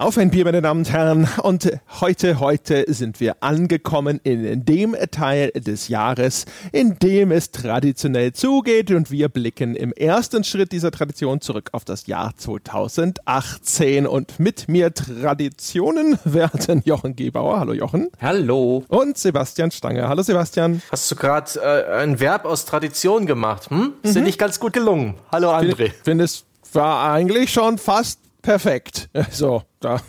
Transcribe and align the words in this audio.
Auf 0.00 0.16
ein 0.16 0.30
Bier, 0.30 0.46
meine 0.46 0.62
Damen 0.62 0.80
und 0.80 0.90
Herren. 0.90 1.28
Und 1.42 1.70
heute, 2.00 2.40
heute 2.40 2.86
sind 2.88 3.20
wir 3.20 3.42
angekommen 3.42 4.18
in 4.22 4.64
dem 4.64 4.96
Teil 5.10 5.50
des 5.50 5.88
Jahres, 5.88 6.46
in 6.72 6.98
dem 6.98 7.30
es 7.30 7.50
traditionell 7.50 8.32
zugeht. 8.32 8.90
Und 8.92 9.10
wir 9.10 9.28
blicken 9.28 9.76
im 9.76 9.92
ersten 9.92 10.42
Schritt 10.42 10.72
dieser 10.72 10.90
Tradition 10.90 11.42
zurück 11.42 11.68
auf 11.72 11.84
das 11.84 12.06
Jahr 12.06 12.32
2018. 12.34 14.06
Und 14.06 14.40
mit 14.40 14.70
mir 14.70 14.94
Traditionen 14.94 16.18
werden 16.24 16.80
Jochen 16.86 17.14
Gebauer. 17.14 17.60
Hallo 17.60 17.74
Jochen. 17.74 18.08
Hallo. 18.22 18.86
Und 18.88 19.18
Sebastian 19.18 19.70
Stange. 19.70 20.08
Hallo 20.08 20.22
Sebastian. 20.22 20.80
Hast 20.90 21.10
du 21.10 21.16
gerade 21.16 21.60
äh, 21.60 22.00
ein 22.00 22.18
Verb 22.20 22.46
aus 22.46 22.64
Tradition 22.64 23.26
gemacht? 23.26 23.68
Hm? 23.68 23.92
Ist 24.02 24.12
mhm. 24.12 24.20
dir 24.20 24.22
nicht 24.22 24.38
ganz 24.38 24.58
gut 24.58 24.72
gelungen. 24.72 25.16
Hallo 25.30 25.50
André. 25.50 25.88
Ich 25.88 25.92
finde, 26.04 26.24
es 26.24 26.46
war 26.72 27.12
eigentlich 27.12 27.52
schon 27.52 27.76
fast 27.76 28.18
perfekt. 28.42 29.08
So, 29.30 29.62
da 29.80 30.00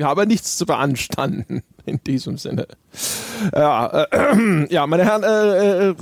habe 0.00 0.26
nichts 0.26 0.56
zu 0.56 0.66
beanstanden 0.66 1.62
in 1.84 2.02
diesem 2.04 2.38
Sinne. 2.38 2.66
Ja, 3.54 4.04
äh, 4.04 4.66
ja 4.70 4.86
meine 4.86 5.04
Herren, 5.04 5.22
äh, 5.22 5.88
äh, 5.88 5.94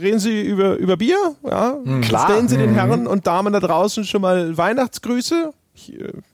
reden 0.00 0.18
Sie 0.18 0.42
über, 0.42 0.76
über 0.76 0.96
Bier? 0.96 1.34
Ja? 1.44 1.76
Klar. 2.02 2.26
Stellen 2.26 2.48
Sie 2.48 2.56
den. 2.56 2.74
Herren 2.74 3.06
und 3.06 3.26
Damen 3.26 3.52
da 3.52 3.60
draußen 3.60 4.04
schon 4.04 4.22
mal 4.22 4.56
Weihnachtsgrüße. 4.56 5.52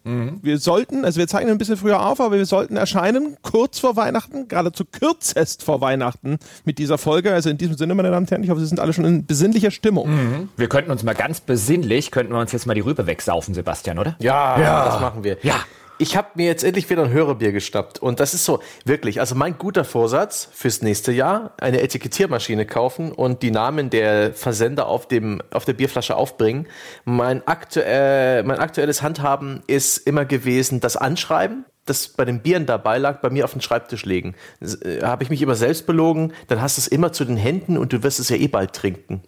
Mhm. 0.04 0.40
Wir 0.42 0.58
sollten, 0.58 1.04
also 1.04 1.18
wir 1.18 1.28
zeichnen 1.28 1.52
ein 1.52 1.58
bisschen 1.58 1.76
früher 1.76 2.04
auf, 2.04 2.20
aber 2.20 2.36
wir 2.36 2.46
sollten 2.46 2.76
erscheinen 2.76 3.36
kurz 3.42 3.78
vor 3.78 3.96
Weihnachten, 3.96 4.48
geradezu 4.48 4.84
kürzest 4.84 5.62
vor 5.62 5.80
Weihnachten 5.80 6.38
mit 6.64 6.78
dieser 6.78 6.98
Folge. 6.98 7.32
Also 7.32 7.50
in 7.50 7.58
diesem 7.58 7.76
Sinne, 7.76 7.94
meine 7.94 8.10
Damen 8.10 8.24
und 8.24 8.30
Herren, 8.30 8.42
ich 8.42 8.50
hoffe, 8.50 8.60
Sie 8.60 8.66
sind 8.66 8.80
alle 8.80 8.92
schon 8.92 9.04
in 9.04 9.26
besinnlicher 9.26 9.70
Stimmung. 9.70 10.10
Mhm. 10.10 10.48
Wir 10.56 10.68
könnten 10.68 10.90
uns 10.90 11.02
mal 11.02 11.14
ganz 11.14 11.40
besinnlich, 11.40 12.10
könnten 12.10 12.32
wir 12.32 12.40
uns 12.40 12.52
jetzt 12.52 12.66
mal 12.66 12.74
die 12.74 12.80
Rübe 12.80 13.06
wegsaufen, 13.06 13.54
Sebastian, 13.54 13.98
oder? 13.98 14.16
Ja, 14.18 14.60
ja. 14.60 14.84
das 14.86 15.00
machen 15.00 15.24
wir. 15.24 15.38
Ja. 15.42 15.56
Ich 15.98 16.16
habe 16.16 16.28
mir 16.34 16.46
jetzt 16.46 16.64
endlich 16.64 16.90
wieder 16.90 17.04
ein 17.04 17.12
Hörerbier 17.12 17.52
gestappt. 17.52 18.00
Und 18.00 18.18
das 18.18 18.34
ist 18.34 18.44
so, 18.44 18.60
wirklich, 18.84 19.20
also 19.20 19.36
mein 19.36 19.58
guter 19.58 19.84
Vorsatz 19.84 20.48
fürs 20.52 20.82
nächste 20.82 21.12
Jahr, 21.12 21.52
eine 21.58 21.80
Etikettiermaschine 21.80 22.66
kaufen 22.66 23.12
und 23.12 23.42
die 23.42 23.52
Namen 23.52 23.90
der 23.90 24.32
Versender 24.32 24.88
auf, 24.88 25.06
dem, 25.06 25.40
auf 25.52 25.64
der 25.64 25.74
Bierflasche 25.74 26.16
aufbringen. 26.16 26.66
Mein, 27.04 27.46
aktuell, 27.46 28.42
mein 28.42 28.58
aktuelles 28.58 29.02
Handhaben 29.02 29.62
ist 29.68 29.98
immer 29.98 30.24
gewesen, 30.24 30.80
das 30.80 30.96
Anschreiben 30.96 31.64
das 31.86 32.08
bei 32.08 32.24
den 32.24 32.40
Bieren 32.40 32.66
dabei 32.66 32.98
lag, 32.98 33.20
bei 33.20 33.30
mir 33.30 33.44
auf 33.44 33.52
den 33.52 33.60
Schreibtisch 33.60 34.04
legen. 34.04 34.34
Äh, 34.60 35.02
Habe 35.02 35.22
ich 35.22 35.30
mich 35.30 35.42
immer 35.42 35.54
selbst 35.54 35.86
belogen, 35.86 36.32
dann 36.48 36.60
hast 36.60 36.78
du 36.78 36.80
es 36.80 36.88
immer 36.88 37.12
zu 37.12 37.24
den 37.24 37.36
Händen 37.36 37.76
und 37.76 37.92
du 37.92 38.02
wirst 38.02 38.20
es 38.20 38.28
ja 38.28 38.36
eh 38.36 38.48
bald 38.48 38.72
trinken. 38.72 39.22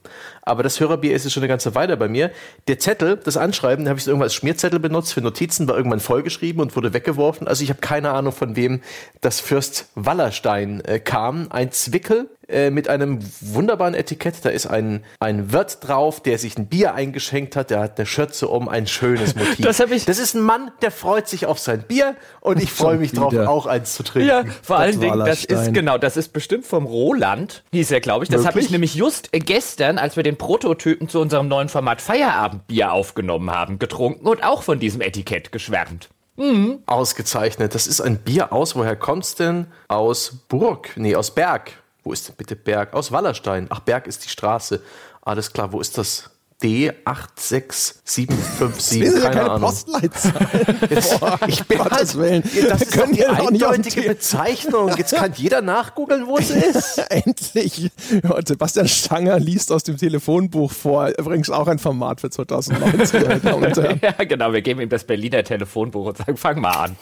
Aber 0.47 0.63
das 0.63 0.79
Hörerbier 0.79 1.13
ist 1.13 1.25
jetzt 1.25 1.33
schon 1.33 1.43
eine 1.43 1.49
ganze 1.49 1.75
Weile 1.75 1.97
bei 1.97 2.09
mir. 2.09 2.31
Der 2.69 2.79
Zettel, 2.79 3.17
das 3.17 3.37
Anschreiben, 3.37 3.85
da 3.85 3.91
habe 3.91 3.99
ich 3.99 4.07
irgendwann 4.07 4.27
als 4.27 4.35
Schmierzettel 4.35 4.79
benutzt 4.79 5.13
für 5.13 5.21
Notizen, 5.21 5.67
war 5.69 5.77
irgendwann 5.77 6.01
vollgeschrieben 6.01 6.63
und 6.63 6.77
wurde 6.77 6.95
weggeworfen. 6.95 7.49
Also 7.49 7.65
ich 7.65 7.71
habe 7.71 7.81
keine 7.81 8.13
Ahnung, 8.13 8.33
von 8.33 8.55
wem 8.55 8.81
das 9.21 9.41
Fürst 9.41 9.89
Wallerstein 9.97 10.81
äh, 10.85 11.01
kam. 11.01 11.49
Ein 11.51 11.73
Zwickel 11.73 12.31
äh, 12.49 12.71
mit 12.71 12.89
einem 12.89 13.19
wunderbaren 13.41 13.95
Etikett. 13.95 14.37
Da 14.45 14.51
ist 14.51 14.67
ein, 14.67 15.03
ein 15.19 15.53
Wirt 15.53 15.79
drauf, 15.81 16.23
der 16.23 16.39
sich 16.39 16.57
ein 16.57 16.69
Bier 16.69 16.95
eingeschenkt 16.95 17.57
hat. 17.57 17.71
Der 17.71 17.81
hat 17.81 17.99
eine 17.99 18.07
Schürze 18.07 18.47
um, 18.47 18.69
ein 18.69 18.87
schönes 18.87 19.35
Motiv. 19.35 19.57
Das, 19.67 19.81
hab 19.81 19.91
ich 19.91 20.05
das 20.05 20.19
ist 20.19 20.35
ein 20.35 20.43
Mann, 20.43 20.71
der 20.81 20.93
freut 20.93 21.29
sich 21.29 21.47
auf 21.47 21.59
sein 21.59 21.83
Bier 21.83 22.15
und 22.41 22.63
ich 22.63 22.71
freue 22.71 22.99
mich 22.99 23.11
drauf, 23.11 23.35
auch 23.35 23.67
eins 23.67 23.95
zu 23.95 24.05
trinken. 24.05 24.29
Ja, 24.29 24.45
vor 24.63 24.77
allen 24.77 25.01
Dingen, 25.01 25.19
das 25.19 25.45
ist 25.45 25.75
genau, 25.75 25.99
das 25.99 26.17
ist 26.17 26.33
bestimmt 26.33 26.67
vom 26.67 26.85
Roland, 26.87 27.65
hieß 27.73 27.91
er, 27.91 28.01
glaube 28.01 28.25
ich. 28.25 28.31
Das 28.31 28.47
habe 28.47 28.61
ich 28.61 28.71
nämlich 28.71 28.95
just 28.95 29.29
äh, 29.33 29.41
gestern, 29.41 29.99
als 29.99 30.15
wir 30.15 30.23
den 30.23 30.36
Prototypen 30.37 31.09
zu 31.09 31.21
unserem 31.21 31.49
neuen 31.49 31.69
Format 31.69 32.01
Feierabendbier 32.01 32.93
aufgenommen 32.93 33.51
haben, 33.51 33.79
getrunken 33.79 34.27
und 34.27 34.45
auch 34.45 34.63
von 34.63 34.79
diesem 34.79 35.01
Etikett 35.01 35.53
geschwärmt. 35.53 36.09
Mhm. 36.37 36.81
Ausgezeichnet. 36.87 37.75
Das 37.75 37.87
ist 37.87 38.01
ein 38.01 38.19
Bier 38.19 38.53
aus, 38.53 38.77
woher 38.77 38.97
kommt's 38.97 39.35
denn? 39.35 39.67
Aus 39.89 40.37
Burg, 40.49 40.91
nee, 40.97 41.17
aus 41.17 41.33
Berg. 41.35 41.73
Wo 42.05 42.13
ist 42.13 42.29
denn 42.29 42.37
bitte 42.37 42.55
Berg? 42.55 42.95
Aus 42.95 43.11
Wallerstein. 43.11 43.67
Ach, 43.71 43.81
Berg 43.81 44.07
ist 44.07 44.25
die 44.25 44.29
Straße. 44.29 44.83
Alles 45.23 45.53
klar, 45.53 45.73
wo 45.73 45.81
ist 45.81 45.99
das? 45.99 46.31
D86757. 46.63 48.59
Das 48.59 48.93
ist 48.93 49.23
ja 49.23 49.31
keine 49.31 49.51
Ahnung. 49.51 49.69
Postleitzahl. 49.69 50.49
Jetzt, 50.89 51.21
ich 51.49 51.65
bin 51.67 51.85
halt, 51.85 52.15
Willen. 52.17 52.43
Das 52.69 52.81
ist 52.83 52.99
doch 52.99 53.11
die 53.11 53.27
eindeutige 53.27 54.03
Bezeichnung. 54.03 54.97
Jetzt 54.97 55.15
kann 55.15 55.35
jeder 55.37 55.61
nachgoogeln, 55.61 56.27
wo 56.27 56.39
es 56.39 56.49
ist. 56.51 56.99
Endlich. 57.11 57.91
Ja, 58.23 58.39
Sebastian 58.45 58.89
Stanger 58.89 59.39
liest 59.39 59.71
aus 59.71 59.83
dem 59.83 59.99
Telefonbuch 59.99 60.73
vor. 60.73 61.09
Übrigens 61.19 61.51
auch 61.51 61.69
ein 61.69 61.79
Format 61.79 62.23
für 62.23 62.31
2019. 62.31 63.23
ja, 64.03 64.13
genau. 64.25 64.53
Wir 64.55 64.63
geben 64.63 64.81
ihm 64.81 64.89
das 64.89 65.05
Berliner 65.05 65.45
Telefonbuch 65.45 66.07
und 66.07 66.17
sagen, 66.17 66.39
fang 66.39 66.61
mal 66.61 66.73
an. 66.73 66.97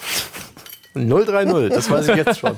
030, 0.94 1.70
das 1.72 1.90
weiß 1.90 2.08
ich 2.08 2.16
jetzt 2.16 2.38
schon. 2.38 2.56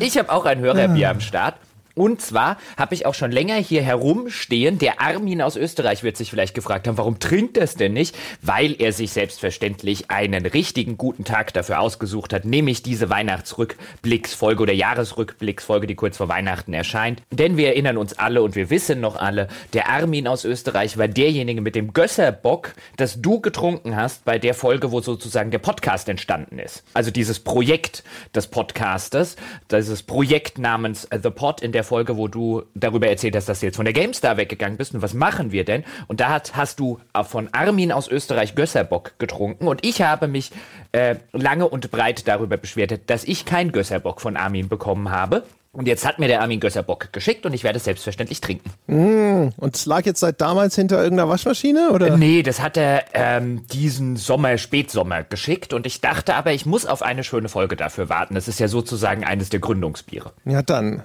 Ich 0.00 0.18
habe 0.18 0.30
auch 0.30 0.44
ein 0.46 0.58
Hörerbier 0.60 1.10
am 1.10 1.20
Start. 1.20 1.54
Und 1.94 2.20
zwar 2.20 2.56
habe 2.76 2.94
ich 2.94 3.06
auch 3.06 3.14
schon 3.14 3.30
länger 3.30 3.54
hier 3.54 3.82
herumstehen. 3.82 4.78
Der 4.78 5.00
Armin 5.00 5.40
aus 5.40 5.56
Österreich 5.56 6.02
wird 6.02 6.16
sich 6.16 6.28
vielleicht 6.28 6.54
gefragt 6.54 6.88
haben, 6.88 6.98
warum 6.98 7.20
trinkt 7.20 7.56
er 7.56 7.64
es 7.64 7.76
denn 7.76 7.92
nicht? 7.92 8.16
Weil 8.42 8.74
er 8.80 8.92
sich 8.92 9.12
selbstverständlich 9.12 10.10
einen 10.10 10.44
richtigen 10.44 10.96
guten 10.96 11.24
Tag 11.24 11.52
dafür 11.52 11.78
ausgesucht 11.78 12.32
hat, 12.32 12.44
nämlich 12.44 12.82
diese 12.82 13.10
Weihnachtsrückblicksfolge 13.10 14.62
oder 14.64 14.72
Jahresrückblicksfolge, 14.72 15.86
die 15.86 15.94
kurz 15.94 16.16
vor 16.16 16.28
Weihnachten 16.28 16.74
erscheint. 16.74 17.22
Denn 17.30 17.56
wir 17.56 17.68
erinnern 17.68 17.96
uns 17.96 18.18
alle 18.18 18.42
und 18.42 18.56
wir 18.56 18.70
wissen 18.70 19.00
noch 19.00 19.14
alle, 19.14 19.46
der 19.72 19.88
Armin 19.88 20.26
aus 20.26 20.44
Österreich 20.44 20.98
war 20.98 21.06
derjenige 21.06 21.60
mit 21.60 21.76
dem 21.76 21.92
Gösserbock, 21.92 22.74
das 22.96 23.20
du 23.20 23.40
getrunken 23.40 23.94
hast 23.94 24.24
bei 24.24 24.40
der 24.40 24.54
Folge, 24.54 24.90
wo 24.90 25.00
sozusagen 25.00 25.52
der 25.52 25.58
Podcast 25.58 26.08
entstanden 26.08 26.58
ist. 26.58 26.82
Also 26.92 27.12
dieses 27.12 27.38
Projekt 27.38 28.02
des 28.34 28.48
Podcasters, 28.48 29.36
dieses 29.70 30.02
Projekt 30.02 30.58
namens 30.58 31.06
The 31.10 31.30
Pod, 31.30 31.60
in 31.60 31.70
der 31.70 31.83
der 31.84 31.88
Folge, 31.88 32.16
wo 32.16 32.28
du 32.28 32.62
darüber 32.74 33.08
erzählt 33.08 33.36
hast, 33.36 33.48
dass 33.48 33.60
du 33.60 33.66
jetzt 33.66 33.76
von 33.76 33.84
der 33.84 33.92
GameStar 33.92 34.36
weggegangen 34.36 34.78
bist 34.78 34.94
und 34.94 35.02
was 35.02 35.12
machen 35.12 35.52
wir 35.52 35.64
denn? 35.64 35.84
Und 36.08 36.20
da 36.20 36.30
hat, 36.30 36.56
hast 36.56 36.80
du 36.80 36.98
von 37.28 37.48
Armin 37.52 37.92
aus 37.92 38.08
Österreich 38.08 38.54
Gösserbock 38.54 39.18
getrunken 39.18 39.68
und 39.68 39.84
ich 39.84 40.02
habe 40.02 40.26
mich 40.26 40.50
äh, 40.92 41.16
lange 41.32 41.68
und 41.68 41.90
breit 41.90 42.26
darüber 42.26 42.56
beschwert, 42.56 43.10
dass 43.10 43.24
ich 43.24 43.44
kein 43.44 43.70
Gösserbock 43.70 44.20
von 44.20 44.36
Armin 44.36 44.68
bekommen 44.68 45.10
habe. 45.10 45.44
Und 45.72 45.88
jetzt 45.88 46.06
hat 46.06 46.20
mir 46.20 46.28
der 46.28 46.40
Armin 46.40 46.60
Gösserbock 46.60 47.12
geschickt 47.12 47.44
und 47.46 47.52
ich 47.52 47.64
werde 47.64 47.78
es 47.78 47.84
selbstverständlich 47.84 48.40
trinken. 48.40 48.70
Mm, 48.86 49.48
und 49.56 49.74
es 49.74 49.86
lag 49.86 50.06
jetzt 50.06 50.20
seit 50.20 50.40
damals 50.40 50.76
hinter 50.76 51.02
irgendeiner 51.02 51.28
Waschmaschine, 51.28 51.90
oder? 51.90 52.06
Äh, 52.06 52.16
nee, 52.16 52.44
das 52.44 52.62
hat 52.62 52.76
er 52.76 53.06
ähm, 53.12 53.66
diesen 53.66 54.16
Sommer, 54.16 54.56
Spätsommer 54.56 55.24
geschickt 55.24 55.72
und 55.72 55.84
ich 55.84 56.00
dachte 56.00 56.36
aber, 56.36 56.52
ich 56.52 56.64
muss 56.64 56.86
auf 56.86 57.02
eine 57.02 57.24
schöne 57.24 57.48
Folge 57.48 57.74
dafür 57.74 58.08
warten. 58.08 58.36
Das 58.36 58.46
ist 58.46 58.60
ja 58.60 58.68
sozusagen 58.68 59.24
eines 59.24 59.48
der 59.48 59.58
Gründungsbiere. 59.58 60.32
Ja, 60.44 60.62
dann. 60.62 61.02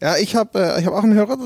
Ja, 0.00 0.16
ich 0.16 0.34
habe 0.34 0.58
äh, 0.58 0.80
ich 0.80 0.86
hab 0.86 0.94
auch 0.94 1.02
einen 1.02 1.14
Hörer, 1.14 1.36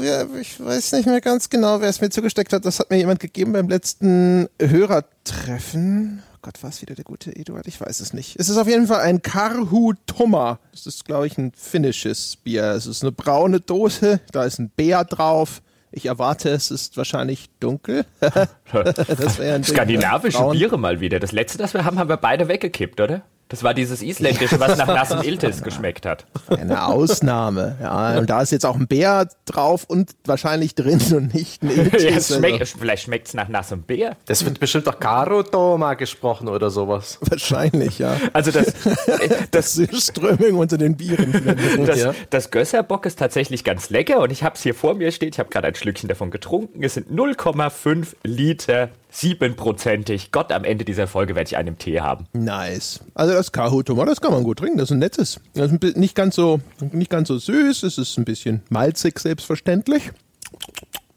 ich 0.41 0.65
weiß 0.65 0.93
nicht 0.93 1.07
mehr 1.07 1.21
ganz 1.21 1.51
genau, 1.51 1.81
wer 1.81 1.89
es 1.89 2.01
mir 2.01 2.11
zugesteckt 2.11 2.53
hat. 2.53 2.65
Das 2.65 2.79
hat 2.79 2.91
mir 2.91 2.99
jemand 2.99 3.19
gegeben 3.19 3.53
beim 3.53 3.69
letzten 3.69 4.49
Hörertreffen. 4.61 6.23
Oh 6.35 6.39
Gott, 6.43 6.63
war 6.63 6.71
es 6.71 6.81
wieder 6.81 6.95
der 6.95 7.05
gute 7.05 7.35
Eduard? 7.35 7.67
Ich 7.67 7.81
weiß 7.81 7.99
es 7.99 8.13
nicht. 8.13 8.37
Es 8.39 8.49
ist 8.49 8.57
auf 8.57 8.69
jeden 8.69 8.87
Fall 8.87 9.01
ein 9.01 9.23
Karhu 9.23 9.95
Toma. 10.07 10.61
Das 10.71 10.87
ist, 10.87 11.05
glaube 11.05 11.27
ich, 11.27 11.37
ein 11.37 11.53
finnisches 11.57 12.37
Bier. 12.37 12.65
Es 12.73 12.87
ist 12.87 13.03
eine 13.03 13.11
braune 13.11 13.61
Dose, 13.61 14.21
da 14.31 14.45
ist 14.45 14.61
ein 14.61 14.71
Bär 14.71 15.05
drauf. 15.05 15.61
Ich 15.91 16.07
erwarte, 16.07 16.51
es 16.51 16.71
ist 16.71 16.97
wahrscheinlich 16.97 17.51
dunkel. 17.61 18.05
das 18.21 19.39
wäre 19.39 19.55
ein 19.55 19.65
Skandinavische 19.65 20.45
Biere 20.51 20.79
mal 20.79 21.01
wieder. 21.01 21.19
Das 21.19 21.33
letzte, 21.33 21.59
das 21.59 21.75
wir 21.75 21.85
haben, 21.85 21.99
haben 21.99 22.09
wir 22.09 22.17
beide 22.17 22.47
weggekippt, 22.47 23.01
oder? 23.01 23.23
Das 23.49 23.63
war 23.63 23.75
dieses 23.75 24.03
isländische, 24.03 24.59
was 24.59 24.79
nach 24.79 24.87
nassem 24.87 25.23
Iltis 25.23 25.63
geschmeckt 25.63 26.07
hat. 26.07 26.25
Eine 26.49 26.87
Ausnahme. 26.87 27.77
Ja, 27.81 28.19
und 28.19 28.31
da 28.31 28.41
ist 28.41 28.53
jetzt 28.53 28.65
auch 28.65 28.77
ein 28.77 28.87
Bär 28.87 29.29
drauf 29.45 29.85
und 29.87 30.13
wahrscheinlich 30.25 30.75
drin 30.75 31.01
und 31.15 31.35
nicht 31.35 31.63
ein 31.63 31.71
Iltis. 31.77 32.31
Ja, 32.31 32.37
schmeck, 32.37 32.61
also. 32.61 32.79
Vielleicht 32.79 33.05
schmeckt 33.05 33.29
es 33.29 33.35
nach 33.35 33.49
nassem 33.49 33.83
Bär. 33.83 34.17
Das 34.25 34.45
wird 34.45 34.61
bestimmt 34.61 34.87
doch 34.87 34.99
Karotoma 34.99 35.95
gesprochen 35.95 36.49
oder 36.49 36.71
sowas. 36.71 37.19
Wahrscheinlich, 37.21 37.99
ja. 37.99 38.17
Also 38.33 38.51
das, 38.51 38.73
das, 39.51 39.75
das 39.75 40.07
Ströming 40.07 40.55
unter 40.55 40.79
den 40.79 40.97
Bieren. 40.97 41.33
Das, 41.85 42.01
ja. 42.01 42.15
das 42.31 42.51
Gösserbock 42.51 43.05
ist 43.05 43.19
tatsächlich 43.19 43.65
ganz 43.65 43.91
lecker 43.91 44.21
und 44.21 44.31
ich 44.31 44.43
habe 44.43 44.55
es 44.55 44.63
hier 44.63 44.75
vor 44.75 44.95
mir 44.95 45.13
steht. 45.13 45.35
Ich 45.35 45.39
habe 45.39 45.51
gerade 45.51 45.69
ein 45.69 45.75
Schlückchen 45.75 46.09
davon 46.09 46.31
getrunken. 46.31 46.83
Es 46.83 46.95
sind 46.95 47.11
0,5 47.11 48.15
Liter 48.23 48.91
siebenprozentig. 49.15 50.33
Gott, 50.33 50.53
am 50.53 50.65
Ende 50.65 50.85
dieser 50.85 51.07
Folge 51.07 51.35
werde 51.35 51.49
ich 51.49 51.57
einen 51.57 51.79
Tee 51.79 52.01
haben. 52.01 52.27
Nice. 52.33 53.01
Also 53.15 53.33
das 53.35 53.53
Kahutoma, 53.53 54.05
das 54.05 54.21
kann 54.21 54.33
man 54.33 54.45
gut 54.45 54.59
trinken. 54.59 54.79
Das 54.79 54.91
ist 54.91 54.97
ein 54.97 54.99
nettes. 54.99 55.41
Das 55.55 55.71
ist 55.71 55.97
nicht 55.97 56.15
ganz 56.15 56.35
so, 56.35 56.61
nicht 56.93 57.11
ganz 57.11 57.29
so 57.29 57.39
süß. 57.39 57.85
Es 57.85 57.99
ist 57.99 58.19
ein 58.19 58.25
bisschen 58.25 58.63
malzig, 58.69 59.19
selbstverständlich. 59.19 60.11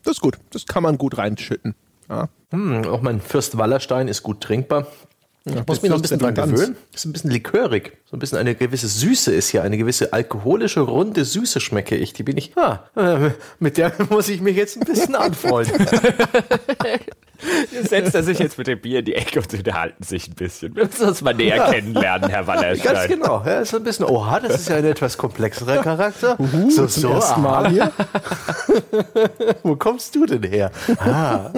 Das 0.03 0.13
ist 0.17 0.21
gut. 0.21 0.37
Das 0.51 0.65
kann 0.65 0.83
man 0.83 0.97
gut 0.97 1.17
reinschütten. 1.17 1.75
Ja. 2.09 2.29
Hm, 2.51 2.85
auch 2.85 3.01
mein 3.01 3.19
Fürst 3.19 3.57
Wallerstein 3.57 4.07
ist 4.07 4.23
gut 4.23 4.41
trinkbar. 4.41 4.87
Ich 5.55 5.67
muss 5.67 5.81
mich 5.81 5.89
noch 5.89 5.97
ein 5.97 6.01
bisschen 6.01 6.19
dran 6.19 6.35
gewöhnen. 6.35 6.75
Ist 6.93 7.05
ein 7.05 7.13
bisschen 7.13 7.31
likörig. 7.31 7.97
So 8.05 8.15
ein 8.15 8.19
bisschen 8.19 8.37
eine 8.37 8.55
gewisse 8.55 8.87
Süße 8.87 9.33
ist 9.33 9.49
hier. 9.49 9.63
Eine 9.63 9.77
gewisse 9.77 10.13
alkoholische, 10.13 10.81
runde 10.81 11.25
Süße 11.25 11.59
schmecke 11.59 11.95
ich. 11.95 12.13
Die 12.13 12.23
bin 12.23 12.37
ich, 12.37 12.57
ah, 12.57 12.83
äh, 12.95 13.31
mit 13.59 13.77
der 13.77 13.93
muss 14.09 14.29
ich 14.29 14.41
mich 14.41 14.55
jetzt 14.55 14.77
ein 14.77 14.85
bisschen 14.85 15.15
anfreunden. 15.15 15.87
setzt 17.83 18.15
er 18.15 18.23
sich 18.23 18.39
jetzt 18.39 18.57
mit 18.57 18.67
dem 18.67 18.79
Bier 18.79 18.99
in 18.99 19.05
die 19.05 19.15
Ecke 19.15 19.39
und 19.39 19.51
sie 19.51 19.57
unterhalten 19.57 20.03
sich 20.03 20.27
ein 20.27 20.35
bisschen. 20.35 20.75
Wir 20.75 20.85
müssen 20.85 21.07
uns 21.07 21.21
mal 21.21 21.33
näher 21.33 21.69
kennenlernen, 21.71 22.29
Herr 22.29 22.47
Wallerstein. 22.47 22.93
Ganz 22.93 23.07
genau. 23.07 23.43
Ja, 23.45 23.61
ist 23.61 23.75
ein 23.75 23.83
bisschen, 23.83 24.05
oha, 24.05 24.39
das 24.39 24.61
ist 24.61 24.69
ja 24.69 24.77
ein 24.77 24.85
etwas 24.85 25.17
komplexerer 25.17 25.81
Charakter. 25.83 26.39
Uhu, 26.39 26.69
so, 26.69 26.87
zum 26.87 27.01
so, 27.01 27.09
ersten 27.11 27.41
Mal 27.41 27.69
hier. 27.69 27.91
Wo 29.63 29.75
kommst 29.75 30.15
du 30.15 30.25
denn 30.25 30.43
her? 30.43 30.71
Ah. 30.99 31.51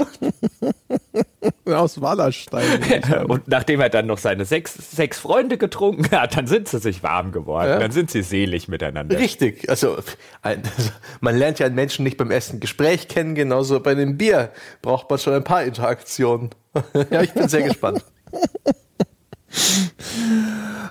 Aus 1.65 2.01
Wallerstein. 2.01 2.65
und 3.27 3.47
nachdem 3.47 3.80
er 3.80 3.89
dann 3.89 4.07
noch 4.07 4.18
seine 4.18 4.45
sechs, 4.45 4.74
sechs 4.91 5.19
Freunde 5.19 5.57
getrunken 5.57 6.09
hat, 6.12 6.36
dann 6.36 6.47
sind 6.47 6.68
sie 6.68 6.80
sich 6.80 7.03
warm 7.03 7.31
geworden. 7.31 7.69
Ja. 7.69 7.80
Dann 7.80 7.91
sind 7.91 8.12
sie 8.12 8.24
selig 8.24 8.68
miteinander. 8.68 9.18
Richtig. 9.18 9.69
Also, 9.69 9.97
ein, 10.41 10.62
man 11.21 11.38
lernt 11.38 11.59
ja 11.59 11.65
einen 11.65 11.75
Menschen 11.75 12.03
nicht 12.03 12.18
beim 12.18 12.31
ersten 12.31 12.59
Gespräch 12.59 13.07
kennen, 13.07 13.36
genauso 13.36 13.80
bei 13.80 13.91
einem 13.91 14.18
Bier 14.18 14.51
braucht 14.81 15.09
man 15.09 15.19
schon 15.19 15.33
ein 15.33 15.44
paar 15.44 15.63
Interaktionen. 15.63 16.50
ja, 17.09 17.21
ich 17.21 17.33
bin 17.33 17.47
sehr 17.47 17.63
gespannt. 17.63 18.03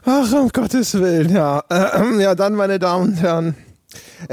Ach, 0.05 0.33
um 0.33 0.49
Gottes 0.49 0.94
Willen, 0.94 1.35
ja. 1.35 1.62
Äh, 1.69 2.19
ja, 2.21 2.35
dann, 2.35 2.55
meine 2.55 2.79
Damen 2.79 3.11
und 3.11 3.17
Herren. 3.17 3.55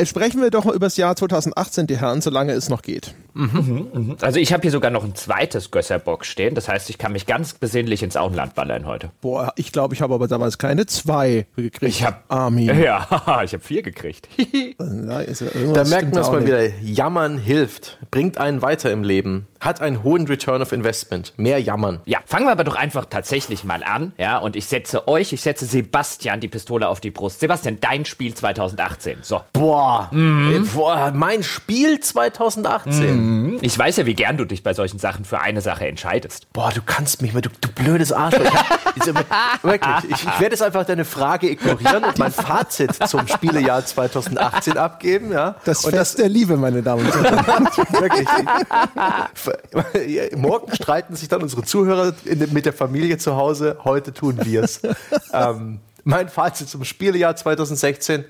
Sprechen 0.03 0.41
wir 0.41 0.49
doch 0.49 0.65
über 0.65 0.87
das 0.87 0.97
Jahr 0.97 1.15
2018, 1.15 1.87
die 1.87 1.97
Herren, 1.97 2.21
solange 2.21 2.53
es 2.53 2.69
noch 2.69 2.81
geht. 2.81 3.13
Mhm, 3.35 3.87
mhm. 3.93 4.17
Also 4.21 4.39
ich 4.39 4.53
habe 4.53 4.61
hier 4.61 4.71
sogar 4.71 4.91
noch 4.91 5.03
ein 5.03 5.13
zweites 5.13 5.69
Gösserbock 5.69 6.25
stehen. 6.25 6.55
Das 6.55 6.69
heißt, 6.69 6.89
ich 6.89 6.97
kann 6.97 7.11
mich 7.11 7.25
ganz 7.25 7.53
besinnlich 7.53 8.01
ins 8.01 8.15
Auenland 8.15 8.55
ballern 8.55 8.85
heute. 8.85 9.11
Boah, 9.21 9.53
ich 9.57 9.73
glaube, 9.73 9.93
ich 9.93 10.01
habe 10.01 10.13
aber 10.13 10.27
damals 10.27 10.57
keine 10.57 10.85
zwei 10.85 11.45
gekriegt. 11.55 11.83
Ich 11.83 12.03
habe 12.03 12.17
Armin. 12.29 12.65
Ja, 12.85 13.07
ich 13.43 13.53
habe 13.53 13.63
vier 13.63 13.81
gekriegt. 13.81 14.27
da, 14.77 15.23
da 15.23 15.83
merkt 15.85 16.13
man 16.13 16.21
es 16.21 16.29
mal 16.29 16.45
wieder. 16.45 16.67
Jammern 16.81 17.37
hilft, 17.37 17.97
bringt 18.11 18.37
einen 18.37 18.61
weiter 18.61 18.91
im 18.91 19.03
Leben, 19.03 19.47
hat 19.59 19.81
einen 19.81 20.03
hohen 20.03 20.27
Return 20.27 20.61
of 20.61 20.71
Investment. 20.71 21.33
Mehr 21.37 21.59
jammern. 21.59 22.01
Ja, 22.05 22.19
fangen 22.25 22.45
wir 22.45 22.51
aber 22.51 22.63
doch 22.63 22.75
einfach 22.75 23.05
tatsächlich 23.05 23.63
mal 23.63 23.83
an. 23.83 24.13
Ja, 24.17 24.37
und 24.37 24.55
ich 24.55 24.67
setze 24.67 25.07
euch, 25.07 25.33
ich 25.33 25.41
setze 25.41 25.65
Sebastian 25.65 26.39
die 26.39 26.47
Pistole 26.47 26.87
auf 26.87 26.99
die 26.99 27.11
Brust. 27.11 27.39
Sebastian, 27.39 27.79
dein 27.81 28.05
Spiel 28.05 28.33
2018. 28.33 29.19
So. 29.21 29.41
Boah, 29.53 30.09
mhm. 30.11 30.69
boah 30.73 31.11
mein 31.15 31.41
Spiel 31.43 31.99
2018. 31.99 33.24
Mhm. 33.25 33.57
Ich 33.61 33.77
weiß 33.77 33.97
ja, 33.97 34.05
wie 34.05 34.13
gern 34.13 34.37
du 34.37 34.45
dich 34.45 34.63
bei 34.63 34.73
solchen 34.73 34.99
Sachen 34.99 35.25
für 35.25 35.39
eine 35.39 35.61
Sache 35.61 35.87
entscheidest. 35.87 36.51
Boah, 36.53 36.71
du 36.73 36.81
kannst 36.85 37.21
mich 37.21 37.33
mal, 37.33 37.41
du, 37.41 37.49
du 37.61 37.69
blödes 37.69 38.11
Arschloch. 38.11 38.45
Ich 38.95 39.01
hab, 39.13 39.63
wirklich, 39.63 39.95
ich, 40.09 40.23
ich 40.23 40.39
werde 40.39 40.53
jetzt 40.55 40.61
einfach 40.61 40.85
deine 40.85 41.05
Frage 41.05 41.49
ignorieren 41.49 42.03
und 42.03 42.17
mein 42.17 42.31
Fazit 42.31 42.93
zum 43.07 43.27
Spielejahr 43.27 43.85
2018 43.85 44.77
abgeben. 44.77 45.31
Ja? 45.31 45.55
Das 45.65 45.85
und 45.85 45.91
Fest 45.91 46.13
das, 46.13 46.21
der 46.21 46.29
Liebe, 46.29 46.57
meine 46.57 46.83
Damen 46.83 47.05
und 47.05 47.13
Herren. 47.15 47.65
wirklich. 47.89 48.27
Morgen 50.35 50.75
streiten 50.75 51.15
sich 51.15 51.27
dann 51.27 51.41
unsere 51.41 51.63
Zuhörer 51.63 52.13
in, 52.25 52.53
mit 52.53 52.65
der 52.65 52.73
Familie 52.73 53.17
zu 53.17 53.35
Hause. 53.35 53.77
Heute 53.83 54.13
tun 54.13 54.39
wir 54.43 54.63
es. 54.63 54.81
ähm, 55.33 55.79
mein 56.03 56.29
Fazit 56.29 56.69
zum 56.69 56.83
Spielejahr 56.83 57.35
2016. 57.35 58.21
Äh, 58.21 58.25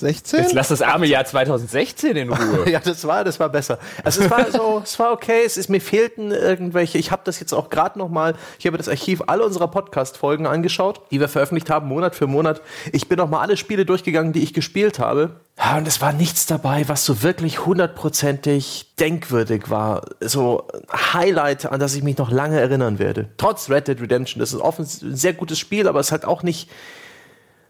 16? 0.00 0.40
Jetzt 0.40 0.52
lass 0.52 0.68
das 0.68 0.82
arme 0.82 1.06
Jahr 1.06 1.24
2016 1.24 2.16
in 2.16 2.32
Ruhe. 2.32 2.70
ja, 2.70 2.80
das 2.80 3.06
war, 3.06 3.24
das 3.24 3.38
war 3.40 3.48
besser. 3.48 3.78
Also 4.04 4.22
es 4.22 4.30
war 4.30 4.50
so, 4.50 4.80
es 4.84 4.98
war 4.98 5.12
okay. 5.12 5.42
Es 5.44 5.56
ist 5.56 5.68
mir 5.68 5.80
fehlten 5.80 6.30
irgendwelche. 6.30 6.98
Ich 6.98 7.10
habe 7.10 7.22
das 7.24 7.40
jetzt 7.40 7.52
auch 7.52 7.70
gerade 7.70 7.98
noch 7.98 8.08
mal. 8.08 8.34
Ich 8.58 8.66
habe 8.66 8.76
das 8.76 8.88
Archiv 8.88 9.22
aller 9.26 9.44
unserer 9.44 9.68
Podcast-Folgen 9.68 10.46
angeschaut, 10.46 11.00
die 11.10 11.20
wir 11.20 11.28
veröffentlicht 11.28 11.70
haben, 11.70 11.88
Monat 11.88 12.14
für 12.14 12.26
Monat. 12.26 12.60
Ich 12.92 13.08
bin 13.08 13.18
noch 13.18 13.28
mal 13.28 13.40
alle 13.40 13.56
Spiele 13.56 13.84
durchgegangen, 13.84 14.32
die 14.32 14.42
ich 14.42 14.54
gespielt 14.54 14.98
habe. 14.98 15.40
Ja, 15.58 15.76
und 15.76 15.88
es 15.88 16.00
war 16.00 16.12
nichts 16.12 16.46
dabei, 16.46 16.88
was 16.88 17.04
so 17.04 17.22
wirklich 17.22 17.66
hundertprozentig 17.66 18.94
denkwürdig 19.00 19.70
war. 19.70 20.02
So 20.20 20.68
Highlight, 21.12 21.66
an 21.66 21.80
das 21.80 21.96
ich 21.96 22.04
mich 22.04 22.16
noch 22.16 22.30
lange 22.30 22.60
erinnern 22.60 23.00
werde. 23.00 23.28
Trotz 23.38 23.68
Red 23.68 23.88
Dead 23.88 24.00
Redemption. 24.00 24.38
Das 24.38 24.52
ist 24.52 24.60
offen 24.60 24.84
ein 24.84 25.16
sehr 25.16 25.32
gutes 25.32 25.58
Spiel, 25.58 25.88
aber 25.88 25.98
es 25.98 26.12
hat 26.12 26.24
auch 26.24 26.44
nicht 26.44 26.70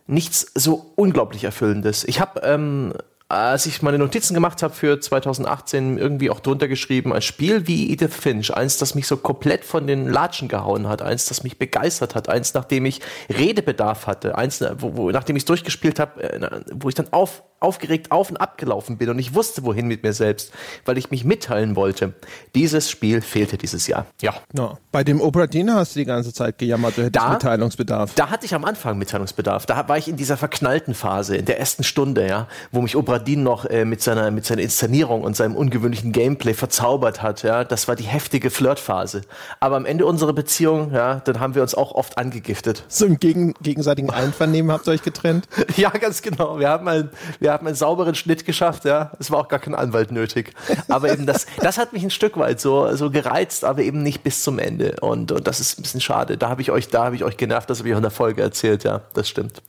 nichts 0.08 0.50
so 0.54 0.92
unglaublich 0.96 1.44
Erfüllendes. 1.44 2.02
Ich 2.04 2.20
habe, 2.20 2.40
ähm, 2.42 2.92
als 3.28 3.66
ich 3.66 3.82
meine 3.82 3.98
Notizen 3.98 4.32
gemacht 4.32 4.62
habe 4.62 4.72
für 4.72 5.00
2018, 5.00 5.98
irgendwie 5.98 6.30
auch 6.30 6.40
drunter 6.40 6.66
geschrieben, 6.66 7.12
ein 7.12 7.20
Spiel 7.20 7.66
wie 7.66 7.92
Edith 7.92 8.14
Finch, 8.14 8.54
eins, 8.54 8.78
das 8.78 8.94
mich 8.94 9.06
so 9.06 9.18
komplett 9.18 9.66
von 9.66 9.86
den 9.86 10.08
Latschen 10.08 10.48
gehauen 10.48 10.88
hat, 10.88 11.02
eins, 11.02 11.26
das 11.26 11.42
mich 11.42 11.58
begeistert 11.58 12.14
hat, 12.14 12.30
eins, 12.30 12.54
nachdem 12.54 12.86
ich 12.86 13.00
Redebedarf 13.28 14.06
hatte, 14.06 14.38
eins, 14.38 14.64
wo, 14.78 14.96
wo 14.96 15.10
nachdem 15.10 15.36
ich 15.36 15.42
es 15.42 15.46
durchgespielt 15.46 16.00
habe, 16.00 16.22
äh, 16.22 16.60
wo 16.72 16.88
ich 16.88 16.94
dann 16.94 17.12
auf 17.12 17.42
aufgeregt 17.60 18.12
auf 18.12 18.30
und 18.30 18.36
abgelaufen 18.36 18.98
bin 18.98 19.10
und 19.10 19.18
ich 19.18 19.34
wusste, 19.34 19.64
wohin 19.64 19.88
mit 19.88 20.02
mir 20.02 20.12
selbst, 20.12 20.52
weil 20.84 20.96
ich 20.96 21.10
mich 21.10 21.24
mitteilen 21.24 21.76
wollte. 21.76 22.14
Dieses 22.54 22.90
Spiel 22.90 23.20
fehlte 23.20 23.58
dieses 23.58 23.86
Jahr. 23.86 24.06
Ja. 24.20 24.34
ja. 24.56 24.78
Bei 24.92 25.02
dem 25.02 25.20
Obradine 25.20 25.74
hast 25.74 25.94
du 25.94 26.00
die 26.00 26.04
ganze 26.04 26.32
Zeit 26.32 26.58
gejammert, 26.58 26.96
du 26.96 27.02
hättest 27.02 27.16
da, 27.16 27.30
Mitteilungsbedarf. 27.30 28.14
Da 28.14 28.30
hatte 28.30 28.46
ich 28.46 28.54
am 28.54 28.64
Anfang 28.64 28.98
Mitteilungsbedarf. 28.98 29.66
Da 29.66 29.88
war 29.88 29.98
ich 29.98 30.08
in 30.08 30.16
dieser 30.16 30.36
verknallten 30.36 30.94
Phase, 30.94 31.36
in 31.36 31.46
der 31.46 31.58
ersten 31.58 31.82
Stunde, 31.82 32.26
ja, 32.28 32.46
wo 32.70 32.80
mich 32.80 32.94
Obradin 33.18 33.42
noch 33.42 33.64
äh, 33.64 33.84
mit, 33.84 34.00
seiner, 34.00 34.30
mit 34.30 34.46
seiner 34.46 34.62
Inszenierung 34.62 35.22
und 35.22 35.36
seinem 35.36 35.56
ungewöhnlichen 35.56 36.12
Gameplay 36.12 36.54
verzaubert 36.54 37.20
hat. 37.22 37.42
Ja. 37.42 37.64
Das 37.64 37.88
war 37.88 37.96
die 37.96 38.04
heftige 38.04 38.50
Flirtphase. 38.50 39.22
Aber 39.58 39.76
am 39.76 39.86
Ende 39.86 40.06
unserer 40.06 40.32
Beziehung, 40.32 40.92
ja, 40.92 41.16
dann 41.24 41.40
haben 41.40 41.56
wir 41.56 41.62
uns 41.62 41.74
auch 41.74 41.92
oft 41.92 42.16
angegiftet. 42.18 42.84
So 42.86 43.06
im 43.06 43.18
gegen, 43.18 43.54
gegenseitigen 43.60 44.10
Einvernehmen 44.10 44.70
habt 44.70 44.86
ihr 44.86 44.92
euch 44.92 45.02
getrennt? 45.02 45.48
ja, 45.76 45.90
ganz 45.90 46.22
genau. 46.22 46.60
Wir 46.60 46.68
haben 46.68 46.86
ein, 46.86 47.10
wir 47.40 47.48
wir 47.48 47.54
haben 47.54 47.66
einen 47.66 47.76
sauberen 47.76 48.14
Schnitt 48.14 48.44
geschafft, 48.44 48.84
ja. 48.84 49.12
Es 49.18 49.30
war 49.30 49.38
auch 49.38 49.48
gar 49.48 49.58
kein 49.58 49.74
Anwalt 49.74 50.12
nötig. 50.12 50.52
Aber 50.90 51.10
eben 51.10 51.24
das, 51.24 51.46
das 51.62 51.78
hat 51.78 51.94
mich 51.94 52.02
ein 52.02 52.10
Stück 52.10 52.36
weit 52.36 52.60
so, 52.60 52.94
so 52.94 53.10
gereizt, 53.10 53.64
aber 53.64 53.80
eben 53.80 54.02
nicht 54.02 54.22
bis 54.22 54.42
zum 54.42 54.58
Ende. 54.58 54.96
Und, 55.00 55.32
und 55.32 55.46
das 55.46 55.58
ist 55.58 55.78
ein 55.78 55.82
bisschen 55.82 56.02
schade. 56.02 56.36
Da 56.36 56.50
habe 56.50 56.60
ich 56.60 56.70
euch, 56.70 56.88
da 56.88 57.06
habe 57.06 57.16
ich 57.16 57.24
euch 57.24 57.38
genervt, 57.38 57.70
das 57.70 57.78
habe 57.78 57.88
ich 57.88 57.94
auch 57.94 58.00
in 58.00 58.02
der 58.02 58.10
Folge 58.10 58.42
erzählt, 58.42 58.84
ja. 58.84 59.00
Das 59.14 59.30
stimmt. 59.30 59.62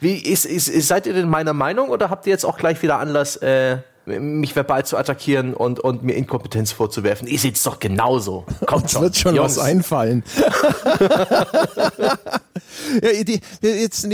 Wie, 0.00 0.16
ist, 0.16 0.44
ist, 0.44 0.66
seid 0.86 1.06
ihr 1.06 1.14
denn 1.14 1.28
meiner 1.28 1.52
Meinung 1.52 1.88
oder 1.88 2.10
habt 2.10 2.26
ihr 2.26 2.30
jetzt 2.30 2.44
auch 2.44 2.58
gleich 2.58 2.82
wieder 2.82 2.98
Anlass, 2.98 3.36
äh, 3.36 3.78
mich 4.06 4.54
verbal 4.54 4.86
zu 4.86 4.96
attackieren 4.96 5.54
und, 5.54 5.80
und 5.80 6.04
mir 6.04 6.14
Inkompetenz 6.14 6.72
vorzuwerfen. 6.72 7.26
Ihr 7.26 7.40
es 7.42 7.62
doch 7.62 7.80
genauso. 7.80 8.44
Kommt 8.66 8.90
schon. 8.90 9.02
wird 9.02 9.16
schon 9.16 9.34
Jungs. 9.34 9.56
was 9.56 9.64
einfallen. 9.64 10.22
ja, 13.02 13.24
die, 13.24 13.40
jetzt, 13.60 14.08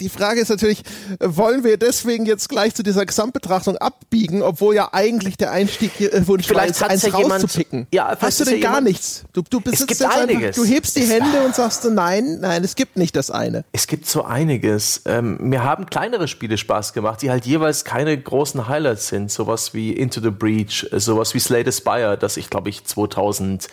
die 0.00 0.08
Frage 0.08 0.40
ist 0.40 0.48
natürlich, 0.48 0.82
wollen 1.18 1.64
wir 1.64 1.76
deswegen 1.76 2.26
jetzt 2.26 2.48
gleich 2.48 2.74
zu 2.74 2.82
dieser 2.82 3.04
Gesamtbetrachtung 3.04 3.76
abbiegen, 3.76 4.42
obwohl 4.42 4.74
ja 4.74 4.90
eigentlich 4.92 5.36
der 5.36 5.50
Einstieg 5.50 6.00
äh, 6.00 6.26
Wunsch 6.26 6.46
Vielleicht 6.46 6.80
war, 6.80 6.90
eins 6.90 7.02
ja 7.02 7.10
rauszupicken. 7.10 7.86
Ja, 7.92 8.16
Hast 8.20 8.40
du 8.40 8.44
denn 8.44 8.60
ja 8.60 8.70
gar 8.70 8.80
nichts? 8.80 9.24
Du, 9.32 9.42
du 9.42 9.60
gibt 9.60 10.02
einiges. 10.02 10.58
Einfach, 10.58 10.62
du 10.62 10.64
hebst 10.64 10.96
die 10.96 11.06
Hände 11.06 11.40
und 11.44 11.54
sagst 11.54 11.84
nein, 11.90 12.38
nein, 12.40 12.64
es 12.64 12.76
gibt 12.76 12.96
nicht 12.96 13.16
das 13.16 13.30
eine. 13.30 13.64
Es 13.72 13.86
gibt 13.86 14.06
so 14.06 14.24
einiges. 14.24 15.02
Ähm, 15.06 15.38
mir 15.40 15.64
haben 15.64 15.86
kleinere 15.86 16.28
Spiele 16.28 16.56
Spaß 16.56 16.92
gemacht, 16.92 17.22
die 17.22 17.30
halt 17.30 17.46
jeweils 17.46 17.84
keine 17.84 18.16
großen 18.16 18.59
großen 18.60 18.68
Highlights 18.68 19.08
sind. 19.08 19.30
Sowas 19.30 19.74
wie 19.74 19.92
Into 19.92 20.20
the 20.20 20.30
Breach, 20.30 20.86
sowas 20.92 21.34
wie 21.34 21.40
Slay 21.40 21.64
the 21.64 21.72
Spire, 21.72 22.16
das 22.18 22.36
ich 22.36 22.50
glaube 22.50 22.68
ich 22.68 22.84
2000 22.84 23.68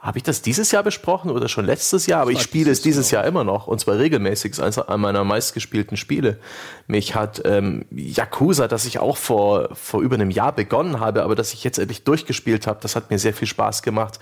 habe 0.00 0.16
ich 0.16 0.22
das 0.22 0.42
dieses 0.42 0.70
Jahr 0.70 0.84
besprochen 0.84 1.32
oder 1.32 1.48
schon 1.48 1.66
letztes 1.66 2.06
Jahr? 2.06 2.22
Aber 2.22 2.30
ich 2.30 2.40
spiele 2.40 2.70
es 2.70 2.82
dieses 2.82 3.10
Jahr 3.10 3.24
immer 3.24 3.42
noch 3.42 3.66
und 3.66 3.80
zwar 3.80 3.98
regelmäßig. 3.98 4.52
Es 4.52 4.58
ist 4.58 4.78
eines 4.78 5.00
meiner 5.00 5.24
meistgespielten 5.24 5.96
Spiele. 5.96 6.38
Mich 6.86 7.16
hat 7.16 7.42
ähm, 7.44 7.84
Yakuza, 7.90 8.68
das 8.68 8.84
ich 8.84 9.00
auch 9.00 9.16
vor, 9.16 9.70
vor 9.74 10.00
über 10.00 10.14
einem 10.14 10.30
Jahr 10.30 10.52
begonnen 10.52 11.00
habe, 11.00 11.24
aber 11.24 11.34
das 11.34 11.52
ich 11.52 11.64
jetzt 11.64 11.80
endlich 11.80 12.04
durchgespielt 12.04 12.68
habe, 12.68 12.78
das 12.80 12.94
hat 12.94 13.10
mir 13.10 13.18
sehr 13.18 13.34
viel 13.34 13.48
Spaß 13.48 13.82
gemacht. 13.82 14.20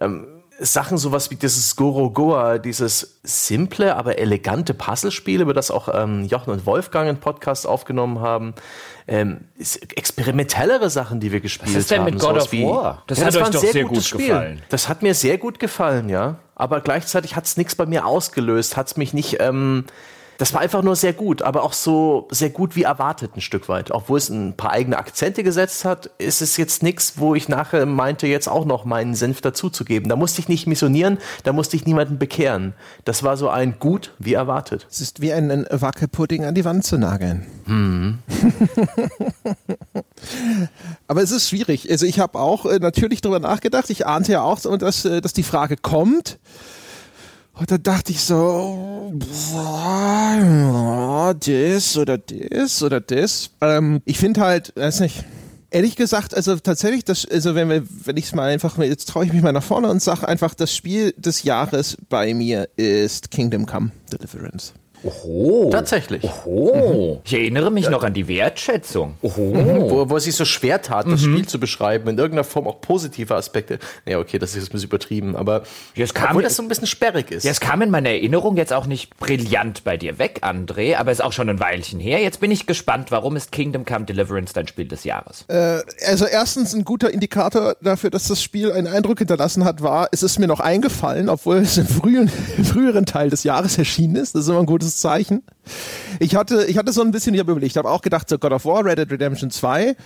Ähm, 0.00 0.26
Sachen 0.58 0.98
sowas 0.98 1.30
wie 1.30 1.36
dieses 1.36 1.76
Gorogoa, 1.76 2.58
dieses 2.58 3.20
simple, 3.22 3.96
aber 3.96 4.18
elegante 4.18 4.74
Puzzlespiel, 4.74 5.40
über 5.40 5.54
das 5.54 5.70
auch 5.70 5.88
ähm, 5.92 6.24
Jochen 6.24 6.50
und 6.50 6.66
Wolfgang 6.66 7.08
einen 7.08 7.20
Podcast 7.20 7.66
aufgenommen 7.66 8.20
haben. 8.20 8.54
Ähm, 9.08 9.40
experimentellere 9.94 10.88
Sachen, 10.90 11.20
die 11.20 11.32
wir 11.32 11.40
gespielt 11.40 11.68
haben. 11.68 11.74
Was 11.74 11.82
ist 11.82 11.90
denn 11.90 12.04
mit 12.04 12.18
God 12.18 12.36
of 12.36 12.52
War? 12.52 13.02
Das 13.06 13.18
ja, 13.18 13.26
hat 13.26 13.34
das 13.34 13.42
euch 13.42 13.50
doch 13.50 13.60
sehr, 13.60 13.72
sehr 13.72 13.84
gut 13.84 14.02
Spiel. 14.02 14.28
gefallen. 14.28 14.62
Das 14.68 14.88
hat 14.88 15.02
mir 15.02 15.14
sehr 15.14 15.38
gut 15.38 15.58
gefallen, 15.58 16.08
ja. 16.08 16.36
Aber 16.54 16.80
gleichzeitig 16.80 17.34
hat 17.34 17.44
es 17.44 17.56
nichts 17.56 17.74
bei 17.74 17.86
mir 17.86 18.06
ausgelöst, 18.06 18.76
hat 18.76 18.86
es 18.88 18.96
mich 18.96 19.12
nicht... 19.12 19.38
Ähm, 19.40 19.84
das 20.42 20.52
war 20.52 20.60
einfach 20.60 20.82
nur 20.82 20.96
sehr 20.96 21.12
gut, 21.12 21.40
aber 21.40 21.62
auch 21.62 21.72
so 21.72 22.26
sehr 22.32 22.50
gut 22.50 22.74
wie 22.74 22.82
erwartet 22.82 23.36
ein 23.36 23.40
Stück 23.40 23.68
weit. 23.68 23.92
Obwohl 23.92 24.18
es 24.18 24.28
ein 24.28 24.56
paar 24.56 24.72
eigene 24.72 24.98
Akzente 24.98 25.44
gesetzt 25.44 25.84
hat, 25.84 26.06
ist 26.18 26.42
es 26.42 26.56
jetzt 26.56 26.82
nichts, 26.82 27.12
wo 27.16 27.36
ich 27.36 27.48
nachher 27.48 27.86
meinte, 27.86 28.26
jetzt 28.26 28.48
auch 28.48 28.64
noch 28.64 28.84
meinen 28.84 29.14
Senf 29.14 29.40
dazuzugeben. 29.40 30.08
Da 30.08 30.16
musste 30.16 30.40
ich 30.40 30.48
nicht 30.48 30.66
missionieren, 30.66 31.18
da 31.44 31.52
musste 31.52 31.76
ich 31.76 31.86
niemanden 31.86 32.18
bekehren. 32.18 32.74
Das 33.04 33.22
war 33.22 33.36
so 33.36 33.50
ein 33.50 33.78
gut 33.78 34.14
wie 34.18 34.32
erwartet. 34.34 34.88
Es 34.90 35.00
ist 35.00 35.20
wie 35.20 35.32
ein 35.32 35.64
Wackelpudding 35.70 36.44
an 36.44 36.56
die 36.56 36.64
Wand 36.64 36.84
zu 36.84 36.98
nageln. 36.98 37.46
Hm. 37.66 38.18
Aber 41.06 41.22
es 41.22 41.30
ist 41.30 41.50
schwierig. 41.50 41.88
Also 41.88 42.04
ich 42.04 42.18
habe 42.18 42.40
auch 42.40 42.66
äh, 42.66 42.80
natürlich 42.80 43.20
darüber 43.20 43.38
nachgedacht. 43.38 43.90
Ich 43.90 44.08
ahnte 44.08 44.32
ja 44.32 44.42
auch, 44.42 44.58
dass, 44.58 45.04
äh, 45.04 45.20
dass 45.20 45.34
die 45.34 45.44
Frage 45.44 45.76
kommt. 45.76 46.40
Und 47.62 47.70
da 47.70 47.78
dachte 47.78 48.10
ich 48.10 48.20
so, 48.20 49.12
boah, 49.52 51.32
das 51.32 51.96
oder 51.96 52.18
das 52.18 52.82
oder 52.82 53.00
das. 53.00 53.50
Ähm, 53.60 54.02
ich 54.04 54.18
finde 54.18 54.40
halt, 54.40 54.72
weiß 54.74 54.98
nicht, 54.98 55.24
ehrlich 55.70 55.94
gesagt, 55.94 56.34
also 56.34 56.56
tatsächlich, 56.56 57.04
das, 57.04 57.24
also 57.24 57.54
wenn 57.54 57.68
wir, 57.68 57.84
wenn 58.04 58.16
ich 58.16 58.24
es 58.24 58.34
mal 58.34 58.50
einfach, 58.50 58.76
jetzt 58.78 59.08
traue 59.10 59.26
ich 59.26 59.32
mich 59.32 59.42
mal 59.42 59.52
nach 59.52 59.62
vorne 59.62 59.88
und 59.88 60.02
sage 60.02 60.26
einfach, 60.26 60.54
das 60.54 60.74
Spiel 60.74 61.14
des 61.16 61.44
Jahres 61.44 61.96
bei 62.08 62.34
mir 62.34 62.68
ist 62.74 63.30
Kingdom 63.30 63.64
Come 63.64 63.92
Deliverance. 64.12 64.72
Oho. 65.04 65.70
Tatsächlich. 65.70 66.24
Oho. 66.24 67.14
Mhm. 67.14 67.20
Ich 67.24 67.34
erinnere 67.34 67.70
mich 67.70 67.84
ja. 67.84 67.90
noch 67.90 68.02
an 68.02 68.14
die 68.14 68.28
Wertschätzung. 68.28 69.14
Oho. 69.22 69.54
Mhm. 69.54 69.82
Wo, 69.92 70.08
wo 70.08 70.16
es 70.16 70.24
sich 70.24 70.34
so 70.34 70.44
schwer 70.44 70.80
tat, 70.80 71.06
das 71.06 71.22
mhm. 71.22 71.32
Spiel 71.32 71.48
zu 71.48 71.58
beschreiben, 71.58 72.08
in 72.08 72.18
irgendeiner 72.18 72.44
Form 72.44 72.66
auch 72.66 72.80
positive 72.80 73.34
Aspekte. 73.34 73.78
Ja, 74.06 74.18
okay, 74.18 74.38
das 74.38 74.50
ist 74.50 74.56
jetzt 74.56 74.68
ein 74.68 74.72
bisschen 74.72 74.88
übertrieben, 74.88 75.36
aber 75.36 75.62
jetzt 75.94 76.14
kam, 76.14 76.30
obwohl 76.30 76.42
das 76.42 76.56
so 76.56 76.62
ein 76.62 76.68
bisschen 76.68 76.86
sperrig 76.86 77.30
ist. 77.30 77.44
Jetzt 77.44 77.60
kam 77.60 77.82
in 77.82 77.90
meiner 77.90 78.10
Erinnerung 78.10 78.56
jetzt 78.56 78.72
auch 78.72 78.86
nicht 78.86 79.16
brillant 79.18 79.84
bei 79.84 79.96
dir 79.96 80.18
weg, 80.18 80.40
André, 80.42 80.96
aber 80.96 81.12
ist 81.12 81.22
auch 81.22 81.32
schon 81.32 81.48
ein 81.48 81.60
Weilchen 81.60 82.00
her. 82.00 82.20
Jetzt 82.20 82.40
bin 82.40 82.50
ich 82.50 82.66
gespannt, 82.66 83.10
warum 83.10 83.36
ist 83.36 83.52
Kingdom 83.52 83.84
Come 83.84 84.04
Deliverance 84.04 84.52
dein 84.52 84.68
Spiel 84.68 84.86
des 84.86 85.04
Jahres? 85.04 85.44
Äh, 85.48 85.80
also 86.06 86.26
erstens 86.26 86.74
ein 86.74 86.84
guter 86.84 87.10
Indikator 87.10 87.76
dafür, 87.80 88.10
dass 88.10 88.28
das 88.28 88.42
Spiel 88.42 88.72
einen 88.72 88.86
Eindruck 88.86 89.18
hinterlassen 89.18 89.64
hat, 89.64 89.82
war, 89.82 90.08
es 90.12 90.22
ist 90.22 90.38
mir 90.38 90.46
noch 90.46 90.60
eingefallen, 90.60 91.28
obwohl 91.28 91.58
es 91.58 91.76
im 91.78 91.86
frühen, 91.86 92.28
früheren 92.64 93.06
Teil 93.06 93.30
des 93.30 93.44
Jahres 93.44 93.78
erschienen 93.78 94.16
ist. 94.16 94.34
Das 94.34 94.42
ist 94.42 94.48
immer 94.48 94.60
ein 94.60 94.66
gutes 94.66 94.91
Zeichen. 94.98 95.42
Ich 96.18 96.34
hatte, 96.34 96.64
ich 96.66 96.78
hatte 96.78 96.92
so 96.92 97.02
ein 97.02 97.10
bisschen, 97.10 97.34
ich 97.34 97.40
überlegt, 97.40 97.76
habe 97.76 97.90
auch 97.90 98.02
gedacht, 98.02 98.28
so 98.28 98.38
God 98.38 98.52
of 98.52 98.64
War, 98.64 98.84
Red 98.84 98.98
Dead 98.98 99.10
Redemption 99.10 99.50
2. 99.50 99.96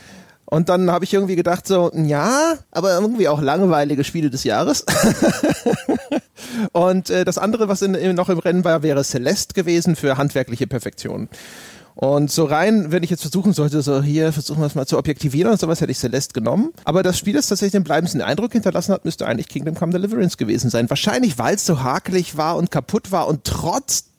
Und 0.49 0.69
dann 0.69 0.91
habe 0.91 1.05
ich 1.05 1.13
irgendwie 1.13 1.35
gedacht, 1.35 1.67
so, 1.67 1.91
ja, 1.95 2.55
aber 2.71 2.95
irgendwie 2.95 3.29
auch 3.29 3.43
langweilige 3.43 4.05
Spiele 4.05 4.31
des 4.31 4.45
Jahres. 4.45 4.85
und 6.73 7.11
äh, 7.11 7.25
das 7.25 7.37
andere, 7.37 7.69
was 7.69 7.83
in, 7.83 7.95
in, 7.95 8.15
noch 8.15 8.29
im 8.29 8.39
Rennen 8.39 8.65
war, 8.65 8.83
wäre 8.85 9.03
Celeste 9.03 9.55
gewesen 9.55 9.97
für 9.97 10.17
handwerkliche 10.17 10.69
Perfektion. 10.69 11.29
Und 11.97 12.31
so 12.31 12.45
rein, 12.45 12.93
wenn 12.93 13.03
ich 13.03 13.11
jetzt 13.11 13.23
versuchen 13.23 13.55
sollte, 13.55 13.81
so 13.81 14.03
hier 14.03 14.31
versuchen 14.31 14.61
wir 14.61 14.67
es 14.67 14.75
mal 14.75 14.87
zu 14.87 14.99
objektivieren 14.99 15.51
und 15.51 15.59
sowas, 15.59 15.81
hätte 15.81 15.91
ich 15.91 15.99
Celeste 15.99 16.35
genommen. 16.35 16.73
Aber 16.85 17.03
das 17.03 17.19
Spiel, 17.19 17.33
das 17.33 17.49
tatsächlich 17.49 17.73
den 17.73 17.85
bleibendsten 17.85 18.21
Eindruck 18.21 18.53
hinterlassen 18.53 18.93
hat, 18.93 19.07
müsste 19.07 19.27
eigentlich 19.27 19.49
Kingdom 19.49 19.75
Come 19.75 19.93
Deliverance 19.93 20.37
gewesen 20.37 20.69
sein. 20.69 20.91
Wahrscheinlich, 20.91 21.39
weil 21.39 21.55
es 21.55 21.65
so 21.65 21.83
hakelig 21.83 22.37
war 22.37 22.57
und 22.57 22.71
kaputt 22.71 23.13
war 23.13 23.27
und 23.27 23.45
trotzdem 23.45 24.16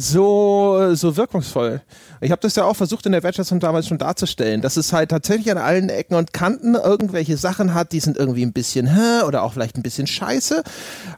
so, 0.00 0.94
so 0.94 1.16
wirkungsvoll. 1.16 1.82
Ich 2.20 2.30
habe 2.30 2.40
das 2.40 2.54
ja 2.54 2.64
auch 2.64 2.76
versucht 2.76 3.04
in 3.06 3.12
der 3.12 3.24
Wertschätzung 3.24 3.58
damals 3.58 3.88
schon 3.88 3.98
darzustellen, 3.98 4.60
dass 4.60 4.76
es 4.76 4.92
halt 4.92 5.10
tatsächlich 5.10 5.50
an 5.50 5.58
allen 5.58 5.88
Ecken 5.88 6.14
und 6.14 6.32
Kanten 6.32 6.76
irgendwelche 6.76 7.36
Sachen 7.36 7.74
hat, 7.74 7.90
die 7.90 7.98
sind 7.98 8.16
irgendwie 8.16 8.44
ein 8.46 8.52
bisschen 8.52 8.86
hä 8.86 9.24
oder 9.26 9.42
auch 9.42 9.54
vielleicht 9.54 9.76
ein 9.76 9.82
bisschen 9.82 10.06
scheiße. 10.06 10.62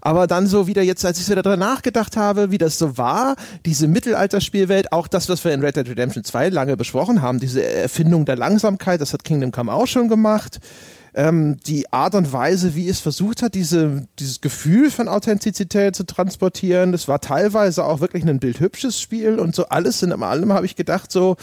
Aber 0.00 0.27
dann 0.27 0.47
so 0.47 0.67
wieder 0.67 0.83
jetzt, 0.83 1.05
als 1.05 1.21
ich 1.21 1.29
wieder 1.29 1.43
drüber 1.43 1.59
nachgedacht 1.59 2.17
habe, 2.17 2.50
wie 2.53 2.59
das 2.59 2.79
so 2.79 2.97
war, 2.97 3.37
diese 3.67 3.87
Mittelalterspielwelt, 3.87 4.93
auch 4.93 5.09
das, 5.09 5.29
was 5.29 5.45
wir 5.45 5.53
in 5.53 5.61
Red 5.61 5.77
Dead 5.77 5.89
Redemption 5.89 6.25
2 6.25 6.49
lange 6.49 6.79
besprochen 6.79 7.21
haben, 7.21 7.39
diese 7.39 7.62
Erfindung 7.62 8.25
der 8.25 8.37
Langsamkeit, 8.37 9.03
das 9.03 9.12
hat 9.12 9.25
Kingdom 9.25 9.53
Come 9.53 9.75
auch 9.75 9.87
schon 9.87 10.09
gemacht 10.09 10.59
ähm, 11.14 11.59
die 11.67 11.93
Art 11.93 12.14
und 12.14 12.33
Weise, 12.33 12.75
wie 12.75 12.88
es 12.88 13.00
versucht 13.00 13.43
hat, 13.43 13.55
diese, 13.55 14.07
dieses 14.19 14.40
Gefühl 14.40 14.90
von 14.90 15.09
Authentizität 15.09 15.97
zu 15.97 16.05
transportieren. 16.05 16.93
Das 16.93 17.09
war 17.09 17.21
teilweise 17.21 17.85
auch 17.85 18.00
wirklich 18.00 18.25
ein 18.25 18.40
bildhübsches 18.40 19.00
Spiel 19.00 19.38
und 19.38 19.55
so 19.55 19.67
alles 19.67 20.02
in 20.02 20.12
allem 20.12 20.52
habe 20.52 20.67
ich 20.67 20.76
gedacht, 20.76 21.11
so, 21.11 21.37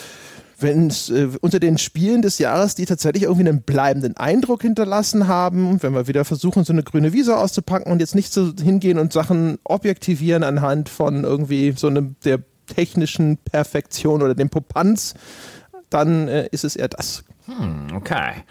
wenn 0.59 0.89
äh, 0.89 1.27
unter 1.41 1.59
den 1.59 1.77
Spielen 1.77 2.21
des 2.21 2.39
Jahres, 2.39 2.75
die 2.75 2.85
tatsächlich 2.85 3.23
irgendwie 3.23 3.47
einen 3.47 3.61
bleibenden 3.61 4.17
Eindruck 4.17 4.63
hinterlassen 4.63 5.27
haben, 5.27 5.81
wenn 5.83 5.93
wir 5.93 6.07
wieder 6.07 6.25
versuchen, 6.25 6.63
so 6.63 6.73
eine 6.73 6.83
grüne 6.83 7.13
Wiese 7.13 7.37
auszupacken 7.37 7.91
und 7.91 7.99
jetzt 7.99 8.15
nicht 8.15 8.33
so 8.33 8.53
hingehen 8.53 8.97
und 8.97 9.13
Sachen 9.13 9.59
objektivieren 9.63 10.43
anhand 10.43 10.89
von 10.89 11.23
irgendwie 11.23 11.73
so 11.75 11.87
einem 11.87 12.15
der 12.23 12.39
technischen 12.67 13.37
Perfektion 13.37 14.21
oder 14.21 14.35
dem 14.35 14.49
Popanz, 14.49 15.13
dann 15.89 16.27
äh, 16.27 16.47
ist 16.51 16.63
es 16.63 16.75
eher 16.75 16.89
das. 16.89 17.23
Hm, 17.45 17.95
okay. 17.95 18.43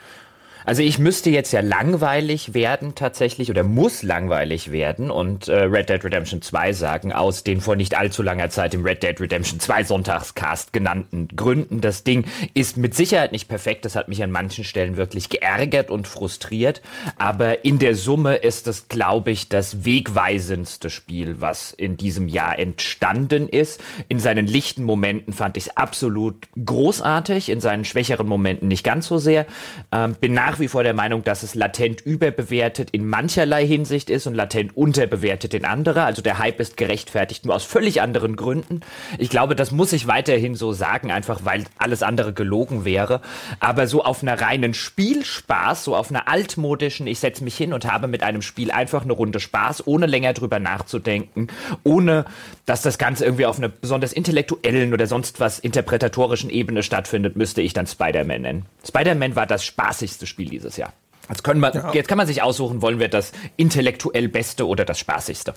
Also 0.66 0.82
ich 0.82 0.98
müsste 0.98 1.30
jetzt 1.30 1.52
ja 1.52 1.60
langweilig 1.60 2.52
werden 2.52 2.96
tatsächlich 2.96 3.50
oder 3.50 3.62
muss 3.62 4.02
langweilig 4.02 4.72
werden 4.72 5.12
und 5.12 5.46
äh, 5.46 5.62
Red 5.62 5.88
Dead 5.90 6.04
Redemption 6.04 6.42
2 6.42 6.72
sagen, 6.72 7.12
aus 7.12 7.44
den 7.44 7.60
vor 7.60 7.76
nicht 7.76 7.96
allzu 7.96 8.20
langer 8.20 8.50
Zeit 8.50 8.74
im 8.74 8.82
Red 8.84 9.04
Dead 9.04 9.20
Redemption 9.20 9.60
2 9.60 9.84
Sonntagscast 9.84 10.72
genannten 10.72 11.28
Gründen. 11.28 11.80
Das 11.80 12.02
Ding 12.02 12.24
ist 12.52 12.76
mit 12.78 12.96
Sicherheit 12.96 13.30
nicht 13.30 13.46
perfekt, 13.46 13.84
das 13.84 13.94
hat 13.94 14.08
mich 14.08 14.24
an 14.24 14.32
manchen 14.32 14.64
Stellen 14.64 14.96
wirklich 14.96 15.28
geärgert 15.28 15.88
und 15.88 16.08
frustriert, 16.08 16.82
aber 17.16 17.64
in 17.64 17.78
der 17.78 17.94
Summe 17.94 18.34
ist 18.34 18.66
es, 18.66 18.88
glaube 18.88 19.30
ich, 19.30 19.48
das 19.48 19.84
wegweisendste 19.84 20.90
Spiel, 20.90 21.40
was 21.40 21.74
in 21.74 21.96
diesem 21.96 22.26
Jahr 22.26 22.58
entstanden 22.58 23.48
ist. 23.48 23.80
In 24.08 24.18
seinen 24.18 24.48
lichten 24.48 24.82
Momenten 24.82 25.32
fand 25.32 25.56
ich 25.56 25.66
es 25.66 25.76
absolut 25.76 26.48
großartig, 26.64 27.50
in 27.50 27.60
seinen 27.60 27.84
schwächeren 27.84 28.26
Momenten 28.26 28.66
nicht 28.66 28.82
ganz 28.82 29.06
so 29.06 29.18
sehr. 29.18 29.46
Ähm, 29.92 30.16
bin 30.20 30.34
nach 30.34 30.55
nach 30.56 30.60
wie 30.60 30.68
vor 30.68 30.84
der 30.84 30.94
Meinung, 30.94 31.22
dass 31.22 31.42
es 31.42 31.54
latent 31.54 32.00
überbewertet 32.00 32.88
in 32.88 33.06
mancherlei 33.06 33.66
Hinsicht 33.66 34.08
ist 34.08 34.26
und 34.26 34.32
latent 34.32 34.74
unterbewertet 34.74 35.52
in 35.52 35.66
anderer. 35.66 36.06
Also 36.06 36.22
der 36.22 36.38
Hype 36.38 36.60
ist 36.60 36.78
gerechtfertigt, 36.78 37.44
nur 37.44 37.54
aus 37.54 37.64
völlig 37.64 38.00
anderen 38.00 38.36
Gründen. 38.36 38.80
Ich 39.18 39.28
glaube, 39.28 39.54
das 39.54 39.70
muss 39.70 39.92
ich 39.92 40.06
weiterhin 40.06 40.54
so 40.54 40.72
sagen, 40.72 41.10
einfach 41.12 41.40
weil 41.44 41.64
alles 41.76 42.02
andere 42.02 42.32
gelogen 42.32 42.86
wäre. 42.86 43.20
Aber 43.60 43.86
so 43.86 44.02
auf 44.02 44.22
einer 44.22 44.40
reinen 44.40 44.72
Spielspaß, 44.72 45.84
so 45.84 45.94
auf 45.94 46.08
einer 46.08 46.26
altmodischen, 46.26 47.06
ich 47.06 47.18
setze 47.18 47.44
mich 47.44 47.54
hin 47.54 47.74
und 47.74 47.84
habe 47.84 48.08
mit 48.08 48.22
einem 48.22 48.40
Spiel 48.40 48.70
einfach 48.70 49.02
eine 49.02 49.12
Runde 49.12 49.40
Spaß, 49.40 49.86
ohne 49.86 50.06
länger 50.06 50.32
drüber 50.32 50.58
nachzudenken, 50.58 51.48
ohne 51.84 52.24
dass 52.64 52.80
das 52.80 52.96
Ganze 52.96 53.26
irgendwie 53.26 53.44
auf 53.44 53.58
einer 53.58 53.68
besonders 53.68 54.14
intellektuellen 54.14 54.94
oder 54.94 55.06
sonst 55.06 55.38
was 55.38 55.58
interpretatorischen 55.58 56.48
Ebene 56.48 56.82
stattfindet, 56.82 57.36
müsste 57.36 57.60
ich 57.60 57.74
dann 57.74 57.86
Spider-Man 57.86 58.40
nennen. 58.40 58.66
Spider-Man 58.88 59.36
war 59.36 59.46
das 59.46 59.62
spaßigste 59.64 60.26
Spiel 60.26 60.45
Spiel 60.46 60.58
dieses 60.58 60.76
Jahr. 60.76 60.92
Jetzt, 61.28 61.42
können 61.42 61.58
wir, 61.58 61.74
ja. 61.74 61.92
jetzt 61.92 62.06
kann 62.06 62.18
man 62.18 62.26
sich 62.28 62.40
aussuchen, 62.40 62.82
wollen 62.82 63.00
wir 63.00 63.08
das 63.08 63.32
intellektuell 63.56 64.28
Beste 64.28 64.64
oder 64.68 64.84
das 64.84 65.00
Spaßigste. 65.00 65.54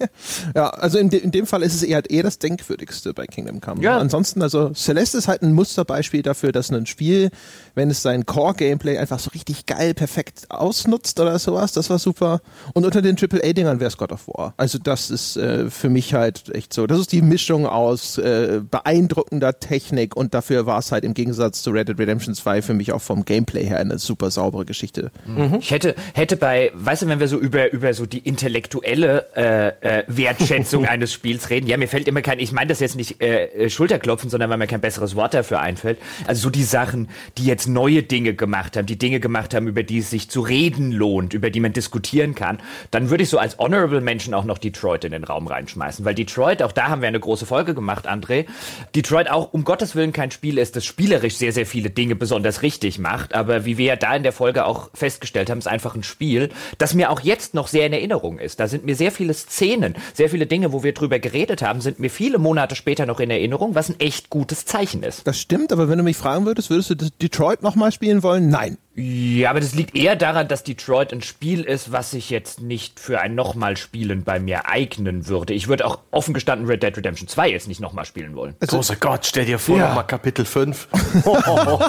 ja, 0.54 0.68
also 0.70 0.98
in, 0.98 1.10
de, 1.10 1.18
in 1.18 1.32
dem 1.32 1.44
Fall 1.44 1.64
ist 1.64 1.74
es 1.74 1.82
eher, 1.82 2.08
eher 2.08 2.22
das 2.22 2.38
Denkwürdigste 2.38 3.14
bei 3.14 3.26
Kingdom 3.26 3.60
Come. 3.60 3.82
Ja. 3.82 3.98
Ansonsten, 3.98 4.42
also 4.42 4.72
Celeste 4.74 5.18
ist 5.18 5.26
halt 5.26 5.42
ein 5.42 5.54
Musterbeispiel 5.54 6.22
dafür, 6.22 6.52
dass 6.52 6.70
ein 6.70 6.86
Spiel, 6.86 7.30
wenn 7.78 7.90
es 7.90 8.02
sein 8.02 8.26
Core-Gameplay 8.26 8.98
einfach 8.98 9.18
so 9.18 9.30
richtig 9.30 9.64
geil, 9.64 9.94
perfekt 9.94 10.46
ausnutzt 10.50 11.18
oder 11.20 11.38
sowas, 11.38 11.72
das 11.72 11.88
war 11.88 11.98
super. 11.98 12.40
Und 12.74 12.84
unter 12.84 13.00
den 13.00 13.16
AAA-Dingern 13.16 13.80
wäre 13.80 13.88
es 13.88 13.96
God 13.96 14.12
of 14.12 14.26
War. 14.28 14.52
Also 14.56 14.78
das 14.78 15.10
ist 15.10 15.36
äh, 15.36 15.70
für 15.70 15.88
mich 15.88 16.12
halt 16.12 16.54
echt 16.54 16.74
so. 16.74 16.86
Das 16.86 16.98
ist 16.98 17.12
die 17.12 17.22
Mischung 17.22 17.66
aus 17.66 18.18
äh, 18.18 18.60
beeindruckender 18.68 19.60
Technik 19.60 20.16
und 20.16 20.34
dafür 20.34 20.66
war 20.66 20.80
es 20.80 20.90
halt 20.90 21.04
im 21.04 21.14
Gegensatz 21.14 21.62
zu 21.62 21.70
Red 21.70 21.88
Dead 21.88 21.98
Redemption 21.98 22.34
2 22.34 22.62
für 22.62 22.74
mich 22.74 22.92
auch 22.92 23.00
vom 23.00 23.24
Gameplay 23.24 23.64
her 23.64 23.78
eine 23.78 23.98
super 23.98 24.30
saubere 24.32 24.64
Geschichte. 24.64 25.12
Mhm. 25.24 25.58
Ich 25.60 25.70
hätte, 25.70 25.94
hätte 26.14 26.36
bei, 26.36 26.72
weißt 26.74 27.02
du, 27.02 27.06
wenn 27.06 27.20
wir 27.20 27.28
so 27.28 27.38
über, 27.38 27.72
über 27.72 27.94
so 27.94 28.06
die 28.06 28.18
intellektuelle 28.18 29.26
äh, 29.36 30.00
äh, 30.00 30.04
Wertschätzung 30.08 30.84
eines 30.88 31.12
Spiels 31.12 31.48
reden, 31.50 31.68
ja, 31.68 31.76
mir 31.76 31.86
fällt 31.86 32.08
immer 32.08 32.22
kein, 32.22 32.40
ich 32.40 32.50
meine 32.50 32.68
das 32.68 32.80
jetzt 32.80 32.96
nicht 32.96 33.22
äh, 33.22 33.44
äh, 33.44 33.70
Schulterklopfen, 33.70 34.30
sondern 34.30 34.50
weil 34.50 34.58
mir 34.58 34.66
kein 34.66 34.80
besseres 34.80 35.14
Wort 35.14 35.34
dafür 35.34 35.60
einfällt. 35.60 35.98
Also 36.26 36.42
so 36.42 36.50
die 36.50 36.64
Sachen, 36.64 37.08
die 37.36 37.44
jetzt 37.44 37.67
neue 37.68 38.02
Dinge 38.02 38.34
gemacht 38.34 38.76
haben, 38.76 38.86
die 38.86 38.98
Dinge 38.98 39.20
gemacht 39.20 39.54
haben, 39.54 39.68
über 39.68 39.82
die 39.82 39.98
es 39.98 40.10
sich 40.10 40.30
zu 40.30 40.40
reden 40.40 40.92
lohnt, 40.92 41.34
über 41.34 41.50
die 41.50 41.60
man 41.60 41.72
diskutieren 41.72 42.34
kann, 42.34 42.58
dann 42.90 43.10
würde 43.10 43.22
ich 43.22 43.28
so 43.28 43.38
als 43.38 43.58
Honorable 43.58 44.00
Menschen 44.00 44.34
auch 44.34 44.44
noch 44.44 44.58
Detroit 44.58 45.04
in 45.04 45.12
den 45.12 45.24
Raum 45.24 45.46
reinschmeißen. 45.46 46.04
Weil 46.04 46.14
Detroit, 46.14 46.62
auch 46.62 46.72
da 46.72 46.88
haben 46.88 47.02
wir 47.02 47.08
eine 47.08 47.20
große 47.20 47.46
Folge 47.46 47.74
gemacht, 47.74 48.08
André. 48.08 48.46
Detroit 48.94 49.30
auch 49.30 49.52
um 49.52 49.64
Gottes 49.64 49.94
Willen 49.94 50.12
kein 50.12 50.30
Spiel 50.30 50.58
ist, 50.58 50.76
das 50.76 50.84
spielerisch 50.84 51.36
sehr, 51.36 51.52
sehr 51.52 51.66
viele 51.66 51.90
Dinge 51.90 52.16
besonders 52.16 52.62
richtig 52.62 52.98
macht. 52.98 53.34
Aber 53.34 53.64
wie 53.64 53.78
wir 53.78 53.86
ja 53.86 53.96
da 53.96 54.16
in 54.16 54.22
der 54.22 54.32
Folge 54.32 54.64
auch 54.64 54.90
festgestellt 54.94 55.50
haben, 55.50 55.58
ist 55.58 55.68
einfach 55.68 55.94
ein 55.94 56.02
Spiel, 56.02 56.50
das 56.78 56.94
mir 56.94 57.10
auch 57.10 57.20
jetzt 57.20 57.54
noch 57.54 57.68
sehr 57.68 57.86
in 57.86 57.92
Erinnerung 57.92 58.38
ist. 58.38 58.60
Da 58.60 58.68
sind 58.68 58.84
mir 58.84 58.94
sehr 58.94 59.12
viele 59.12 59.34
Szenen, 59.34 59.96
sehr 60.14 60.28
viele 60.30 60.46
Dinge, 60.46 60.72
wo 60.72 60.82
wir 60.82 60.92
drüber 60.92 61.18
geredet 61.18 61.62
haben, 61.62 61.80
sind 61.80 61.98
mir 61.98 62.10
viele 62.10 62.38
Monate 62.38 62.76
später 62.76 63.06
noch 63.06 63.20
in 63.20 63.30
Erinnerung, 63.30 63.74
was 63.74 63.88
ein 63.88 64.00
echt 64.00 64.30
gutes 64.30 64.64
Zeichen 64.64 65.02
ist. 65.02 65.26
Das 65.26 65.38
stimmt, 65.38 65.72
aber 65.72 65.88
wenn 65.88 65.98
du 65.98 66.04
mich 66.04 66.16
fragen 66.16 66.46
würdest, 66.46 66.70
würdest 66.70 66.90
du 66.90 66.94
Detroit 66.94 67.57
nochmal 67.62 67.92
spielen 67.92 68.22
wollen? 68.22 68.48
Nein. 68.48 68.78
Ja, 68.94 69.50
aber 69.50 69.60
das 69.60 69.74
liegt 69.74 69.94
eher 69.94 70.16
daran, 70.16 70.48
dass 70.48 70.64
Detroit 70.64 71.12
ein 71.12 71.22
Spiel 71.22 71.62
ist, 71.62 71.92
was 71.92 72.10
sich 72.10 72.30
jetzt 72.30 72.60
nicht 72.60 72.98
für 72.98 73.20
ein 73.20 73.34
nochmal 73.34 73.76
Spielen 73.76 74.24
bei 74.24 74.40
mir 74.40 74.68
eignen 74.68 75.28
würde. 75.28 75.54
Ich 75.54 75.68
würde 75.68 75.86
auch 75.86 76.00
offen 76.10 76.34
gestanden 76.34 76.66
Red 76.66 76.82
Dead 76.82 76.96
Redemption 76.96 77.28
2 77.28 77.50
jetzt 77.50 77.68
nicht 77.68 77.80
nochmal 77.80 78.04
spielen 78.04 78.34
wollen. 78.34 78.56
Also, 78.60 78.76
Großer 78.76 78.96
Gott, 78.96 79.24
stell 79.24 79.44
dir 79.44 79.58
vor, 79.58 79.78
ja. 79.78 79.88
nochmal 79.88 80.06
Kapitel 80.06 80.44
5. 80.44 80.88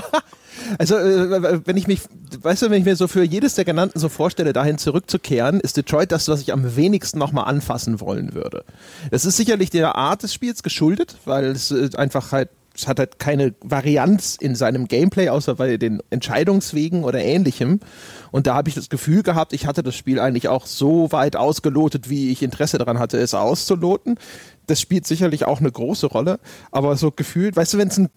Also, 0.77 0.97
äh, 0.97 1.61
wenn 1.65 1.77
ich 1.77 1.87
mich, 1.87 2.01
weißt 2.41 2.63
du, 2.63 2.69
wenn 2.69 2.79
ich 2.79 2.85
mir 2.85 2.95
so 2.95 3.07
für 3.07 3.23
jedes 3.23 3.55
der 3.55 3.65
genannten 3.65 3.99
so 3.99 4.09
vorstelle, 4.09 4.53
dahin 4.53 4.77
zurückzukehren, 4.77 5.59
ist 5.59 5.77
Detroit 5.77 6.11
das, 6.11 6.27
was 6.27 6.41
ich 6.41 6.53
am 6.53 6.75
wenigsten 6.75 7.17
nochmal 7.17 7.45
anfassen 7.45 7.99
wollen 7.99 8.33
würde. 8.33 8.65
Es 9.11 9.25
ist 9.25 9.37
sicherlich 9.37 9.69
der 9.69 9.95
Art 9.95 10.23
des 10.23 10.33
Spiels 10.33 10.63
geschuldet, 10.63 11.15
weil 11.25 11.45
es 11.45 11.71
äh, 11.71 11.89
einfach 11.95 12.31
halt 12.31 12.49
es 12.75 12.87
hat 12.87 12.99
halt 12.99 13.19
keine 13.19 13.53
Varianz 13.61 14.37
in 14.39 14.55
seinem 14.55 14.87
Gameplay, 14.87 15.29
außer 15.29 15.55
bei 15.55 15.77
den 15.77 16.01
Entscheidungswegen 16.09 17.03
oder 17.03 17.19
ähnlichem. 17.19 17.79
Und 18.31 18.47
da 18.47 18.55
habe 18.55 18.69
ich 18.69 18.75
das 18.75 18.89
Gefühl 18.89 19.23
gehabt, 19.23 19.53
ich 19.53 19.65
hatte 19.65 19.83
das 19.83 19.95
Spiel 19.95 20.19
eigentlich 20.19 20.47
auch 20.47 20.65
so 20.65 21.11
weit 21.11 21.35
ausgelotet, 21.35 22.09
wie 22.09 22.31
ich 22.31 22.43
Interesse 22.43 22.77
daran 22.77 22.99
hatte, 22.99 23.17
es 23.17 23.33
auszuloten. 23.33 24.17
Das 24.67 24.79
spielt 24.79 25.07
sicherlich 25.07 25.45
auch 25.45 25.59
eine 25.59 25.71
große 25.71 26.07
Rolle, 26.07 26.39
aber 26.71 26.95
so 26.95 27.11
gefühlt, 27.11 27.55
weißt 27.55 27.73
du, 27.73 27.77
wenn 27.79 27.87
es 27.87 27.97
ein 27.97 28.09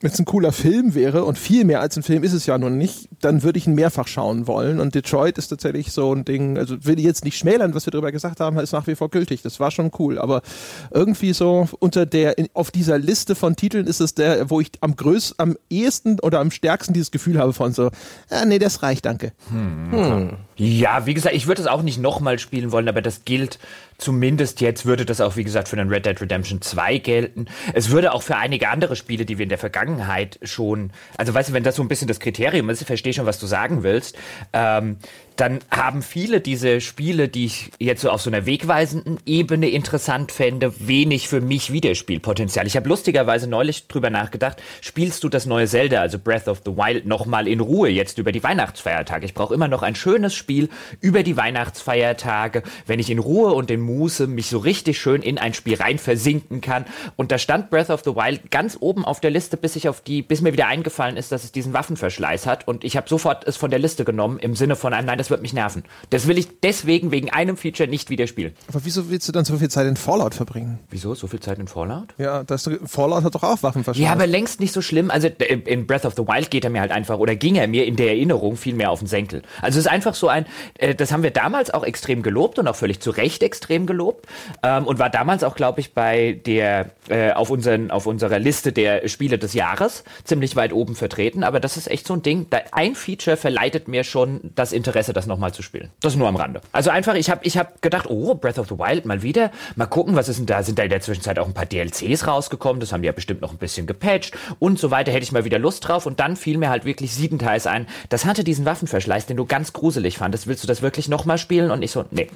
wenn 0.00 0.10
es 0.10 0.18
ein 0.18 0.24
cooler 0.24 0.52
Film 0.52 0.94
wäre 0.94 1.24
und 1.24 1.38
viel 1.38 1.64
mehr 1.64 1.80
als 1.80 1.96
ein 1.96 2.02
Film 2.02 2.24
ist 2.24 2.32
es 2.32 2.46
ja 2.46 2.58
nun 2.58 2.76
nicht, 2.76 3.08
dann 3.20 3.42
würde 3.42 3.58
ich 3.58 3.66
ihn 3.66 3.74
mehrfach 3.74 4.08
schauen 4.08 4.46
wollen. 4.46 4.80
Und 4.80 4.94
Detroit 4.94 5.38
ist 5.38 5.48
tatsächlich 5.48 5.92
so 5.92 6.12
ein 6.12 6.24
Ding, 6.24 6.58
also 6.58 6.84
will 6.84 6.98
ich 6.98 7.04
jetzt 7.04 7.24
nicht 7.24 7.38
schmälern, 7.38 7.74
was 7.74 7.86
wir 7.86 7.92
darüber 7.92 8.12
gesagt 8.12 8.40
haben, 8.40 8.58
ist 8.58 8.72
nach 8.72 8.86
wie 8.86 8.96
vor 8.96 9.08
gültig. 9.08 9.42
Das 9.42 9.60
war 9.60 9.70
schon 9.70 9.92
cool. 9.98 10.18
Aber 10.18 10.42
irgendwie 10.90 11.32
so 11.32 11.68
unter 11.78 12.06
der, 12.06 12.34
auf 12.54 12.70
dieser 12.70 12.98
Liste 12.98 13.34
von 13.34 13.56
Titeln 13.56 13.86
ist 13.86 14.00
es 14.00 14.14
der, 14.14 14.50
wo 14.50 14.60
ich 14.60 14.72
am 14.80 14.96
größten, 14.96 15.38
am 15.38 15.56
ehesten 15.70 16.18
oder 16.20 16.40
am 16.40 16.50
stärksten 16.50 16.92
dieses 16.92 17.10
Gefühl 17.10 17.38
habe 17.38 17.52
von 17.52 17.72
so, 17.72 17.90
ah, 18.30 18.44
nee, 18.44 18.58
das 18.58 18.82
reicht, 18.82 19.06
danke. 19.06 19.32
Hm. 19.50 19.92
Hm. 19.92 20.30
Ja, 20.56 21.06
wie 21.06 21.14
gesagt, 21.14 21.34
ich 21.34 21.46
würde 21.46 21.62
es 21.62 21.68
auch 21.68 21.82
nicht 21.82 21.98
nochmal 21.98 22.38
spielen 22.38 22.70
wollen, 22.70 22.88
aber 22.88 23.02
das 23.02 23.24
gilt 23.24 23.58
Zumindest 23.98 24.60
jetzt 24.60 24.86
würde 24.86 25.04
das 25.04 25.20
auch, 25.20 25.36
wie 25.36 25.44
gesagt, 25.44 25.68
für 25.68 25.76
den 25.76 25.88
Red 25.88 26.04
Dead 26.04 26.20
Redemption 26.20 26.60
2 26.60 26.98
gelten. 26.98 27.46
Es 27.74 27.90
würde 27.90 28.12
auch 28.12 28.22
für 28.22 28.36
einige 28.36 28.68
andere 28.68 28.96
Spiele, 28.96 29.24
die 29.24 29.38
wir 29.38 29.44
in 29.44 29.48
der 29.48 29.58
Vergangenheit 29.58 30.40
schon, 30.42 30.90
also 31.16 31.32
weißt 31.32 31.50
du, 31.50 31.52
wenn 31.52 31.62
das 31.62 31.76
so 31.76 31.82
ein 31.82 31.88
bisschen 31.88 32.08
das 32.08 32.18
Kriterium 32.18 32.68
ist, 32.70 32.80
ich 32.80 32.86
verstehe 32.88 33.12
schon, 33.12 33.26
was 33.26 33.38
du 33.38 33.46
sagen 33.46 33.84
willst, 33.84 34.16
ähm, 34.52 34.96
dann 35.36 35.60
haben 35.70 36.02
viele 36.02 36.40
diese 36.40 36.80
Spiele, 36.80 37.28
die 37.28 37.46
ich 37.46 37.72
jetzt 37.80 38.02
so 38.02 38.10
auf 38.10 38.22
so 38.22 38.30
einer 38.30 38.46
wegweisenden 38.46 39.18
Ebene 39.26 39.68
interessant 39.68 40.30
fände, 40.30 40.72
wenig 40.78 41.28
für 41.28 41.40
mich 41.40 41.72
Wiederspielpotenzial. 41.72 42.66
Ich 42.66 42.76
habe 42.76 42.88
lustigerweise 42.88 43.48
neulich 43.48 43.88
drüber 43.88 44.10
nachgedacht, 44.10 44.62
spielst 44.80 45.24
du 45.24 45.28
das 45.28 45.46
neue 45.46 45.66
Zelda, 45.66 46.00
also 46.00 46.18
Breath 46.18 46.46
of 46.46 46.62
the 46.64 46.72
Wild, 46.72 47.06
nochmal 47.06 47.48
in 47.48 47.60
Ruhe 47.60 47.88
jetzt 47.88 48.18
über 48.18 48.30
die 48.30 48.44
Weihnachtsfeiertage? 48.44 49.26
Ich 49.26 49.34
brauche 49.34 49.54
immer 49.54 49.66
noch 49.66 49.82
ein 49.82 49.96
schönes 49.96 50.34
Spiel 50.34 50.68
über 51.00 51.24
die 51.24 51.36
Weihnachtsfeiertage, 51.36 52.62
wenn 52.86 53.00
ich 53.00 53.10
in 53.10 53.18
Ruhe 53.18 53.54
und 53.54 53.70
in 53.70 53.80
Muße 53.80 54.28
mich 54.28 54.46
so 54.46 54.58
richtig 54.58 55.00
schön 55.00 55.22
in 55.22 55.38
ein 55.38 55.54
Spiel 55.54 55.74
rein 55.74 55.98
versinken 55.98 56.60
kann. 56.60 56.84
Und 57.16 57.32
da 57.32 57.38
stand 57.38 57.70
Breath 57.70 57.90
of 57.90 58.02
the 58.04 58.14
Wild 58.14 58.52
ganz 58.52 58.76
oben 58.78 59.04
auf 59.04 59.20
der 59.20 59.30
Liste, 59.30 59.56
bis 59.56 59.74
ich 59.74 59.88
auf 59.88 60.00
die, 60.00 60.22
bis 60.22 60.42
mir 60.42 60.52
wieder 60.52 60.68
eingefallen 60.68 61.16
ist, 61.16 61.32
dass 61.32 61.42
es 61.42 61.50
diesen 61.50 61.72
Waffenverschleiß 61.72 62.46
hat. 62.46 62.68
Und 62.68 62.84
ich 62.84 62.96
habe 62.96 63.08
sofort 63.08 63.46
es 63.48 63.56
von 63.56 63.70
der 63.70 63.80
Liste 63.80 64.04
genommen 64.04 64.38
im 64.38 64.54
Sinne 64.54 64.76
von 64.76 64.94
einem, 64.94 65.06
nein, 65.06 65.23
das 65.24 65.30
wird 65.30 65.40
mich 65.40 65.54
nerven. 65.54 65.84
Das 66.10 66.26
will 66.28 66.36
ich 66.36 66.60
deswegen 66.60 67.10
wegen 67.10 67.30
einem 67.30 67.56
Feature 67.56 67.88
nicht 67.88 68.10
wieder 68.10 68.26
spielen. 68.26 68.52
Aber 68.68 68.84
wieso 68.84 69.08
willst 69.08 69.26
du 69.26 69.32
dann 69.32 69.46
so 69.46 69.56
viel 69.56 69.70
Zeit 69.70 69.86
in 69.86 69.96
Fallout 69.96 70.34
verbringen? 70.34 70.80
Wieso? 70.90 71.14
So 71.14 71.28
viel 71.28 71.40
Zeit 71.40 71.58
in 71.58 71.66
Fallout? 71.66 72.08
Ja, 72.18 72.44
das, 72.44 72.68
Fallout 72.84 73.24
hat 73.24 73.34
doch 73.34 73.42
auch 73.42 73.62
Waffenverschleiß. 73.62 74.04
Ja, 74.04 74.12
aber 74.12 74.26
längst 74.26 74.60
nicht 74.60 74.74
so 74.74 74.82
schlimm. 74.82 75.10
Also 75.10 75.28
in 75.28 75.86
Breath 75.86 76.04
of 76.04 76.12
the 76.14 76.26
Wild 76.26 76.50
geht 76.50 76.64
er 76.64 76.68
mir 76.68 76.82
halt 76.82 76.92
einfach, 76.92 77.18
oder 77.18 77.36
ging 77.36 77.54
er 77.54 77.68
mir 77.68 77.86
in 77.86 77.96
der 77.96 78.08
Erinnerung 78.08 78.58
viel 78.58 78.74
mehr 78.74 78.90
auf 78.90 78.98
den 78.98 79.08
Senkel. 79.08 79.40
Also 79.62 79.78
es 79.78 79.86
ist 79.86 79.90
einfach 79.90 80.14
so 80.14 80.28
ein, 80.28 80.44
äh, 80.74 80.94
das 80.94 81.10
haben 81.10 81.22
wir 81.22 81.30
damals 81.30 81.72
auch 81.72 81.84
extrem 81.84 82.22
gelobt 82.22 82.58
und 82.58 82.68
auch 82.68 82.76
völlig 82.76 83.00
zu 83.00 83.10
Recht 83.10 83.42
extrem 83.42 83.86
gelobt. 83.86 84.26
Ähm, 84.62 84.86
und 84.86 84.98
war 84.98 85.08
damals 85.08 85.42
auch, 85.42 85.56
glaube 85.56 85.80
ich, 85.80 85.94
bei 85.94 86.38
der, 86.44 86.90
äh, 87.08 87.32
auf, 87.32 87.48
unseren, 87.48 87.90
auf 87.90 88.04
unserer 88.04 88.38
Liste 88.38 88.72
der 88.72 89.08
Spiele 89.08 89.38
des 89.38 89.54
Jahres 89.54 90.04
ziemlich 90.24 90.54
weit 90.54 90.74
oben 90.74 90.94
vertreten. 90.94 91.44
Aber 91.44 91.60
das 91.60 91.78
ist 91.78 91.90
echt 91.90 92.06
so 92.06 92.12
ein 92.12 92.20
Ding, 92.20 92.46
ein 92.72 92.94
Feature 92.94 93.38
verleitet 93.38 93.88
mir 93.88 94.04
schon 94.04 94.52
das 94.54 94.74
Interesse, 94.74 95.13
das 95.14 95.26
nochmal 95.26 95.52
zu 95.52 95.62
spielen. 95.62 95.90
Das 96.00 96.16
nur 96.16 96.28
am 96.28 96.36
Rande. 96.36 96.60
Also 96.72 96.90
einfach, 96.90 97.14
ich 97.14 97.30
habe 97.30 97.44
ich 97.44 97.56
hab 97.56 97.82
gedacht, 97.82 98.06
oh, 98.08 98.34
Breath 98.34 98.58
of 98.58 98.68
the 98.68 98.78
Wild 98.78 99.04
mal 99.06 99.22
wieder. 99.22 99.50
Mal 99.76 99.86
gucken, 99.86 100.16
was 100.16 100.28
ist 100.28 100.38
denn 100.38 100.46
da? 100.46 100.62
Sind 100.62 100.78
da 100.78 100.82
in 100.82 100.90
der 100.90 101.00
Zwischenzeit 101.00 101.38
auch 101.38 101.46
ein 101.46 101.54
paar 101.54 101.66
DLCs 101.66 102.26
rausgekommen? 102.26 102.80
Das 102.80 102.92
haben 102.92 103.02
die 103.02 103.06
ja 103.06 103.12
bestimmt 103.12 103.40
noch 103.40 103.52
ein 103.52 103.58
bisschen 103.58 103.86
gepatcht 103.86 104.36
und 104.58 104.78
so 104.78 104.90
weiter. 104.90 105.12
Hätte 105.12 105.24
ich 105.24 105.32
mal 105.32 105.44
wieder 105.44 105.58
Lust 105.58 105.88
drauf. 105.88 106.06
Und 106.06 106.20
dann 106.20 106.36
fiel 106.36 106.58
mir 106.58 106.70
halt 106.70 106.84
wirklich 106.84 107.14
siebenteils 107.14 107.66
ein. 107.66 107.86
Das 108.08 108.24
hatte 108.24 108.44
diesen 108.44 108.64
Waffenverschleiß, 108.64 109.26
den 109.26 109.36
du 109.36 109.46
ganz 109.46 109.72
gruselig 109.72 110.18
fandest. 110.18 110.46
Willst 110.46 110.62
du 110.62 110.68
das 110.68 110.82
wirklich 110.82 111.08
nochmal 111.08 111.38
spielen? 111.38 111.70
Und 111.70 111.82
ich 111.82 111.90
so, 111.90 112.04
nee. 112.10 112.28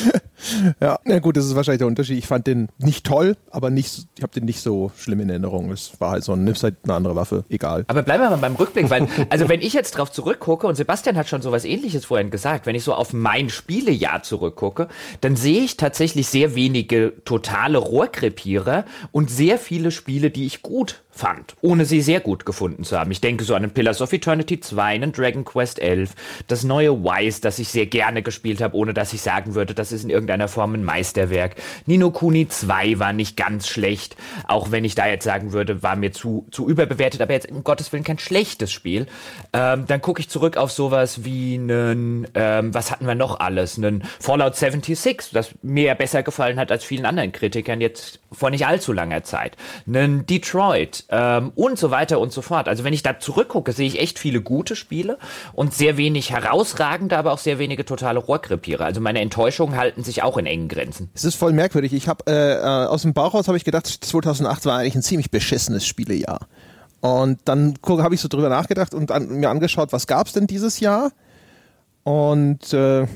ja, 0.80 0.98
na 1.04 1.18
gut, 1.18 1.36
das 1.36 1.46
ist 1.46 1.56
wahrscheinlich 1.56 1.78
der 1.78 1.86
Unterschied. 1.86 2.18
Ich 2.18 2.26
fand 2.26 2.46
den 2.46 2.68
nicht 2.78 3.04
toll, 3.06 3.36
aber 3.50 3.70
nicht, 3.70 4.06
ich 4.16 4.22
habe 4.22 4.32
den 4.32 4.44
nicht 4.44 4.60
so 4.60 4.92
schlimm 4.96 5.20
in 5.20 5.30
Erinnerung. 5.30 5.70
Es 5.70 6.00
war 6.00 6.10
halt 6.10 6.24
so 6.24 6.32
ein, 6.32 6.44
nimmst 6.44 6.62
halt 6.62 6.76
eine 6.84 6.94
andere 6.94 7.16
Waffe, 7.16 7.44
egal. 7.48 7.84
Aber 7.88 8.02
bleiben 8.02 8.22
wir 8.22 8.30
mal 8.30 8.36
beim 8.36 8.56
Rückblick, 8.56 8.90
weil, 8.90 9.08
also 9.30 9.48
wenn 9.48 9.60
ich 9.60 9.72
jetzt 9.72 9.92
drauf 9.92 10.10
zurückgucke, 10.12 10.66
und 10.66 10.76
Sebastian 10.76 11.16
hat 11.16 11.28
schon 11.28 11.42
so 11.42 11.52
was 11.52 11.64
ähnliches 12.04 12.06
vorhin 12.06 12.30
gesagt, 12.30 12.66
wenn 12.66 12.74
ich 12.74 12.84
so 12.84 12.94
auf 12.94 13.12
mein 13.12 13.50
Spielejahr 13.50 14.22
zurückgucke, 14.22 14.88
dann 15.20 15.36
sehe 15.36 15.62
ich 15.62 15.76
tatsächlich 15.76 16.26
sehr 16.26 16.54
wenige 16.54 17.12
totale 17.24 17.78
Rohrkrepierer 17.78 18.84
und 19.12 19.30
sehr 19.30 19.58
viele 19.58 19.90
Spiele, 19.90 20.30
die 20.30 20.46
ich 20.46 20.62
gut 20.62 21.02
fand, 21.14 21.54
ohne 21.60 21.84
sie 21.84 22.00
sehr 22.00 22.20
gut 22.20 22.44
gefunden 22.44 22.82
zu 22.82 22.98
haben. 22.98 23.10
Ich 23.10 23.20
denke 23.20 23.44
so 23.44 23.54
an 23.54 23.62
den 23.62 23.70
Pillars 23.70 24.02
of 24.02 24.12
Eternity 24.12 24.58
2, 24.58 24.82
einen 24.82 25.12
Dragon 25.12 25.44
Quest 25.44 25.78
11, 25.78 26.10
das 26.48 26.64
neue 26.64 27.04
Wise, 27.04 27.40
das 27.40 27.58
ich 27.58 27.68
sehr 27.68 27.86
gerne 27.86 28.22
gespielt 28.22 28.60
habe, 28.60 28.76
ohne 28.76 28.94
dass 28.94 29.12
ich 29.12 29.22
sagen 29.22 29.54
würde, 29.54 29.74
das 29.74 29.92
ist 29.92 30.02
in 30.02 30.10
irgendeiner 30.10 30.48
Form 30.48 30.74
ein 30.74 30.82
Meisterwerk. 30.82 31.54
Nino 31.86 32.10
Kuni 32.10 32.48
2 32.48 32.98
war 32.98 33.12
nicht 33.12 33.36
ganz 33.36 33.68
schlecht, 33.68 34.16
auch 34.48 34.72
wenn 34.72 34.84
ich 34.84 34.96
da 34.96 35.06
jetzt 35.06 35.24
sagen 35.24 35.52
würde, 35.52 35.82
war 35.82 35.94
mir 35.94 36.12
zu, 36.12 36.46
zu 36.50 36.68
überbewertet, 36.68 37.20
aber 37.22 37.32
jetzt 37.32 37.50
um 37.50 37.62
Gottes 37.62 37.92
Willen 37.92 38.04
kein 38.04 38.18
schlechtes 38.18 38.72
Spiel. 38.72 39.06
Ähm, 39.52 39.86
dann 39.86 40.00
gucke 40.00 40.20
ich 40.20 40.28
zurück 40.28 40.56
auf 40.56 40.72
sowas 40.72 41.24
wie 41.24 41.54
einen, 41.54 42.26
ähm, 42.34 42.74
was 42.74 42.90
hatten 42.90 43.06
wir 43.06 43.14
noch 43.14 43.38
alles? 43.38 43.78
Einen 43.78 44.02
Fallout 44.18 44.56
76, 44.56 45.30
das 45.32 45.50
mir 45.62 45.94
besser 45.94 46.24
gefallen 46.24 46.58
hat 46.58 46.72
als 46.72 46.82
vielen 46.82 47.06
anderen 47.06 47.30
Kritikern 47.30 47.80
jetzt 47.80 48.18
vor 48.32 48.50
nicht 48.50 48.66
allzu 48.66 48.92
langer 48.92 49.22
Zeit. 49.22 49.56
Einen 49.86 50.26
Detroit, 50.26 51.03
ähm, 51.08 51.52
und 51.54 51.78
so 51.78 51.90
weiter 51.90 52.18
und 52.18 52.32
so 52.32 52.42
fort. 52.42 52.68
Also 52.68 52.84
wenn 52.84 52.92
ich 52.92 53.02
da 53.02 53.18
zurückgucke, 53.18 53.72
sehe 53.72 53.86
ich 53.86 54.00
echt 54.00 54.18
viele 54.18 54.40
gute 54.40 54.76
Spiele 54.76 55.18
und 55.52 55.74
sehr 55.74 55.96
wenig 55.96 56.30
herausragende, 56.30 57.16
aber 57.16 57.32
auch 57.32 57.38
sehr 57.38 57.58
wenige 57.58 57.84
totale 57.84 58.18
Rohrkrepierer. 58.18 58.84
Also 58.84 59.00
meine 59.00 59.20
Enttäuschungen 59.20 59.76
halten 59.76 60.02
sich 60.02 60.22
auch 60.22 60.38
in 60.38 60.46
engen 60.46 60.68
Grenzen. 60.68 61.10
Es 61.14 61.24
ist 61.24 61.36
voll 61.36 61.52
merkwürdig. 61.52 61.92
Ich 61.92 62.08
habe 62.08 62.24
äh, 62.26 62.54
äh, 62.54 62.86
aus 62.86 63.02
dem 63.02 63.14
Bauch 63.14 63.34
raus 63.34 63.48
habe 63.48 63.56
ich 63.56 63.64
gedacht, 63.64 63.86
2008 63.86 64.66
war 64.66 64.78
eigentlich 64.78 64.94
ein 64.94 65.02
ziemlich 65.02 65.30
beschissenes 65.30 65.86
Spielejahr. 65.86 66.48
Und 67.00 67.40
dann 67.44 67.74
habe 67.86 68.14
ich 68.14 68.20
so 68.20 68.28
drüber 68.28 68.48
nachgedacht 68.48 68.94
und 68.94 69.10
an, 69.10 69.28
mir 69.28 69.50
angeschaut, 69.50 69.92
was 69.92 70.06
gab 70.06 70.26
es 70.26 70.32
denn 70.32 70.46
dieses 70.46 70.80
Jahr? 70.80 71.12
Und 72.02 72.72
äh, 72.72 73.06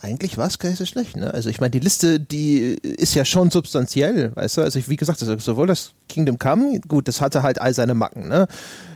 eigentlich 0.00 0.36
war 0.36 0.46
es 0.46 0.58
gar 0.58 0.68
nicht 0.68 0.78
so 0.78 0.86
schlecht. 0.86 1.16
Ne? 1.16 1.32
Also 1.32 1.48
ich 1.48 1.60
meine, 1.60 1.70
die 1.70 1.80
Liste, 1.80 2.20
die 2.20 2.76
ist 2.82 3.14
ja 3.14 3.24
schon 3.24 3.50
substanziell, 3.50 4.34
weißt 4.36 4.58
du? 4.58 4.62
Also 4.62 4.78
ich, 4.78 4.88
wie 4.88 4.96
gesagt, 4.96 5.22
also 5.22 5.38
sowohl 5.38 5.66
das 5.66 5.92
Kingdom 6.08 6.38
Come, 6.38 6.80
gut, 6.86 7.08
das 7.08 7.20
hatte 7.20 7.42
halt 7.42 7.60
all 7.60 7.72
seine 7.74 7.94
Macken, 7.94 8.28
ne? 8.28 8.46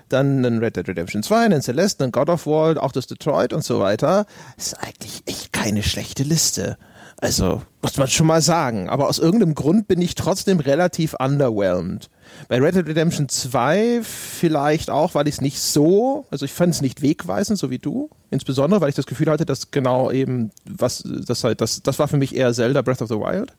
Dann 0.09 0.45
ein 0.45 0.59
Red 0.59 0.77
Dead 0.77 0.89
Redemption 0.89 1.23
2, 1.23 1.47
ein 1.47 1.63
Celeste, 1.63 2.05
ein 2.05 2.11
God 2.11 2.29
of 2.29 2.47
War, 2.47 2.83
auch 2.83 2.91
das 2.93 3.07
Detroit 3.07 3.53
und 3.53 3.65
so 3.65 3.79
weiter. 3.79 4.27
Ist 4.57 4.75
eigentlich 4.83 5.23
echt 5.27 5.53
keine 5.53 5.85
schlechte 5.85 6.25
Liste. 6.25 6.77
Also, 7.19 7.63
muss 7.81 7.97
man 7.97 8.09
schon 8.09 8.27
mal 8.27 8.43
sagen. 8.43 8.89
Aber 8.89 9.09
aus 9.09 9.19
irgendeinem 9.19 9.55
Grund 9.55 9.87
bin 9.87 10.01
ich 10.03 10.17
trotzdem 10.17 10.59
relativ 10.59 11.15
underwhelmed. 11.15 12.11
Bei 12.51 12.61
Red 12.61 12.75
Dead 12.75 12.89
Redemption 12.89 13.29
2 13.29 14.01
vielleicht 14.03 14.91
auch, 14.91 15.15
weil 15.15 15.29
ich 15.29 15.37
es 15.37 15.41
nicht 15.41 15.61
so, 15.61 16.27
also 16.33 16.45
ich 16.45 16.53
fand 16.53 16.75
es 16.75 16.81
nicht 16.81 17.01
wegweisend, 17.01 17.61
so 17.61 17.71
wie 17.71 17.79
du. 17.79 18.11
Insbesondere, 18.29 18.81
weil 18.81 18.89
ich 18.89 18.97
das 18.97 19.07
Gefühl 19.07 19.31
hatte, 19.31 19.47
dass 19.47 19.71
genau 19.71 20.11
eben, 20.11 20.51
was, 20.69 21.05
das 21.07 21.45
halt, 21.45 21.61
das, 21.61 21.81
das 21.81 22.01
war 22.01 22.09
für 22.09 22.17
mich 22.17 22.35
eher 22.35 22.53
Zelda 22.53 22.83
Breath 22.83 23.03
of 23.03 23.09
the 23.09 23.15
Wild. 23.15 23.53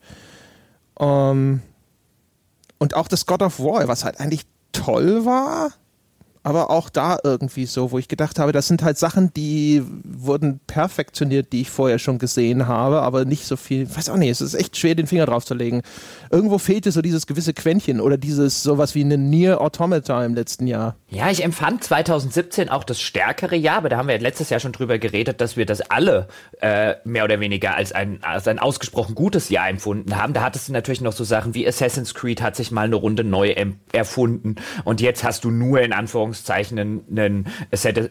Ähm, 1.00 1.62
und 2.80 2.94
auch 2.94 3.08
das 3.08 3.26
God 3.26 3.44
of 3.44 3.62
War, 3.62 3.88
was 3.88 4.04
halt 4.04 4.20
eigentlich 4.20 4.42
toll 4.74 5.24
war, 5.24 5.72
aber 6.44 6.72
auch 6.72 6.90
da 6.90 7.20
irgendwie 7.24 7.68
so, 7.68 7.92
wo 7.92 8.00
ich 8.00 8.08
gedacht 8.08 8.40
habe, 8.40 8.52
das 8.52 8.68
sind 8.68 8.82
halt 8.82 8.98
Sachen, 8.98 9.32
die 9.34 9.84
wurden 10.04 10.60
perfektioniert, 10.66 11.54
die 11.54 11.62
ich 11.62 11.70
vorher 11.70 12.00
schon 12.00 12.18
gesehen 12.18 12.68
habe, 12.68 13.02
aber 13.02 13.26
nicht 13.26 13.46
so 13.46 13.58
viel. 13.58 13.84
Ich 13.84 13.96
weiß 13.96 14.10
auch 14.10 14.18
nicht, 14.18 14.30
es 14.30 14.42
ist 14.42 14.56
echt 14.56 14.76
schwer, 14.76 14.96
den 14.96 15.06
Finger 15.06 15.28
drauf 15.28 15.46
zu 15.46 15.54
legen. 15.54 15.84
Irgendwo 16.32 16.58
fehlte 16.58 16.92
so 16.92 17.04
dieses 17.04 17.28
gewisse 17.28 17.54
Quäntchen 17.54 18.02
oder 18.02 18.18
dieses 18.18 18.64
sowas 18.64 18.96
wie 18.96 19.02
eine 19.02 19.20
Near 19.20 19.62
Automata 19.62 20.26
im 20.26 20.34
letzten 20.34 20.66
Jahr. 20.66 20.96
Ja, 21.10 21.30
ich 21.30 21.44
empfand 21.44 21.84
2017 21.84 22.70
auch 22.70 22.84
das 22.84 23.00
stärkere 23.00 23.56
Jahr, 23.56 23.78
aber 23.78 23.90
da 23.90 23.98
haben 23.98 24.08
wir 24.08 24.18
letztes 24.18 24.50
Jahr 24.50 24.60
schon 24.60 24.72
drüber 24.72 24.98
geredet, 24.98 25.42
dass 25.42 25.58
wir 25.58 25.68
das 25.68 25.82
alle 25.82 26.28
äh, 26.60 26.96
mehr 27.04 27.24
oder 27.24 27.40
weniger 27.40 27.76
als 27.76 27.92
ein, 27.92 28.24
als 28.24 28.48
ein 28.48 28.58
ausgesprochen 28.58 29.14
gutes 29.14 29.50
Jahr 29.50 29.70
empfunden 29.70 30.18
haben. 30.18 30.34
Da 30.34 30.42
hattest 30.42 30.70
du 30.70 30.74
natürlich 30.74 31.02
noch 31.02 31.14
so 31.14 31.24
Sachen 31.24 31.54
wie 31.54 31.68
Assassin's 31.68 32.16
Creed 32.16 32.42
hat 32.42 32.56
sich 32.56 32.72
mal 32.72 32.86
eine 32.86 32.96
Runde 32.96 33.24
neu 33.24 33.54
erfunden 33.92 34.56
und 34.86 35.02
jetzt 35.02 35.24
hast 35.24 35.44
du 35.44 35.52
nur 35.52 35.82
in 35.82 35.94
Anführungszeichen 35.94 36.31
Anführungszeichen 36.32 37.04
einen, 37.10 37.46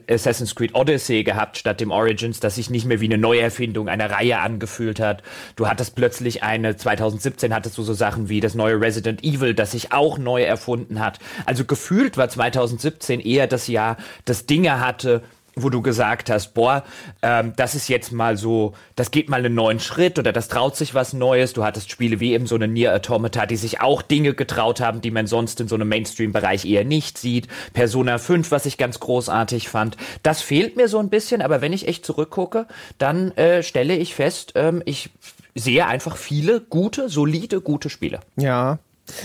Assassin's 0.09 0.55
Creed 0.55 0.75
Odyssey 0.75 1.25
gehabt 1.25 1.59
statt 1.59 1.81
dem 1.81 1.91
Origins, 1.91 2.41
das 2.41 2.57
sich 2.57 2.71
nicht 2.71 2.85
mehr 2.85 3.01
wie 3.01 3.07
eine 3.07 3.19
Neuerfindung 3.19 3.89
einer 3.89 4.11
Reihe 4.11 4.39
angefühlt 4.39 5.01
hat. 5.01 5.23
Du 5.57 5.69
hattest 5.69 5.95
plötzlich 5.95 6.43
eine, 6.43 6.77
2017 6.77 7.55
hattest 7.55 7.79
du 7.79 7.83
so 7.83 7.95
Sachen 7.95 8.29
wie 8.29 8.41
das 8.41 8.55
neue 8.55 8.81
Resident 8.81 9.25
Evil, 9.25 9.55
das 9.55 9.73
sich 9.73 9.93
auch 9.93 10.19
neu 10.19 10.43
erfunden 10.43 11.01
hat. 11.01 11.19
Also 11.47 11.65
gefühlt 11.65 12.17
war 12.17 12.29
2017 12.29 13.21
eher 13.21 13.47
das 13.47 13.69
Jahr, 13.69 13.97
das 14.25 14.47
Dinge 14.47 14.81
hatte, 14.81 15.23
wo 15.57 15.71
du 15.71 15.83
gesagt 15.83 16.31
hast, 16.31 16.55
boah, 16.55 16.85
ähm, 17.23 17.53
das 17.57 17.75
ist 17.75 17.89
jetzt 17.89 18.13
mal 18.13 18.37
so, 18.37 18.75
das 18.97 19.11
geht 19.11 19.29
mal 19.29 19.39
einen 19.39 19.55
neuen 19.55 19.81
Schritt 19.81 20.19
oder 20.19 20.33
das 20.33 20.49
traut 20.49 20.77
sich 20.77 20.95
was 20.95 21.13
Neues. 21.13 21.53
Du 21.53 21.65
hattest 21.65 21.91
Spiele 21.91 22.21
wie 22.21 22.33
eben 22.33 22.47
so 22.47 22.55
eine 22.55 22.69
Nier 22.69 22.95
Automata, 22.95 23.47
die 23.47 23.57
sich 23.57 23.81
auch 23.81 24.03
Dinge 24.03 24.35
getraut 24.35 24.81
haben, 24.81 25.01
die 25.01 25.11
man 25.11 25.27
sonst 25.27 25.61
in 25.61 25.69
so 25.69 25.75
einem 25.75 25.89
Mainstream-Bereich 25.89 26.65
eher 26.65 26.85
nicht 26.85 27.19
sieht. 27.19 27.49
Persona 27.73 28.19
5, 28.19 28.51
was 28.51 28.67
ich 28.67 28.79
ganz 28.79 29.01
großartig 29.01 29.69
fand. 29.69 29.97
Das 30.23 30.43
fehlt 30.43 30.77
mir 30.77 30.89
so 30.89 30.99
ein 30.99 31.11
bisschen, 31.11 31.43
aber 31.43 31.61
wenn 31.61 31.73
ich 31.73 31.89
echt 31.89 32.05
zurückgucke, 32.05 32.67
dann 32.99 33.33
äh, 33.33 33.63
stelle 33.63 33.97
ich 33.97 34.15
fest, 34.15 34.53
ähm, 34.55 34.83
ich 34.85 35.11
sehe 35.55 35.87
einfach 35.87 36.17
viele 36.17 36.61
gute, 36.61 37.09
solide, 37.09 37.61
gute 37.61 37.91
Spiele. 37.91 38.21
Ja, 38.37 38.79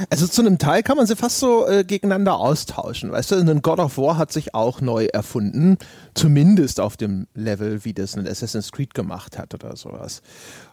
also 0.09 0.27
zu 0.27 0.41
einem 0.41 0.57
Teil 0.57 0.83
kann 0.83 0.97
man 0.97 1.07
sie 1.07 1.15
fast 1.15 1.39
so 1.39 1.67
äh, 1.67 1.83
gegeneinander 1.83 2.37
austauschen. 2.39 3.11
Weißt 3.11 3.31
du, 3.31 3.35
ein 3.35 3.61
God 3.61 3.79
of 3.79 3.97
War 3.97 4.17
hat 4.17 4.31
sich 4.31 4.53
auch 4.53 4.81
neu 4.81 5.05
erfunden, 5.05 5.77
zumindest 6.13 6.79
auf 6.79 6.97
dem 6.97 7.27
Level, 7.33 7.85
wie 7.85 7.93
das 7.93 8.15
ein 8.15 8.27
Assassin's 8.27 8.71
Creed 8.71 8.93
gemacht 8.93 9.37
hat 9.37 9.53
oder 9.53 9.75
sowas. 9.75 10.21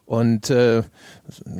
Und 0.04 0.50
äh, 0.50 0.82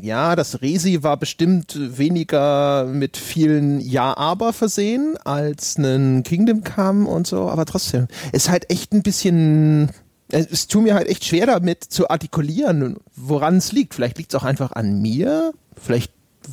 ja, 0.00 0.36
das 0.36 0.60
Resi 0.62 1.02
war 1.02 1.16
bestimmt 1.16 1.76
weniger 1.78 2.84
mit 2.84 3.16
vielen 3.16 3.80
Ja-Aber 3.80 4.52
versehen 4.52 5.16
als 5.24 5.78
ein 5.78 6.22
Kingdom 6.22 6.64
Come 6.64 7.08
und 7.08 7.26
so, 7.26 7.48
aber 7.48 7.64
trotzdem, 7.64 8.08
ist 8.32 8.50
halt 8.50 8.70
echt 8.70 8.92
ein 8.92 9.02
bisschen 9.02 9.90
es 10.32 10.66
tut 10.66 10.82
mir 10.82 10.94
halt 10.94 11.08
echt 11.08 11.24
schwer 11.24 11.46
damit 11.46 11.84
zu 11.84 12.08
artikulieren, 12.08 12.96
woran 13.14 13.58
es 13.58 13.72
liegt. 13.72 13.94
Vielleicht 13.94 14.16
liegt 14.16 14.32
es 14.32 14.40
auch 14.40 14.44
einfach 14.44 14.72
an 14.72 15.00
mir. 15.02 15.52
Vielleicht 15.76 16.12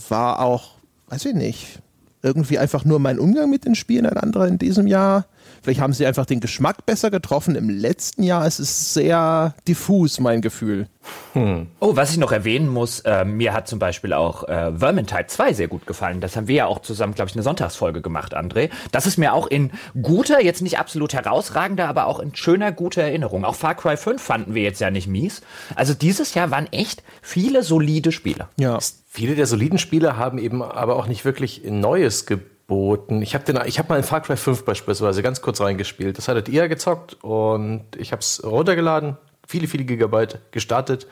war 0.10 0.40
auch 0.40 0.79
weiß 1.10 1.26
ich 1.26 1.36
nicht, 1.36 1.82
irgendwie 2.22 2.60
einfach 2.60 2.86
nur 2.86 3.00
mein 3.00 3.20
Umgang 3.20 3.50
mit 3.50 3.66
den 3.66 3.76
Spielen 3.76 4.06
ein 4.06 4.18
anderer 4.18 4.48
in 4.48 4.58
diesem 4.58 4.88
Jahr. 4.88 5.26
Vielleicht 5.62 5.82
haben 5.82 5.94
sie 5.94 6.06
einfach 6.06 6.26
den 6.26 6.40
Geschmack 6.40 6.86
besser 6.86 7.12
getroffen. 7.12 7.56
Im 7.56 7.70
letzten 7.70 8.24
Jahr 8.24 8.46
ist 8.48 8.60
es 8.60 8.94
sehr 8.94 9.54
diffus, 9.68 10.20
mein 10.20 10.42
Gefühl. 10.42 10.88
Hm. 11.34 11.68
Oh, 11.80 11.96
was 11.96 12.12
ich 12.12 12.18
noch 12.18 12.32
erwähnen 12.32 12.70
muss, 12.70 13.02
äh, 13.02 13.26
mir 13.26 13.54
hat 13.54 13.68
zum 13.68 13.80
Beispiel 13.80 14.14
auch 14.14 14.48
äh, 14.48 14.72
Vermintide 14.78 15.28
2 15.28 15.54
sehr 15.54 15.68
gut 15.68 15.86
gefallen. 15.86 16.22
Das 16.22 16.36
haben 16.36 16.48
wir 16.48 16.56
ja 16.56 16.66
auch 16.66 16.80
zusammen, 16.80 17.14
glaube 17.14 17.30
ich, 17.30 17.36
eine 17.36 17.44
Sonntagsfolge 17.44 18.02
gemacht, 18.02 18.36
André. 18.36 18.70
Das 18.92 19.06
ist 19.06 19.18
mir 19.18 19.34
auch 19.34 19.48
in 19.48 19.72
guter, 20.02 20.42
jetzt 20.44 20.62
nicht 20.62 20.80
absolut 20.80 21.14
herausragender, 21.14 21.88
aber 21.88 22.08
auch 22.08 22.20
in 22.20 22.36
schöner, 22.36 22.72
guter 22.72 23.02
Erinnerung. 23.02 23.44
Auch 23.44 23.56
Far 23.56 23.76
Cry 23.76 23.98
5 23.98 24.22
fanden 24.22 24.54
wir 24.54 24.64
jetzt 24.64 24.82
ja 24.82 24.92
nicht 24.92 25.08
mies. 25.08 25.42
Also 25.76 25.94
dieses 25.94 26.34
Jahr 26.36 26.52
waren 26.52 26.68
echt 26.72 27.04
viele 27.22 27.64
solide 27.64 28.12
Spiele. 28.12 28.48
Ja. 28.58 28.78
Viele 29.12 29.34
der 29.34 29.48
soliden 29.48 29.80
Spiele 29.80 30.18
haben 30.18 30.38
eben 30.38 30.62
aber 30.62 30.96
auch 30.96 31.08
nicht 31.08 31.26
wirklich 31.26 31.64
Neues 31.64 32.28
geboten. 32.28 33.24
Ich 33.24 33.34
habe 33.34 33.52
hab 33.52 33.90
mal 33.90 33.98
in 33.98 34.04
Far 34.04 34.22
Cry 34.22 34.38
5 34.38 34.66
beispielsweise 34.66 35.24
ganz 35.24 35.42
kurz 35.42 35.60
reingespielt. 35.60 36.20
Das 36.20 36.28
hattet 36.28 36.48
ihr 36.48 36.70
gezockt 36.70 37.18
und 37.24 37.86
ich 37.98 38.12
habe 38.12 38.20
es 38.20 38.44
runtergeladen, 38.46 39.18
viele, 39.48 39.68
viele 39.68 39.84
Gigabyte 39.86 40.40
gestartet 40.52 41.08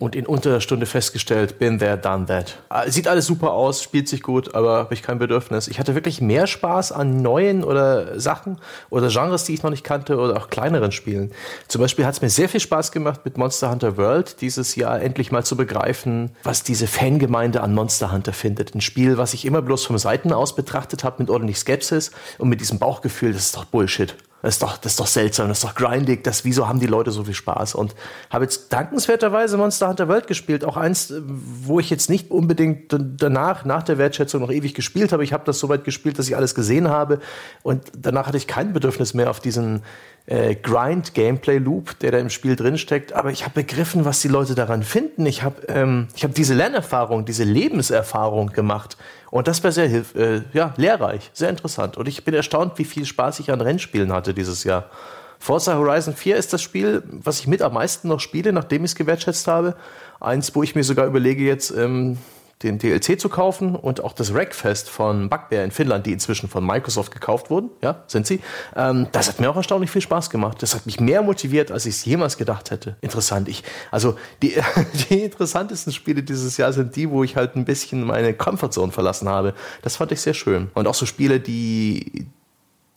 und 0.00 0.16
in 0.16 0.26
unter 0.26 0.50
einer 0.50 0.60
Stunde 0.62 0.86
festgestellt, 0.86 1.58
been 1.58 1.78
there, 1.78 1.96
done 1.98 2.24
that. 2.26 2.56
Ah, 2.70 2.90
sieht 2.90 3.06
alles 3.06 3.26
super 3.26 3.52
aus, 3.52 3.82
spielt 3.82 4.08
sich 4.08 4.22
gut, 4.22 4.54
aber 4.54 4.78
habe 4.78 4.94
ich 4.94 5.02
kein 5.02 5.18
Bedürfnis. 5.18 5.68
Ich 5.68 5.78
hatte 5.78 5.94
wirklich 5.94 6.22
mehr 6.22 6.46
Spaß 6.46 6.90
an 6.90 7.20
neuen 7.20 7.62
oder 7.62 8.18
Sachen 8.18 8.58
oder 8.88 9.08
Genres, 9.08 9.44
die 9.44 9.52
ich 9.52 9.62
noch 9.62 9.70
nicht 9.70 9.84
kannte 9.84 10.16
oder 10.16 10.38
auch 10.38 10.48
kleineren 10.48 10.90
Spielen. 10.90 11.32
Zum 11.68 11.82
Beispiel 11.82 12.06
hat 12.06 12.14
es 12.14 12.22
mir 12.22 12.30
sehr 12.30 12.48
viel 12.48 12.60
Spaß 12.60 12.92
gemacht, 12.92 13.20
mit 13.24 13.36
Monster 13.36 13.70
Hunter 13.70 13.98
World 13.98 14.40
dieses 14.40 14.74
Jahr 14.74 15.02
endlich 15.02 15.32
mal 15.32 15.44
zu 15.44 15.54
begreifen, 15.54 16.30
was 16.44 16.62
diese 16.62 16.86
Fangemeinde 16.86 17.60
an 17.60 17.74
Monster 17.74 18.10
Hunter 18.10 18.32
findet. 18.32 18.74
Ein 18.74 18.80
Spiel, 18.80 19.18
was 19.18 19.34
ich 19.34 19.44
immer 19.44 19.60
bloß 19.60 19.84
vom 19.84 19.98
Seiten 19.98 20.32
aus 20.32 20.56
betrachtet 20.56 21.04
habe, 21.04 21.16
mit 21.18 21.28
ordentlich 21.28 21.58
Skepsis 21.58 22.10
und 22.38 22.48
mit 22.48 22.60
diesem 22.60 22.78
Bauchgefühl, 22.78 23.34
das 23.34 23.42
ist 23.42 23.56
doch 23.56 23.66
Bullshit. 23.66 24.16
Das 24.42 24.54
ist 24.54 24.62
doch, 24.62 24.78
das 24.78 24.92
ist 24.92 25.00
doch 25.00 25.06
seltsam, 25.06 25.48
das 25.48 25.58
ist 25.58 25.64
doch 25.64 25.74
grindig, 25.74 26.24
das, 26.24 26.44
wieso 26.44 26.66
haben 26.66 26.80
die 26.80 26.86
Leute 26.86 27.10
so 27.10 27.24
viel 27.24 27.34
Spaß? 27.34 27.74
Und 27.74 27.94
habe 28.30 28.44
jetzt 28.44 28.72
dankenswerterweise 28.72 29.58
Monster 29.58 29.88
Hunter 29.88 30.08
World 30.08 30.26
gespielt, 30.26 30.64
auch 30.64 30.78
eins, 30.78 31.12
wo 31.26 31.78
ich 31.78 31.90
jetzt 31.90 32.08
nicht 32.08 32.30
unbedingt 32.30 32.90
danach, 32.90 33.64
nach 33.66 33.82
der 33.82 33.98
Wertschätzung 33.98 34.40
noch 34.40 34.50
ewig 34.50 34.74
gespielt 34.74 35.12
habe. 35.12 35.24
Ich 35.24 35.34
habe 35.34 35.44
das 35.44 35.58
so 35.58 35.68
weit 35.68 35.84
gespielt, 35.84 36.18
dass 36.18 36.26
ich 36.26 36.36
alles 36.36 36.54
gesehen 36.54 36.88
habe 36.88 37.20
und 37.62 37.84
danach 37.96 38.26
hatte 38.26 38.38
ich 38.38 38.46
kein 38.46 38.72
Bedürfnis 38.72 39.12
mehr 39.12 39.28
auf 39.28 39.40
diesen 39.40 39.82
äh, 40.26 40.54
Grind-Gameplay-Loop, 40.54 41.98
der 41.98 42.12
da 42.12 42.18
im 42.18 42.30
Spiel 42.30 42.56
drinsteckt. 42.56 43.12
Aber 43.12 43.30
ich 43.30 43.44
habe 43.44 43.54
begriffen, 43.54 44.04
was 44.04 44.20
die 44.20 44.28
Leute 44.28 44.54
daran 44.54 44.82
finden. 44.82 45.26
Ich 45.26 45.42
habe 45.42 45.62
ähm, 45.68 46.08
ich 46.14 46.24
hab 46.24 46.34
diese 46.34 46.54
Lernerfahrung, 46.54 47.24
diese 47.24 47.44
Lebenserfahrung 47.44 48.48
gemacht. 48.48 48.96
Und 49.30 49.48
das 49.48 49.62
war 49.62 49.72
sehr 49.72 49.88
hilf 49.88 50.14
äh, 50.14 50.42
ja, 50.52 50.74
lehrreich, 50.76 51.30
sehr 51.32 51.50
interessant. 51.50 51.96
Und 51.96 52.08
ich 52.08 52.24
bin 52.24 52.34
erstaunt, 52.34 52.78
wie 52.78 52.84
viel 52.84 53.04
Spaß 53.04 53.40
ich 53.40 53.50
an 53.50 53.60
Rennspielen 53.60 54.12
hatte 54.12 54.34
dieses 54.34 54.64
Jahr. 54.64 54.90
Forza 55.38 55.74
Horizon 55.74 56.14
4 56.14 56.36
ist 56.36 56.52
das 56.52 56.60
Spiel, 56.60 57.02
was 57.10 57.40
ich 57.40 57.46
mit 57.46 57.62
am 57.62 57.72
meisten 57.72 58.08
noch 58.08 58.20
spiele, 58.20 58.52
nachdem 58.52 58.84
ich 58.84 58.90
es 58.90 58.94
gewertschätzt 58.94 59.46
habe. 59.48 59.74
Eins, 60.20 60.54
wo 60.54 60.62
ich 60.62 60.74
mir 60.74 60.84
sogar 60.84 61.06
überlege, 61.06 61.44
jetzt 61.44 61.70
ähm, 61.70 62.18
den 62.62 62.78
DLC 62.78 63.18
zu 63.18 63.28
kaufen 63.28 63.74
und 63.74 64.04
auch 64.04 64.12
das 64.12 64.34
Rackfest 64.34 64.90
von 64.90 65.30
Bugbear 65.30 65.64
in 65.64 65.70
Finnland, 65.70 66.06
die 66.06 66.12
inzwischen 66.12 66.48
von 66.48 66.64
Microsoft 66.64 67.12
gekauft 67.12 67.48
wurden, 67.48 67.70
ja, 67.82 68.04
sind 68.06 68.26
sie. 68.26 68.40
Ähm, 68.76 69.08
das 69.12 69.28
hat 69.28 69.40
mir 69.40 69.50
auch 69.50 69.56
erstaunlich 69.56 69.90
viel 69.90 70.02
Spaß 70.02 70.28
gemacht. 70.28 70.62
Das 70.62 70.74
hat 70.74 70.84
mich 70.84 71.00
mehr 71.00 71.22
motiviert, 71.22 71.70
als 71.70 71.86
ich 71.86 71.94
es 71.94 72.04
jemals 72.04 72.36
gedacht 72.36 72.70
hätte. 72.70 72.96
Interessant. 73.00 73.48
Ich, 73.48 73.64
also 73.90 74.16
die, 74.42 74.54
die 75.10 75.20
interessantesten 75.20 75.92
Spiele 75.92 76.22
dieses 76.22 76.56
Jahr 76.58 76.72
sind 76.72 76.96
die, 76.96 77.10
wo 77.10 77.24
ich 77.24 77.36
halt 77.36 77.56
ein 77.56 77.64
bisschen 77.64 78.04
meine 78.04 78.34
Comfortzone 78.34 78.92
verlassen 78.92 79.28
habe. 79.28 79.54
Das 79.82 79.96
fand 79.96 80.12
ich 80.12 80.20
sehr 80.20 80.34
schön. 80.34 80.70
Und 80.74 80.86
auch 80.86 80.94
so 80.94 81.06
Spiele, 81.06 81.40
die, 81.40 82.26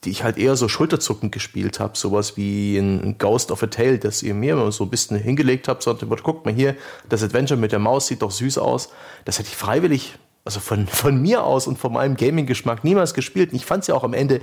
die 0.06 0.10
ich 0.10 0.24
halt 0.24 0.38
eher 0.38 0.56
so 0.56 0.68
schulterzuckend 0.68 1.32
gespielt 1.32 1.80
habe. 1.80 1.98
Sowas 1.98 2.38
wie 2.38 2.78
ein 2.78 3.18
Ghost 3.18 3.52
of 3.52 3.64
a 3.64 3.68
Tale, 3.68 4.00
das 4.00 4.24
ihr 4.24 4.34
mir 4.34 4.72
so 4.72 4.84
ein 4.84 4.90
bisschen 4.90 5.18
hingelegt 5.18 5.68
habt. 5.68 5.84
So, 5.84 5.96
guckt 5.96 6.46
mal 6.46 6.54
hier, 6.54 6.76
das 7.10 7.24
Adventure 7.24 7.60
mit 7.60 7.72
der 7.72 7.80
Maus 7.80 8.08
sieht 8.08 8.22
doch 8.22 8.32
süß 8.32 8.58
aus. 8.58 8.90
Das 9.26 9.40
hätte 9.40 9.50
ich 9.50 9.56
freiwillig, 9.56 10.18
also 10.46 10.60
von, 10.60 10.88
von 10.88 11.22
mir 11.22 11.44
aus 11.44 11.68
und 11.68 11.78
von 11.78 11.94
meinem 11.94 12.16
Gaming-Geschmack 12.16 12.84
niemals 12.84 13.14
gespielt. 13.14 13.52
Und 13.52 13.56
ich 13.58 13.66
fand 13.66 13.82
es 13.82 13.88
ja 13.88 13.96
auch 13.96 14.04
am 14.04 14.14
Ende 14.14 14.42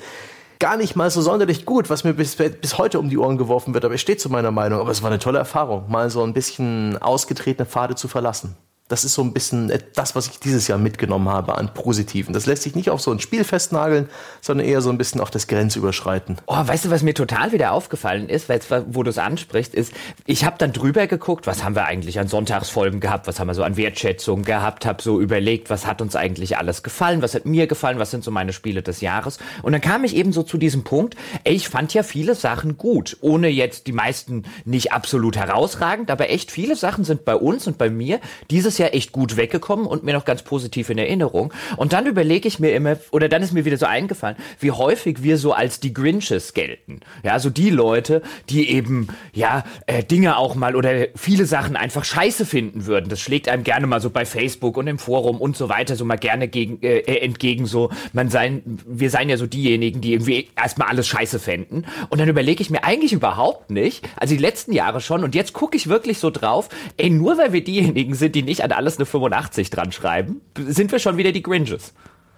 gar 0.58 0.76
nicht 0.76 0.94
mal 0.94 1.10
so 1.10 1.22
sonderlich 1.22 1.64
gut, 1.64 1.90
was 1.90 2.04
mir 2.04 2.12
bis, 2.12 2.36
bis 2.36 2.78
heute 2.78 2.98
um 2.98 3.08
die 3.08 3.18
Ohren 3.18 3.38
geworfen 3.38 3.74
wird. 3.74 3.84
Aber 3.84 3.94
ich 3.94 4.00
stehe 4.00 4.18
zu 4.18 4.30
meiner 4.30 4.50
Meinung. 4.50 4.80
Aber 4.80 4.90
es 4.90 5.02
war 5.02 5.10
eine 5.10 5.18
tolle 5.18 5.38
Erfahrung, 5.38 5.90
mal 5.90 6.10
so 6.10 6.22
ein 6.22 6.32
bisschen 6.32 6.98
ausgetretene 6.98 7.66
Pfade 7.66 7.94
zu 7.94 8.08
verlassen. 8.08 8.56
Das 8.90 9.04
ist 9.04 9.14
so 9.14 9.22
ein 9.22 9.32
bisschen 9.32 9.72
das, 9.94 10.16
was 10.16 10.26
ich 10.26 10.40
dieses 10.40 10.66
Jahr 10.66 10.76
mitgenommen 10.76 11.28
habe 11.28 11.56
an 11.56 11.72
Positiven. 11.72 12.34
Das 12.34 12.46
lässt 12.46 12.64
sich 12.64 12.74
nicht 12.74 12.90
auf 12.90 13.00
so 13.00 13.12
ein 13.12 13.20
Spiel 13.20 13.44
festnageln, 13.44 14.08
sondern 14.40 14.66
eher 14.66 14.80
so 14.80 14.90
ein 14.90 14.98
bisschen 14.98 15.20
auf 15.20 15.30
das 15.30 15.46
Grenzüberschreiten. 15.46 16.38
Oh, 16.46 16.56
weißt 16.56 16.86
du, 16.86 16.90
was 16.90 17.04
mir 17.04 17.14
total 17.14 17.52
wieder 17.52 17.70
aufgefallen 17.70 18.28
ist, 18.28 18.48
weil 18.48 18.60
wo 18.88 19.04
du 19.04 19.10
es 19.10 19.18
ansprichst, 19.18 19.76
ist, 19.76 19.92
ich 20.26 20.44
habe 20.44 20.56
dann 20.58 20.72
drüber 20.72 21.06
geguckt, 21.06 21.46
was 21.46 21.62
haben 21.62 21.76
wir 21.76 21.84
eigentlich 21.84 22.18
an 22.18 22.26
Sonntagsfolgen 22.26 22.98
gehabt, 22.98 23.28
was 23.28 23.38
haben 23.38 23.46
wir 23.46 23.54
so 23.54 23.62
an 23.62 23.76
Wertschätzung 23.76 24.42
gehabt, 24.42 24.84
habe 24.86 25.00
so 25.00 25.20
überlegt, 25.20 25.70
was 25.70 25.86
hat 25.86 26.02
uns 26.02 26.16
eigentlich 26.16 26.58
alles 26.58 26.82
gefallen, 26.82 27.22
was 27.22 27.36
hat 27.36 27.46
mir 27.46 27.68
gefallen, 27.68 28.00
was 28.00 28.10
sind 28.10 28.24
so 28.24 28.32
meine 28.32 28.52
Spiele 28.52 28.82
des 28.82 29.00
Jahres. 29.00 29.38
Und 29.62 29.70
dann 29.70 29.80
kam 29.80 30.02
ich 30.02 30.16
eben 30.16 30.32
so 30.32 30.42
zu 30.42 30.58
diesem 30.58 30.82
Punkt, 30.82 31.14
ey, 31.44 31.54
ich 31.54 31.68
fand 31.68 31.94
ja 31.94 32.02
viele 32.02 32.34
Sachen 32.34 32.76
gut, 32.76 33.18
ohne 33.20 33.46
jetzt 33.46 33.86
die 33.86 33.92
meisten 33.92 34.42
nicht 34.64 34.92
absolut 34.92 35.36
herausragend, 35.36 36.10
aber 36.10 36.28
echt 36.28 36.50
viele 36.50 36.74
Sachen 36.74 37.04
sind 37.04 37.24
bei 37.24 37.36
uns 37.36 37.68
und 37.68 37.78
bei 37.78 37.88
mir 37.88 38.18
dieses 38.50 38.79
bisher 38.80 38.94
echt 38.94 39.12
gut 39.12 39.36
weggekommen 39.36 39.86
und 39.86 40.04
mir 40.04 40.14
noch 40.14 40.24
ganz 40.24 40.42
positiv 40.42 40.88
in 40.88 40.96
Erinnerung. 40.96 41.52
Und 41.76 41.92
dann 41.92 42.06
überlege 42.06 42.48
ich 42.48 42.60
mir 42.60 42.72
immer, 42.72 42.96
oder 43.10 43.28
dann 43.28 43.42
ist 43.42 43.52
mir 43.52 43.66
wieder 43.66 43.76
so 43.76 43.84
eingefallen, 43.84 44.36
wie 44.58 44.70
häufig 44.70 45.22
wir 45.22 45.36
so 45.36 45.52
als 45.52 45.80
die 45.80 45.92
Grinches 45.92 46.54
gelten. 46.54 47.00
Ja, 47.22 47.38
so 47.38 47.50
die 47.50 47.68
Leute, 47.68 48.22
die 48.48 48.70
eben, 48.70 49.08
ja, 49.34 49.64
äh, 49.86 50.02
Dinge 50.02 50.38
auch 50.38 50.54
mal 50.54 50.76
oder 50.76 51.08
viele 51.14 51.44
Sachen 51.44 51.76
einfach 51.76 52.04
scheiße 52.04 52.46
finden 52.46 52.86
würden. 52.86 53.10
Das 53.10 53.20
schlägt 53.20 53.48
einem 53.48 53.64
gerne 53.64 53.86
mal 53.86 54.00
so 54.00 54.08
bei 54.08 54.24
Facebook 54.24 54.78
und 54.78 54.86
im 54.86 54.98
Forum 54.98 55.42
und 55.42 55.58
so 55.58 55.68
weiter 55.68 55.94
so 55.94 56.06
mal 56.06 56.16
gerne 56.16 56.48
gegen, 56.48 56.80
äh, 56.82 57.00
äh 57.00 57.20
entgegen 57.20 57.66
so, 57.66 57.90
man 58.14 58.30
sein, 58.30 58.62
wir 58.86 59.10
seien 59.10 59.28
ja 59.28 59.36
so 59.36 59.46
diejenigen, 59.46 60.00
die 60.00 60.14
irgendwie 60.14 60.48
erstmal 60.56 60.88
alles 60.88 61.06
scheiße 61.06 61.38
fänden. 61.38 61.84
Und 62.08 62.18
dann 62.18 62.30
überlege 62.30 62.62
ich 62.62 62.70
mir 62.70 62.82
eigentlich 62.84 63.12
überhaupt 63.12 63.70
nicht, 63.70 64.08
also 64.16 64.34
die 64.34 64.40
letzten 64.40 64.72
Jahre 64.72 65.02
schon, 65.02 65.22
und 65.22 65.34
jetzt 65.34 65.52
gucke 65.52 65.76
ich 65.76 65.88
wirklich 65.88 66.18
so 66.18 66.30
drauf, 66.30 66.70
ey, 66.96 67.10
nur 67.10 67.36
weil 67.36 67.52
wir 67.52 67.62
diejenigen 67.62 68.14
sind, 68.14 68.34
die 68.34 68.42
nicht 68.42 68.64
an 68.64 68.69
alles 68.72 68.96
eine 68.96 69.06
85 69.06 69.70
dran 69.70 69.92
schreiben, 69.92 70.40
sind 70.56 70.92
wir 70.92 70.98
schon 70.98 71.16
wieder 71.16 71.32
die 71.32 71.42
Gringes. 71.42 71.92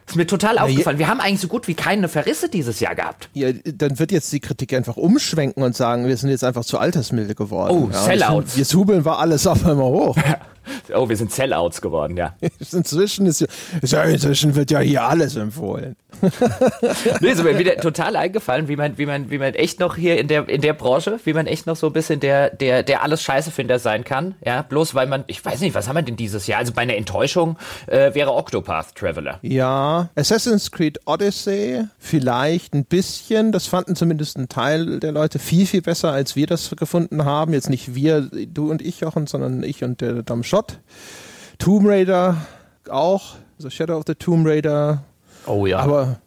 Ist 0.06 0.16
mir 0.16 0.26
total 0.26 0.56
Na, 0.56 0.62
aufgefallen. 0.62 0.98
Wir 0.98 1.08
haben 1.08 1.20
eigentlich 1.20 1.40
so 1.40 1.48
gut 1.48 1.68
wie 1.68 1.74
keine 1.74 2.08
Verrisse 2.08 2.48
dieses 2.48 2.80
Jahr 2.80 2.94
gehabt. 2.94 3.28
Ja, 3.34 3.50
dann 3.52 3.98
wird 3.98 4.10
jetzt 4.10 4.32
die 4.32 4.40
Kritik 4.40 4.74
einfach 4.74 4.96
umschwenken 4.96 5.62
und 5.62 5.76
sagen, 5.76 6.06
wir 6.06 6.16
sind 6.16 6.30
jetzt 6.30 6.44
einfach 6.44 6.64
zu 6.64 6.78
altersmilde 6.78 7.34
geworden. 7.34 7.70
Oh, 7.72 7.88
ja, 7.90 8.02
Sellouts. 8.02 8.56
Wir 8.56 8.64
subeln 8.64 9.04
war 9.04 9.18
alles 9.20 9.46
auf 9.46 9.64
einmal 9.64 9.86
hoch. 9.86 10.16
Oh, 10.94 11.08
wir 11.08 11.16
sind 11.16 11.32
Sellouts 11.32 11.80
geworden, 11.80 12.16
ja. 12.16 12.34
inzwischen 12.72 13.26
ist 13.26 13.46
ja, 13.82 14.02
inzwischen 14.02 14.54
wird 14.54 14.70
ja 14.70 14.80
hier 14.80 15.04
alles 15.04 15.36
empfohlen. 15.36 15.96
nee, 17.20 17.30
ist 17.30 17.42
mir 17.42 17.58
wieder 17.58 17.76
total 17.76 18.16
eingefallen, 18.16 18.68
wie 18.68 18.76
man, 18.76 18.98
wie 18.98 19.06
man, 19.06 19.30
wie 19.30 19.38
man 19.38 19.54
echt 19.54 19.80
noch 19.80 19.96
hier 19.96 20.18
in 20.18 20.28
der, 20.28 20.48
in 20.48 20.60
der 20.60 20.72
Branche, 20.74 21.18
wie 21.24 21.32
man 21.32 21.46
echt 21.46 21.66
noch 21.66 21.76
so 21.76 21.88
ein 21.88 21.92
bisschen 21.92 22.20
der, 22.20 22.50
der, 22.50 22.82
der 22.82 23.02
alles 23.02 23.22
Scheißefinder 23.22 23.78
sein 23.78 24.04
kann. 24.04 24.34
Ja, 24.44 24.62
bloß 24.62 24.94
weil 24.94 25.06
man, 25.06 25.24
ich 25.26 25.44
weiß 25.44 25.60
nicht, 25.60 25.74
was 25.74 25.88
haben 25.88 25.96
wir 25.96 26.02
denn 26.02 26.16
dieses 26.16 26.46
Jahr? 26.46 26.60
Also 26.60 26.72
bei 26.72 26.82
einer 26.82 26.96
Enttäuschung 26.96 27.56
äh, 27.86 28.14
wäre 28.14 28.34
Octopath 28.34 28.94
Traveler. 28.94 29.38
Ja, 29.42 30.10
Assassin's 30.14 30.70
Creed 30.70 31.00
Odyssey 31.06 31.84
vielleicht 31.98 32.74
ein 32.74 32.84
bisschen. 32.84 33.52
Das 33.52 33.66
fanden 33.66 33.96
zumindest 33.96 34.36
ein 34.38 34.48
Teil 34.48 35.00
der 35.00 35.12
Leute 35.12 35.38
viel, 35.38 35.66
viel 35.66 35.82
besser, 35.82 36.12
als 36.12 36.36
wir 36.36 36.46
das 36.46 36.70
gefunden 36.76 37.24
haben. 37.24 37.52
Jetzt 37.52 37.70
nicht 37.70 37.94
wir, 37.94 38.22
du 38.22 38.70
und 38.70 38.82
ich, 38.82 39.00
Jochen, 39.00 39.26
sondern 39.26 39.62
ich 39.62 39.82
und 39.82 40.00
der 40.00 40.22
Dom 40.22 40.44
Schott. 40.52 40.80
Tomb 41.56 41.86
Raider 41.86 42.36
auch, 42.90 43.36
also 43.56 43.70
Shadow 43.70 43.96
of 43.96 44.04
the 44.06 44.14
Tomb 44.14 44.46
Raider. 44.46 45.02
Oh 45.46 45.64
ja. 45.64 45.78
Aber 45.78 46.20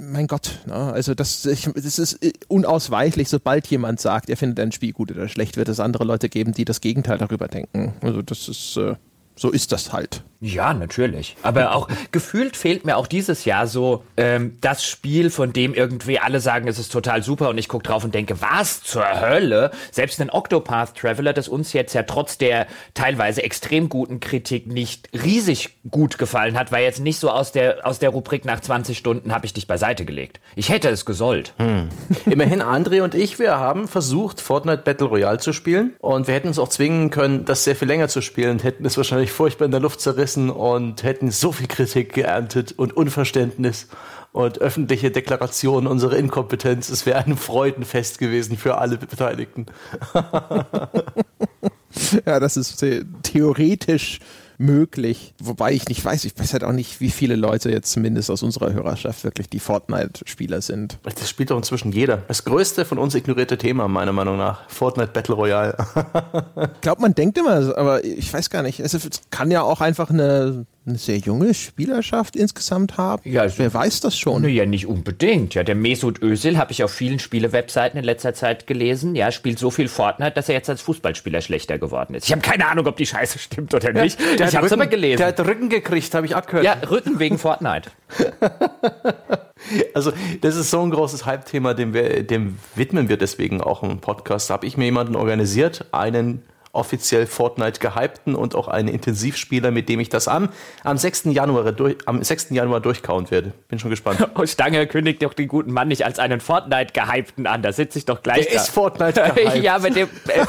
mein 0.00 0.28
Gott, 0.28 0.60
ne? 0.64 0.72
also 0.72 1.14
das, 1.14 1.44
ich, 1.44 1.68
das 1.74 1.98
ist 1.98 2.18
unausweichlich, 2.48 3.28
sobald 3.28 3.66
jemand 3.66 4.00
sagt, 4.00 4.30
er 4.30 4.38
findet 4.38 4.60
ein 4.60 4.72
Spiel 4.72 4.94
gut 4.94 5.10
oder 5.10 5.28
schlecht, 5.28 5.58
wird 5.58 5.68
es 5.68 5.78
andere 5.78 6.04
Leute 6.04 6.30
geben, 6.30 6.52
die 6.52 6.64
das 6.64 6.80
Gegenteil 6.80 7.18
darüber 7.18 7.46
denken. 7.46 7.92
Also 8.00 8.22
das 8.22 8.48
ist, 8.48 8.78
äh, 8.78 8.94
so 9.36 9.50
ist 9.50 9.72
das 9.72 9.92
halt. 9.92 10.24
Ja, 10.44 10.74
natürlich. 10.74 11.36
Aber 11.42 11.74
auch 11.74 11.88
gefühlt 12.10 12.54
fehlt 12.54 12.84
mir 12.84 12.98
auch 12.98 13.06
dieses 13.06 13.46
Jahr 13.46 13.66
so 13.66 14.04
ähm, 14.18 14.58
das 14.60 14.84
Spiel, 14.84 15.30
von 15.30 15.54
dem 15.54 15.72
irgendwie 15.72 16.18
alle 16.18 16.38
sagen, 16.40 16.68
es 16.68 16.78
ist 16.78 16.92
total 16.92 17.22
super 17.22 17.48
und 17.48 17.56
ich 17.56 17.66
gucke 17.66 17.84
drauf 17.84 18.04
und 18.04 18.14
denke, 18.14 18.42
was 18.42 18.82
zur 18.82 19.06
Hölle? 19.22 19.70
Selbst 19.90 20.20
ein 20.20 20.28
Octopath 20.28 20.96
Traveler, 20.96 21.32
das 21.32 21.48
uns 21.48 21.72
jetzt 21.72 21.94
ja 21.94 22.02
trotz 22.02 22.36
der 22.36 22.66
teilweise 22.92 23.42
extrem 23.42 23.88
guten 23.88 24.20
Kritik 24.20 24.66
nicht 24.66 25.08
riesig 25.14 25.78
gut 25.90 26.18
gefallen 26.18 26.58
hat, 26.58 26.70
war 26.72 26.80
jetzt 26.80 27.00
nicht 27.00 27.18
so 27.18 27.30
aus 27.30 27.52
der, 27.52 27.86
aus 27.86 27.98
der 27.98 28.10
Rubrik 28.10 28.44
nach 28.44 28.60
20 28.60 28.98
Stunden 28.98 29.32
habe 29.32 29.46
ich 29.46 29.54
dich 29.54 29.66
beiseite 29.66 30.04
gelegt. 30.04 30.40
Ich 30.56 30.68
hätte 30.68 30.90
es 30.90 31.06
gesollt. 31.06 31.54
Hm. 31.56 31.88
Immerhin 32.26 32.60
André 32.60 33.00
und 33.00 33.14
ich, 33.14 33.38
wir 33.38 33.58
haben 33.58 33.88
versucht, 33.88 34.42
Fortnite 34.42 34.82
Battle 34.82 35.06
Royale 35.06 35.38
zu 35.38 35.54
spielen 35.54 35.94
und 36.00 36.26
wir 36.26 36.34
hätten 36.34 36.48
uns 36.48 36.58
auch 36.58 36.68
zwingen 36.68 37.08
können, 37.08 37.46
das 37.46 37.64
sehr 37.64 37.76
viel 37.76 37.88
länger 37.88 38.08
zu 38.08 38.20
spielen, 38.20 38.58
hätten 38.58 38.84
es 38.84 38.98
wahrscheinlich 38.98 39.32
furchtbar 39.32 39.64
in 39.64 39.70
der 39.70 39.80
Luft 39.80 40.02
zerrissen 40.02 40.33
gerissen 40.34 40.50
und 40.50 41.02
hätten 41.02 41.30
so 41.30 41.52
viel 41.52 41.68
Kritik 41.68 42.12
geerntet 42.12 42.72
und 42.72 42.96
Unverständnis 42.96 43.88
und 44.32 44.58
öffentliche 44.58 45.10
Deklarationen 45.10 45.86
unserer 45.86 46.16
Inkompetenz. 46.16 46.88
Es 46.88 47.06
wäre 47.06 47.24
ein 47.24 47.36
Freudenfest 47.36 48.18
gewesen 48.18 48.56
für 48.56 48.78
alle 48.78 48.98
Beteiligten. 48.98 49.66
ja, 52.26 52.40
das 52.40 52.56
ist 52.56 52.84
theoretisch 53.22 54.18
möglich. 54.58 55.34
Wobei 55.42 55.72
ich 55.72 55.88
nicht 55.88 56.04
weiß, 56.04 56.24
ich 56.24 56.38
weiß 56.38 56.52
halt 56.52 56.64
auch 56.64 56.72
nicht, 56.72 57.00
wie 57.00 57.10
viele 57.10 57.36
Leute 57.36 57.70
jetzt 57.70 57.92
zumindest 57.92 58.30
aus 58.30 58.42
unserer 58.42 58.72
Hörerschaft 58.72 59.24
wirklich 59.24 59.48
die 59.48 59.60
Fortnite-Spieler 59.60 60.60
sind. 60.60 60.98
Das 61.02 61.28
spielt 61.28 61.50
doch 61.50 61.56
inzwischen 61.56 61.92
jeder. 61.92 62.18
Das 62.28 62.44
größte 62.44 62.84
von 62.84 62.98
uns 62.98 63.14
ignorierte 63.14 63.58
Thema, 63.58 63.88
meiner 63.88 64.12
Meinung 64.12 64.36
nach. 64.36 64.68
Fortnite 64.68 65.12
Battle 65.12 65.34
Royale. 65.34 65.76
ich 66.74 66.80
glaube, 66.80 67.02
man 67.02 67.14
denkt 67.14 67.38
immer, 67.38 67.76
aber 67.76 68.04
ich 68.04 68.32
weiß 68.32 68.50
gar 68.50 68.62
nicht. 68.62 68.80
Es 68.80 68.96
kann 69.30 69.50
ja 69.50 69.62
auch 69.62 69.80
einfach 69.80 70.10
eine 70.10 70.66
eine 70.86 70.98
sehr 70.98 71.18
junge 71.18 71.54
Spielerschaft 71.54 72.36
insgesamt 72.36 72.98
haben? 72.98 73.22
Ja, 73.24 73.42
also, 73.42 73.58
wer 73.58 73.72
weiß 73.72 74.00
das 74.00 74.18
schon? 74.18 74.42
Ne, 74.42 74.48
ja, 74.48 74.66
nicht 74.66 74.86
unbedingt. 74.86 75.54
Ja, 75.54 75.62
der 75.62 75.74
Mesut 75.74 76.22
Özil 76.22 76.58
habe 76.58 76.72
ich 76.72 76.84
auf 76.84 76.92
vielen 76.92 77.18
Spielewebseiten 77.18 77.98
in 77.98 78.04
letzter 78.04 78.34
Zeit 78.34 78.66
gelesen. 78.66 79.14
Ja, 79.14 79.32
spielt 79.32 79.58
so 79.58 79.70
viel 79.70 79.88
Fortnite, 79.88 80.32
dass 80.32 80.48
er 80.48 80.54
jetzt 80.54 80.68
als 80.68 80.82
Fußballspieler 80.82 81.40
schlechter 81.40 81.78
geworden 81.78 82.14
ist. 82.14 82.26
Ich 82.26 82.32
habe 82.32 82.42
keine 82.42 82.66
Ahnung, 82.66 82.86
ob 82.86 82.96
die 82.96 83.06
Scheiße 83.06 83.38
stimmt 83.38 83.72
oder 83.74 83.92
nicht. 83.92 84.20
Ja, 84.38 84.48
ich 84.48 84.56
habe 84.56 84.66
es 84.66 84.72
aber 84.72 84.86
gelesen. 84.86 85.18
Der 85.18 85.28
hat 85.28 85.40
Rücken 85.40 85.68
gekriegt, 85.68 86.14
habe 86.14 86.26
ich 86.26 86.36
abgehört. 86.36 86.64
Ja, 86.64 86.74
Rücken 86.90 87.18
wegen 87.18 87.38
Fortnite. 87.38 87.90
also, 89.94 90.12
das 90.42 90.56
ist 90.56 90.70
so 90.70 90.82
ein 90.82 90.90
großes 90.90 91.24
Hype-Thema, 91.24 91.74
dem, 91.74 91.92
dem 91.92 92.58
widmen 92.74 93.08
wir 93.08 93.16
deswegen 93.16 93.60
auch 93.60 93.82
einen 93.82 94.00
Podcast. 94.00 94.50
Da 94.50 94.54
habe 94.54 94.66
ich 94.66 94.76
mir 94.76 94.84
jemanden 94.84 95.16
organisiert, 95.16 95.86
einen 95.92 96.42
offiziell 96.74 97.26
Fortnite 97.26 97.80
gehypten 97.80 98.34
und 98.34 98.54
auch 98.54 98.68
einen 98.68 98.88
Intensivspieler, 98.88 99.70
mit 99.70 99.88
dem 99.88 100.00
ich 100.00 100.08
das 100.08 100.28
am, 100.28 100.48
am 100.82 100.96
6. 100.96 101.24
Januar 101.26 101.72
durch, 101.72 101.96
am 102.06 102.22
6. 102.22 102.50
Januar 102.50 102.80
durchkauen 102.80 103.30
werde. 103.30 103.52
Bin 103.68 103.78
schon 103.78 103.90
gespannt. 103.90 104.28
Oh, 104.36 104.46
Stange 104.46 104.86
kündigt 104.88 105.22
doch 105.22 105.32
den 105.32 105.46
guten 105.46 105.72
Mann 105.72 105.88
nicht 105.88 106.04
als 106.04 106.18
einen 106.18 106.40
Fortnite 106.40 106.92
gehypten 106.92 107.46
an. 107.46 107.62
Da 107.62 107.72
sitze 107.72 107.98
ich 107.98 108.04
doch 108.04 108.22
gleich. 108.22 108.46
Der 108.46 108.56
da. 108.56 108.62
ist 108.62 108.70
Fortnite 108.70 109.22
gehypt. 109.34 109.62
ja, 109.62 109.78
mit 109.78 109.94
dem. 109.94 110.08
Äh, 110.26 110.44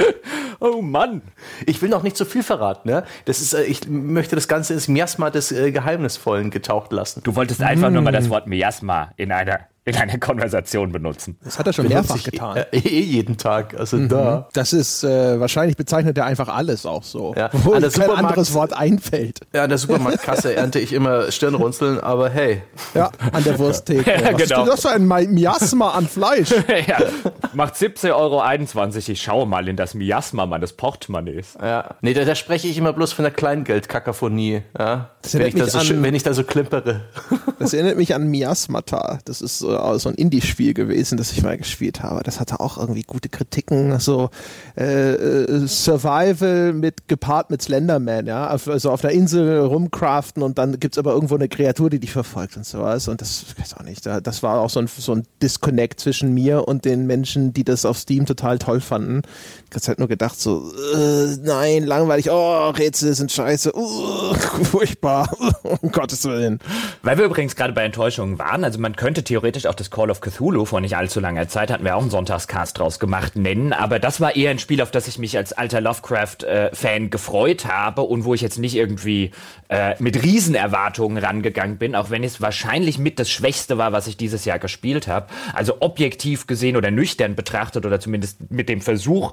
oh 0.60 0.80
Mann. 0.80 1.22
Ich 1.66 1.82
will 1.82 1.90
noch 1.90 2.02
nicht 2.02 2.16
zu 2.16 2.24
viel 2.24 2.42
verraten, 2.42 2.88
ne? 2.88 3.04
Das 3.26 3.40
ist, 3.40 3.52
äh, 3.52 3.64
ich 3.64 3.86
möchte 3.88 4.36
das 4.36 4.48
Ganze 4.48 4.72
ins 4.72 4.88
Miasma 4.88 5.30
des 5.30 5.52
äh, 5.52 5.70
Geheimnisvollen 5.70 6.50
getaucht 6.50 6.92
lassen. 6.92 7.22
Du 7.24 7.36
wolltest 7.36 7.60
einfach 7.62 7.90
mm. 7.90 7.92
nur 7.92 8.02
mal 8.02 8.12
das 8.12 8.30
Wort 8.30 8.46
Miasma 8.46 9.12
in 9.16 9.32
einer 9.32 9.66
in 9.86 9.94
einer 9.96 10.18
Konversation 10.20 10.90
benutzen. 10.90 11.38
Das 11.44 11.58
hat 11.58 11.66
er 11.68 11.72
schon 11.72 11.88
mehrfach 11.88 12.22
getan. 12.22 12.64
Eh, 12.72 12.78
eh 12.78 13.00
jeden 13.00 13.38
Tag. 13.38 13.78
Also 13.78 13.96
mhm. 13.96 14.08
da. 14.08 14.48
Das 14.52 14.72
ist 14.72 15.04
äh, 15.04 15.38
wahrscheinlich 15.38 15.76
bezeichnet 15.76 16.18
er 16.18 16.26
einfach 16.26 16.48
alles 16.48 16.84
auch 16.84 17.04
so. 17.04 17.34
Ja. 17.36 17.50
Wo 17.52 17.72
an 17.72 17.82
der 17.82 17.90
kein 17.90 18.10
anderes 18.10 18.52
Wort 18.52 18.72
einfällt. 18.72 19.40
Ja, 19.54 19.62
an 19.62 19.68
der 19.68 19.78
Supermarktkasse 19.78 20.54
ernte 20.56 20.80
ich 20.80 20.92
immer 20.92 21.30
Stirnrunzeln, 21.30 22.00
aber 22.00 22.28
hey. 22.28 22.62
Ja, 22.94 23.12
an 23.32 23.44
der 23.44 23.58
Wursttheke. 23.58 24.10
ja, 24.10 24.32
Was 24.32 24.42
genau. 24.42 24.64
ist 24.64 24.72
das 24.72 24.80
für 24.82 24.90
ein 24.90 25.06
Miasma 25.06 25.92
an 25.92 26.08
Fleisch? 26.08 26.50
ja, 26.86 26.98
macht 27.54 27.76
17,21 27.76 28.12
Euro. 28.12 29.12
Ich 29.12 29.22
schaue 29.22 29.46
mal 29.46 29.68
in 29.68 29.76
das 29.76 29.94
Miasma 29.94 30.46
meines 30.46 30.72
Portemonnaies. 30.72 31.56
Ja. 31.62 31.94
Nee, 32.00 32.12
da, 32.12 32.24
da 32.24 32.34
spreche 32.34 32.66
ich 32.66 32.76
immer 32.76 32.92
bloß 32.92 33.12
von 33.12 33.22
der 33.22 33.32
Kleingeldkakaphonie. 33.32 34.62
Ja? 34.76 35.10
Wenn, 35.30 35.46
ich 35.46 35.54
da 35.54 35.66
so, 35.66 35.78
an, 35.78 36.02
wenn 36.02 36.14
ich 36.14 36.24
da 36.24 36.34
so 36.34 36.42
klimpere. 36.42 37.02
Das 37.60 37.72
erinnert 37.72 37.96
mich 37.96 38.14
an 38.14 38.28
Miasmata. 38.28 39.20
Das 39.24 39.40
ist 39.40 39.62
so 39.98 40.06
so 40.06 40.12
ein 40.12 40.14
Indie-Spiel 40.14 40.72
gewesen, 40.72 41.18
das 41.18 41.32
ich 41.32 41.42
mal 41.42 41.58
gespielt 41.58 42.02
habe. 42.02 42.22
Das 42.22 42.38
hatte 42.38 42.60
auch 42.60 42.78
irgendwie 42.78 43.02
gute 43.02 43.28
Kritiken, 43.28 43.98
so 43.98 44.30
äh, 44.78 45.14
äh 45.14 45.66
Survival 45.66 46.72
mit 46.72 47.08
gepaart 47.08 47.50
mit 47.50 47.60
Slenderman, 47.60 48.26
ja, 48.26 48.46
also 48.46 48.90
auf 48.90 49.04
einer 49.04 49.12
Insel 49.12 49.60
rumcraften 49.60 50.42
und 50.44 50.58
dann 50.58 50.78
gibt's 50.78 50.96
aber 50.96 51.12
irgendwo 51.12 51.34
eine 51.34 51.48
Kreatur, 51.48 51.90
die 51.90 51.98
dich 51.98 52.12
verfolgt 52.12 52.56
und 52.56 52.64
sowas. 52.64 53.08
Und 53.08 53.20
das 53.20 53.46
weiß 53.58 53.74
auch 53.74 53.82
nicht. 53.82 54.06
Das 54.06 54.42
war 54.42 54.60
auch 54.60 54.70
so 54.70 54.80
ein, 54.80 54.86
so 54.86 55.12
ein 55.12 55.24
Disconnect 55.42 55.98
zwischen 55.98 56.32
mir 56.32 56.68
und 56.68 56.84
den 56.84 57.06
Menschen, 57.06 57.52
die 57.52 57.64
das 57.64 57.84
auf 57.84 57.98
Steam 57.98 58.26
total 58.26 58.58
toll 58.58 58.80
fanden. 58.80 59.22
Ich 59.70 59.76
habe 59.76 59.86
halt 59.88 59.98
nur 59.98 60.08
gedacht, 60.08 60.40
so, 60.40 60.72
äh, 60.94 61.36
nein, 61.42 61.84
langweilig, 61.84 62.30
oh, 62.30 62.70
Rätsel 62.70 63.14
sind 63.14 63.32
scheiße, 63.32 63.76
uh, 63.76 64.34
furchtbar, 64.62 65.28
um 65.80 65.90
Gottes 65.90 66.24
Willen. 66.24 66.60
Weil 67.02 67.18
wir 67.18 67.24
übrigens 67.24 67.56
gerade 67.56 67.72
bei 67.72 67.84
Enttäuschungen 67.84 68.38
waren, 68.38 68.62
also 68.62 68.78
man 68.78 68.94
könnte 68.94 69.24
theoretisch 69.24 69.65
auch 69.68 69.74
das 69.74 69.90
Call 69.90 70.10
of 70.10 70.20
Cthulhu 70.20 70.64
vor 70.64 70.80
nicht 70.80 70.96
allzu 70.96 71.20
langer 71.20 71.48
Zeit, 71.48 71.70
hatten 71.70 71.84
wir 71.84 71.96
auch 71.96 72.02
einen 72.02 72.10
Sonntagscast 72.10 72.78
draus 72.78 72.98
gemacht, 72.98 73.36
nennen. 73.36 73.72
Aber 73.72 73.98
das 73.98 74.20
war 74.20 74.36
eher 74.36 74.50
ein 74.50 74.58
Spiel, 74.58 74.80
auf 74.82 74.90
das 74.90 75.08
ich 75.08 75.18
mich 75.18 75.36
als 75.36 75.52
alter 75.52 75.80
Lovecraft-Fan 75.80 77.04
äh, 77.04 77.08
gefreut 77.08 77.66
habe 77.66 78.02
und 78.02 78.24
wo 78.24 78.34
ich 78.34 78.40
jetzt 78.40 78.58
nicht 78.58 78.74
irgendwie 78.76 79.32
äh, 79.68 79.94
mit 79.98 80.22
Riesenerwartungen 80.22 81.18
rangegangen 81.18 81.78
bin, 81.78 81.94
auch 81.96 82.10
wenn 82.10 82.22
es 82.22 82.40
wahrscheinlich 82.40 82.98
mit 82.98 83.18
das 83.18 83.30
Schwächste 83.30 83.78
war, 83.78 83.92
was 83.92 84.06
ich 84.06 84.16
dieses 84.16 84.44
Jahr 84.44 84.58
gespielt 84.58 85.08
habe. 85.08 85.26
Also 85.52 85.78
objektiv 85.80 86.46
gesehen 86.46 86.76
oder 86.76 86.90
nüchtern 86.90 87.34
betrachtet 87.34 87.84
oder 87.84 87.98
zumindest 87.98 88.50
mit 88.50 88.68
dem 88.68 88.80
Versuch, 88.80 89.32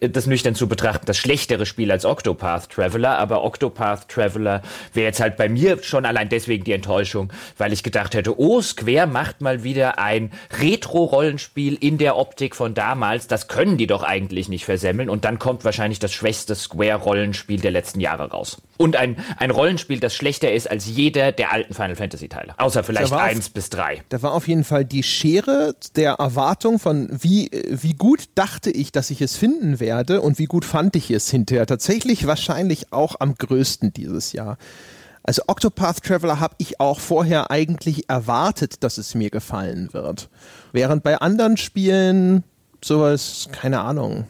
das 0.00 0.26
nüchtern 0.26 0.54
zu 0.54 0.68
betrachten, 0.68 1.06
das 1.06 1.16
schlechtere 1.16 1.66
Spiel 1.66 1.90
als 1.90 2.04
Octopath 2.04 2.70
Traveler. 2.70 3.18
Aber 3.18 3.42
Octopath 3.42 4.08
Traveler 4.08 4.62
wäre 4.92 5.06
jetzt 5.06 5.20
halt 5.20 5.36
bei 5.36 5.48
mir 5.48 5.82
schon 5.82 6.04
allein 6.06 6.28
deswegen 6.28 6.64
die 6.64 6.72
Enttäuschung, 6.72 7.32
weil 7.58 7.72
ich 7.72 7.82
gedacht 7.82 8.14
hätte, 8.14 8.38
oh, 8.38 8.60
Square 8.60 9.08
macht 9.08 9.40
mal 9.40 9.63
wieder 9.64 9.98
ein 9.98 10.30
Retro-Rollenspiel 10.60 11.74
in 11.74 11.98
der 11.98 12.16
Optik 12.16 12.54
von 12.54 12.74
damals. 12.74 13.26
Das 13.26 13.48
können 13.48 13.76
die 13.76 13.86
doch 13.86 14.02
eigentlich 14.02 14.48
nicht 14.48 14.64
versemmeln. 14.64 15.10
Und 15.10 15.24
dann 15.24 15.38
kommt 15.38 15.64
wahrscheinlich 15.64 15.98
das 15.98 16.12
schwächste 16.12 16.54
Square-Rollenspiel 16.54 17.60
der 17.60 17.70
letzten 17.70 18.00
Jahre 18.00 18.30
raus. 18.30 18.62
Und 18.76 18.96
ein, 18.96 19.16
ein 19.38 19.50
Rollenspiel, 19.50 20.00
das 20.00 20.14
schlechter 20.14 20.52
ist 20.52 20.70
als 20.70 20.86
jeder 20.86 21.32
der 21.32 21.52
alten 21.52 21.74
Final 21.74 21.96
Fantasy-Teile. 21.96 22.54
Außer 22.58 22.84
vielleicht 22.84 23.12
eins 23.12 23.48
bis 23.50 23.70
drei. 23.70 24.02
Da 24.08 24.22
war 24.22 24.32
auf 24.32 24.48
jeden 24.48 24.64
Fall 24.64 24.84
die 24.84 25.02
Schere 25.02 25.74
der 25.96 26.14
Erwartung 26.14 26.78
von, 26.78 27.08
wie, 27.10 27.50
wie 27.68 27.94
gut 27.94 28.24
dachte 28.34 28.70
ich, 28.70 28.92
dass 28.92 29.10
ich 29.10 29.20
es 29.20 29.36
finden 29.36 29.80
werde 29.80 30.20
und 30.20 30.38
wie 30.38 30.46
gut 30.46 30.64
fand 30.64 30.96
ich 30.96 31.10
es 31.10 31.30
hinterher. 31.30 31.66
Tatsächlich 31.66 32.26
wahrscheinlich 32.26 32.92
auch 32.92 33.16
am 33.20 33.34
größten 33.36 33.92
dieses 33.92 34.32
Jahr. 34.32 34.58
Also 35.24 35.42
Octopath 35.46 36.02
Traveler 36.02 36.38
habe 36.38 36.54
ich 36.58 36.80
auch 36.80 37.00
vorher 37.00 37.50
eigentlich 37.50 38.10
erwartet, 38.10 38.84
dass 38.84 38.98
es 38.98 39.14
mir 39.14 39.30
gefallen 39.30 39.88
wird. 39.92 40.28
Während 40.72 41.02
bei 41.02 41.16
anderen 41.16 41.56
Spielen 41.56 42.44
sowas, 42.82 43.48
keine 43.50 43.80
Ahnung, 43.80 44.26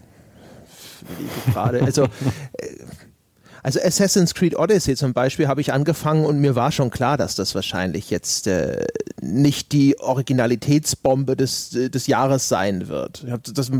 gerade, 1.46 1.82
also 1.82 2.06
Also 3.64 3.80
Assassin's 3.80 4.34
Creed 4.34 4.58
Odyssey 4.58 4.94
zum 4.94 5.14
Beispiel 5.14 5.48
habe 5.48 5.62
ich 5.62 5.72
angefangen 5.72 6.26
und 6.26 6.38
mir 6.38 6.54
war 6.54 6.70
schon 6.70 6.90
klar, 6.90 7.16
dass 7.16 7.34
das 7.34 7.54
wahrscheinlich 7.54 8.10
jetzt 8.10 8.46
äh, 8.46 8.84
nicht 9.22 9.72
die 9.72 9.98
Originalitätsbombe 9.98 11.34
des, 11.34 11.70
des 11.70 12.06
Jahres 12.06 12.50
sein 12.50 12.88
wird. 12.88 13.24
Das, 13.54 13.70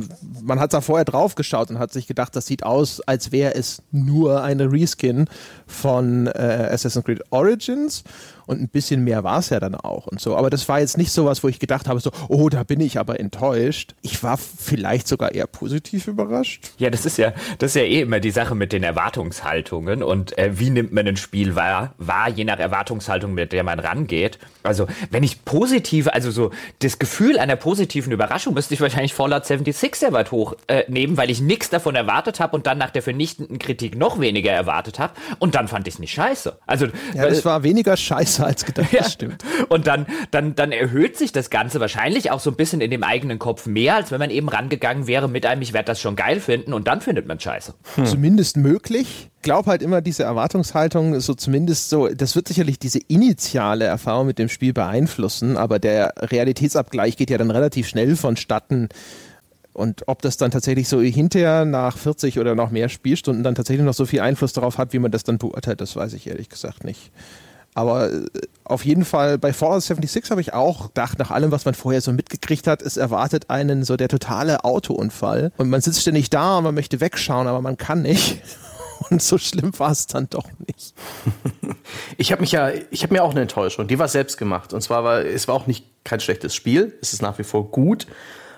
man 0.43 0.59
hat 0.59 0.73
da 0.73 0.81
vorher 0.81 1.05
drauf 1.05 1.35
geschaut 1.35 1.69
und 1.69 1.79
hat 1.79 1.93
sich 1.93 2.07
gedacht, 2.07 2.35
das 2.35 2.47
sieht 2.47 2.63
aus, 2.63 3.03
als 3.03 3.31
wäre 3.31 3.57
es 3.57 3.83
nur 3.93 4.43
eine 4.43 4.73
Reskin 4.73 5.27
von 5.67 6.29
äh, 6.29 6.71
Assassin's 6.73 7.05
Creed 7.05 7.21
Origins 7.29 8.05
und 8.47 8.61
ein 8.61 8.69
bisschen 8.69 9.05
mehr 9.05 9.25
war 9.25 9.39
es 9.39 9.51
ja 9.51 9.61
dann 9.61 9.75
auch 9.75 10.07
und 10.07 10.21
so. 10.21 10.37
Aber 10.37 10.51
das 10.51 10.69
war 10.69 10.81
jetzt 10.81 10.99
nicht 10.99 11.13
so 11.13 11.25
was, 11.25 11.43
wo 11.43 11.49
ich 11.49 11.59
gedacht 11.59 11.89
habe, 11.89 12.01
so, 12.01 12.11
oh, 12.29 12.49
da 12.49 12.63
bin 12.63 12.81
ich 12.81 12.99
aber 12.99 13.21
enttäuscht. 13.21 13.95
Ich 14.03 14.23
war 14.23 14.37
vielleicht 14.37 15.09
sogar 15.09 15.35
eher 15.35 15.47
positiv 15.47 16.07
überrascht. 16.07 16.73
Ja, 16.79 16.91
das 16.91 17.07
ist 17.07 17.19
ja, 17.19 17.33
das 17.59 17.71
ist 17.71 17.77
ja 17.77 17.83
eh 17.83 18.01
immer 18.01 18.21
die 18.21 18.31
Sache 18.31 18.55
mit 18.55 18.73
den 18.73 18.83
Erwartungshaltungen 18.83 20.03
und 20.03 20.37
äh, 20.39 20.59
wie 20.59 20.71
nimmt 20.71 20.93
man 20.93 21.07
ein 21.07 21.17
Spiel 21.17 21.55
wahr, 21.55 21.95
wahr, 21.99 22.29
je 22.29 22.45
nach 22.45 22.59
Erwartungshaltung, 22.59 23.35
mit 23.35 23.53
der 23.53 23.65
man 23.65 23.79
rangeht. 23.79 24.39
Also, 24.63 24.87
wenn 25.11 25.23
ich 25.23 25.45
positive, 25.45 26.13
also 26.13 26.31
so 26.31 26.51
das 26.81 26.99
Gefühl 26.99 27.39
einer 27.39 27.57
positiven 27.57 28.13
Überraschung 28.13 28.55
müsste 28.55 28.75
ich 28.75 28.81
wahrscheinlich 28.81 29.15
Fallout 29.15 29.47
76 29.47 29.95
sehr 29.97 30.13
weit 30.13 30.33
hoch 30.33 30.55
äh, 30.67 30.85
nehmen, 30.89 31.17
weil 31.17 31.31
ich 31.31 31.41
nichts 31.41 31.71
davon 31.71 31.95
erwartet 31.95 32.41
habe 32.41 32.57
und 32.57 32.67
dann 32.67 32.79
nach 32.79 32.91
der 32.91 33.03
vernichtenden 33.03 33.59
Kritik 33.59 33.97
noch 33.97 34.21
weniger 34.21 34.53
erwartet 34.53 34.99
habe 34.99 35.15
und 35.39 35.55
dann 35.55 35.69
fand 35.69 35.87
ich 35.89 35.95
es 35.95 36.01
nicht 36.01 36.13
scheiße. 36.13 36.59
Also, 36.67 36.87
ja, 37.15 37.27
es 37.27 37.45
war 37.45 37.63
weniger 37.63 37.97
scheiße 37.97 38.34
besser 38.35 38.47
als 38.47 38.65
gedacht, 38.65 38.93
ja. 38.93 39.01
das 39.01 39.13
stimmt. 39.13 39.45
Und 39.69 39.87
dann, 39.87 40.07
dann, 40.31 40.55
dann 40.55 40.73
erhöht 40.73 41.17
sich 41.17 41.33
das 41.33 41.51
Ganze 41.51 41.81
wahrscheinlich 41.81 42.31
auch 42.31 42.41
so 42.41 42.51
ein 42.51 42.57
bisschen 42.57 42.81
in 42.81 42.91
dem 42.91 43.03
eigenen 43.03 43.39
Kopf 43.39 43.67
mehr, 43.67 43.97
als 43.97 44.11
wenn 44.11 44.19
man 44.19 44.31
eben 44.31 44.49
rangegangen 44.49 45.07
wäre 45.07 45.29
mit 45.29 45.47
einem, 45.47 45.63
ich 45.63 45.73
werde 45.73 45.87
das 45.87 46.01
schon 46.01 46.17
geil 46.17 46.41
finden 46.41 46.73
und 46.73 46.89
dann 46.89 47.01
findet 47.01 47.27
man 47.27 47.39
scheiße. 47.39 47.75
Hm. 47.95 48.07
Zumindest 48.07 48.57
möglich. 48.57 49.31
Ich 49.37 49.43
glaube 49.43 49.71
halt 49.71 49.83
immer, 49.83 50.01
diese 50.01 50.23
Erwartungshaltung, 50.23 51.21
so 51.21 51.35
zumindest 51.35 51.91
so, 51.91 52.09
das 52.09 52.35
wird 52.35 52.49
sicherlich 52.49 52.79
diese 52.79 52.99
initiale 53.09 53.85
Erfahrung 53.85 54.27
mit 54.27 54.39
dem 54.39 54.49
Spiel 54.49 54.73
beeinflussen, 54.73 55.57
aber 55.57 55.79
der 55.79 56.15
Realitätsabgleich 56.17 57.17
geht 57.17 57.31
ja 57.31 57.39
dann 57.39 57.51
relativ 57.51 57.87
schnell 57.87 58.17
vonstatten. 58.17 58.89
Und 59.75 60.05
ob 60.07 60.23
das 60.23 60.37
dann 60.37 60.53
tatsächlich 60.53 60.89
so 60.89 61.01
hinterher 61.01 61.65
nach 61.65 61.99
40 61.99 62.39
oder 62.39 62.55
noch 62.55 62.71
mehr 62.71 62.89
Spielstunden 62.89 63.43
dann 63.43 63.57
tatsächlich 63.57 63.85
noch 63.85 63.93
so 63.93 64.07
viel 64.07 64.21
Einfluss 64.21 64.53
darauf 64.53 64.79
hat, 64.79 64.93
wie 64.93 65.01
man 65.01 65.11
das 65.11 65.25
dann 65.25 65.37
beurteilt, 65.37 65.81
das 65.81 65.97
weiß 65.97 66.13
ich 66.15 66.29
ehrlich 66.29 66.49
gesagt 66.49 66.85
nicht. 66.85 67.11
Aber 67.75 68.13
äh, 68.13 68.25
auf 68.65 68.85
jeden 68.85 69.05
Fall 69.05 69.37
bei 69.39 69.53
Fallout 69.53 69.83
76 69.83 70.31
habe 70.31 70.41
ich 70.41 70.55
auch 70.55 70.89
gedacht, 70.89 71.19
nach 71.19 71.31
allem, 71.31 71.51
was 71.51 71.65
man 71.65 71.75
vorher 71.75 72.01
so 72.01 72.13
mitgekriegt 72.13 72.67
hat, 72.67 72.83
es 72.83 72.97
erwartet 72.97 73.51
einen 73.51 73.85
so 73.85 73.97
der 73.97 74.09
totale 74.09 74.65
Autounfall. 74.65 75.53
Und 75.57 75.69
man 75.69 75.81
sitzt 75.81 76.01
ständig 76.01 76.31
da 76.31 76.59
und 76.59 76.65
man 76.65 76.75
möchte 76.75 77.01
wegschauen, 77.01 77.47
aber 77.47 77.61
man 77.61 77.77
kann 77.77 78.03
nicht. 78.03 78.41
Und 79.11 79.21
so 79.21 79.39
schlimm 79.39 79.77
war 79.79 79.91
es 79.91 80.07
dann 80.07 80.29
doch 80.31 80.49
nicht. 80.67 80.95
Ich 82.17 82.33
habe 82.33 82.41
mich 82.41 82.53
ja, 82.53 82.71
ich 82.91 83.03
habe 83.03 83.13
mir 83.13 83.23
auch 83.23 83.33
eine 83.33 83.43
Enttäuschung. 83.43 83.89
Die 83.89 83.99
war 83.99 84.09
selbst 84.09 84.39
gemacht. 84.39 84.73
Und 84.73 84.81
zwar 84.81 85.05
war 85.05 85.21
es 85.21 85.49
war 85.49 85.55
auch 85.55 85.67
nicht 85.67 85.85
kein 86.05 86.21
schlechtes 86.21 86.55
Spiel. 86.55 86.97
Es 87.03 87.13
ist 87.13 87.21
nach 87.21 87.39
wie 87.39 87.45
vor 87.45 87.71
gut. 87.71 88.07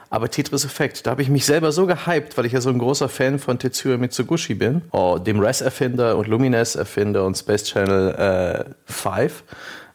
Aber 0.09 0.31
Tetris 0.31 0.65
Effect, 0.65 1.07
da 1.07 1.11
habe 1.11 1.23
ich 1.23 1.29
mich 1.29 1.45
selber 1.45 1.73
so 1.73 1.87
gehypt, 1.87 2.39
weil 2.39 2.47
ich 2.47 2.53
ja 2.53 2.61
so 2.61 2.71
ein 2.71 2.79
großer 2.79 3.09
Fan 3.09 3.39
von 3.39 3.59
Tetsuya 3.59 3.97
Mitsugushi 3.97 4.55
bin, 4.55 4.83
oh, 4.93 5.19
dem 5.19 5.41
Res-Erfinder 5.41 6.17
und 6.17 6.29
Lumines-Erfinder 6.29 7.25
und 7.25 7.37
Space 7.37 7.65
Channel 7.65 8.67
äh, 8.87 8.93
5 8.93 9.43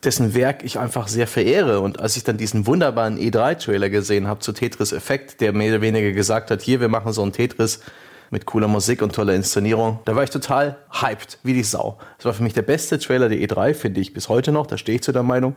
dessen 0.03 0.33
Werk 0.33 0.63
ich 0.63 0.79
einfach 0.79 1.07
sehr 1.07 1.27
verehre. 1.27 1.79
Und 1.79 1.99
als 1.99 2.17
ich 2.17 2.23
dann 2.23 2.37
diesen 2.37 2.65
wunderbaren 2.65 3.17
E3-Trailer 3.17 3.89
gesehen 3.89 4.27
habe 4.27 4.39
zu 4.39 4.51
Tetris 4.51 4.93
Effect, 4.93 5.41
der 5.41 5.53
mehr 5.53 5.73
oder 5.73 5.81
weniger 5.81 6.11
gesagt 6.11 6.51
hat, 6.51 6.61
hier, 6.61 6.81
wir 6.81 6.87
machen 6.87 7.13
so 7.13 7.23
ein 7.23 7.31
Tetris 7.31 7.81
mit 8.31 8.45
cooler 8.45 8.67
Musik 8.67 9.01
und 9.01 9.13
toller 9.13 9.33
Inszenierung, 9.33 9.99
da 10.05 10.15
war 10.15 10.23
ich 10.23 10.29
total 10.29 10.77
hyped, 11.01 11.37
wie 11.43 11.53
die 11.53 11.63
Sau. 11.63 11.97
Das 12.17 12.25
war 12.25 12.33
für 12.33 12.43
mich 12.43 12.53
der 12.53 12.61
beste 12.61 12.97
Trailer 12.97 13.27
der 13.27 13.37
E3, 13.39 13.73
finde 13.73 13.99
ich 13.99 14.13
bis 14.13 14.29
heute 14.29 14.51
noch, 14.53 14.67
da 14.67 14.77
stehe 14.77 14.95
ich 14.95 15.03
zu 15.03 15.11
der 15.11 15.23
Meinung. 15.23 15.55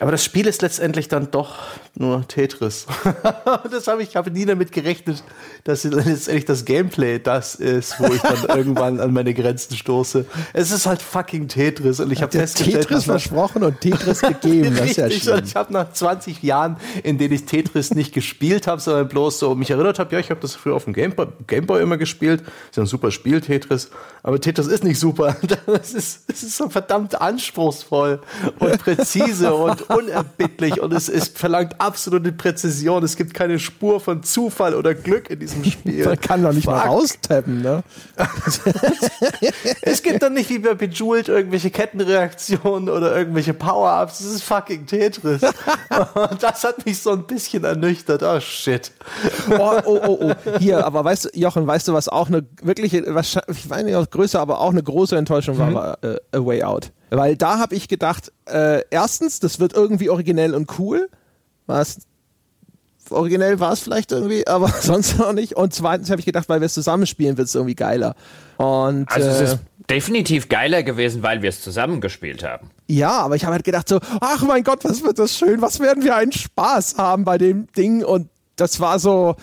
Aber 0.00 0.12
das 0.12 0.24
Spiel 0.24 0.46
ist 0.46 0.62
letztendlich 0.62 1.08
dann 1.08 1.30
doch 1.30 1.56
nur 1.96 2.26
Tetris. 2.28 2.86
das 3.70 3.88
habe 3.88 4.02
ich 4.02 4.14
habe 4.14 4.30
nie 4.30 4.44
damit 4.44 4.70
gerechnet, 4.70 5.24
dass 5.64 5.82
letztendlich 5.84 6.44
das 6.44 6.64
Gameplay 6.64 7.18
das 7.18 7.56
ist, 7.56 7.98
wo 7.98 8.12
ich 8.12 8.20
dann 8.20 8.44
irgendwann 8.56 9.00
an 9.00 9.12
meine 9.12 9.34
Grenzen 9.34 9.76
stoße. 9.76 10.24
Es 10.52 10.70
ist 10.70 10.86
halt 10.86 11.02
fucking 11.02 11.48
Tetris 11.48 11.98
und 11.98 12.12
ich 12.12 12.22
habe 12.22 12.30
festgestellt, 12.30 12.88
Tetris 12.88 13.04
versprochen 13.04 13.64
und 13.64 13.80
Tetris 13.80 14.20
gegeben. 14.42 14.76
das 14.76 14.90
ist 14.90 14.96
ja 14.96 15.10
schlimm. 15.10 15.42
Ich 15.44 15.56
habe 15.56 15.72
nach 15.72 15.92
20 15.92 16.42
Jahren, 16.42 16.76
in 17.02 17.18
denen 17.18 17.34
ich 17.34 17.46
Tetris 17.46 17.94
nicht 17.94 18.14
gespielt 18.14 18.68
habe, 18.68 18.80
sondern 18.80 19.08
bloß 19.08 19.40
so 19.40 19.54
mich 19.56 19.70
erinnert 19.70 19.98
habe, 19.98 20.14
ja, 20.14 20.20
ich 20.20 20.30
habe 20.30 20.40
das 20.40 20.54
früher 20.54 20.74
auf 20.74 20.84
dem 20.84 20.92
Gameboy, 20.92 21.26
Gameboy 21.46 21.82
immer 21.82 21.96
gespielt. 21.96 22.42
Das 22.42 22.76
ist 22.76 22.78
ein 22.78 22.86
super 22.86 23.10
Spiel 23.10 23.40
Tetris, 23.40 23.90
aber 24.22 24.40
Tetris 24.40 24.68
ist 24.68 24.84
nicht 24.84 25.00
super. 25.00 25.36
Das 25.66 25.92
ist, 25.92 26.22
es 26.28 26.42
ist 26.42 26.56
so 26.56 26.68
verdammt 26.68 27.20
anspruchsvoll 27.20 28.20
und 28.58 28.78
präzise 28.78 29.54
und 29.54 29.87
unerbittlich 29.88 30.80
und 30.80 30.92
es, 30.92 31.08
es 31.08 31.28
verlangt 31.28 31.80
absolute 31.80 32.32
Präzision. 32.32 33.02
Es 33.02 33.16
gibt 33.16 33.34
keine 33.34 33.58
Spur 33.58 34.00
von 34.00 34.22
Zufall 34.22 34.74
oder 34.74 34.94
Glück 34.94 35.30
in 35.30 35.40
diesem 35.40 35.64
Spiel. 35.64 36.04
Man 36.04 36.20
kann 36.20 36.42
doch 36.42 36.52
nicht 36.52 36.64
Fuck. 36.64 36.74
mal 36.74 36.86
raustappen, 36.86 37.62
ne? 37.62 37.82
es 39.82 40.02
gibt 40.02 40.22
doch 40.22 40.30
nicht 40.30 40.50
wie 40.50 40.58
bei 40.58 40.74
Bejeweled 40.74 41.28
irgendwelche 41.28 41.70
Kettenreaktionen 41.70 42.88
oder 42.88 43.16
irgendwelche 43.16 43.54
Power-Ups. 43.54 44.18
Das 44.18 44.26
ist 44.26 44.42
fucking 44.42 44.86
Tetris. 44.86 45.42
und 45.42 46.42
das 46.42 46.64
hat 46.64 46.84
mich 46.84 47.00
so 47.00 47.12
ein 47.12 47.26
bisschen 47.26 47.64
ernüchtert. 47.64 48.22
Oh 48.22 48.40
shit. 48.40 48.92
Oh, 49.50 49.80
oh, 49.84 50.00
oh, 50.06 50.18
oh. 50.22 50.58
Hier, 50.58 50.84
aber 50.84 51.04
weißt 51.04 51.26
du, 51.26 51.28
Jochen, 51.34 51.66
weißt 51.66 51.88
du, 51.88 51.92
was 51.92 52.08
auch 52.08 52.28
eine 52.28 52.44
wirkliche, 52.62 52.98
ich 52.98 53.70
weiß 53.70 53.84
nicht, 53.84 54.10
größer, 54.10 54.40
aber 54.40 54.60
auch 54.60 54.70
eine 54.70 54.82
große 54.82 55.16
Enttäuschung 55.16 55.56
mhm. 55.56 55.74
war, 55.74 55.74
war 55.74 56.04
äh, 56.04 56.18
A 56.32 56.44
Way 56.44 56.62
Out. 56.62 56.92
Weil 57.10 57.36
da 57.36 57.58
habe 57.58 57.74
ich 57.74 57.88
gedacht, 57.88 58.32
äh, 58.46 58.82
erstens, 58.90 59.40
das 59.40 59.60
wird 59.60 59.72
irgendwie 59.72 60.10
originell 60.10 60.54
und 60.54 60.78
cool. 60.78 61.08
Was 61.66 61.98
originell 63.10 63.60
war 63.60 63.72
es 63.72 63.80
vielleicht 63.80 64.12
irgendwie, 64.12 64.46
aber 64.46 64.68
sonst 64.68 65.20
auch 65.20 65.32
nicht. 65.32 65.54
Und 65.54 65.74
zweitens 65.74 66.10
habe 66.10 66.20
ich 66.20 66.26
gedacht, 66.26 66.48
weil 66.48 66.60
wir 66.60 66.66
es 66.66 66.74
zusammenspielen, 66.74 67.36
wird 67.36 67.48
es 67.48 67.54
irgendwie 67.54 67.74
geiler. 67.74 68.14
Und, 68.56 69.10
also 69.10 69.28
es 69.28 69.40
ist 69.40 69.54
äh, 69.54 69.58
definitiv 69.90 70.48
geiler 70.48 70.82
gewesen, 70.82 71.22
weil 71.22 71.42
wir 71.42 71.48
es 71.48 71.62
zusammengespielt 71.62 72.44
haben. 72.44 72.70
Ja, 72.88 73.20
aber 73.20 73.36
ich 73.36 73.44
habe 73.44 73.54
halt 73.54 73.64
gedacht 73.64 73.88
so, 73.88 74.00
ach 74.20 74.42
mein 74.42 74.64
Gott, 74.64 74.84
was 74.84 75.02
wird 75.02 75.18
das 75.18 75.36
schön, 75.36 75.62
was 75.62 75.80
werden 75.80 76.04
wir 76.04 76.16
einen 76.16 76.32
Spaß 76.32 76.96
haben 76.98 77.24
bei 77.24 77.38
dem 77.38 77.66
Ding. 77.72 78.04
Und 78.04 78.28
das 78.56 78.80
war 78.80 78.98
so, 78.98 79.36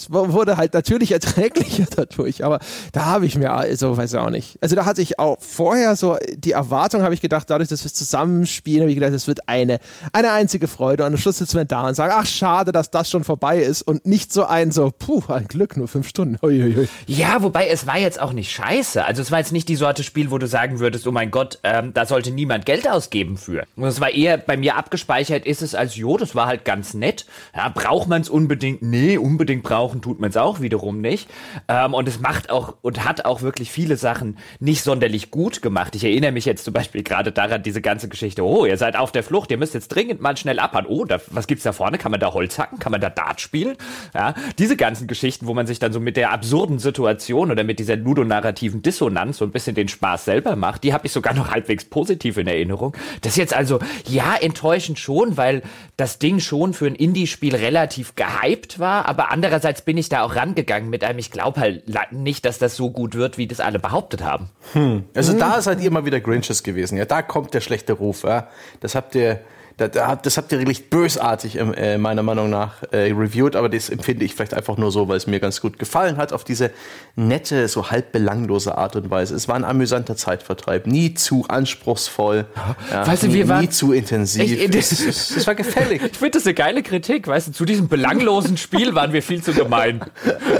es 0.00 0.10
wurde 0.10 0.56
halt 0.56 0.74
natürlich 0.74 1.12
erträglicher 1.20 1.86
dadurch, 1.94 2.44
aber 2.44 2.60
da 2.92 3.06
habe 3.06 3.26
ich 3.26 3.36
mir, 3.36 3.52
also 3.52 3.96
weiß 3.96 4.12
ich 4.12 4.18
auch 4.18 4.30
nicht. 4.30 4.58
Also 4.60 4.76
da 4.76 4.84
hatte 4.84 5.02
ich 5.02 5.18
auch 5.18 5.38
vorher 5.40 5.96
so 5.96 6.16
die 6.34 6.52
Erwartung, 6.52 7.02
habe 7.02 7.14
ich 7.14 7.20
gedacht, 7.20 7.50
dadurch, 7.50 7.68
dass 7.68 7.84
wir 7.84 7.92
zusammenspielen, 7.92 8.82
habe 8.82 8.90
ich 8.90 8.96
gedacht, 8.96 9.12
es 9.12 9.26
wird 9.26 9.48
eine, 9.48 9.78
eine 10.12 10.32
einzige 10.32 10.68
Freude. 10.68 11.04
Und 11.04 11.14
am 11.14 11.18
Schluss 11.18 11.38
sitzen 11.38 11.58
wir 11.58 11.64
da 11.64 11.88
und 11.88 11.94
sagen, 11.94 12.12
ach 12.16 12.26
schade, 12.26 12.72
dass 12.72 12.90
das 12.90 13.10
schon 13.10 13.24
vorbei 13.24 13.58
ist 13.58 13.82
und 13.82 14.06
nicht 14.06 14.32
so 14.32 14.44
ein 14.44 14.72
so, 14.72 14.92
puh, 14.96 15.22
ein 15.28 15.48
Glück, 15.48 15.76
nur 15.76 15.88
fünf 15.88 16.08
Stunden. 16.08 16.38
Uiuiui. 16.42 16.88
Ja, 17.06 17.42
wobei 17.42 17.68
es 17.68 17.86
war 17.86 17.98
jetzt 17.98 18.20
auch 18.20 18.32
nicht 18.32 18.50
scheiße. 18.50 19.04
Also 19.04 19.22
es 19.22 19.30
war 19.30 19.38
jetzt 19.38 19.52
nicht 19.52 19.68
die 19.68 19.76
Sorte 19.76 20.02
Spiel, 20.02 20.30
wo 20.30 20.38
du 20.38 20.46
sagen 20.46 20.78
würdest, 20.78 21.06
oh 21.06 21.12
mein 21.12 21.30
Gott, 21.30 21.58
ähm, 21.62 21.92
da 21.92 22.06
sollte 22.06 22.30
niemand 22.30 22.66
Geld 22.66 22.88
ausgeben 22.88 23.36
für. 23.36 23.64
Und 23.76 23.84
es 23.84 24.00
war 24.00 24.10
eher 24.10 24.38
bei 24.38 24.56
mir 24.56 24.76
abgespeichert, 24.76 25.46
ist 25.46 25.62
es 25.62 25.74
als, 25.74 25.96
jo, 25.96 26.16
das 26.16 26.34
war 26.34 26.46
halt 26.46 26.64
ganz 26.64 26.94
nett. 26.94 27.26
Ja, 27.54 27.68
braucht 27.68 28.08
man 28.08 28.22
es 28.22 28.28
unbedingt? 28.28 28.82
Nee, 28.82 29.18
unbedingt 29.18 29.62
braucht 29.62 29.89
brauchen 29.90 30.02
tut 30.02 30.20
man 30.20 30.30
es 30.30 30.36
auch 30.36 30.60
wiederum 30.60 31.00
nicht. 31.00 31.28
Ähm, 31.68 31.94
und 31.94 32.06
es 32.06 32.20
macht 32.20 32.50
auch 32.50 32.74
und 32.82 33.04
hat 33.04 33.24
auch 33.24 33.42
wirklich 33.42 33.70
viele 33.70 33.96
Sachen 33.96 34.38
nicht 34.60 34.82
sonderlich 34.82 35.30
gut 35.30 35.62
gemacht. 35.62 35.94
Ich 35.96 36.04
erinnere 36.04 36.32
mich 36.32 36.44
jetzt 36.44 36.64
zum 36.64 36.72
Beispiel 36.72 37.02
gerade 37.02 37.32
daran, 37.32 37.62
diese 37.62 37.80
ganze 37.80 38.08
Geschichte, 38.08 38.44
oh, 38.44 38.64
ihr 38.64 38.76
seid 38.76 38.96
auf 38.96 39.10
der 39.10 39.22
Flucht, 39.22 39.50
ihr 39.50 39.58
müsst 39.58 39.74
jetzt 39.74 39.88
dringend 39.88 40.20
mal 40.20 40.36
schnell 40.36 40.58
abhauen. 40.58 40.86
Oh, 40.86 41.04
da, 41.04 41.18
was 41.30 41.46
gibt's 41.46 41.64
da 41.64 41.72
vorne? 41.72 41.98
Kann 41.98 42.10
man 42.12 42.20
da 42.20 42.32
Holz 42.32 42.58
hacken? 42.58 42.78
Kann 42.78 42.92
man 42.92 43.00
da 43.00 43.10
Dart 43.10 43.40
spielen? 43.40 43.76
Ja, 44.14 44.34
diese 44.58 44.76
ganzen 44.76 45.06
Geschichten, 45.08 45.46
wo 45.46 45.54
man 45.54 45.66
sich 45.66 45.78
dann 45.78 45.92
so 45.92 46.00
mit 46.00 46.16
der 46.16 46.30
absurden 46.30 46.78
Situation 46.78 47.50
oder 47.50 47.64
mit 47.64 47.78
dieser 47.78 47.96
ludonarrativen 47.96 48.82
Dissonanz 48.82 49.38
so 49.38 49.44
ein 49.44 49.50
bisschen 49.50 49.74
den 49.74 49.88
Spaß 49.88 50.24
selber 50.24 50.54
macht, 50.56 50.84
die 50.84 50.92
habe 50.92 51.06
ich 51.06 51.12
sogar 51.12 51.34
noch 51.34 51.50
halbwegs 51.50 51.84
positiv 51.84 52.36
in 52.36 52.46
Erinnerung. 52.46 52.96
Das 53.22 53.32
ist 53.32 53.38
jetzt 53.38 53.54
also, 53.54 53.80
ja, 54.06 54.36
enttäuschend 54.40 54.98
schon, 54.98 55.36
weil 55.36 55.62
das 55.96 56.18
Ding 56.18 56.40
schon 56.40 56.74
für 56.74 56.86
ein 56.86 56.94
Indie-Spiel 56.94 57.54
relativ 57.54 58.14
gehypt 58.14 58.78
war, 58.78 59.06
aber 59.06 59.30
andererseits 59.30 59.69
Andererseits 59.70 59.82
bin 59.82 59.98
ich 59.98 60.08
da 60.08 60.22
auch 60.22 60.34
rangegangen 60.34 60.90
mit 60.90 61.04
einem, 61.04 61.20
ich 61.20 61.30
glaube 61.30 61.60
halt 61.60 61.84
nicht, 62.10 62.44
dass 62.44 62.58
das 62.58 62.74
so 62.74 62.90
gut 62.90 63.14
wird, 63.14 63.38
wie 63.38 63.46
das 63.46 63.60
alle 63.60 63.78
behauptet 63.78 64.24
haben. 64.24 64.50
Hm. 64.72 65.04
Also 65.14 65.32
hm. 65.32 65.38
da 65.38 65.62
seid 65.62 65.80
ihr 65.80 65.92
mal 65.92 66.04
wieder 66.04 66.20
Grinches 66.20 66.64
gewesen. 66.64 66.98
Ja, 66.98 67.04
da 67.04 67.22
kommt 67.22 67.54
der 67.54 67.60
schlechte 67.60 67.92
Ruf. 67.92 68.24
Ja. 68.24 68.48
Das 68.80 68.96
habt 68.96 69.14
ihr 69.14 69.40
Das 69.88 70.36
habt 70.36 70.52
ihr 70.52 70.58
wirklich 70.58 70.90
bösartig 70.90 71.58
äh, 71.58 71.96
meiner 71.96 72.22
Meinung 72.22 72.50
nach 72.50 72.82
äh, 72.90 73.12
reviewed, 73.12 73.56
aber 73.56 73.68
das 73.70 73.88
empfinde 73.88 74.24
ich 74.24 74.34
vielleicht 74.34 74.52
einfach 74.52 74.76
nur 74.76 74.92
so, 74.92 75.08
weil 75.08 75.16
es 75.16 75.26
mir 75.26 75.40
ganz 75.40 75.60
gut 75.60 75.78
gefallen 75.78 76.18
hat, 76.18 76.32
auf 76.32 76.44
diese 76.44 76.70
nette, 77.16 77.66
so 77.68 77.90
halb 77.90 78.12
belanglose 78.12 78.76
Art 78.76 78.96
und 78.96 79.10
Weise. 79.10 79.34
Es 79.34 79.48
war 79.48 79.54
ein 79.54 79.64
amüsanter 79.64 80.16
Zeitvertreib, 80.16 80.86
nie 80.86 81.14
zu 81.14 81.46
anspruchsvoll, 81.48 82.44
ja, 82.90 83.06
weißt 83.06 83.22
du, 83.22 83.26
nie, 83.28 83.34
wir 83.34 83.48
waren, 83.48 83.62
nie 83.62 83.70
zu 83.70 83.92
intensiv. 83.92 84.60
Ich, 84.60 84.70
das, 84.70 84.90
das, 85.34 85.46
war 85.46 85.54
gefällig. 85.54 86.02
Ich 86.02 86.18
finde 86.18 86.32
das 86.32 86.46
eine 86.46 86.54
geile 86.54 86.82
Kritik, 86.82 87.26
weißt 87.26 87.48
du, 87.48 87.52
zu 87.52 87.64
diesem 87.64 87.88
belanglosen 87.88 88.58
Spiel 88.58 88.94
waren 88.94 89.12
wir 89.12 89.22
viel 89.22 89.42
zu 89.42 89.52
gemein. 89.52 90.00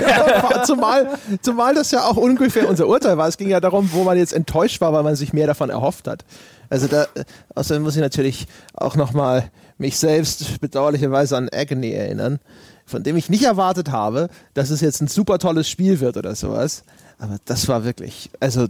Ja, 0.01 0.63
zumal, 0.65 1.19
zumal 1.43 1.75
das 1.75 1.91
ja 1.91 2.05
auch 2.05 2.17
ungefähr 2.17 2.69
unser 2.69 2.87
Urteil 2.87 3.19
war. 3.19 3.29
Es 3.29 3.37
ging 3.37 3.51
ja 3.51 3.61
darum, 3.61 3.91
wo 3.93 4.05
man 4.05 4.17
jetzt 4.17 4.33
enttäuscht 4.33 4.81
war, 4.81 4.93
weil 4.93 5.03
man 5.03 5.15
sich 5.17 5.33
mehr 5.33 5.47
davon 5.47 5.69
erhofft 5.69 6.09
hat. 6.09 6.25
Also 6.71 6.87
da, 6.87 7.07
außerdem 7.55 7.83
muss 7.83 7.97
ich 7.97 8.01
natürlich 8.01 8.47
auch 8.75 8.95
nochmal 8.95 9.51
mich 9.77 9.99
selbst 9.99 10.61
bedauerlicherweise 10.61 11.37
an 11.37 11.49
Agony 11.53 11.91
erinnern, 11.91 12.39
von 12.87 13.03
dem 13.03 13.17
ich 13.17 13.29
nicht 13.29 13.43
erwartet 13.43 13.91
habe, 13.91 14.29
dass 14.55 14.71
es 14.71 14.81
jetzt 14.81 15.01
ein 15.03 15.09
super 15.09 15.39
tolles 15.39 15.69
Spiel 15.69 16.01
wird 16.01 16.17
oder 16.17 16.35
sowas. 16.35 16.85
Aber 17.19 17.39
das 17.45 17.69
war 17.69 17.85
wirklich, 17.85 18.31
also 18.39 18.69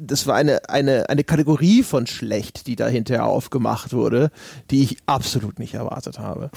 das 0.00 0.26
war 0.26 0.34
eine, 0.34 0.68
eine, 0.68 1.08
eine 1.08 1.24
Kategorie 1.24 1.82
von 1.82 2.06
schlecht, 2.06 2.66
die 2.66 2.76
da 2.76 2.88
hinterher 2.88 3.24
aufgemacht 3.24 3.92
wurde, 3.92 4.30
die 4.70 4.82
ich 4.82 4.98
absolut 5.06 5.58
nicht 5.58 5.74
erwartet 5.74 6.18
habe. 6.18 6.50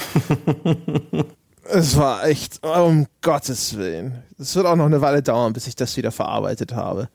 es 1.70 1.96
war 1.96 2.26
echt, 2.26 2.66
um 2.66 3.06
Gottes 3.22 3.78
Willen. 3.78 4.24
Es 4.40 4.56
wird 4.56 4.66
auch 4.66 4.76
noch 4.76 4.88
eine 4.88 5.02
Weile 5.02 5.22
dauern, 5.22 5.54
bis 5.54 5.68
ich 5.68 5.76
das 5.76 5.96
wieder 5.96 6.12
verarbeitet 6.12 6.74
habe. 6.74 7.10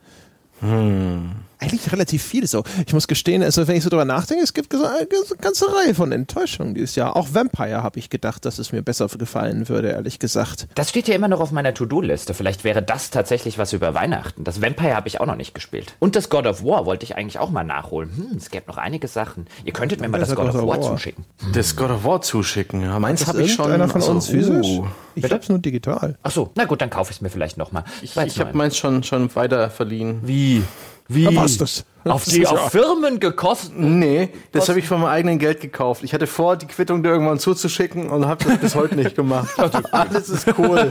Hm 0.60 1.32
eigentlich 1.58 1.90
relativ 1.92 2.22
viel 2.22 2.46
so. 2.46 2.64
Ich 2.86 2.92
muss 2.92 3.08
gestehen, 3.08 3.42
also 3.42 3.66
wenn 3.68 3.76
ich 3.76 3.84
so 3.84 3.90
drüber 3.90 4.04
nachdenke, 4.04 4.42
es 4.42 4.54
gibt 4.54 4.74
eine 4.74 5.06
ganze 5.40 5.66
Reihe 5.74 5.94
von 5.94 6.12
Enttäuschungen 6.12 6.74
dieses 6.74 6.94
Jahr. 6.94 7.16
Auch 7.16 7.28
Vampire 7.32 7.82
habe 7.82 7.98
ich 7.98 8.10
gedacht, 8.10 8.44
dass 8.44 8.58
es 8.58 8.72
mir 8.72 8.82
besser 8.82 9.08
gefallen 9.08 9.68
würde, 9.68 9.90
ehrlich 9.90 10.18
gesagt. 10.18 10.68
Das 10.74 10.90
steht 10.90 11.08
ja 11.08 11.14
immer 11.14 11.28
noch 11.28 11.40
auf 11.40 11.50
meiner 11.50 11.74
To-Do-Liste. 11.74 12.34
Vielleicht 12.34 12.64
wäre 12.64 12.82
das 12.82 13.10
tatsächlich 13.10 13.58
was 13.58 13.72
über 13.72 13.94
Weihnachten. 13.94 14.44
Das 14.44 14.62
Vampire 14.62 14.94
habe 14.94 15.08
ich 15.08 15.20
auch 15.20 15.26
noch 15.26 15.36
nicht 15.36 15.54
gespielt. 15.54 15.94
Und 15.98 16.16
das 16.16 16.28
God 16.28 16.46
of 16.46 16.62
War 16.64 16.86
wollte 16.86 17.04
ich 17.04 17.16
eigentlich 17.16 17.38
auch 17.38 17.50
mal 17.50 17.64
nachholen. 17.64 18.10
Hm, 18.14 18.36
es 18.36 18.50
gäbe 18.50 18.66
noch 18.68 18.78
einige 18.78 19.08
Sachen. 19.08 19.46
Ihr 19.64 19.72
könntet 19.72 20.00
mir 20.00 20.08
mal 20.08 20.18
das, 20.18 20.28
das 20.28 20.36
God, 20.36 20.52
God, 20.52 20.54
of 20.54 20.68
War, 20.68 20.82
War 20.82 20.82
zuschicken. 20.82 21.24
Hm. 21.38 21.52
Das 21.52 21.76
God 21.76 21.90
of 21.90 22.04
War 22.04 22.20
zuschicken. 22.22 22.82
Ja, 22.82 22.98
meins 22.98 23.26
habe 23.26 23.42
ich 23.42 23.52
schon. 23.52 23.72
Einer 23.72 23.88
von 23.88 24.00
also, 24.00 24.12
uns 24.12 24.28
physisch? 24.28 24.66
Uh. 24.66 24.86
Ich 25.14 25.24
habe 25.24 25.36
es 25.36 25.48
nur 25.48 25.58
digital. 25.58 26.16
Ach 26.22 26.30
so, 26.30 26.50
na 26.54 26.64
gut, 26.64 26.80
dann 26.80 26.90
kaufe 26.90 27.10
ich 27.10 27.16
es 27.16 27.20
mir 27.20 27.30
vielleicht 27.30 27.56
nochmal. 27.56 27.84
Ich, 28.02 28.16
ich 28.16 28.40
habe 28.40 28.56
meins 28.56 28.76
schon, 28.76 29.02
schon 29.02 29.34
weiter 29.34 29.70
verliehen. 29.70 30.20
Wie? 30.22 30.62
Wie? 31.08 31.34
Was 31.34 31.56
das? 31.56 31.84
Auf, 32.04 32.24
die, 32.24 32.46
auf 32.46 32.70
Firmen 32.70 33.18
gekostet? 33.18 33.78
Nee, 33.78 34.30
das 34.52 34.68
habe 34.68 34.78
ich 34.78 34.86
von 34.86 35.00
meinem 35.00 35.10
eigenen 35.10 35.38
Geld 35.38 35.60
gekauft. 35.60 36.02
Ich 36.04 36.12
hatte 36.14 36.26
vor, 36.26 36.56
die 36.56 36.66
Quittung 36.66 37.02
dir 37.02 37.10
irgendwann 37.10 37.38
zuzuschicken 37.38 38.10
und 38.10 38.26
habe 38.26 38.44
das 38.44 38.58
bis 38.58 38.74
heute 38.74 38.94
nicht 38.96 39.16
gemacht. 39.16 39.48
Alles 39.92 40.28
ist 40.28 40.46
cool. 40.58 40.90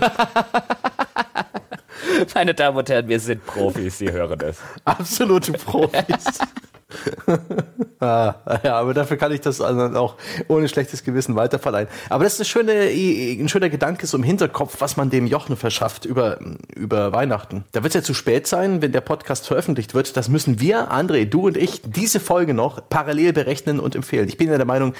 Meine 2.34 2.53
Damen 2.53 2.78
und 2.78 2.89
Herren, 2.89 3.07
wir 3.07 3.20
sind 3.20 3.45
Profis, 3.45 3.99
Sie 3.99 4.11
hören 4.11 4.39
es. 4.41 4.57
Absolute 4.86 5.53
Profis. 5.53 6.39
ah, 7.99 8.35
ja, 8.63 8.79
aber 8.79 8.93
dafür 8.93 9.17
kann 9.17 9.31
ich 9.33 9.41
das 9.41 9.59
auch 9.59 10.15
ohne 10.47 10.69
schlechtes 10.69 11.03
Gewissen 11.03 11.35
weiterverleihen. 11.35 11.89
Aber 12.09 12.23
das 12.23 12.33
ist 12.33 12.39
eine 12.39 12.45
schöne, 12.45 13.41
ein 13.41 13.49
schöner 13.49 13.69
Gedanke 13.69 14.07
so 14.07 14.17
im 14.17 14.23
Hinterkopf, 14.23 14.77
was 14.79 14.95
man 14.95 15.09
dem 15.09 15.27
Jochen 15.27 15.57
verschafft 15.57 16.05
über, 16.05 16.39
über 16.75 17.11
Weihnachten. 17.11 17.65
Da 17.73 17.83
wird 17.83 17.93
es 17.93 18.01
ja 18.01 18.03
zu 18.03 18.13
spät 18.13 18.47
sein, 18.47 18.81
wenn 18.81 18.93
der 18.93 19.01
Podcast 19.01 19.47
veröffentlicht 19.47 19.93
wird. 19.93 20.15
Das 20.15 20.29
müssen 20.29 20.61
wir, 20.61 20.91
André, 20.91 21.25
du 21.25 21.47
und 21.47 21.57
ich, 21.57 21.81
diese 21.85 22.21
Folge 22.21 22.53
noch 22.53 22.81
parallel 22.89 23.33
berechnen 23.33 23.81
und 23.81 23.95
empfehlen. 23.95 24.27
Ich 24.29 24.38
bin 24.38 24.49
ja 24.49 24.55
der 24.55 24.65
Meinung, 24.65 24.93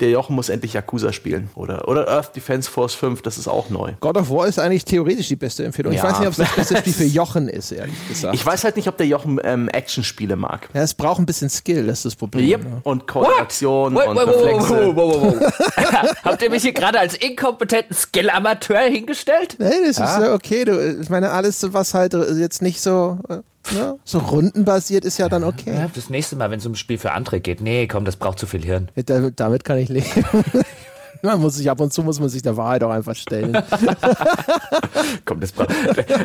der 0.00 0.10
Jochen 0.10 0.36
muss 0.36 0.50
endlich 0.50 0.74
Yakuza 0.74 1.12
spielen. 1.12 1.48
Oder, 1.54 1.88
oder 1.88 2.08
Earth 2.08 2.36
Defense 2.36 2.70
Force 2.70 2.94
5, 2.94 3.22
das 3.22 3.38
ist 3.38 3.48
auch 3.48 3.70
neu. 3.70 3.94
God 4.00 4.18
of 4.18 4.28
War 4.28 4.46
ist 4.46 4.58
eigentlich 4.58 4.84
theoretisch 4.84 5.28
die 5.28 5.36
beste 5.36 5.64
Empfehlung. 5.64 5.94
Ja. 5.94 5.98
Ich 5.98 6.04
weiß 6.04 6.18
nicht, 6.18 6.28
ob 6.28 6.32
es 6.32 6.38
das 6.38 6.54
beste 6.56 6.76
Spiel 6.76 6.92
für 6.92 7.04
Jochen 7.04 7.48
ist, 7.48 7.72
ehrlich 7.72 8.08
gesagt. 8.08 8.34
Ich 8.34 8.44
weiß 8.44 8.64
halt 8.64 8.76
nicht, 8.76 8.88
ob 8.88 8.98
der 8.98 9.06
Jochen 9.06 9.40
ähm, 9.42 9.68
Actionspiele 9.68 10.36
mag. 10.36 10.68
Ja, 10.74 10.82
es 10.82 10.92
braucht 10.92 11.18
ein 11.18 11.29
bisschen 11.30 11.48
Skill, 11.48 11.86
das 11.86 11.98
ist 12.00 12.04
das 12.06 12.16
Problem. 12.16 12.48
Yep. 12.48 12.64
Ne? 12.64 12.80
Und 12.82 13.06
Koordination 13.06 13.94
What? 13.94 14.08
und 14.08 14.16
wait, 14.16 14.28
Reflexe. 14.28 16.14
Habt 16.24 16.42
ihr 16.42 16.50
mich 16.50 16.62
hier 16.62 16.72
gerade 16.72 16.98
als 16.98 17.14
inkompetenten 17.14 17.96
Skill-Amateur 17.96 18.80
hingestellt? 18.80 19.56
Nee, 19.58 19.70
das 19.86 19.98
ah. 19.98 20.04
ist 20.04 20.22
ja 20.24 20.34
okay. 20.34 20.64
Du, 20.64 21.00
ich 21.00 21.08
meine, 21.08 21.30
alles, 21.30 21.72
was 21.72 21.94
halt 21.94 22.14
jetzt 22.14 22.62
nicht 22.62 22.80
so, 22.80 23.18
äh, 23.28 23.74
ne, 23.74 23.98
so 24.04 24.18
rundenbasiert 24.18 25.04
ist 25.04 25.18
ja 25.18 25.28
dann 25.28 25.44
okay. 25.44 25.74
Ja, 25.74 25.90
das 25.94 26.10
nächste 26.10 26.36
Mal, 26.36 26.50
wenn 26.50 26.58
es 26.58 26.66
um 26.66 26.72
ein 26.72 26.76
Spiel 26.76 26.98
für 26.98 27.12
andere 27.12 27.40
geht, 27.40 27.60
nee, 27.60 27.86
komm, 27.86 28.04
das 28.04 28.16
braucht 28.16 28.38
zu 28.38 28.46
viel 28.46 28.64
Hirn. 28.64 28.88
Damit, 29.06 29.38
damit 29.38 29.64
kann 29.64 29.78
ich 29.78 29.88
leben. 29.88 30.06
Man 31.22 31.40
muss 31.40 31.56
sich 31.56 31.70
ab 31.70 31.80
und 31.80 31.92
zu 31.92 32.02
muss 32.02 32.18
man 32.18 32.28
sich 32.28 32.42
der 32.42 32.56
Wahrheit 32.56 32.82
auch 32.82 32.90
einfach 32.90 33.14
stellen. 33.14 33.52
Komm, 35.24 35.40
das 35.40 35.52
braucht. 35.52 35.70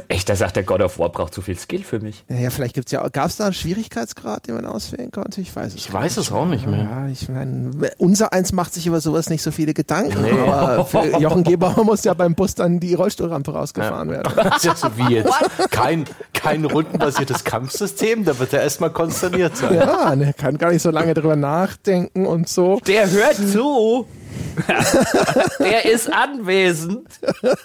Echt, 0.07 0.29
da 0.29 0.35
sagt 0.35 0.55
der 0.55 0.63
God 0.63 0.81
of 0.81 0.99
War 0.99 1.09
braucht 1.09 1.33
zu 1.33 1.41
viel 1.41 1.57
Skill 1.57 1.83
für 1.83 1.99
mich. 1.99 2.23
Ja, 2.29 2.49
vielleicht 2.49 2.75
gibt 2.75 2.87
es 2.87 2.91
ja. 2.91 3.07
Gab 3.09 3.27
es 3.27 3.37
da 3.37 3.45
einen 3.45 3.53
Schwierigkeitsgrad, 3.53 4.47
den 4.47 4.55
man 4.55 4.65
auswählen 4.65 5.11
konnte? 5.11 5.41
Ich 5.41 5.55
weiß 5.55 5.73
es 5.73 5.75
Ich 5.75 5.91
weiß 5.91 6.17
es 6.17 6.31
auch 6.31 6.45
nicht 6.45 6.65
mehr. 6.65 6.83
Ja, 6.83 7.07
ich 7.07 7.27
meine, 7.29 7.71
unser 7.97 8.31
eins 8.33 8.53
macht 8.53 8.73
sich 8.73 8.87
über 8.87 9.01
sowas 9.01 9.29
nicht 9.29 9.41
so 9.41 9.51
viele 9.51 9.73
Gedanken. 9.73 10.21
Nee. 10.21 10.31
Aber 10.31 10.85
für 10.85 11.05
Jochen 11.19 11.43
Gebauer 11.43 11.83
muss 11.83 12.03
ja 12.03 12.13
beim 12.13 12.35
Bus 12.35 12.55
dann 12.55 12.79
die 12.79 12.93
Rollstuhlrampe 12.93 13.51
rausgefahren 13.51 14.09
ja. 14.09 14.15
werden. 14.15 14.33
Das 14.35 14.57
ist 14.57 14.65
ja 14.65 14.75
so 14.75 14.87
wie 14.97 15.15
jetzt. 15.15 15.33
Kein, 15.71 16.05
kein 16.33 16.65
rundenbasiertes 16.65 17.43
Kampfsystem, 17.43 18.23
da 18.25 18.37
wird 18.39 18.53
er 18.53 18.61
erstmal 18.61 18.91
konsterniert 18.91 19.57
sein. 19.57 19.75
Ja, 19.75 20.15
der 20.15 20.33
kann 20.33 20.57
gar 20.57 20.71
nicht 20.71 20.81
so 20.81 20.91
lange 20.91 21.13
drüber 21.13 21.35
nachdenken 21.35 22.25
und 22.25 22.47
so. 22.47 22.79
Der 22.87 23.09
hört 23.09 23.35
zu. 23.35 24.07
er 25.59 25.85
ist 25.85 26.11
anwesend. 26.11 27.07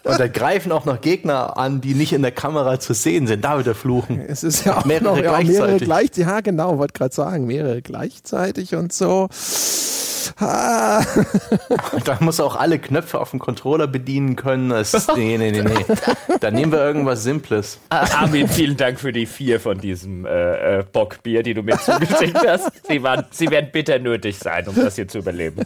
Und 0.05 0.21
da 0.21 0.29
greifen 0.29 0.73
auch 0.73 0.85
noch 0.85 1.01
Gegner 1.01 1.57
an, 1.57 1.81
die 1.81 1.95
nicht 1.95 2.13
in 2.13 2.23
der 2.23 2.33
Kamera 2.33 2.81
zu 2.81 2.95
sehen 2.95 3.27
sind. 3.27 3.45
Da 3.45 3.57
wird 3.57 3.67
er 3.67 3.75
fluchen. 3.75 4.21
Es 4.21 4.43
ist 4.43 4.65
ja 4.65 4.79
auch 4.79 4.85
mehrere 4.85 5.05
noch, 5.05 5.17
ja, 5.17 5.23
gleichzeitig. 5.23 5.59
Mehrere 5.59 5.79
gleich, 5.79 6.11
ja, 6.17 6.41
genau, 6.41 6.79
wollte 6.79 6.95
gerade 6.95 7.15
sagen, 7.15 7.47
mehrere 7.47 7.83
gleichzeitig 7.83 8.75
und 8.75 8.93
so. 8.93 9.29
Ah. 10.39 11.03
da 12.05 12.19
muss 12.21 12.39
er 12.39 12.47
auch 12.47 12.57
alle 12.57 12.79
Knöpfe 12.79 13.21
auf 13.21 13.31
dem 13.31 13.39
Controller 13.39 13.87
bedienen 13.87 14.37
können. 14.37 14.71
Das, 14.71 14.93
nee, 15.17 15.37
nee, 15.39 15.51
nee, 15.51 15.63
nee. 15.63 15.85
Da 16.41 16.51
nehmen 16.51 16.73
wir 16.73 16.81
irgendwas 16.81 17.23
Simples. 17.23 17.79
Ah, 17.91 18.07
Armin, 18.21 18.49
vielen 18.49 18.77
Dank 18.77 19.01
für 19.01 19.13
die 19.13 19.27
vier 19.27 19.61
von 19.61 19.79
diesem 19.79 20.25
äh, 20.27 20.79
äh, 20.79 20.85
Bockbier, 20.91 21.43
die 21.43 21.55
du 21.55 21.63
mir 21.63 21.79
zugeschickt 21.85 22.47
hast. 22.47 22.71
Sie, 22.87 23.03
waren, 23.03 23.25
sie 23.31 23.51
werden 23.51 23.71
bitter 23.73 23.99
nötig 23.99 24.39
sein, 24.39 24.67
um 24.69 24.75
das 24.75 24.97
hier 24.97 25.09
zu 25.09 25.19
überleben 25.19 25.63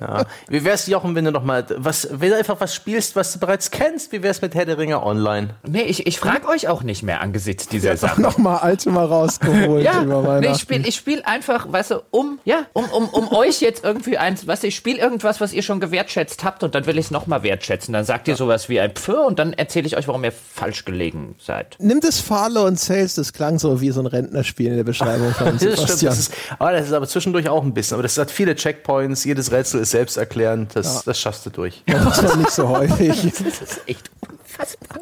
ja. 0.00 0.24
Wie 0.48 0.64
wär's, 0.64 0.86
Jochen, 0.86 1.14
wenn 1.14 1.24
du 1.24 1.32
noch 1.32 1.42
mal 1.42 1.66
was, 1.76 2.08
wenn 2.10 2.30
du 2.30 2.36
einfach 2.36 2.60
was 2.60 2.74
spielst, 2.74 3.16
was 3.16 3.32
du 3.32 3.38
bereits 3.38 3.70
kennst? 3.70 4.12
Wie 4.12 4.22
wär's 4.22 4.42
mit 4.42 4.54
Herr 4.54 4.66
der 4.66 4.78
Ringe 4.78 5.02
online? 5.02 5.50
Nee, 5.66 5.82
ich, 5.82 6.06
ich 6.06 6.18
frage 6.18 6.48
euch 6.48 6.68
auch 6.68 6.82
nicht 6.82 7.02
mehr 7.02 7.20
angesichts 7.20 7.68
dieser 7.68 7.96
Sache. 7.96 8.20
noch 8.20 8.38
mal 8.38 8.58
alte 8.58 8.90
mal 8.90 9.06
rausgeholt 9.06 9.84
ja, 9.84 10.02
über 10.02 10.40
nee, 10.40 10.50
ich 10.52 10.58
spiele 10.58 10.86
ich 10.86 10.96
spiel 10.96 11.22
einfach, 11.24 11.70
weißt 11.70 11.92
du, 11.92 12.02
um, 12.10 12.38
ja, 12.44 12.66
um, 12.72 12.84
um, 12.86 13.08
um 13.08 13.32
euch 13.32 13.60
jetzt 13.60 13.84
irgendwie 13.84 14.18
eins, 14.18 14.46
weißt 14.46 14.62
du, 14.62 14.68
ich 14.68 14.76
spiele 14.76 14.98
irgendwas, 14.98 15.40
was 15.40 15.52
ihr 15.52 15.62
schon 15.62 15.80
gewertschätzt 15.80 16.44
habt 16.44 16.62
und 16.62 16.74
dann 16.74 16.86
will 16.86 16.98
ich 16.98 17.06
es 17.06 17.10
noch 17.10 17.26
mal 17.26 17.42
wertschätzen. 17.42 17.92
Dann 17.92 18.04
sagt 18.04 18.28
ihr 18.28 18.36
sowas 18.36 18.68
wie 18.68 18.80
ein 18.80 18.92
Pfir 18.92 19.24
und 19.24 19.38
dann 19.38 19.52
erzähle 19.52 19.86
ich 19.86 19.96
euch, 19.96 20.08
warum 20.08 20.24
ihr 20.24 20.32
falsch 20.32 20.84
gelegen 20.84 21.36
seid. 21.38 21.76
Nimm 21.78 22.00
das 22.00 22.20
Farlow 22.20 22.66
und 22.66 22.78
Sales, 22.78 23.14
das 23.14 23.32
klang 23.32 23.58
so 23.58 23.80
wie 23.80 23.90
so 23.90 24.00
ein 24.00 24.06
Rentnerspiel 24.06 24.68
in 24.68 24.76
der 24.76 24.84
Beschreibung 24.84 25.32
von 25.32 25.58
Sebastian. 25.58 25.70
das, 25.70 25.82
stimmt, 25.82 26.12
das 26.12 26.18
ist, 26.18 26.32
aber 26.58 26.72
das 26.72 26.86
ist 26.86 26.92
aber 26.92 27.06
zwischendurch 27.06 27.48
auch 27.48 27.62
ein 27.62 27.74
bisschen, 27.74 27.94
aber 27.94 28.02
das 28.02 28.16
hat 28.18 28.30
viele 28.30 28.54
Checkpoints, 28.54 29.07
jedes 29.14 29.52
Rätsel 29.52 29.80
ist 29.80 29.90
selbsterklärend, 29.90 30.76
das, 30.76 30.96
ja. 30.96 31.02
das 31.06 31.20
schaffst 31.20 31.46
du 31.46 31.50
durch. 31.50 31.82
Das 31.86 32.18
ist 32.18 32.24
doch 32.24 32.36
nicht 32.36 32.50
so 32.50 32.68
häufig. 32.68 33.22
das 33.22 33.60
ist 33.60 33.80
echt 33.86 34.10
unfassbar. 34.28 35.00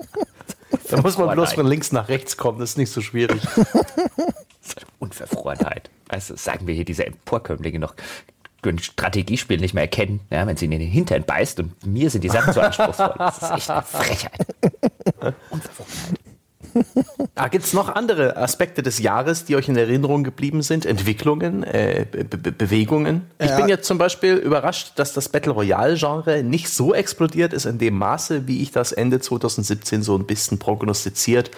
Da 0.90 1.00
muss 1.00 1.18
man 1.18 1.30
bloß 1.30 1.54
von 1.54 1.66
links 1.66 1.92
nach 1.92 2.08
rechts 2.08 2.36
kommen, 2.36 2.58
das 2.58 2.70
ist 2.70 2.78
nicht 2.78 2.92
so 2.92 3.00
schwierig. 3.00 3.42
Unverfrorenheit. 4.98 5.90
Also 6.08 6.36
sagen 6.36 6.66
wir 6.66 6.74
hier 6.74 6.84
diese 6.84 7.06
Emporkömmlinge 7.06 7.78
noch 7.78 7.94
können 8.62 8.78
Strategiespiel 8.80 9.58
nicht 9.58 9.74
mehr 9.74 9.84
erkennen, 9.84 10.20
ja, 10.30 10.44
wenn 10.44 10.56
sie 10.56 10.64
in 10.64 10.72
den 10.72 10.80
Hintern 10.80 11.22
beißt 11.22 11.60
und 11.60 11.86
mir 11.86 12.10
sind 12.10 12.24
die 12.24 12.28
Sachen 12.28 12.52
so 12.52 12.60
anspruchsvoll. 12.60 13.14
Das 13.16 13.40
ist 13.40 13.50
echt 13.50 13.70
eine 13.70 13.82
Frechheit. 13.82 14.46
Unverfrorenheit 15.50 16.25
ah, 17.34 17.48
Gibt 17.48 17.64
es 17.64 17.72
noch 17.72 17.94
andere 17.94 18.36
Aspekte 18.36 18.82
des 18.82 18.98
Jahres, 18.98 19.44
die 19.44 19.56
euch 19.56 19.68
in 19.68 19.76
Erinnerung 19.76 20.24
geblieben 20.24 20.62
sind? 20.62 20.86
Entwicklungen, 20.86 21.62
äh, 21.62 22.06
Be 22.10 22.24
Be 22.24 22.52
Bewegungen? 22.52 23.22
Ich 23.38 23.54
bin 23.56 23.68
jetzt 23.68 23.86
zum 23.86 23.98
Beispiel 23.98 24.34
überrascht, 24.34 24.92
dass 24.96 25.12
das 25.12 25.28
Battle 25.28 25.52
Royale-Genre 25.52 26.42
nicht 26.42 26.68
so 26.68 26.94
explodiert 26.94 27.52
ist 27.52 27.66
in 27.66 27.78
dem 27.78 27.96
Maße, 27.98 28.46
wie 28.46 28.62
ich 28.62 28.72
das 28.72 28.92
Ende 28.92 29.20
2017 29.20 30.02
so 30.02 30.16
ein 30.16 30.26
bisschen 30.26 30.58
prognostiziert 30.58 31.50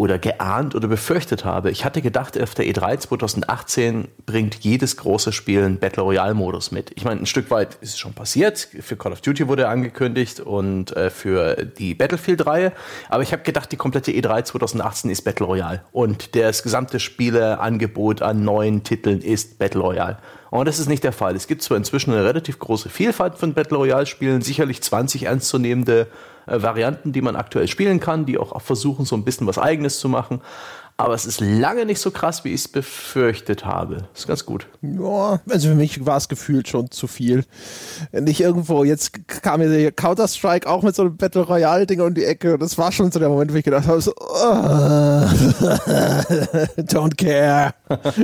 oder 0.00 0.18
geahnt 0.18 0.74
oder 0.74 0.88
befürchtet 0.88 1.44
habe. 1.44 1.70
Ich 1.70 1.84
hatte 1.84 2.00
gedacht, 2.00 2.40
auf 2.40 2.54
der 2.54 2.64
E3 2.64 3.00
2018 3.00 4.08
bringt 4.24 4.54
jedes 4.60 4.96
große 4.96 5.30
Spiel 5.30 5.62
einen 5.62 5.78
Battle 5.78 6.02
Royale-Modus 6.02 6.70
mit. 6.70 6.92
Ich 6.96 7.04
meine, 7.04 7.20
ein 7.20 7.26
Stück 7.26 7.50
weit 7.50 7.74
ist 7.82 7.90
es 7.90 7.98
schon 7.98 8.14
passiert. 8.14 8.66
Für 8.80 8.96
Call 8.96 9.12
of 9.12 9.20
Duty 9.20 9.46
wurde 9.46 9.64
er 9.64 9.68
angekündigt 9.68 10.40
und 10.40 10.96
äh, 10.96 11.10
für 11.10 11.66
die 11.66 11.94
Battlefield-Reihe. 11.94 12.72
Aber 13.10 13.22
ich 13.22 13.32
habe 13.32 13.42
gedacht, 13.42 13.70
die 13.72 13.76
komplette 13.76 14.10
E3 14.10 14.44
2018 14.44 15.10
ist 15.10 15.20
Battle 15.20 15.44
Royale. 15.44 15.82
Und 15.92 16.34
das 16.34 16.62
gesamte 16.62 16.98
Spieleangebot 16.98 18.22
an 18.22 18.42
neuen 18.42 18.82
Titeln 18.82 19.20
ist 19.20 19.58
Battle 19.58 19.82
Royale. 19.82 20.16
Und 20.50 20.66
das 20.66 20.78
ist 20.78 20.88
nicht 20.88 21.04
der 21.04 21.12
Fall. 21.12 21.36
Es 21.36 21.46
gibt 21.46 21.62
zwar 21.62 21.76
inzwischen 21.76 22.12
eine 22.12 22.24
relativ 22.24 22.58
große 22.58 22.88
Vielfalt 22.88 23.36
von 23.36 23.54
Battle 23.54 23.78
Royale-Spielen, 23.78 24.42
sicherlich 24.42 24.82
20 24.82 25.24
ernstzunehmende 25.24 26.08
äh, 26.46 26.62
Varianten, 26.62 27.12
die 27.12 27.22
man 27.22 27.36
aktuell 27.36 27.68
spielen 27.68 28.00
kann, 28.00 28.26
die 28.26 28.36
auch 28.38 28.60
versuchen, 28.60 29.04
so 29.04 29.16
ein 29.16 29.24
bisschen 29.24 29.46
was 29.46 29.58
Eigenes 29.58 30.00
zu 30.00 30.08
machen 30.08 30.40
aber 31.00 31.14
es 31.14 31.24
ist 31.24 31.40
lange 31.40 31.86
nicht 31.86 31.98
so 31.98 32.10
krass, 32.10 32.44
wie 32.44 32.50
ich 32.50 32.60
es 32.60 32.68
befürchtet 32.68 33.64
habe. 33.64 34.08
Ist 34.14 34.26
ganz 34.26 34.44
gut. 34.44 34.66
Ja, 34.82 35.40
also 35.48 35.68
für 35.68 35.74
mich 35.74 36.04
war 36.04 36.18
es 36.18 36.28
gefühlt 36.28 36.68
schon 36.68 36.90
zu 36.90 37.06
viel. 37.06 37.44
Nicht 38.12 38.40
irgendwo, 38.40 38.84
jetzt 38.84 39.12
kam 39.26 39.60
mir 39.60 39.70
der 39.70 39.92
Counter-Strike 39.92 40.68
auch 40.68 40.82
mit 40.82 40.94
so 40.94 41.02
einem 41.02 41.16
Battle 41.16 41.40
Royale-Ding 41.42 42.00
um 42.02 42.12
die 42.12 42.24
Ecke 42.24 42.52
und 42.54 42.60
das 42.60 42.76
war 42.76 42.92
schon 42.92 43.10
so 43.10 43.18
der 43.18 43.30
Moment, 43.30 43.50
wo 43.52 43.56
ich 43.56 43.64
gedacht 43.64 43.86
habe, 43.86 44.00
so, 44.02 44.12
oh, 44.14 44.24
don't 46.84 47.16
care, 47.16 47.72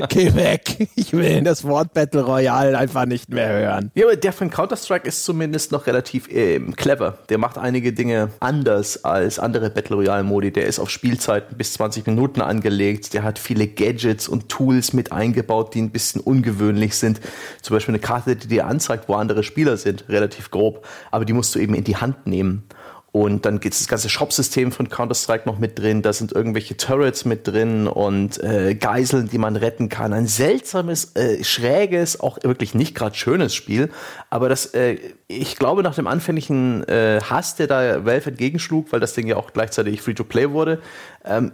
geh 0.09 0.35
weg. 0.35 0.89
Ich 0.97 1.15
will 1.15 1.43
das 1.43 1.65
Wort 1.65 1.95
Battle 1.95 2.23
Royale 2.23 2.77
einfach 2.77 3.07
nicht 3.07 3.31
mehr 3.31 3.49
hören. 3.49 3.91
Ja, 3.95 4.05
aber 4.05 4.17
der 4.17 4.33
von 4.35 4.51
Counter-Strike 4.51 5.09
ist 5.09 5.25
zumindest 5.25 5.73
noch 5.73 5.87
relativ 5.87 6.29
äh, 6.29 6.61
clever. 6.77 7.19
Der 7.31 7.39
macht 7.39 7.57
einige 7.57 7.95
Dinge 7.95 8.31
anders 8.41 9.03
als 9.05 9.39
andere 9.39 9.71
Battle 9.71 9.97
Royale-Modi. 9.97 10.53
Der 10.53 10.67
ist 10.67 10.79
auf 10.79 10.91
Spielzeiten 10.91 11.57
bis 11.57 11.73
20 11.73 12.07
Minuten 12.07 12.43
angelegt 12.43 12.66
angelegt. 12.67 13.15
Der 13.15 13.23
hat 13.23 13.39
viele 13.39 13.69
Gadgets 13.69 14.29
und 14.29 14.49
Tools 14.49 14.93
mit 14.93 15.13
eingebaut, 15.13 15.75
die 15.75 15.83
ein 15.83 15.91
bisschen 15.91 16.21
ungewöhnlich 16.21 16.97
sind. 16.97 17.21
Zum 17.63 17.75
Beispiel 17.77 17.95
eine 17.95 18.01
Karte, 18.01 18.35
die 18.37 18.49
dir 18.49 18.67
anzeigt, 18.67 19.09
wo 19.09 19.15
andere 19.15 19.43
Spieler 19.43 19.77
sind, 19.77 20.09
relativ 20.09 20.51
grob. 20.51 20.85
Aber 21.11 21.25
die 21.25 21.33
musst 21.33 21.55
du 21.55 21.61
eben 21.61 21.75
in 21.75 21.85
die 21.85 21.97
Hand 21.97 22.27
nehmen. 22.27 22.65
Und 23.13 23.47
dann 23.47 23.61
geht 23.61 23.73
das 23.73 23.89
ganze 23.89 24.11
Shop-System 24.11 24.73
von 24.73 24.91
Counter-Strike 24.91 25.49
noch 25.49 25.59
mit 25.59 25.79
drin. 25.79 26.03
Da 26.03 26.13
sind 26.13 26.33
irgendwelche 26.33 26.77
Turrets 26.77 27.25
mit 27.25 27.49
drin 27.49 27.87
und 27.87 28.43
äh, 28.43 28.75
Geiseln, 28.75 29.31
die 29.31 29.39
man 29.39 29.57
retten 29.57 29.89
kann. 29.89 30.13
Ein 30.13 30.27
seltsames, 30.27 31.17
äh, 31.17 31.43
schräges, 31.43 32.21
auch 32.21 32.37
wirklich 32.43 32.75
nicht 32.75 32.95
gerade 32.95 33.17
schönes 33.17 33.55
Spiel. 33.55 33.89
Aber 34.37 34.51
das, 34.51 34.67
äh, 34.75 34.99
ich 35.29 35.57
glaube, 35.57 35.83
nach 35.83 35.95
dem 35.95 36.07
anfänglichen 36.07 36.87
äh, 36.89 37.23
Hass, 37.23 37.57
der 37.57 37.69
da 37.69 38.05
Valve 38.05 38.29
entgegenschlug, 38.29 38.93
weil 38.93 39.01
das 39.01 39.15
Ding 39.15 39.27
ja 39.27 39.37
auch 39.37 39.55
gleichzeitig 39.55 40.03
Free-to-Play 40.03 40.51
wurde, 40.51 40.83
ähm, 41.25 41.53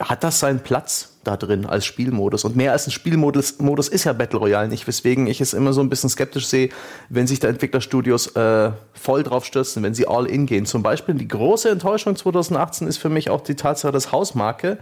hat 0.00 0.24
das 0.24 0.40
seinen 0.40 0.60
Platz 0.60 1.18
da 1.24 1.36
drin 1.36 1.66
als 1.66 1.84
Spielmodus. 1.84 2.46
Und 2.46 2.56
mehr 2.56 2.72
als 2.72 2.86
ein 2.86 2.90
Spielmodus 2.90 3.58
Modus 3.58 3.88
ist 3.88 4.04
ja 4.04 4.14
Battle 4.14 4.38
Royale 4.38 4.68
nicht, 4.68 4.86
weswegen 4.86 5.26
ich 5.26 5.42
es 5.42 5.52
immer 5.52 5.74
so 5.74 5.82
ein 5.82 5.90
bisschen 5.90 6.08
skeptisch 6.08 6.46
sehe, 6.46 6.70
wenn 7.10 7.26
sich 7.26 7.38
da 7.38 7.48
Entwicklerstudios 7.48 8.28
äh, 8.28 8.70
voll 8.94 9.22
drauf 9.22 9.44
stürzen, 9.44 9.82
wenn 9.82 9.92
sie 9.92 10.08
all 10.08 10.24
in 10.24 10.46
gehen. 10.46 10.64
Zum 10.64 10.82
Beispiel 10.82 11.16
die 11.16 11.28
große 11.28 11.68
Enttäuschung 11.68 12.16
2018 12.16 12.88
ist 12.88 12.96
für 12.96 13.10
mich 13.10 13.28
auch 13.28 13.42
die 13.42 13.56
Tatsache, 13.56 13.92
dass 13.92 14.10
Hausmarke 14.10 14.78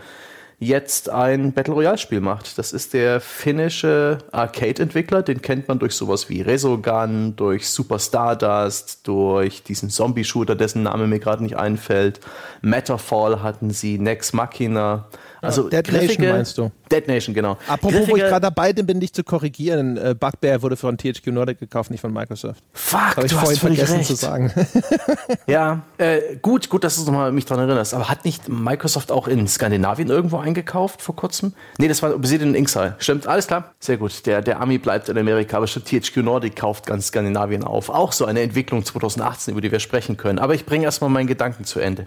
jetzt 0.65 1.09
ein 1.11 1.53
Battle 1.53 1.75
Royale 1.75 1.99
Spiel 1.99 2.21
macht. 2.21 2.59
Das 2.59 2.73
ist 2.73 2.95
der 2.95 3.21
finnische 3.21 4.19
Arcade-Entwickler, 4.33 5.23
den 5.23 5.43
kennt 5.43 5.69
man 5.69 5.79
durch 5.79 5.95
sowas 5.95 6.29
wie 6.29 6.41
Resogun, 6.41 7.37
durch 7.37 7.69
Super 7.69 7.99
Stardust, 7.99 9.07
durch 9.07 9.63
diesen 9.63 9.91
Zombie-Shooter, 9.91 10.57
dessen 10.57 10.83
Name 10.83 11.07
mir 11.07 11.19
gerade 11.19 11.43
nicht 11.43 11.57
einfällt. 11.57 12.21
Matterfall 12.63 13.43
hatten 13.43 13.71
sie, 13.71 13.99
Nex 13.99 14.33
Machina. 14.33 15.07
Also 15.45 15.69
Dead 15.69 15.91
Nation 15.93 16.29
meinst 16.29 16.59
du? 16.59 16.71
Dead 16.91 17.07
Nation, 17.07 17.35
genau. 17.35 17.57
Apropos, 17.67 17.93
griffige, 17.93 18.13
wo 18.13 18.17
ich 18.17 18.23
gerade 18.23 18.41
dabei 18.43 18.73
bin, 18.73 19.01
dich 19.01 19.13
zu 19.13 19.25
korrigieren. 19.25 19.97
Äh, 19.97 20.15
Bugbear 20.19 20.63
wurde 20.63 20.77
von 20.77 20.97
THQ 20.97 21.27
Nordic 21.29 21.59
gekauft, 21.59 21.91
nicht 21.91 22.01
von 22.01 22.13
Microsoft. 22.13 22.63
Fuck, 22.73 23.17
das 23.17 23.25
ich 23.27 23.33
du 23.33 23.39
vorhin 23.39 23.53
hast 23.53 23.61
vergessen 23.61 23.97
recht. 23.97 24.07
zu 24.07 24.15
sagen. 24.15 24.53
ja, 25.47 25.83
äh, 25.99 26.37
gut, 26.43 26.69
gut, 26.69 26.85
dass 26.85 26.97
du 26.97 27.05
nochmal 27.05 27.33
mich 27.33 27.45
daran 27.45 27.69
erinnerst. 27.69 27.95
Aber 27.95 28.09
hat 28.09 28.25
nicht 28.25 28.49
Microsoft 28.49 29.11
auch 29.11 29.29
in 29.29 29.47
Skandinavien 29.49 30.09
irgendwo 30.09 30.39
eingekauft 30.39 31.03
vor 31.03 31.17
kurzem? 31.17 31.55
Nee, 31.79 31.89
das 31.89 32.03
war 32.03 32.15
Obsidian 32.15 32.55
Inxile. 32.55 32.97
Stimmt, 32.99 33.27
alles 33.27 33.47
klar. 33.47 33.75
Sehr 33.81 33.97
gut. 33.97 34.27
Der, 34.27 34.43
der 34.43 34.61
Ami 34.61 34.79
bleibt 34.79 35.09
in 35.09 35.19
Amerika, 35.19 35.57
aber 35.57 35.67
schon 35.67 35.85
THQ 35.85 36.19
Nordic 36.19 36.57
kauft 36.57 36.87
ganz 36.87 37.09
Skandinavien 37.09 37.65
auf. 37.65 37.89
Auch 37.89 38.13
so 38.13 38.25
eine 38.25 38.43
Entwicklung 38.43 38.85
2018, 38.85 39.53
über 39.53 39.61
die 39.61 39.73
wir 39.73 39.81
sprechen 39.81 40.17
können. 40.17 40.39
Aber 40.39 40.55
ich 40.55 40.67
bringe 40.67 40.85
erstmal 40.85 41.11
meinen 41.11 41.27
Gedanken 41.27 41.65
zu 41.65 41.81
Ende. 41.81 42.07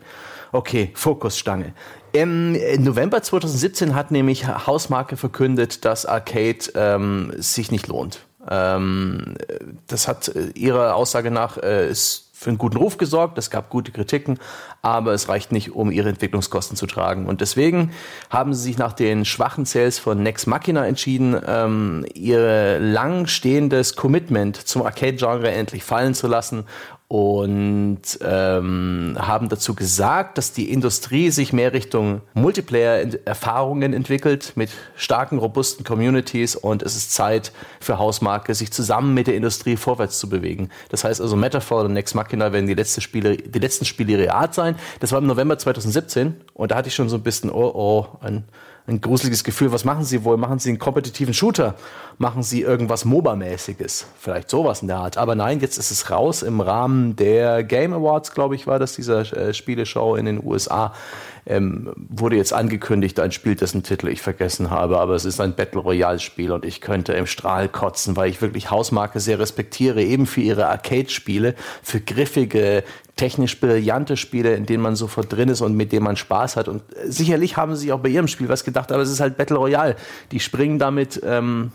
Okay, 0.52 0.92
Fokusstange. 0.94 1.74
Im 2.14 2.54
November 2.84 3.22
2017 3.22 3.94
hat 3.94 4.12
nämlich 4.12 4.48
Hausmarke 4.48 5.18
verkündet, 5.18 5.86
dass 5.86 6.06
Arcade 6.06 6.60
ähm, 6.76 7.34
sich 7.38 7.72
nicht 7.72 7.88
lohnt. 7.88 8.22
Ähm, 8.50 9.36
das 9.88 10.08
hat 10.08 10.30
äh, 10.30 10.48
ihrer 10.56 10.96
Aussage 10.96 11.32
nach 11.32 11.58
äh, 11.58 11.94
für 11.94 12.52
einen 12.52 12.60
guten 12.60 12.78
Ruf 12.78 12.98
gesorgt, 12.98 13.40
es 13.40 13.50
gab 13.50 13.72
gute 13.72 13.92
Kritiken, 13.92 14.38
aber 14.84 15.14
es 15.14 15.28
reicht 15.28 15.52
nicht, 15.52 15.72
um 15.72 15.92
ihre 15.92 16.10
Entwicklungskosten 16.10 16.78
zu 16.78 16.86
tragen. 16.86 17.26
Und 17.26 17.42
deswegen 17.42 17.92
haben 18.30 18.54
sie 18.54 18.62
sich 18.62 18.78
nach 18.78 18.94
den 18.94 19.26
schwachen 19.26 19.66
Sales 19.66 19.98
von 19.98 20.22
Nex 20.22 20.46
Machina 20.46 20.86
entschieden, 20.86 21.36
ähm, 21.48 22.06
ihr 22.14 22.80
lang 22.80 23.26
stehendes 23.26 23.96
Commitment 23.96 24.56
zum 24.56 24.84
Arcade-Genre 24.84 25.50
endlich 25.50 25.84
fallen 25.84 26.14
zu 26.14 26.28
lassen 26.28 26.66
und 27.10 28.02
ähm, 28.22 29.16
haben 29.18 29.48
dazu 29.48 29.76
gesagt, 29.76 30.38
dass 30.38 30.52
die 30.52 30.72
Industrie 30.72 31.30
sich 31.30 31.54
mehr 31.54 31.72
Richtung 31.72 32.22
Multiplayer-Erfahrungen 32.34 33.94
entwickelt 33.94 34.54
mit 34.56 34.70
starken, 34.98 35.38
robusten 35.38 35.86
Communities 35.86 36.58
und 36.58 36.84
es 36.84 36.98
ist 36.98 37.14
Zeit 37.14 37.54
für 37.80 37.98
Hausmarke, 37.98 38.54
sich 38.54 38.74
zusammen 38.74 39.14
mit 39.14 39.28
der 39.28 39.36
Industrie 39.36 39.78
vorwärts 39.78 40.20
zu 40.20 40.28
bewegen. 40.28 40.70
Das 40.90 41.06
heißt 41.06 41.22
also, 41.22 41.38
Metaphor 41.38 41.86
und 41.86 41.94
Next 41.94 42.14
Machina 42.14 42.52
werden 42.52 42.68
die, 42.68 42.74
letzte 42.74 43.00
Spiele, 43.00 43.38
die 43.38 43.60
letzten 43.60 43.86
Spiele 43.86 44.24
ihrer 44.24 44.34
Art 44.34 44.54
sein. 44.54 44.76
Das 45.00 45.14
war 45.14 45.20
im 45.20 45.28
November 45.28 45.58
2017 45.58 46.36
und 46.54 46.72
da 46.72 46.76
hatte 46.76 46.90
ich 46.90 46.96
schon 46.96 47.08
so 47.08 47.16
ein 47.16 47.24
bisschen, 47.24 47.50
oh, 47.50 47.72
oh, 47.74 48.08
ein 48.20 48.44
ein 48.88 49.02
gruseliges 49.02 49.44
Gefühl. 49.44 49.74
Was 49.74 49.84
machen 49.84 50.06
Sie 50.06 50.24
wohl? 50.24 50.38
Machen 50.38 50.60
Sie 50.60 50.70
einen 50.70 50.80
kompetitiven 50.80 51.34
Shooter? 51.34 51.76
Machen 52.18 52.42
Sie 52.42 52.62
irgendwas 52.62 53.06
MOBA-mäßiges? 53.06 54.06
Vielleicht 54.18 54.50
sowas 54.50 54.82
in 54.82 54.88
der 54.88 54.98
Art. 54.98 55.18
Aber 55.18 55.36
nein, 55.36 55.60
jetzt 55.60 55.78
ist 55.78 55.92
es 55.92 56.10
raus 56.10 56.42
im 56.42 56.62
Rahmen 56.62 57.18
der 57.18 57.64
Game 57.66 57.94
Awards, 57.94 58.34
glaube 58.34 58.56
ich, 58.56 58.66
war 58.66 58.80
das, 58.80 58.96
dieser 58.96 59.22
äh, 59.36 59.54
Spieleshow 59.54 60.16
in 60.16 60.26
den 60.26 60.44
USA 60.44 60.94
ähm, 61.48 61.94
wurde 61.96 62.36
jetzt 62.36 62.52
angekündigt, 62.52 63.20
ein 63.20 63.32
Spiel, 63.32 63.56
dessen 63.56 63.82
Titel 63.82 64.10
ich 64.10 64.22
vergessen 64.22 64.70
habe, 64.70 65.00
aber 65.00 65.16
es 65.16 65.24
ist 65.24 65.40
ein 65.40 65.56
Battle 65.56 65.80
Royale 65.80 66.20
Spiel 66.20 66.52
und 66.52 66.66
ich 66.66 66.82
könnte 66.82 67.14
im 67.14 67.26
Strahl 67.26 67.70
kotzen, 67.70 68.18
weil 68.18 68.30
ich 68.30 68.42
wirklich 68.42 68.70
Hausmarke 68.70 69.22
sehr 69.22 69.40
respektiere, 69.40 70.04
eben 70.04 70.26
für 70.26 70.42
ihre 70.42 70.68
Arcade-Spiele, 70.68 71.56
für 71.82 72.02
griffige, 72.02 72.84
technisch 73.16 73.60
brillante 73.60 74.18
Spiele, 74.18 74.56
in 74.56 74.66
denen 74.66 74.84
man 74.84 74.98
sofort 74.98 75.32
drin 75.32 75.48
ist 75.48 75.62
und 75.62 75.76
mit 75.76 75.94
denen 75.94 76.04
man 76.04 76.18
Spaß 76.18 76.58
hat. 76.58 76.68
Und 76.68 76.84
sicherlich 77.06 77.56
haben 77.56 77.76
sie 77.78 77.94
auch 77.94 78.00
bei 78.00 78.10
ihrem 78.10 78.28
Spiel 78.28 78.50
was 78.50 78.66
gedacht, 78.66 78.92
aber 78.92 79.02
es 79.02 79.10
ist 79.10 79.22
halt 79.22 79.38
Battle 79.38 79.58
Royale. 79.58 79.96
Die 80.32 80.42
springen 80.42 80.80
damit 80.80 81.22
ähm, 81.24 81.72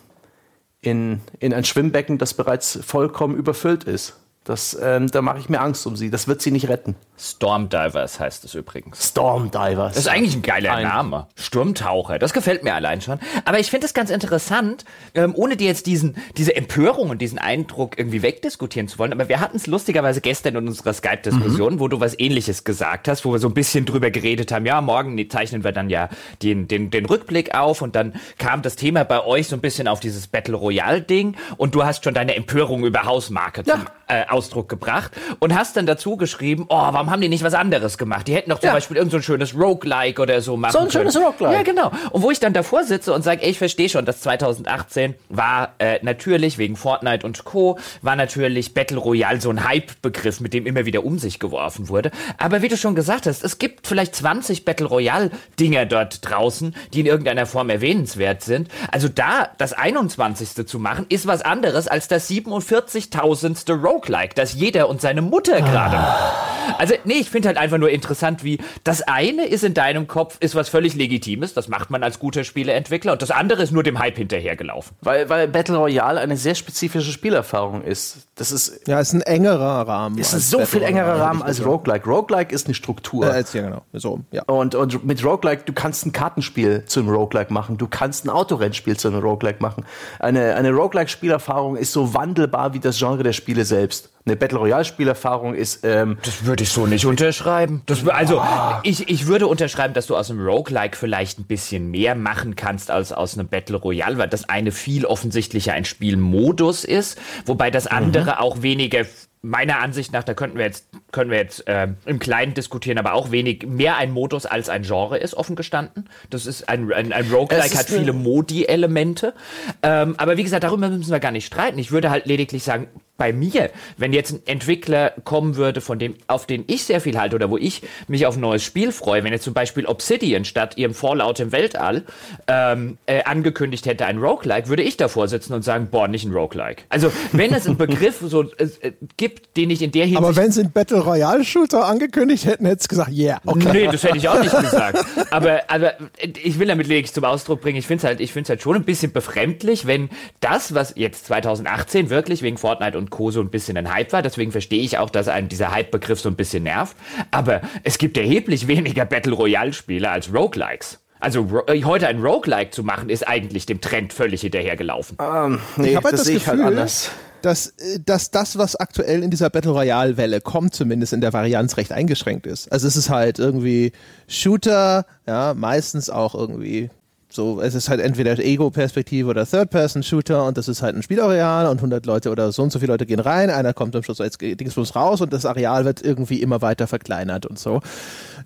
in, 0.83 1.21
in 1.39 1.55
ein 1.55 1.65
Schwimmbecken, 1.65 2.19
das 2.19 2.35
bereits 2.35 2.79
vollkommen 2.85 3.37
überfüllt 3.37 3.85
ist. 3.85 4.19
Das, 4.45 4.77
ähm, 4.83 5.09
da 5.09 5.23
mache 5.23 5.39
ich 5.39 5.49
mir 5.49 5.61
Angst 5.61 5.87
um 5.87 5.95
sie. 5.95 6.11
Das 6.11 6.27
wird 6.27 6.43
sie 6.43 6.51
nicht 6.51 6.69
retten. 6.69 6.97
Stormdivers 7.17 8.19
heißt 8.19 8.45
es 8.45 8.55
übrigens. 8.57 9.11
Stormdivers. 9.11 9.95
Das 9.95 10.05
ist 10.05 10.09
eigentlich 10.09 10.35
ein 10.35 10.43
geiler 10.43 10.75
ein 10.75 10.83
Name. 10.83 11.29
Sturmtaucher. 11.37 12.19
Das 12.19 12.33
gefällt 12.33 12.65
mir 12.65 12.75
allein 12.75 13.01
schon. 13.01 13.21
Aber 13.45 13.61
ich 13.61 13.71
finde 13.71 13.87
es 13.87 13.95
ganz 13.95 14.11
interessant, 14.11 14.85
ähm, 15.15 15.33
ohne 15.37 15.57
dir 15.57 15.69
jetzt 15.69 15.87
diesen, 15.87 16.17
diese 16.37 16.57
Empörung 16.57 17.11
und 17.11 17.23
diesen 17.23 17.39
Eindruck 17.39 17.97
irgendwie 17.97 18.23
wegdiskutieren 18.23 18.89
zu 18.89 18.99
wollen. 18.99 19.13
Aber 19.13 19.29
wir 19.29 19.39
hatten 19.39 19.57
es 19.57 19.69
lustigerweise 19.69 20.21
gestern 20.21 20.57
in 20.57 20.67
unserer 20.67 20.93
Skype-Diskussion, 20.93 21.75
mhm. 21.75 21.81
wo 21.81 21.87
du 21.87 22.01
was 22.01 22.19
ähnliches 22.19 22.65
gesagt 22.65 23.07
hast, 23.07 23.25
wo 23.25 23.31
wir 23.31 23.39
so 23.39 23.47
ein 23.47 23.55
bisschen 23.55 23.85
drüber 23.85 24.11
geredet 24.11 24.51
haben. 24.51 24.67
Ja, 24.67 24.81
morgen 24.81 25.25
zeichnen 25.31 25.63
wir 25.63 25.71
dann 25.71 25.89
ja 25.89 26.09
den, 26.43 26.67
den, 26.67 26.91
den 26.91 27.07
Rückblick 27.07 27.55
auf 27.55 27.81
und 27.81 27.95
dann 27.95 28.15
kam 28.39 28.63
das 28.63 28.75
Thema 28.75 29.05
bei 29.05 29.25
euch 29.25 29.47
so 29.47 29.55
ein 29.55 29.61
bisschen 29.61 29.87
auf 29.87 30.01
dieses 30.01 30.27
Battle 30.27 30.57
Royale-Ding 30.57 31.37
und 31.59 31.77
du 31.77 31.85
hast 31.85 32.03
schon 32.03 32.15
deine 32.15 32.35
Empörung 32.35 32.85
über 32.85 33.05
Hausmarke 33.05 33.63
ja. 33.65 33.85
Äh, 34.13 34.25
Ausdruck 34.29 34.69
gebracht 34.69 35.13
und 35.39 35.55
hast 35.55 35.77
dann 35.77 35.87
dazu 35.87 36.17
geschrieben, 36.17 36.67
oh, 36.69 36.77
warum 36.77 37.11
haben 37.11 37.21
die 37.21 37.29
nicht 37.29 37.43
was 37.45 37.55
anderes 37.55 37.99
gemacht? 37.99 38.29
Die 38.29 38.35
hätten 38.35 38.51
doch 38.51 38.59
zum 38.59 38.69
ja. 38.69 38.73
Beispiel 38.75 38.97
irgendein 38.97 39.21
so 39.21 39.25
schönes 39.25 39.55
Roguelike 39.55 40.21
oder 40.21 40.41
so 40.41 40.57
machen 40.57 40.73
So 40.73 40.79
ein 40.81 40.89
können. 40.89 41.11
schönes 41.11 41.17
Roguelike. 41.17 41.57
Ja, 41.57 41.63
genau. 41.63 41.91
Und 42.11 42.23
wo 42.23 42.31
ich 42.31 42.41
dann 42.41 42.53
davor 42.53 42.85
sitze 42.85 43.13
und 43.13 43.23
sage, 43.23 43.43
ey, 43.43 43.51
ich 43.51 43.59
verstehe 43.59 43.89
schon, 43.89 44.05
dass 44.05 44.21
2018 44.21 45.15
war 45.29 45.75
äh, 45.79 45.99
natürlich 46.03 46.59
wegen 46.59 46.77
Fortnite 46.77 47.27
und 47.27 47.45
Co. 47.45 47.79
war 48.03 48.17
natürlich 48.17 48.75
Battle 48.75 48.99
Royale 48.99 49.41
so 49.41 49.51
ein 49.51 49.65
Hype-Begriff, 49.65 50.41
mit 50.41 50.53
dem 50.55 50.67
immer 50.67 50.85
wieder 50.85 51.05
um 51.05 51.19
sich 51.19 51.39
geworfen 51.39 51.89
wurde. 51.89 52.11
Aber 52.39 52.63
wie 52.63 52.69
du 52.69 52.77
schon 52.77 52.95
gesagt 52.95 53.27
hast, 53.27 53.43
es 53.45 53.59
gibt 53.59 53.87
vielleicht 53.87 54.15
20 54.15 54.65
Battle 54.65 54.87
Royale-Dinger 54.87 55.87
dort 55.87 56.29
draußen, 56.29 56.75
die 56.93 57.01
in 57.01 57.07
irgendeiner 57.07 57.47
Form 57.47 57.71
erwähnenswert 57.71 58.43
sind. 58.43 58.69
Also 58.91 59.09
da 59.09 59.49
das 59.59 59.73
21. 59.73 60.67
zu 60.67 60.79
machen, 60.79 61.07
ist 61.09 61.27
was 61.27 61.43
anderes 61.43 61.89
als 61.89 62.09
das 62.09 62.29
47.000. 62.31 63.73
Roguelike, 63.73 64.02
das 64.35 64.55
jeder 64.55 64.89
und 64.89 65.01
seine 65.01 65.23
Mutter 65.23 65.61
gerade. 65.61 65.97
Ah. 65.97 66.53
Also, 66.79 66.95
nee, 67.05 67.15
ich 67.15 67.31
finde 67.31 67.49
halt 67.49 67.59
einfach 67.59 67.79
nur 67.79 67.91
interessant, 67.91 68.45
wie 68.45 68.59
das 68.85 69.03
eine 69.03 69.47
ist 69.47 69.65
in 69.65 69.75
deinem 69.75 70.07
Kopf, 70.07 70.37
ist 70.41 70.55
was 70.55 70.69
völlig 70.69 70.95
Legitimes, 70.95 71.55
das 71.55 71.69
macht 71.69 71.91
man 71.91 72.03
als 72.03 72.19
guter 72.19 72.45
Spieleentwickler, 72.45 73.13
und 73.13 73.23
das 73.23 73.31
andere 73.31 73.63
ist 73.63 73.73
nur 73.73 73.83
dem 73.83 73.99
Hype 73.99 74.17
hinterhergelaufen. 74.17 74.97
Weil, 75.01 75.29
weil 75.29 75.49
Battle 75.49 75.77
Royale 75.77 76.21
eine 76.21 76.37
sehr 76.37 76.55
spezifische 76.55 77.13
Spielerfahrung 77.13 77.83
ist. 77.83 78.29
Das 78.37 78.53
ist. 78.53 78.87
Ja, 78.87 79.01
ist 79.01 79.13
ein 79.13 79.23
engerer 79.23 79.87
Rahmen. 79.87 80.19
Es 80.19 80.33
ist 80.33 80.51
so 80.51 80.59
Battle 80.59 80.81
viel 80.81 80.83
engerer 80.83 81.21
Rahmen 81.21 81.43
als 81.43 81.65
Roguelike. 81.65 82.09
Roguelike 82.09 82.55
ist 82.55 82.67
eine 82.67 82.75
Struktur. 82.75 83.33
Äh, 83.33 83.45
ja, 83.53 83.63
genau. 83.63 83.83
So, 83.93 84.21
ja. 84.31 84.43
Und, 84.45 84.75
und 84.75 85.05
mit 85.05 85.25
Roguelike, 85.25 85.65
du 85.65 85.73
kannst 85.73 86.07
ein 86.07 86.13
Kartenspiel 86.13 86.85
zu 86.87 87.01
einem 87.01 87.11
Roguelike 87.11 87.53
machen, 87.53 87.77
du 87.79 87.87
kannst 87.87 88.25
ein 88.25 88.31
Autorennspiel 88.31 88.97
zu 88.97 89.09
einem 89.09 89.21
Roguelike 89.21 89.61
machen. 89.61 89.85
Eine, 90.19 90.55
eine 90.55 90.71
Roguelike-Spielerfahrung 90.71 91.77
ist 91.77 91.93
so 91.93 92.15
wandelbar 92.15 92.75
wie 92.75 92.81
das 92.81 92.99
Genre 92.99 93.23
der 93.23 93.33
Spiele 93.33 93.65
selbst. 93.65 93.92
Eine 94.25 94.37
Battle 94.37 94.59
Royale-Spielerfahrung 94.59 95.55
ist. 95.55 95.85
Ähm, 95.85 96.19
das 96.23 96.45
würde 96.45 96.63
ich 96.63 96.71
so 96.71 96.87
nicht 96.87 97.07
unterschreiben. 97.07 97.83
Das, 97.87 98.07
also, 98.07 98.41
oh. 98.41 98.75
ich, 98.85 99.09
ich 99.09 99.27
würde 99.27 99.49
unterschreiben, 99.49 99.95
dass 99.95 100.07
du 100.07 100.17
aus 100.17 100.31
einem 100.31 100.47
Roguelike 100.47 100.97
vielleicht 100.97 101.41
ein 101.41 101.45
bisschen 101.45 101.91
mehr 101.91 102.15
machen 102.15 102.55
kannst 102.55 102.91
als 102.91 103.13
aus 103.13 103.37
einem 103.37 103.49
Battle 103.49 103.77
Royale, 103.77 104.19
weil 104.19 104.29
das 104.29 104.49
eine 104.49 104.71
viel 104.71 105.07
offensichtlicher 105.07 105.73
ein 105.73 105.85
Spielmodus 105.85 106.85
ist, 106.85 107.19
wobei 107.47 107.71
das 107.73 107.89
andere 107.89 108.33
mhm. 108.33 108.39
auch 108.39 108.63
weniger 108.63 109.05
meiner 109.43 109.81
Ansicht 109.81 110.13
nach, 110.13 110.23
da 110.23 110.35
könnten 110.35 110.57
wir 110.57 110.65
jetzt, 110.65 110.87
können 111.11 111.31
wir 111.31 111.39
jetzt 111.39 111.67
äh, 111.67 111.89
im 112.07 112.21
Kleinen 112.21 112.55
diskutieren, 112.55 112.99
aber 112.99 113.15
auch 113.15 113.33
wenig 113.33 113.67
mehr 113.67 113.97
ein 113.97 114.13
Modus 114.13 114.47
als 114.47 114.69
ein 114.69 114.83
Genre 114.83 115.19
ist, 115.19 115.35
offen 115.35 115.57
gestanden. 115.57 116.09
Das 116.31 116.47
ist 116.47 116.69
ein, 116.69 116.93
ein, 116.93 117.13
ein 117.13 117.29
Roguelike 117.31 117.77
hat 117.77 117.87
viele 117.87 118.13
Modi-Elemente. 118.13 119.35
Ähm, 119.83 120.15
aber 120.17 120.37
wie 120.37 120.45
gesagt, 120.45 120.63
darüber 120.63 120.89
müssen 120.89 121.11
wir 121.11 121.19
gar 121.19 121.33
nicht 121.33 121.47
streiten. 121.47 121.79
Ich 121.79 121.91
würde 121.91 122.11
halt 122.11 122.27
lediglich 122.27 122.63
sagen, 122.63 122.87
bei 123.23 123.33
mir, 123.33 123.71
wenn 123.99 124.13
jetzt 124.13 124.33
ein 124.33 124.41
Entwickler 124.47 125.13
kommen 125.23 125.55
würde, 125.55 125.81
von 125.81 126.01
dem, 126.01 126.17
auf 126.27 126.45
den 126.45 126.65
ich 126.67 126.83
sehr 126.83 127.01
viel 127.01 127.17
halte 127.17 127.37
oder 127.37 127.51
wo 127.51 127.57
ich 127.57 127.83
mich 128.09 128.27
auf 128.27 128.37
ein 128.37 128.41
neues 128.41 128.65
Spiel 128.65 128.91
freue, 128.91 129.23
wenn 129.23 129.33
jetzt 129.33 129.45
zum 129.45 129.55
Beispiel 129.55 129.87
Obsidian 129.87 130.45
statt 130.45 130.77
ihrem 130.77 130.93
Fallout 130.93 131.39
im 131.39 131.53
Weltall 131.53 132.03
ähm, 132.49 132.99
äh, 133.07 133.23
angekündigt 133.23 133.87
hätte 133.87 134.07
ein 134.07 134.19
Roguelike, 134.19 134.67
würde 134.67 134.83
ich 134.83 134.97
davor 134.97 135.29
sitzen 135.29 135.55
und 135.55 135.63
sagen, 135.63 135.87
boah, 135.89 136.09
nicht 136.09 136.25
ein 136.25 136.33
Roguelike. 136.33 136.83
Also 136.89 137.13
wenn 137.31 137.55
es 137.55 137.65
einen 137.65 137.77
Begriff 137.77 138.25
so 138.27 138.43
äh, 138.43 138.91
gibt, 139.19 139.57
den 139.57 139.71
ich 139.71 139.83
in 139.83 139.93
der 139.93 140.07
Hinsicht... 140.07 140.19
Aber 140.21 140.35
wenn 140.35 140.51
sie 140.51 140.63
einen 140.63 140.73
Battle 140.73 140.99
Royale 140.99 141.45
Shooter 141.45 141.87
angekündigt 141.87 142.45
hätten, 142.45 142.67
hätte 142.67 142.81
es 142.81 142.89
gesagt, 142.89 143.13
yeah, 143.13 143.41
okay. 143.47 143.69
Nee, 143.73 143.87
das 143.87 144.03
hätte 144.03 144.17
ich 144.17 144.29
auch 144.29 144.43
nicht 144.43 144.61
gesagt. 144.61 144.99
Aber, 145.31 145.61
aber 145.69 145.95
ich 146.43 146.59
will 146.59 146.67
damit 146.67 146.89
lediglich 146.89 147.15
zum 147.15 147.23
Ausdruck 147.23 147.61
bringen, 147.61 147.79
ich 147.79 147.87
finde 147.87 147.99
es 147.99 148.05
halt, 148.05 148.21
ich 148.21 148.33
finde 148.33 148.47
es 148.47 148.49
halt 148.49 148.63
schon 148.63 148.75
ein 148.75 148.85
bisschen 148.85 149.13
befremdlich, 149.13 149.87
wenn 149.87 150.11
das, 150.41 150.75
was 150.75 150.95
jetzt 150.97 151.27
2018 151.27 152.11
wirklich 152.11 152.43
wegen 152.43 152.59
Fortnite 152.59 152.99
und 152.99 153.12
Co. 153.13 153.31
so 153.31 153.41
ein 153.41 153.51
bisschen 153.51 153.77
ein 153.77 153.95
Hype 153.95 154.13
war. 154.13 154.23
Deswegen 154.23 154.51
verstehe 154.51 154.83
ich 154.83 154.99
auch, 154.99 155.11
dass 155.11 155.29
einen 155.29 155.49
dieser 155.49 155.71
Hype-Begriff 155.71 156.21
so 156.21 156.29
ein 156.29 156.35
bisschen 156.35 156.65
nervt. 156.65 156.97
Aber 157.31 157.61
es 157.85 157.99
gibt 157.99 158.17
erheblich 158.17 158.67
weniger 158.67 159.05
Battle 159.05 159.35
Royale-Spiele 159.35 160.11
als 160.11 160.35
Roguelikes. 160.35 160.99
Also 161.21 161.63
äh, 161.69 161.85
heute 161.85 162.09
ein 162.09 162.21
Roguelike 162.21 162.73
zu 162.73 162.83
machen, 162.83 163.09
ist 163.09 163.29
eigentlich 163.29 163.65
dem 163.65 163.81
Trend 163.81 164.13
völlig 164.13 164.41
hinterhergelaufen. 164.41 165.19
Um, 165.19 165.27
ähm, 165.27 165.61
nee, 165.77 165.91
ich 165.91 165.97
habe 165.97 166.07
halt 166.07 166.15
das, 166.15 166.25
das 166.25 166.29
halt 166.29 166.39
Gefühl, 166.39 166.65
halt 166.65 166.75
anders. 166.75 167.11
Dass, 167.43 167.67
äh, 167.79 168.01
dass 168.05 168.33
das, 168.33 168.59
was 168.59 168.75
aktuell 168.75 169.23
in 169.23 169.31
dieser 169.31 169.49
Battle 169.49 169.71
Royale-Welle 169.71 170.41
kommt, 170.41 170.75
zumindest 170.75 171.13
in 171.13 171.21
der 171.21 171.33
Varianz 171.33 171.77
recht 171.77 171.93
eingeschränkt 171.93 172.49
ist. 172.49 172.73
Also 172.73 172.89
es 172.89 172.97
ist 172.97 173.09
halt 173.09 173.39
irgendwie 173.39 173.93
Shooter, 174.27 175.07
ja, 175.25 175.55
meistens 175.55 176.11
auch 176.11 176.35
irgendwie 176.35 176.91
so, 177.35 177.61
es 177.61 177.75
ist 177.75 177.89
halt 177.89 178.01
entweder 178.01 178.39
Ego-Perspektive 178.39 179.29
oder 179.29 179.47
Third-Person-Shooter 179.47 180.45
und 180.45 180.57
das 180.57 180.69
ist 180.69 180.83
halt 180.83 180.97
ein 180.97 181.03
Spielareal 181.03 181.67
und 181.67 181.79
100 181.79 182.07
Leute 182.07 182.31
oder 182.31 182.53
so 182.53 182.63
und 182.63 182.73
so 182.73 182.79
viele 182.79 182.93
Leute 182.93 183.07
gehen 183.07 183.21
rein, 183.21 183.51
einer 183.51 183.73
kommt 183.73 183.97
am 183.97 184.03
Schluss 184.03 184.21
als 184.21 184.39
Dingsbums 184.39 184.95
raus 184.95 185.21
und 185.21 185.33
das 185.33 185.47
Areal 185.47 185.85
wird 185.85 186.03
irgendwie 186.03 186.43
immer 186.43 186.63
weiter 186.63 186.87
verkleinert 186.87 187.47
und 187.47 187.59
so. 187.59 187.81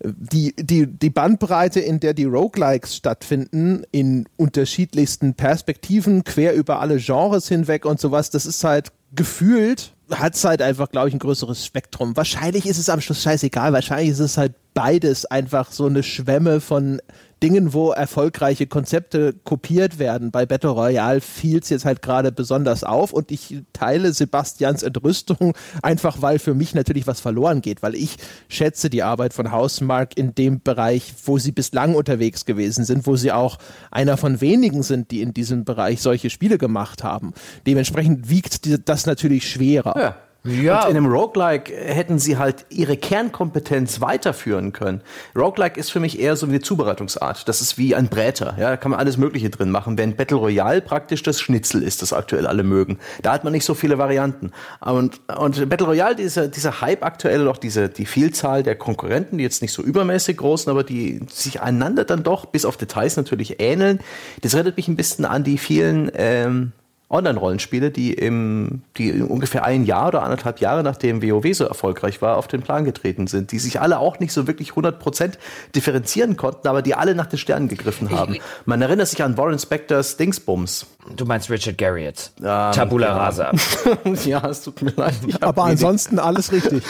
Die, 0.04 0.54
die, 0.56 0.86
die 0.86 1.10
Bandbreite, 1.10 1.80
in 1.80 2.00
der 2.00 2.14
die 2.14 2.24
Roguelikes 2.24 2.96
stattfinden, 2.96 3.84
in 3.92 4.28
unterschiedlichsten 4.36 5.34
Perspektiven, 5.34 6.24
quer 6.24 6.54
über 6.54 6.80
alle 6.80 6.98
Genres 6.98 7.48
hinweg 7.48 7.84
und 7.84 8.00
sowas, 8.00 8.30
das 8.30 8.46
ist 8.46 8.62
halt 8.64 8.92
gefühlt, 9.14 9.92
hat 10.10 10.34
es 10.34 10.44
halt 10.44 10.62
einfach, 10.62 10.90
glaube 10.90 11.08
ich, 11.08 11.14
ein 11.14 11.18
größeres 11.18 11.64
Spektrum. 11.64 12.16
Wahrscheinlich 12.16 12.66
ist 12.66 12.78
es 12.78 12.88
am 12.88 13.00
Schluss 13.00 13.22
scheißegal, 13.22 13.72
wahrscheinlich 13.72 14.10
ist 14.10 14.20
es 14.20 14.38
halt 14.38 14.54
beides 14.74 15.24
einfach 15.24 15.72
so 15.72 15.86
eine 15.86 16.02
Schwemme 16.02 16.60
von 16.60 17.00
Dingen, 17.42 17.74
wo 17.74 17.90
erfolgreiche 17.90 18.66
Konzepte 18.66 19.34
kopiert 19.44 19.98
werden. 19.98 20.30
Bei 20.30 20.46
Battle 20.46 20.70
Royale 20.70 21.20
fiel 21.20 21.58
es 21.58 21.68
jetzt 21.68 21.84
halt 21.84 22.00
gerade 22.00 22.32
besonders 22.32 22.82
auf 22.82 23.12
und 23.12 23.30
ich 23.30 23.62
teile 23.74 24.12
Sebastians 24.12 24.82
Entrüstung, 24.82 25.54
einfach 25.82 26.22
weil 26.22 26.38
für 26.38 26.54
mich 26.54 26.74
natürlich 26.74 27.06
was 27.06 27.20
verloren 27.20 27.60
geht, 27.60 27.82
weil 27.82 27.94
ich 27.94 28.16
schätze 28.48 28.88
die 28.88 29.02
Arbeit 29.02 29.34
von 29.34 29.52
Hausmark 29.52 30.16
in 30.16 30.34
dem 30.34 30.62
Bereich, 30.62 31.12
wo 31.26 31.38
sie 31.38 31.52
bislang 31.52 31.94
unterwegs 31.94 32.46
gewesen 32.46 32.84
sind, 32.84 33.06
wo 33.06 33.16
sie 33.16 33.32
auch 33.32 33.58
einer 33.90 34.16
von 34.16 34.40
wenigen 34.40 34.82
sind, 34.82 35.10
die 35.10 35.20
in 35.20 35.34
diesem 35.34 35.64
Bereich 35.64 36.00
solche 36.00 36.30
Spiele 36.30 36.56
gemacht 36.56 37.04
haben. 37.04 37.34
Dementsprechend 37.66 38.30
wiegt 38.30 38.88
das 38.88 39.04
natürlich 39.04 39.50
schwerer. 39.50 39.94
Ja. 39.98 40.16
Ja. 40.46 40.84
Und 40.84 40.90
in 40.90 40.96
einem 40.96 41.06
Roguelike 41.06 41.72
hätten 41.74 42.18
sie 42.18 42.38
halt 42.38 42.66
ihre 42.68 42.96
Kernkompetenz 42.96 44.00
weiterführen 44.00 44.72
können. 44.72 45.02
Roguelike 45.36 45.78
ist 45.78 45.90
für 45.90 46.00
mich 46.00 46.18
eher 46.18 46.36
so 46.36 46.48
wie 46.48 46.52
eine 46.52 46.60
Zubereitungsart. 46.60 47.48
Das 47.48 47.60
ist 47.60 47.78
wie 47.78 47.94
ein 47.94 48.08
Bräter. 48.08 48.54
Ja, 48.58 48.70
da 48.70 48.76
kann 48.76 48.90
man 48.90 49.00
alles 49.00 49.16
Mögliche 49.16 49.50
drin 49.50 49.70
machen. 49.70 49.98
Während 49.98 50.16
Battle 50.16 50.36
Royale 50.36 50.80
praktisch 50.80 51.22
das 51.22 51.40
Schnitzel 51.40 51.82
ist, 51.82 52.02
das 52.02 52.12
aktuell 52.12 52.46
alle 52.46 52.62
mögen. 52.62 52.98
Da 53.22 53.32
hat 53.32 53.44
man 53.44 53.52
nicht 53.52 53.64
so 53.64 53.74
viele 53.74 53.98
Varianten. 53.98 54.52
Und, 54.80 55.20
und 55.36 55.68
Battle 55.68 55.86
Royale, 55.86 56.16
dieser, 56.16 56.48
dieser 56.48 56.80
Hype 56.80 57.04
aktuell, 57.04 57.44
doch 57.44 57.58
diese, 57.58 57.88
die 57.88 58.06
Vielzahl 58.06 58.62
der 58.62 58.76
Konkurrenten, 58.76 59.38
die 59.38 59.44
jetzt 59.44 59.62
nicht 59.62 59.72
so 59.72 59.82
übermäßig 59.82 60.36
groß 60.36 60.64
sind, 60.64 60.70
aber 60.70 60.84
die 60.84 61.20
sich 61.32 61.60
einander 61.60 62.04
dann 62.04 62.22
doch 62.22 62.46
bis 62.46 62.64
auf 62.64 62.76
Details 62.76 63.16
natürlich 63.16 63.60
ähneln. 63.60 64.00
Das 64.42 64.54
erinnert 64.54 64.76
mich 64.76 64.88
ein 64.88 64.96
bisschen 64.96 65.24
an 65.24 65.44
die 65.44 65.58
vielen, 65.58 66.10
ähm, 66.14 66.72
Online-Rollenspiele, 67.08 67.90
die 67.90 68.12
im, 68.14 68.82
die 68.96 69.22
ungefähr 69.22 69.64
ein 69.64 69.84
Jahr 69.84 70.08
oder 70.08 70.22
anderthalb 70.24 70.60
Jahre 70.60 70.82
nachdem 70.82 71.22
WoW 71.22 71.54
so 71.54 71.64
erfolgreich 71.64 72.20
war, 72.20 72.36
auf 72.36 72.48
den 72.48 72.62
Plan 72.62 72.84
getreten 72.84 73.28
sind, 73.28 73.52
die 73.52 73.60
sich 73.60 73.80
alle 73.80 74.00
auch 74.00 74.18
nicht 74.18 74.32
so 74.32 74.48
wirklich 74.48 74.72
100% 74.72 75.34
differenzieren 75.74 76.36
konnten, 76.36 76.66
aber 76.66 76.82
die 76.82 76.94
alle 76.94 77.14
nach 77.14 77.26
den 77.26 77.38
Sternen 77.38 77.68
gegriffen 77.68 78.10
haben. 78.10 78.36
Man 78.64 78.82
erinnert 78.82 79.06
sich 79.06 79.22
an 79.22 79.38
Warren 79.38 79.58
Spectors 79.58 80.16
Dingsbums. 80.16 80.86
Du 81.14 81.24
meinst 81.24 81.50
Richard 81.50 81.78
Garriott. 81.78 82.30
Ähm, 82.38 82.72
Tabula 82.72 83.08
ja. 83.08 83.16
Rasa. 83.16 83.52
ja, 84.24 84.46
es 84.48 84.62
tut 84.62 84.82
mir 84.82 84.92
leid. 84.96 85.14
Aber 85.40 85.64
ansonsten 85.64 86.18
alles 86.18 86.50
richtig. 86.50 86.82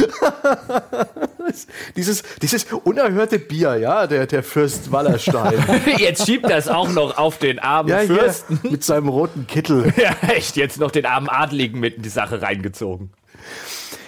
dieses, 1.97 2.23
dieses 2.41 2.65
unerhörte 2.85 3.39
Bier, 3.39 3.77
ja, 3.77 4.07
der, 4.07 4.27
der 4.27 4.43
Fürst 4.43 4.91
Wallerstein. 4.91 5.63
Jetzt 5.99 6.27
schiebt 6.27 6.49
das 6.49 6.69
auch 6.69 6.89
noch 6.89 7.19
auf 7.19 7.39
den 7.39 7.59
armen 7.59 7.91
ja, 7.91 8.01
Fürsten. 8.01 8.59
mit 8.63 8.85
seinem 8.85 9.09
roten 9.09 9.47
Kittel. 9.47 9.93
Ja, 9.97 10.17
echt, 10.29 10.57
jetzt 10.57 10.79
noch 10.79 10.91
den 10.91 11.07
armen 11.07 11.29
Adligen 11.29 11.81
mit 11.81 11.97
in 11.97 12.03
die 12.03 12.09
Sache 12.09 12.43
reingezogen. 12.43 13.11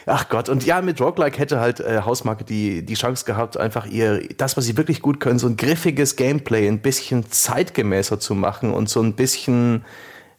Ach 0.08 0.28
Gott, 0.28 0.48
und 0.48 0.64
ja, 0.64 0.80
mit 0.80 1.00
Roguelike 1.00 1.38
hätte 1.38 1.60
halt 1.60 1.80
äh, 1.80 2.00
Hausmarke 2.04 2.44
die, 2.44 2.84
die 2.84 2.94
Chance 2.94 3.24
gehabt, 3.24 3.56
einfach 3.56 3.86
ihr, 3.86 4.26
das, 4.36 4.56
was 4.56 4.64
sie 4.64 4.76
wirklich 4.76 5.02
gut 5.02 5.20
können, 5.20 5.38
so 5.38 5.46
ein 5.46 5.56
griffiges 5.56 6.16
Gameplay 6.16 6.66
ein 6.66 6.80
bisschen 6.80 7.30
zeitgemäßer 7.30 8.18
zu 8.18 8.34
machen 8.34 8.72
und 8.72 8.88
so 8.88 9.02
ein 9.02 9.14
bisschen, 9.14 9.84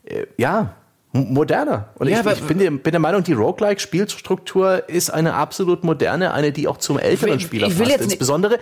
äh, 0.05 0.26
ja, 0.38 0.74
moderner. 1.11 1.89
Und 1.95 2.07
ja, 2.07 2.22
ich, 2.22 2.39
ich 2.39 2.43
bin, 2.43 2.59
der, 2.59 2.72
bin, 2.72 2.91
der, 2.91 2.99
Meinung, 2.99 3.24
die 3.24 3.34
Roguelike-Spielstruktur 3.34 4.89
ist 4.89 5.11
eine 5.11 5.34
absolut 5.36 5.84
moderne, 5.84 6.34
eine, 6.34 6.51
die 6.51 6.67
auch 6.67 6.78
zum 6.78 6.99
älteren 6.99 7.39
Spieler 7.39 7.70
passt. 7.70 8.01
Insbesondere, 8.01 8.59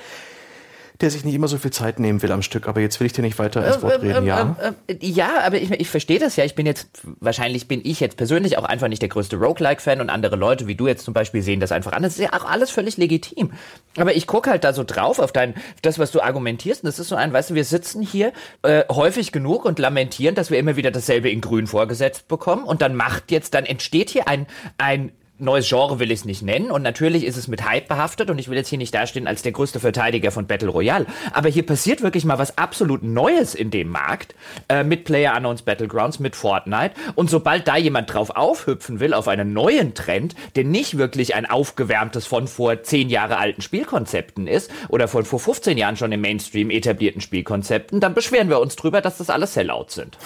der 1.01 1.11
sich 1.11 1.23
nicht 1.23 1.35
immer 1.35 1.47
so 1.47 1.57
viel 1.57 1.71
Zeit 1.71 1.99
nehmen 1.99 2.21
will 2.21 2.31
am 2.31 2.41
Stück. 2.41 2.67
Aber 2.67 2.81
jetzt 2.81 2.99
will 2.99 3.07
ich 3.07 3.13
dir 3.13 3.21
nicht 3.21 3.37
weiter 3.37 3.65
ins 3.65 3.81
Wort 3.81 4.01
reden, 4.01 4.25
ja? 4.25 4.55
Äh, 4.87 4.93
äh, 4.93 4.97
ja, 5.01 5.41
aber 5.45 5.57
ich, 5.57 5.69
ich 5.71 5.89
verstehe 5.89 6.19
das 6.19 6.35
ja. 6.35 6.45
Ich 6.45 6.55
bin 6.55 6.65
jetzt, 6.65 6.89
wahrscheinlich 7.19 7.67
bin 7.67 7.81
ich 7.83 7.99
jetzt 7.99 8.17
persönlich 8.17 8.57
auch 8.57 8.63
einfach 8.63 8.87
nicht 8.87 9.01
der 9.01 9.09
größte 9.09 9.35
Roguelike-Fan 9.35 10.01
und 10.01 10.09
andere 10.09 10.35
Leute 10.35 10.67
wie 10.67 10.75
du 10.75 10.87
jetzt 10.87 11.05
zum 11.05 11.13
Beispiel 11.13 11.41
sehen 11.41 11.59
das 11.59 11.71
einfach 11.71 11.91
anders. 11.91 12.13
Das 12.15 12.25
ist 12.25 12.31
ja 12.31 12.39
auch 12.39 12.45
alles 12.45 12.71
völlig 12.71 12.97
legitim. 12.97 13.51
Aber 13.97 14.15
ich 14.15 14.27
gucke 14.27 14.49
halt 14.49 14.63
da 14.63 14.73
so 14.73 14.83
drauf 14.83 15.19
auf 15.19 15.31
dein, 15.31 15.55
das, 15.81 15.99
was 15.99 16.11
du 16.11 16.21
argumentierst. 16.21 16.83
Und 16.83 16.87
das 16.87 16.99
ist 16.99 17.09
so 17.09 17.15
ein, 17.15 17.31
weißt 17.33 17.51
du, 17.51 17.55
wir 17.55 17.65
sitzen 17.65 18.01
hier 18.01 18.33
äh, 18.63 18.83
häufig 18.89 19.31
genug 19.31 19.65
und 19.65 19.79
lamentieren, 19.79 20.35
dass 20.35 20.49
wir 20.51 20.57
immer 20.57 20.75
wieder 20.75 20.91
dasselbe 20.91 21.29
in 21.29 21.41
grün 21.41 21.67
vorgesetzt 21.67 22.27
bekommen. 22.27 22.63
Und 22.63 22.81
dann 22.81 22.95
macht 22.95 23.31
jetzt, 23.31 23.53
dann 23.53 23.65
entsteht 23.65 24.09
hier 24.09 24.27
ein, 24.27 24.47
ein 24.77 25.11
neues 25.39 25.67
Genre 25.67 25.99
will 25.99 26.11
ich 26.11 26.19
es 26.19 26.25
nicht 26.25 26.41
nennen 26.41 26.71
und 26.71 26.81
natürlich 26.81 27.25
ist 27.25 27.37
es 27.37 27.47
mit 27.47 27.67
Hype 27.67 27.87
behaftet 27.87 28.29
und 28.29 28.39
ich 28.39 28.49
will 28.49 28.57
jetzt 28.57 28.69
hier 28.69 28.77
nicht 28.77 28.93
dastehen 28.93 29.27
als 29.27 29.41
der 29.41 29.51
größte 29.51 29.79
Verteidiger 29.79 30.31
von 30.31 30.47
Battle 30.47 30.69
Royale, 30.69 31.05
aber 31.33 31.49
hier 31.49 31.65
passiert 31.65 32.01
wirklich 32.01 32.25
mal 32.25 32.37
was 32.37 32.57
absolut 32.57 33.03
Neues 33.03 33.55
in 33.55 33.71
dem 33.71 33.89
Markt 33.89 34.35
äh, 34.69 34.83
mit 34.83 35.05
Player 35.05 35.35
Unknowns 35.35 35.61
Battlegrounds, 35.61 36.19
mit 36.19 36.35
Fortnite 36.35 36.93
und 37.15 37.29
sobald 37.29 37.67
da 37.67 37.77
jemand 37.77 38.13
drauf 38.13 38.31
aufhüpfen 38.31 38.99
will 38.99 39.13
auf 39.13 39.27
einen 39.27 39.53
neuen 39.53 39.93
Trend, 39.93 40.35
der 40.55 40.63
nicht 40.63 40.97
wirklich 40.97 41.35
ein 41.35 41.45
aufgewärmtes 41.45 42.25
von 42.25 42.47
vor 42.47 42.83
zehn 42.83 43.09
Jahre 43.09 43.37
alten 43.37 43.61
Spielkonzepten 43.61 44.47
ist 44.47 44.71
oder 44.89 45.07
von 45.07 45.25
vor 45.25 45.39
15 45.39 45.77
Jahren 45.77 45.97
schon 45.97 46.11
im 46.11 46.21
Mainstream 46.21 46.69
etablierten 46.69 47.21
Spielkonzepten, 47.21 47.99
dann 47.99 48.13
beschweren 48.13 48.49
wir 48.49 48.59
uns 48.59 48.75
drüber, 48.75 49.01
dass 49.01 49.17
das 49.17 49.29
alles 49.29 49.53
Sellouts 49.53 49.95
sind. 49.95 50.17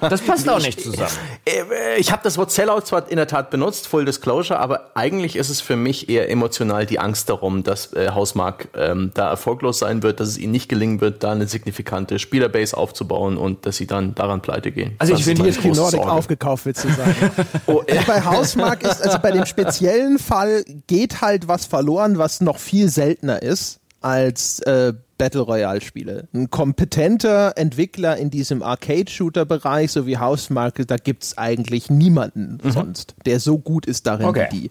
Das 0.00 0.20
passt 0.22 0.48
auch 0.48 0.60
nicht 0.60 0.80
zusammen. 0.80 1.10
Ich, 1.44 1.54
ich, 1.54 2.08
ich 2.08 2.12
habe 2.12 2.22
das 2.24 2.38
Wort 2.38 2.50
Sellout 2.50 2.82
zwar 2.82 3.08
in 3.08 3.16
der 3.16 3.26
Tat 3.26 3.50
benutzt, 3.50 3.86
Full 3.86 4.04
Disclosure, 4.04 4.37
Closure, 4.38 4.60
aber 4.60 4.92
eigentlich 4.94 5.34
ist 5.34 5.50
es 5.50 5.60
für 5.60 5.74
mich 5.74 6.08
eher 6.08 6.30
emotional 6.30 6.86
die 6.86 7.00
Angst 7.00 7.28
darum, 7.28 7.64
dass 7.64 7.92
äh, 7.92 8.10
Hausmark 8.10 8.68
ähm, 8.76 9.10
da 9.14 9.28
erfolglos 9.30 9.80
sein 9.80 10.02
wird, 10.04 10.20
dass 10.20 10.28
es 10.28 10.38
ihnen 10.38 10.52
nicht 10.52 10.68
gelingen 10.68 11.00
wird, 11.00 11.24
da 11.24 11.32
eine 11.32 11.48
signifikante 11.48 12.20
Spielerbase 12.20 12.76
aufzubauen 12.76 13.36
und 13.36 13.66
dass 13.66 13.76
sie 13.76 13.86
dann 13.86 14.14
daran 14.14 14.40
pleite 14.40 14.70
gehen. 14.70 14.94
Also 14.98 15.14
ich 15.14 15.24
finde 15.24 15.46
jetzt 15.46 15.64
die 15.64 15.70
Nordic 15.70 16.00
Sorge. 16.00 16.12
aufgekauft, 16.12 16.66
willst 16.66 16.84
du 16.84 16.88
sagen. 16.88 17.14
oh, 17.66 17.82
äh. 17.86 17.98
Bei 18.06 18.24
Hausmark 18.24 18.84
ist, 18.84 19.02
also 19.02 19.18
bei 19.18 19.32
dem 19.32 19.44
speziellen 19.44 20.18
Fall 20.18 20.64
geht 20.86 21.20
halt 21.20 21.48
was 21.48 21.66
verloren, 21.66 22.18
was 22.18 22.40
noch 22.40 22.58
viel 22.58 22.88
seltener 22.88 23.42
ist 23.42 23.80
als 24.00 24.60
äh, 24.60 24.92
Battle 25.18 25.42
Royale 25.42 25.80
Spiele. 25.80 26.28
Ein 26.32 26.48
kompetenter 26.48 27.54
Entwickler 27.56 28.16
in 28.16 28.30
diesem 28.30 28.62
Arcade-Shooter-Bereich, 28.62 29.90
so 29.90 30.06
wie 30.06 30.18
Housemarque, 30.18 30.86
da 30.86 30.96
gibt 30.96 31.24
es 31.24 31.36
eigentlich 31.36 31.90
niemanden 31.90 32.58
mhm. 32.62 32.70
sonst, 32.70 33.14
der 33.26 33.40
so 33.40 33.58
gut 33.58 33.84
ist 33.84 34.06
darin 34.06 34.26
okay. 34.26 34.46
wie 34.50 34.60
die. 34.60 34.70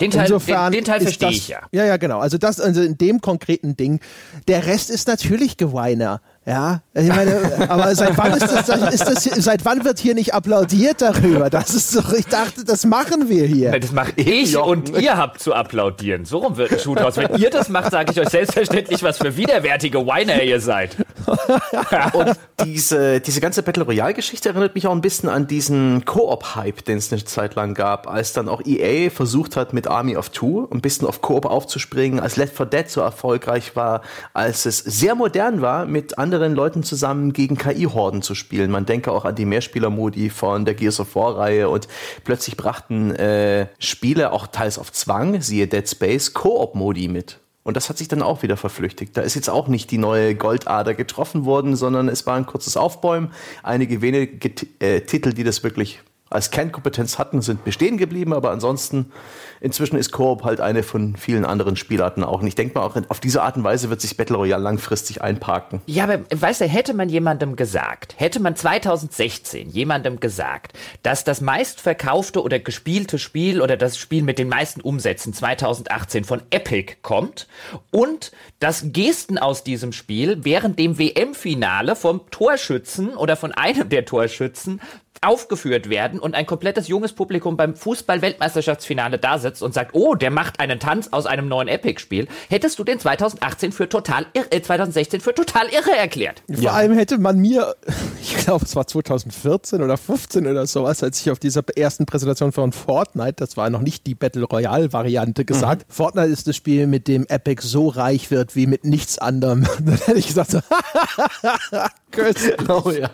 Den 0.00 0.10
Teil, 0.10 0.22
Insofern 0.22 0.72
den, 0.72 0.78
den 0.80 0.84
Teil 0.84 1.00
verstehe 1.00 1.30
ich 1.30 1.48
ja. 1.48 1.60
Ja, 1.72 1.84
ja, 1.84 1.98
genau. 1.98 2.20
Also 2.20 2.38
das, 2.38 2.58
also 2.58 2.80
in 2.80 2.96
dem 2.96 3.20
konkreten 3.20 3.76
Ding. 3.76 4.00
Der 4.48 4.66
Rest 4.66 4.88
ist 4.88 5.08
natürlich 5.08 5.58
Geweiner. 5.58 6.22
Ja, 6.46 6.80
ich 6.94 7.08
meine, 7.08 7.68
aber 7.68 7.94
seit 7.94 8.16
wann 8.16 8.32
ist 8.32 8.50
das, 8.50 8.68
ist 8.68 9.06
das, 9.06 9.24
seit 9.44 9.62
wann 9.66 9.84
wird 9.84 9.98
hier 9.98 10.14
nicht 10.14 10.32
applaudiert 10.32 11.02
darüber? 11.02 11.50
Das 11.50 11.74
ist 11.74 11.94
doch, 11.94 12.14
ich 12.14 12.26
dachte, 12.26 12.64
das 12.64 12.86
machen 12.86 13.28
wir 13.28 13.46
hier. 13.46 13.78
Das 13.78 13.92
mache 13.92 14.12
ich 14.16 14.56
und 14.56 14.98
ihr 14.98 15.18
habt 15.18 15.40
zu 15.42 15.52
applaudieren. 15.52 16.24
So 16.24 16.38
rum 16.38 16.56
wird 16.56 16.72
ein 16.72 16.78
Shoothouse. 16.78 17.18
Wenn 17.18 17.36
ihr 17.36 17.50
das 17.50 17.68
macht, 17.68 17.90
sage 17.90 18.12
ich 18.12 18.20
euch 18.20 18.30
selbstverständlich, 18.30 19.02
was 19.02 19.18
für 19.18 19.36
widerwärtige 19.36 19.98
Whiner 20.06 20.42
ihr 20.42 20.60
seid. 20.60 20.96
und 22.14 22.32
diese, 22.64 23.20
diese 23.20 23.42
ganze 23.42 23.62
Battle 23.62 23.84
Royale 23.84 24.14
Geschichte 24.14 24.48
erinnert 24.48 24.74
mich 24.74 24.86
auch 24.86 24.92
ein 24.92 25.02
bisschen 25.02 25.28
an 25.28 25.46
diesen 25.46 26.06
Koop-Hype, 26.06 26.84
den 26.86 26.96
es 26.96 27.12
eine 27.12 27.22
Zeit 27.22 27.54
lang 27.54 27.74
gab, 27.74 28.08
als 28.08 28.32
dann 28.32 28.48
auch 28.48 28.62
EA 28.64 29.10
versucht 29.10 29.56
hat, 29.56 29.74
mit 29.74 29.86
Army 29.88 30.16
of 30.16 30.30
Two 30.30 30.66
ein 30.72 30.80
bisschen 30.80 31.06
auf 31.06 31.20
Koop 31.20 31.44
aufzuspringen, 31.44 32.18
als 32.18 32.36
Left 32.36 32.56
4 32.56 32.66
Dead 32.66 32.90
so 32.90 33.02
erfolgreich 33.02 33.76
war, 33.76 34.00
als 34.32 34.64
es 34.64 34.78
sehr 34.78 35.14
modern 35.14 35.60
war, 35.60 35.84
mit 35.84 36.18
anderen 36.18 36.29
anderen 36.32 36.54
Leuten 36.54 36.84
zusammen 36.84 37.32
gegen 37.32 37.56
KI-Horden 37.56 38.22
zu 38.22 38.36
spielen. 38.36 38.70
Man 38.70 38.86
denke 38.86 39.10
auch 39.10 39.24
an 39.24 39.34
die 39.34 39.44
Mehrspieler-Modi 39.44 40.30
von 40.30 40.64
der 40.64 40.74
Gears 40.74 41.00
of 41.00 41.16
War-Reihe 41.16 41.68
und 41.68 41.88
plötzlich 42.22 42.56
brachten 42.56 43.10
äh, 43.16 43.66
Spiele 43.80 44.32
auch 44.32 44.46
teils 44.46 44.78
auf 44.78 44.92
Zwang, 44.92 45.40
siehe 45.40 45.66
Dead 45.66 45.88
Space, 45.88 46.32
Koop-Modi 46.32 47.08
mit. 47.08 47.40
Und 47.64 47.76
das 47.76 47.88
hat 47.88 47.98
sich 47.98 48.06
dann 48.06 48.22
auch 48.22 48.42
wieder 48.42 48.56
verflüchtigt. 48.56 49.16
Da 49.16 49.22
ist 49.22 49.34
jetzt 49.34 49.50
auch 49.50 49.66
nicht 49.66 49.90
die 49.90 49.98
neue 49.98 50.36
Goldader 50.36 50.94
getroffen 50.94 51.44
worden, 51.44 51.74
sondern 51.74 52.08
es 52.08 52.26
war 52.26 52.36
ein 52.36 52.46
kurzes 52.46 52.76
Aufbäumen. 52.76 53.32
Einige 53.64 54.00
wenige 54.00 54.50
äh, 54.78 55.00
Titel, 55.00 55.32
die 55.32 55.44
das 55.44 55.64
wirklich 55.64 56.00
als 56.30 56.52
Kernkompetenz 56.52 57.18
hatten, 57.18 57.42
sind 57.42 57.64
bestehen 57.64 57.98
geblieben, 57.98 58.32
aber 58.32 58.52
ansonsten 58.52 59.10
inzwischen 59.60 59.96
ist 59.96 60.12
Koop 60.12 60.44
halt 60.44 60.60
eine 60.60 60.84
von 60.84 61.16
vielen 61.16 61.44
anderen 61.44 61.74
Spielarten 61.74 62.22
auch. 62.22 62.40
Und 62.40 62.46
ich 62.46 62.54
denke 62.54 62.78
mal, 62.78 62.86
auch 62.86 62.96
auf 63.08 63.18
diese 63.18 63.42
Art 63.42 63.56
und 63.56 63.64
Weise 63.64 63.90
wird 63.90 64.00
sich 64.00 64.16
Battle 64.16 64.36
Royale 64.36 64.62
langfristig 64.62 65.22
einparken. 65.22 65.82
Ja, 65.86 66.04
aber 66.04 66.20
weißt 66.32 66.60
du, 66.60 66.66
hätte 66.66 66.94
man 66.94 67.08
jemandem 67.08 67.56
gesagt, 67.56 68.14
hätte 68.16 68.38
man 68.38 68.54
2016 68.54 69.70
jemandem 69.70 70.20
gesagt, 70.20 70.78
dass 71.02 71.24
das 71.24 71.40
meistverkaufte 71.40 72.42
oder 72.42 72.60
gespielte 72.60 73.18
Spiel 73.18 73.60
oder 73.60 73.76
das 73.76 73.98
Spiel 73.98 74.22
mit 74.22 74.38
den 74.38 74.48
meisten 74.48 74.80
Umsätzen 74.80 75.34
2018 75.34 76.22
von 76.22 76.42
Epic 76.50 76.98
kommt 77.02 77.48
und 77.90 78.30
dass 78.60 78.92
Gesten 78.92 79.36
aus 79.36 79.64
diesem 79.64 79.92
Spiel 79.92 80.38
während 80.44 80.78
dem 80.78 80.96
WM-Finale 80.96 81.96
vom 81.96 82.30
Torschützen 82.30 83.16
oder 83.16 83.34
von 83.34 83.50
einem 83.50 83.88
der 83.88 84.04
Torschützen 84.04 84.80
aufgeführt 85.22 85.90
werden 85.90 86.18
und 86.18 86.34
ein 86.34 86.46
komplettes 86.46 86.88
junges 86.88 87.12
Publikum 87.12 87.56
beim 87.56 87.74
Fußball-Weltmeisterschaftsfinale 87.76 89.18
da 89.18 89.38
sitzt 89.38 89.62
und 89.62 89.74
sagt, 89.74 89.90
oh, 89.94 90.14
der 90.14 90.30
macht 90.30 90.60
einen 90.60 90.80
Tanz 90.80 91.08
aus 91.10 91.26
einem 91.26 91.46
neuen 91.46 91.68
Epic-Spiel, 91.68 92.26
hättest 92.48 92.78
du 92.78 92.84
den 92.84 92.98
2018 92.98 93.72
für 93.72 93.88
total 93.88 94.26
irre, 94.32 94.50
äh, 94.50 94.62
2016 94.62 95.20
für 95.20 95.34
total 95.34 95.66
irre 95.68 95.94
erklärt. 95.96 96.42
Vor 96.50 96.62
ja. 96.62 96.72
allem 96.72 96.94
hätte 96.94 97.18
man 97.18 97.38
mir, 97.38 97.74
ich 98.22 98.36
glaube, 98.36 98.64
es 98.64 98.74
war 98.74 98.86
2014 98.86 99.82
oder 99.82 99.98
15 99.98 100.46
oder 100.46 100.66
sowas, 100.66 101.02
als 101.02 101.20
ich 101.20 101.30
auf 101.30 101.38
dieser 101.38 101.62
ersten 101.76 102.06
Präsentation 102.06 102.52
von 102.52 102.72
Fortnite, 102.72 103.34
das 103.36 103.58
war 103.58 103.68
noch 103.68 103.82
nicht 103.82 104.06
die 104.06 104.14
Battle 104.14 104.44
Royale-Variante, 104.44 105.44
gesagt, 105.44 105.86
mhm. 105.86 105.92
Fortnite 105.92 106.28
ist 106.28 106.48
das 106.48 106.56
Spiel, 106.56 106.86
mit 106.86 107.08
dem 107.08 107.26
Epic 107.28 107.62
so 107.66 107.88
reich 107.88 108.30
wird 108.30 108.56
wie 108.56 108.66
mit 108.66 108.84
nichts 108.84 109.18
anderem. 109.18 109.66
Dann 109.84 109.96
hätte 109.96 110.18
ich 110.18 110.28
gesagt, 110.28 110.52
so, 110.52 110.60
oh 112.68 112.90
ja. 112.90 113.10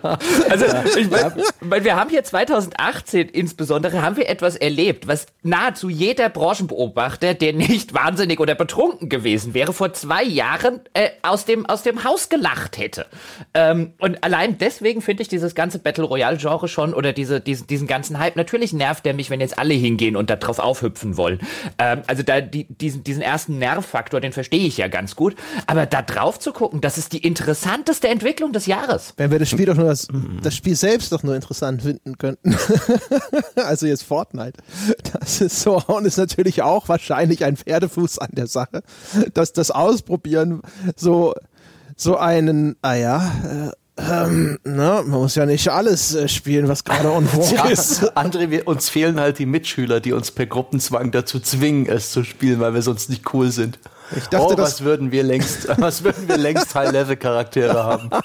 Also, 0.49 0.65
ich 0.99 1.11
meine, 1.11 1.85
wir 1.85 1.96
haben 1.97 2.11
hier 2.11 2.23
2018 2.23 3.29
insbesondere, 3.29 4.03
haben 4.03 4.17
wir 4.17 4.29
etwas 4.29 4.57
erlebt, 4.57 5.09
was 5.09 5.27
nahezu 5.43 5.89
jeder 5.89 6.29
Branchenbeobachter, 6.29 7.35
der 7.35 7.53
nicht 7.53 7.95
wahnsinnig 7.95 8.41
oder 8.41 8.55
betrunken 8.55 9.09
gewesen 9.09 9.55
wäre, 9.55 9.73
vor 9.73 9.93
zwei 9.93 10.23
Jahren 10.23 10.81
äh, 10.95 11.11
aus, 11.23 11.45
dem, 11.45 11.67
aus 11.67 11.83
dem 11.83 12.05
Haus 12.05 12.29
gelacht 12.29 12.79
hätte. 12.79 13.07
Ähm, 13.55 13.95
und 13.99 14.23
allein 14.23 14.59
deswegen 14.59 15.03
finde 15.03 15.23
ich 15.23 15.29
dieses 15.29 15.55
ganze 15.55 15.79
Battle 15.79 16.05
Royale-Genre 16.05 16.69
schon 16.69 16.95
oder 16.95 17.13
diese, 17.13 17.41
diese, 17.41 17.65
diesen 17.65 17.87
ganzen 17.87 18.19
Hype, 18.19 18.37
natürlich 18.37 18.73
nervt 18.73 19.05
der 19.05 19.15
mich, 19.15 19.31
wenn 19.31 19.41
jetzt 19.41 19.59
alle 19.59 19.75
hingehen 19.75 20.17
und 20.17 20.31
da 20.31 20.37
drauf 20.37 20.59
aufhüpfen 20.59 21.17
wollen. 21.17 21.41
Ähm, 21.79 22.03
also 22.07 22.23
da 22.23 22.41
die, 22.41 22.65
diesen, 22.65 23.05
diesen 23.05 23.23
ersten 23.23 23.59
Nervfaktor, 23.59 24.21
den 24.21 24.33
verstehe 24.33 24.67
ich 24.67 24.77
ja 24.77 24.89
ganz 24.89 25.17
gut. 25.17 25.35
Aber 25.67 25.87
da 25.87 26.03
drauf 26.03 26.39
zu 26.39 26.53
gucken, 26.53 26.81
das 26.81 26.99
ist 26.99 27.13
die 27.13 27.19
interessanteste 27.19 28.09
Entwicklung 28.09 28.53
des 28.53 28.67
Jahres. 28.67 29.15
Wenn 29.17 29.31
wir 29.31 29.39
das 29.39 29.49
Spiel 29.49 29.67
doch 29.67 29.77
nur 29.77 29.87
das, 29.87 30.09
das 30.43 30.55
Spiel 30.55 30.77
selbst 30.77 31.13
doch 31.13 31.23
nur 31.23 31.35
interessant 31.35 31.86
finden 31.87 32.19
könnten. 32.19 32.57
also 33.57 33.87
jetzt 33.87 34.03
Fortnite. 34.03 34.59
Das 35.13 35.41
ist 35.41 35.61
so 35.61 35.81
und 35.87 36.05
ist 36.05 36.19
natürlich 36.19 36.63
auch 36.63 36.89
wahrscheinlich 36.89 37.45
ein 37.45 37.57
Pferdefuß 37.57 38.19
an 38.19 38.31
der 38.33 38.47
Sache, 38.47 38.83
dass 39.33 39.53
das 39.53 39.71
Ausprobieren 39.71 40.63
so 40.97 41.35
so 41.97 42.19
einen, 42.19 42.77
ah 42.83 42.95
ja, 42.95 43.33
äh, 43.45 43.71
ähm, 43.99 44.59
na, 44.65 45.03
man 45.03 45.21
muss 45.21 45.35
ja 45.37 45.47
nicht 45.47 45.69
alles 45.69 46.15
äh, 46.15 46.29
spielen, 46.29 46.69
was 46.69 46.85
gerade 46.85 47.11
on 47.11 47.27
ja, 47.51 47.65
ist. 47.65 48.15
André, 48.17 48.51
wir, 48.51 48.69
uns 48.69 48.91
fehlen 48.91 49.19
halt 49.19 49.39
die 49.39 49.47
Mitschüler, 49.47 50.01
die 50.01 50.13
uns 50.13 50.31
per 50.31 50.45
Gruppenzwang 50.45 51.11
dazu 51.13 51.41
zwingen, 51.41 51.87
es 51.87 52.11
zu 52.11 52.23
spielen, 52.23 52.61
weil 52.61 52.75
wir 52.75 52.83
sonst 52.83 53.09
nicht 53.09 53.33
cool 53.33 53.51
sind. 53.51 53.79
Ich 54.15 54.27
dachte, 54.27 54.55
oh, 54.55 54.59
was 54.59 54.83
würden 54.83 55.11
wir 55.13 55.23
längst, 55.23 55.69
was 55.79 56.05
würden 56.05 56.29
wir 56.29 56.37
längst 56.37 56.75
High-Level-Charaktere 56.75 57.85
haben? 57.85 58.11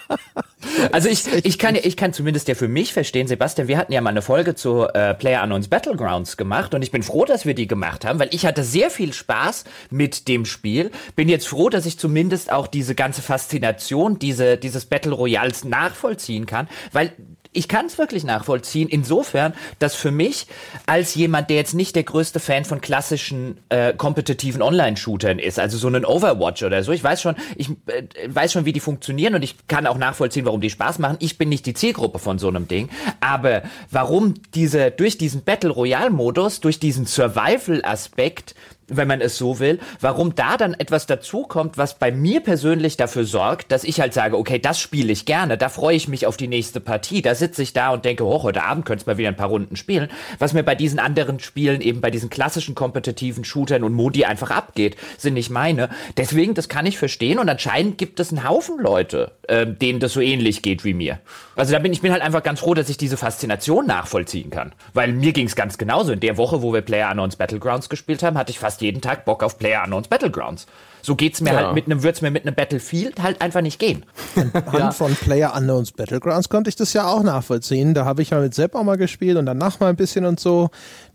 Also 0.91 1.09
ich, 1.09 1.27
ich 1.43 1.57
kann 1.57 1.75
ich 1.75 1.97
kann 1.97 2.13
zumindest 2.13 2.47
ja 2.47 2.55
für 2.55 2.67
mich 2.67 2.93
verstehen, 2.93 3.27
Sebastian, 3.27 3.67
wir 3.67 3.77
hatten 3.77 3.91
ja 3.91 3.99
mal 3.99 4.11
eine 4.11 4.21
Folge 4.21 4.55
zu 4.55 4.87
äh, 4.93 5.13
Player 5.15 5.41
Unknowns 5.41 5.67
Battlegrounds 5.67 6.37
gemacht 6.37 6.73
und 6.73 6.81
ich 6.81 6.91
bin 6.91 7.03
froh, 7.03 7.25
dass 7.25 7.45
wir 7.45 7.55
die 7.55 7.67
gemacht 7.67 8.05
haben, 8.05 8.19
weil 8.19 8.29
ich 8.31 8.45
hatte 8.45 8.63
sehr 8.63 8.89
viel 8.89 9.11
Spaß 9.11 9.65
mit 9.89 10.27
dem 10.27 10.45
Spiel. 10.45 10.91
Bin 11.15 11.29
jetzt 11.29 11.47
froh, 11.47 11.69
dass 11.69 11.85
ich 11.85 11.97
zumindest 11.97 12.51
auch 12.51 12.67
diese 12.67 12.95
ganze 12.95 13.21
Faszination, 13.21 14.19
diese, 14.19 14.57
dieses 14.57 14.85
Battle 14.85 15.13
Royals 15.13 15.65
nachvollziehen 15.65 16.45
kann, 16.45 16.69
weil 16.93 17.11
ich 17.53 17.67
kann 17.67 17.85
es 17.85 17.97
wirklich 17.97 18.23
nachvollziehen, 18.23 18.87
insofern, 18.87 19.53
dass 19.79 19.95
für 19.95 20.11
mich 20.11 20.47
als 20.85 21.15
jemand, 21.15 21.49
der 21.49 21.57
jetzt 21.57 21.73
nicht 21.73 21.95
der 21.95 22.03
größte 22.03 22.39
Fan 22.39 22.63
von 22.63 22.79
klassischen 22.79 23.59
äh, 23.69 23.93
kompetitiven 23.93 24.61
Online-Shootern 24.61 25.37
ist, 25.39 25.59
also 25.59 25.77
so 25.77 25.87
einen 25.87 26.05
Overwatch 26.05 26.63
oder 26.63 26.83
so, 26.83 26.91
ich 26.91 27.03
weiß 27.03 27.21
schon, 27.21 27.35
ich 27.55 27.69
äh, 27.87 28.03
weiß 28.27 28.53
schon, 28.53 28.65
wie 28.65 28.73
die 28.73 28.79
funktionieren 28.79 29.35
und 29.35 29.43
ich 29.43 29.67
kann 29.67 29.85
auch 29.85 29.97
nachvollziehen, 29.97 30.45
warum 30.45 30.61
die 30.61 30.69
Spaß 30.69 30.99
machen. 30.99 31.17
Ich 31.19 31.37
bin 31.37 31.49
nicht 31.49 31.65
die 31.65 31.73
Zielgruppe 31.73 32.19
von 32.19 32.39
so 32.39 32.47
einem 32.47 32.67
Ding, 32.67 32.89
aber 33.19 33.63
warum 33.89 34.35
diese 34.53 34.91
durch 34.91 35.17
diesen 35.17 35.43
Battle 35.43 35.71
Royale 35.71 36.09
Modus, 36.09 36.61
durch 36.61 36.79
diesen 36.79 37.05
Survival 37.05 37.81
Aspekt 37.83 38.55
wenn 38.91 39.07
man 39.07 39.21
es 39.21 39.37
so 39.37 39.59
will, 39.59 39.79
warum 39.99 40.35
da 40.35 40.57
dann 40.57 40.73
etwas 40.73 41.05
dazukommt, 41.07 41.77
was 41.77 41.95
bei 41.95 42.11
mir 42.11 42.41
persönlich 42.41 42.97
dafür 42.97 43.23
sorgt, 43.23 43.71
dass 43.71 43.83
ich 43.83 43.99
halt 44.01 44.13
sage, 44.13 44.37
okay, 44.37 44.59
das 44.59 44.79
spiele 44.79 45.11
ich 45.11 45.25
gerne, 45.25 45.57
da 45.57 45.69
freue 45.69 45.95
ich 45.95 46.07
mich 46.07 46.27
auf 46.27 46.37
die 46.37 46.47
nächste 46.47 46.79
Partie, 46.79 47.21
da 47.21 47.33
sitze 47.33 47.63
ich 47.63 47.73
da 47.73 47.91
und 47.91 48.05
denke, 48.05 48.25
oh, 48.25 48.43
heute 48.43 48.63
Abend 48.63 48.85
könntest 48.85 49.07
du 49.07 49.11
mal 49.11 49.17
wieder 49.17 49.29
ein 49.29 49.35
paar 49.35 49.49
Runden 49.49 49.75
spielen, 49.75 50.09
was 50.39 50.53
mir 50.53 50.63
bei 50.63 50.75
diesen 50.75 50.99
anderen 50.99 51.39
Spielen, 51.39 51.81
eben 51.81 52.01
bei 52.01 52.11
diesen 52.11 52.29
klassischen 52.29 52.75
kompetitiven 52.75 53.43
Shootern 53.43 53.83
und 53.83 53.93
Modi 53.93 54.25
einfach 54.25 54.51
abgeht, 54.51 54.97
sind 55.17 55.35
nicht 55.35 55.49
meine. 55.49 55.89
Deswegen, 56.17 56.53
das 56.53 56.69
kann 56.69 56.85
ich 56.85 56.97
verstehen 56.97 57.39
und 57.39 57.49
anscheinend 57.49 57.97
gibt 57.97 58.19
es 58.19 58.31
einen 58.31 58.47
Haufen 58.47 58.77
Leute, 58.79 59.31
äh, 59.47 59.65
denen 59.65 59.99
das 59.99 60.13
so 60.13 60.21
ähnlich 60.21 60.61
geht 60.61 60.83
wie 60.83 60.93
mir. 60.93 61.19
Also 61.55 61.71
da 61.73 61.79
bin 61.79 61.93
ich 61.93 62.01
bin 62.01 62.11
halt 62.11 62.21
einfach 62.21 62.43
ganz 62.43 62.59
froh, 62.59 62.73
dass 62.73 62.89
ich 62.89 62.97
diese 62.97 63.17
Faszination 63.17 63.85
nachvollziehen 63.85 64.49
kann, 64.49 64.73
weil 64.93 65.13
mir 65.13 65.31
ging 65.31 65.45
es 65.45 65.55
ganz 65.55 65.77
genauso. 65.77 66.11
In 66.11 66.19
der 66.19 66.37
Woche, 66.37 66.61
wo 66.61 66.73
wir 66.73 66.81
Player 66.81 67.09
Unknowns 67.21 67.35
Battlegrounds 67.35 67.89
gespielt 67.89 68.23
haben, 68.23 68.37
hatte 68.37 68.51
ich 68.51 68.59
fast 68.59 68.80
jeden 68.81 69.01
Tag 69.01 69.25
Bock 69.25 69.43
auf 69.43 69.57
Player 69.57 69.83
Unknowns 69.83 70.07
Battlegrounds. 70.07 70.67
So 71.01 71.15
geht's 71.15 71.41
mir 71.41 71.51
Ja. 71.53 71.57
halt 71.65 71.75
mit 71.75 71.85
einem, 71.85 72.03
wird's 72.03 72.21
mir 72.21 72.31
mit 72.31 72.45
einem 72.45 72.55
Battlefield 72.55 73.21
halt 73.21 73.41
einfach 73.41 73.61
nicht 73.61 73.79
gehen. 73.79 74.05
Anhand 74.53 74.93
von 74.95 75.13
Player 75.15 75.53
Unknowns 75.55 75.91
Battlegrounds 75.91 76.49
konnte 76.49 76.69
ich 76.69 76.75
das 76.75 76.93
ja 76.93 77.07
auch 77.07 77.23
nachvollziehen. 77.23 77.93
Da 77.93 78.05
habe 78.05 78.21
ich 78.21 78.31
mal 78.31 78.41
mit 78.41 78.53
Sepp 78.53 78.75
auch 78.75 78.83
mal 78.83 78.97
gespielt 78.97 79.37
und 79.37 79.45
danach 79.45 79.79
mal 79.79 79.87
ein 79.89 79.95
bisschen 79.95 80.25
und 80.25 80.39
so. 80.39 80.69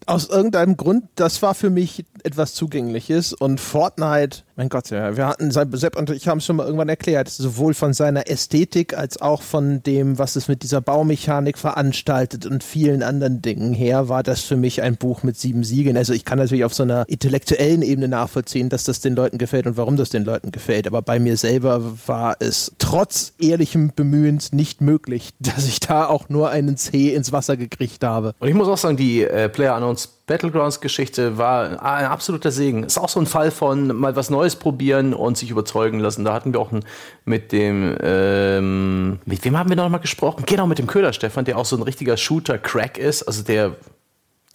Aus 0.04 0.28
irgendeinem 0.28 0.76
Grund, 0.76 1.04
das 1.16 1.42
war 1.42 1.54
für 1.54 1.70
mich 1.70 2.04
etwas 2.22 2.54
Zugängliches 2.54 3.32
und 3.32 3.60
Fortnite, 3.60 4.42
mein 4.54 4.68
Gott, 4.68 4.88
ja, 4.90 5.16
wir 5.16 5.26
hatten, 5.26 5.50
Sepp 5.50 5.96
und 5.96 6.10
ich 6.10 6.28
haben 6.28 6.38
es 6.38 6.44
schon 6.46 6.56
mal 6.56 6.64
irgendwann 6.64 6.88
erklärt, 6.88 7.28
sowohl 7.28 7.74
von 7.74 7.92
seiner 7.92 8.28
Ästhetik 8.30 8.96
als 8.96 9.20
auch 9.20 9.42
von 9.42 9.82
dem, 9.82 10.18
was 10.18 10.36
es 10.36 10.46
mit 10.48 10.62
dieser 10.62 10.80
Baumechanik 10.80 11.58
veranstaltet 11.58 12.46
und 12.46 12.62
vielen 12.62 13.02
anderen 13.02 13.42
Dingen 13.42 13.72
her, 13.74 14.08
war 14.08 14.22
das 14.22 14.42
für 14.42 14.56
mich 14.56 14.80
ein 14.82 14.96
Buch 14.96 15.22
mit 15.24 15.36
sieben 15.36 15.64
Siegeln. 15.64 15.96
Also 15.96 16.12
ich 16.12 16.24
kann 16.24 16.38
natürlich 16.38 16.64
auf 16.64 16.74
so 16.74 16.84
einer 16.84 17.04
intellektuellen 17.08 17.82
Ebene 17.82 18.08
nachvollziehen, 18.08 18.68
dass 18.68 18.84
das 18.84 19.00
den 19.00 19.14
Leuten 19.16 19.38
gefällt 19.38 19.66
und 19.66 19.75
warum 19.76 19.96
das 19.96 20.10
den 20.10 20.24
Leuten 20.24 20.52
gefällt. 20.52 20.86
Aber 20.86 21.02
bei 21.02 21.18
mir 21.18 21.36
selber 21.36 21.82
war 22.06 22.36
es 22.40 22.72
trotz 22.78 23.32
ehrlichem 23.38 23.92
Bemühens 23.94 24.52
nicht 24.52 24.80
möglich, 24.80 25.30
dass 25.38 25.66
ich 25.66 25.80
da 25.80 26.06
auch 26.06 26.28
nur 26.28 26.50
einen 26.50 26.76
C 26.76 27.14
ins 27.14 27.32
Wasser 27.32 27.56
gekriegt 27.56 28.04
habe. 28.04 28.34
Und 28.38 28.48
ich 28.48 28.54
muss 28.54 28.68
auch 28.68 28.78
sagen, 28.78 28.96
die 28.96 29.22
äh, 29.22 29.48
Player 29.48 29.74
Unknowns 29.74 30.16
Battlegrounds 30.26 30.80
Geschichte 30.80 31.38
war 31.38 31.82
ein 31.84 32.06
absoluter 32.06 32.50
Segen. 32.50 32.82
Ist 32.82 32.98
auch 32.98 33.08
so 33.08 33.20
ein 33.20 33.26
Fall 33.26 33.52
von 33.52 33.96
mal 33.96 34.16
was 34.16 34.28
Neues 34.28 34.56
probieren 34.56 35.14
und 35.14 35.38
sich 35.38 35.50
überzeugen 35.50 36.00
lassen. 36.00 36.24
Da 36.24 36.34
hatten 36.34 36.52
wir 36.52 36.60
auch 36.60 36.72
einen, 36.72 36.84
mit 37.24 37.52
dem, 37.52 37.96
ähm, 38.02 39.20
mit 39.24 39.44
wem 39.44 39.56
haben 39.56 39.68
wir 39.68 39.76
noch 39.76 39.88
mal 39.88 39.98
gesprochen? 39.98 40.42
Genau, 40.44 40.66
mit 40.66 40.78
dem 40.78 40.88
Köhler 40.88 41.12
Stefan, 41.12 41.44
der 41.44 41.56
auch 41.56 41.64
so 41.64 41.76
ein 41.76 41.82
richtiger 41.82 42.16
Shooter-Crack 42.16 42.98
ist, 42.98 43.22
also 43.22 43.44
der 43.44 43.76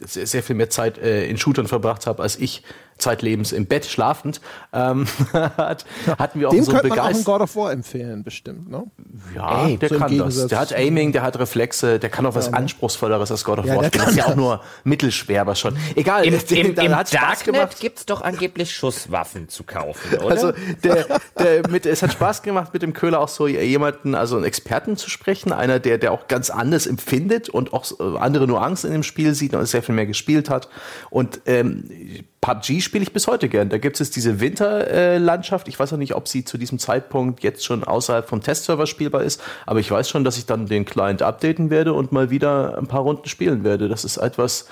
sehr, 0.06 0.28
sehr 0.28 0.44
viel 0.44 0.56
mehr 0.56 0.70
Zeit 0.70 0.98
äh, 0.98 1.26
in 1.28 1.38
Shootern 1.38 1.68
verbracht 1.68 2.08
hat 2.08 2.20
als 2.20 2.38
ich 2.38 2.64
zeitlebens 3.02 3.52
im 3.52 3.66
Bett 3.66 3.86
schlafend, 3.86 4.40
ähm, 4.74 5.08
hat, 5.34 5.86
hatten 6.18 6.40
wir 6.40 6.48
auch 6.50 6.54
Dem 6.54 6.64
so 6.64 6.72
könnte 6.72 6.88
man 6.88 7.00
auch 7.00 7.06
einen. 7.06 7.24
God 7.24 7.42
of 7.42 7.56
War 7.56 7.72
empfehlen, 7.72 8.24
bestimmt, 8.24 8.70
ne? 8.70 8.84
Ja, 9.36 9.68
Ey, 9.68 9.78
der 9.78 9.90
so 9.90 9.98
kann 9.98 10.18
das. 10.18 10.48
Der 10.48 10.60
hat 10.60 10.74
Aiming, 10.74 11.12
der 11.12 11.24
hat 11.24 11.38
Reflexe, 11.40 12.00
der 12.00 12.10
kann 12.10 12.26
auch 12.26 12.36
was 12.36 12.54
Anspruchsvolleres 12.54 13.32
als 13.32 13.44
God 13.44 13.60
of 13.60 13.66
Ja, 13.66 13.76
War 13.76 13.82
der 13.84 13.88
spielen. 13.90 14.06
kann 14.06 14.16
Das 14.16 14.18
ist 14.18 14.28
ja 14.28 14.32
auch 14.32 14.36
nur 14.36 14.62
mittelschwer, 14.84 15.42
aber 15.42 15.56
schon. 15.56 15.76
Egal, 15.96 16.26
Im, 16.26 16.40
der- 16.50 16.58
im, 16.58 16.76
im 16.76 16.96
hat 16.96 17.10
Spaß 17.10 17.22
Darknet 17.22 17.56
gemacht. 17.56 17.80
gibt's 17.80 18.06
doch 18.06 18.22
angeblich 18.22 18.74
Schusswaffen 18.76 19.50
zu 19.50 19.64
kaufen, 19.64 20.18
oder? 20.20 20.30
Also 20.30 20.52
der, 20.84 21.06
der 21.38 21.68
mit, 21.70 21.86
es 21.86 22.02
hat 22.04 22.14
Spaß 22.14 22.42
gemacht, 22.44 22.74
mit 22.74 22.82
dem 22.82 22.94
Köhler 22.94 23.20
auch 23.20 23.28
so 23.28 23.48
jemanden, 23.48 24.16
also 24.16 24.36
einen 24.36 24.46
Experten 24.46 24.98
zu 24.98 25.10
sprechen, 25.10 25.52
einer, 25.52 25.80
der, 25.80 25.98
der 25.98 26.12
auch 26.12 26.28
ganz 26.28 26.50
anders 26.50 26.88
empfindet 26.88 27.50
und 27.50 27.74
auch 27.74 27.86
äh, 28.00 28.18
andere 28.18 28.48
Nuancen 28.48 28.88
in 28.88 28.94
dem 28.94 29.04
Spiel 29.04 29.34
sieht 29.34 29.54
und 29.54 29.66
sehr 29.66 29.84
viel 29.84 29.96
mehr 29.96 30.06
gespielt 30.06 30.50
hat. 30.50 30.70
Und 31.10 31.42
ähm, 31.46 31.90
PUBG 32.42 32.82
spiele 32.82 33.04
ich 33.04 33.14
bis 33.14 33.28
heute 33.28 33.50
gern. 33.50 33.70
Da 33.70 33.78
gibt 33.78 34.02
es 34.02 34.10
diese 34.10 34.40
Winterlandschaft. 34.40 35.68
ich 35.68 35.80
weiß 35.80 35.94
auch 35.94 35.98
nicht, 35.98 36.16
ob 36.16 36.28
sie 36.28 36.44
zu 36.44 36.58
diesem 36.58 36.80
Zeitpunkt 36.80 37.44
jetzt 37.44 37.64
schon 37.64 37.84
außerhalb 37.84 38.28
vom 38.28 38.42
Testserver 38.42 38.88
spielbar 38.88 39.22
ist, 39.22 39.42
aber 39.68 39.80
ich 39.80 39.92
weiß 39.92 40.10
schon, 40.10 40.24
dass 40.24 40.40
ich 40.40 40.48
dann 40.48 40.66
den 40.66 40.86
Client 40.86 41.22
updaten 41.22 41.70
werde 41.70 41.94
und 41.94 42.12
mal 42.12 42.32
wieder 42.32 42.80
ein 42.80 42.88
paar 42.88 43.02
Runden 43.02 43.30
spielen 43.30 43.64
werde. 43.64 43.90
Das 43.90 44.04
ist 44.04 44.18
etwas, 44.18 44.68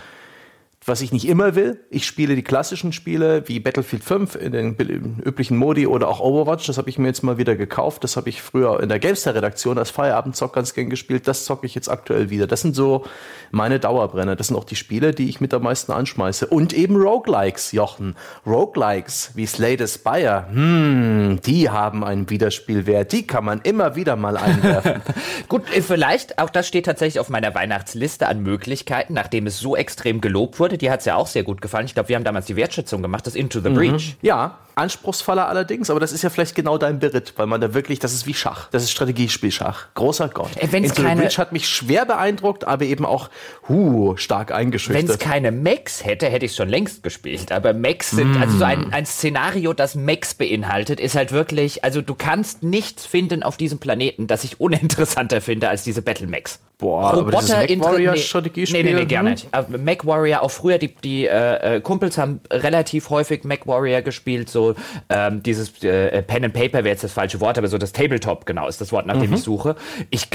was 0.89 1.01
ich 1.01 1.13
nicht 1.13 1.27
immer 1.27 1.55
will. 1.55 1.79
Ich 1.89 2.05
spiele 2.05 2.35
die 2.35 2.43
klassischen 2.43 2.91
Spiele 2.91 3.47
wie 3.47 3.59
Battlefield 3.59 4.03
5 4.03 4.35
in 4.35 4.51
den 4.51 4.75
üblichen 5.23 5.55
Modi 5.55 5.87
oder 5.87 6.09
auch 6.09 6.19
Overwatch. 6.19 6.67
Das 6.67 6.77
habe 6.77 6.89
ich 6.89 6.97
mir 6.97 7.07
jetzt 7.07 7.23
mal 7.23 7.37
wieder 7.37 7.55
gekauft. 7.55 8.03
Das 8.03 8.17
habe 8.17 8.27
ich 8.27 8.41
früher 8.41 8.81
in 8.81 8.89
der 8.89 8.99
Gamestar-Redaktion 8.99 9.77
als 9.77 9.91
Feierabendzock 9.91 10.51
ganz 10.53 10.73
gern 10.73 10.89
gespielt. 10.89 11.27
Das 11.27 11.45
zocke 11.45 11.65
ich 11.65 11.75
jetzt 11.75 11.87
aktuell 11.87 12.29
wieder. 12.29 12.47
Das 12.47 12.61
sind 12.61 12.75
so 12.75 13.05
meine 13.51 13.79
Dauerbrenner. 13.79 14.35
Das 14.35 14.47
sind 14.47 14.57
auch 14.57 14.63
die 14.63 14.75
Spiele, 14.75 15.13
die 15.13 15.29
ich 15.29 15.39
mit 15.39 15.53
am 15.53 15.63
meisten 15.63 15.91
anschmeiße. 15.91 16.47
Und 16.47 16.73
eben 16.73 16.95
Roguelikes, 16.95 17.71
Jochen. 17.71 18.15
Roguelikes 18.45 19.31
wie 19.35 19.45
Slay 19.45 19.77
the 19.77 19.87
Spire. 19.87 20.47
Hm, 20.51 21.39
die 21.45 21.69
haben 21.69 22.03
einen 22.03 22.29
Wiederspielwert. 22.29 23.11
Die 23.11 23.27
kann 23.27 23.45
man 23.45 23.61
immer 23.61 23.95
wieder 23.95 24.15
mal 24.15 24.37
einwerfen. 24.37 25.01
Gut, 25.47 25.63
äh, 25.75 25.83
vielleicht, 25.83 26.39
auch 26.39 26.49
das 26.49 26.67
steht 26.67 26.87
tatsächlich 26.87 27.19
auf 27.19 27.29
meiner 27.29 27.53
Weihnachtsliste 27.53 28.27
an 28.27 28.41
Möglichkeiten, 28.41 29.13
nachdem 29.13 29.45
es 29.45 29.59
so 29.59 29.75
extrem 29.75 30.19
gelobt 30.19 30.59
wurde. 30.59 30.78
Die 30.81 30.89
hat's 30.89 31.05
ja 31.05 31.15
auch 31.15 31.27
sehr 31.27 31.43
gut 31.43 31.61
gefallen. 31.61 31.85
Ich 31.85 31.93
glaube, 31.93 32.09
wir 32.09 32.15
haben 32.15 32.23
damals 32.23 32.45
die 32.45 32.55
Wertschätzung 32.55 33.01
gemacht, 33.01 33.27
das 33.27 33.35
Into 33.35 33.59
the 33.59 33.69
Breach. 33.69 34.17
Ja, 34.21 34.57
anspruchsvoller 34.75 35.47
allerdings, 35.47 35.89
aber 35.89 35.99
das 35.99 36.11
ist 36.11 36.21
ja 36.21 36.29
vielleicht 36.29 36.55
genau 36.55 36.77
dein 36.77 36.99
Beritt, 36.99 37.33
weil 37.37 37.47
man 37.47 37.61
da 37.61 37.73
wirklich, 37.73 37.99
das 37.99 38.13
ist 38.13 38.25
wie 38.25 38.33
Schach. 38.33 38.69
Das 38.71 38.83
ist 38.83 38.91
Strategiespielschach. 38.91 39.87
Großer 39.95 40.29
Gott. 40.29 40.49
Äh, 40.57 40.67
wenn's 40.71 40.89
Into 40.89 41.03
keine- 41.03 41.21
Breach 41.21 41.37
hat 41.37 41.51
mich 41.51 41.67
schwer 41.67 42.05
beeindruckt, 42.05 42.65
aber 42.65 42.85
eben 42.85 43.05
auch 43.05 43.29
huh, 43.67 44.15
stark 44.17 44.49
Wenn 44.49 44.55
es 44.55 44.59
eingeschüchtert. 44.59 45.19
keine 45.19 45.51
Mechs 45.51 46.05
hätte, 46.05 46.27
hätte 46.27 46.45
ich 46.45 46.55
schon 46.55 46.69
längst 46.69 47.03
gespielt. 47.03 47.51
Aber 47.51 47.73
Mechs 47.73 48.11
sind, 48.11 48.37
also 48.41 48.57
so 48.57 48.63
ein, 48.65 48.91
ein 48.93 49.05
Szenario, 49.05 49.73
das 49.73 49.95
Mechs 49.95 50.33
beinhaltet, 50.33 50.99
ist 50.99 51.15
halt 51.15 51.31
wirklich, 51.31 51.83
also 51.83 52.01
du 52.01 52.15
kannst 52.15 52.63
nichts 52.63 53.05
finden 53.05 53.43
auf 53.43 53.57
diesem 53.57 53.79
Planeten, 53.79 54.27
das 54.27 54.43
ich 54.43 54.59
uninteressanter 54.59 55.41
finde 55.41 55.69
als 55.69 55.83
diese 55.83 56.01
Battle 56.01 56.27
Mechs. 56.27 56.59
Boah, 56.77 57.11
aber 57.11 57.31
dieses 57.31 57.49
Roboter 57.51 57.59
MechWarrior 57.75 58.13
nee, 58.13 58.19
Strategiespiel, 58.19 58.83
Nee, 58.83 58.93
nee, 58.93 58.99
nee, 59.01 59.05
gar 59.05 59.23
hm? 59.23 59.31
nicht. 59.31 59.47
Aber 59.51 59.77
Mech 59.77 60.05
Warrior, 60.05 60.41
auch 60.41 60.51
früher, 60.51 60.77
die, 60.77 60.95
die 60.95 61.25
äh, 61.27 61.75
äh, 61.77 61.81
Kumpels 61.81 62.17
haben 62.17 62.39
relativ 62.49 63.09
häufig 63.09 63.43
Mech 63.43 63.61
Warrior 63.65 64.01
gespielt, 64.01 64.49
so 64.49 64.68
ähm, 65.09 65.43
dieses 65.43 65.83
äh, 65.83 66.21
Pen 66.23 66.45
and 66.45 66.53
Paper 66.53 66.79
wäre 66.79 66.89
jetzt 66.89 67.03
das 67.03 67.13
falsche 67.13 67.39
Wort, 67.39 67.57
aber 67.57 67.67
so 67.67 67.77
das 67.77 67.91
Tabletop, 67.91 68.45
genau, 68.45 68.67
ist 68.67 68.81
das 68.81 68.91
Wort, 68.91 69.05
nach 69.05 69.15
Mhm. 69.15 69.21
dem 69.21 69.33
ich 69.33 69.41
suche. 69.43 69.75
Ich, 70.09 70.27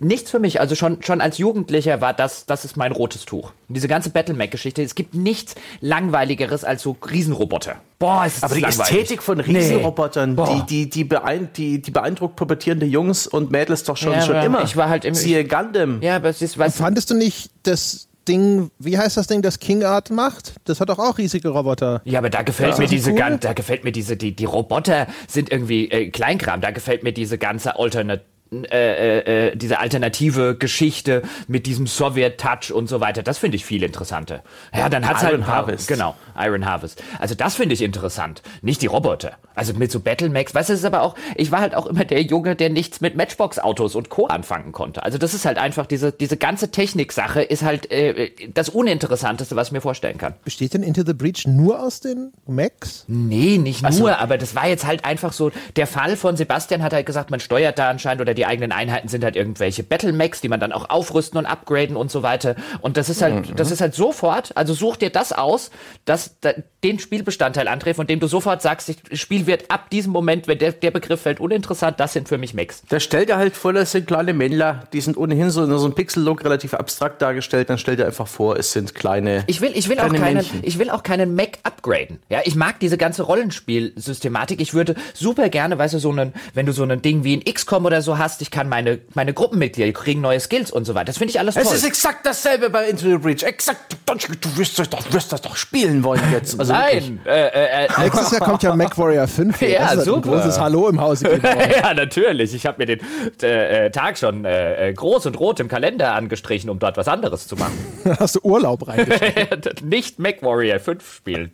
nichts 0.00 0.30
für 0.30 0.38
mich, 0.38 0.60
also 0.60 0.74
schon, 0.74 1.02
schon 1.02 1.20
als 1.20 1.38
Jugendlicher 1.38 2.00
war 2.00 2.14
das, 2.14 2.46
das 2.46 2.64
ist 2.64 2.76
mein 2.76 2.92
rotes 2.92 3.24
Tuch. 3.24 3.52
Diese 3.68 3.88
ganze 3.88 4.10
Battle 4.10 4.34
Mech-Geschichte, 4.34 4.82
es 4.82 4.94
gibt 4.94 5.14
nichts 5.14 5.54
langweiligeres 5.80 6.64
als 6.64 6.82
so 6.82 6.96
Riesenroboter. 7.10 7.76
Boah, 7.98 8.24
es 8.26 8.36
ist 8.36 8.44
Aber 8.44 8.54
die 8.54 8.60
langweilig. 8.60 8.92
Ästhetik 8.92 9.22
von 9.22 9.38
Nee. 9.38 9.44
Riesenrobotern, 9.58 10.36
Boah. 10.36 10.64
die, 10.68 10.84
die, 10.84 10.90
die, 10.90 11.04
beein 11.04 11.48
die, 11.56 11.82
die 11.82 11.90
beeindruckt 11.90 12.36
pubertierende 12.36 12.86
Jungs 12.86 13.26
und 13.26 13.50
Mädels 13.50 13.82
doch 13.84 13.96
schon, 13.96 14.12
Ja, 14.12 14.22
schon 14.22 14.36
immer. 14.36 14.62
ich 14.62 14.76
war 14.76 14.88
halt 14.88 15.04
im- 15.04 15.14
Siehe 15.14 15.44
Gundam. 15.44 16.00
Ja, 16.02 16.16
aber 16.16 16.28
es 16.28 16.40
ist, 16.42 16.58
was, 16.58 16.76
Fandest 16.76 17.10
du 17.10 17.14
nicht 17.14 17.50
das 17.64 18.08
Ding, 18.28 18.70
wie 18.78 18.98
heißt 18.98 19.16
das 19.16 19.26
Ding, 19.26 19.42
das 19.42 19.58
King 19.58 19.82
Art 19.84 20.10
macht? 20.10 20.54
Das 20.64 20.80
hat 20.80 20.88
doch 20.90 20.98
auch 20.98 21.16
riesige 21.18 21.48
Roboter. 21.48 22.02
Ja, 22.04 22.18
aber 22.18 22.30
da 22.30 22.42
gefällt 22.42 22.74
Ja. 22.74 22.78
mir 22.80 22.86
diese 22.86 23.10
cool? 23.12 23.16
gan- 23.18 23.40
da 23.40 23.52
gefällt 23.54 23.84
mir 23.84 23.92
diese 23.92 24.16
die 24.16 24.36
die 24.36 24.44
Roboter 24.44 25.06
sind 25.26 25.50
irgendwie 25.50 25.90
äh, 25.90 26.10
Kleinkram. 26.10 26.60
Da 26.60 26.70
gefällt 26.70 27.02
mir 27.02 27.12
diese 27.12 27.38
ganze 27.38 27.78
Alternat 27.78 28.20
äh, 28.50 29.18
äh, 29.18 29.48
äh, 29.48 29.56
diese 29.56 29.78
alternative 29.78 30.56
Geschichte 30.56 31.22
mit 31.48 31.66
diesem 31.66 31.86
Sowjet-Touch 31.86 32.72
und 32.72 32.88
so 32.88 33.00
weiter, 33.00 33.22
das 33.22 33.36
finde 33.36 33.56
ich 33.56 33.64
viel 33.64 33.82
interessanter. 33.82 34.42
Ja, 34.74 34.88
dann 34.88 35.06
hat's 35.06 35.22
halt 35.22 35.32
Iron 35.32 35.42
ein 35.42 35.46
paar, 35.46 35.56
Harvest. 35.56 35.88
Genau, 35.88 36.14
Iron 36.38 36.64
Harvest. 36.64 37.02
Also 37.18 37.34
das 37.34 37.56
finde 37.56 37.74
ich 37.74 37.82
interessant, 37.82 38.42
nicht 38.62 38.80
die 38.80 38.86
Roboter. 38.86 39.32
Also 39.54 39.74
mit 39.74 39.92
so 39.92 40.00
Battlemax, 40.00 40.54
weißt 40.54 40.70
du, 40.70 40.72
es 40.72 40.78
ist 40.80 40.86
aber 40.86 41.02
auch, 41.02 41.14
ich 41.34 41.50
war 41.50 41.60
halt 41.60 41.74
auch 41.74 41.86
immer 41.86 42.04
der 42.04 42.22
Junge, 42.22 42.56
der 42.56 42.70
nichts 42.70 43.02
mit 43.02 43.16
Matchbox-Autos 43.16 43.94
und 43.94 44.08
Co. 44.08 44.26
anfangen 44.26 44.72
konnte. 44.72 45.02
Also 45.02 45.18
das 45.18 45.34
ist 45.34 45.44
halt 45.44 45.58
einfach, 45.58 45.84
diese, 45.84 46.12
diese 46.12 46.38
ganze 46.38 46.70
Technik-Sache 46.70 47.42
ist 47.42 47.62
halt 47.62 47.90
äh, 47.90 48.30
das 48.54 48.70
Uninteressanteste, 48.70 49.56
was 49.56 49.68
ich 49.68 49.72
mir 49.72 49.80
vorstellen 49.82 50.16
kann. 50.16 50.34
Besteht 50.44 50.72
denn 50.72 50.82
Into 50.82 51.02
the 51.04 51.12
Breach 51.12 51.46
nur 51.46 51.82
aus 51.82 52.00
den 52.00 52.32
Mechs? 52.46 53.04
Nee, 53.08 53.58
nicht 53.58 53.82
nur, 53.98 54.18
aber 54.18 54.38
das 54.38 54.54
war 54.54 54.68
jetzt 54.68 54.86
halt 54.86 55.04
einfach 55.04 55.34
so, 55.34 55.50
der 55.76 55.86
Fall 55.86 56.16
von 56.16 56.36
Sebastian 56.36 56.82
hat 56.82 56.94
halt 56.94 57.04
gesagt, 57.04 57.30
man 57.30 57.40
steuert 57.40 57.78
da 57.78 57.90
anscheinend 57.90 58.22
oder 58.22 58.37
die 58.38 58.46
eigenen 58.46 58.70
Einheiten 58.70 59.08
sind 59.08 59.24
halt 59.24 59.34
irgendwelche 59.34 59.82
Battle-Mechs, 59.82 60.40
die 60.40 60.48
man 60.48 60.60
dann 60.60 60.72
auch 60.72 60.88
aufrüsten 60.90 61.38
und 61.38 61.46
upgraden 61.46 61.96
und 61.96 62.08
so 62.08 62.22
weiter. 62.22 62.54
Und 62.80 62.96
das 62.96 63.08
ist 63.08 63.20
halt, 63.20 63.58
das 63.58 63.72
ist 63.72 63.80
halt 63.80 63.96
sofort, 63.96 64.56
also 64.56 64.74
such 64.74 64.96
dir 64.96 65.10
das 65.10 65.32
aus, 65.32 65.72
dass 66.04 66.38
da, 66.40 66.52
den 66.84 67.00
Spielbestandteil, 67.00 67.66
André, 67.66 67.94
von 67.94 68.06
dem 68.06 68.20
du 68.20 68.28
sofort 68.28 68.62
sagst, 68.62 68.88
das 69.10 69.18
Spiel 69.18 69.48
wird 69.48 69.68
ab 69.72 69.90
diesem 69.90 70.12
Moment, 70.12 70.46
wenn 70.46 70.58
der, 70.58 70.70
der 70.70 70.92
Begriff 70.92 71.22
fällt, 71.22 71.40
uninteressant, 71.40 71.98
das 71.98 72.12
sind 72.12 72.28
für 72.28 72.38
mich 72.38 72.54
Mechs. 72.54 72.82
Da 72.88 73.00
stellt 73.00 73.28
er 73.28 73.38
halt 73.38 73.56
vor, 73.56 73.72
das 73.72 73.90
sind 73.90 74.06
kleine 74.06 74.32
Männler, 74.32 74.84
die 74.92 75.00
sind 75.00 75.16
ohnehin 75.16 75.50
so 75.50 75.64
in 75.64 75.76
so 75.76 75.84
einem 75.84 75.94
Pixel-Look 75.94 76.44
relativ 76.44 76.74
abstrakt 76.74 77.20
dargestellt, 77.20 77.68
dann 77.70 77.78
stellt 77.78 77.98
er 77.98 78.06
einfach 78.06 78.28
vor, 78.28 78.56
es 78.56 78.72
sind 78.72 78.94
kleine. 78.94 79.42
Ich 79.48 79.60
will, 79.60 79.72
ich 79.74 79.88
will 79.88 79.98
auch 79.98 80.12
keinen, 80.12 80.34
Männchen. 80.34 80.60
ich 80.62 80.78
will 80.78 80.90
auch 80.90 81.02
keinen 81.02 81.34
Mac 81.34 81.58
upgraden. 81.64 82.20
Ja, 82.28 82.42
ich 82.44 82.54
mag 82.54 82.78
diese 82.78 82.98
ganze 82.98 83.24
Rollenspielsystematik. 83.24 84.60
Ich 84.60 84.74
würde 84.74 84.94
super 85.12 85.48
gerne, 85.48 85.76
weißt 85.76 85.94
du, 85.94 85.98
so 85.98 86.10
einen, 86.10 86.32
wenn 86.54 86.66
du 86.66 86.72
so 86.72 86.84
ein 86.84 87.02
Ding 87.02 87.24
wie 87.24 87.36
ein 87.36 87.42
XCOM 87.42 87.84
oder 87.84 88.00
so 88.00 88.18
hast, 88.18 88.27
ich 88.40 88.50
kann 88.50 88.68
meine, 88.68 89.00
meine 89.14 89.32
Gruppenmitglieder 89.32 89.86
die 89.86 89.92
kriegen 89.92 90.20
neue 90.20 90.40
Skills 90.40 90.70
und 90.70 90.84
so 90.84 90.94
weiter. 90.94 91.06
Das 91.06 91.18
finde 91.18 91.30
ich 91.30 91.38
alles 91.38 91.54
toll. 91.54 91.64
Es 91.64 91.72
ist 91.72 91.84
exakt 91.84 92.26
dasselbe 92.26 92.70
bei 92.70 92.88
Into 92.88 93.08
the 93.08 93.16
Breach. 93.16 93.42
Exakt. 93.42 93.96
Du, 94.06 94.14
du 94.14 94.56
wirst 94.56 94.78
das 94.78 94.88
doch, 94.90 95.00
wirst 95.12 95.32
das 95.32 95.40
doch 95.40 95.56
spielen 95.56 96.04
wollen 96.04 96.22
jetzt. 96.32 96.58
Also. 96.58 96.72
Nein, 96.78 97.20
äh, 97.24 97.46
äh, 97.46 97.86
äh, 97.86 97.88
Nächstes 98.02 98.32
Jahr 98.32 98.40
kommt 98.40 98.62
ja 98.62 98.74
MechWarrior 98.74 99.26
5. 99.26 99.62
Ja, 99.68 99.94
das 99.94 100.04
super. 100.04 100.28
Ein 100.28 100.40
großes 100.40 100.60
Hallo 100.60 100.88
im 100.88 101.00
Hause 101.00 101.40
ja, 101.82 101.92
natürlich. 101.94 102.54
Ich 102.54 102.66
habe 102.66 102.78
mir 102.78 102.86
den 102.86 103.00
äh, 103.42 103.86
äh, 103.86 103.90
Tag 103.90 104.18
schon 104.18 104.44
äh, 104.44 104.92
groß 104.94 105.26
und 105.26 105.38
rot 105.38 105.60
im 105.60 105.68
Kalender 105.68 106.14
angestrichen, 106.14 106.70
um 106.70 106.78
dort 106.78 106.96
was 106.96 107.08
anderes 107.08 107.46
zu 107.46 107.56
machen. 107.56 107.76
Hast 108.18 108.36
du 108.36 108.40
Urlaub 108.42 108.86
reingeschrieben. 108.88 109.60
Nicht 109.84 110.18
MacWarrior 110.18 110.80
5 110.80 111.14
spielen. 111.16 111.52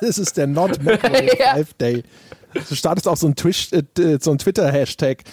das 0.00 0.18
ist 0.18 0.36
der 0.36 0.46
Not 0.46 0.82
MechWarrior 0.82 1.38
Ja. 1.38 1.54
5 1.54 1.74
Day. 1.74 2.04
Du 2.54 2.74
startest 2.74 3.08
auch 3.08 3.16
so 3.16 3.28
ein, 3.28 3.34
äh, 3.72 4.18
so 4.20 4.30
ein 4.30 4.38
Twitter-Hashtag. 4.38 5.24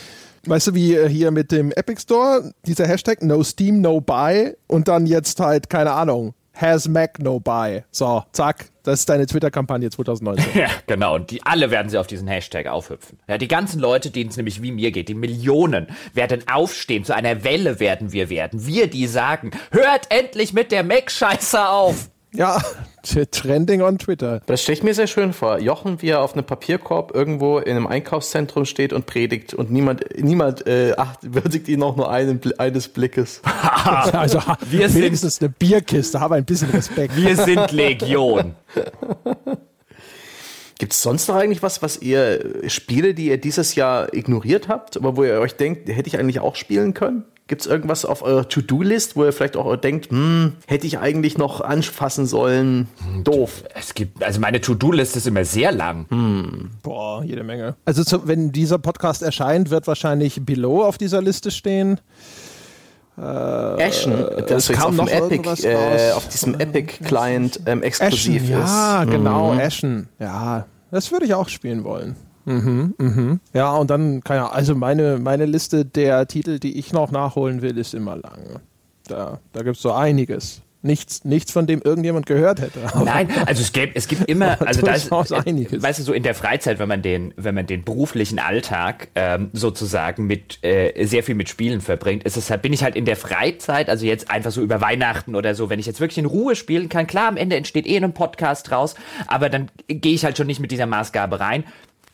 Weißt 0.46 0.68
du, 0.68 0.74
wie 0.76 0.96
äh, 0.96 1.10
hier 1.10 1.32
mit 1.32 1.52
dem 1.52 1.72
Epic 1.72 2.02
Store, 2.02 2.54
dieser 2.66 2.88
Hashtag 2.88 3.22
No 3.22 3.44
Steam, 3.44 3.82
No 3.82 4.00
Buy 4.02 4.56
und 4.68 4.88
dann 4.88 5.06
jetzt 5.06 5.40
halt, 5.40 5.70
keine 5.70 5.92
Ahnung, 5.92 6.34
has 6.60 6.88
Mac 6.88 7.20
no 7.20 7.40
buy. 7.40 7.84
So, 7.92 8.24
zack, 8.32 8.70
das 8.84 9.02
ist 9.02 9.10
deine 9.10 9.26
Twitter-Kampagne 9.26 9.90
2019. 9.90 10.60
Ja, 10.60 10.70
genau. 10.88 11.16
Und 11.16 11.32
die 11.32 11.44
alle 11.44 11.72
werden 11.72 11.90
sie 11.90 11.98
auf 11.98 12.08
diesen 12.08 12.28
Hashtag 12.28 12.68
aufhüpfen. 12.68 13.20
Ja, 13.28 13.38
die 13.38 13.48
ganzen 13.48 13.80
Leute, 13.80 14.10
denen 14.10 14.30
es 14.30 14.38
nämlich 14.38 14.62
wie 14.62 14.72
mir 14.72 14.92
geht, 14.92 15.10
die 15.10 15.14
Millionen, 15.14 15.88
werden 16.14 16.44
aufstehen. 16.52 17.04
Zu 17.04 17.16
einer 17.16 17.44
Welle 17.44 17.80
werden 17.80 18.12
wir 18.12 18.30
werden. 18.30 18.66
Wir, 18.66 18.90
die 18.90 19.08
sagen, 19.08 19.52
hört 19.72 20.08
endlich 20.10 20.54
mit 20.54 20.72
der 20.72 20.84
Mac-Scheiße 20.84 21.68
auf. 21.70 22.10
Ja, 22.34 22.62
trending 23.32 23.82
on 23.82 23.98
Twitter. 23.98 24.42
Das 24.46 24.62
stelle 24.62 24.78
ich 24.78 24.84
mir 24.84 24.94
sehr 24.94 25.08
schön 25.08 25.34
vor. 25.34 25.60
Jochen, 25.60 26.02
wie 26.02 26.10
er 26.10 26.22
auf 26.22 26.34
einem 26.34 26.46
Papierkorb 26.46 27.16
irgendwo 27.16 27.60
in 27.60 27.76
einem 27.76 27.88
Einkaufszentrum 27.88 28.66
steht 28.66 28.94
und 28.94 29.06
predigt 29.06 29.54
und 29.54 29.72
niemand, 29.72 30.04
niemand 30.18 30.68
äh, 30.68 30.94
acht, 30.98 31.20
würdigt 31.34 31.68
ihn 31.68 31.82
auch 31.84 31.96
nur 31.96 32.12
einen, 32.12 32.42
eines 32.58 32.90
Blickes. 32.90 33.42
also 34.12 34.40
wir 34.70 34.94
wenigstens 34.94 35.38
sind, 35.38 35.48
eine 35.48 35.56
Bierkiste, 35.58 36.20
habe 36.20 36.36
ein 36.36 36.46
bisschen 36.46 36.70
Respekt. 36.72 37.16
Wir 37.16 37.36
sind 37.36 37.72
Legion. 37.72 38.56
Gibt 40.80 40.94
es 40.94 41.02
sonst 41.02 41.28
noch 41.28 41.36
eigentlich 41.36 41.64
was, 41.64 41.82
was 41.82 42.02
ihr 42.02 42.70
Spiele, 42.70 43.16
die 43.16 43.28
ihr 43.28 43.40
dieses 43.40 43.74
Jahr 43.76 44.14
ignoriert 44.14 44.68
habt, 44.68 44.98
aber 44.98 45.18
wo 45.18 45.24
ihr 45.24 45.40
euch 45.40 45.56
denkt, 45.56 45.90
hätte 45.90 46.08
ich 46.08 46.20
eigentlich 46.20 46.40
auch 46.40 46.56
spielen 46.56 46.94
können? 46.94 47.24
Gibt 47.48 47.62
es 47.62 47.68
irgendwas 47.68 48.04
auf 48.04 48.24
eurer 48.24 48.50
To-Do-List, 48.50 49.16
wo 49.16 49.24
ihr 49.24 49.32
vielleicht 49.32 49.56
auch 49.56 49.74
denkt, 49.78 50.12
hm, 50.12 50.54
hätte 50.68 50.86
ich 50.86 51.00
eigentlich 51.00 51.38
noch 51.38 51.62
anfassen 51.62 52.26
sollen? 52.26 52.90
Doof. 53.24 53.64
Es 53.74 53.94
gibt, 53.94 54.22
also 54.22 54.42
meine 54.42 54.60
To-Do-List 54.60 55.16
ist 55.16 55.28
immer 55.28 55.46
sehr 55.46 55.72
lang. 55.72 56.08
Hm. 56.10 56.72
Boah, 56.84 57.24
jede 57.24 57.44
Menge. 57.44 57.76
Also 57.86 58.04
zu, 58.04 58.28
wenn 58.28 58.52
dieser 58.52 58.80
Podcast 58.80 59.24
erscheint, 59.24 59.70
wird 59.70 59.88
wahrscheinlich 59.88 60.46
Below 60.46 60.84
auf 60.84 60.98
dieser 60.98 61.22
Liste 61.22 61.50
stehen. 61.52 62.02
Äh, 63.18 63.22
Ashen, 63.22 64.14
das 64.48 64.68
kam 64.68 64.98
noch 64.98 65.08
Epic, 65.08 65.66
äh, 65.66 66.12
auf 66.12 66.28
diesem 66.28 66.60
Epic-Client 66.60 67.62
ähm, 67.66 67.82
exklusiv 67.82 68.44
Ashen, 68.44 68.62
ist. 68.62 68.70
Ja, 68.70 69.04
genau, 69.06 69.54
mhm. 69.54 69.60
Ashen. 69.60 70.10
Ja, 70.20 70.66
das 70.92 71.12
würde 71.14 71.26
ich 71.26 71.34
auch 71.34 71.48
spielen 71.48 71.86
wollen. 71.86 72.18
Mhm, 72.48 72.96
mhm. 72.98 73.40
Ja, 73.54 73.76
und 73.76 73.90
dann, 73.90 74.24
keine 74.24 74.42
Ahnung, 74.42 74.54
also 74.54 74.74
meine, 74.74 75.20
meine 75.20 75.46
Liste 75.46 75.84
der 75.84 76.28
Titel, 76.28 76.60
die 76.60 76.80
ich 76.80 76.94
noch 76.94 77.12
nachholen 77.12 77.62
will, 77.62 77.78
ist 77.78 77.94
immer 77.94 78.16
lang. 78.16 78.62
Da, 79.08 79.40
da 79.52 79.64
gibt 79.64 79.76
es 79.76 79.82
so 79.82 79.92
einiges. 79.92 80.62
Nichts, 80.82 81.26
nichts, 81.26 81.52
von 81.52 81.68
dem 81.68 81.82
irgendjemand 81.82 82.26
gehört 82.26 82.62
hätte. 82.62 82.80
Nein, 83.04 83.28
also 83.46 83.62
es 83.62 83.74
gibt, 83.74 83.98
es 83.98 84.08
gibt 84.08 84.30
immer, 84.30 84.62
also 84.66 84.82
da 84.82 84.94
ist, 84.94 85.12
einiges. 85.12 85.84
weißt 85.84 86.00
du, 86.00 86.04
so 86.04 86.14
in 86.14 86.24
der 86.24 86.36
Freizeit, 86.36 86.80
wenn 86.80 86.88
man 86.88 87.02
den, 87.02 87.34
wenn 87.36 87.54
man 87.54 87.66
den 87.66 87.84
beruflichen 87.84 88.40
Alltag 88.40 89.10
ähm, 89.16 89.50
sozusagen 89.52 90.28
mit 90.28 90.64
äh, 90.64 91.06
sehr 91.06 91.24
viel 91.24 91.36
mit 91.36 91.50
Spielen 91.50 91.82
verbringt, 91.82 92.24
ist 92.24 92.38
es 92.38 92.50
halt, 92.50 92.62
bin 92.62 92.72
ich 92.72 92.84
halt 92.84 92.96
in 92.96 93.04
der 93.04 93.18
Freizeit, 93.18 93.90
also 93.90 94.06
jetzt 94.06 94.32
einfach 94.32 94.52
so 94.52 94.62
über 94.62 94.80
Weihnachten 94.80 95.36
oder 95.36 95.54
so, 95.54 95.70
wenn 95.70 95.80
ich 95.80 95.86
jetzt 95.86 96.00
wirklich 96.00 96.20
in 96.20 96.26
Ruhe 96.26 96.56
spielen 96.56 96.88
kann, 96.88 97.08
klar, 97.08 97.28
am 97.28 97.36
Ende 97.36 97.58
entsteht 97.58 97.86
eh 97.86 97.98
ein 97.98 98.14
Podcast 98.14 98.72
raus, 98.72 98.96
aber 99.26 99.50
dann 99.50 99.70
gehe 99.88 100.14
ich 100.14 100.24
halt 100.24 100.38
schon 100.38 100.48
nicht 100.48 100.62
mit 100.62 100.72
dieser 100.72 100.86
Maßgabe 100.86 101.42
rein. 101.42 101.66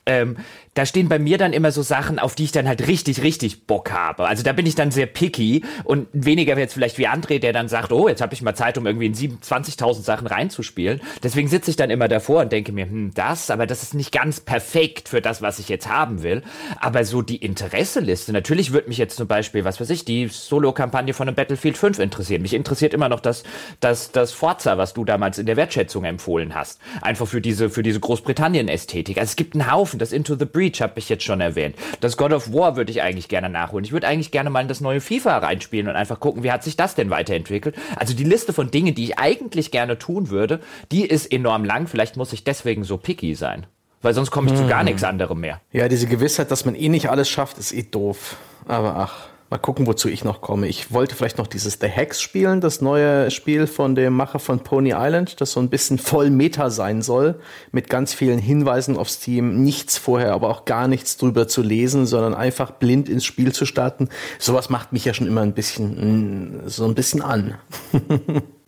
Ähm, 0.05 0.37
da 0.73 0.85
stehen 0.85 1.07
bei 1.07 1.19
mir 1.19 1.37
dann 1.37 1.53
immer 1.53 1.71
so 1.71 1.81
Sachen, 1.81 2.19
auf 2.19 2.35
die 2.35 2.45
ich 2.45 2.51
dann 2.51 2.67
halt 2.67 2.87
richtig, 2.87 3.21
richtig 3.21 3.67
Bock 3.67 3.91
habe. 3.91 4.25
Also 4.25 4.43
da 4.43 4.53
bin 4.53 4.65
ich 4.65 4.75
dann 4.75 4.91
sehr 4.91 5.05
picky 5.05 5.63
und 5.83 6.07
weniger 6.13 6.57
jetzt 6.57 6.73
vielleicht 6.73 6.97
wie 6.97 7.07
André, 7.07 7.39
der 7.39 7.53
dann 7.53 7.67
sagt, 7.67 7.91
oh, 7.91 8.07
jetzt 8.07 8.21
habe 8.21 8.33
ich 8.33 8.41
mal 8.41 8.55
Zeit, 8.55 8.77
um 8.77 8.87
irgendwie 8.87 9.05
in 9.05 9.13
27.000 9.13 10.01
Sachen 10.01 10.27
reinzuspielen. 10.27 11.01
Deswegen 11.21 11.47
sitze 11.47 11.69
ich 11.69 11.77
dann 11.77 11.91
immer 11.91 12.07
davor 12.07 12.41
und 12.41 12.51
denke 12.51 12.71
mir, 12.71 12.85
hm, 12.85 13.13
das, 13.13 13.51
aber 13.51 13.67
das 13.67 13.83
ist 13.83 13.93
nicht 13.93 14.11
ganz 14.11 14.39
perfekt 14.39 15.09
für 15.09 15.21
das, 15.21 15.41
was 15.41 15.59
ich 15.59 15.69
jetzt 15.69 15.87
haben 15.87 16.23
will. 16.23 16.41
Aber 16.79 17.05
so 17.05 17.21
die 17.21 17.37
Interesseliste, 17.37 18.33
natürlich 18.33 18.73
wird 18.73 18.87
mich 18.87 18.97
jetzt 18.97 19.15
zum 19.15 19.27
Beispiel, 19.27 19.65
was 19.65 19.79
weiß 19.79 19.91
ich, 19.91 20.05
die 20.05 20.27
Solo-Kampagne 20.27 21.13
von 21.13 21.27
einem 21.27 21.35
Battlefield 21.35 21.77
5 21.77 21.99
interessieren. 21.99 22.41
Mich 22.41 22.53
interessiert 22.53 22.93
immer 22.93 23.09
noch 23.09 23.19
das, 23.19 23.43
das, 23.79 24.11
das 24.11 24.31
Forza, 24.31 24.77
was 24.77 24.93
du 24.93 25.05
damals 25.05 25.37
in 25.37 25.45
der 25.45 25.55
Wertschätzung 25.55 26.03
empfohlen 26.03 26.55
hast. 26.55 26.79
Einfach 27.01 27.27
für 27.27 27.41
diese, 27.41 27.69
für 27.69 27.83
diese 27.83 27.99
Großbritannien-Ästhetik. 27.99 29.17
Also 29.19 29.29
es 29.29 29.35
gibt 29.35 29.53
einen 29.53 29.71
Haufen, 29.71 29.99
das 29.99 30.11
Into 30.11 30.35
the 30.35 30.45
Breach 30.45 30.62
Breach 30.63 30.81
habe 30.81 30.93
ich 30.97 31.09
jetzt 31.09 31.23
schon 31.23 31.41
erwähnt. 31.41 31.75
Das 31.99 32.15
God 32.15 32.31
of 32.31 32.53
War 32.53 32.77
würde 32.77 32.91
ich 32.91 33.01
eigentlich 33.01 33.27
gerne 33.27 33.49
nachholen. 33.49 33.83
Ich 33.83 33.91
würde 33.91 34.07
eigentlich 34.07 34.31
gerne 34.31 34.49
mal 34.49 34.61
in 34.61 34.67
das 34.67 34.81
neue 34.81 35.01
FIFA 35.01 35.39
reinspielen 35.39 35.87
und 35.89 35.95
einfach 35.95 36.19
gucken, 36.19 36.43
wie 36.43 36.51
hat 36.51 36.63
sich 36.63 36.77
das 36.77 36.95
denn 36.95 37.09
weiterentwickelt. 37.09 37.75
Also 37.97 38.13
die 38.13 38.23
Liste 38.23 38.53
von 38.53 38.71
Dingen, 38.71 38.95
die 38.95 39.03
ich 39.03 39.19
eigentlich 39.19 39.71
gerne 39.71 39.99
tun 39.99 40.29
würde, 40.29 40.61
die 40.91 41.05
ist 41.05 41.31
enorm 41.31 41.65
lang. 41.65 41.87
Vielleicht 41.87 42.15
muss 42.15 42.31
ich 42.31 42.43
deswegen 42.43 42.83
so 42.83 42.97
picky 42.97 43.35
sein. 43.35 43.65
Weil 44.01 44.13
sonst 44.13 44.31
komme 44.31 44.47
ich 44.47 44.53
hm. 44.53 44.63
zu 44.63 44.67
gar 44.67 44.79
hm. 44.79 44.85
nichts 44.85 45.03
anderem 45.03 45.39
mehr. 45.39 45.59
Ja, 45.71 45.87
diese 45.87 46.07
Gewissheit, 46.07 46.51
dass 46.51 46.65
man 46.65 46.75
eh 46.75 46.89
nicht 46.89 47.09
alles 47.09 47.29
schafft, 47.29 47.57
ist 47.57 47.73
eh 47.73 47.83
doof. 47.83 48.37
Aber 48.65 48.95
ach. 48.95 49.32
Mal 49.53 49.59
gucken, 49.59 49.85
wozu 49.85 50.09
ich 50.09 50.23
noch 50.23 50.41
komme. 50.41 50.67
Ich 50.67 50.91
wollte 50.93 51.13
vielleicht 51.13 51.37
noch 51.37 51.45
dieses 51.45 51.77
The 51.79 51.85
Hex 51.85 52.19
spielen, 52.19 52.59
das 52.59 52.81
neue 52.81 53.29
Spiel 53.29 53.67
von 53.67 53.93
dem 53.93 54.13
Macher 54.13 54.39
von 54.39 54.61
Pony 54.61 54.95
Island, 54.97 55.41
das 55.41 55.51
so 55.51 55.59
ein 55.59 55.69
bisschen 55.69 55.99
voll 55.99 56.31
Meta 56.31 56.71
sein 56.71 57.03
soll, 57.03 57.35
mit 57.71 57.87
ganz 57.87 58.15
vielen 58.15 58.39
Hinweisen 58.39 58.97
aufs 58.97 59.19
Team, 59.19 59.61
nichts 59.63 59.99
vorher, 59.99 60.33
aber 60.33 60.49
auch 60.49 60.65
gar 60.65 60.87
nichts 60.87 61.17
drüber 61.17 61.47
zu 61.47 61.61
lesen, 61.61 62.07
sondern 62.07 62.33
einfach 62.33 62.71
blind 62.71 63.07
ins 63.07 63.25
Spiel 63.25 63.53
zu 63.53 63.67
starten. 63.67 64.09
Sowas 64.39 64.71
macht 64.71 64.91
mich 64.91 65.05
ja 65.05 65.13
schon 65.13 65.27
immer 65.27 65.41
ein 65.41 65.53
bisschen, 65.53 66.63
mm, 66.63 66.69
so 66.69 66.85
ein 66.85 66.95
bisschen 66.95 67.21
an. 67.21 67.59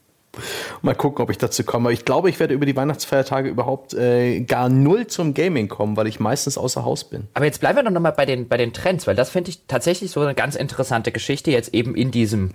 Mal 0.81 0.95
gucken, 0.95 1.23
ob 1.23 1.29
ich 1.29 1.37
dazu 1.37 1.63
komme. 1.63 1.91
Ich 1.91 2.05
glaube, 2.05 2.29
ich 2.29 2.39
werde 2.39 2.53
über 2.53 2.65
die 2.65 2.75
Weihnachtsfeiertage 2.75 3.49
überhaupt 3.49 3.93
äh, 3.93 4.41
gar 4.41 4.69
null 4.69 5.07
zum 5.07 5.33
Gaming 5.33 5.67
kommen, 5.67 5.97
weil 5.97 6.07
ich 6.07 6.19
meistens 6.19 6.57
außer 6.57 6.85
Haus 6.85 7.03
bin. 7.03 7.27
Aber 7.33 7.45
jetzt 7.45 7.59
bleiben 7.59 7.77
wir 7.77 7.83
doch 7.83 7.91
nochmal 7.91 8.13
bei 8.13 8.25
den, 8.25 8.47
bei 8.47 8.57
den 8.57 8.73
Trends, 8.73 9.07
weil 9.07 9.15
das 9.15 9.29
finde 9.29 9.49
ich 9.49 9.65
tatsächlich 9.67 10.11
so 10.11 10.21
eine 10.21 10.35
ganz 10.35 10.55
interessante 10.55 11.11
Geschichte 11.11 11.51
jetzt 11.51 11.73
eben 11.73 11.95
in 11.95 12.11
diesem 12.11 12.51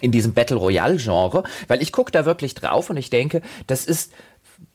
in 0.00 0.12
diesem 0.12 0.32
Battle 0.32 0.56
Royale 0.56 0.96
Genre, 0.96 1.42
weil 1.66 1.82
ich 1.82 1.90
gucke 1.90 2.12
da 2.12 2.24
wirklich 2.24 2.54
drauf 2.54 2.88
und 2.88 2.96
ich 2.96 3.10
denke, 3.10 3.42
das 3.66 3.84
ist 3.84 4.12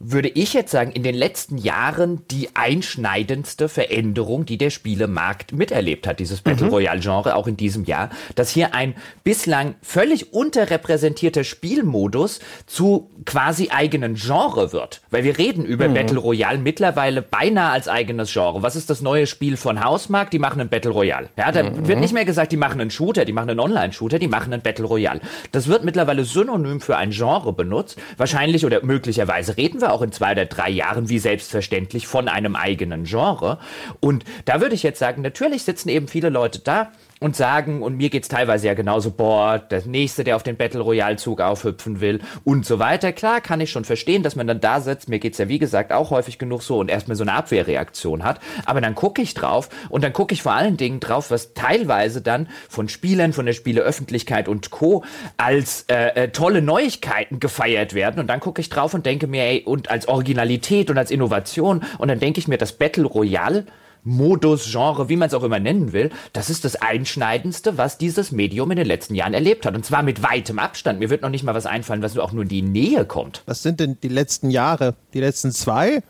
würde 0.06 0.30
ich 0.30 0.54
jetzt 0.54 0.72
sagen, 0.72 0.92
in 0.92 1.04
den 1.04 1.16
letzten 1.16 1.58
Jahren 1.58 2.28
die 2.30 2.50
einschneidendste 2.56 3.70
Veränderung, 3.70 4.46
die 4.46 4.58
der 4.58 4.70
Spielemarkt 4.70 5.54
miterlebt 5.54 6.08
hat, 6.08 6.20
dieses 6.20 6.42
Battle 6.42 6.68
mhm. 6.68 6.74
Royale 6.74 7.00
Genre, 7.00 7.36
auch 7.36 7.48
in 7.48 7.58
diesem 7.58 7.86
Jahr, 7.86 8.10
dass 8.36 8.50
hier 8.50 8.76
ein 8.76 8.96
bislang 9.24 9.76
völlig 9.82 10.34
unterrepräsentierter 10.34 11.44
Spielmodus 11.44 12.40
zu 12.66 13.12
quasi 13.26 13.70
eigenen 13.70 14.16
Genre 14.16 14.74
wird. 14.74 15.02
Weil 15.10 15.24
wir 15.24 15.38
reden 15.38 15.64
über 15.64 15.88
mhm. 15.88 15.94
Battle 15.94 16.20
Royale 16.20 16.58
mittlerweile 16.58 17.22
beinahe 17.22 17.72
als 17.72 17.88
eigenes 17.88 18.32
Genre. 18.32 18.62
Was 18.62 18.76
ist 18.76 18.90
das 18.90 19.02
neue 19.02 19.26
Spiel 19.26 19.56
von 19.58 19.84
Hausmark? 19.84 20.32
Die 20.32 20.40
machen 20.40 20.60
ein 20.60 20.70
Battle 20.70 20.92
Royale. 20.92 21.30
Ja, 21.38 21.52
da 21.52 21.64
mhm. 21.64 21.88
wird 21.88 22.00
nicht 22.00 22.14
mehr 22.14 22.26
gesagt, 22.26 22.52
die 22.52 22.58
machen 22.58 22.82
einen 22.82 22.92
Shooter, 22.92 23.26
die 23.26 23.34
machen 23.34 23.50
einen 23.50 23.60
Online-Shooter, 23.60 24.20
die 24.20 24.28
machen 24.28 24.52
einen 24.54 24.62
Battle 24.62 24.86
Royale. 24.86 25.22
Das 25.52 25.68
wird 25.68 25.86
mittlerweile 25.86 26.26
synonym 26.26 26.82
für 26.82 26.98
ein 26.98 27.12
Genre 27.12 27.54
benutzt. 27.54 27.98
Wahrscheinlich 28.18 28.66
oder 28.66 28.84
möglicherweise 28.84 29.56
reden 29.56 29.73
wir 29.82 29.92
auch 29.92 30.02
in 30.02 30.12
zwei 30.12 30.32
oder 30.34 30.46
drei 30.46 30.70
Jahren 30.70 31.10
wie 31.10 31.20
selbstverständlich 31.20 32.08
von 32.08 32.28
einem 32.28 32.56
eigenen 32.56 33.04
Genre. 33.06 33.60
Und 34.00 34.24
da 34.46 34.62
würde 34.62 34.76
ich 34.76 34.84
jetzt 34.84 35.00
sagen, 35.00 35.22
natürlich 35.22 35.64
sitzen 35.64 35.90
eben 35.90 36.08
viele 36.08 36.30
Leute 36.30 36.60
da 36.60 36.92
und 37.24 37.38
sagen, 37.38 37.82
und 37.82 37.96
mir 37.96 38.10
geht's 38.10 38.28
teilweise 38.28 38.68
ja 38.68 38.74
genauso, 38.74 39.10
boah, 39.12 39.58
der 39.58 39.86
Nächste, 39.86 40.26
der 40.26 40.36
auf 40.36 40.44
den 40.44 40.58
Battle 40.58 40.82
Royale 40.82 41.16
Zug 41.16 41.40
aufhüpfen 41.40 42.02
will 42.02 42.20
und 42.44 42.66
so 42.66 42.80
weiter. 42.80 43.14
Klar, 43.14 43.40
kann 43.40 43.62
ich 43.62 43.72
schon 43.72 43.86
verstehen, 43.86 44.24
dass 44.24 44.36
man 44.36 44.46
dann 44.46 44.60
da 44.60 44.82
sitzt, 44.82 45.08
mir 45.08 45.20
geht's 45.20 45.38
ja 45.38 45.48
wie 45.48 45.58
gesagt 45.58 45.94
auch 45.94 46.12
häufig 46.12 46.38
genug 46.38 46.64
so 46.64 46.80
und 46.80 46.92
erstmal 46.92 47.16
so 47.16 47.24
eine 47.24 47.34
Abwehrreaktion 47.34 48.26
hat. 48.26 48.42
Aber 48.66 48.82
dann 48.82 48.94
gucke 48.94 49.22
ich 49.22 49.34
drauf 49.34 49.70
und 49.88 50.04
dann 50.04 50.12
gucke 50.12 50.34
ich 50.34 50.44
vor 50.44 50.52
allen 50.52 50.76
Dingen 50.76 51.00
drauf, 51.00 51.32
was 51.32 51.54
teilweise 51.54 52.22
dann 52.22 52.50
von 52.68 52.90
Spielern, 52.90 53.32
von 53.32 53.46
der 53.46 53.54
Spieleöffentlichkeit 53.54 54.50
und 54.50 54.70
Co. 54.70 55.06
als 55.38 55.86
äh, 55.88 56.24
äh, 56.24 56.28
tolle 56.30 56.62
Neuigkeiten 56.62 57.40
gefeiert 57.40 57.94
werden. 57.94 58.20
Und 58.20 58.28
dann 58.28 58.42
gucke 58.42 58.60
ich 58.60 58.68
drauf 58.70 58.94
und 58.94 59.06
denke 59.06 59.28
mir, 59.28 59.44
ey, 59.44 59.64
und 59.64 59.90
als 59.90 60.10
Originalität 60.10 60.90
und 60.90 60.98
als 60.98 61.10
Innovation. 61.10 61.86
Und 61.98 62.10
dann 62.10 62.20
denke 62.20 62.40
ich 62.40 62.50
mir, 62.50 62.58
das 62.58 62.74
Battle 62.74 63.06
Royale 63.06 63.66
Modus, 64.04 64.70
Genre, 64.72 65.10
wie 65.10 65.16
man 65.16 65.28
es 65.28 65.34
auch 65.34 65.44
immer 65.44 65.60
nennen 65.60 65.94
will, 65.94 66.10
das 66.34 66.50
ist 66.50 66.66
das 66.66 66.76
Einschneidendste, 66.76 67.78
was 67.78 67.98
dieses 67.98 68.32
Medium 68.32 68.72
in 68.72 68.78
den 68.78 68.88
letzten 68.88 69.16
Jahren 69.16 69.34
erlebt 69.34 69.66
hat. 69.66 69.76
Und 69.76 69.86
zwar 69.86 70.04
mit 70.04 70.24
weitem 70.24 70.60
Abstand. 70.60 71.00
Mir 71.00 71.10
wird 71.10 71.22
noch 71.22 71.30
nicht 71.30 71.44
mal 71.44 71.56
was 71.56 71.66
einfallen, 71.66 72.02
was 72.02 72.18
auch 72.18 72.32
nur 72.32 72.44
in 72.44 72.50
die 72.50 72.62
Nähe 72.62 73.06
kommt. 73.06 73.44
Was 73.46 73.64
sind 73.64 73.80
denn 73.80 73.98
die 74.02 74.10
letzten 74.10 74.50
Jahre? 74.50 74.96
Die 75.14 75.20
letzten 75.20 75.52
zwei? 75.52 76.04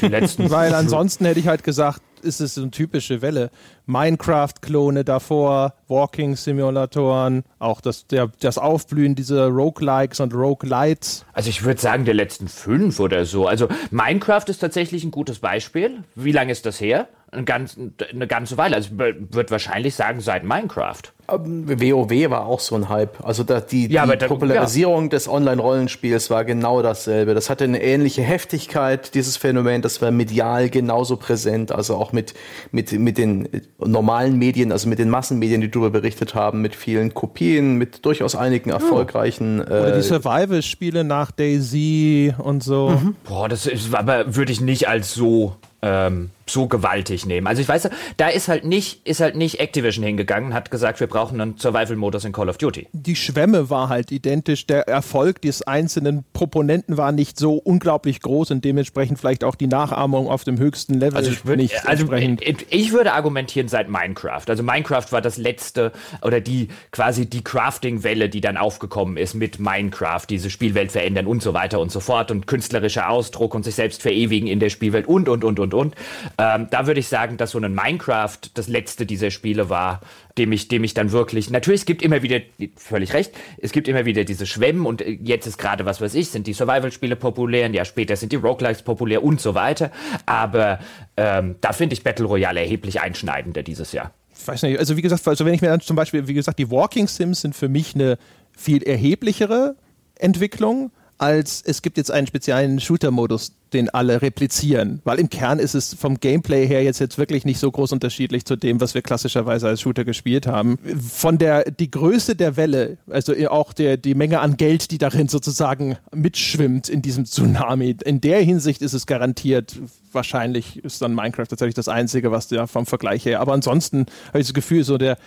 Die 0.00 0.08
letzten 0.08 0.50
Weil 0.50 0.74
ansonsten 0.74 1.24
hätte 1.24 1.40
ich 1.40 1.46
halt 1.46 1.64
gesagt, 1.64 2.02
ist 2.22 2.40
es 2.40 2.54
so 2.54 2.62
eine 2.62 2.70
typische 2.70 3.22
Welle. 3.22 3.50
Minecraft-Klone 3.86 5.04
davor, 5.04 5.74
Walking-Simulatoren, 5.88 7.44
auch 7.58 7.80
das, 7.80 8.06
der, 8.06 8.30
das 8.40 8.58
Aufblühen 8.58 9.14
dieser 9.14 9.48
Roguelikes 9.48 10.20
und 10.20 10.34
Roguelites. 10.34 11.24
Also 11.32 11.50
ich 11.50 11.64
würde 11.64 11.80
sagen, 11.80 12.04
der 12.04 12.14
letzten 12.14 12.48
fünf 12.48 13.00
oder 13.00 13.24
so. 13.24 13.46
Also 13.46 13.68
Minecraft 13.90 14.44
ist 14.46 14.58
tatsächlich 14.58 15.04
ein 15.04 15.10
gutes 15.10 15.40
Beispiel. 15.40 16.04
Wie 16.14 16.32
lange 16.32 16.52
ist 16.52 16.66
das 16.66 16.80
her? 16.80 17.08
Eine 17.32 17.44
ganze, 17.44 17.92
eine 18.10 18.26
ganze 18.26 18.56
Weile. 18.56 18.76
Also 18.76 18.90
ich 18.92 18.98
würde 18.98 19.50
wahrscheinlich 19.50 19.94
sagen, 19.94 20.20
seit 20.20 20.44
Minecraft. 20.44 21.02
WoW 21.28 22.10
ähm, 22.10 22.30
war 22.30 22.46
auch 22.46 22.58
so 22.58 22.74
ein 22.74 22.88
Hype. 22.88 23.24
Also 23.24 23.44
da, 23.44 23.60
die, 23.60 23.86
ja, 23.88 24.04
die 24.04 24.18
da, 24.18 24.26
Popularisierung 24.26 25.04
ja. 25.04 25.08
des 25.10 25.28
Online-Rollenspiels 25.28 26.28
war 26.30 26.44
genau 26.44 26.82
dasselbe. 26.82 27.34
Das 27.34 27.48
hatte 27.50 27.64
eine 27.64 27.82
ähnliche 27.82 28.22
Heftigkeit, 28.22 29.14
dieses 29.14 29.36
Phänomen. 29.36 29.82
Das 29.82 30.02
war 30.02 30.10
medial 30.10 30.70
genauso 30.70 31.16
präsent. 31.16 31.70
Also 31.70 31.94
auch 31.96 32.12
mit, 32.12 32.34
mit, 32.72 32.90
mit 32.92 33.16
den 33.16 33.48
normalen 33.78 34.38
Medien, 34.38 34.72
also 34.72 34.88
mit 34.88 34.98
den 34.98 35.08
Massenmedien, 35.08 35.60
die 35.60 35.70
darüber 35.70 35.90
berichtet 35.90 36.34
haben, 36.34 36.62
mit 36.62 36.74
vielen 36.74 37.14
Kopien, 37.14 37.76
mit 37.76 38.04
durchaus 38.04 38.34
einigen 38.34 38.70
erfolgreichen. 38.70 39.60
Oh. 39.60 39.66
Oder 39.66 39.96
die 39.96 40.02
Survival-Spiele 40.02 41.04
nach 41.04 41.30
Daisy 41.30 42.34
und 42.38 42.64
so. 42.64 42.90
Mhm. 42.90 43.14
Boah, 43.24 43.48
das 43.48 43.66
ist, 43.66 43.94
aber 43.94 44.34
würde 44.34 44.50
ich 44.50 44.60
nicht 44.60 44.88
als 44.88 45.14
so 45.14 45.54
ähm, 45.82 46.30
so 46.52 46.66
gewaltig 46.68 47.26
nehmen. 47.26 47.46
Also 47.46 47.62
ich 47.62 47.68
weiß, 47.68 47.90
da 48.16 48.28
ist 48.28 48.48
halt 48.48 48.64
nicht, 48.64 49.06
ist 49.06 49.20
halt 49.20 49.36
nicht 49.36 49.60
Activision 49.60 50.04
hingegangen, 50.04 50.54
hat 50.54 50.70
gesagt, 50.70 51.00
wir 51.00 51.06
brauchen 51.06 51.40
einen 51.40 51.56
Survival-Modus 51.58 52.24
in 52.24 52.32
Call 52.32 52.48
of 52.48 52.58
Duty. 52.58 52.88
Die 52.92 53.16
Schwemme 53.16 53.70
war 53.70 53.88
halt 53.88 54.12
identisch. 54.12 54.66
Der 54.66 54.88
Erfolg 54.88 55.42
des 55.42 55.62
einzelnen 55.62 56.24
Proponenten 56.32 56.96
war 56.96 57.12
nicht 57.12 57.38
so 57.38 57.54
unglaublich 57.54 58.20
groß 58.20 58.50
und 58.50 58.64
dementsprechend 58.64 59.18
vielleicht 59.18 59.44
auch 59.44 59.54
die 59.54 59.66
Nachahmung 59.66 60.28
auf 60.28 60.44
dem 60.44 60.58
höchsten 60.58 60.94
Level 60.94 61.16
also 61.16 61.30
ich 61.30 61.46
würd, 61.46 61.58
nicht 61.58 61.86
also 61.86 62.02
entsprechend. 62.02 62.42
Ich 62.70 62.92
würde 62.92 63.12
argumentieren 63.12 63.68
seit 63.68 63.88
Minecraft. 63.88 64.44
Also 64.48 64.62
Minecraft 64.62 65.06
war 65.10 65.20
das 65.20 65.36
letzte 65.36 65.92
oder 66.22 66.40
die 66.40 66.68
quasi 66.90 67.26
die 67.26 67.42
Crafting-Welle, 67.42 68.28
die 68.28 68.40
dann 68.40 68.56
aufgekommen 68.56 69.16
ist 69.16 69.34
mit 69.34 69.58
Minecraft, 69.58 70.22
diese 70.28 70.50
Spielwelt 70.50 70.92
verändern 70.92 71.26
und 71.26 71.42
so 71.42 71.54
weiter 71.54 71.80
und 71.80 71.90
so 71.90 72.00
fort 72.00 72.30
und 72.30 72.46
künstlerischer 72.46 73.08
Ausdruck 73.08 73.54
und 73.54 73.64
sich 73.64 73.74
selbst 73.74 74.02
verewigen 74.02 74.48
in 74.48 74.60
der 74.60 74.70
Spielwelt 74.70 75.06
und 75.06 75.28
und 75.28 75.44
und 75.44 75.58
und 75.58 75.74
und. 75.74 75.94
Ähm, 76.40 76.68
da 76.70 76.86
würde 76.86 77.00
ich 77.00 77.08
sagen, 77.08 77.36
dass 77.36 77.50
so 77.50 77.58
ein 77.58 77.74
Minecraft 77.74 78.38
das 78.54 78.66
letzte 78.66 79.04
dieser 79.04 79.30
Spiele 79.30 79.68
war, 79.68 80.00
dem 80.38 80.52
ich, 80.52 80.68
dem 80.68 80.84
ich 80.84 80.94
dann 80.94 81.12
wirklich, 81.12 81.50
natürlich, 81.50 81.82
es 81.82 81.86
gibt 81.86 82.00
immer 82.00 82.22
wieder, 82.22 82.40
völlig 82.76 83.12
recht, 83.12 83.32
es 83.58 83.72
gibt 83.72 83.88
immer 83.88 84.06
wieder 84.06 84.24
diese 84.24 84.46
Schwemmen 84.46 84.86
und 84.86 85.02
äh, 85.02 85.18
jetzt 85.22 85.46
ist 85.46 85.58
gerade, 85.58 85.84
was 85.84 86.00
weiß 86.00 86.14
ich, 86.14 86.30
sind 86.30 86.46
die 86.46 86.54
Survival-Spiele 86.54 87.16
populär, 87.16 87.66
ein 87.66 87.74
Jahr 87.74 87.84
später 87.84 88.16
sind 88.16 88.32
die 88.32 88.36
Roguelikes 88.36 88.82
populär 88.82 89.22
und 89.22 89.38
so 89.38 89.54
weiter. 89.54 89.90
Aber 90.24 90.78
ähm, 91.18 91.56
da 91.60 91.72
finde 91.72 91.92
ich 91.92 92.02
Battle 92.02 92.24
Royale 92.24 92.60
erheblich 92.60 93.02
einschneidender 93.02 93.62
dieses 93.62 93.92
Jahr. 93.92 94.12
Ich 94.34 94.48
weiß 94.48 94.62
nicht, 94.62 94.78
also 94.78 94.96
wie 94.96 95.02
gesagt, 95.02 95.28
also 95.28 95.44
wenn 95.44 95.52
ich 95.52 95.60
mir 95.60 95.68
dann 95.68 95.82
zum 95.82 95.96
Beispiel, 95.96 96.26
wie 96.26 96.34
gesagt, 96.34 96.58
die 96.58 96.70
Walking 96.70 97.06
Sims 97.06 97.42
sind 97.42 97.54
für 97.54 97.68
mich 97.68 97.94
eine 97.94 98.16
viel 98.56 98.82
erheblichere 98.82 99.76
Entwicklung 100.14 100.90
als 101.20 101.62
es 101.66 101.82
gibt 101.82 101.98
jetzt 101.98 102.10
einen 102.10 102.26
speziellen 102.26 102.80
Shooter-Modus, 102.80 103.52
den 103.74 103.90
alle 103.90 104.22
replizieren. 104.22 105.02
Weil 105.04 105.18
im 105.18 105.28
Kern 105.28 105.58
ist 105.58 105.74
es 105.74 105.92
vom 105.92 106.18
Gameplay 106.18 106.66
her 106.66 106.82
jetzt, 106.82 106.98
jetzt 106.98 107.18
wirklich 107.18 107.44
nicht 107.44 107.58
so 107.58 107.70
groß 107.70 107.92
unterschiedlich 107.92 108.46
zu 108.46 108.56
dem, 108.56 108.80
was 108.80 108.94
wir 108.94 109.02
klassischerweise 109.02 109.68
als 109.68 109.82
Shooter 109.82 110.06
gespielt 110.06 110.46
haben. 110.46 110.78
Von 110.98 111.36
der, 111.36 111.70
die 111.70 111.90
Größe 111.90 112.36
der 112.36 112.56
Welle, 112.56 112.96
also 113.10 113.34
auch 113.50 113.74
der, 113.74 113.98
die 113.98 114.14
Menge 114.14 114.40
an 114.40 114.56
Geld, 114.56 114.90
die 114.92 114.98
darin 114.98 115.28
sozusagen 115.28 115.98
mitschwimmt 116.10 116.88
in 116.88 117.02
diesem 117.02 117.26
Tsunami, 117.26 117.96
in 118.02 118.22
der 118.22 118.40
Hinsicht 118.40 118.80
ist 118.80 118.94
es 118.94 119.06
garantiert, 119.06 119.78
wahrscheinlich 120.12 120.82
ist 120.82 121.02
dann 121.02 121.14
Minecraft 121.14 121.46
tatsächlich 121.48 121.74
das 121.74 121.88
Einzige, 121.88 122.32
was 122.32 122.48
der 122.48 122.66
vom 122.66 122.86
Vergleich 122.86 123.26
her, 123.26 123.40
aber 123.40 123.52
ansonsten 123.52 124.06
habe 124.28 124.40
ich 124.40 124.46
das 124.46 124.54
Gefühl, 124.54 124.84
so 124.84 124.96
der, 124.96 125.18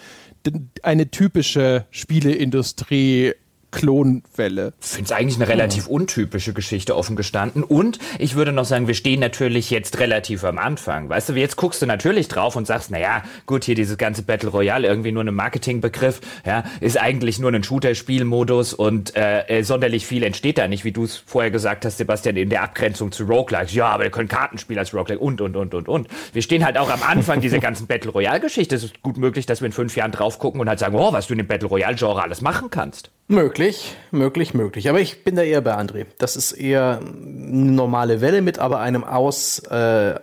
eine 0.82 1.12
typische 1.12 1.86
Spieleindustrie 1.92 3.34
Klonwelle. 3.74 4.74
Ich 4.82 4.88
finde 4.88 5.06
es 5.06 5.12
eigentlich 5.12 5.36
eine 5.36 5.48
relativ 5.48 5.88
untypische 5.88 6.54
Geschichte 6.54 6.96
offen 6.96 7.16
gestanden. 7.16 7.64
Und 7.64 8.00
ich 8.20 8.36
würde 8.36 8.54
noch 8.54 8.66
sagen, 8.66 8.88
wir 8.88 8.94
stehen 8.94 9.20
natürlich 9.20 9.70
jetzt 9.70 10.00
relativ 10.00 10.44
am 10.44 10.58
Anfang. 10.58 11.10
Weißt 11.10 11.30
du, 11.30 11.34
jetzt 11.34 11.58
guckst 11.58 11.82
du 11.82 11.86
natürlich 11.86 12.28
drauf 12.28 12.56
und 12.56 12.68
sagst, 12.68 12.92
naja, 12.92 13.24
gut, 13.46 13.64
hier 13.66 13.76
dieses 13.76 13.98
ganze 13.98 14.22
Battle 14.22 14.50
Royale, 14.50 14.88
irgendwie 14.88 15.12
nur 15.12 15.24
ein 15.24 15.34
Marketingbegriff, 15.34 16.22
ja, 16.46 16.64
ist 16.80 17.00
eigentlich 17.00 17.40
nur 17.40 17.52
ein 17.52 17.64
Shooter-Spielmodus 17.64 18.74
und 18.74 19.16
äh, 19.16 19.48
äh, 19.48 19.64
sonderlich 19.64 20.06
viel 20.06 20.24
entsteht 20.24 20.58
da 20.58 20.68
nicht, 20.68 20.86
wie 20.86 20.92
du 20.92 21.04
es 21.04 21.18
vorher 21.18 21.52
gesagt 21.52 21.84
hast, 21.86 21.98
Sebastian, 21.98 22.38
in 22.38 22.50
der 22.50 22.62
Abgrenzung 22.64 23.12
zu 23.12 23.26
Roguelikes. 23.26 23.74
Ja, 23.74 23.88
aber 23.88 24.04
wir 24.04 24.12
können 24.12 24.30
Kartenspiel 24.30 24.78
als 24.78 24.94
Roguelike 24.94 25.20
und, 25.20 25.42
und, 25.42 25.56
und, 25.56 25.74
und, 25.74 25.90
und. 25.90 26.08
Wir 26.32 26.44
stehen 26.44 26.64
halt 26.64 26.78
auch 26.78 26.92
am 26.92 27.02
Anfang 27.02 27.42
dieser 27.42 27.60
ganzen 27.60 27.88
Battle 27.88 28.12
Royale-Geschichte. 28.12 28.76
Es 28.76 28.84
ist 28.84 29.02
gut 29.02 29.18
möglich, 29.18 29.48
dass 29.48 29.62
wir 29.62 29.66
in 29.66 29.72
fünf 29.72 29.96
Jahren 29.96 30.12
drauf 30.12 30.38
gucken 30.38 30.62
und 30.62 30.70
halt 30.70 30.80
sagen, 30.80 30.96
oh, 30.96 31.12
was 31.12 31.28
du 31.28 31.34
in 31.34 31.40
dem 31.40 31.48
Battle 31.48 31.68
Royale-Genre 31.68 32.22
alles 32.22 32.42
machen 32.42 32.70
kannst. 32.70 33.10
Möglich, 33.28 33.96
möglich, 34.12 34.54
möglich. 34.54 34.90
Aber 34.90 35.00
ich 35.00 35.24
bin 35.24 35.36
da 35.36 35.44
eher 35.44 35.62
bei 35.62 35.76
André. 35.76 36.06
Das 36.18 36.36
ist 36.36 36.52
eher 36.52 37.00
eine 37.00 37.72
normale 37.72 38.22
Welle 38.22 38.42
mit 38.42 38.60
aber 38.60 38.80
einem 38.80 39.04
aus, 39.04 39.60
äh, 39.60 40.16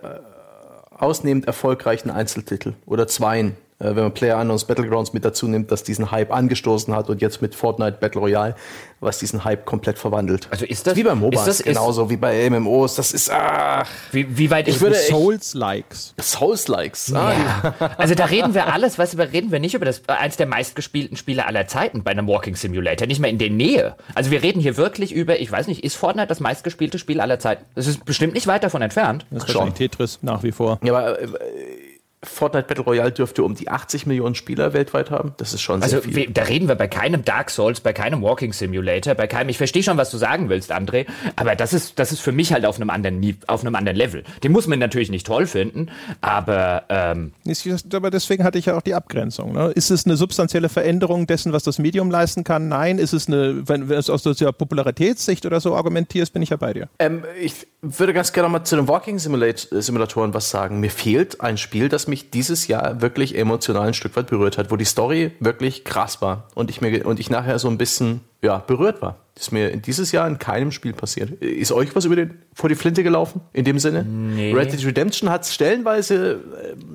ausnehmend 0.91 1.47
erfolgreichen 1.47 2.11
Einzeltitel 2.11 2.73
oder 2.85 3.07
zweien 3.07 3.57
wenn 3.83 4.03
man 4.03 4.13
Player 4.13 4.39
Unknowns 4.39 4.65
Battlegrounds 4.65 5.13
mit 5.13 5.25
dazu 5.25 5.47
nimmt, 5.47 5.71
dass 5.71 5.83
diesen 5.83 6.11
Hype 6.11 6.31
angestoßen 6.31 6.95
hat 6.95 7.09
und 7.09 7.21
jetzt 7.21 7.41
mit 7.41 7.55
Fortnite 7.55 7.97
Battle 7.99 8.21
Royale, 8.21 8.55
was 8.99 9.19
diesen 9.19 9.43
Hype 9.43 9.65
komplett 9.65 9.97
verwandelt. 9.97 10.47
Also 10.51 10.65
ist 10.65 10.85
das 10.85 10.95
wie 10.95 11.03
bei 11.03 11.15
MOBAs, 11.15 11.47
ist 11.47 11.59
das, 11.59 11.65
genauso 11.65 12.09
wie 12.09 12.17
bei 12.17 12.49
MMOs. 12.49 12.95
Das 12.95 13.11
ist 13.11 13.31
ach, 13.31 13.87
wie, 14.11 14.37
wie 14.37 14.51
weit 14.51 14.67
ich 14.67 14.79
würde 14.79 14.95
Souls-Likes. 14.95 16.13
Souls-Likes. 16.19 17.13
Ah, 17.13 17.33
ja. 17.33 17.75
Also 17.97 18.15
da 18.15 18.25
reden 18.25 18.53
wir 18.53 18.71
alles, 18.71 18.97
was 18.99 19.17
wir 19.17 19.31
reden 19.31 19.51
wir 19.51 19.59
nicht 19.59 19.73
über 19.73 19.85
das 19.85 20.07
eins 20.07 20.37
der 20.37 20.45
meistgespielten 20.45 21.17
Spiele 21.17 21.45
aller 21.45 21.67
Zeiten 21.67 22.03
bei 22.03 22.11
einem 22.11 22.27
Walking 22.27 22.55
Simulator, 22.55 23.07
nicht 23.07 23.19
mehr 23.19 23.29
in 23.29 23.39
der 23.39 23.49
Nähe. 23.49 23.95
Also 24.13 24.31
wir 24.31 24.43
reden 24.43 24.61
hier 24.61 24.77
wirklich 24.77 25.13
über, 25.13 25.39
ich 25.39 25.51
weiß 25.51 25.67
nicht, 25.67 25.83
ist 25.83 25.95
Fortnite 25.95 26.27
das 26.27 26.39
meistgespielte 26.39 26.99
Spiel 26.99 27.19
aller 27.19 27.39
Zeiten? 27.39 27.65
Das 27.75 27.87
ist 27.87 28.05
bestimmt 28.05 28.33
nicht 28.33 28.47
weit 28.47 28.63
davon 28.63 28.81
entfernt. 28.81 29.25
Das 29.31 29.45
ist 29.45 29.75
Tetris 29.75 30.19
nach 30.21 30.43
wie 30.43 30.51
vor. 30.51 30.79
Ja, 30.83 30.93
aber 30.93 31.19
äh, 31.19 31.27
Fortnite 32.23 32.67
Battle 32.67 32.83
Royale 32.83 33.11
dürfte 33.11 33.43
um 33.43 33.55
die 33.55 33.69
80 33.69 34.05
Millionen 34.05 34.35
Spieler 34.35 34.73
weltweit 34.73 35.09
haben. 35.09 35.33
Das 35.37 35.53
ist 35.53 35.61
schon 35.61 35.81
sehr 35.81 35.97
also, 35.97 36.09
viel. 36.09 36.29
Da 36.29 36.43
reden 36.43 36.67
wir 36.67 36.75
bei 36.75 36.87
keinem 36.87 37.25
Dark 37.25 37.49
Souls, 37.49 37.79
bei 37.79 37.93
keinem 37.93 38.21
Walking 38.21 38.53
Simulator, 38.53 39.15
bei 39.15 39.25
keinem. 39.25 39.49
Ich 39.49 39.57
verstehe 39.57 39.81
schon, 39.81 39.97
was 39.97 40.11
du 40.11 40.17
sagen 40.17 40.47
willst, 40.47 40.71
André, 40.71 41.07
aber 41.35 41.55
das 41.55 41.73
ist, 41.73 41.97
das 41.97 42.11
ist 42.11 42.19
für 42.19 42.31
mich 42.31 42.53
halt 42.53 42.65
auf 42.65 42.75
einem 42.75 42.91
anderen, 42.91 43.37
auf 43.47 43.61
einem 43.61 43.73
anderen 43.73 43.97
Level. 43.97 44.23
Den 44.43 44.51
muss 44.51 44.67
man 44.67 44.77
natürlich 44.77 45.09
nicht 45.09 45.25
toll 45.25 45.47
finden, 45.47 45.89
aber. 46.21 46.83
Ähm 46.89 47.33
aber 47.93 48.11
deswegen 48.11 48.43
hatte 48.43 48.59
ich 48.59 48.67
ja 48.67 48.77
auch 48.77 48.83
die 48.83 48.93
Abgrenzung. 48.93 49.53
Ne? 49.53 49.71
Ist 49.71 49.89
es 49.89 50.05
eine 50.05 50.15
substanzielle 50.15 50.69
Veränderung 50.69 51.25
dessen, 51.25 51.53
was 51.53 51.63
das 51.63 51.79
Medium 51.79 52.11
leisten 52.11 52.43
kann? 52.43 52.67
Nein. 52.67 52.99
Ist 52.99 53.13
es 53.13 53.27
eine, 53.27 53.67
wenn, 53.67 53.89
wenn 53.89 53.97
es 53.97 54.11
aus 54.11 54.21
der 54.21 54.51
Popularitätssicht 54.51 55.45
oder 55.47 55.59
so 55.59 55.75
argumentierst, 55.75 56.33
bin 56.33 56.43
ich 56.43 56.51
ja 56.51 56.57
bei 56.57 56.73
dir. 56.73 56.87
Ähm, 56.99 57.23
ich 57.39 57.67
würde 57.81 58.13
ganz 58.13 58.31
gerne 58.31 58.49
mal 58.49 58.63
zu 58.63 58.75
den 58.75 58.87
Walking 58.87 59.17
Simulatoren 59.17 60.33
was 60.33 60.49
sagen. 60.49 60.79
Mir 60.79 60.91
fehlt 60.91 61.41
ein 61.41 61.57
Spiel, 61.57 61.89
das 61.89 62.07
mich 62.07 62.29
dieses 62.29 62.67
Jahr 62.67 63.01
wirklich 63.01 63.37
emotional 63.37 63.87
ein 63.87 63.93
Stück 63.93 64.15
weit 64.15 64.27
berührt 64.27 64.57
hat, 64.57 64.71
wo 64.71 64.75
die 64.75 64.85
Story 64.85 65.31
wirklich 65.39 65.83
krass 65.83 66.21
war 66.21 66.47
und 66.53 66.69
ich 66.69 66.81
mir 66.81 67.05
und 67.05 67.19
ich 67.19 67.29
nachher 67.29 67.57
so 67.59 67.67
ein 67.69 67.77
bisschen 67.77 68.21
ja, 68.43 68.57
berührt 68.57 69.01
war. 69.01 69.17
Das 69.35 69.47
ist 69.47 69.51
mir 69.51 69.77
dieses 69.77 70.11
Jahr 70.11 70.27
in 70.27 70.39
keinem 70.39 70.71
Spiel 70.71 70.93
passiert. 70.93 71.31
Ist 71.41 71.71
euch 71.71 71.95
was 71.95 72.05
über 72.05 72.15
den, 72.15 72.39
vor 72.53 72.69
die 72.69 72.75
Flinte 72.75 73.03
gelaufen? 73.03 73.41
In 73.53 73.65
dem 73.65 73.79
Sinne? 73.79 74.03
Nee. 74.03 74.51
Red 74.51 74.73
Dead 74.73 74.85
Redemption 74.85 75.29
hat 75.29 75.43
es 75.43 75.53
stellenweise 75.53 76.41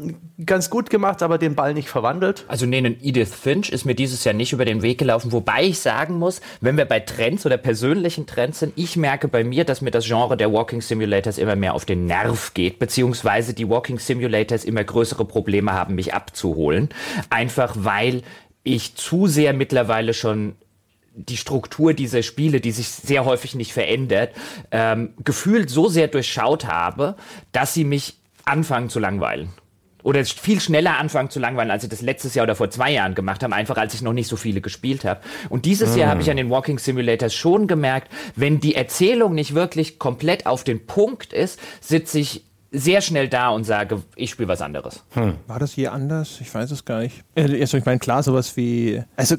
äh, 0.09 0.45
ganz 0.45 0.69
gut 0.69 0.91
gemacht, 0.91 1.23
aber 1.23 1.39
den 1.39 1.55
Ball 1.55 1.73
nicht 1.73 1.89
verwandelt. 1.89 2.45
Also 2.49 2.67
nee, 2.67 2.79
ein 2.79 2.97
Edith 3.01 3.33
Finch 3.33 3.71
ist 3.71 3.85
mir 3.85 3.95
dieses 3.95 4.25
Jahr 4.25 4.35
nicht 4.35 4.53
über 4.53 4.65
den 4.65 4.83
Weg 4.83 4.99
gelaufen, 4.99 5.33
wobei 5.33 5.65
ich 5.65 5.79
sagen 5.79 6.19
muss, 6.19 6.41
wenn 6.61 6.77
wir 6.77 6.85
bei 6.85 7.01
Trends 7.01 7.47
oder 7.47 7.57
persönlichen 7.57 8.27
Trends 8.27 8.59
sind, 8.59 8.73
ich 8.77 8.97
merke 8.97 9.29
bei 9.29 9.45
mir, 9.45 9.65
dass 9.65 9.81
mir 9.81 9.93
das 9.93 10.05
Genre 10.05 10.37
der 10.37 10.53
Walking 10.53 10.83
Simulators 10.83 11.39
immer 11.39 11.57
mehr 11.57 11.75
auf 11.75 11.85
den 11.85 12.07
Nerv 12.07 12.55
geht, 12.55 12.79
beziehungsweise 12.79 13.55
die 13.55 13.69
Walking 13.69 13.99
Simulators 13.99 14.65
immer 14.65 14.85
größere 14.85 15.25
Probleme 15.25 15.73
haben, 15.73 15.95
mich 15.95 16.13
abzuholen. 16.13 16.91
Einfach 17.31 17.75
weil 17.79 18.23
ich 18.63 18.97
zu 18.97 19.29
sehr 19.29 19.53
mittlerweile 19.53 20.13
schon 20.13 20.57
die 21.17 21.37
Struktur 21.37 21.95
dieser 21.95 22.23
Spiele, 22.23 22.61
die 22.61 22.71
sich 22.71 22.89
sehr 22.89 23.25
häufig 23.25 23.55
nicht 23.55 23.73
verändert, 23.73 24.33
ähm, 24.71 25.15
gefühlt 25.25 25.71
so 25.71 25.89
sehr 25.89 26.09
durchschaut 26.09 26.67
habe, 26.67 27.17
dass 27.53 27.75
sie 27.75 27.85
mich 27.85 28.19
anfangen 28.45 28.91
zu 28.91 29.01
langweilen. 29.01 29.49
Oder 30.03 30.25
viel 30.25 30.61
schneller 30.61 30.99
anfangen 30.99 31.31
zu 31.31 31.41
langweilen, 31.41 31.73
als 31.73 31.83
sie 31.83 31.89
das 31.89 32.01
letztes 32.01 32.37
Jahr 32.37 32.45
oder 32.45 32.55
vor 32.55 32.71
zwei 32.71 32.93
Jahren 32.93 33.17
gemacht 33.17 33.43
haben, 33.43 33.53
einfach 33.53 33.77
als 33.77 33.93
ich 33.93 34.03
noch 34.03 34.13
nicht 34.13 34.29
so 34.29 34.37
viele 34.37 34.61
gespielt 34.61 35.05
habe. 35.05 35.21
Und 35.49 35.65
dieses 35.65 35.97
mm. 35.97 35.99
Jahr 35.99 36.11
habe 36.11 36.23
ich 36.23 36.31
an 36.31 36.37
den 36.37 36.49
Walking 36.49 36.79
Simulators 36.79 37.35
schon 37.35 37.67
gemerkt, 37.67 38.13
wenn 38.37 38.61
die 38.61 38.77
Erzählung 38.77 39.35
nicht 39.35 39.57
wirklich 39.57 39.99
komplett 39.99 40.47
auf 40.47 40.63
den 40.63 40.87
Punkt 40.87 41.33
ist, 41.33 41.59
sitze 41.81 42.21
ich 42.21 42.46
sehr 42.77 43.01
schnell 43.01 43.29
da 43.29 43.49
und 43.51 43.65
sage, 43.65 44.03
ich 44.15 44.31
spiele 44.31 44.49
was 44.49 44.61
anderes. 44.61 45.03
Hm. 45.11 45.35
War 45.47 45.59
das 45.59 45.73
hier 45.73 45.93
anders? 45.93 46.39
Ich 46.41 46.55
weiß 46.55 46.71
es 46.71 46.85
gar 46.85 47.01
nicht. 47.01 47.25
Also 47.35 47.77
ich 47.77 47.85
meine, 47.85 47.99
klar, 47.99 48.23
sowas 48.23 48.57
wie, 48.57 49.03
also 49.17 49.37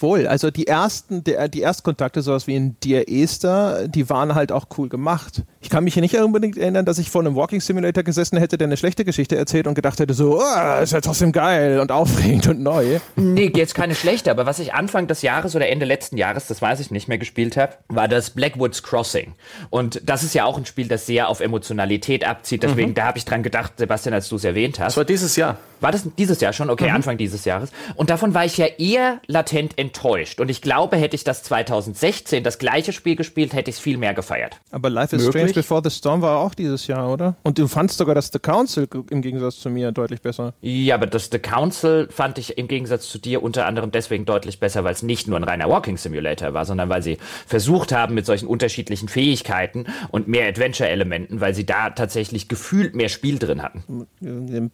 wohl, 0.00 0.26
also 0.26 0.50
die 0.50 0.66
ersten, 0.66 1.22
der, 1.24 1.48
die 1.48 1.60
Erstkontakte, 1.60 2.22
sowas 2.22 2.46
wie 2.46 2.56
in 2.56 2.76
Dear 2.82 3.04
Esther, 3.08 3.88
die 3.88 4.08
waren 4.08 4.34
halt 4.34 4.52
auch 4.52 4.66
cool 4.78 4.88
gemacht. 4.88 5.42
Ich 5.62 5.68
kann 5.68 5.84
mich 5.84 5.92
hier 5.92 6.00
nicht 6.00 6.16
unbedingt 6.16 6.56
erinnern, 6.56 6.86
dass 6.86 6.98
ich 6.98 7.10
vor 7.10 7.20
einem 7.20 7.36
Walking 7.36 7.60
Simulator 7.60 8.02
gesessen 8.02 8.38
hätte, 8.38 8.56
der 8.56 8.66
eine 8.66 8.78
schlechte 8.78 9.04
Geschichte 9.04 9.36
erzählt 9.36 9.66
und 9.66 9.74
gedacht 9.74 10.00
hätte, 10.00 10.14
so, 10.14 10.40
oh, 10.40 10.82
ist 10.82 10.94
ja 10.94 11.02
trotzdem 11.02 11.32
geil 11.32 11.80
und 11.80 11.92
aufregend 11.92 12.46
und 12.46 12.62
neu. 12.62 12.98
Nee, 13.16 13.52
jetzt 13.54 13.74
keine 13.74 13.94
schlechte, 13.94 14.30
aber 14.30 14.46
was 14.46 14.58
ich 14.58 14.72
Anfang 14.72 15.06
des 15.06 15.20
Jahres 15.20 15.54
oder 15.54 15.68
Ende 15.68 15.84
letzten 15.84 16.16
Jahres, 16.16 16.46
das 16.46 16.62
weiß 16.62 16.80
ich 16.80 16.90
nicht 16.90 17.08
mehr, 17.08 17.18
gespielt 17.18 17.58
habe, 17.58 17.74
war 17.88 18.08
das 18.08 18.30
Blackwoods 18.30 18.82
Crossing. 18.82 19.34
Und 19.68 20.00
das 20.02 20.22
ist 20.22 20.34
ja 20.34 20.46
auch 20.46 20.56
ein 20.56 20.64
Spiel, 20.64 20.88
das 20.88 21.04
sehr 21.04 21.28
auf 21.28 21.40
Emotionalität 21.40 22.26
abzieht. 22.26 22.62
Deswegen, 22.62 22.90
mhm. 22.90 22.94
da 22.94 23.04
habe 23.04 23.18
ich 23.18 23.26
dran 23.26 23.42
gedacht, 23.42 23.74
Sebastian, 23.76 24.14
als 24.14 24.30
du 24.30 24.36
es 24.36 24.44
erwähnt 24.44 24.80
hast. 24.80 24.86
Das 24.86 24.96
war 24.96 25.04
dieses 25.04 25.36
Jahr. 25.36 25.58
War 25.80 25.92
das 25.92 26.06
dieses 26.18 26.40
Jahr 26.40 26.52
schon? 26.52 26.70
Okay, 26.70 26.88
mhm. 26.88 26.96
Anfang 26.96 27.16
dieses 27.16 27.44
Jahres. 27.44 27.70
Und 27.96 28.10
davon 28.10 28.34
war 28.34 28.44
ich 28.44 28.56
ja 28.58 28.66
eher 28.66 29.20
latent 29.26 29.78
enttäuscht. 29.78 30.40
Und 30.40 30.50
ich 30.50 30.62
glaube, 30.62 30.96
hätte 30.96 31.16
ich 31.16 31.24
das 31.24 31.42
2016 31.42 32.44
das 32.44 32.58
gleiche 32.58 32.92
Spiel 32.92 33.16
gespielt, 33.16 33.52
hätte 33.52 33.70
ich 33.70 33.76
es 33.76 33.80
viel 33.80 33.96
mehr 33.96 34.14
gefeiert. 34.14 34.60
Aber 34.70 34.90
Life 34.90 35.16
is 35.16 35.24
Möglich? 35.24 35.42
Strange 35.42 35.49
Before 35.54 35.80
the 35.82 35.90
Storm 35.90 36.22
war 36.22 36.38
auch 36.38 36.54
dieses 36.54 36.86
Jahr, 36.86 37.10
oder? 37.10 37.36
Und 37.42 37.58
du 37.58 37.68
fandst 37.68 37.98
sogar 37.98 38.14
das 38.14 38.30
The 38.32 38.38
Council 38.38 38.88
im 39.10 39.22
Gegensatz 39.22 39.60
zu 39.60 39.70
mir 39.70 39.92
deutlich 39.92 40.22
besser. 40.22 40.54
Ja, 40.60 40.94
aber 40.94 41.06
das 41.06 41.28
The 41.30 41.38
Council 41.38 42.08
fand 42.10 42.38
ich 42.38 42.58
im 42.58 42.68
Gegensatz 42.68 43.08
zu 43.08 43.18
dir 43.18 43.42
unter 43.42 43.66
anderem 43.66 43.90
deswegen 43.90 44.24
deutlich 44.24 44.60
besser, 44.60 44.84
weil 44.84 44.92
es 44.92 45.02
nicht 45.02 45.28
nur 45.28 45.38
ein 45.38 45.44
reiner 45.44 45.68
Walking 45.68 45.96
Simulator 45.96 46.54
war, 46.54 46.64
sondern 46.64 46.88
weil 46.88 47.02
sie 47.02 47.18
versucht 47.46 47.92
haben 47.92 48.14
mit 48.14 48.26
solchen 48.26 48.46
unterschiedlichen 48.46 49.08
Fähigkeiten 49.08 49.86
und 50.10 50.28
mehr 50.28 50.48
Adventure-Elementen, 50.48 51.40
weil 51.40 51.54
sie 51.54 51.66
da 51.66 51.90
tatsächlich 51.90 52.48
gefühlt 52.48 52.94
mehr 52.94 53.08
Spiel 53.08 53.38
drin 53.38 53.62
hatten. 53.62 54.06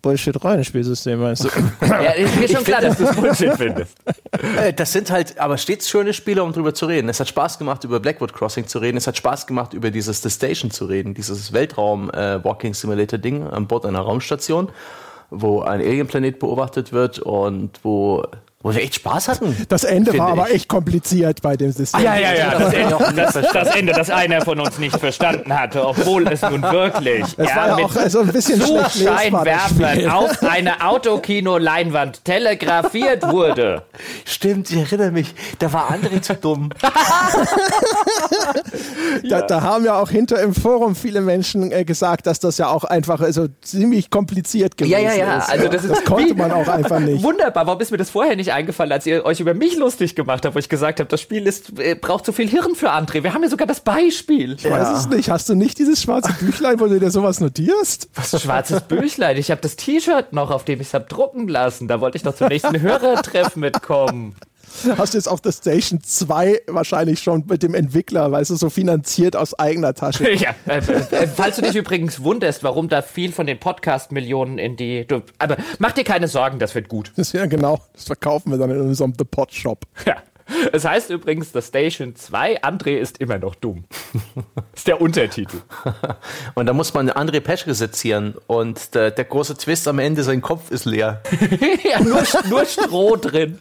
Bullshit-Rollenspielsystem, 0.02 1.20
meinst 1.20 1.44
du? 1.44 1.48
ja, 1.82 2.10
ist 2.12 2.36
mir 2.36 2.48
schon 2.48 2.64
klar, 2.64 2.80
dass 2.80 2.98
du 2.98 3.04
es 3.04 3.16
Bullshit 3.16 3.52
findest. 3.54 3.96
Äh, 4.58 4.72
das 4.72 4.92
sind 4.92 5.10
halt 5.10 5.38
aber 5.38 5.56
stets 5.56 5.88
schöne 5.88 6.12
Spiele, 6.12 6.42
um 6.42 6.52
drüber 6.52 6.74
zu 6.74 6.86
reden. 6.86 7.08
Es 7.08 7.20
hat 7.20 7.28
Spaß 7.28 7.58
gemacht, 7.58 7.84
über 7.84 8.00
Blackwood 8.00 8.34
Crossing 8.34 8.66
zu 8.66 8.78
reden. 8.78 8.96
Es 8.96 9.06
hat 9.06 9.16
Spaß 9.16 9.46
gemacht, 9.46 9.72
über 9.72 9.90
dieses 9.90 10.22
The 10.22 10.30
Station 10.30 10.65
zu 10.70 10.86
reden, 10.86 11.14
dieses 11.14 11.52
Weltraum-Walking-Simulator-Ding 11.52 13.42
äh, 13.42 13.50
an 13.50 13.66
Bord 13.66 13.86
einer 13.86 14.00
Raumstation, 14.00 14.68
wo 15.30 15.60
ein 15.60 15.80
Alien-Planet 15.80 16.38
beobachtet 16.38 16.92
wird 16.92 17.18
und 17.18 17.80
wo 17.82 18.24
wo 18.62 18.74
wir 18.74 18.82
echt 18.82 18.94
Spaß 18.96 19.28
hatten. 19.28 19.54
Das 19.68 19.84
Ende 19.84 20.16
war 20.18 20.28
aber 20.28 20.50
echt 20.50 20.68
kompliziert 20.68 21.42
bei 21.42 21.56
dem 21.56 21.72
System. 21.72 22.00
Ah, 22.00 22.02
ja, 22.02 22.16
ja, 22.16 22.34
ja. 22.34 22.58
Das 22.58 22.72
Ende, 22.72 22.96
das, 23.14 23.34
das 23.52 23.76
Ende, 23.76 23.92
das 23.92 24.10
einer 24.10 24.40
von 24.40 24.58
uns 24.58 24.78
nicht 24.78 24.98
verstanden 24.98 25.56
hatte, 25.56 25.86
obwohl 25.86 26.26
es 26.26 26.42
nun 26.42 26.62
wirklich 26.62 27.24
es 27.36 27.48
ja, 27.48 27.56
war 27.56 27.78
ja 27.78 27.84
auch 27.84 27.94
so 28.08 28.20
ein 28.20 28.28
bisschen 28.28 28.60
Scheinwerfern 28.60 30.10
auf 30.10 30.42
eine 30.42 30.84
Autokino-Leinwand 30.84 32.24
telegrafiert 32.24 33.28
wurde. 33.28 33.82
Stimmt, 34.24 34.70
ich 34.70 34.78
erinnere 34.78 35.12
mich. 35.12 35.34
Da 35.58 35.70
war 35.72 35.90
André 35.90 36.22
zu 36.22 36.34
dumm. 36.34 36.70
da, 39.28 39.42
da, 39.42 39.62
haben 39.62 39.84
ja 39.84 40.00
auch 40.00 40.10
hinter 40.10 40.40
im 40.40 40.54
Forum 40.54 40.96
viele 40.96 41.20
Menschen 41.20 41.70
äh, 41.72 41.84
gesagt, 41.84 42.26
dass 42.26 42.40
das 42.40 42.58
ja 42.58 42.68
auch 42.68 42.84
einfach 42.84 43.20
also 43.20 43.48
ziemlich 43.60 44.10
kompliziert 44.10 44.76
gewesen 44.76 44.92
ja, 44.92 44.98
ja, 44.98 45.14
ja. 45.14 45.38
ist. 45.38 45.50
Also 45.50 45.68
das, 45.68 45.84
ist, 45.84 45.90
das 45.90 46.04
konnte 46.04 46.34
man 46.34 46.52
auch 46.52 46.68
einfach 46.68 47.00
nicht. 47.00 47.22
Wunderbar. 47.22 47.66
Warum 47.66 47.80
ist 47.80 47.90
mir 47.90 47.98
das 47.98 48.10
vorher 48.10 48.36
nicht 48.36 48.45
eingefallen, 48.52 48.92
als 48.92 49.06
ihr 49.06 49.24
euch 49.24 49.40
über 49.40 49.54
mich 49.54 49.76
lustig 49.76 50.14
gemacht 50.14 50.44
habt, 50.44 50.54
wo 50.54 50.58
ich 50.58 50.68
gesagt 50.68 51.00
habe, 51.00 51.08
das 51.08 51.20
Spiel 51.20 51.46
ist, 51.46 51.78
äh, 51.78 51.94
braucht 51.94 52.24
zu 52.24 52.32
viel 52.32 52.48
Hirn 52.48 52.74
für 52.74 52.90
André. 52.90 53.22
Wir 53.22 53.34
haben 53.34 53.42
ja 53.42 53.48
sogar 53.48 53.66
das 53.66 53.80
Beispiel. 53.80 54.54
Ich 54.54 54.64
ja. 54.64 54.70
weiß 54.70 54.98
es 54.98 55.08
nicht. 55.08 55.30
Hast 55.30 55.48
du 55.48 55.54
nicht 55.54 55.78
dieses 55.78 56.02
schwarze 56.02 56.32
Büchlein, 56.34 56.80
wo 56.80 56.86
du 56.86 56.98
dir 56.98 57.10
sowas 57.10 57.40
notierst? 57.40 58.08
Was 58.14 58.40
schwarzes 58.40 58.82
Büchlein? 58.82 59.36
Ich 59.36 59.50
habe 59.50 59.60
das 59.60 59.76
T-Shirt 59.76 60.32
noch, 60.32 60.50
auf 60.50 60.64
dem 60.64 60.80
ich 60.80 60.88
es 60.88 60.94
habe 60.94 61.06
drucken 61.06 61.48
lassen. 61.48 61.88
Da 61.88 62.00
wollte 62.00 62.16
ich 62.16 62.22
doch 62.22 62.34
zum 62.34 62.48
nächsten 62.48 62.80
Hörertreff 62.80 63.56
mitkommen. 63.56 64.36
Hast 64.96 65.14
du 65.14 65.18
jetzt 65.18 65.28
auf 65.28 65.40
der 65.40 65.52
Station 65.52 66.00
2 66.02 66.62
wahrscheinlich 66.68 67.20
schon 67.20 67.44
mit 67.48 67.62
dem 67.62 67.74
Entwickler, 67.74 68.30
weißt 68.30 68.50
du, 68.50 68.56
so 68.56 68.70
finanziert 68.70 69.36
aus 69.36 69.58
eigener 69.58 69.94
Tasche. 69.94 70.26
Ja, 70.36 70.54
äh, 70.66 70.78
äh, 70.78 71.26
falls 71.28 71.56
du 71.56 71.62
dich 71.62 71.74
übrigens 71.74 72.22
wunderst, 72.22 72.62
warum 72.62 72.88
da 72.88 73.00
viel 73.00 73.32
von 73.32 73.46
den 73.46 73.58
Podcast-Millionen 73.58 74.58
in 74.58 74.76
die. 74.76 75.06
Du, 75.06 75.22
aber 75.38 75.56
mach 75.78 75.92
dir 75.92 76.04
keine 76.04 76.28
Sorgen, 76.28 76.58
das 76.58 76.74
wird 76.74 76.88
gut. 76.88 77.12
Ja, 77.32 77.46
genau. 77.46 77.80
Das 77.94 78.04
verkaufen 78.04 78.50
wir 78.50 78.58
dann 78.58 78.70
in 78.70 78.80
unserem 78.80 79.14
The 79.16 79.24
Pod 79.24 79.52
Shop. 79.52 79.86
Ja. 80.04 80.16
Es 80.72 80.84
heißt 80.84 81.10
übrigens, 81.10 81.52
The 81.52 81.60
Station 81.60 82.14
2, 82.14 82.62
André 82.62 82.98
ist 82.98 83.18
immer 83.18 83.38
noch 83.38 83.56
dumm. 83.56 83.84
Das 84.54 84.64
ist 84.76 84.86
der 84.86 85.00
Untertitel. 85.00 85.58
Und 86.54 86.66
da 86.66 86.72
muss 86.72 86.94
man 86.94 87.10
André 87.10 87.40
Peschke 87.40 87.74
sezieren 87.74 88.34
und 88.46 88.94
der, 88.94 89.10
der, 89.10 89.24
große 89.24 89.56
Twist 89.56 89.88
am 89.88 89.98
Ende, 89.98 90.22
sein 90.22 90.42
Kopf 90.42 90.70
ist 90.70 90.84
leer. 90.84 91.22
ja, 91.90 92.00
nur, 92.00 92.22
nur 92.48 92.64
Stroh 92.64 93.16
drin. 93.16 93.60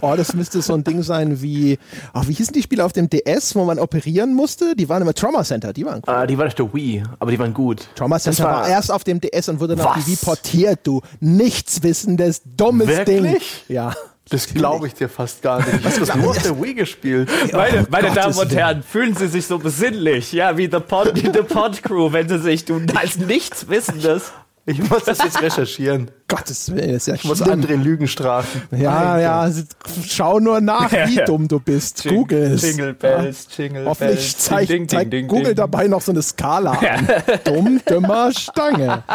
Oh, 0.00 0.14
das 0.16 0.34
müsste 0.34 0.62
so 0.62 0.74
ein 0.74 0.84
Ding 0.84 1.02
sein 1.02 1.42
wie, 1.42 1.78
oh, 2.14 2.22
wie 2.26 2.32
hießen 2.32 2.52
die 2.52 2.62
Spiele 2.62 2.84
auf 2.84 2.92
dem 2.92 3.08
DS, 3.10 3.54
wo 3.54 3.64
man 3.64 3.78
operieren 3.78 4.34
musste? 4.34 4.74
Die 4.76 4.88
waren 4.88 5.02
immer 5.02 5.14
Trauma 5.14 5.44
Center, 5.44 5.72
die 5.72 5.84
waren 5.84 6.02
cool. 6.06 6.14
Ah, 6.14 6.26
die 6.26 6.36
waren 6.38 6.48
auf 6.48 6.54
der 6.54 6.72
Wii, 6.72 7.02
aber 7.18 7.30
die 7.30 7.38
waren 7.38 7.54
gut. 7.54 7.86
Trauma 7.94 8.18
Center 8.18 8.44
war, 8.44 8.60
war, 8.62 8.68
erst 8.68 8.90
auf 8.90 9.04
dem 9.04 9.20
DS 9.20 9.48
und 9.48 9.60
wurde 9.60 9.76
nach 9.76 9.96
die 9.98 10.06
Wii 10.06 10.16
portiert, 10.16 10.80
du 10.84 11.02
nichtswissendes, 11.20 12.42
dummes 12.44 12.86
Wirklich? 12.88 13.64
Ding. 13.68 13.76
Ja. 13.76 13.94
Das 14.28 14.52
glaube 14.52 14.88
ich 14.88 14.94
dir 14.94 15.08
fast 15.08 15.40
gar 15.40 15.58
nicht. 15.58 15.84
Was 15.84 16.00
hast 16.00 16.14
du 16.14 16.18
nur 16.18 16.30
auf 16.30 16.42
der 16.42 16.60
Wii 16.60 16.74
gespielt? 16.74 17.30
Meine, 17.52 17.82
oh, 17.82 17.86
meine 17.90 18.10
Damen 18.10 18.34
und 18.36 18.52
Herren, 18.52 18.82
fühlen 18.82 19.14
Sie 19.14 19.28
sich 19.28 19.46
so 19.46 19.58
besinnlich, 19.58 20.32
ja, 20.32 20.56
wie 20.56 20.64
The 20.64 20.80
Pod, 20.80 21.16
die 21.16 21.30
The 21.32 21.42
Pod 21.42 21.80
Crew, 21.82 22.12
wenn 22.12 22.28
Sie 22.28 22.40
sich 22.40 22.64
du 22.64 22.80
als 22.96 23.18
Nichtswissendes 23.18 24.32
ich 24.66 24.90
muss 24.90 25.04
das 25.04 25.18
jetzt 25.18 25.40
recherchieren. 25.40 26.10
Gottes 26.28 26.74
Willen, 26.74 26.90
ist 26.90 27.06
ja 27.06 27.14
Ich 27.14 27.24
muss 27.24 27.40
andere 27.40 27.76
Lügen 27.76 28.08
strafen. 28.08 28.62
Ja, 28.76 29.12
Alter. 29.12 29.22
ja, 29.22 29.62
schau 30.08 30.40
nur 30.40 30.60
nach, 30.60 30.90
wie 30.90 31.24
dumm 31.24 31.46
du 31.46 31.60
bist. 31.60 32.04
Jing, 32.04 32.16
Google 32.16 32.42
es. 32.52 32.62
Jingle 32.62 32.94
Bells, 32.94 33.46
Jingle 33.56 33.84
Bells. 33.84 33.88
Hoffentlich 33.88 34.36
zeigt 34.36 34.70
ding, 34.70 34.88
zeig 34.88 35.10
ding, 35.10 35.28
Google 35.28 35.44
ding. 35.46 35.54
dabei 35.54 35.86
noch 35.86 36.02
so 36.02 36.10
eine 36.10 36.22
Skala 36.22 36.72
an. 36.72 37.08
Dumm, 37.44 37.80
dümmer, 37.88 38.32
Stange. 38.32 39.04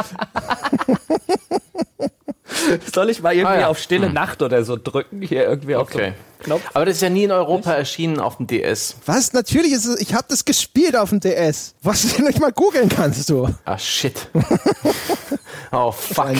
Soll 2.93 3.09
ich 3.09 3.21
mal 3.21 3.33
irgendwie 3.33 3.57
ah, 3.57 3.61
ja. 3.61 3.67
auf 3.67 3.79
stille 3.79 4.07
hm. 4.07 4.13
Nacht 4.13 4.41
oder 4.41 4.63
so 4.63 4.77
drücken? 4.81 5.21
Hier 5.21 5.47
irgendwie 5.47 5.75
auf 5.75 5.89
okay. 5.93 6.13
so 6.17 6.43
Knopf? 6.43 6.61
Aber 6.73 6.85
das 6.85 6.95
ist 6.95 7.01
ja 7.01 7.09
nie 7.09 7.23
in 7.23 7.31
Europa 7.31 7.71
erschienen 7.71 8.19
auf 8.19 8.37
dem 8.37 8.47
DS. 8.47 8.95
Was? 9.05 9.33
Natürlich 9.33 9.73
ist 9.73 9.85
es, 9.85 9.99
ich 9.99 10.13
habe 10.13 10.25
das 10.27 10.45
gespielt 10.45 10.95
auf 10.95 11.09
dem 11.09 11.19
DS. 11.19 11.75
Was 11.83 12.01
du 12.15 12.23
nicht 12.23 12.39
mal 12.39 12.51
googeln 12.51 12.89
kannst 12.89 13.29
du. 13.29 13.47
Ah, 13.65 13.77
shit. 13.77 14.27
oh, 15.71 15.91
fuck. 15.91 16.35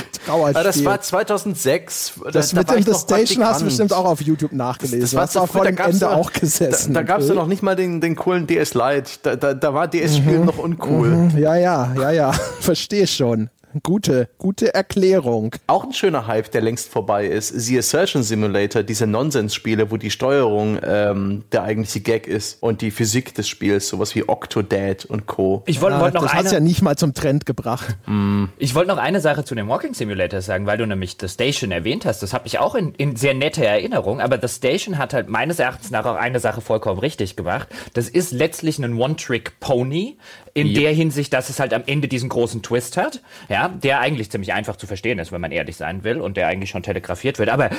Das, 0.54 0.64
das 0.64 0.86
war 0.86 1.02
2006. 1.02 2.14
Das 2.32 2.50
da, 2.50 2.58
mit 2.58 2.70
da 2.70 2.74
dem 2.76 2.84
The 2.84 2.94
Station 3.00 3.46
hast 3.46 3.62
du 3.62 3.66
bestimmt 3.66 3.94
auch 3.94 4.06
auf 4.06 4.22
YouTube 4.22 4.54
nachgelesen. 4.54 5.02
Das, 5.02 5.12
das 5.12 5.16
war, 5.16 5.24
hast 5.24 5.36
du 5.36 5.46
vor 5.46 5.66
dem 5.66 5.78
Ende 5.78 6.06
noch, 6.06 6.14
auch 6.14 6.34
gesessen. 6.34 6.94
Da, 6.94 7.02
da 7.02 7.06
gab 7.06 7.22
es 7.22 7.28
ja 7.28 7.36
noch 7.36 7.48
nicht 7.48 7.62
mal 7.62 7.76
den, 7.76 8.02
den 8.02 8.16
coolen 8.16 8.48
DS 8.48 8.74
Lite. 8.74 9.12
Da, 9.22 9.36
da, 9.36 9.54
da 9.54 9.74
war 9.74 9.88
DS-Spielen 9.88 10.42
mhm. 10.42 10.46
noch 10.46 10.58
uncool. 10.58 11.08
Mhm. 11.10 11.38
Ja, 11.38 11.56
ja, 11.56 11.94
ja, 11.96 12.12
ja. 12.12 12.32
Verstehe 12.32 13.08
schon. 13.08 13.50
Gute, 13.84 14.30
gute 14.38 14.74
Erklärung. 14.74 15.56
Auch 15.68 15.84
ein 15.84 15.94
schöner 15.94 16.28
Hype, 16.28 16.52
der 16.52 16.62
längst 16.62 16.90
vorbei 16.90 17.28
ist. 17.28 17.50
The 17.50 17.78
Assertion 17.78 18.24
Simulator, 18.24 18.84
diese 18.84 19.08
Nonsensspiele, 19.08 19.92
wo 19.92 19.98
die 19.98 20.12
Steuerung 20.12 20.80
ähm, 20.84 21.44
der 21.52 21.64
eigentliche 21.64 22.02
Gag 22.02 22.28
ist 22.28 22.62
und 22.62 22.82
die 22.82 22.92
Physik 22.92 23.34
des 23.36 23.48
Spiels, 23.48 23.88
sowas 23.88 24.16
wie 24.16 24.28
Octodad 24.28 25.06
und 25.06 25.26
Co. 25.26 25.64
Ich 25.66 25.82
wollte 25.82 25.98
ja, 25.98 26.02
wollt 26.02 26.14
noch 26.14 26.24
das 26.24 26.34
eine, 26.34 26.52
ja 26.52 26.60
nicht 26.60 26.82
mal 26.82 26.98
zum 26.98 27.14
Trend 27.14 27.46
gebracht. 27.46 27.96
Mm. 28.08 28.46
Ich 28.58 28.76
wollte 28.76 28.90
noch 28.90 28.98
eine 28.98 29.22
Sache 29.22 29.44
zu 29.46 29.56
dem 29.56 29.70
Walking 29.70 29.94
Simulator 29.94 30.42
sagen, 30.42 30.66
weil 30.66 30.78
du 30.78 30.86
nämlich 30.86 31.18
The 31.20 31.30
Station 31.30 31.72
erwähnt 31.72 32.06
hast. 32.06 32.22
Das 32.22 32.34
habe 32.34 32.48
ich 32.48 32.60
auch 32.60 32.76
in, 32.76 32.94
in 32.96 33.16
sehr 33.16 33.34
netter 33.34 33.64
Erinnerung, 33.64 34.20
aber 34.20 34.40
The 34.42 34.54
Station 34.54 34.98
hat 34.98 35.14
halt 35.14 35.30
meines 35.30 35.60
Erachtens 35.60 35.92
nach 35.92 36.06
auch 36.06 36.16
eine 36.16 36.40
Sache 36.40 36.62
vollkommen 36.62 37.00
richtig 37.00 37.36
gemacht. 37.36 37.68
Das 37.94 38.10
ist 38.10 38.32
letztlich 38.32 38.80
ein 38.80 38.96
One-Trick-Pony 38.96 40.18
in 40.54 40.68
yep. 40.68 40.76
der 40.76 40.92
Hinsicht, 40.92 41.34
dass 41.34 41.50
es 41.50 41.60
halt 41.60 41.74
am 41.74 41.84
Ende 41.86 42.08
diesen 42.08 42.30
großen 42.30 42.62
Twist 42.62 42.98
hat. 42.98 43.22
Ja, 43.50 43.61
ja, 43.62 43.68
der 43.70 44.00
eigentlich 44.00 44.32
ziemlich 44.32 44.54
einfach 44.54 44.76
zu 44.76 44.88
verstehen 44.88 45.20
ist, 45.20 45.32
wenn 45.32 45.42
man 45.42 45.52
ehrlich 45.52 45.76
sein 45.76 46.04
will 46.04 46.20
und 46.20 46.38
der 46.38 46.48
eigentlich 46.48 46.70
schon 46.70 46.84
telegrafiert 46.84 47.40
wird. 47.40 47.50
Aber 47.50 47.70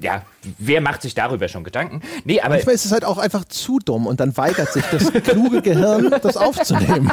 ja, 0.00 0.22
wer 0.58 0.80
macht 0.80 1.02
sich 1.02 1.14
darüber 1.14 1.48
schon 1.48 1.64
Gedanken? 1.64 2.02
Nee, 2.24 2.40
aber. 2.40 2.54
Manchmal 2.54 2.74
ist 2.74 2.84
es 2.84 2.92
halt 2.92 3.04
auch 3.04 3.18
einfach 3.18 3.44
zu 3.44 3.78
dumm 3.78 4.06
und 4.06 4.20
dann 4.20 4.36
weigert 4.36 4.72
sich 4.72 4.84
das 4.90 5.12
kluge 5.12 5.62
Gehirn, 5.62 6.10
das 6.22 6.36
aufzunehmen. 6.36 7.12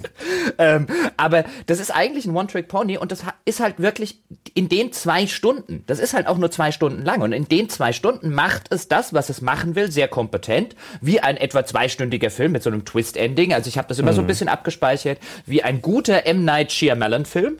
ähm, 0.58 0.86
aber 1.16 1.44
das 1.66 1.80
ist 1.80 1.90
eigentlich 1.90 2.26
ein 2.26 2.36
One-Trick-Pony 2.36 2.98
und 2.98 3.12
das 3.12 3.24
ist 3.44 3.60
halt 3.60 3.78
wirklich 3.78 4.20
in 4.56 4.70
den 4.70 4.90
zwei 4.90 5.26
Stunden, 5.26 5.84
das 5.86 5.98
ist 5.98 6.14
halt 6.14 6.26
auch 6.26 6.38
nur 6.38 6.50
zwei 6.50 6.72
Stunden 6.72 7.04
lang 7.04 7.20
und 7.20 7.32
in 7.32 7.46
den 7.46 7.68
zwei 7.68 7.92
Stunden 7.92 8.32
macht 8.32 8.72
es 8.72 8.88
das, 8.88 9.12
was 9.12 9.28
es 9.28 9.42
machen 9.42 9.74
will, 9.74 9.90
sehr 9.90 10.08
kompetent, 10.08 10.74
wie 11.02 11.20
ein 11.20 11.36
etwa 11.36 11.66
zweistündiger 11.66 12.30
Film 12.30 12.52
mit 12.52 12.62
so 12.62 12.70
einem 12.70 12.86
Twist-Ending. 12.86 13.52
Also 13.52 13.68
ich 13.68 13.76
habe 13.76 13.86
das 13.86 13.98
immer 13.98 14.12
mhm. 14.12 14.16
so 14.16 14.20
ein 14.22 14.26
bisschen 14.26 14.48
abgespeichert, 14.48 15.18
wie 15.44 15.62
ein 15.62 15.82
guter 15.82 16.24
M. 16.24 16.46
Night 16.46 16.72
Shyamalan-Film. 16.72 17.58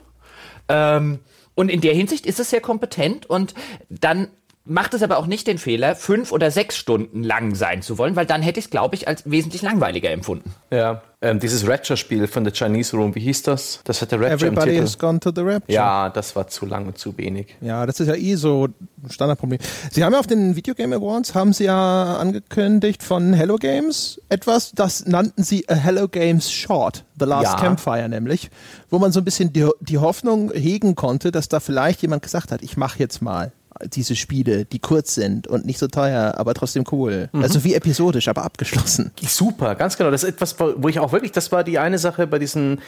Ähm, 0.69 1.19
und 1.53 1.69
in 1.69 1.81
der 1.81 1.93
Hinsicht 1.93 2.25
ist 2.25 2.39
es 2.39 2.49
sehr 2.49 2.61
kompetent 2.61 3.29
und 3.29 3.53
dann 3.89 4.29
macht 4.65 4.95
es 4.95 5.03
aber 5.03 5.17
auch 5.17 5.27
nicht 5.27 5.45
den 5.45 5.59
Fehler, 5.59 5.95
fünf 5.95 6.31
oder 6.31 6.49
sechs 6.49 6.77
Stunden 6.77 7.21
lang 7.21 7.53
sein 7.53 7.83
zu 7.83 7.99
wollen, 7.99 8.15
weil 8.15 8.25
dann 8.25 8.41
hätte 8.41 8.57
ich 8.59 8.65
es, 8.65 8.71
glaube 8.71 8.95
ich, 8.95 9.07
als 9.07 9.29
wesentlich 9.29 9.61
langweiliger 9.61 10.09
empfunden. 10.09 10.51
Ja, 10.71 11.03
ähm, 11.21 11.39
dieses 11.39 11.67
Rapture-Spiel 11.67 12.27
von 12.27 12.43
der 12.43 12.53
Chinese 12.53 12.95
Room, 12.95 13.15
wie 13.15 13.21
hieß 13.21 13.41
das? 13.43 13.79
Das 13.85 14.01
hat 14.01 14.11
der 14.11 14.19
Rapture 14.19 14.35
Everybody 14.51 14.69
im 14.69 14.73
Titel. 14.75 14.83
has 14.83 14.97
gone 14.99 15.19
to 15.19 15.31
the 15.35 15.41
Rapture. 15.41 15.73
Ja, 15.73 16.09
das 16.09 16.35
war 16.35 16.47
zu 16.47 16.65
lang 16.67 16.85
und 16.85 16.97
zu 16.99 17.17
wenig. 17.17 17.55
Ja, 17.59 17.85
das 17.87 17.99
ist 17.99 18.07
ja 18.07 18.15
eh 18.15 18.35
so 18.35 18.65
ein 19.03 19.09
Standardproblem. 19.09 19.59
Sie 19.91 20.03
haben 20.03 20.13
ja 20.13 20.19
auf 20.19 20.27
den 20.27 20.55
Video 20.55 20.75
Game 20.75 20.93
Awards, 20.93 21.33
haben 21.33 21.53
sie 21.53 21.65
ja 21.65 22.17
angekündigt 22.17 23.01
von 23.01 23.33
Hello 23.33 23.55
Games 23.55 24.21
etwas, 24.29 24.71
das 24.73 25.05
nannten 25.07 25.43
sie 25.43 25.67
a 25.67 25.73
Hello 25.73 26.07
Games 26.07 26.51
Short, 26.51 27.03
The 27.19 27.25
Last 27.25 27.45
Ja. 27.45 27.55
Campfire 27.55 28.07
nämlich, 28.09 28.51
wo 28.91 28.99
man 28.99 29.11
so 29.11 29.19
ein 29.19 29.25
bisschen 29.25 29.51
die, 29.51 29.67
die 29.81 29.97
Hoffnung 29.97 30.51
hegen 30.53 30.93
konnte, 30.93 31.31
dass 31.31 31.47
da 31.49 31.59
vielleicht 31.59 32.03
jemand 32.03 32.21
gesagt 32.21 32.51
hat, 32.51 32.61
ich 32.61 32.77
mache 32.77 32.99
jetzt 32.99 33.23
mal 33.23 33.51
diese 33.85 34.15
Spiele, 34.15 34.65
die 34.65 34.79
kurz 34.79 35.15
sind 35.15 35.47
und 35.47 35.65
nicht 35.65 35.79
so 35.79 35.87
teuer, 35.87 36.35
aber 36.37 36.53
trotzdem 36.53 36.83
cool. 36.91 37.29
Also 37.33 37.63
wie 37.63 37.73
episodisch, 37.73 38.27
aber 38.27 38.43
abgeschlossen. 38.43 39.11
Super, 39.21 39.75
ganz 39.75 39.97
genau. 39.97 40.11
Das 40.11 40.23
ist 40.23 40.29
etwas, 40.29 40.55
wo 40.59 40.87
ich 40.87 40.99
auch 40.99 41.11
wirklich, 41.11 41.31
das 41.31 41.51
war 41.51 41.63
die 41.63 41.79
eine 41.79 41.97
Sache 41.97 42.27
bei 42.27 42.39
diesen, 42.39 42.81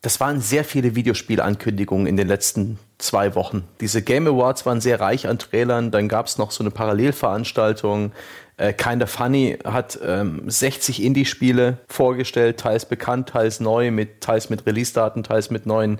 das 0.00 0.20
waren 0.20 0.40
sehr 0.40 0.64
viele 0.64 0.94
Videospielankündigungen 0.94 2.06
in 2.06 2.16
den 2.16 2.28
letzten 2.28 2.78
zwei 2.98 3.34
Wochen. 3.34 3.64
Diese 3.80 4.02
Game 4.02 4.26
Awards 4.26 4.66
waren 4.66 4.80
sehr 4.80 5.00
reich 5.00 5.28
an 5.28 5.38
Trailern, 5.38 5.90
dann 5.90 6.08
gab 6.08 6.26
es 6.26 6.38
noch 6.38 6.50
so 6.50 6.62
eine 6.62 6.70
Parallelveranstaltung. 6.70 8.12
Äh, 8.56 8.72
Kinda 8.72 9.06
Funny 9.06 9.58
hat 9.64 9.98
ähm, 10.04 10.42
60 10.46 11.02
Indie-Spiele 11.02 11.78
vorgestellt, 11.88 12.60
teils 12.60 12.84
bekannt, 12.84 13.30
teils 13.30 13.60
neu, 13.60 13.90
mit, 13.90 14.20
teils 14.20 14.50
mit 14.50 14.66
Release-Daten, 14.66 15.22
teils 15.22 15.50
mit 15.50 15.66
neuen 15.66 15.98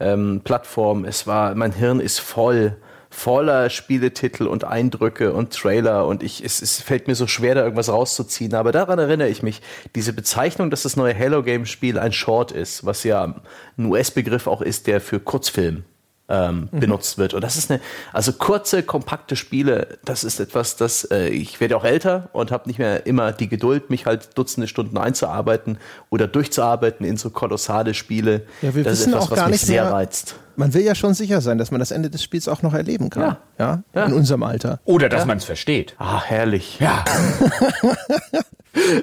ähm, 0.00 0.40
Plattformen. 0.44 1.04
Es 1.04 1.26
war, 1.26 1.54
mein 1.54 1.72
Hirn 1.72 2.00
ist 2.00 2.20
voll 2.20 2.76
voller 3.12 3.68
Spieletitel 3.70 4.46
und 4.46 4.64
Eindrücke 4.64 5.32
und 5.32 5.52
Trailer 5.52 6.06
und 6.06 6.22
ich, 6.22 6.42
es, 6.42 6.62
es 6.62 6.80
fällt 6.80 7.08
mir 7.08 7.14
so 7.14 7.26
schwer, 7.26 7.54
da 7.54 7.62
irgendwas 7.62 7.90
rauszuziehen. 7.90 8.54
Aber 8.54 8.72
daran 8.72 8.98
erinnere 8.98 9.28
ich 9.28 9.42
mich, 9.42 9.60
diese 9.94 10.12
Bezeichnung, 10.12 10.70
dass 10.70 10.82
das 10.82 10.96
neue 10.96 11.16
Halo-Game-Spiel 11.16 11.98
ein 11.98 12.12
Short 12.12 12.52
ist, 12.52 12.86
was 12.86 13.04
ja 13.04 13.34
ein 13.76 13.86
US-Begriff 13.86 14.46
auch 14.46 14.62
ist, 14.62 14.86
der 14.86 15.00
für 15.00 15.20
Kurzfilm 15.20 15.84
ähm, 16.32 16.68
benutzt 16.72 17.18
wird. 17.18 17.34
Und 17.34 17.44
das 17.44 17.56
ist 17.56 17.70
eine, 17.70 17.80
also 18.12 18.32
kurze, 18.32 18.82
kompakte 18.82 19.36
Spiele, 19.36 19.98
das 20.04 20.24
ist 20.24 20.40
etwas, 20.40 20.76
das, 20.76 21.04
äh, 21.04 21.28
ich 21.28 21.60
werde 21.60 21.76
auch 21.76 21.84
älter 21.84 22.30
und 22.32 22.50
habe 22.50 22.66
nicht 22.68 22.78
mehr 22.78 23.06
immer 23.06 23.30
die 23.32 23.48
Geduld, 23.48 23.90
mich 23.90 24.06
halt 24.06 24.30
Dutzende 24.38 24.66
Stunden 24.66 24.96
einzuarbeiten 24.98 25.78
oder 26.10 26.26
durchzuarbeiten 26.26 27.04
in 27.06 27.16
so 27.18 27.30
kolossale 27.30 27.92
Spiele. 27.94 28.46
Ja, 28.62 28.74
wir 28.74 28.82
das 28.82 28.94
wissen 29.00 29.10
ist 29.10 29.14
etwas, 29.16 29.24
auch 29.26 29.30
was 29.30 29.38
gar 29.38 29.46
mich 29.46 29.52
nicht 29.60 29.66
sehr 29.66 29.84
mehr- 29.84 29.92
reizt. 29.92 30.36
Man 30.54 30.74
will 30.74 30.82
ja 30.82 30.94
schon 30.94 31.14
sicher 31.14 31.40
sein, 31.40 31.56
dass 31.56 31.70
man 31.70 31.80
das 31.80 31.92
Ende 31.92 32.10
des 32.10 32.22
Spiels 32.22 32.46
auch 32.46 32.60
noch 32.60 32.74
erleben 32.74 33.08
kann. 33.08 33.36
Ja. 33.58 33.82
Ja. 33.94 34.04
In 34.04 34.12
unserem 34.12 34.42
Alter. 34.42 34.80
Oder 34.84 35.08
dass 35.08 35.24
man 35.24 35.38
es 35.38 35.44
versteht. 35.44 35.94
Ah, 35.98 36.22
herrlich. 36.22 36.78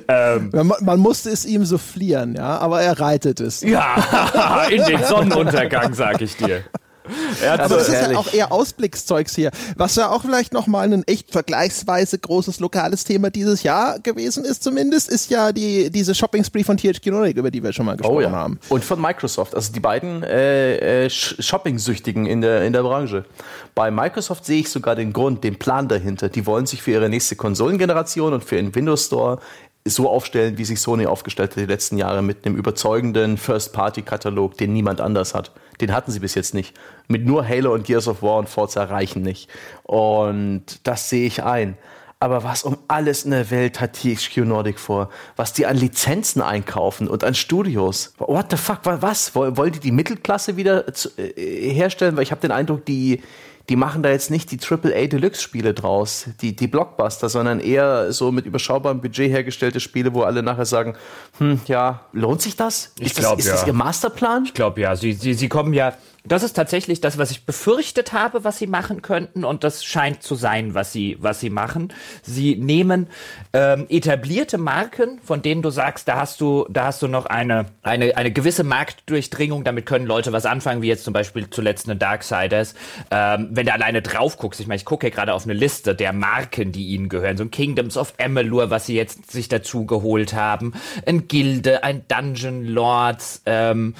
Ja. 0.07 0.39
Man, 0.51 0.71
man 0.81 0.99
musste 0.99 1.29
es 1.29 1.45
ihm 1.45 1.63
so 1.65 1.77
fliehen, 1.77 2.35
ja, 2.35 2.57
aber 2.57 2.81
er 2.81 2.99
reitet 2.99 3.39
es. 3.39 3.61
Ja, 3.61 4.63
in 4.69 4.83
den 4.85 5.03
Sonnenuntergang, 5.03 5.93
sag 5.93 6.21
ich 6.21 6.35
dir. 6.37 6.63
Er 7.43 7.53
Aber 7.53 7.69
so, 7.69 7.75
das 7.75 7.87
ist 7.89 8.11
ja 8.11 8.17
auch 8.17 8.33
eher 8.33 8.51
Ausblickszeugs 8.51 9.35
hier. 9.35 9.51
Was 9.75 9.95
ja 9.95 10.09
auch 10.09 10.21
vielleicht 10.23 10.53
nochmal 10.53 10.91
ein 10.91 11.03
echt 11.07 11.31
vergleichsweise 11.31 12.17
großes 12.19 12.59
lokales 12.59 13.03
Thema 13.03 13.29
dieses 13.29 13.63
Jahr 13.63 13.99
gewesen 13.99 14.45
ist 14.45 14.63
zumindest, 14.63 15.09
ist 15.09 15.29
ja 15.29 15.51
die, 15.51 15.89
diese 15.89 16.13
Shopping 16.15 16.43
Spree 16.43 16.63
von 16.63 16.77
THQ 16.77 17.05
Nordic, 17.07 17.37
über 17.37 17.51
die 17.51 17.63
wir 17.63 17.73
schon 17.73 17.85
mal 17.85 17.95
gesprochen 17.97 18.15
Oh 18.17 18.21
ja. 18.21 18.31
haben. 18.31 18.59
Und 18.69 18.83
von 18.83 19.01
Microsoft, 19.01 19.55
also 19.55 19.71
die 19.73 19.79
beiden 19.79 20.23
äh, 20.23 21.05
äh, 21.05 21.07
Sh- 21.09 21.41
Shopping-Süchtigen 21.41 22.25
in 22.25 22.41
der, 22.41 22.63
in 22.65 22.73
der 22.73 22.83
Branche. 22.83 23.25
Bei 23.75 23.91
Microsoft 23.91 24.45
sehe 24.45 24.59
ich 24.61 24.69
sogar 24.69 24.95
den 24.95 25.13
Grund, 25.13 25.43
den 25.43 25.57
Plan 25.57 25.87
dahinter. 25.87 26.29
Die 26.29 26.45
wollen 26.45 26.65
sich 26.65 26.81
für 26.81 26.91
ihre 26.91 27.09
nächste 27.09 27.35
Konsolengeneration 27.35 28.33
und 28.33 28.43
für 28.43 28.55
den 28.55 28.73
Windows 28.75 29.05
Store 29.05 29.39
so 29.85 30.09
aufstellen, 30.09 30.57
wie 30.57 30.65
sich 30.65 30.79
Sony 30.81 31.05
aufgestellt 31.07 31.51
hat 31.51 31.57
die 31.59 31.65
letzten 31.65 31.97
Jahre 31.97 32.21
mit 32.21 32.45
einem 32.45 32.55
überzeugenden 32.55 33.37
First-Party-Katalog, 33.37 34.57
den 34.57 34.73
niemand 34.73 35.01
anders 35.01 35.33
hat. 35.33 35.51
Den 35.81 35.93
hatten 35.93 36.11
sie 36.11 36.19
bis 36.19 36.35
jetzt 36.35 36.53
nicht. 36.53 36.75
Mit 37.07 37.25
nur 37.25 37.47
Halo 37.47 37.73
und 37.73 37.85
Gears 37.85 38.07
of 38.07 38.21
War 38.21 38.37
und 38.37 38.49
Forza 38.49 38.83
reichen 38.83 39.21
nicht. 39.21 39.49
Und 39.83 40.63
das 40.83 41.09
sehe 41.09 41.25
ich 41.25 41.43
ein. 41.43 41.77
Aber 42.21 42.43
was 42.43 42.63
um 42.63 42.77
alles 42.89 43.23
in 43.23 43.31
der 43.31 43.49
Welt 43.49 43.79
hat 43.79 43.93
THQ 43.93 44.39
Nordic 44.39 44.77
vor? 44.77 45.09
Was 45.37 45.53
die 45.53 45.65
an 45.65 45.77
Lizenzen 45.77 46.41
einkaufen 46.41 47.07
und 47.07 47.23
an 47.23 47.33
Studios? 47.33 48.13
What 48.17 48.47
the 48.51 48.57
fuck? 48.57 48.79
wa- 48.83 48.97
Was? 48.99 49.33
Woll- 49.35 49.55
Wollen 49.55 49.71
die 49.71 49.79
die 49.79 49.93
Mittelklasse 49.93 50.57
wieder 50.57 50.83
äh, 51.17 51.71
herstellen? 51.71 52.17
Weil 52.17 52.23
ich 52.23 52.31
habe 52.31 52.41
den 52.41 52.51
Eindruck, 52.51 52.83
die, 52.85 53.21
die 53.69 53.75
machen 53.75 54.01
da 54.01 54.09
jetzt 54.09 54.31
nicht 54.31 54.51
die 54.51 54.59
AAA 54.59 55.07
Deluxe 55.07 55.41
Spiele 55.41 55.73
draus, 55.73 56.25
die, 56.41 56.55
die 56.55 56.67
Blockbuster, 56.67 57.29
sondern 57.29 57.59
eher 57.59 58.11
so 58.11 58.31
mit 58.31 58.45
überschaubarem 58.45 58.99
Budget 58.99 59.31
hergestellte 59.31 59.79
Spiele, 59.79 60.13
wo 60.13 60.23
alle 60.23 60.41
nachher 60.41 60.65
sagen, 60.65 60.95
hm, 61.37 61.61
ja, 61.67 62.01
lohnt 62.11 62.41
sich 62.41 62.55
das? 62.55 62.93
Ich 62.97 63.07
ist 63.07 63.17
das, 63.17 63.25
glaub, 63.25 63.39
ist 63.39 63.47
das 63.47 63.61
ja. 63.61 63.67
ihr 63.67 63.73
Masterplan? 63.73 64.45
Ich 64.45 64.53
glaube 64.55 64.81
ja, 64.81 64.95
sie, 64.95 65.13
sie, 65.13 65.35
sie 65.35 65.49
kommen 65.49 65.73
ja. 65.73 65.93
Das 66.29 66.43
ist 66.43 66.53
tatsächlich 66.53 67.01
das, 67.01 67.17
was 67.17 67.31
ich 67.31 67.45
befürchtet 67.45 68.13
habe, 68.13 68.43
was 68.43 68.59
sie 68.59 68.67
machen 68.67 69.01
könnten, 69.01 69.43
und 69.43 69.63
das 69.63 69.83
scheint 69.83 70.21
zu 70.21 70.35
sein, 70.35 70.75
was 70.75 70.93
sie, 70.93 71.17
was 71.19 71.39
sie 71.39 71.49
machen. 71.49 71.91
Sie 72.21 72.55
nehmen 72.55 73.07
ähm, 73.51 73.87
etablierte 73.89 74.59
Marken, 74.59 75.19
von 75.23 75.41
denen 75.41 75.63
du 75.63 75.71
sagst, 75.71 76.07
da 76.07 76.17
hast 76.17 76.39
du, 76.39 76.67
da 76.69 76.85
hast 76.85 77.01
du 77.01 77.07
noch 77.07 77.25
eine, 77.25 77.65
eine, 77.81 78.15
eine 78.15 78.31
gewisse 78.31 78.63
Marktdurchdringung, 78.63 79.63
damit 79.63 79.87
können 79.87 80.05
Leute 80.05 80.31
was 80.31 80.45
anfangen, 80.45 80.83
wie 80.83 80.87
jetzt 80.87 81.03
zum 81.03 81.13
Beispiel 81.13 81.49
zuletzt 81.49 81.89
eine 81.89 81.97
Darksiders. 81.97 82.75
Ähm, 83.09 83.49
wenn 83.51 83.65
du 83.65 83.73
alleine 83.73 84.03
drauf 84.03 84.37
guckst, 84.37 84.59
ich 84.59 84.67
meine, 84.67 84.77
ich 84.77 84.85
gucke 84.85 85.07
ja 85.07 85.13
gerade 85.13 85.33
auf 85.33 85.45
eine 85.45 85.53
Liste 85.53 85.95
der 85.95 86.13
Marken, 86.13 86.71
die 86.71 86.89
ihnen 86.89 87.09
gehören, 87.09 87.37
so 87.37 87.43
ein 87.43 87.49
Kingdoms 87.51 87.97
of 87.97 88.13
Amalur, 88.19 88.69
was 88.69 88.85
sie 88.85 88.95
jetzt 88.95 89.31
sich 89.31 89.49
dazu 89.49 89.87
geholt 89.87 90.33
haben, 90.33 90.73
ein 91.07 91.27
Gilde, 91.27 91.83
ein 91.83 92.03
Dungeon 92.07 92.65
Lords, 92.65 93.41
ähm, 93.47 93.95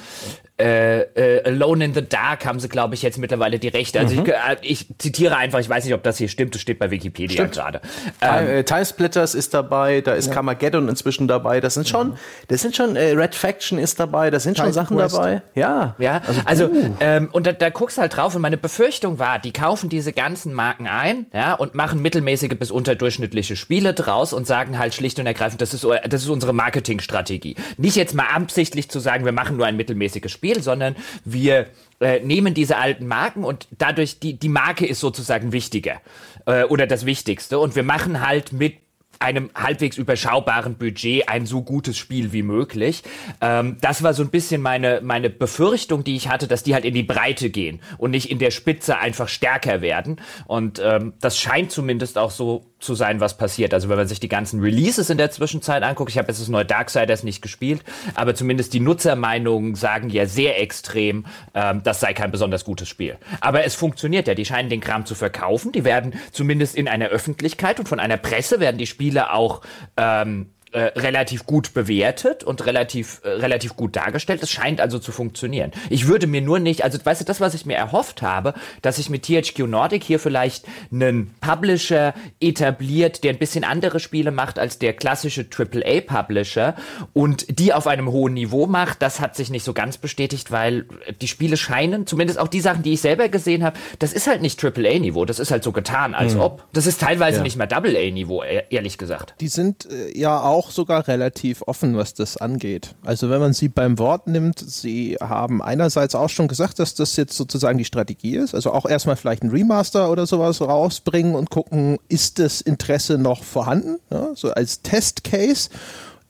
äh, 0.59 1.01
äh, 1.01 1.43
Alone 1.45 1.85
in 1.85 1.93
the 1.93 2.01
Dark 2.07 2.45
haben 2.45 2.59
sie, 2.59 2.67
glaube 2.69 2.95
ich, 2.95 3.01
jetzt 3.01 3.17
mittlerweile 3.17 3.59
die 3.59 3.69
Rechte. 3.69 3.99
Also 3.99 4.13
ich, 4.21 4.27
äh, 4.27 4.33
ich 4.61 4.87
zitiere 4.97 5.37
einfach, 5.37 5.59
ich 5.59 5.69
weiß 5.69 5.85
nicht, 5.85 5.93
ob 5.93 6.03
das 6.03 6.17
hier 6.17 6.27
stimmt, 6.27 6.55
das 6.55 6.61
steht 6.61 6.79
bei 6.79 6.91
Wikipedia 6.91 7.45
gerade. 7.45 7.81
Time, 8.19 8.39
Ähm, 8.39 8.47
äh, 8.47 8.63
Time 8.63 8.85
Splitters 8.85 9.35
ist 9.35 9.53
dabei, 9.53 10.01
da 10.01 10.13
ist 10.13 10.31
Carmageddon 10.31 10.89
inzwischen 10.89 11.27
dabei. 11.27 11.61
Das 11.61 11.73
sind 11.75 11.87
schon, 11.87 12.17
das 12.47 12.61
sind 12.61 12.75
schon 12.75 12.95
äh, 12.95 13.11
Red 13.11 13.35
Faction 13.35 13.79
ist 13.79 13.99
dabei, 13.99 14.29
da 14.31 14.39
sind 14.39 14.57
schon 14.57 14.67
Titan 14.67 14.85
Sachen 14.85 14.97
Quest. 14.97 15.15
dabei. 15.15 15.41
Ja, 15.55 15.95
ja, 15.99 16.21
also, 16.45 16.69
ähm, 16.99 17.29
und 17.31 17.47
da, 17.47 17.53
da 17.53 17.69
guckst 17.69 17.97
du 17.97 18.01
halt 18.01 18.15
drauf 18.15 18.35
und 18.35 18.41
meine 18.41 18.57
Befürchtung 18.57 19.19
war, 19.19 19.39
die 19.39 19.53
kaufen 19.53 19.89
diese 19.89 20.13
ganzen 20.13 20.53
Marken 20.53 20.87
ein, 20.87 21.27
ja, 21.33 21.53
und 21.53 21.75
machen 21.75 22.01
mittelmäßige 22.01 22.57
bis 22.57 22.71
unterdurchschnittliche 22.71 23.55
Spiele 23.55 23.93
draus 23.93 24.33
und 24.33 24.47
sagen 24.47 24.77
halt 24.79 24.93
schlicht 24.93 25.19
und 25.19 25.25
ergreifend, 25.25 25.61
das 25.61 25.73
ist, 25.73 25.85
das 25.85 26.23
ist 26.23 26.29
unsere 26.29 26.53
Marketingstrategie. 26.53 27.55
Nicht 27.77 27.95
jetzt 27.95 28.13
mal 28.13 28.25
absichtlich 28.33 28.89
zu 28.89 28.99
sagen, 28.99 29.25
wir 29.25 29.31
machen 29.31 29.57
nur 29.57 29.65
ein 29.65 29.77
mittelmäßiges 29.77 30.31
Spiel, 30.31 30.48
sondern 30.61 30.95
wir 31.25 31.67
äh, 31.99 32.19
nehmen 32.21 32.53
diese 32.53 32.77
alten 32.77 33.07
Marken 33.07 33.43
und 33.43 33.67
dadurch, 33.77 34.19
die, 34.19 34.33
die 34.39 34.49
Marke 34.49 34.85
ist 34.85 34.99
sozusagen 34.99 35.51
wichtiger 35.51 36.01
äh, 36.45 36.63
oder 36.63 36.87
das 36.87 37.05
Wichtigste 37.05 37.59
und 37.59 37.75
wir 37.75 37.83
machen 37.83 38.25
halt 38.25 38.53
mit 38.53 38.75
einem 39.19 39.49
halbwegs 39.53 39.97
überschaubaren 39.97 40.75
Budget 40.75 41.27
ein 41.27 41.45
so 41.45 41.61
gutes 41.61 41.97
Spiel 41.97 42.31
wie 42.31 42.41
möglich. 42.41 43.03
Ähm, 43.41 43.77
das 43.81 44.01
war 44.01 44.13
so 44.13 44.23
ein 44.23 44.29
bisschen 44.29 44.61
meine, 44.61 45.01
meine 45.03 45.29
Befürchtung, 45.29 46.05
die 46.05 46.15
ich 46.15 46.29
hatte, 46.29 46.47
dass 46.47 46.63
die 46.63 46.73
halt 46.73 46.85
in 46.85 46.93
die 46.93 47.03
Breite 47.03 47.49
gehen 47.49 47.81
und 47.97 48.11
nicht 48.11 48.31
in 48.31 48.39
der 48.39 48.51
Spitze 48.51 48.97
einfach 48.97 49.27
stärker 49.27 49.81
werden. 49.81 50.21
Und 50.47 50.81
ähm, 50.81 51.13
das 51.19 51.37
scheint 51.37 51.71
zumindest 51.71 52.17
auch 52.17 52.31
so 52.31 52.65
zu 52.79 52.95
sein, 52.95 53.19
was 53.19 53.37
passiert. 53.37 53.73
Also 53.73 53.89
wenn 53.89 53.97
man 53.97 54.07
sich 54.07 54.19
die 54.19 54.29
ganzen 54.29 54.61
Releases 54.61 55.09
in 55.09 55.17
der 55.17 55.31
Zwischenzeit 55.31 55.83
anguckt, 55.83 56.09
ich 56.11 56.17
habe 56.17 56.29
jetzt 56.29 56.39
das 56.39 56.47
neue 56.47 56.65
Darksiders 56.65 57.23
nicht 57.23 57.41
gespielt, 57.41 57.83
aber 58.15 58.35
zumindest 58.35 58.73
die 58.73 58.79
Nutzermeinungen 58.79 59.75
sagen 59.75 60.09
ja 60.09 60.25
sehr 60.25 60.61
extrem, 60.61 61.25
ähm, 61.53 61.81
das 61.83 61.99
sei 61.99 62.13
kein 62.13 62.31
besonders 62.31 62.63
gutes 62.63 62.87
Spiel. 62.87 63.17
Aber 63.41 63.65
es 63.65 63.75
funktioniert 63.75 64.27
ja, 64.27 64.33
die 64.33 64.45
scheinen 64.45 64.69
den 64.69 64.79
Kram 64.79 65.05
zu 65.05 65.15
verkaufen, 65.15 65.71
die 65.71 65.83
werden 65.83 66.13
zumindest 66.31 66.75
in 66.75 66.87
einer 66.87 67.07
Öffentlichkeit 67.07 67.79
und 67.79 67.89
von 67.89 67.99
einer 67.99 68.17
Presse 68.17 68.59
werden 68.59 68.77
die 68.77 68.87
Spiele 68.87 69.33
auch 69.33 69.61
ähm, 69.97 70.51
äh, 70.71 70.79
relativ 70.99 71.45
gut 71.45 71.73
bewertet 71.73 72.43
und 72.43 72.65
relativ, 72.65 73.21
äh, 73.23 73.29
relativ 73.29 73.75
gut 73.75 73.95
dargestellt. 73.95 74.43
Es 74.43 74.51
scheint 74.51 74.81
also 74.81 74.99
zu 74.99 75.11
funktionieren. 75.11 75.71
Ich 75.89 76.07
würde 76.07 76.27
mir 76.27 76.41
nur 76.41 76.59
nicht, 76.59 76.83
also 76.83 76.97
weißt 77.03 77.21
du, 77.21 77.25
das, 77.25 77.41
was 77.41 77.53
ich 77.53 77.65
mir 77.65 77.75
erhofft 77.75 78.21
habe, 78.21 78.53
dass 78.81 78.97
ich 78.99 79.09
mit 79.09 79.23
THQ 79.23 79.59
Nordic 79.67 80.03
hier 80.03 80.19
vielleicht 80.19 80.65
einen 80.91 81.33
Publisher 81.41 82.13
etabliert, 82.39 83.23
der 83.23 83.33
ein 83.33 83.39
bisschen 83.39 83.63
andere 83.63 83.99
Spiele 83.99 84.31
macht 84.31 84.59
als 84.59 84.77
der 84.79 84.93
klassische 84.93 85.45
AAA-Publisher 85.49 86.75
und 87.13 87.59
die 87.59 87.73
auf 87.73 87.87
einem 87.87 88.11
hohen 88.11 88.33
Niveau 88.33 88.67
macht, 88.67 89.01
das 89.01 89.19
hat 89.19 89.35
sich 89.35 89.49
nicht 89.49 89.63
so 89.63 89.73
ganz 89.73 89.97
bestätigt, 89.97 90.51
weil 90.51 90.85
die 91.21 91.27
Spiele 91.27 91.57
scheinen, 91.57 92.05
zumindest 92.07 92.39
auch 92.39 92.47
die 92.47 92.61
Sachen, 92.61 92.83
die 92.83 92.93
ich 92.93 93.01
selber 93.01 93.29
gesehen 93.29 93.63
habe, 93.63 93.77
das 93.99 94.13
ist 94.13 94.27
halt 94.27 94.41
nicht 94.41 94.63
AAA-Niveau, 94.63 95.25
das 95.25 95.39
ist 95.39 95.51
halt 95.51 95.63
so 95.63 95.71
getan, 95.71 96.13
als 96.13 96.35
ob. 96.35 96.65
Das 96.73 96.85
ist 96.87 97.01
teilweise 97.01 97.37
Ja. 97.37 97.43
nicht 97.43 97.55
mal 97.57 97.65
Double-A-Niveau, 97.67 98.43
e- 98.43 98.63
ehrlich 98.69 98.97
gesagt. 98.97 99.33
Die 99.39 99.47
sind 99.47 99.87
äh, 99.91 100.17
ja 100.17 100.41
auch 100.41 100.58
auch 100.59 100.71
sogar 100.71 101.07
relativ 101.07 101.61
offen, 101.67 101.95
was 101.95 102.13
das 102.13 102.35
angeht. 102.35 102.93
Also 103.05 103.29
wenn 103.29 103.39
man 103.39 103.53
sie 103.53 103.69
beim 103.69 103.97
Wort 103.97 104.27
nimmt, 104.27 104.59
sie 104.59 105.15
haben 105.21 105.61
einerseits 105.61 106.15
auch 106.15 106.27
schon 106.27 106.49
gesagt, 106.49 106.79
dass 106.79 106.95
das 106.95 107.15
jetzt 107.15 107.37
sozusagen 107.37 107.77
die 107.77 107.85
Strategie 107.85 108.35
ist. 108.35 108.53
Also 108.53 108.73
auch 108.73 108.85
erstmal 108.85 109.15
vielleicht 109.15 109.41
ein 109.41 109.51
Remaster 109.51 110.11
oder 110.11 110.27
sowas 110.27 110.59
rausbringen 110.59 111.33
und 111.33 111.49
gucken, 111.49 111.97
ist 112.09 112.39
das 112.39 112.59
Interesse 112.59 113.17
noch 113.17 113.45
vorhanden? 113.45 113.99
Ja, 114.09 114.35
so 114.35 114.51
als 114.51 114.81
Testcase 114.81 115.69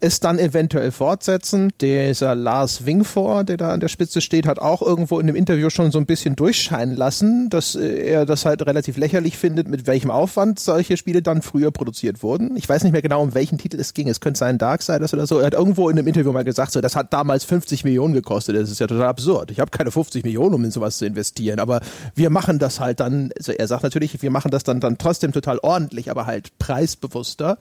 es 0.02 0.20
dann 0.20 0.40
eventuell 0.40 0.92
fortsetzen. 0.92 1.72
Dieser 1.82 2.36
Lars 2.36 2.86
Wingfor, 2.86 3.44
der 3.44 3.58
da 3.58 3.72
an 3.72 3.80
der 3.80 3.90
Spitze 3.90 4.22
steht, 4.22 4.48
hat 4.48 4.60
auch 4.60 4.82
irgendwo 4.82 5.20
in 5.20 5.28
dem 5.28 5.36
Interview 5.36 5.70
schon 5.70 5.92
so 5.92 6.00
ein 6.00 6.06
bisschen 6.06 6.36
durchscheinen 6.36 6.96
lassen, 6.96 7.50
dass 7.50 7.76
äh, 7.76 8.06
er 8.06 8.26
das 8.26 8.46
halt 8.46 8.66
relativ 8.66 8.98
lächerlich 8.98 9.38
findet, 9.38 9.68
mit 9.68 9.88
welchem 9.88 10.10
Aufwand 10.10 10.60
solche 10.60 10.96
Spiele 10.96 11.22
dann 11.22 11.42
früher 11.42 11.72
produziert 11.72 12.24
wurden. 12.24 12.56
Ich 12.56 12.68
weiß 12.68 12.84
nicht 12.84 12.94
mehr 12.94 13.02
genau, 13.02 13.22
um 13.22 13.34
welchen 13.34 13.58
Titel 13.58 13.80
es 13.80 13.94
ging. 13.94 14.08
Es 14.08 14.22
könnte 14.22 14.40
sein 14.40 14.58
Darksiders 14.58 15.14
oder 15.14 15.28
so. 15.28 15.40
Er 15.40 15.48
hat 15.48 15.54
irgendwo 15.54 15.90
in 15.90 15.98
einem 15.98 16.08
Interview 16.08 16.32
mal 16.32 16.46
gesagt, 16.46 16.72
so, 16.72 16.80
das 16.80 16.96
hat 16.96 17.12
damals 17.12 17.44
50 17.44 17.84
Millionen 17.84 18.14
gekostet. 18.14 18.56
Das 18.56 18.72
ist 18.72 18.80
ja 18.80 18.88
total 18.88 19.08
absurd. 19.08 19.52
Ich 19.52 19.60
habe 19.60 19.72
keine 19.72 19.92
50 19.92 20.24
Millionen, 20.24 20.56
um 20.56 20.64
in 20.64 20.72
sowas 20.72 20.98
zu 20.98 21.06
investieren. 21.06 21.60
Aber 21.60 21.82
wir 22.16 22.30
machen 22.30 22.58
das 22.58 22.80
halt 22.80 23.02
dann, 23.02 23.32
also 23.38 23.52
er 23.52 23.68
sagt 23.68 23.84
natürlich, 23.84 24.22
wir 24.22 24.32
machen 24.32 24.52
das 24.52 24.64
dann, 24.64 24.80
dann 24.80 24.98
trotzdem 24.98 25.34
total 25.34 25.60
ordentlich, 25.60 26.10
aber 26.10 26.26
halt 26.26 26.58
preisbewusster. 26.58 27.58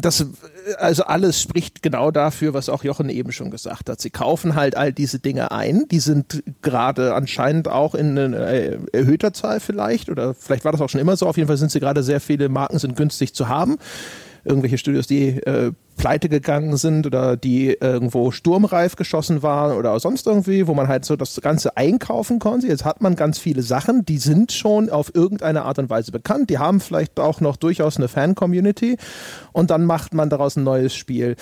Das, 0.00 0.24
also 0.78 1.04
alles 1.04 1.40
spricht 1.40 1.59
spricht 1.60 1.82
genau 1.82 2.10
dafür, 2.10 2.54
was 2.54 2.70
auch 2.70 2.84
Jochen 2.84 3.10
eben 3.10 3.32
schon 3.32 3.50
gesagt 3.50 3.90
hat. 3.90 4.00
Sie 4.00 4.08
kaufen 4.08 4.54
halt 4.54 4.78
all 4.78 4.94
diese 4.94 5.18
Dinge 5.18 5.50
ein. 5.50 5.84
Die 5.90 6.00
sind 6.00 6.42
gerade 6.62 7.14
anscheinend 7.14 7.68
auch 7.68 7.94
in 7.94 8.16
äh, 8.16 8.78
erhöhter 8.92 9.34
Zahl 9.34 9.60
vielleicht 9.60 10.08
oder 10.08 10.32
vielleicht 10.32 10.64
war 10.64 10.72
das 10.72 10.80
auch 10.80 10.88
schon 10.88 11.02
immer 11.02 11.18
so. 11.18 11.26
Auf 11.26 11.36
jeden 11.36 11.48
Fall 11.48 11.58
sind 11.58 11.70
sie 11.70 11.78
gerade 11.78 12.02
sehr 12.02 12.20
viele 12.20 12.48
Marken 12.48 12.78
sind 12.78 12.96
günstig 12.96 13.34
zu 13.34 13.48
haben. 13.48 13.76
Irgendwelche 14.42 14.78
Studios, 14.78 15.06
die 15.06 15.28
äh, 15.28 15.72
pleite 15.96 16.28
gegangen 16.28 16.76
sind 16.76 17.06
oder 17.06 17.36
die 17.36 17.76
irgendwo 17.78 18.30
sturmreif 18.30 18.96
geschossen 18.96 19.42
waren 19.42 19.76
oder 19.76 19.98
sonst 20.00 20.26
irgendwie, 20.26 20.66
wo 20.66 20.74
man 20.74 20.88
halt 20.88 21.04
so 21.04 21.16
das 21.16 21.40
Ganze 21.40 21.76
einkaufen 21.76 22.38
konnte. 22.38 22.66
Jetzt 22.66 22.84
hat 22.84 23.02
man 23.02 23.16
ganz 23.16 23.38
viele 23.38 23.62
Sachen, 23.62 24.04
die 24.04 24.18
sind 24.18 24.52
schon 24.52 24.88
auf 24.88 25.14
irgendeine 25.14 25.64
Art 25.64 25.78
und 25.78 25.90
Weise 25.90 26.10
bekannt. 26.10 26.48
Die 26.48 26.58
haben 26.58 26.80
vielleicht 26.80 27.20
auch 27.20 27.40
noch 27.40 27.56
durchaus 27.56 27.98
eine 27.98 28.08
Fan-Community 28.08 28.96
und 29.52 29.70
dann 29.70 29.84
macht 29.84 30.14
man 30.14 30.30
daraus 30.30 30.56
ein 30.56 30.64
neues 30.64 30.94
Spiel. 30.94 31.36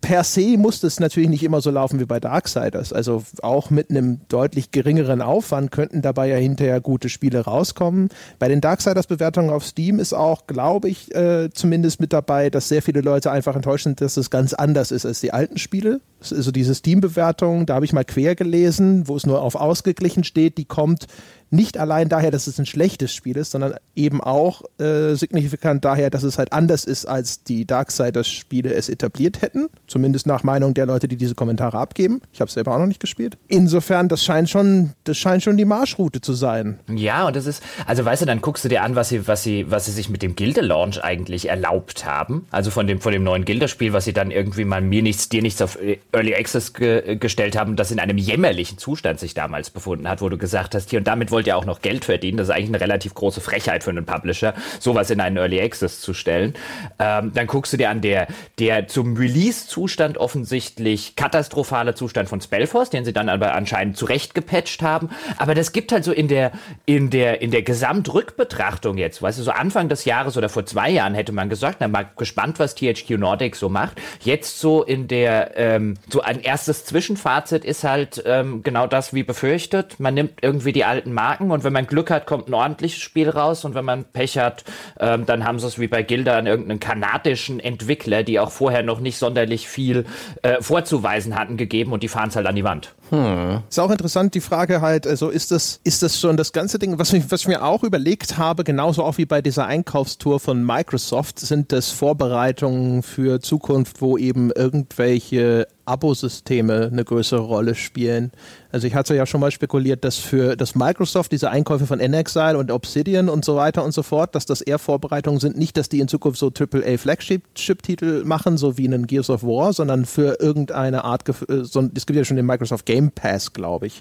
Per 0.00 0.24
se 0.24 0.56
muss 0.56 0.82
es 0.82 1.00
natürlich 1.00 1.28
nicht 1.28 1.42
immer 1.42 1.60
so 1.60 1.70
laufen 1.70 2.00
wie 2.00 2.06
bei 2.06 2.18
Darksiders. 2.18 2.92
Also 2.92 3.24
auch 3.42 3.70
mit 3.70 3.90
einem 3.90 4.20
deutlich 4.28 4.70
geringeren 4.70 5.20
Aufwand 5.20 5.70
könnten 5.70 6.00
dabei 6.02 6.28
ja 6.28 6.36
hinterher 6.36 6.80
gute 6.80 7.08
Spiele 7.08 7.40
rauskommen. 7.40 8.08
Bei 8.38 8.48
den 8.48 8.60
Darksiders-Bewertungen 8.60 9.50
auf 9.50 9.66
Steam 9.66 9.98
ist 9.98 10.14
auch, 10.14 10.46
glaube 10.46 10.88
ich, 10.88 11.14
äh, 11.14 11.50
zumindest 11.52 12.00
mit 12.00 12.12
dabei, 12.12 12.48
dass 12.48 12.68
sehr 12.68 12.80
viele 12.80 13.00
Leute 13.02 13.30
einfach 13.30 13.54
enttäuscht 13.54 13.84
sind, 13.84 13.97
dass 14.00 14.16
es 14.16 14.30
ganz 14.30 14.54
anders 14.54 14.90
ist 14.90 15.06
als 15.06 15.20
die 15.20 15.32
alten 15.32 15.58
Spiele. 15.58 16.00
Also 16.30 16.50
diese 16.50 16.74
Steam-Bewertung, 16.74 17.66
da 17.66 17.74
habe 17.74 17.84
ich 17.84 17.92
mal 17.92 18.04
quer 18.04 18.34
gelesen, 18.34 19.06
wo 19.06 19.16
es 19.16 19.26
nur 19.26 19.42
auf 19.42 19.54
ausgeglichen 19.54 20.24
steht, 20.24 20.58
die 20.58 20.64
kommt 20.64 21.06
nicht 21.50 21.78
allein 21.78 22.08
daher, 22.08 22.30
dass 22.30 22.46
es 22.46 22.58
ein 22.58 22.66
schlechtes 22.66 23.12
Spiel 23.12 23.36
ist, 23.36 23.52
sondern 23.52 23.74
eben 23.94 24.20
auch 24.20 24.62
äh, 24.78 25.14
signifikant 25.14 25.84
daher, 25.84 26.10
dass 26.10 26.22
es 26.22 26.38
halt 26.38 26.52
anders 26.52 26.84
ist, 26.84 27.06
als 27.06 27.42
die 27.42 27.66
Darksiders-Spiele 27.66 28.72
es 28.72 28.88
etabliert 28.88 29.42
hätten. 29.42 29.68
Zumindest 29.86 30.26
nach 30.26 30.42
Meinung 30.42 30.74
der 30.74 30.86
Leute, 30.86 31.08
die 31.08 31.16
diese 31.16 31.34
Kommentare 31.34 31.78
abgeben. 31.78 32.20
Ich 32.32 32.40
habe 32.40 32.48
es 32.48 32.54
selber 32.54 32.74
auch 32.74 32.78
noch 32.78 32.86
nicht 32.86 33.00
gespielt. 33.00 33.38
Insofern, 33.48 34.08
das 34.08 34.24
scheint 34.24 34.50
schon, 34.50 34.92
das 35.04 35.16
scheint 35.16 35.42
schon 35.42 35.56
die 35.56 35.64
Marschroute 35.64 36.20
zu 36.20 36.34
sein. 36.34 36.78
Ja, 36.88 37.26
und 37.26 37.36
das 37.36 37.46
ist, 37.46 37.62
also 37.86 38.04
weißt 38.04 38.22
du, 38.22 38.26
dann 38.26 38.40
guckst 38.40 38.64
du 38.64 38.68
dir 38.68 38.82
an, 38.82 38.94
was 38.94 39.08
sie, 39.08 39.26
was 39.26 39.42
sie, 39.42 39.70
was 39.70 39.86
sie 39.86 39.92
sich 39.92 40.08
mit 40.08 40.22
dem 40.22 40.36
Gilde-Launch 40.36 41.02
eigentlich 41.02 41.48
erlaubt 41.48 42.04
haben. 42.04 42.46
Also 42.50 42.70
von 42.70 42.86
dem, 42.86 43.00
von 43.00 43.12
dem 43.12 43.24
neuen 43.24 43.44
Gilde-Spiel, 43.44 43.92
was 43.92 44.04
sie 44.04 44.12
dann 44.12 44.30
irgendwie 44.30 44.64
mal 44.64 44.80
mir 44.80 45.02
nichts, 45.02 45.28
dir 45.28 45.42
nichts 45.42 45.62
auf 45.62 45.78
Early 46.12 46.34
Access 46.34 46.74
ge 46.74 47.16
gestellt 47.16 47.56
haben, 47.56 47.76
das 47.76 47.90
in 47.90 48.00
einem 48.00 48.18
jämmerlichen 48.18 48.78
Zustand 48.78 49.20
sich 49.20 49.34
damals 49.34 49.70
befunden 49.70 50.08
hat, 50.08 50.20
wo 50.20 50.28
du 50.28 50.38
gesagt 50.38 50.74
hast, 50.74 50.90
hier 50.90 50.98
und 50.98 51.06
damit 51.06 51.30
wollt 51.38 51.46
ihr 51.46 51.56
auch 51.56 51.66
noch 51.66 51.82
Geld 51.82 52.04
verdienen. 52.04 52.36
Das 52.36 52.48
ist 52.48 52.54
eigentlich 52.54 52.70
eine 52.70 52.80
relativ 52.80 53.14
große 53.14 53.40
Frechheit 53.40 53.84
für 53.84 53.90
einen 53.90 54.04
Publisher, 54.04 54.54
sowas 54.80 55.08
in 55.10 55.20
einen 55.20 55.36
Early 55.36 55.60
Access 55.60 56.00
zu 56.00 56.12
stellen. 56.12 56.54
Ähm, 56.98 57.30
dann 57.32 57.46
guckst 57.46 57.72
du 57.72 57.76
dir 57.76 57.90
an, 57.90 58.00
der, 58.00 58.26
der 58.58 58.88
zum 58.88 59.16
Release-Zustand 59.16 60.18
offensichtlich 60.18 61.14
katastrophale 61.14 61.94
Zustand 61.94 62.28
von 62.28 62.40
Spellforce, 62.40 62.90
den 62.90 63.04
sie 63.04 63.12
dann 63.12 63.28
aber 63.28 63.54
anscheinend 63.54 63.96
zurecht 63.96 64.34
gepatcht 64.34 64.82
haben. 64.82 65.10
Aber 65.36 65.54
das 65.54 65.70
gibt 65.70 65.92
halt 65.92 66.02
so 66.02 66.10
in 66.10 66.26
der, 66.26 66.50
in 66.86 67.08
der, 67.08 67.40
in 67.40 67.52
der 67.52 67.62
Gesamtrückbetrachtung 67.62 68.98
jetzt, 68.98 69.22
weißt 69.22 69.38
du, 69.38 69.44
so 69.44 69.52
Anfang 69.52 69.88
des 69.88 70.06
Jahres 70.06 70.36
oder 70.36 70.48
vor 70.48 70.66
zwei 70.66 70.90
Jahren 70.90 71.14
hätte 71.14 71.30
man 71.30 71.48
gesagt, 71.48 71.76
na 71.78 71.86
mal 71.86 72.10
gespannt, 72.16 72.58
was 72.58 72.74
THQ 72.74 73.10
Nordic 73.10 73.54
so 73.54 73.68
macht. 73.68 74.02
Jetzt 74.24 74.58
so 74.58 74.82
in 74.82 75.06
der, 75.06 75.56
ähm, 75.56 75.98
so 76.08 76.20
ein 76.20 76.40
erstes 76.40 76.84
Zwischenfazit 76.84 77.64
ist 77.64 77.84
halt 77.84 78.24
ähm, 78.26 78.64
genau 78.64 78.88
das 78.88 79.14
wie 79.14 79.22
befürchtet. 79.22 80.00
Man 80.00 80.14
nimmt 80.14 80.32
irgendwie 80.42 80.72
die 80.72 80.84
alten 80.84 81.12
Marken 81.12 81.27
Marken 81.28 81.50
und 81.50 81.62
wenn 81.62 81.74
man 81.74 81.86
Glück 81.86 82.10
hat, 82.10 82.24
kommt 82.24 82.48
ein 82.48 82.54
ordentliches 82.54 83.00
Spiel 83.00 83.28
raus 83.28 83.66
und 83.66 83.74
wenn 83.74 83.84
man 83.84 84.04
Pech 84.04 84.38
hat, 84.38 84.64
ähm, 84.98 85.26
dann 85.26 85.44
haben 85.44 85.58
sie 85.58 85.66
es 85.66 85.78
wie 85.78 85.86
bei 85.86 86.02
Gilda 86.02 86.38
an 86.38 86.46
irgendeinen 86.46 86.80
kanadischen 86.80 87.60
Entwickler, 87.60 88.22
die 88.22 88.40
auch 88.40 88.50
vorher 88.50 88.82
noch 88.82 88.98
nicht 88.98 89.18
sonderlich 89.18 89.68
viel 89.68 90.06
äh, 90.40 90.62
vorzuweisen 90.62 91.38
hatten, 91.38 91.58
gegeben 91.58 91.92
und 91.92 92.02
die 92.02 92.08
fahren 92.08 92.30
es 92.30 92.36
halt 92.36 92.46
an 92.46 92.56
die 92.56 92.64
Wand. 92.64 92.94
Hm. 93.10 93.62
Ist 93.68 93.80
auch 93.80 93.90
interessant, 93.90 94.34
die 94.34 94.40
Frage 94.40 94.80
halt, 94.80 95.06
also 95.06 95.30
ist 95.30 95.50
das, 95.50 95.80
ist 95.84 96.02
das 96.02 96.20
schon 96.20 96.36
das 96.36 96.52
ganze 96.52 96.78
Ding, 96.78 96.98
was 96.98 97.12
ich, 97.12 97.30
was 97.30 97.42
ich 97.42 97.48
mir 97.48 97.64
auch 97.64 97.82
überlegt 97.82 98.38
habe, 98.38 98.64
genauso 98.64 99.02
auch 99.02 99.18
wie 99.18 99.26
bei 99.26 99.40
dieser 99.40 99.66
Einkaufstour 99.66 100.40
von 100.40 100.64
Microsoft, 100.64 101.38
sind 101.38 101.72
das 101.72 101.90
Vorbereitungen 101.90 103.02
für 103.02 103.40
Zukunft, 103.40 104.00
wo 104.02 104.18
eben 104.18 104.50
irgendwelche 104.50 105.66
Abosysteme 105.88 106.90
eine 106.92 107.04
größere 107.04 107.40
Rolle 107.40 107.74
spielen. 107.74 108.30
Also 108.70 108.86
ich 108.86 108.94
hatte 108.94 109.16
ja 109.16 109.24
schon 109.24 109.40
mal 109.40 109.50
spekuliert, 109.50 110.04
dass 110.04 110.18
für 110.18 110.54
das 110.54 110.74
Microsoft 110.74 111.32
diese 111.32 111.50
Einkäufe 111.50 111.86
von 111.86 111.98
NXile 111.98 112.58
und 112.58 112.70
Obsidian 112.70 113.30
und 113.30 113.44
so 113.44 113.56
weiter 113.56 113.82
und 113.82 113.92
so 113.92 114.02
fort, 114.02 114.34
dass 114.34 114.44
das 114.44 114.60
eher 114.60 114.78
Vorbereitungen 114.78 115.40
sind, 115.40 115.56
nicht, 115.56 115.78
dass 115.78 115.88
die 115.88 116.00
in 116.00 116.08
Zukunft 116.08 116.38
so 116.38 116.52
AAA 116.52 116.98
Flagship-Titel 116.98 118.24
machen, 118.24 118.58
so 118.58 118.76
wie 118.76 118.86
einen 118.86 119.06
Gears 119.06 119.30
of 119.30 119.42
War, 119.42 119.72
sondern 119.72 120.04
für 120.04 120.38
irgendeine 120.40 121.04
Art, 121.04 121.22
so, 121.62 121.88
es 121.94 122.04
gibt 122.04 122.16
ja 122.18 122.24
schon 122.24 122.36
den 122.36 122.46
Microsoft 122.46 122.84
Game 122.84 122.97
Pass, 123.10 123.52
glaube 123.52 123.86
ich. 123.86 124.00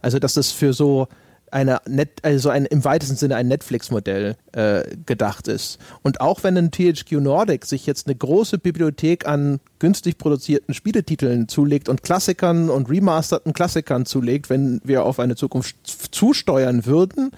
Also 0.00 0.18
dass 0.18 0.34
das 0.34 0.50
für 0.50 0.72
so 0.72 1.08
eine 1.52 1.80
Net, 1.86 2.10
also 2.22 2.48
ein, 2.48 2.64
im 2.64 2.84
weitesten 2.84 3.16
Sinne 3.16 3.36
ein 3.36 3.46
Netflix-Modell 3.48 4.36
äh, 4.52 4.82
gedacht 5.04 5.48
ist. 5.48 5.78
Und 6.02 6.20
auch 6.20 6.42
wenn 6.42 6.56
ein 6.56 6.70
THQ 6.70 7.12
Nordic 7.20 7.66
sich 7.66 7.86
jetzt 7.86 8.06
eine 8.06 8.16
große 8.16 8.58
Bibliothek 8.58 9.26
an 9.26 9.60
günstig 9.78 10.16
produzierten 10.16 10.74
Spieletiteln 10.74 11.48
zulegt 11.48 11.88
und 11.88 12.02
Klassikern 12.02 12.70
und 12.70 12.88
remasterten 12.88 13.52
Klassikern 13.52 14.06
zulegt, 14.06 14.48
wenn 14.48 14.80
wir 14.82 15.04
auf 15.04 15.20
eine 15.20 15.36
Zukunft 15.36 15.76
zusteuern 15.84 16.86
würden, 16.86 17.32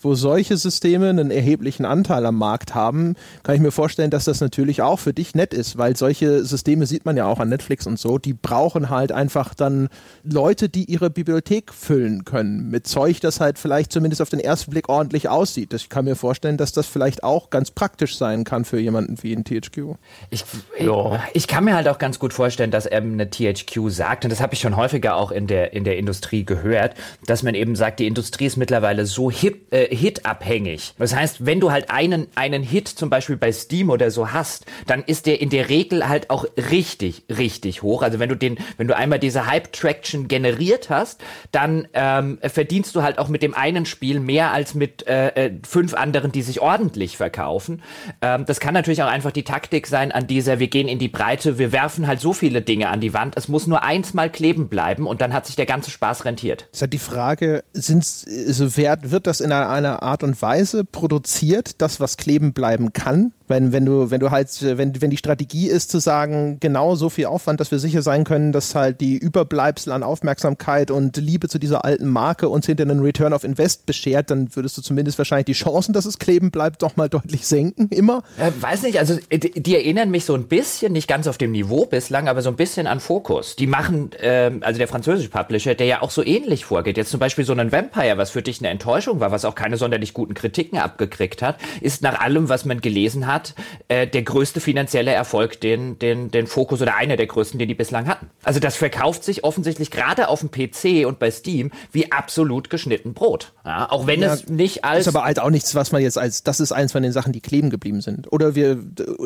wo 0.00 0.14
solche 0.14 0.56
Systeme 0.56 1.08
einen 1.08 1.30
erheblichen 1.30 1.84
Anteil 1.84 2.24
am 2.26 2.36
Markt 2.36 2.74
haben, 2.74 3.14
kann 3.42 3.54
ich 3.54 3.60
mir 3.60 3.70
vorstellen, 3.70 4.10
dass 4.10 4.24
das 4.24 4.40
natürlich 4.40 4.82
auch 4.82 4.98
für 4.98 5.12
dich 5.12 5.34
nett 5.34 5.54
ist, 5.54 5.78
weil 5.78 5.96
solche 5.96 6.44
Systeme 6.44 6.86
sieht 6.86 7.04
man 7.04 7.16
ja 7.16 7.26
auch 7.26 7.38
an 7.38 7.48
Netflix 7.48 7.86
und 7.86 7.98
so, 7.98 8.18
die 8.18 8.32
brauchen 8.32 8.90
halt 8.90 9.12
einfach 9.12 9.54
dann 9.54 9.88
Leute, 10.24 10.68
die 10.68 10.84
ihre 10.84 11.10
Bibliothek 11.10 11.72
füllen 11.72 12.24
können 12.24 12.70
mit 12.70 12.86
Zeug, 12.86 13.20
das 13.20 13.40
halt 13.40 13.58
vielleicht 13.58 13.92
zumindest 13.92 14.22
auf 14.22 14.30
den 14.30 14.40
ersten 14.40 14.70
Blick 14.70 14.88
ordentlich 14.88 15.28
aussieht. 15.28 15.72
Ich 15.74 15.88
kann 15.88 16.04
mir 16.04 16.16
vorstellen, 16.16 16.56
dass 16.56 16.72
das 16.72 16.86
vielleicht 16.86 17.22
auch 17.22 17.50
ganz 17.50 17.70
praktisch 17.70 18.16
sein 18.16 18.44
kann 18.44 18.64
für 18.64 18.80
jemanden 18.80 19.22
wie 19.22 19.34
ein 19.34 19.44
THQ. 19.44 19.96
Ich, 20.30 20.44
ja. 20.78 21.22
ich 21.34 21.46
kann 21.46 21.64
mir 21.64 21.74
halt 21.74 21.88
auch 21.88 21.98
ganz 21.98 22.18
gut 22.18 22.32
vorstellen, 22.32 22.70
dass 22.70 22.86
eben 22.86 23.12
eine 23.12 23.28
THQ 23.30 23.88
sagt, 23.88 24.24
und 24.24 24.30
das 24.30 24.40
habe 24.40 24.54
ich 24.54 24.60
schon 24.60 24.76
häufiger 24.76 25.16
auch 25.16 25.30
in 25.30 25.46
der, 25.46 25.72
in 25.72 25.84
der 25.84 25.98
Industrie 25.98 26.44
gehört, 26.44 26.94
dass 27.26 27.42
man 27.42 27.54
eben 27.54 27.76
sagt, 27.76 28.00
die 28.00 28.06
Industrie 28.06 28.46
ist 28.46 28.56
mittlerweile 28.56 29.06
so 29.06 29.30
hip, 29.30 29.72
äh, 29.72 29.89
Hit-abhängig. 29.90 30.94
Das 30.98 31.14
heißt, 31.14 31.44
wenn 31.46 31.60
du 31.60 31.70
halt 31.70 31.90
einen, 31.90 32.28
einen 32.34 32.62
Hit 32.62 32.88
zum 32.88 33.10
Beispiel 33.10 33.36
bei 33.36 33.52
Steam 33.52 33.90
oder 33.90 34.10
so 34.10 34.32
hast, 34.32 34.66
dann 34.86 35.02
ist 35.04 35.26
der 35.26 35.40
in 35.40 35.50
der 35.50 35.68
Regel 35.68 36.08
halt 36.08 36.30
auch 36.30 36.44
richtig, 36.56 37.24
richtig 37.28 37.82
hoch. 37.82 38.02
Also 38.02 38.18
wenn 38.18 38.28
du 38.28 38.36
den, 38.36 38.58
wenn 38.76 38.88
du 38.88 38.96
einmal 38.96 39.18
diese 39.18 39.46
Hype-Traction 39.46 40.28
generiert 40.28 40.90
hast, 40.90 41.20
dann 41.52 41.88
ähm, 41.92 42.38
verdienst 42.42 42.94
du 42.94 43.02
halt 43.02 43.18
auch 43.18 43.28
mit 43.28 43.42
dem 43.42 43.54
einen 43.54 43.86
Spiel 43.86 44.20
mehr 44.20 44.52
als 44.52 44.74
mit 44.74 45.06
äh, 45.06 45.28
äh, 45.28 45.52
fünf 45.66 45.94
anderen, 45.94 46.32
die 46.32 46.42
sich 46.42 46.60
ordentlich 46.60 47.16
verkaufen. 47.16 47.82
Ähm, 48.22 48.44
das 48.46 48.60
kann 48.60 48.74
natürlich 48.74 49.02
auch 49.02 49.08
einfach 49.08 49.32
die 49.32 49.44
Taktik 49.44 49.86
sein 49.86 50.12
an 50.12 50.26
dieser, 50.26 50.58
wir 50.58 50.68
gehen 50.68 50.88
in 50.88 50.98
die 50.98 51.08
Breite, 51.08 51.58
wir 51.58 51.72
werfen 51.72 52.06
halt 52.06 52.20
so 52.20 52.32
viele 52.32 52.62
Dinge 52.62 52.88
an 52.88 53.00
die 53.00 53.14
Wand, 53.14 53.36
es 53.36 53.48
muss 53.48 53.66
nur 53.66 53.82
eins 53.82 54.14
mal 54.14 54.30
kleben 54.30 54.68
bleiben 54.68 55.06
und 55.06 55.20
dann 55.20 55.32
hat 55.32 55.46
sich 55.46 55.56
der 55.56 55.66
ganze 55.66 55.90
Spaß 55.90 56.24
rentiert. 56.24 56.68
ist 56.72 56.82
halt 56.82 56.92
die 56.92 56.98
Frage, 56.98 57.64
sind, 57.72 58.04
also, 58.46 58.76
wird 58.76 59.26
das 59.26 59.40
in 59.40 59.52
einer 59.52 59.68
einer 59.80 60.02
Art 60.02 60.22
und 60.22 60.40
Weise 60.40 60.84
produziert, 60.84 61.80
das 61.82 62.00
was 62.00 62.16
kleben 62.16 62.52
bleiben 62.52 62.92
kann. 62.92 63.32
Wenn, 63.48 63.72
wenn 63.72 63.84
du, 63.84 64.12
wenn 64.12 64.20
du 64.20 64.30
halt, 64.30 64.48
wenn, 64.62 65.02
wenn 65.02 65.10
die 65.10 65.16
Strategie 65.16 65.66
ist 65.66 65.90
zu 65.90 65.98
sagen, 65.98 66.58
genau 66.60 66.94
so 66.94 67.10
viel 67.10 67.26
Aufwand, 67.26 67.58
dass 67.58 67.72
wir 67.72 67.80
sicher 67.80 68.00
sein 68.00 68.22
können, 68.22 68.52
dass 68.52 68.76
halt 68.76 69.00
die 69.00 69.18
Überbleibsel 69.18 69.92
an 69.92 70.04
Aufmerksamkeit 70.04 70.92
und 70.92 71.16
Liebe 71.16 71.48
zu 71.48 71.58
dieser 71.58 71.84
alten 71.84 72.08
Marke 72.08 72.48
uns 72.48 72.66
hinter 72.66 72.84
einen 72.84 73.00
Return 73.00 73.32
of 73.32 73.42
Invest 73.42 73.86
beschert, 73.86 74.30
dann 74.30 74.54
würdest 74.54 74.78
du 74.78 74.82
zumindest 74.82 75.18
wahrscheinlich 75.18 75.46
die 75.46 75.54
Chancen, 75.54 75.92
dass 75.92 76.04
es 76.04 76.18
kleben 76.18 76.52
bleibt, 76.52 76.82
doch 76.82 76.96
mal 76.96 77.08
deutlich 77.08 77.44
senken, 77.44 77.88
immer. 77.88 78.22
Äh, 78.38 78.52
weiß 78.60 78.82
nicht, 78.82 79.00
also 79.00 79.18
äh, 79.30 79.38
die 79.38 79.74
erinnern 79.74 80.12
mich 80.12 80.24
so 80.24 80.34
ein 80.34 80.46
bisschen, 80.46 80.92
nicht 80.92 81.08
ganz 81.08 81.26
auf 81.26 81.36
dem 81.36 81.50
Niveau 81.50 81.86
bislang, 81.86 82.28
aber 82.28 82.42
so 82.42 82.50
ein 82.50 82.56
bisschen 82.56 82.86
an 82.86 83.00
Focus. 83.00 83.56
Die 83.56 83.66
machen, 83.66 84.12
äh, 84.20 84.52
also 84.60 84.78
der 84.78 84.86
französische 84.86 85.28
Publisher, 85.28 85.74
der 85.74 85.86
ja 85.86 86.02
auch 86.02 86.12
so 86.12 86.24
ähnlich 86.24 86.64
vorgeht. 86.64 86.96
Jetzt 86.96 87.10
zum 87.10 87.18
Beispiel 87.18 87.44
so 87.44 87.52
ein 87.52 87.72
Vampire, 87.72 88.16
was 88.16 88.30
für 88.30 88.42
dich 88.42 88.60
eine 88.60 88.68
Enttäuschung 88.68 89.18
war, 89.18 89.32
was 89.32 89.44
auch 89.44 89.56
keine 89.70 89.76
sonderlich 89.76 90.14
guten 90.14 90.34
Kritiken 90.34 90.78
abgekriegt 90.78 91.42
hat, 91.42 91.58
ist 91.80 92.02
nach 92.02 92.20
allem, 92.20 92.48
was 92.48 92.64
man 92.64 92.80
gelesen 92.80 93.28
hat, 93.28 93.54
äh, 93.86 94.08
der 94.08 94.22
größte 94.22 94.60
finanzielle 94.60 95.12
Erfolg, 95.12 95.60
den, 95.60 95.96
den, 96.00 96.32
den 96.32 96.48
Fokus 96.48 96.82
oder 96.82 96.96
einer 96.96 97.16
der 97.16 97.28
größten, 97.28 97.56
den 97.56 97.68
die 97.68 97.74
bislang 97.74 98.08
hatten. 98.08 98.30
Also 98.42 98.58
das 98.58 98.74
verkauft 98.74 99.22
sich 99.22 99.44
offensichtlich 99.44 99.92
gerade 99.92 100.26
auf 100.26 100.40
dem 100.40 100.50
PC 100.50 101.06
und 101.06 101.20
bei 101.20 101.30
Steam 101.30 101.70
wie 101.92 102.10
absolut 102.10 102.68
geschnitten 102.68 103.14
Brot. 103.14 103.52
Ja, 103.64 103.88
auch 103.92 104.08
wenn 104.08 104.22
ja, 104.22 104.34
es 104.34 104.48
nicht 104.48 104.84
als. 104.84 105.06
Ist 105.06 105.14
aber 105.14 105.24
halt 105.24 105.38
auch 105.38 105.50
nichts, 105.50 105.76
was 105.76 105.92
man 105.92 106.02
jetzt 106.02 106.18
als, 106.18 106.42
das 106.42 106.58
ist 106.58 106.72
eins 106.72 106.90
von 106.90 107.04
den 107.04 107.12
Sachen, 107.12 107.32
die 107.32 107.40
kleben 107.40 107.70
geblieben 107.70 108.00
sind. 108.00 108.32
Oder 108.32 108.56
wir, 108.56 108.78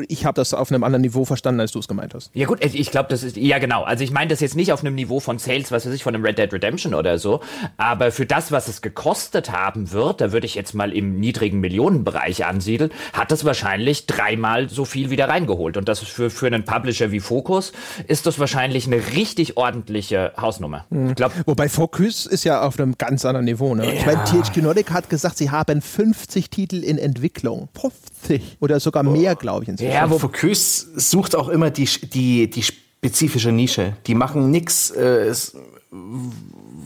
ich 0.08 0.26
habe 0.26 0.34
das 0.34 0.52
auf 0.52 0.70
einem 0.70 0.84
anderen 0.84 1.00
Niveau 1.00 1.24
verstanden, 1.24 1.60
als 1.60 1.72
du 1.72 1.78
es 1.78 1.88
gemeint 1.88 2.12
hast. 2.12 2.30
Ja 2.34 2.46
gut, 2.46 2.62
ich 2.62 2.90
glaube, 2.90 3.08
das 3.08 3.22
ist, 3.22 3.38
ja 3.38 3.58
genau. 3.58 3.84
Also 3.84 4.04
ich 4.04 4.10
meine 4.10 4.28
das 4.28 4.40
jetzt 4.40 4.56
nicht 4.56 4.72
auf 4.72 4.80
einem 4.80 4.94
Niveau 4.94 5.20
von 5.20 5.38
Sales, 5.38 5.72
was 5.72 5.86
weiß 5.86 5.94
ich, 5.94 6.02
von 6.02 6.14
einem 6.14 6.22
Red 6.22 6.36
Dead 6.36 6.52
Redemption 6.52 6.92
oder 6.92 7.18
so. 7.18 7.40
Aber 7.78 8.12
für 8.12 8.26
das, 8.26 8.52
was 8.52 8.68
es 8.68 8.82
gekostet 8.82 9.50
haben 9.50 9.92
wird, 9.92 10.20
da 10.20 10.32
würde 10.34 10.44
ich 10.46 10.54
jetzt 10.54 10.74
mal 10.74 10.92
im 10.92 11.18
niedrigen 11.18 11.60
Millionenbereich 11.60 12.44
ansiedeln, 12.44 12.90
hat 13.14 13.32
es 13.32 13.46
wahrscheinlich 13.46 14.04
dreimal 14.04 14.68
so 14.68 14.84
viel 14.84 15.08
wieder 15.08 15.30
reingeholt. 15.30 15.78
Und 15.78 15.88
das 15.88 16.02
ist 16.02 16.10
für, 16.10 16.28
für 16.28 16.46
einen 16.46 16.66
Publisher 16.66 17.10
wie 17.10 17.20
Focus 17.20 17.72
ist 18.06 18.26
das 18.26 18.38
wahrscheinlich 18.38 18.86
eine 18.86 18.96
richtig 19.14 19.56
ordentliche 19.56 20.32
Hausnummer. 20.36 20.84
Mhm. 20.90 21.14
Glaub, 21.14 21.32
Wobei 21.46 21.70
Focus 21.70 22.26
ist 22.26 22.44
ja 22.44 22.62
auf 22.62 22.78
einem 22.78 22.98
ganz 22.98 23.24
anderen 23.24 23.46
Niveau. 23.46 23.74
Ne? 23.74 23.86
Ja. 23.86 23.92
Ich 23.92 24.04
meine, 24.04 24.24
THQ 24.24 24.56
Nordic 24.58 24.90
hat 24.90 25.08
gesagt, 25.08 25.38
sie 25.38 25.50
haben 25.50 25.80
50 25.80 26.50
Titel 26.50 26.82
in 26.84 26.98
Entwicklung. 26.98 27.68
50 27.80 28.58
oder 28.60 28.80
sogar 28.80 29.02
mehr, 29.02 29.36
glaube 29.36 29.62
ich. 29.62 29.68
Inzwischen. 29.68 29.92
Ja, 29.92 30.10
wo 30.10 30.18
Focus 30.18 30.88
sucht 30.96 31.34
auch 31.36 31.48
immer 31.48 31.70
die, 31.70 31.88
die, 32.12 32.50
die 32.50 32.62
spezifische 32.62 33.52
Nische. 33.52 33.96
Die 34.06 34.14
machen 34.14 34.50
nichts. 34.50 34.90
Äh, 34.90 35.32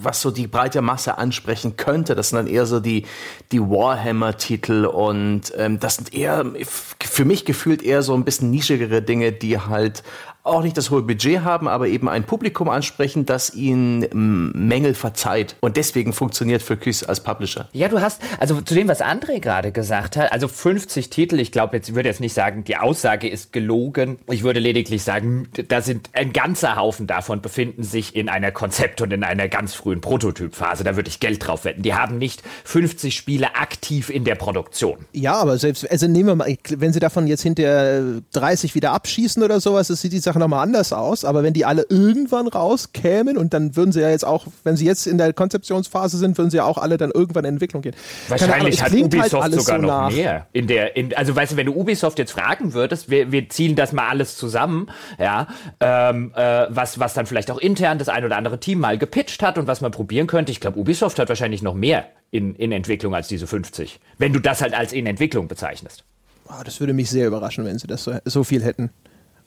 was 0.02 0.20
so 0.20 0.30
die 0.30 0.46
breite 0.46 0.82
Masse 0.82 1.18
ansprechen 1.18 1.76
könnte. 1.76 2.14
Das 2.14 2.30
sind 2.30 2.36
dann 2.36 2.46
eher 2.46 2.66
so 2.66 2.80
die, 2.80 3.06
die 3.52 3.60
Warhammer-Titel 3.60 4.86
und 4.86 5.52
ähm, 5.56 5.80
das 5.80 5.96
sind 5.96 6.14
eher, 6.14 6.44
für 6.64 7.24
mich 7.24 7.44
gefühlt 7.44 7.82
eher 7.82 8.02
so 8.02 8.14
ein 8.14 8.24
bisschen 8.24 8.50
nischigere 8.50 9.02
Dinge, 9.02 9.32
die 9.32 9.58
halt 9.58 10.02
auch 10.48 10.62
nicht 10.62 10.76
das 10.76 10.90
hohe 10.90 11.02
Budget 11.02 11.42
haben, 11.42 11.68
aber 11.68 11.88
eben 11.88 12.08
ein 12.08 12.24
Publikum 12.24 12.68
ansprechen, 12.68 13.26
das 13.26 13.54
ihnen 13.54 14.00
mm, 14.00 14.52
Mängel 14.54 14.94
verzeiht. 14.94 15.56
Und 15.60 15.76
deswegen 15.76 16.12
funktioniert 16.12 16.62
Focus 16.62 17.04
als 17.04 17.20
Publisher. 17.20 17.68
Ja, 17.72 17.88
du 17.88 18.00
hast, 18.00 18.22
also 18.38 18.60
zu 18.60 18.74
dem, 18.74 18.88
was 18.88 19.00
André 19.00 19.40
gerade 19.40 19.72
gesagt 19.72 20.16
hat, 20.16 20.32
also 20.32 20.48
50 20.48 21.10
Titel, 21.10 21.38
ich 21.40 21.52
glaube, 21.52 21.76
jetzt 21.76 21.94
würde 21.94 22.08
jetzt 22.08 22.20
nicht 22.20 22.34
sagen, 22.34 22.64
die 22.64 22.76
Aussage 22.76 23.28
ist 23.28 23.52
gelogen. 23.52 24.18
Ich 24.30 24.42
würde 24.42 24.60
lediglich 24.60 25.02
sagen, 25.02 25.48
da 25.68 25.80
sind 25.80 26.10
ein 26.12 26.32
ganzer 26.32 26.76
Haufen 26.76 27.06
davon 27.06 27.40
befinden 27.40 27.82
sich 27.82 28.14
in 28.14 28.28
einer 28.28 28.52
Konzept- 28.52 29.00
und 29.00 29.12
in 29.12 29.24
einer 29.24 29.48
ganz 29.48 29.74
frühen 29.74 30.00
Prototypphase. 30.00 30.84
Da 30.84 30.96
würde 30.96 31.08
ich 31.08 31.20
Geld 31.20 31.46
drauf 31.46 31.64
wetten. 31.64 31.82
Die 31.82 31.94
haben 31.94 32.18
nicht 32.18 32.42
50 32.64 33.16
Spiele 33.16 33.54
aktiv 33.56 34.10
in 34.10 34.24
der 34.24 34.34
Produktion. 34.34 34.98
Ja, 35.12 35.34
aber 35.34 35.58
selbst, 35.58 35.90
also 35.90 36.06
nehmen 36.06 36.28
wir 36.28 36.34
mal, 36.36 36.56
wenn 36.68 36.92
sie 36.92 37.00
davon 37.00 37.26
jetzt 37.26 37.42
hinter 37.42 38.20
30 38.32 38.74
wieder 38.74 38.92
abschießen 38.92 39.42
oder 39.42 39.60
sowas, 39.60 39.88
das 39.88 40.00
sieht 40.00 40.12
die 40.12 40.18
Sache 40.18 40.37
Sache 40.38 40.48
nochmal 40.48 40.62
anders 40.62 40.92
aus, 40.92 41.24
aber 41.24 41.42
wenn 41.42 41.52
die 41.52 41.64
alle 41.64 41.86
irgendwann 41.88 42.46
rauskämen 42.46 43.36
und 43.36 43.52
dann 43.54 43.76
würden 43.76 43.92
sie 43.92 44.00
ja 44.00 44.10
jetzt 44.10 44.24
auch, 44.24 44.46
wenn 44.64 44.76
sie 44.76 44.86
jetzt 44.86 45.06
in 45.06 45.18
der 45.18 45.32
Konzeptionsphase 45.32 46.16
sind, 46.16 46.38
würden 46.38 46.50
sie 46.50 46.58
ja 46.58 46.64
auch 46.64 46.78
alle 46.78 46.96
dann 46.96 47.10
irgendwann 47.10 47.44
in 47.44 47.54
Entwicklung 47.54 47.82
gehen. 47.82 47.94
Wahrscheinlich 48.28 48.82
hat 48.82 48.92
halt 48.92 49.04
Ubisoft 49.04 49.42
halt 49.42 49.54
sogar 49.54 49.80
so 49.80 49.86
noch 49.86 49.88
nach. 49.88 50.10
mehr. 50.10 50.46
In 50.52 50.66
der, 50.66 50.96
in, 50.96 51.14
also 51.14 51.34
weißt 51.34 51.52
du, 51.52 51.56
wenn 51.56 51.66
du 51.66 51.74
Ubisoft 51.74 52.18
jetzt 52.18 52.32
fragen 52.32 52.72
würdest, 52.72 53.10
wir, 53.10 53.32
wir 53.32 53.48
ziehen 53.48 53.74
das 53.74 53.92
mal 53.92 54.08
alles 54.08 54.36
zusammen, 54.36 54.88
ja, 55.18 55.48
ähm, 55.80 56.32
äh, 56.34 56.66
was, 56.68 56.98
was 56.98 57.14
dann 57.14 57.26
vielleicht 57.26 57.50
auch 57.50 57.58
intern 57.58 57.98
das 57.98 58.08
ein 58.08 58.24
oder 58.24 58.36
andere 58.36 58.60
Team 58.60 58.80
mal 58.80 58.98
gepitcht 58.98 59.42
hat 59.42 59.58
und 59.58 59.66
was 59.66 59.80
man 59.80 59.90
probieren 59.90 60.26
könnte. 60.26 60.52
Ich 60.52 60.60
glaube, 60.60 60.78
Ubisoft 60.78 61.18
hat 61.18 61.28
wahrscheinlich 61.28 61.62
noch 61.62 61.74
mehr 61.74 62.06
in, 62.30 62.54
in 62.54 62.72
Entwicklung 62.72 63.14
als 63.14 63.28
diese 63.28 63.46
50. 63.46 64.00
Wenn 64.18 64.32
du 64.32 64.40
das 64.40 64.62
halt 64.62 64.74
als 64.74 64.92
in 64.92 65.06
Entwicklung 65.06 65.48
bezeichnest. 65.48 66.04
Oh, 66.48 66.62
das 66.64 66.80
würde 66.80 66.94
mich 66.94 67.10
sehr 67.10 67.26
überraschen, 67.26 67.64
wenn 67.64 67.78
sie 67.78 67.86
das 67.86 68.04
so, 68.04 68.14
so 68.24 68.42
viel 68.42 68.62
hätten. 68.64 68.90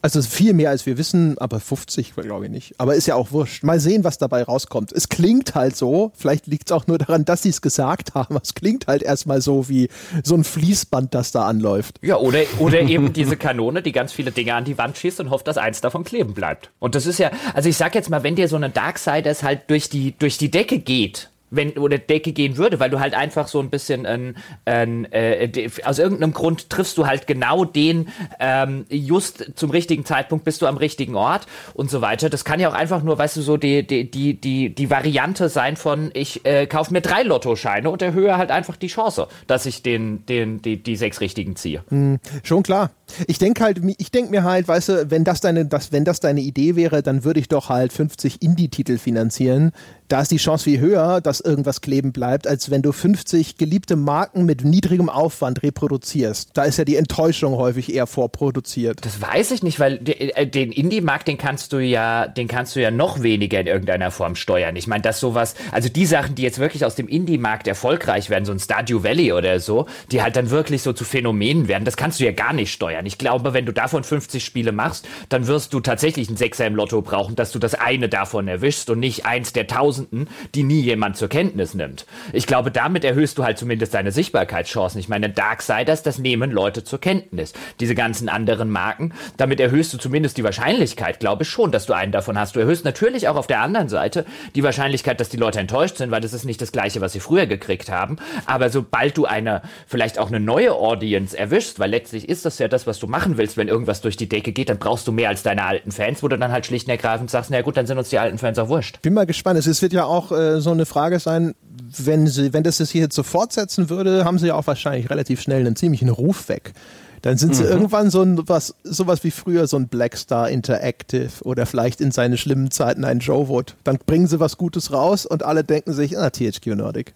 Also 0.01 0.21
viel 0.21 0.53
mehr 0.53 0.69
als 0.69 0.85
wir 0.85 0.97
wissen, 0.97 1.37
aber 1.37 1.59
50 1.59 2.15
glaube 2.15 2.45
ich 2.45 2.51
nicht. 2.51 2.73
Aber 2.79 2.95
ist 2.95 3.07
ja 3.07 3.15
auch 3.15 3.31
wurscht. 3.31 3.63
Mal 3.63 3.79
sehen, 3.79 4.03
was 4.03 4.17
dabei 4.17 4.43
rauskommt. 4.43 4.91
Es 4.91 5.09
klingt 5.09 5.53
halt 5.55 5.75
so, 5.75 6.11
vielleicht 6.15 6.47
liegt 6.47 6.69
es 6.69 6.71
auch 6.71 6.87
nur 6.87 6.97
daran, 6.97 7.25
dass 7.25 7.43
sie 7.43 7.49
es 7.49 7.61
gesagt 7.61 8.13
haben. 8.13 8.37
Es 8.41 8.53
klingt 8.53 8.87
halt 8.87 9.03
erstmal 9.03 9.41
so 9.41 9.69
wie 9.69 9.89
so 10.23 10.35
ein 10.35 10.43
Fließband, 10.43 11.13
das 11.13 11.31
da 11.31 11.45
anläuft. 11.45 11.99
Ja, 12.01 12.17
oder, 12.17 12.39
oder 12.59 12.81
eben 12.81 13.13
diese 13.13 13.37
Kanone, 13.37 13.81
die 13.81 13.91
ganz 13.91 14.11
viele 14.11 14.31
Dinge 14.31 14.55
an 14.55 14.65
die 14.65 14.77
Wand 14.77 14.97
schießt 14.97 15.19
und 15.19 15.29
hofft, 15.29 15.47
dass 15.47 15.57
eins 15.57 15.81
davon 15.81 16.03
kleben 16.03 16.33
bleibt. 16.33 16.71
Und 16.79 16.95
das 16.95 17.05
ist 17.05 17.19
ja, 17.19 17.31
also 17.53 17.69
ich 17.69 17.77
sag 17.77 17.95
jetzt 17.95 18.09
mal, 18.09 18.23
wenn 18.23 18.35
dir 18.35 18.47
so 18.47 18.55
eine 18.55 18.69
Darksiders 18.69 19.43
halt 19.43 19.69
durch 19.69 19.89
die, 19.89 20.17
durch 20.17 20.37
die 20.37 20.51
Decke 20.51 20.79
geht, 20.79 21.30
wenn 21.51 21.77
oder 21.77 21.97
Decke 21.97 22.31
gehen 22.31 22.57
würde, 22.57 22.79
weil 22.79 22.89
du 22.89 22.99
halt 22.99 23.13
einfach 23.13 23.47
so 23.47 23.59
ein 23.59 23.69
bisschen 23.69 24.05
ein, 24.05 24.35
ein, 24.65 25.05
äh, 25.11 25.69
aus 25.83 25.99
irgendeinem 25.99 26.33
Grund 26.33 26.69
triffst 26.69 26.97
du 26.97 27.05
halt 27.05 27.27
genau 27.27 27.65
den 27.65 28.07
ähm, 28.39 28.85
just 28.89 29.51
zum 29.55 29.69
richtigen 29.69 30.05
Zeitpunkt 30.05 30.45
bist 30.45 30.61
du 30.61 30.67
am 30.67 30.77
richtigen 30.77 31.15
Ort 31.15 31.45
und 31.73 31.91
so 31.91 32.01
weiter. 32.01 32.29
Das 32.29 32.45
kann 32.45 32.59
ja 32.59 32.69
auch 32.69 32.73
einfach 32.73 33.03
nur, 33.03 33.17
weißt 33.17 33.37
du, 33.37 33.41
so 33.41 33.57
die 33.57 33.85
die 33.85 34.09
die 34.09 34.39
die, 34.39 34.73
die 34.73 34.89
Variante 34.89 35.49
sein 35.49 35.75
von 35.75 36.09
ich 36.13 36.45
äh, 36.45 36.65
kaufe 36.65 36.93
mir 36.93 37.01
drei 37.01 37.23
Lottoscheine 37.23 37.89
und 37.89 38.01
erhöhe 38.01 38.37
halt 38.37 38.49
einfach 38.49 38.77
die 38.77 38.87
Chance, 38.87 39.27
dass 39.47 39.65
ich 39.65 39.83
den 39.83 40.25
den 40.25 40.61
die, 40.61 40.81
die 40.81 40.95
sechs 40.95 41.21
richtigen 41.21 41.55
ziehe. 41.55 41.83
Hm, 41.89 42.19
schon 42.43 42.63
klar. 42.63 42.91
Ich 43.27 43.39
denke 43.39 43.63
halt, 43.63 43.81
ich 43.97 44.11
denke 44.11 44.31
mir 44.31 44.43
halt, 44.43 44.67
weißt 44.67 44.89
du, 44.89 45.11
wenn 45.11 45.23
das 45.23 45.41
deine, 45.41 45.65
das, 45.65 45.91
wenn 45.91 46.05
das 46.05 46.19
deine 46.19 46.41
Idee 46.41 46.75
wäre, 46.75 47.03
dann 47.03 47.23
würde 47.23 47.39
ich 47.39 47.49
doch 47.49 47.69
halt 47.69 47.91
50 47.91 48.41
Indie-Titel 48.41 48.97
finanzieren, 48.97 49.71
da 50.11 50.21
ist 50.21 50.31
die 50.31 50.37
Chance 50.37 50.65
viel 50.65 50.79
höher, 50.79 51.21
dass 51.21 51.39
irgendwas 51.39 51.79
kleben 51.79 52.11
bleibt, 52.11 52.45
als 52.45 52.69
wenn 52.69 52.81
du 52.81 52.91
50 52.91 53.55
geliebte 53.57 53.95
Marken 53.95 54.45
mit 54.45 54.65
niedrigem 54.65 55.09
Aufwand 55.09 55.63
reproduzierst. 55.63 56.49
Da 56.53 56.63
ist 56.63 56.77
ja 56.77 56.83
die 56.83 56.97
Enttäuschung 56.97 57.55
häufig 57.55 57.93
eher 57.93 58.07
vorproduziert. 58.07 59.05
Das 59.05 59.21
weiß 59.21 59.51
ich 59.51 59.63
nicht, 59.63 59.79
weil 59.79 60.01
äh, 60.05 60.45
den 60.45 60.73
Indie-Markt, 60.73 61.29
den 61.29 61.37
kannst 61.37 61.71
du 61.71 61.79
ja, 61.79 62.27
den 62.27 62.49
kannst 62.49 62.75
du 62.75 62.81
ja 62.81 62.91
noch 62.91 63.23
weniger 63.23 63.61
in 63.61 63.67
irgendeiner 63.67 64.11
Form 64.11 64.35
steuern. 64.35 64.75
Ich 64.75 64.87
meine, 64.87 65.01
dass 65.01 65.21
sowas, 65.21 65.55
also 65.71 65.87
die 65.87 66.05
Sachen, 66.05 66.35
die 66.35 66.41
jetzt 66.41 66.59
wirklich 66.59 66.83
aus 66.83 66.95
dem 66.95 67.07
Indie-Markt 67.07 67.67
erfolgreich 67.67 68.29
werden, 68.29 68.43
so 68.43 68.51
ein 68.51 68.59
Stardew 68.59 69.03
Valley 69.03 69.31
oder 69.31 69.61
so, 69.61 69.85
die 70.11 70.21
halt 70.21 70.35
dann 70.35 70.49
wirklich 70.49 70.81
so 70.81 70.91
zu 70.91 71.05
Phänomenen 71.05 71.69
werden, 71.69 71.85
das 71.85 71.95
kannst 71.95 72.19
du 72.19 72.25
ja 72.25 72.33
gar 72.33 72.51
nicht 72.51 72.73
steuern. 72.73 73.05
Ich 73.05 73.17
glaube, 73.17 73.53
wenn 73.53 73.65
du 73.65 73.71
davon 73.71 74.03
50 74.03 74.43
Spiele 74.43 74.73
machst, 74.73 75.07
dann 75.29 75.47
wirst 75.47 75.73
du 75.73 75.79
tatsächlich 75.79 76.27
einen 76.27 76.37
Sechser 76.37 76.67
im 76.67 76.75
Lotto 76.75 77.01
brauchen, 77.01 77.35
dass 77.35 77.51
du 77.51 77.59
das 77.59 77.75
eine 77.75 78.09
davon 78.09 78.49
erwischst 78.49 78.89
und 78.89 78.99
nicht 78.99 79.25
eins 79.25 79.53
der 79.53 79.67
tausend 79.67 80.00
Tausenden, 80.01 80.27
die 80.55 80.63
nie 80.63 80.81
jemand 80.81 81.17
zur 81.17 81.29
Kenntnis 81.29 81.73
nimmt. 81.73 82.05
Ich 82.33 82.47
glaube, 82.47 82.71
damit 82.71 83.03
erhöhst 83.03 83.37
du 83.37 83.43
halt 83.43 83.57
zumindest 83.57 83.93
deine 83.93 84.11
Sichtbarkeitschancen. 84.11 84.99
Ich 84.99 85.09
meine, 85.09 85.29
Darksiders, 85.29 86.03
das 86.03 86.17
nehmen 86.17 86.51
Leute 86.51 86.83
zur 86.83 86.99
Kenntnis. 86.99 87.53
Diese 87.79 87.95
ganzen 87.95 88.29
anderen 88.29 88.69
Marken, 88.69 89.13
damit 89.37 89.59
erhöhst 89.59 89.93
du 89.93 89.97
zumindest 89.97 90.37
die 90.37 90.43
Wahrscheinlichkeit, 90.43 91.19
glaube 91.19 91.43
ich 91.43 91.49
schon, 91.49 91.71
dass 91.71 91.85
du 91.85 91.93
einen 91.93 92.11
davon 92.11 92.37
hast. 92.37 92.55
Du 92.55 92.59
erhöhst 92.59 92.85
natürlich 92.85 93.27
auch 93.27 93.35
auf 93.35 93.47
der 93.47 93.61
anderen 93.61 93.89
Seite 93.89 94.25
die 94.55 94.63
Wahrscheinlichkeit, 94.63 95.19
dass 95.19 95.29
die 95.29 95.37
Leute 95.37 95.59
enttäuscht 95.59 95.97
sind, 95.97 96.11
weil 96.11 96.21
das 96.21 96.33
ist 96.33 96.45
nicht 96.45 96.61
das 96.61 96.71
Gleiche, 96.71 97.01
was 97.01 97.13
sie 97.13 97.19
früher 97.19 97.45
gekriegt 97.45 97.89
haben. 97.89 98.17
Aber 98.45 98.69
sobald 98.69 99.17
du 99.17 99.25
eine, 99.25 99.61
vielleicht 99.87 100.19
auch 100.19 100.27
eine 100.27 100.39
neue 100.39 100.73
Audience 100.73 101.37
erwischst, 101.37 101.79
weil 101.79 101.89
letztlich 101.89 102.29
ist 102.29 102.45
das 102.45 102.59
ja 102.59 102.67
das, 102.67 102.87
was 102.87 102.99
du 102.99 103.07
machen 103.07 103.37
willst, 103.37 103.57
wenn 103.57 103.67
irgendwas 103.67 104.01
durch 104.01 104.17
die 104.17 104.29
Decke 104.29 104.51
geht, 104.51 104.69
dann 104.69 104.77
brauchst 104.77 105.07
du 105.07 105.11
mehr 105.11 105.29
als 105.29 105.43
deine 105.43 105.63
alten 105.63 105.91
Fans, 105.91 106.23
wo 106.23 106.27
du 106.27 106.37
dann 106.37 106.51
halt 106.51 106.65
schlicht 106.65 106.87
und 106.87 106.91
ergreifend 106.91 107.29
sagst, 107.29 107.51
na 107.51 107.61
gut, 107.61 107.77
dann 107.77 107.85
sind 107.85 107.97
uns 107.97 108.09
die 108.09 108.19
alten 108.19 108.37
Fans 108.37 108.57
auch 108.59 108.69
wurscht. 108.69 109.01
Bin 109.01 109.13
mal 109.13 109.25
gespannt. 109.25 109.59
Es 109.59 109.81
wird 109.81 109.90
wird 109.91 109.99
ja 109.99 110.05
auch 110.05 110.31
äh, 110.31 110.61
so 110.61 110.71
eine 110.71 110.85
Frage 110.85 111.19
sein, 111.19 111.53
wenn 111.97 112.27
sie, 112.27 112.53
wenn 112.53 112.63
das 112.63 112.77
sich 112.77 112.91
hier 112.91 113.01
jetzt 113.01 113.15
so 113.15 113.23
fortsetzen 113.23 113.89
würde, 113.89 114.23
haben 114.23 114.39
sie 114.39 114.47
ja 114.47 114.55
auch 114.55 114.67
wahrscheinlich 114.67 115.09
relativ 115.09 115.41
schnell 115.41 115.59
einen 115.61 115.75
ziemlichen 115.75 116.09
Ruf 116.09 116.47
weg. 116.49 116.73
Dann 117.21 117.37
sind 117.37 117.55
sie 117.55 117.63
mhm. 117.63 117.69
irgendwann 117.69 118.09
so 118.09 118.23
ein, 118.23 118.47
was, 118.47 118.73
sowas 118.83 119.23
wie 119.23 119.29
früher 119.29 119.67
so 119.67 119.77
ein 119.77 119.89
Blackstar 119.89 120.49
Interactive 120.49 121.43
oder 121.43 121.65
vielleicht 121.67 122.01
in 122.01 122.11
seinen 122.11 122.37
schlimmen 122.37 122.71
Zeiten 122.71 123.05
ein 123.05 123.19
Joe 123.19 123.47
Wood. 123.47 123.75
Dann 123.83 123.99
bringen 124.03 124.25
sie 124.27 124.39
was 124.39 124.57
Gutes 124.57 124.91
raus 124.91 125.27
und 125.27 125.43
alle 125.43 125.63
denken 125.63 125.93
sich, 125.93 126.17
ah, 126.17 126.31
THQ 126.31 126.67
Nordic. 126.67 127.13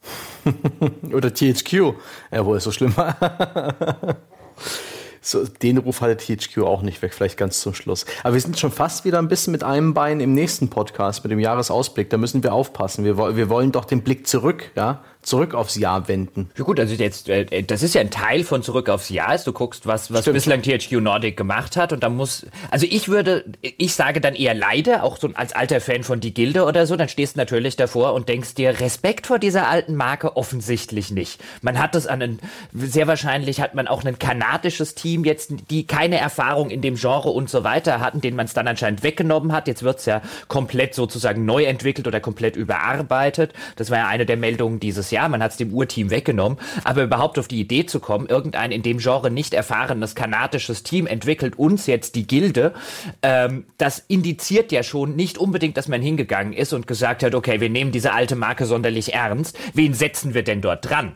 oder 1.14 1.34
THQ. 1.34 1.96
Ja, 2.32 2.46
wo 2.46 2.54
ist 2.54 2.66
so 2.66 2.72
schlimm? 2.72 2.94
so, 5.26 5.44
den 5.44 5.80
Ruf 5.80 6.02
hatte 6.02 6.18
THQ 6.18 6.60
auch 6.60 6.84
nicht 6.84 7.02
weg, 7.02 7.14
vielleicht 7.14 7.36
ganz 7.36 7.60
zum 7.60 7.74
Schluss. 7.74 8.06
Aber 8.24 8.36
wir 8.36 8.42
sind 8.42 8.60
schon 8.60 8.72
fast 8.72 9.06
wieder 9.06 9.18
ein 9.18 9.28
bisschen 9.28 9.52
mit 9.52 9.64
einem 9.64 9.96
Bein 9.96 10.20
im 10.20 10.34
nächsten 10.34 10.70
Podcast, 10.70 11.24
mit 11.24 11.32
dem 11.32 11.40
Jahresausblick. 11.40 12.12
Da 12.12 12.18
müssen 12.18 12.44
wir 12.44 12.54
aufpassen. 12.54 13.04
Wir, 13.04 13.18
wir 13.18 13.50
wollen 13.50 13.72
doch 13.72 13.86
den 13.86 14.04
Blick 14.04 14.28
zurück, 14.28 14.72
ja, 14.76 15.04
zurück 15.26 15.56
aufs 15.56 15.76
Jahr 15.76 16.08
wenden. 16.08 16.52
Ja 16.58 16.64
gut, 16.64 16.80
also 16.80 16.94
jetzt, 16.94 17.30
äh, 17.30 17.64
das 17.64 17.82
ist 17.82 17.96
ja 17.96 18.02
ein 18.02 18.12
Teil 18.12 18.44
von 18.44 18.62
zurück 18.62 18.90
aufs 18.90 19.10
Jahr, 19.10 19.34
ist 19.34 19.48
du 19.48 19.54
guckst, 19.54 19.88
was, 19.88 20.14
was 20.14 20.26
bislang 20.26 20.62
THQ 20.62 21.02
Nordic 21.02 21.36
gemacht 21.36 21.78
hat 21.78 21.92
und 21.92 22.04
da 22.04 22.10
muss, 22.10 22.46
also 22.70 22.86
ich 22.90 23.10
würde, 23.10 23.44
ich 23.62 23.96
sage 23.96 24.22
dann 24.22 24.36
eher 24.36 24.54
leider, 24.54 25.04
auch 25.04 25.18
so 25.18 25.30
als 25.34 25.54
alter 25.54 25.82
Fan 25.82 26.04
von 26.04 26.20
Die 26.20 26.34
Gilde 26.34 26.64
oder 26.66 26.86
so, 26.86 26.96
dann 26.96 27.10
stehst 27.10 27.36
du 27.36 27.40
natürlich 27.40 27.76
davor 27.76 28.14
und 28.14 28.30
denkst 28.30 28.54
dir, 28.54 28.80
Respekt 28.80 29.26
vor 29.26 29.40
dieser 29.40 29.68
alten 29.68 29.96
Marke 29.96 30.38
offensichtlich 30.38 31.10
nicht. 31.10 31.44
Man 31.62 31.80
hat 31.80 31.96
das 31.96 32.06
an 32.06 32.22
einen, 32.22 32.40
sehr 32.74 33.08
wahrscheinlich 33.08 33.62
hat 33.62 33.74
man 33.74 33.88
auch 33.88 34.04
ein 34.06 34.20
kanadisches 34.20 34.94
Team 34.94 35.24
jetzt, 35.26 35.54
die 35.72 35.88
keine 35.88 36.20
Erfahrung 36.20 36.70
in 36.70 36.82
dem 36.82 36.96
Genre 36.96 37.30
und 37.30 37.50
so 37.50 37.64
weiter 37.64 38.00
hatten, 38.00 38.22
den 38.22 38.36
man 38.36 38.46
es 38.46 38.54
dann 38.54 38.68
anscheinend 38.68 39.02
weggenommen 39.02 39.52
hat. 39.52 39.68
Jetzt 39.68 39.82
wird's 39.82 40.06
ja 40.06 40.22
komplett 40.48 40.94
sozusagen 40.94 41.46
neu 41.46 41.64
entwickelt 41.64 42.08
oder 42.08 42.20
komplett 42.20 42.56
überarbeitet. 42.56 43.54
Das 43.76 43.90
war 43.90 43.98
ja 43.98 44.08
eine 44.08 44.28
der 44.28 44.38
Meldungen 44.38 44.80
dieses 44.80 45.10
Jahr. 45.10 45.15
Man 45.30 45.42
hat 45.42 45.52
es 45.52 45.58
dem 45.58 45.74
Urteam 45.74 46.10
weggenommen. 46.10 46.58
Aber 46.84 47.04
überhaupt 47.04 47.40
auf 47.40 47.48
die 47.48 47.60
Idee 47.60 47.86
zu 47.86 48.00
kommen, 48.00 48.28
irgendein 48.28 48.72
in 48.72 48.84
dem 48.84 48.98
Genre 49.00 49.32
nicht 49.32 49.54
erfahrenes 49.54 50.16
kanadisches 50.16 50.84
Team 50.84 51.08
entwickelt 51.08 51.58
uns 51.58 51.88
jetzt 51.88 52.16
die 52.16 52.28
Gilde, 52.28 52.74
ähm, 53.22 53.66
das 53.78 54.04
indiziert 54.08 54.72
ja 54.72 54.84
schon 54.84 55.16
nicht 55.16 55.38
unbedingt, 55.38 55.78
dass 55.78 55.88
man 55.88 56.02
hingegangen 56.02 56.54
ist 56.54 56.74
und 56.74 56.88
gesagt 56.88 57.24
hat, 57.24 57.36
okay, 57.36 57.60
wir 57.62 57.70
nehmen 57.70 57.92
diese 57.92 58.14
alte 58.14 58.36
Marke 58.36 58.66
sonderlich 58.66 59.14
ernst. 59.14 59.58
Wen 59.74 59.94
setzen 59.94 60.34
wir 60.34 60.44
denn 60.44 60.62
dort 60.62 60.90
dran? 60.90 61.14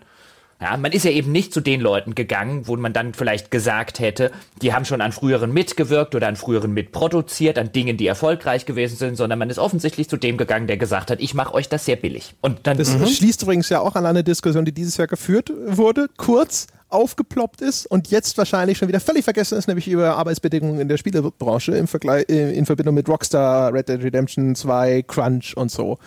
Ja, 0.62 0.76
man 0.76 0.92
ist 0.92 1.06
ja 1.06 1.12
eben 1.12 1.32
nicht 1.32 1.54
zu 1.54 1.62
den 1.62 1.80
Leuten 1.80 2.16
gegangen, 2.16 2.68
wo 2.68 2.76
man 2.76 2.92
dann 2.92 3.14
vielleicht 3.14 3.50
gesagt 3.50 4.00
hätte, 4.00 4.30
die 4.62 4.74
haben 4.74 4.84
schon 4.84 5.00
an 5.00 5.14
früheren 5.14 5.54
mitgewirkt 5.54 6.16
oder 6.16 6.28
an 6.28 6.36
früheren 6.36 6.74
mitproduziert, 6.74 7.58
an 7.58 7.72
Dingen, 7.72 7.96
die 7.96 8.08
erfolgreich 8.08 8.66
gewesen 8.66 8.98
sind, 8.98 9.16
sondern 9.16 9.40
man 9.40 9.50
ist 9.50 9.58
offensichtlich 9.58 10.10
zu 10.10 10.18
dem 10.18 10.38
gegangen, 10.38 10.68
der 10.68 10.76
gesagt 10.76 11.12
hat, 11.12 11.22
ich 11.22 11.34
mache 11.34 11.54
euch 11.54 11.70
das 11.70 11.86
sehr 11.86 11.96
billig. 11.96 12.36
Und 12.42 12.68
dann 12.68 12.78
das 12.78 12.94
mhm. 12.98 13.08
schließt 13.08 13.44
übrigens 13.44 13.70
ja 13.70 13.80
auch 13.80 13.96
an 13.96 14.06
eine 14.06 14.22
Diskussion, 14.22 14.66
die 14.66 14.74
dieses 14.74 14.98
Jahr 14.98 15.08
geführt 15.08 15.50
wurde, 15.66 16.10
kurz 16.18 16.68
aufgeploppt 16.90 17.62
ist 17.62 17.86
und 17.86 18.10
jetzt 18.10 18.38
wahrscheinlich 18.38 18.78
schon 18.78 18.88
wieder 18.88 19.00
völlig 19.00 19.24
vergessen 19.24 19.58
ist, 19.58 19.68
nämlich 19.68 19.88
über 19.88 20.18
Arbeitsbedingungen 20.18 20.82
in 20.82 20.88
der 20.90 20.98
Spielebranche 20.98 21.72
im 21.74 21.88
Vergleich, 21.88 22.26
äh, 22.28 22.52
in 22.54 22.66
Verbindung 22.66 22.96
mit 22.96 23.08
Rockstar, 23.08 23.74
Red 23.74 23.88
Dead 23.88 24.04
Redemption 24.04 24.56
2, 24.56 25.04
Crunch 25.04 25.56
und 25.56 25.72
so 25.72 26.00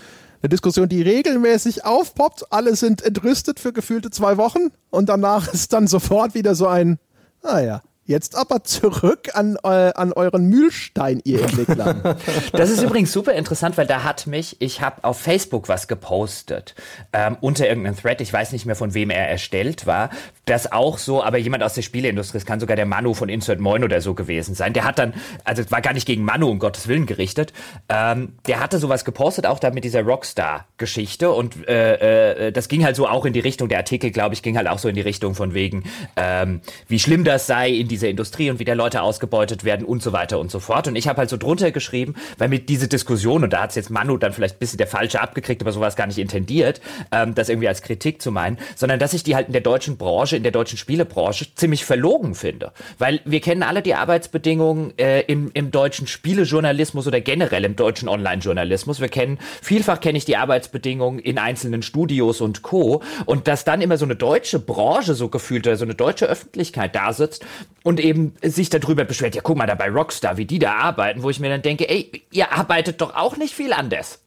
eine 0.42 0.48
Diskussion, 0.48 0.88
die 0.88 1.02
regelmäßig 1.02 1.84
aufpoppt. 1.84 2.52
Alle 2.52 2.74
sind 2.76 3.02
entrüstet 3.02 3.60
für 3.60 3.72
gefühlte 3.72 4.10
zwei 4.10 4.36
Wochen 4.36 4.70
und 4.90 5.08
danach 5.08 5.52
ist 5.52 5.72
dann 5.72 5.86
sofort 5.86 6.34
wieder 6.34 6.54
so 6.54 6.66
ein, 6.66 6.98
naja, 7.42 7.82
ah 7.84 7.88
Jetzt 8.04 8.34
aber 8.34 8.64
zurück 8.64 9.30
an, 9.34 9.56
äh, 9.62 9.68
an 9.68 10.12
euren 10.12 10.46
Mühlstein, 10.46 11.20
ihr 11.24 11.42
Entwickler. 11.42 12.16
Das 12.52 12.70
ist 12.70 12.82
übrigens 12.82 13.12
super 13.12 13.32
interessant, 13.32 13.78
weil 13.78 13.86
da 13.86 14.02
hat 14.02 14.26
mich, 14.26 14.56
ich 14.60 14.80
habe 14.80 15.04
auf 15.04 15.18
Facebook 15.20 15.68
was 15.68 15.86
gepostet, 15.88 16.74
ähm, 17.12 17.36
unter 17.40 17.68
irgendeinem 17.68 17.96
Thread, 17.96 18.20
ich 18.20 18.32
weiß 18.32 18.52
nicht 18.52 18.66
mehr 18.66 18.76
von 18.76 18.94
wem 18.94 19.10
er 19.10 19.28
erstellt 19.28 19.86
war, 19.86 20.10
das 20.44 20.72
auch 20.72 20.98
so, 20.98 21.22
aber 21.22 21.38
jemand 21.38 21.62
aus 21.62 21.74
der 21.74 21.82
Spieleindustrie, 21.82 22.38
es 22.38 22.46
kann 22.46 22.58
sogar 22.58 22.76
der 22.76 22.86
Manu 22.86 23.14
von 23.14 23.28
Insert 23.28 23.60
Moin 23.60 23.84
oder 23.84 24.00
so 24.00 24.14
gewesen 24.14 24.54
sein, 24.54 24.72
der 24.72 24.84
hat 24.84 24.98
dann, 24.98 25.14
also 25.44 25.62
war 25.70 25.80
gar 25.80 25.92
nicht 25.92 26.06
gegen 26.06 26.24
Manu, 26.24 26.48
um 26.48 26.58
Gottes 26.58 26.88
Willen 26.88 27.06
gerichtet, 27.06 27.52
ähm, 27.88 28.34
der 28.46 28.58
hatte 28.58 28.78
sowas 28.78 29.04
gepostet, 29.04 29.46
auch 29.46 29.60
da 29.60 29.70
mit 29.70 29.84
dieser 29.84 30.02
Rockstar-Geschichte 30.02 31.30
und 31.30 31.68
äh, 31.68 32.46
äh, 32.48 32.52
das 32.52 32.68
ging 32.68 32.84
halt 32.84 32.96
so 32.96 33.06
auch 33.06 33.24
in 33.24 33.32
die 33.32 33.40
Richtung, 33.40 33.68
der 33.68 33.78
Artikel, 33.78 34.10
glaube 34.10 34.34
ich, 34.34 34.42
ging 34.42 34.56
halt 34.56 34.66
auch 34.66 34.80
so 34.80 34.88
in 34.88 34.96
die 34.96 35.00
Richtung 35.00 35.36
von 35.36 35.54
wegen, 35.54 35.84
ähm, 36.16 36.60
wie 36.88 36.98
schlimm 36.98 37.22
das 37.22 37.46
sei 37.46 37.70
in 37.70 37.86
dieser 37.86 38.08
Industrie 38.08 38.50
und 38.50 38.58
wie 38.58 38.64
da 38.64 38.74
Leute 38.74 39.02
ausgebeutet 39.02 39.62
werden 39.62 39.86
und 39.86 40.02
so 40.02 40.12
weiter 40.12 40.40
und 40.40 40.50
so 40.50 40.58
fort. 40.58 40.88
Und 40.88 40.96
ich 40.96 41.06
habe 41.06 41.18
halt 41.18 41.30
so 41.30 41.36
drunter 41.36 41.70
geschrieben, 41.70 42.14
weil 42.38 42.48
mit 42.48 42.68
diese 42.68 42.88
Diskussion, 42.88 43.44
und 43.44 43.52
da 43.52 43.62
hat 43.62 43.70
es 43.70 43.76
jetzt 43.76 43.90
Manu 43.90 44.16
dann 44.16 44.32
vielleicht 44.32 44.56
ein 44.56 44.58
bisschen 44.58 44.78
der 44.78 44.88
Falsche 44.88 45.20
abgekriegt, 45.20 45.62
aber 45.62 45.70
sowas 45.70 45.94
gar 45.94 46.08
nicht 46.08 46.18
intendiert, 46.18 46.80
ähm, 47.12 47.34
das 47.34 47.48
irgendwie 47.48 47.68
als 47.68 47.82
Kritik 47.82 48.20
zu 48.20 48.32
meinen, 48.32 48.58
sondern 48.74 48.98
dass 48.98 49.12
ich 49.12 49.22
die 49.22 49.36
halt 49.36 49.46
in 49.46 49.52
der 49.52 49.62
deutschen 49.62 49.96
Branche, 50.32 50.36
in 50.36 50.42
der 50.42 50.52
deutschen 50.52 50.78
Spielebranche 50.78 51.54
ziemlich 51.54 51.84
verlogen 51.84 52.34
finde. 52.34 52.72
Weil 52.98 53.20
wir 53.24 53.40
kennen 53.40 53.62
alle 53.62 53.82
die 53.82 53.94
Arbeitsbedingungen 53.94 54.96
äh, 54.98 55.20
im, 55.22 55.50
im 55.54 55.70
deutschen 55.70 56.06
Spielejournalismus 56.06 57.06
oder 57.06 57.20
generell 57.20 57.64
im 57.64 57.76
deutschen 57.76 58.08
Online-Journalismus. 58.08 59.00
Wir 59.00 59.08
kennen, 59.08 59.38
vielfach 59.60 60.00
kenne 60.00 60.18
ich 60.18 60.24
die 60.24 60.36
Arbeitsbedingungen 60.36 61.18
in 61.18 61.38
einzelnen 61.38 61.82
Studios 61.82 62.40
und 62.40 62.62
Co. 62.62 63.02
Und 63.26 63.48
dass 63.48 63.64
dann 63.64 63.80
immer 63.80 63.96
so 63.96 64.04
eine 64.04 64.16
deutsche 64.16 64.58
Branche 64.58 65.14
so 65.14 65.28
gefühlt 65.28 65.66
oder 65.66 65.76
so 65.76 65.84
eine 65.84 65.94
deutsche 65.94 66.26
Öffentlichkeit 66.26 66.94
da 66.94 67.12
sitzt 67.12 67.44
und 67.82 68.00
eben 68.00 68.34
sich 68.42 68.70
darüber 68.70 69.04
beschwert, 69.04 69.34
ja, 69.34 69.42
guck 69.42 69.56
mal 69.56 69.66
da 69.66 69.74
bei 69.74 69.90
Rockstar, 69.90 70.36
wie 70.36 70.46
die 70.46 70.58
da 70.58 70.74
arbeiten, 70.74 71.22
wo 71.22 71.30
ich 71.30 71.40
mir 71.40 71.48
dann 71.48 71.62
denke, 71.62 71.88
ey, 71.88 72.24
ihr 72.30 72.52
arbeitet 72.52 73.00
doch 73.00 73.14
auch 73.14 73.36
nicht 73.36 73.54
viel 73.54 73.72
anders. 73.72 74.21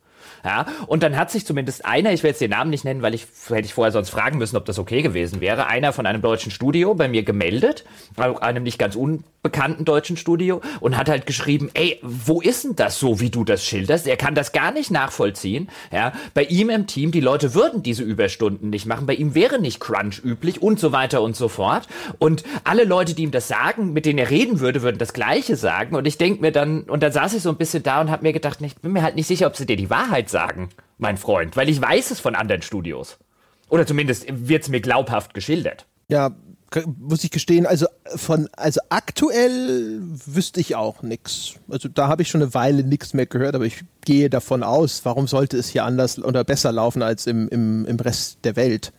Ja, 0.46 0.68
und 0.86 1.02
dann 1.02 1.18
hat 1.18 1.32
sich 1.32 1.44
zumindest 1.44 1.86
einer, 1.86 2.14
ich 2.14 2.22
will 2.22 2.30
jetzt 2.30 2.40
den 2.40 2.52
Namen 2.52 2.70
nicht 2.70 2.86
nennen, 2.86 3.02
weil 3.02 3.16
ich 3.16 3.26
hätte 3.48 3.66
ich 3.66 3.74
vorher 3.74 3.92
sonst 3.92 4.12
fragen 4.12 4.38
müssen, 4.38 4.56
ob 4.56 4.66
das 4.66 4.78
okay 4.78 5.02
gewesen 5.02 5.42
wäre, 5.42 5.66
einer 5.66 5.92
von 5.92 6.06
einem 6.06 6.22
deutschen 6.22 6.52
Studio 6.52 6.94
bei 6.94 7.08
mir 7.08 7.24
gemeldet, 7.24 7.84
einem 8.16 8.62
nicht 8.62 8.78
ganz 8.78 8.96
unbekannten 8.96 9.86
deutschen 9.86 10.18
Studio 10.18 10.62
und 10.82 10.98
hat 10.98 11.10
halt 11.10 11.26
geschrieben, 11.26 11.72
ey, 11.74 12.00
wo 12.04 12.42
ist 12.42 12.64
denn 12.64 12.76
das 12.76 13.00
so, 13.00 13.20
wie 13.20 13.32
du 13.32 13.44
das 13.44 13.66
schilderst? 13.66 14.06
Er 14.06 14.18
kann 14.18 14.36
das 14.36 14.52
gar 14.52 14.72
nicht 14.72 14.92
nachvollziehen. 14.92 15.68
Ja, 15.92 16.14
bei 16.36 16.44
ihm 16.44 16.70
im 16.70 16.86
Team, 16.86 17.10
die 17.10 17.22
Leute 17.22 17.56
würden 17.56 17.82
diese 17.82 18.04
Überstunden 18.04 18.70
nicht 18.70 18.86
machen, 18.86 19.08
bei 19.08 19.16
ihm 19.16 19.34
wäre 19.34 19.60
nicht 19.60 19.80
Crunch 19.80 20.24
üblich 20.24 20.62
und 20.62 20.80
so 20.80 20.92
weiter 20.92 21.24
und 21.24 21.36
so 21.36 21.48
fort. 21.48 21.88
Und 22.20 22.44
alle 22.64 22.84
Leute, 22.84 23.16
die 23.16 23.24
ihm 23.24 23.32
das 23.32 23.48
sagen, 23.48 23.94
mit 23.94 24.06
denen 24.06 24.20
er 24.20 24.30
reden 24.30 24.60
würde, 24.60 24.84
würden 24.84 25.00
das 25.00 25.14
Gleiche 25.14 25.56
sagen. 25.56 25.96
Und 25.96 26.06
ich 26.06 26.20
denke 26.20 26.42
mir 26.42 26.52
dann, 26.52 26.82
und 26.84 27.02
dann 27.02 27.12
saß 27.12 27.34
ich 27.34 27.42
so 27.42 27.50
ein 27.50 27.58
bisschen 27.58 27.82
da 27.82 28.00
und 28.00 28.12
habe 28.12 28.22
mir 28.22 28.34
gedacht, 28.34 28.60
ich 28.62 28.76
bin 28.76 28.94
mir 28.94 29.02
halt 29.02 29.16
nicht 29.16 29.28
sicher, 29.28 29.48
ob 29.48 29.56
sie 29.56 29.66
dir 29.66 29.76
die 29.76 29.90
Wahrheit 29.90 30.30
sagen 30.30 30.35
sagen, 30.36 30.68
mein 30.98 31.16
Freund, 31.16 31.56
weil 31.56 31.70
ich 31.70 31.82
weiß 31.82 32.12
es 32.12 32.20
von 32.20 32.36
anderen 32.36 32.62
Studios. 32.62 33.18
Oder 33.70 33.88
zumindest 33.88 34.26
wird 34.30 34.64
es 34.64 34.70
mir 34.70 34.82
glaubhaft 34.82 35.34
geschildert. 35.34 35.86
Ja, 36.10 36.36
muss 36.98 37.24
ich 37.24 37.32
gestehen, 37.32 37.66
also 37.66 37.86
von, 38.18 38.50
also 38.58 38.82
aktuell 38.90 40.02
wüsste 40.26 40.60
ich 40.60 40.76
auch 40.76 41.04
nichts. 41.04 41.54
Also 41.70 41.88
da 41.88 42.10
habe 42.10 42.22
ich 42.22 42.28
schon 42.28 42.42
eine 42.42 42.54
Weile 42.54 42.84
nichts 42.84 43.14
mehr 43.14 43.26
gehört, 43.26 43.56
aber 43.56 43.64
ich 43.64 43.86
gehe 44.04 44.30
davon 44.30 44.62
aus, 44.62 45.06
warum 45.06 45.28
sollte 45.28 45.58
es 45.58 45.70
hier 45.70 45.86
anders 45.86 46.20
oder 46.22 46.44
besser 46.44 46.74
laufen 46.74 47.02
als 47.02 47.28
im, 47.28 47.48
im, 47.48 47.86
im 47.86 47.96
Rest 47.98 48.40
der 48.44 48.58
Welt? 48.58 48.92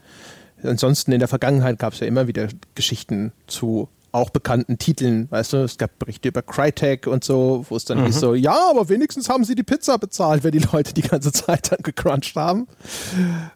Ansonsten 0.63 1.13
in 1.13 1.19
der 1.19 1.29
Vergangenheit 1.29 1.79
gab 1.79 1.93
es 1.93 2.01
ja 2.01 2.07
immer 2.07 2.27
wieder 2.29 2.49
Geschichten 2.75 3.33
zu 3.47 3.91
auch 4.17 4.31
bekannten 4.31 4.79
Titeln. 4.79 5.31
Weißt 5.31 5.53
du, 5.53 5.59
es 5.59 5.79
gab 5.79 5.99
Berichte 5.99 6.29
über 6.29 6.43
Crytek 6.43 7.07
und 7.07 7.23
so, 7.23 7.67
wo 7.69 7.77
es 7.77 7.85
dann 7.85 8.01
mhm. 8.01 8.07
hieß 8.07 8.21
so, 8.21 8.35
ja, 8.35 8.71
aber 8.71 8.89
wenigstens 8.89 9.29
haben 9.29 9.45
sie 9.45 9.55
die 9.55 9.63
Pizza 9.63 9.99
bezahlt, 9.99 10.43
wenn 10.43 10.53
die 10.53 10.67
Leute 10.73 10.95
die 10.95 11.03
ganze 11.03 11.33
Zeit 11.47 11.71
dann 11.71 11.81
gecrunched 11.83 12.35
haben. 12.35 12.67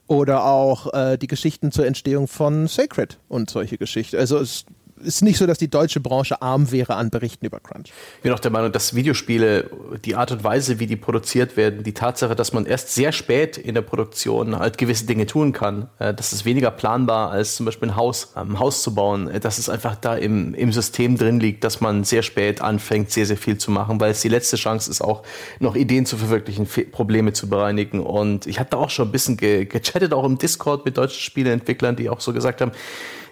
Oder 0.06 0.44
auch 0.44 0.92
äh, 0.92 1.16
die 1.16 1.26
Geschichten 1.26 1.72
zur 1.72 1.86
Entstehung 1.86 2.28
von 2.28 2.68
Sacred 2.68 3.18
und 3.28 3.50
solche 3.50 3.78
Geschichten. 3.78 4.16
Also 4.16 4.38
es 4.38 4.66
ist 5.02 5.22
nicht 5.22 5.38
so, 5.38 5.46
dass 5.46 5.58
die 5.58 5.68
deutsche 5.68 6.00
Branche 6.00 6.40
arm 6.42 6.70
wäre 6.70 6.94
an 6.96 7.10
Berichten 7.10 7.46
über 7.46 7.60
Crunch. 7.60 7.92
Ich 8.16 8.22
bin 8.22 8.32
auch 8.32 8.40
der 8.40 8.50
Meinung, 8.50 8.72
dass 8.72 8.94
Videospiele, 8.94 9.70
die 10.04 10.14
Art 10.14 10.32
und 10.32 10.44
Weise, 10.44 10.78
wie 10.78 10.86
die 10.86 10.96
produziert 10.96 11.56
werden, 11.56 11.82
die 11.82 11.94
Tatsache, 11.94 12.34
dass 12.36 12.52
man 12.52 12.66
erst 12.66 12.94
sehr 12.94 13.12
spät 13.12 13.58
in 13.58 13.74
der 13.74 13.82
Produktion 13.82 14.58
halt 14.58 14.78
gewisse 14.78 15.06
Dinge 15.06 15.26
tun 15.26 15.52
kann, 15.52 15.88
äh, 15.98 16.14
das 16.14 16.32
ist 16.32 16.44
weniger 16.44 16.70
planbar 16.70 17.30
als 17.30 17.56
zum 17.56 17.66
Beispiel 17.66 17.88
ein 17.90 17.96
Haus, 17.96 18.36
ein 18.36 18.58
Haus 18.58 18.82
zu 18.82 18.94
bauen, 18.94 19.28
äh, 19.28 19.40
dass 19.40 19.58
es 19.58 19.68
einfach 19.68 19.96
da 19.96 20.14
im, 20.14 20.54
im 20.54 20.72
System 20.72 21.16
drin 21.16 21.40
liegt, 21.40 21.64
dass 21.64 21.80
man 21.80 22.04
sehr 22.04 22.22
spät 22.22 22.60
anfängt, 22.60 23.10
sehr, 23.10 23.26
sehr 23.26 23.36
viel 23.36 23.58
zu 23.58 23.70
machen, 23.70 24.00
weil 24.00 24.10
es 24.10 24.20
die 24.20 24.28
letzte 24.28 24.56
Chance 24.56 24.90
ist, 24.90 25.00
auch 25.00 25.22
noch 25.58 25.76
Ideen 25.76 26.06
zu 26.06 26.16
verwirklichen, 26.16 26.66
Probleme 26.90 27.32
zu 27.32 27.48
bereinigen. 27.48 28.00
Und 28.00 28.46
ich 28.46 28.58
habe 28.58 28.70
da 28.70 28.76
auch 28.76 28.90
schon 28.90 29.08
ein 29.08 29.12
bisschen 29.12 29.36
ge 29.36 29.64
gechattet, 29.64 30.12
auch 30.12 30.24
im 30.24 30.38
Discord 30.38 30.84
mit 30.84 30.96
deutschen 30.96 31.20
Spieleentwicklern, 31.20 31.96
die 31.96 32.08
auch 32.08 32.20
so 32.20 32.32
gesagt 32.32 32.60
haben, 32.60 32.72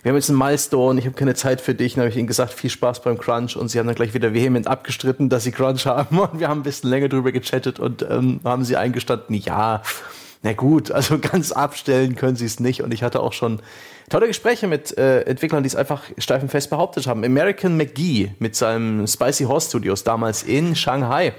wir 0.03 0.11
haben 0.11 0.17
jetzt 0.17 0.31
einen 0.31 0.39
Milestone, 0.39 1.01
ich 1.01 1.07
habe 1.07 1.17
keine 1.17 1.35
Zeit 1.35 1.61
für 1.61 1.75
dich. 1.75 1.95
Dann 1.95 2.03
habe 2.03 2.11
ich 2.11 2.17
ihnen 2.17 2.27
gesagt, 2.27 2.53
viel 2.53 2.71
Spaß 2.71 3.03
beim 3.03 3.19
Crunch. 3.19 3.57
Und 3.57 3.69
sie 3.69 3.79
haben 3.79 3.87
dann 3.87 3.97
gleich 3.97 4.15
wieder 4.15 4.33
vehement 4.33 4.67
abgestritten, 4.67 5.29
dass 5.29 5.45
sie 5.45 5.53
Crunch 5.53 5.87
haben. 5.87 6.19
Und 6.19 6.41
wir 6.41 6.49
haben 6.49 6.61
ein 6.61 6.65
bisschen 6.65 6.91
länger 6.91 7.09
drüber 7.09 7.33
gechattet 7.33 7.79
und 7.81 8.07
ähm, 8.09 8.41
haben 8.45 8.65
sie 8.65 8.77
eingestanden, 8.77 9.35
ja, 9.35 9.83
na 10.43 10.53
gut, 10.53 10.91
also 10.93 11.19
ganz 11.21 11.53
abstellen 11.53 12.15
können 12.15 12.37
sie 12.37 12.47
es 12.47 12.61
nicht. 12.61 12.83
Und 12.83 12.95
ich 12.95 13.03
hatte 13.03 13.21
auch 13.21 13.33
schon 13.33 13.61
tolle 14.09 14.29
Gespräche 14.29 14.67
mit 14.67 14.97
äh, 14.97 15.23
Entwicklern, 15.23 15.63
die 15.63 15.69
es 15.69 15.77
einfach 15.77 16.05
steifenfest 16.17 16.71
behauptet 16.71 17.07
haben. 17.07 17.25
American 17.25 17.77
McGee 17.77 18.31
mit 18.39 18.57
seinem 18.57 19.07
Spicy 19.07 19.45
Horse 19.45 19.69
Studios 19.69 20.05
damals 20.05 20.43
in 20.43 20.77
Shanghai 20.77 21.35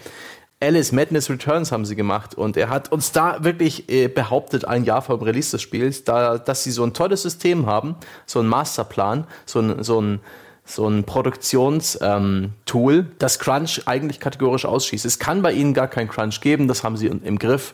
Alice 0.61 0.91
Madness 0.91 1.29
Returns 1.29 1.71
haben 1.71 1.85
sie 1.85 1.95
gemacht 1.95 2.35
und 2.35 2.57
er 2.57 2.69
hat 2.69 2.91
uns 2.91 3.13
da 3.13 3.43
wirklich 3.45 3.89
äh, 3.89 4.09
behauptet, 4.09 4.65
ein 4.65 4.83
Jahr 4.83 5.01
vor 5.01 5.17
dem 5.17 5.23
Release 5.23 5.51
des 5.51 5.61
Spiels, 5.61 6.03
da, 6.03 6.37
dass 6.37 6.65
sie 6.65 6.71
so 6.71 6.83
ein 6.83 6.93
tolles 6.93 7.21
System 7.21 7.65
haben, 7.65 7.95
so 8.25 8.39
ein 8.41 8.47
Masterplan, 8.47 9.25
so 9.45 9.61
ein, 9.61 9.83
so 9.83 10.01
ein, 10.01 10.19
so 10.65 10.85
ein 10.87 11.05
Produktionstool, 11.05 12.93
ähm, 12.93 13.11
das 13.19 13.39
Crunch 13.39 13.83
eigentlich 13.85 14.19
kategorisch 14.19 14.65
ausschließt. 14.65 15.05
Es 15.05 15.17
kann 15.17 15.41
bei 15.41 15.53
ihnen 15.53 15.73
gar 15.73 15.87
kein 15.87 16.09
Crunch 16.09 16.41
geben, 16.41 16.67
das 16.67 16.83
haben 16.83 16.97
sie 16.97 17.07
im 17.07 17.39
Griff 17.39 17.73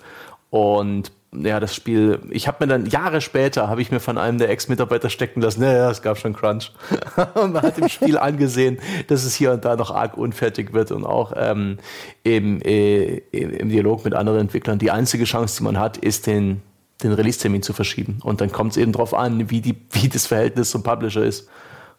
und 0.51 1.11
ja, 1.43 1.59
das 1.59 1.75
Spiel, 1.75 2.19
ich 2.29 2.47
habe 2.47 2.65
mir 2.65 2.67
dann 2.67 2.85
Jahre 2.85 3.21
später, 3.21 3.67
habe 3.67 3.81
ich 3.81 3.91
mir 3.91 3.99
von 3.99 4.17
einem 4.17 4.37
der 4.37 4.49
Ex-Mitarbeiter 4.49 5.09
stecken 5.09 5.41
lassen, 5.41 5.61
naja, 5.61 5.89
es 5.89 6.01
gab 6.01 6.17
schon 6.17 6.33
Crunch. 6.33 6.71
und 7.33 7.53
man 7.53 7.63
hat 7.63 7.77
im 7.77 7.89
Spiel 7.89 8.17
angesehen, 8.17 8.79
dass 9.07 9.23
es 9.23 9.35
hier 9.35 9.51
und 9.51 9.65
da 9.65 9.75
noch 9.75 9.91
arg 9.91 10.17
unfertig 10.17 10.73
wird 10.73 10.91
und 10.91 11.05
auch 11.05 11.33
ähm, 11.35 11.77
im, 12.23 12.61
äh, 12.61 13.17
im 13.31 13.69
Dialog 13.69 14.05
mit 14.05 14.13
anderen 14.13 14.39
Entwicklern. 14.39 14.79
Die 14.79 14.91
einzige 14.91 15.25
Chance, 15.25 15.57
die 15.57 15.63
man 15.63 15.79
hat, 15.79 15.97
ist 15.97 16.27
den, 16.27 16.61
den 17.03 17.11
Release-Termin 17.11 17.61
zu 17.61 17.73
verschieben. 17.73 18.19
Und 18.23 18.41
dann 18.41 18.51
kommt 18.51 18.71
es 18.71 18.77
eben 18.77 18.91
darauf 18.91 19.13
an, 19.13 19.49
wie, 19.49 19.61
die, 19.61 19.75
wie 19.91 20.09
das 20.09 20.27
Verhältnis 20.27 20.69
zum 20.69 20.83
Publisher 20.83 21.23
ist. 21.23 21.49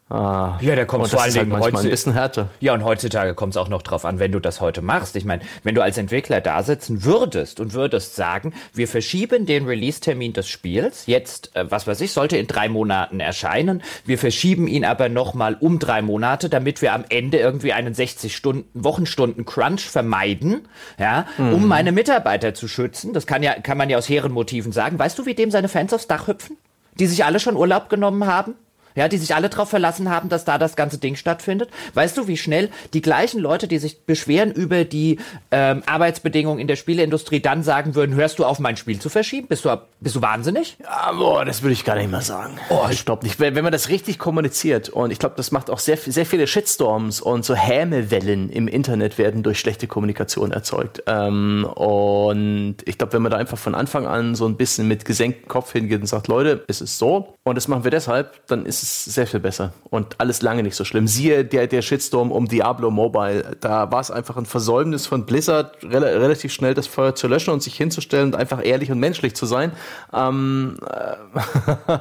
Ah, 0.08 0.56
ja, 0.60 0.76
der 0.76 0.86
kommt 0.86 1.08
vor 1.08 1.20
allen 1.20 1.34
Dingen 1.34 1.52
halt 1.52 1.64
heute. 1.64 1.78
ein 1.78 1.90
bisschen 1.90 2.12
härter. 2.12 2.48
Ja, 2.60 2.74
und 2.74 2.84
heutzutage 2.84 3.34
kommt 3.34 3.54
es 3.54 3.56
auch 3.56 3.68
noch 3.68 3.82
drauf 3.82 4.04
an, 4.04 4.20
wenn 4.20 4.30
du 4.30 4.38
das 4.38 4.60
heute 4.60 4.80
machst. 4.80 5.16
Ich 5.16 5.24
meine, 5.24 5.42
wenn 5.64 5.74
du 5.74 5.82
als 5.82 5.98
Entwickler 5.98 6.40
da 6.40 6.62
sitzen 6.62 7.02
würdest 7.02 7.58
und 7.58 7.72
würdest 7.72 8.14
sagen, 8.14 8.54
wir 8.72 8.86
verschieben 8.86 9.46
den 9.46 9.66
Release-Termin 9.66 10.32
des 10.32 10.46
Spiels, 10.46 11.06
jetzt, 11.06 11.56
äh, 11.56 11.68
was 11.68 11.88
weiß 11.88 12.00
ich, 12.02 12.12
sollte 12.12 12.36
in 12.36 12.46
drei 12.46 12.68
Monaten 12.68 13.18
erscheinen, 13.18 13.82
wir 14.04 14.16
verschieben 14.16 14.68
ihn 14.68 14.84
aber 14.84 15.08
nochmal 15.08 15.56
um 15.58 15.80
drei 15.80 16.02
Monate, 16.02 16.48
damit 16.48 16.82
wir 16.82 16.92
am 16.92 17.04
Ende 17.08 17.38
irgendwie 17.38 17.72
einen 17.72 17.92
60 17.92 18.36
Stunden, 18.36 18.68
Wochenstunden 18.74 19.44
Crunch 19.44 19.90
vermeiden, 19.90 20.68
ja, 21.00 21.26
mhm. 21.36 21.52
um 21.52 21.66
meine 21.66 21.90
Mitarbeiter 21.90 22.54
zu 22.54 22.68
schützen. 22.68 23.12
Das 23.12 23.26
kann 23.26 23.42
ja, 23.42 23.54
kann 23.54 23.76
man 23.76 23.90
ja 23.90 23.98
aus 23.98 24.08
hehren 24.08 24.30
Motiven 24.30 24.70
sagen. 24.70 25.00
Weißt 25.00 25.18
du, 25.18 25.26
wie 25.26 25.34
dem 25.34 25.50
seine 25.50 25.68
Fans 25.68 25.92
aufs 25.92 26.06
Dach 26.06 26.28
hüpfen? 26.28 26.58
Die 26.94 27.06
sich 27.06 27.24
alle 27.24 27.40
schon 27.40 27.56
Urlaub 27.56 27.88
genommen 27.88 28.26
haben? 28.26 28.54
Ja, 28.96 29.08
die 29.08 29.18
sich 29.18 29.34
alle 29.34 29.48
darauf 29.48 29.70
verlassen 29.70 30.10
haben, 30.10 30.28
dass 30.28 30.44
da 30.44 30.58
das 30.58 30.74
ganze 30.74 30.98
Ding 30.98 31.14
stattfindet. 31.14 31.70
Weißt 31.94 32.16
du, 32.16 32.26
wie 32.26 32.36
schnell 32.36 32.70
die 32.94 33.02
gleichen 33.02 33.40
Leute, 33.40 33.68
die 33.68 33.78
sich 33.78 34.04
beschweren 34.04 34.50
über 34.50 34.84
die 34.84 35.18
ähm, 35.50 35.82
Arbeitsbedingungen 35.86 36.58
in 36.58 36.66
der 36.66 36.76
Spieleindustrie, 36.76 37.40
dann 37.40 37.62
sagen 37.62 37.94
würden, 37.94 38.14
hörst 38.16 38.38
du 38.38 38.44
auf, 38.44 38.58
mein 38.58 38.76
Spiel 38.76 38.98
zu 38.98 39.08
verschieben? 39.08 39.46
Bist 39.48 39.64
du, 39.64 39.80
bist 40.00 40.16
du 40.16 40.22
wahnsinnig? 40.22 40.78
Ja, 40.82 41.12
boah, 41.12 41.44
das 41.44 41.62
würde 41.62 41.74
ich 41.74 41.84
gar 41.84 41.96
nicht 41.96 42.10
mal 42.10 42.22
sagen. 42.22 42.58
Oh, 42.70 42.86
ich 42.90 43.04
glaube 43.04 43.24
nicht. 43.24 43.38
Wenn, 43.38 43.54
wenn 43.54 43.64
man 43.64 43.72
das 43.72 43.90
richtig 43.90 44.18
kommuniziert 44.18 44.88
und 44.88 45.10
ich 45.10 45.18
glaube, 45.18 45.34
das 45.36 45.52
macht 45.52 45.70
auch 45.70 45.78
sehr, 45.78 45.98
sehr 45.98 46.24
viele 46.24 46.46
Shitstorms 46.46 47.20
und 47.20 47.44
so 47.44 47.54
Hämewellen 47.54 48.50
im 48.50 48.66
Internet 48.66 49.18
werden 49.18 49.42
durch 49.42 49.60
schlechte 49.60 49.86
Kommunikation 49.86 50.52
erzeugt. 50.52 51.02
Ähm, 51.06 51.64
und 51.74 52.76
ich 52.86 52.96
glaube, 52.96 53.12
wenn 53.12 53.22
man 53.22 53.30
da 53.30 53.36
einfach 53.36 53.58
von 53.58 53.74
Anfang 53.74 54.06
an 54.06 54.34
so 54.34 54.46
ein 54.46 54.56
bisschen 54.56 54.88
mit 54.88 55.04
gesenktem 55.04 55.48
Kopf 55.48 55.72
hingeht 55.72 56.00
und 56.00 56.06
sagt, 56.06 56.28
Leute, 56.28 56.64
es 56.68 56.80
ist 56.80 56.98
so 56.98 57.35
und 57.46 57.54
das 57.54 57.68
machen 57.68 57.84
wir 57.84 57.92
deshalb, 57.92 58.44
dann 58.48 58.66
ist 58.66 58.82
es 58.82 59.04
sehr 59.04 59.24
viel 59.24 59.38
besser 59.38 59.72
und 59.90 60.18
alles 60.18 60.42
lange 60.42 60.64
nicht 60.64 60.74
so 60.74 60.84
schlimm. 60.84 61.06
Siehe 61.06 61.44
der, 61.44 61.68
der 61.68 61.80
Shitstorm 61.80 62.32
um 62.32 62.48
Diablo 62.48 62.90
Mobile. 62.90 63.56
Da 63.60 63.92
war 63.92 64.00
es 64.00 64.10
einfach 64.10 64.36
ein 64.36 64.46
Versäumnis 64.46 65.06
von 65.06 65.26
Blizzard, 65.26 65.76
re 65.84 66.00
relativ 66.00 66.52
schnell 66.52 66.74
das 66.74 66.88
Feuer 66.88 67.14
zu 67.14 67.28
löschen 67.28 67.52
und 67.52 67.62
sich 67.62 67.76
hinzustellen 67.76 68.30
und 68.30 68.34
einfach 68.34 68.66
ehrlich 68.66 68.90
und 68.90 68.98
menschlich 68.98 69.36
zu 69.36 69.46
sein. 69.46 69.70
Ähm, 70.12 70.76
äh, 70.90 71.98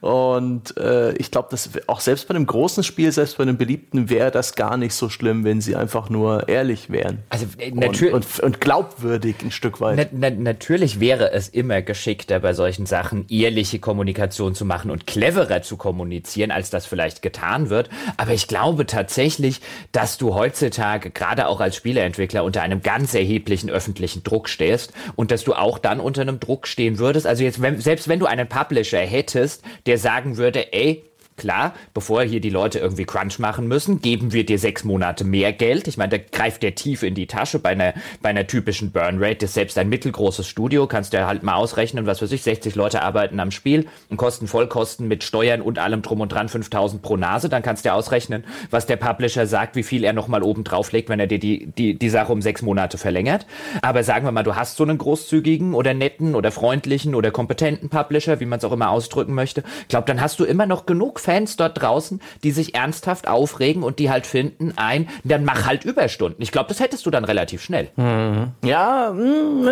und 0.04 0.76
äh, 0.76 1.12
ich 1.18 1.30
glaube, 1.30 1.50
dass 1.52 1.70
auch 1.86 2.00
selbst 2.00 2.26
bei 2.26 2.34
einem 2.34 2.46
großen 2.46 2.82
Spiel, 2.82 3.12
selbst 3.12 3.38
bei 3.38 3.44
einem 3.44 3.56
beliebten, 3.56 4.10
wäre 4.10 4.32
das 4.32 4.56
gar 4.56 4.76
nicht 4.76 4.96
so 4.96 5.08
schlimm, 5.08 5.44
wenn 5.44 5.60
sie 5.60 5.76
einfach 5.76 6.10
nur 6.10 6.48
ehrlich 6.48 6.90
wären. 6.90 7.22
Also 7.28 7.46
äh, 7.58 7.70
natürlich 7.70 8.12
und, 8.12 8.26
und, 8.26 8.40
und, 8.40 8.60
glaubwürdig 8.60 9.36
ein 9.44 9.52
Stück 9.52 9.80
weit. 9.80 10.10
Na, 10.12 10.30
na, 10.30 10.36
natürlich 10.36 10.98
wäre 10.98 11.30
es 11.30 11.48
immer 11.48 11.80
geschickter 11.80 12.40
bei 12.40 12.54
solchen 12.54 12.86
Sachen 12.86 13.26
ehrliche 13.28 13.78
Kommunikation 13.78 14.56
zu 14.56 14.63
machen 14.64 14.90
und 14.90 15.06
cleverer 15.06 15.62
zu 15.62 15.76
kommunizieren 15.76 16.14
kommunizieren, 16.14 16.50
als 16.50 16.70
das 16.70 16.86
vielleicht 16.86 17.22
getan 17.22 17.70
wird. 17.70 17.88
Aber 18.16 18.32
ich 18.32 18.46
glaube 18.48 18.86
tatsächlich, 18.86 19.60
dass 19.92 20.18
du 20.18 20.34
heutzutage 20.34 21.10
gerade 21.10 21.46
auch 21.48 21.60
als 21.60 21.76
Spieleentwickler 21.76 22.44
unter 22.44 22.62
einem 22.62 22.82
ganz 22.82 23.14
erheblichen 23.14 23.70
öffentlichen 23.70 24.22
Druck 24.22 24.48
stehst 24.48 24.92
und 25.16 25.30
dass 25.30 25.44
du 25.44 25.54
auch 25.54 25.78
dann 25.78 26.00
unter 26.00 26.22
einem 26.22 26.40
Druck 26.40 26.66
stehen 26.66 26.98
würdest. 26.98 27.26
Also 27.26 27.44
jetzt, 27.44 27.62
wenn, 27.62 27.80
selbst 27.80 28.08
wenn 28.08 28.18
du 28.18 28.26
einen 28.26 28.48
Publisher 28.48 29.00
hättest, 29.00 29.62
der 29.86 29.98
sagen 29.98 30.36
würde, 30.36 30.72
ey, 30.72 31.04
Klar, 31.36 31.74
bevor 31.94 32.22
hier 32.22 32.40
die 32.40 32.50
Leute 32.50 32.78
irgendwie 32.78 33.04
Crunch 33.04 33.40
machen 33.40 33.66
müssen, 33.66 34.00
geben 34.00 34.32
wir 34.32 34.46
dir 34.46 34.56
sechs 34.56 34.84
Monate 34.84 35.24
mehr 35.24 35.52
Geld. 35.52 35.88
Ich 35.88 35.96
meine, 35.96 36.18
da 36.18 36.24
greift 36.30 36.62
der 36.62 36.76
tief 36.76 37.02
in 37.02 37.16
die 37.16 37.26
Tasche 37.26 37.58
bei 37.58 37.70
einer, 37.70 37.92
bei 38.22 38.28
einer 38.28 38.46
typischen 38.46 38.92
Burnrate. 38.92 39.38
Das 39.38 39.50
ist 39.50 39.54
selbst 39.54 39.76
ein 39.76 39.88
mittelgroßes 39.88 40.46
Studio, 40.46 40.86
kannst 40.86 41.12
du 41.12 41.26
halt 41.26 41.42
mal 41.42 41.56
ausrechnen, 41.56 42.06
was 42.06 42.20
für 42.20 42.28
sich 42.28 42.42
60 42.42 42.76
Leute 42.76 43.02
arbeiten 43.02 43.40
am 43.40 43.50
Spiel 43.50 43.88
und 44.10 44.16
kosten 44.16 44.46
Vollkosten 44.46 45.08
mit 45.08 45.24
Steuern 45.24 45.60
und 45.60 45.80
allem 45.80 46.02
drum 46.02 46.20
und 46.20 46.30
dran 46.30 46.48
5000 46.48 47.02
pro 47.02 47.16
Nase. 47.16 47.48
Dann 47.48 47.64
kannst 47.64 47.84
du 47.84 47.92
ausrechnen, 47.92 48.44
was 48.70 48.86
der 48.86 48.96
Publisher 48.96 49.48
sagt, 49.48 49.74
wie 49.74 49.82
viel 49.82 50.04
er 50.04 50.12
nochmal 50.12 50.44
oben 50.44 50.62
drauf 50.62 50.92
legt, 50.92 51.08
wenn 51.08 51.18
er 51.18 51.26
dir 51.26 51.40
die, 51.40 51.66
die, 51.66 51.98
die 51.98 52.08
Sache 52.10 52.32
um 52.32 52.42
sechs 52.42 52.62
Monate 52.62 52.96
verlängert. 52.96 53.44
Aber 53.82 54.04
sagen 54.04 54.24
wir 54.24 54.30
mal, 54.30 54.44
du 54.44 54.54
hast 54.54 54.76
so 54.76 54.84
einen 54.84 54.98
großzügigen 54.98 55.74
oder 55.74 55.94
netten 55.94 56.36
oder 56.36 56.52
freundlichen 56.52 57.16
oder 57.16 57.32
kompetenten 57.32 57.88
Publisher, 57.88 58.38
wie 58.38 58.46
man 58.46 58.58
es 58.58 58.64
auch 58.64 58.72
immer 58.72 58.90
ausdrücken 58.90 59.34
möchte. 59.34 59.64
Ich 59.82 59.88
glaube, 59.88 60.06
dann 60.06 60.20
hast 60.20 60.38
du 60.38 60.44
immer 60.44 60.66
noch 60.66 60.86
genug 60.86 61.23
Fans 61.24 61.56
dort 61.56 61.80
draußen, 61.80 62.20
die 62.42 62.52
sich 62.52 62.74
ernsthaft 62.74 63.28
aufregen 63.28 63.82
und 63.82 63.98
die 63.98 64.10
halt 64.10 64.26
finden, 64.26 64.74
ein, 64.76 65.08
dann 65.24 65.44
mach 65.44 65.66
halt 65.66 65.84
Überstunden. 65.84 66.42
Ich 66.42 66.52
glaube, 66.52 66.68
das 66.68 66.80
hättest 66.80 67.06
du 67.06 67.10
dann 67.10 67.24
relativ 67.24 67.62
schnell. 67.62 67.88
Mhm. 67.96 68.52
Ja, 68.62 69.10
mm, 69.12 69.64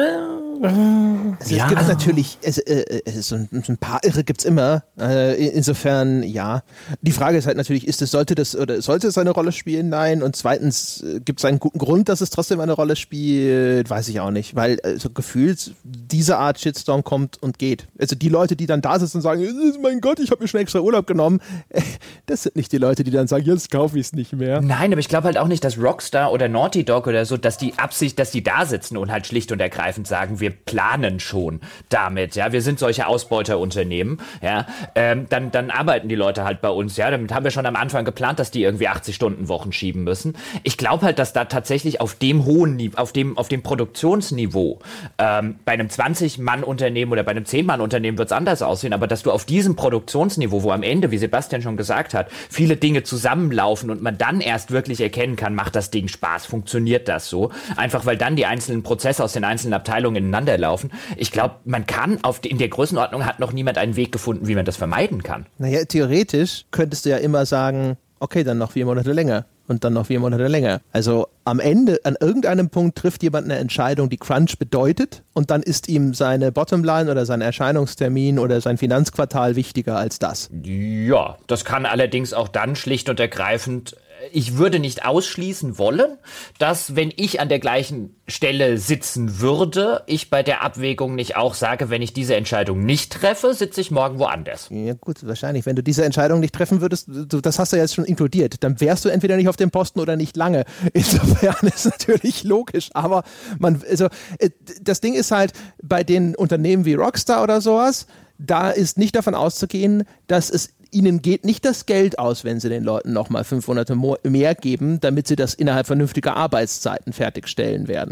also 0.63 1.55
ja. 1.55 1.65
Es 1.65 1.69
gibt 1.69 1.89
natürlich, 1.89 2.39
es, 2.43 2.59
äh, 2.59 3.03
es 3.05 3.29
so, 3.29 3.35
ein, 3.37 3.79
paar 3.79 4.01
Irre 4.05 4.23
gibt's 4.23 4.45
immer. 4.45 4.85
Äh, 4.99 5.49
insofern, 5.49 6.23
ja. 6.23 6.63
Die 7.01 7.13
Frage 7.13 7.37
ist 7.37 7.47
halt 7.47 7.57
natürlich, 7.57 7.87
ist 7.89 8.01
es, 8.01 8.13
sollte 8.13 8.35
das 8.35 8.55
oder 8.55 8.81
sollte 8.81 9.09
es 9.09 9.19
eine 9.19 9.31
Rolle 9.31 9.53
spielen? 9.53 9.89
Nein. 9.89 10.23
Und 10.23 10.37
zweitens, 10.37 11.03
äh, 11.03 11.21
gibt 11.21 11.41
es 11.41 11.45
einen 11.45 11.59
guten 11.59 11.79
Grund, 11.79 12.09
dass 12.09 12.21
es 12.21 12.31
trotzdem 12.31 12.61
eine 12.61 12.73
Rolle 12.73 12.97
spielt? 12.97 13.91
Weiß 13.91 14.09
ich 14.09 14.21
auch 14.21 14.31
nicht. 14.31 14.55
Weil 14.55 14.79
äh, 14.83 14.99
so 14.99 15.11
gefühlt 15.11 15.75
diese 15.83 16.39
Art 16.39 16.61
Shitstorm 16.61 17.03
kommt 17.03 17.43
und 17.43 17.59
geht. 17.59 17.89
Also 17.99 18.15
die 18.15 18.29
Leute, 18.29 18.55
die 18.55 18.67
dann 18.67 18.83
da 18.83 18.99
sitzen 18.99 19.19
und 19.19 19.23
sagen, 19.23 19.45
mein 19.83 20.01
Gott, 20.01 20.21
ich 20.21 20.31
habe 20.31 20.43
mir 20.43 20.49
schon 20.49 20.61
extra 20.61 20.81
Urlaub 20.81 21.07
genommen, 21.07 21.41
das 22.27 22.45
sind 22.45 22.57
nicht 22.57 22.73
die 22.73 22.79
Leute, 22.79 23.05
die 23.05 23.11
dann 23.11 23.27
sagen, 23.27 23.45
jetzt 23.45 23.71
kaufe 23.71 23.99
ich 23.99 24.07
es 24.07 24.13
nicht 24.13 24.33
mehr. 24.33 24.61
Nein, 24.61 24.93
aber 24.93 25.01
ich 25.01 25.09
glaube 25.09 25.27
halt 25.27 25.39
auch 25.39 25.49
nicht, 25.49 25.65
dass 25.65 25.79
Rockstar 25.79 26.33
oder 26.33 26.49
Naughty 26.49 26.85
Dog 26.85 27.07
oder 27.07 27.25
so, 27.25 27.37
dass 27.37 27.57
die 27.57 27.79
Absicht, 27.79 28.19
dass 28.19 28.31
die 28.31 28.43
da 28.43 28.67
sitzen 28.67 28.97
und 28.97 29.11
halt 29.11 29.27
schlicht 29.27 29.53
und 29.53 29.61
ergreifend 29.61 30.07
sagen, 30.07 30.41
wir 30.41 30.51
planen 30.51 31.21
schon 31.21 31.61
damit, 31.89 32.37
ja, 32.37 32.53
wir 32.53 32.63
sind 32.63 32.79
solche 32.79 33.07
Ausbeuterunternehmen, 33.07 34.19
ja, 34.43 34.67
ähm, 34.95 35.27
dann, 35.29 35.51
dann 35.51 35.71
arbeiten 35.71 36.09
die 36.09 36.15
Leute 36.15 36.45
halt 36.45 36.61
bei 36.61 36.71
uns, 36.71 36.97
ja, 36.97 37.11
damit 37.11 37.33
haben 37.33 37.45
wir 37.45 37.51
schon 37.51 37.67
am 37.67 37.77
Anfang 37.77 38.05
geplant, 38.05 38.39
dass 38.39 38.51
die 38.51 38.63
irgendwie 38.63 38.89
80 38.89 39.15
Stunden 39.15 39.49
Wochen 39.49 39.73
schieben 39.73 40.05
müssen. 40.05 40.35
Ich 40.63 40.77
glaube 40.77 41.05
halt, 41.07 41.19
dass 41.19 41.33
da 41.33 41.45
tatsächlich 41.45 42.01
auf 42.01 42.15
dem 42.15 42.45
hohen, 42.45 42.93
auf 42.97 43.13
dem, 43.13 43.39
auf 43.39 43.49
dem 43.49 43.63
Produktionsniveau, 43.63 44.79
ähm, 45.19 45.57
bei 45.65 45.73
einem 45.73 45.89
20-Mann-Unternehmen 45.89 47.13
oder 47.13 47.23
bei 47.23 47.33
einem 47.33 47.45
10-Mann-Unternehmen 47.45 48.19
wird 48.19 48.29
es 48.29 48.33
anders 48.33 48.63
aussehen, 48.63 48.93
aber 48.93 49.07
dass 49.07 49.23
du 49.23 49.31
auf 49.31 49.45
diesem 49.45 49.77
Produktionsniveau, 49.77 50.63
wo 50.63 50.71
am 50.71 50.83
Ende, 50.83 51.11
wie 51.11 51.19
Sebastian 51.33 51.63
schon 51.63 51.79
gesagt 51.79 52.13
hat, 52.13 52.31
viele 52.51 52.77
Dinge 52.77 53.05
zusammenlaufen 53.05 53.89
und 53.89 54.03
man 54.03 54.19
dann 54.19 54.43
erst 54.43 54.71
wirklich 54.71 55.01
erkennen 55.01 55.35
kann, 55.35 55.55
macht 55.55 55.75
das 55.75 55.91
Ding 55.91 56.09
Spaß, 56.09 56.45
funktioniert 56.45 57.09
das 57.09 57.31
so, 57.31 57.51
einfach 57.75 58.05
weil 58.05 58.19
dann 58.19 58.37
die 58.37 58.45
einzelnen 58.45 58.83
Prozesse 58.83 59.25
aus 59.25 59.33
den 59.33 59.43
einzelnen 59.43 59.73
Abteilungen 59.73 60.17
ineinander 60.17 60.59
laufen. 60.59 60.91
Ich 61.17 61.33
glaube, 61.33 61.55
man 61.65 61.87
kann 61.87 62.23
auf 62.23 62.41
in 62.45 62.59
der 62.59 62.69
Größenordnung 62.69 63.25
hat 63.25 63.41
noch 63.41 63.53
niemand 63.53 63.79
einen 63.79 63.97
Weg 63.97 64.13
gefunden, 64.13 64.47
wie 64.47 64.55
man 64.55 64.67
das 64.67 64.77
vermeiden 64.77 65.23
kann. 65.23 65.47
Naja, 65.57 65.87
theoretisch 65.87 66.67
könntest 66.71 67.07
du 67.07 67.11
ja 67.11 67.17
immer 67.17 67.47
sagen, 67.47 67.97
okay, 68.21 68.45
dann 68.45 68.59
noch 68.59 68.73
vier 68.73 68.85
Monate 68.85 69.13
länger 69.13 69.47
und 69.73 69.85
dann 69.85 69.95
noch 69.95 70.07
vier 70.07 70.21
Monate 70.21 70.47
länger. 70.47 70.81
Also 70.93 71.27
am 71.45 71.59
Ende, 71.59 72.01
an 72.05 72.17
irgendeinem 72.21 72.71
Punkt 72.71 72.97
trifft 72.97 73.23
jemand 73.23 73.47
eine 73.47 73.59
Entscheidung, 73.59 74.09
die 74.09 74.17
Crunch 74.17 74.59
bedeutet 74.59 75.23
und 75.33 75.51
dann 75.51 75.63
ist 75.63 75.89
ihm 75.89 76.15
seine 76.15 76.53
Bottomline 76.53 77.11
oder 77.11 77.27
sein 77.27 77.41
Erscheinungstermin 77.41 78.39
oder 78.39 78.61
sein 78.61 78.79
Finanzquartal 78.79 79.57
wichtiger 79.57 79.97
als 79.97 80.19
das. 80.19 80.51
Ja, 80.63 81.39
das 81.49 81.65
kann 81.65 81.87
allerdings 81.87 82.33
auch 82.33 82.49
dann 82.49 82.77
schlicht 82.77 83.09
und 83.09 83.19
ergreifend 83.19 83.97
ich 84.31 84.57
würde 84.57 84.79
nicht 84.79 85.05
ausschließen 85.05 85.79
wollen, 85.79 86.19
dass 86.59 86.95
wenn 86.95 87.13
ich 87.17 87.41
an 87.41 87.49
der 87.49 87.59
gleichen 87.59 88.15
Stelle 88.29 88.79
sitzen 88.79 89.41
würde, 89.41 90.03
ich 90.07 90.31
bei 90.31 90.43
der 90.43 90.63
Abwägung 90.63 91.17
nicht 91.17 91.37
auch 91.37 91.55
sage, 91.55 91.91
wenn 91.91 92.03
ich 92.03 92.13
diese 92.13 92.37
Entscheidung 92.37 92.85
nicht 92.85 93.13
treffe, 93.13 93.53
sitze 93.53 93.81
ich 93.81 93.91
morgen 93.91 94.19
woanders. 94.21 94.69
Ja 94.71 94.95
gut, 94.95 95.27
wahrscheinlich. 95.27 95.67
Wenn 95.67 95.75
du 95.75 95.83
diese 95.83 96.05
Entscheidung 96.05 96.39
nicht 96.39 96.55
treffen 96.55 96.81
würdest, 96.81 97.09
du, 97.09 97.41
das 97.41 97.59
hast 97.59 97.73
du 97.73 97.77
ja 97.77 97.83
jetzt 97.83 97.95
schon 97.95 98.05
inkludiert, 98.05 98.63
dann 98.63 98.81
wärst 98.81 99.05
du 99.05 99.09
entweder 99.09 99.37
nicht 99.37 99.49
auf 99.49 99.57
dem 99.57 99.73
Posten 99.73 99.99
oder 99.99 100.17
nicht 100.17 100.37
lange. 100.37 100.65
Insofern 100.93 101.69
ist 101.69 101.87
natürlich 101.87 102.45
logisch. 102.45 102.91
Aber 102.95 103.25
man, 103.59 103.83
also 103.91 104.07
äh, 104.39 104.51
das 104.81 105.01
Ding 105.01 105.15
ist 105.15 105.33
halt 105.33 105.53
bei 105.83 106.05
den 106.05 106.37
Unternehmen 106.37 106.85
wie 106.85 106.95
Rockstar 106.95 107.43
oder 107.43 107.61
sowas, 107.61 108.07
da 108.39 108.71
ist 108.71 108.99
nicht 108.99 109.17
davon 109.17 109.35
auszugehen, 109.35 110.05
dass 110.27 110.51
es 110.51 110.75
ihnen 110.93 111.23
geht 111.23 111.45
nicht 111.45 111.65
das 111.65 111.87
Geld 111.87 112.19
aus, 112.19 112.45
wenn 112.45 112.61
sie 112.61 112.69
den 112.69 112.85
Leuten 112.85 113.13
nochmal 113.13 113.45
500 113.45 113.91
mehr 114.25 114.55
geben, 114.55 115.01
damit 115.01 115.27
sie 115.27 115.37
das 115.37 115.55
innerhalb 115.55 115.87
vernünftiger 115.87 116.37
Arbeitszeiten 116.37 117.13
fertigstellen 117.13 117.89
werden. 117.89 118.12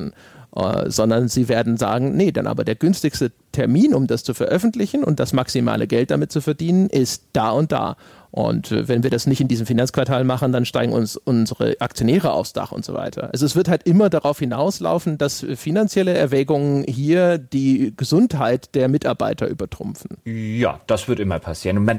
Uh, 0.53 0.91
sondern 0.91 1.29
sie 1.29 1.49
werden 1.49 1.77
sagen, 1.77 2.17
nee, 2.17 2.33
dann 2.33 2.49
aber 2.49 2.65
der 2.65 2.75
günstigste 2.75 3.31
Termin, 3.53 3.95
um 3.95 4.09
das 4.09 4.25
zu 4.25 4.35
veröffentlichen 4.35 5.05
und 5.05 5.21
das 5.21 5.33
maximale 5.33 5.87
Geld 5.87 6.11
damit 6.11 6.33
zu 6.33 6.41
verdienen, 6.41 6.91
ist 6.91 7.23
da 7.33 7.51
und 7.51 7.71
da. 7.71 7.97
Und 8.31 8.71
äh, 8.71 8.89
wenn 8.89 9.03
wir 9.03 9.11
das 9.11 9.27
nicht 9.27 9.41
in 9.41 9.49
diesem 9.49 9.67
Finanzquartal 9.67 10.25
machen, 10.25 10.53
dann 10.53 10.65
steigen 10.65 10.93
uns 10.93 11.17
unsere 11.17 11.81
Aktionäre 11.81 12.33
aufs 12.33 12.53
Dach 12.53 12.73
und 12.73 12.85
so 12.85 12.95
weiter. 12.95 13.31
Also 13.33 13.47
es 13.47 13.57
wird 13.57 13.69
halt 13.69 13.85
immer 13.85 14.11
darauf 14.11 14.39
hinauslaufen, 14.39 15.19
dass 15.19 15.45
finanzielle 15.57 16.15
Erwägungen 16.15 16.85
hier 16.85 17.39
die 17.39 17.93
Gesundheit 17.97 18.75
der 18.75 18.89
Mitarbeiter 18.89 19.49
übertrumpfen. 19.49 20.19
Ja, 20.25 20.81
das 20.87 21.09
wird 21.09 21.21
immer 21.21 21.39
passieren. 21.39 21.79
Und 21.79 21.85
man, 21.85 21.99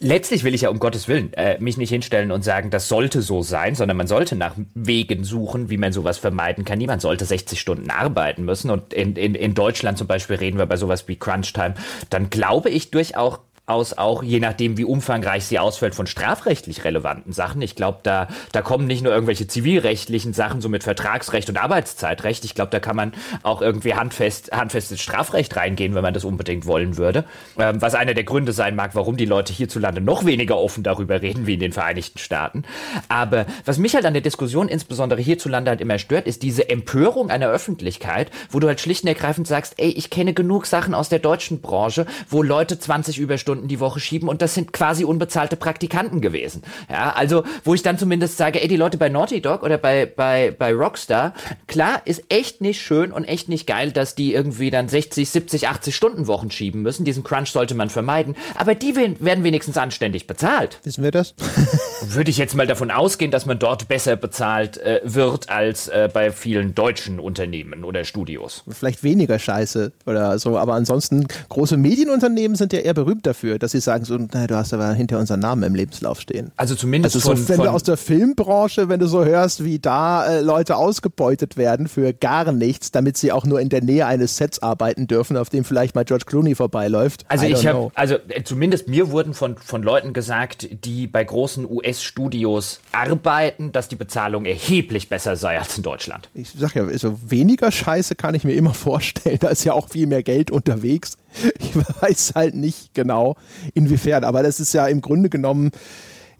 letztlich 0.00 0.44
will 0.44 0.54
ich 0.54 0.62
ja 0.62 0.68
um 0.68 0.78
Gottes 0.78 1.08
Willen 1.08 1.32
äh, 1.34 1.58
mich 1.60 1.76
nicht 1.76 1.90
hinstellen 1.90 2.30
und 2.30 2.44
sagen, 2.44 2.70
das 2.70 2.88
sollte 2.88 3.22
so 3.22 3.42
sein, 3.42 3.74
sondern 3.74 3.96
man 3.96 4.06
sollte 4.06 4.36
nach 4.36 4.54
Wegen 4.74 5.24
suchen, 5.24 5.70
wie 5.70 5.76
man 5.76 5.92
sowas 5.92 6.18
vermeiden 6.18 6.64
kann. 6.64 6.78
Niemand 6.78 7.02
sollte 7.02 7.24
60 7.24 7.60
Stunden 7.60 7.90
arbeiten 7.90 8.44
müssen. 8.44 8.70
Und 8.70 8.92
in, 8.92 9.16
in, 9.16 9.34
in 9.34 9.54
Deutschland 9.54 9.98
zum 9.98 10.06
Beispiel 10.06 10.36
reden 10.36 10.58
wir 10.58 10.66
bei 10.66 10.76
sowas 10.76 11.08
wie 11.08 11.16
Crunch 11.16 11.52
Time. 11.52 11.74
Dann 12.10 12.30
glaube 12.30 12.70
ich 12.70 12.90
durchaus 12.90 13.40
aus 13.66 13.96
auch, 13.96 14.22
je 14.22 14.40
nachdem, 14.40 14.76
wie 14.76 14.84
umfangreich 14.84 15.46
sie 15.46 15.58
ausfällt, 15.58 15.94
von 15.94 16.06
strafrechtlich 16.06 16.84
relevanten 16.84 17.32
Sachen. 17.32 17.62
Ich 17.62 17.74
glaube, 17.74 18.00
da, 18.02 18.28
da 18.52 18.60
kommen 18.60 18.86
nicht 18.86 19.02
nur 19.02 19.12
irgendwelche 19.12 19.46
zivilrechtlichen 19.46 20.34
Sachen, 20.34 20.60
so 20.60 20.68
mit 20.68 20.84
Vertragsrecht 20.84 21.48
und 21.48 21.56
Arbeitszeitrecht. 21.56 22.44
Ich 22.44 22.54
glaube, 22.54 22.70
da 22.70 22.78
kann 22.78 22.94
man 22.94 23.12
auch 23.42 23.62
irgendwie 23.62 23.94
handfest, 23.94 24.52
handfestes 24.52 25.00
Strafrecht 25.00 25.56
reingehen, 25.56 25.94
wenn 25.94 26.02
man 26.02 26.12
das 26.12 26.24
unbedingt 26.24 26.66
wollen 26.66 26.98
würde. 26.98 27.24
Ähm, 27.58 27.80
was 27.80 27.94
einer 27.94 28.12
der 28.12 28.24
Gründe 28.24 28.52
sein 28.52 28.76
mag, 28.76 28.94
warum 28.94 29.16
die 29.16 29.24
Leute 29.24 29.54
hierzulande 29.54 30.02
noch 30.02 30.26
weniger 30.26 30.58
offen 30.58 30.82
darüber 30.82 31.22
reden, 31.22 31.46
wie 31.46 31.54
in 31.54 31.60
den 31.60 31.72
Vereinigten 31.72 32.18
Staaten. 32.18 32.64
Aber 33.08 33.46
was 33.64 33.78
mich 33.78 33.94
halt 33.94 34.04
an 34.04 34.12
der 34.12 34.22
Diskussion, 34.22 34.68
insbesondere 34.68 35.22
hierzulande 35.22 35.70
halt 35.70 35.80
immer 35.80 35.98
stört, 35.98 36.26
ist 36.26 36.42
diese 36.42 36.68
Empörung 36.68 37.30
einer 37.30 37.48
Öffentlichkeit, 37.48 38.30
wo 38.50 38.60
du 38.60 38.66
halt 38.66 38.80
schlicht 38.80 39.04
und 39.04 39.08
ergreifend 39.08 39.46
sagst, 39.46 39.74
ey, 39.78 39.88
ich 39.88 40.10
kenne 40.10 40.34
genug 40.34 40.66
Sachen 40.66 40.92
aus 40.92 41.08
der 41.08 41.18
deutschen 41.18 41.62
Branche, 41.62 42.04
wo 42.28 42.42
Leute 42.42 42.78
20 42.78 43.18
Überstunden 43.18 43.53
Stunden 43.54 43.68
die 43.68 43.78
Woche 43.78 44.00
schieben 44.00 44.28
und 44.28 44.42
das 44.42 44.52
sind 44.52 44.72
quasi 44.72 45.04
unbezahlte 45.04 45.54
Praktikanten 45.54 46.20
gewesen. 46.20 46.62
Ja, 46.90 47.12
also 47.12 47.44
wo 47.62 47.72
ich 47.72 47.84
dann 47.84 47.98
zumindest 47.98 48.36
sage, 48.36 48.60
ey, 48.60 48.66
die 48.66 48.76
Leute 48.76 48.98
bei 48.98 49.08
Naughty 49.08 49.40
Dog 49.40 49.62
oder 49.62 49.78
bei, 49.78 50.06
bei, 50.06 50.52
bei 50.58 50.74
Rockstar, 50.74 51.34
klar, 51.68 52.02
ist 52.04 52.24
echt 52.30 52.60
nicht 52.60 52.80
schön 52.80 53.12
und 53.12 53.22
echt 53.22 53.48
nicht 53.48 53.68
geil, 53.68 53.92
dass 53.92 54.16
die 54.16 54.34
irgendwie 54.34 54.72
dann 54.72 54.88
60, 54.88 55.30
70, 55.30 55.68
80 55.68 55.94
Stunden 55.94 56.26
Wochen 56.26 56.50
schieben 56.50 56.82
müssen. 56.82 57.04
Diesen 57.04 57.22
Crunch 57.22 57.52
sollte 57.52 57.76
man 57.76 57.90
vermeiden. 57.90 58.34
Aber 58.56 58.74
die 58.74 58.96
werden 58.96 59.44
wenigstens 59.44 59.76
anständig 59.76 60.26
bezahlt. 60.26 60.80
Wissen 60.82 61.04
wir 61.04 61.12
das? 61.12 61.36
Würde 62.02 62.30
ich 62.30 62.38
jetzt 62.38 62.56
mal 62.56 62.66
davon 62.66 62.90
ausgehen, 62.90 63.30
dass 63.30 63.46
man 63.46 63.60
dort 63.60 63.86
besser 63.86 64.16
bezahlt 64.16 64.78
äh, 64.78 65.00
wird 65.04 65.48
als 65.48 65.86
äh, 65.86 66.08
bei 66.12 66.32
vielen 66.32 66.74
deutschen 66.74 67.20
Unternehmen 67.20 67.84
oder 67.84 68.02
Studios. 68.02 68.64
Vielleicht 68.68 69.04
weniger 69.04 69.38
Scheiße 69.38 69.92
oder 70.06 70.40
so, 70.40 70.58
aber 70.58 70.74
ansonsten 70.74 71.28
große 71.48 71.76
Medienunternehmen 71.76 72.56
sind 72.56 72.72
ja 72.72 72.80
eher 72.80 72.94
berühmt 72.94 73.26
dafür 73.26 73.43
dafür, 73.44 73.58
dass 73.58 73.72
sie 73.72 73.80
sagen 73.80 74.04
so, 74.04 74.16
naja, 74.16 74.46
du 74.46 74.56
hast 74.56 74.72
aber 74.72 74.92
hinter 74.92 75.18
unseren 75.18 75.40
Namen 75.40 75.62
im 75.62 75.74
Lebenslauf 75.74 76.20
stehen. 76.20 76.50
Also 76.56 76.74
zumindest 76.74 77.16
also 77.16 77.30
so, 77.30 77.36
von, 77.36 77.48
wenn 77.48 77.56
von 77.56 77.66
du 77.66 77.72
aus 77.72 77.82
der 77.82 77.96
Filmbranche, 77.96 78.88
wenn 78.88 79.00
du 79.00 79.06
so 79.06 79.24
hörst, 79.24 79.64
wie 79.64 79.78
da 79.78 80.26
äh, 80.26 80.40
Leute 80.40 80.76
ausgebeutet 80.76 81.56
werden 81.56 81.88
für 81.88 82.12
gar 82.12 82.52
nichts, 82.52 82.90
damit 82.90 83.16
sie 83.16 83.32
auch 83.32 83.44
nur 83.44 83.60
in 83.60 83.68
der 83.68 83.82
Nähe 83.82 84.06
eines 84.06 84.36
Sets 84.36 84.62
arbeiten 84.62 85.06
dürfen, 85.06 85.36
auf 85.36 85.50
dem 85.50 85.64
vielleicht 85.64 85.94
mal 85.94 86.04
George 86.04 86.24
Clooney 86.26 86.54
vorbeiläuft. 86.54 87.24
Also 87.28 87.46
ich 87.46 87.66
habe, 87.66 87.90
also 87.94 88.16
äh, 88.28 88.42
zumindest 88.44 88.88
mir 88.88 89.10
wurden 89.10 89.34
von, 89.34 89.56
von 89.56 89.82
Leuten 89.82 90.12
gesagt, 90.12 90.68
die 90.84 91.06
bei 91.06 91.24
großen 91.24 91.68
US-Studios 91.68 92.80
arbeiten, 92.92 93.72
dass 93.72 93.88
die 93.88 93.96
Bezahlung 93.96 94.44
erheblich 94.44 95.08
besser 95.08 95.36
sei 95.36 95.58
als 95.58 95.76
in 95.76 95.82
Deutschland. 95.82 96.28
Ich 96.34 96.52
sag 96.56 96.74
ja, 96.74 96.84
also 96.84 97.18
weniger 97.26 97.70
Scheiße 97.70 98.14
kann 98.14 98.34
ich 98.34 98.44
mir 98.44 98.54
immer 98.54 98.74
vorstellen. 98.74 99.38
Da 99.40 99.48
ist 99.48 99.64
ja 99.64 99.72
auch 99.72 99.88
viel 99.88 100.06
mehr 100.06 100.22
Geld 100.22 100.50
unterwegs. 100.50 101.16
Ich 101.58 101.76
weiß 101.76 102.32
halt 102.34 102.54
nicht 102.54 102.94
genau, 102.94 103.36
inwiefern, 103.74 104.24
aber 104.24 104.42
das 104.42 104.60
ist 104.60 104.72
ja 104.74 104.86
im 104.86 105.00
Grunde 105.00 105.28
genommen 105.28 105.70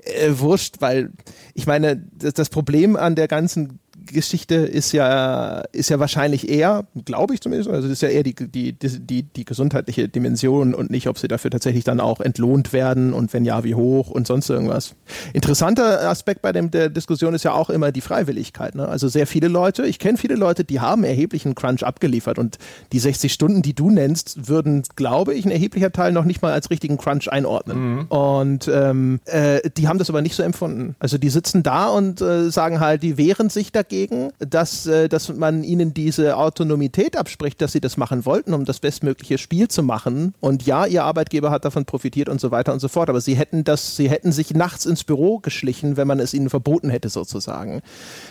äh, 0.05 0.31
wurscht, 0.33 0.77
weil 0.81 1.11
ich 1.55 1.67
meine, 1.67 1.97
das, 2.19 2.35
das 2.35 2.49
Problem 2.49 2.97
an 2.97 3.15
der 3.15 3.29
ganzen 3.29 3.81
Geschichte 4.07 4.55
ist 4.55 4.93
ja, 4.93 5.63
ist 5.73 5.91
ja 5.91 5.99
wahrscheinlich 5.99 6.49
eher, 6.49 6.87
glaube 7.05 7.35
ich 7.35 7.41
zumindest, 7.41 7.71
also 7.71 7.89
das 7.89 7.93
ist 7.93 8.03
ja 8.03 8.09
eher 8.09 8.23
die, 8.23 8.35
die, 8.35 8.73
die, 8.73 9.23
die 9.23 9.45
gesundheitliche 9.45 10.09
Dimension 10.09 10.75
und 10.75 10.91
nicht, 10.91 11.09
ob 11.09 11.19
sie 11.19 11.29
dafür 11.29 11.51
tatsächlich 11.51 11.85
dann 11.85 12.01
auch 12.01 12.21
entlohnt 12.21 12.73
werden 12.73 13.13
und 13.13 13.33
wenn 13.33 13.45
ja, 13.45 13.65
wie 13.65 13.75
hoch 13.75 14.11
und 14.11 14.27
sonst 14.27 14.51
irgendwas. 14.51 14.95
Interessanter 15.33 16.09
Aspekt 16.09 16.43
bei 16.43 16.53
dem, 16.53 16.71
der 16.71 16.91
Diskussion 16.91 17.35
ist 17.35 17.45
ja 17.45 17.53
auch 17.53 17.71
immer 17.71 17.93
die 17.93 18.01
Freiwilligkeit. 18.01 18.75
Ne? 18.75 18.87
Also 18.87 19.09
sehr 19.09 19.27
viele 19.27 19.49
Leute, 19.49 19.87
ich 19.87 19.99
kenne 19.99 20.19
viele 20.19 20.35
Leute, 20.35 20.65
die 20.65 20.81
haben 20.81 21.05
erheblichen 21.05 21.55
Crunch 21.55 21.83
abgeliefert 21.83 22.39
und 22.39 22.59
die 22.93 22.99
60 22.99 23.33
Stunden, 23.33 23.63
die 23.63 23.75
du 23.75 23.91
nennst, 23.91 24.49
würden, 24.49 24.83
glaube 24.97 25.35
ich, 25.35 25.45
ein 25.45 25.51
erheblicher 25.51 25.93
Teil 25.93 26.13
noch 26.13 26.25
nicht 26.25 26.43
mal 26.43 26.53
als 26.53 26.71
richtigen 26.71 26.99
Crunch 26.99 27.31
einordnen. 27.31 27.97
Mhm. 27.97 28.03
Und 28.09 28.69
ähm, 28.73 29.21
äh, 29.25 29.69
die 29.77 29.89
haben 29.89 29.99
das 29.99 30.11
aber 30.11 30.23
nicht 30.23 30.35
so 30.35 30.43
empfunden. 30.43 30.95
Also 30.99 31.19
die 31.19 31.31
sitzen 31.31 31.63
da 31.63 31.89
und 31.89 32.21
äh, 32.21 32.51
sagen 32.51 32.81
halt, 32.81 33.03
die 33.03 33.17
wehren 33.17 33.49
sich 33.51 33.73
dagegen 33.73 33.94
dagegen, 33.95 34.33
dass, 34.39 34.87
äh, 34.87 35.09
dass 35.09 35.33
man 35.35 35.65
ihnen 35.65 35.95
diese 35.95 36.37
Autonomität 36.37 37.17
abspricht, 37.17 37.61
dass 37.61 37.73
sie 37.73 37.81
das 37.81 37.97
machen 37.97 38.25
wollten, 38.25 38.55
um 38.55 38.65
das 38.65 38.81
bestmögliche 38.81 39.39
Spiel 39.39 39.69
zu 39.69 39.83
machen. 39.83 40.35
Und 40.41 40.67
ja, 40.67 40.87
ihr 40.87 41.05
Arbeitgeber 41.05 41.51
hat 41.51 41.65
davon 41.65 41.85
profitiert 41.85 42.29
und 42.29 42.41
so 42.41 42.51
weiter 42.51 42.73
und 42.73 42.81
so 42.81 42.89
fort. 42.89 43.09
Aber 43.09 43.21
sie 43.21 43.35
hätten 43.35 43.65
das, 43.65 43.97
sie 43.97 44.11
hätten 44.11 44.33
sich 44.33 44.53
nachts 44.55 44.87
ins 44.87 45.05
Büro 45.05 45.39
geschlichen, 45.39 45.97
wenn 45.97 46.07
man 46.07 46.21
es 46.21 46.35
ihnen 46.35 46.51
verboten 46.51 46.91
hätte, 46.91 47.09
sozusagen. 47.09 47.83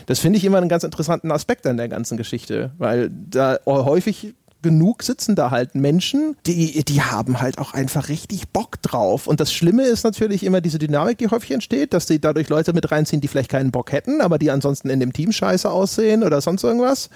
Das 0.06 0.20
finde 0.20 0.38
ich 0.38 0.46
immer 0.46 0.58
einen 0.58 0.70
ganz 0.70 0.84
interessanten 0.84 1.32
Aspekt 1.32 1.66
an 1.68 1.78
der 1.78 1.90
ganzen 1.90 2.18
Geschichte, 2.18 2.72
weil 2.78 3.10
da 3.10 3.60
häufig 3.66 4.36
genug 4.64 5.04
sitzen 5.04 5.36
da 5.36 5.52
halt 5.52 5.76
Menschen, 5.76 6.36
die, 6.48 6.84
die 6.84 7.02
haben 7.02 7.40
halt 7.40 7.60
auch 7.60 7.74
einfach 7.74 8.10
richtig 8.10 8.50
Bock 8.50 8.82
drauf. 8.82 9.28
Und 9.28 9.40
das 9.40 9.54
Schlimme 9.54 9.84
ist 9.84 10.04
natürlich 10.04 10.44
immer 10.44 10.62
diese 10.62 10.80
Dynamik, 10.80 11.20
die 11.20 11.28
häufig 11.28 11.52
entsteht, 11.52 11.94
dass 11.94 12.08
sie 12.08 12.20
dadurch 12.20 12.50
Leute 12.50 12.74
mit 12.74 12.92
reinziehen, 12.92 13.22
die 13.22 13.28
vielleicht 13.28 13.52
keinen 13.52 13.70
Bock 13.70 13.92
hätten, 13.92 14.22
aber 14.22 14.40
die 14.40 14.50
ansonsten 14.50 14.90
in 14.90 15.00
dem 15.00 15.14
Team 15.14 15.32
scheiße 15.32 15.70
aussehen 15.70 16.24
oder 16.24 16.42
sonst 16.42 16.64
irgendwas. 16.64 17.10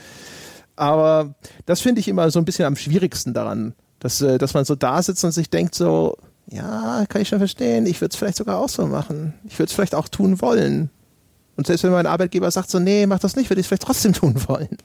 Aber 0.75 1.33
das 1.65 1.81
finde 1.81 2.01
ich 2.01 2.07
immer 2.07 2.29
so 2.29 2.37
ein 2.37 2.45
bisschen 2.45 2.65
am 2.65 2.75
schwierigsten 2.75 3.33
daran, 3.33 3.73
dass, 3.99 4.21
äh, 4.21 4.37
dass 4.37 4.53
man 4.53 4.63
so 4.63 4.75
da 4.75 5.01
sitzt 5.01 5.23
und 5.25 5.31
sich 5.31 5.49
denkt 5.49 5.73
so, 5.73 6.17
ja, 6.49 7.05
kann 7.09 7.21
ich 7.21 7.27
schon 7.27 7.39
verstehen, 7.39 7.87
ich 7.87 7.99
würde 7.99 8.13
es 8.13 8.15
vielleicht 8.15 8.37
sogar 8.37 8.59
auch 8.59 8.69
so 8.69 8.85
machen. 8.85 9.33
Ich 9.45 9.57
würde 9.57 9.69
es 9.69 9.73
vielleicht 9.73 9.95
auch 9.95 10.07
tun 10.07 10.39
wollen. 10.39 10.91
Und 11.55 11.67
selbst 11.67 11.83
wenn 11.83 11.91
mein 11.91 12.05
Arbeitgeber 12.05 12.51
sagt 12.51 12.69
so, 12.69 12.79
nee, 12.79 13.07
mach 13.07 13.19
das 13.19 13.35
nicht, 13.35 13.49
würde 13.49 13.59
ich 13.59 13.65
es 13.65 13.67
vielleicht 13.67 13.83
trotzdem 13.83 14.13
tun 14.13 14.35
wollen. 14.47 14.77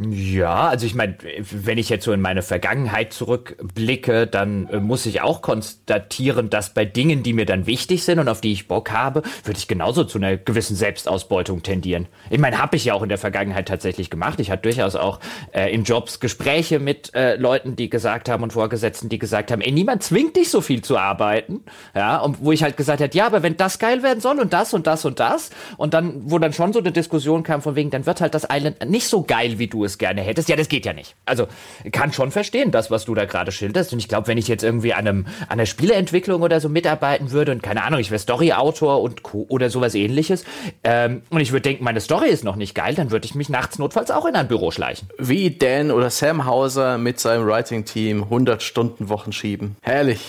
Ja, 0.00 0.68
also 0.68 0.86
ich 0.86 0.94
meine, 0.94 1.18
wenn 1.50 1.76
ich 1.76 1.90
jetzt 1.90 2.06
so 2.06 2.12
in 2.12 2.20
meine 2.22 2.40
Vergangenheit 2.40 3.12
zurückblicke, 3.12 4.26
dann 4.26 4.66
äh, 4.68 4.80
muss 4.80 5.04
ich 5.04 5.20
auch 5.20 5.42
konstatieren, 5.42 6.48
dass 6.48 6.72
bei 6.72 6.86
Dingen, 6.86 7.22
die 7.22 7.34
mir 7.34 7.44
dann 7.44 7.66
wichtig 7.66 8.02
sind 8.02 8.18
und 8.18 8.28
auf 8.28 8.40
die 8.40 8.52
ich 8.52 8.68
Bock 8.68 8.90
habe, 8.90 9.22
würde 9.44 9.58
ich 9.58 9.68
genauso 9.68 10.04
zu 10.04 10.16
einer 10.16 10.38
gewissen 10.38 10.76
Selbstausbeutung 10.76 11.62
tendieren. 11.62 12.08
Ich 12.30 12.38
meine, 12.38 12.58
habe 12.58 12.76
ich 12.76 12.86
ja 12.86 12.94
auch 12.94 13.02
in 13.02 13.10
der 13.10 13.18
Vergangenheit 13.18 13.68
tatsächlich 13.68 14.08
gemacht. 14.08 14.40
Ich 14.40 14.50
hatte 14.50 14.62
durchaus 14.62 14.96
auch 14.96 15.20
äh, 15.52 15.72
in 15.72 15.84
Jobs 15.84 16.20
Gespräche 16.20 16.78
mit 16.78 17.14
äh, 17.14 17.36
Leuten, 17.36 17.76
die 17.76 17.90
gesagt 17.90 18.30
haben 18.30 18.42
und 18.42 18.54
Vorgesetzten, 18.54 19.10
die 19.10 19.18
gesagt 19.18 19.52
haben, 19.52 19.60
ey, 19.60 19.72
niemand 19.72 20.02
zwingt 20.02 20.36
dich 20.36 20.48
so 20.48 20.62
viel 20.62 20.82
zu 20.82 20.96
arbeiten. 20.96 21.64
Ja, 21.94 22.16
und 22.18 22.42
wo 22.42 22.50
ich 22.50 22.62
halt 22.62 22.78
gesagt 22.78 23.02
habe, 23.02 23.14
ja, 23.14 23.26
aber 23.26 23.42
wenn 23.42 23.58
das 23.58 23.78
geil 23.78 24.02
werden 24.02 24.20
soll 24.20 24.40
und 24.40 24.54
das 24.54 24.72
und 24.72 24.86
das 24.86 25.04
und 25.04 25.20
das 25.20 25.50
und 25.76 25.92
dann, 25.92 26.30
wo 26.30 26.38
dann 26.38 26.54
schon 26.54 26.72
so 26.72 26.78
eine 26.78 26.92
Diskussion 26.92 27.42
kam 27.42 27.60
von 27.60 27.76
wegen, 27.76 27.90
dann 27.90 28.06
wird 28.06 28.22
halt 28.22 28.32
das 28.32 28.48
Island 28.50 28.88
nicht 28.88 29.06
so 29.06 29.22
geil, 29.22 29.58
wie 29.58 29.66
du 29.66 29.81
es 29.84 29.98
gerne 29.98 30.20
hättest. 30.22 30.48
Ja, 30.48 30.56
das 30.56 30.68
geht 30.68 30.84
ja 30.86 30.92
nicht. 30.92 31.14
Also 31.24 31.46
kann 31.90 32.12
schon 32.12 32.30
verstehen, 32.30 32.70
das, 32.70 32.90
was 32.90 33.04
du 33.04 33.14
da 33.14 33.24
gerade 33.24 33.52
schilderst. 33.52 33.92
Und 33.92 33.98
ich 33.98 34.08
glaube, 34.08 34.28
wenn 34.28 34.38
ich 34.38 34.48
jetzt 34.48 34.62
irgendwie 34.62 34.94
an, 34.94 35.06
einem, 35.06 35.26
an 35.42 35.52
einer 35.52 35.66
Spieleentwicklung 35.66 36.42
oder 36.42 36.60
so 36.60 36.68
mitarbeiten 36.68 37.30
würde 37.30 37.52
und 37.52 37.62
keine 37.62 37.84
Ahnung, 37.84 38.00
ich 38.00 38.10
wäre 38.10 38.18
Story-Autor 38.18 39.02
und 39.02 39.22
Co. 39.22 39.46
oder 39.48 39.70
sowas 39.70 39.94
ähnliches 39.94 40.44
ähm, 40.84 41.22
und 41.30 41.40
ich 41.40 41.52
würde 41.52 41.62
denken, 41.62 41.84
meine 41.84 42.00
Story 42.00 42.28
ist 42.28 42.44
noch 42.44 42.56
nicht 42.56 42.74
geil, 42.74 42.94
dann 42.94 43.10
würde 43.10 43.26
ich 43.26 43.34
mich 43.34 43.48
nachts 43.48 43.78
notfalls 43.78 44.10
auch 44.10 44.26
in 44.26 44.36
ein 44.36 44.48
Büro 44.48 44.70
schleichen. 44.70 45.08
Wie 45.18 45.50
Dan 45.50 45.90
oder 45.90 46.10
Sam 46.10 46.46
Hauser 46.46 46.98
mit 46.98 47.20
seinem 47.20 47.46
Writing-Team 47.46 48.24
100 48.24 48.62
Stunden 48.62 49.08
Wochen 49.08 49.32
schieben. 49.32 49.76
Herrlich. 49.82 50.20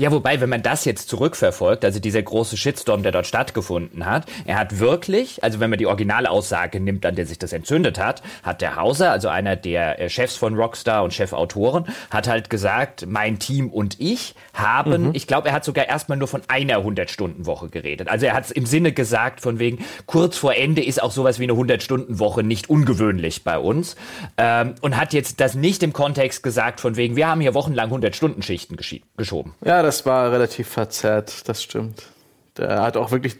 Ja, 0.00 0.10
wobei, 0.12 0.40
wenn 0.40 0.48
man 0.48 0.62
das 0.62 0.86
jetzt 0.86 1.10
zurückverfolgt, 1.10 1.84
also 1.84 2.00
dieser 2.00 2.22
große 2.22 2.56
Shitstorm, 2.56 3.02
der 3.02 3.12
dort 3.12 3.26
stattgefunden 3.26 4.06
hat, 4.06 4.24
er 4.46 4.58
hat 4.58 4.78
wirklich, 4.78 5.44
also 5.44 5.60
wenn 5.60 5.68
man 5.68 5.78
die 5.78 5.84
Originalaussage 5.84 6.80
nimmt, 6.80 7.04
an 7.04 7.16
der 7.16 7.26
sich 7.26 7.38
das 7.38 7.52
entzündet 7.52 7.98
hat, 7.98 8.22
hat 8.42 8.62
der 8.62 8.76
Hauser, 8.76 9.12
also 9.12 9.28
einer 9.28 9.56
der 9.56 10.00
äh, 10.00 10.08
Chefs 10.08 10.36
von 10.36 10.54
Rockstar 10.54 11.04
und 11.04 11.12
Chefautoren, 11.12 11.84
hat 12.08 12.28
halt 12.28 12.48
gesagt, 12.48 13.04
mein 13.06 13.38
Team 13.38 13.68
und 13.68 14.00
ich 14.00 14.34
haben, 14.54 15.08
mhm. 15.08 15.10
ich 15.12 15.26
glaube, 15.26 15.48
er 15.48 15.54
hat 15.54 15.66
sogar 15.66 15.86
erstmal 15.86 16.16
nur 16.16 16.28
von 16.28 16.40
einer 16.48 16.78
100-Stunden-Woche 16.78 17.68
geredet. 17.68 18.08
Also 18.08 18.24
er 18.24 18.32
hat 18.32 18.46
es 18.46 18.52
im 18.52 18.64
Sinne 18.64 18.92
gesagt, 18.92 19.42
von 19.42 19.58
wegen, 19.58 19.84
kurz 20.06 20.38
vor 20.38 20.54
Ende 20.54 20.82
ist 20.82 21.02
auch 21.02 21.10
sowas 21.10 21.38
wie 21.40 21.44
eine 21.44 21.52
100-Stunden-Woche 21.52 22.42
nicht 22.42 22.70
ungewöhnlich 22.70 23.44
bei 23.44 23.58
uns. 23.58 23.96
Ähm, 24.38 24.76
und 24.80 24.96
hat 24.96 25.12
jetzt 25.12 25.40
das 25.40 25.54
nicht 25.54 25.82
im 25.82 25.92
Kontext 25.92 26.42
gesagt, 26.42 26.80
von 26.80 26.96
wegen, 26.96 27.16
wir 27.16 27.28
haben 27.28 27.42
hier 27.42 27.52
wochenlang 27.52 27.92
100-Stunden-Schichten 27.92 28.78
geschoben. 29.18 29.52
Ja, 29.62 29.82
das 29.89 29.89
war 30.06 30.32
relativ 30.32 30.68
verzerrt, 30.68 31.48
das 31.48 31.62
stimmt. 31.62 32.04
Der 32.56 32.82
hat 32.82 32.96
auch 32.96 33.10
wirklich 33.10 33.36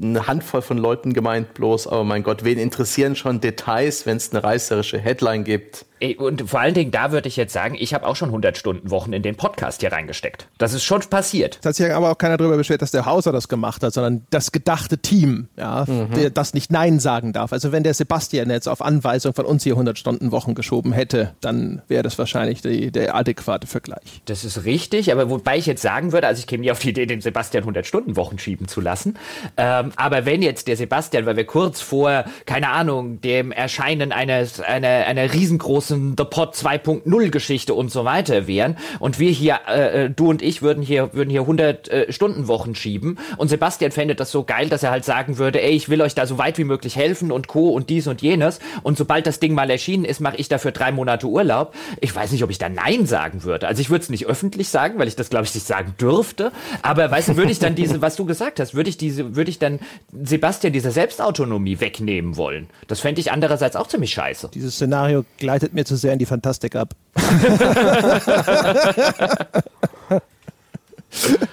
eine 0.00 0.26
Handvoll 0.26 0.62
von 0.62 0.78
Leuten 0.78 1.12
gemeint, 1.12 1.54
bloß, 1.54 1.86
aber 1.88 2.04
mein 2.04 2.22
Gott, 2.22 2.44
wen 2.44 2.58
interessieren 2.58 3.16
schon 3.16 3.40
Details, 3.40 4.06
wenn 4.06 4.16
es 4.16 4.32
eine 4.32 4.42
reißerische 4.42 4.98
Headline 4.98 5.44
gibt? 5.44 5.84
Und 6.18 6.48
vor 6.48 6.60
allen 6.60 6.74
Dingen, 6.74 6.90
da 6.90 7.12
würde 7.12 7.28
ich 7.28 7.36
jetzt 7.36 7.52
sagen, 7.52 7.76
ich 7.78 7.94
habe 7.94 8.06
auch 8.06 8.16
schon 8.16 8.28
100 8.28 8.56
Stunden 8.56 8.90
Wochen 8.90 9.12
in 9.12 9.22
den 9.22 9.36
Podcast 9.36 9.80
hier 9.80 9.92
reingesteckt. 9.92 10.48
Das 10.58 10.74
ist 10.74 10.84
schon 10.84 11.00
passiert. 11.02 11.58
Es 11.60 11.66
hat 11.66 11.74
sich 11.76 11.92
aber 11.92 12.10
auch 12.10 12.18
keiner 12.18 12.36
darüber 12.36 12.56
beschwert, 12.56 12.82
dass 12.82 12.90
der 12.90 13.06
Hauser 13.06 13.32
das 13.32 13.48
gemacht 13.48 13.82
hat, 13.82 13.92
sondern 13.92 14.26
das 14.30 14.52
gedachte 14.52 14.98
Team, 14.98 15.48
ja, 15.56 15.84
mhm. 15.86 16.14
der 16.14 16.30
das 16.30 16.54
nicht 16.54 16.70
Nein 16.70 17.00
sagen 17.00 17.32
darf. 17.32 17.52
Also 17.52 17.72
wenn 17.72 17.82
der 17.82 17.94
Sebastian 17.94 18.50
jetzt 18.50 18.68
auf 18.68 18.82
Anweisung 18.82 19.34
von 19.34 19.46
uns 19.46 19.62
hier 19.64 19.74
100 19.74 19.98
Stunden 19.98 20.32
Wochen 20.32 20.54
geschoben 20.54 20.92
hätte, 20.92 21.34
dann 21.40 21.82
wäre 21.88 22.02
das 22.02 22.18
wahrscheinlich 22.18 22.62
die, 22.62 22.90
der 22.90 23.14
adäquate 23.14 23.66
Vergleich. 23.66 24.22
Das 24.26 24.44
ist 24.44 24.64
richtig, 24.64 25.12
aber 25.12 25.30
wobei 25.30 25.58
ich 25.58 25.66
jetzt 25.66 25.82
sagen 25.82 26.12
würde, 26.12 26.26
also 26.26 26.40
ich 26.40 26.46
käme 26.46 26.62
nie 26.62 26.70
auf 26.70 26.78
die 26.78 26.90
Idee, 26.90 27.06
den 27.06 27.20
Sebastian 27.20 27.62
100 27.62 27.86
Stunden 27.86 28.16
Wochen 28.16 28.38
schieben 28.38 28.68
zu 28.68 28.80
lassen. 28.80 29.18
Ähm, 29.56 29.92
aber 29.96 30.24
wenn 30.24 30.42
jetzt 30.42 30.68
der 30.68 30.76
Sebastian, 30.76 31.26
weil 31.26 31.36
wir 31.36 31.44
kurz 31.44 31.80
vor, 31.80 32.24
keine 32.46 32.70
Ahnung, 32.70 33.20
dem 33.20 33.52
Erscheinen 33.52 34.12
eines, 34.12 34.60
einer, 34.60 34.88
einer 34.88 35.32
riesengroßen 35.32 35.91
The 35.96 36.24
Pod 36.24 36.54
2.0 36.54 37.30
Geschichte 37.30 37.74
und 37.74 37.90
so 37.90 38.04
weiter 38.04 38.46
wären 38.46 38.76
und 38.98 39.18
wir 39.18 39.30
hier, 39.30 39.60
äh, 39.68 40.04
äh, 40.04 40.10
du 40.10 40.30
und 40.30 40.42
ich 40.42 40.62
würden 40.62 40.82
hier, 40.82 41.12
würden 41.14 41.30
hier 41.30 41.42
100 41.42 41.88
äh, 41.88 42.12
Stunden 42.12 42.48
Wochen 42.48 42.74
schieben 42.74 43.18
und 43.36 43.48
Sebastian 43.48 43.92
fände 43.92 44.14
das 44.14 44.30
so 44.30 44.44
geil, 44.44 44.68
dass 44.68 44.82
er 44.82 44.90
halt 44.90 45.04
sagen 45.04 45.38
würde, 45.38 45.62
ey, 45.62 45.72
ich 45.72 45.88
will 45.88 46.02
euch 46.02 46.14
da 46.14 46.26
so 46.26 46.38
weit 46.38 46.58
wie 46.58 46.64
möglich 46.64 46.96
helfen 46.96 47.32
und 47.32 47.48
Co. 47.48 47.70
und 47.70 47.90
dies 47.90 48.06
und 48.06 48.22
jenes 48.22 48.60
und 48.82 48.98
sobald 48.98 49.26
das 49.26 49.40
Ding 49.40 49.54
mal 49.54 49.70
erschienen 49.70 50.04
ist, 50.04 50.20
mache 50.20 50.36
ich 50.36 50.48
dafür 50.48 50.72
drei 50.72 50.92
Monate 50.92 51.26
Urlaub. 51.26 51.74
Ich 52.00 52.14
weiß 52.14 52.32
nicht, 52.32 52.44
ob 52.44 52.50
ich 52.50 52.58
da 52.58 52.68
Nein 52.68 53.06
sagen 53.06 53.44
würde. 53.44 53.66
Also 53.68 53.80
ich 53.80 53.90
würde 53.90 54.02
es 54.02 54.10
nicht 54.10 54.26
öffentlich 54.26 54.68
sagen, 54.68 54.98
weil 54.98 55.08
ich 55.08 55.16
das, 55.16 55.30
glaube 55.30 55.44
ich, 55.44 55.54
nicht 55.54 55.66
sagen 55.66 55.94
dürfte. 56.00 56.52
Aber 56.82 57.10
weißt 57.10 57.30
du, 57.30 57.36
würde 57.36 57.52
ich 57.52 57.58
dann 57.58 57.74
diese, 57.74 58.02
was 58.02 58.16
du 58.16 58.24
gesagt 58.24 58.60
hast, 58.60 58.74
würde 58.74 58.90
ich 58.90 58.96
diese, 58.96 59.36
würde 59.36 59.50
ich 59.50 59.58
dann 59.58 59.80
Sebastian 60.12 60.72
diese 60.72 60.90
Selbstautonomie 60.90 61.80
wegnehmen 61.80 62.36
wollen? 62.36 62.68
Das 62.86 63.00
fände 63.00 63.20
ich 63.20 63.32
andererseits 63.32 63.76
auch 63.76 63.88
ziemlich 63.88 64.12
scheiße. 64.12 64.50
Dieses 64.54 64.74
Szenario 64.74 65.24
gleitet 65.38 65.74
mir 65.74 65.81
zu 65.84 65.96
sehr 65.96 66.12
in 66.12 66.18
die 66.18 66.26
Fantastik 66.26 66.76
ab. 66.76 66.94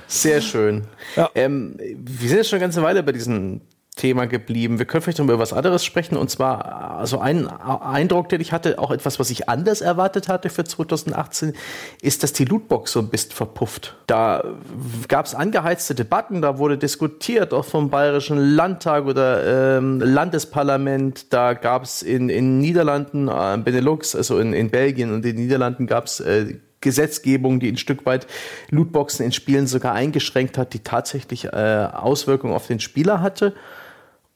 Sehr 0.07 0.41
schön. 0.41 0.83
Ja. 1.15 1.29
Ähm, 1.35 1.75
wir 1.77 2.29
sind 2.29 2.37
jetzt 2.37 2.49
schon 2.49 2.57
eine 2.57 2.65
ganze 2.65 2.81
Weile 2.81 3.03
bei 3.03 3.11
diesen 3.11 3.61
Thema 3.99 4.27
geblieben. 4.27 4.79
Wir 4.79 4.85
können 4.85 5.01
vielleicht 5.01 5.19
noch 5.19 5.25
über 5.25 5.39
was 5.39 5.51
anderes 5.51 5.83
sprechen. 5.83 6.15
Und 6.15 6.29
zwar, 6.29 6.97
also 6.97 7.19
ein 7.19 7.47
Eindruck, 7.47 8.29
den 8.29 8.39
ich 8.39 8.53
hatte, 8.53 8.79
auch 8.79 8.91
etwas, 8.91 9.19
was 9.19 9.29
ich 9.29 9.49
anders 9.49 9.81
erwartet 9.81 10.29
hatte 10.29 10.49
für 10.49 10.63
2018, 10.63 11.53
ist, 12.01 12.23
dass 12.23 12.31
die 12.31 12.45
Lootbox 12.45 12.93
so 12.93 12.99
ein 12.99 13.09
bisschen 13.09 13.33
verpufft. 13.33 13.97
Da 14.07 14.43
gab 15.09 15.25
es 15.25 15.35
angeheizte 15.35 15.95
Debatten, 15.95 16.41
da 16.41 16.57
wurde 16.57 16.77
diskutiert, 16.77 17.53
auch 17.53 17.65
vom 17.65 17.89
Bayerischen 17.89 18.55
Landtag 18.55 19.05
oder 19.05 19.77
ähm, 19.77 19.99
Landesparlament. 19.99 21.33
Da 21.33 21.53
gab 21.53 21.83
es 21.83 22.01
in, 22.01 22.29
in 22.29 22.59
Niederlanden, 22.59 23.27
äh, 23.27 23.57
Benelux, 23.57 24.15
also 24.15 24.39
in, 24.39 24.53
in 24.53 24.69
Belgien 24.69 25.09
und 25.11 25.25
in 25.25 25.35
den 25.35 25.43
Niederlanden 25.43 25.87
gab 25.87 26.05
es 26.05 26.21
äh, 26.21 26.55
Gesetzgebung, 26.81 27.59
die 27.59 27.69
ein 27.69 27.77
Stück 27.77 28.05
weit 28.05 28.27
Lootboxen 28.69 29.25
in 29.25 29.33
Spielen 29.33 29.67
sogar 29.67 29.93
eingeschränkt 29.93 30.57
hat, 30.57 30.73
die 30.73 30.79
tatsächlich 30.79 31.45
äh, 31.45 31.89
Auswirkungen 31.91 32.53
auf 32.53 32.67
den 32.67 32.79
Spieler 32.79 33.21
hatte. 33.21 33.53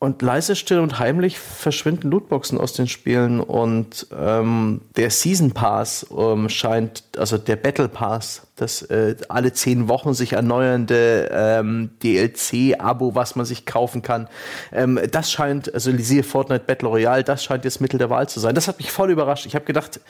Und 0.04 0.22
leise, 0.22 0.58
still 0.58 0.80
und 0.80 1.00
heimlich 1.00 1.40
verschwinden 1.40 2.12
Lootboxen 2.12 2.60
aus 2.60 2.74
den 2.74 2.90
Spielen 2.90 3.40
und 3.40 4.06
ähm, 4.14 4.82
der 4.98 5.10
Season 5.10 5.52
Pass 5.52 6.06
ähm, 6.14 6.50
scheint, 6.50 7.06
also 7.16 7.38
der 7.38 7.56
Battle 7.56 7.88
Pass, 7.88 8.48
das 8.58 8.82
äh, 8.82 9.16
alle 9.30 9.54
zehn 9.54 9.88
Wochen 9.88 10.14
sich 10.14 10.34
erneuernde 10.34 11.30
ähm, 11.32 11.92
DLC-Abo, 12.04 13.16
was 13.16 13.38
man 13.38 13.46
sich 13.46 13.66
kaufen 13.66 14.02
kann, 14.02 14.28
ähm, 14.74 15.00
das 15.10 15.32
scheint, 15.32 15.74
also 15.74 15.90
siehe 15.98 16.24
Fortnite 16.24 16.66
Battle 16.68 16.90
Royale, 16.90 17.24
das 17.24 17.42
scheint 17.42 17.64
jetzt 17.64 17.80
Mittel 17.80 17.98
der 17.98 18.10
Wahl 18.10 18.28
zu 18.28 18.42
sein. 18.42 18.56
Das 18.56 18.68
hat 18.68 18.80
mich 18.80 18.92
voll 18.92 19.10
überrascht. 19.10 19.46
Ich 19.46 19.56
habe 19.56 19.64
gedacht, 19.64 20.02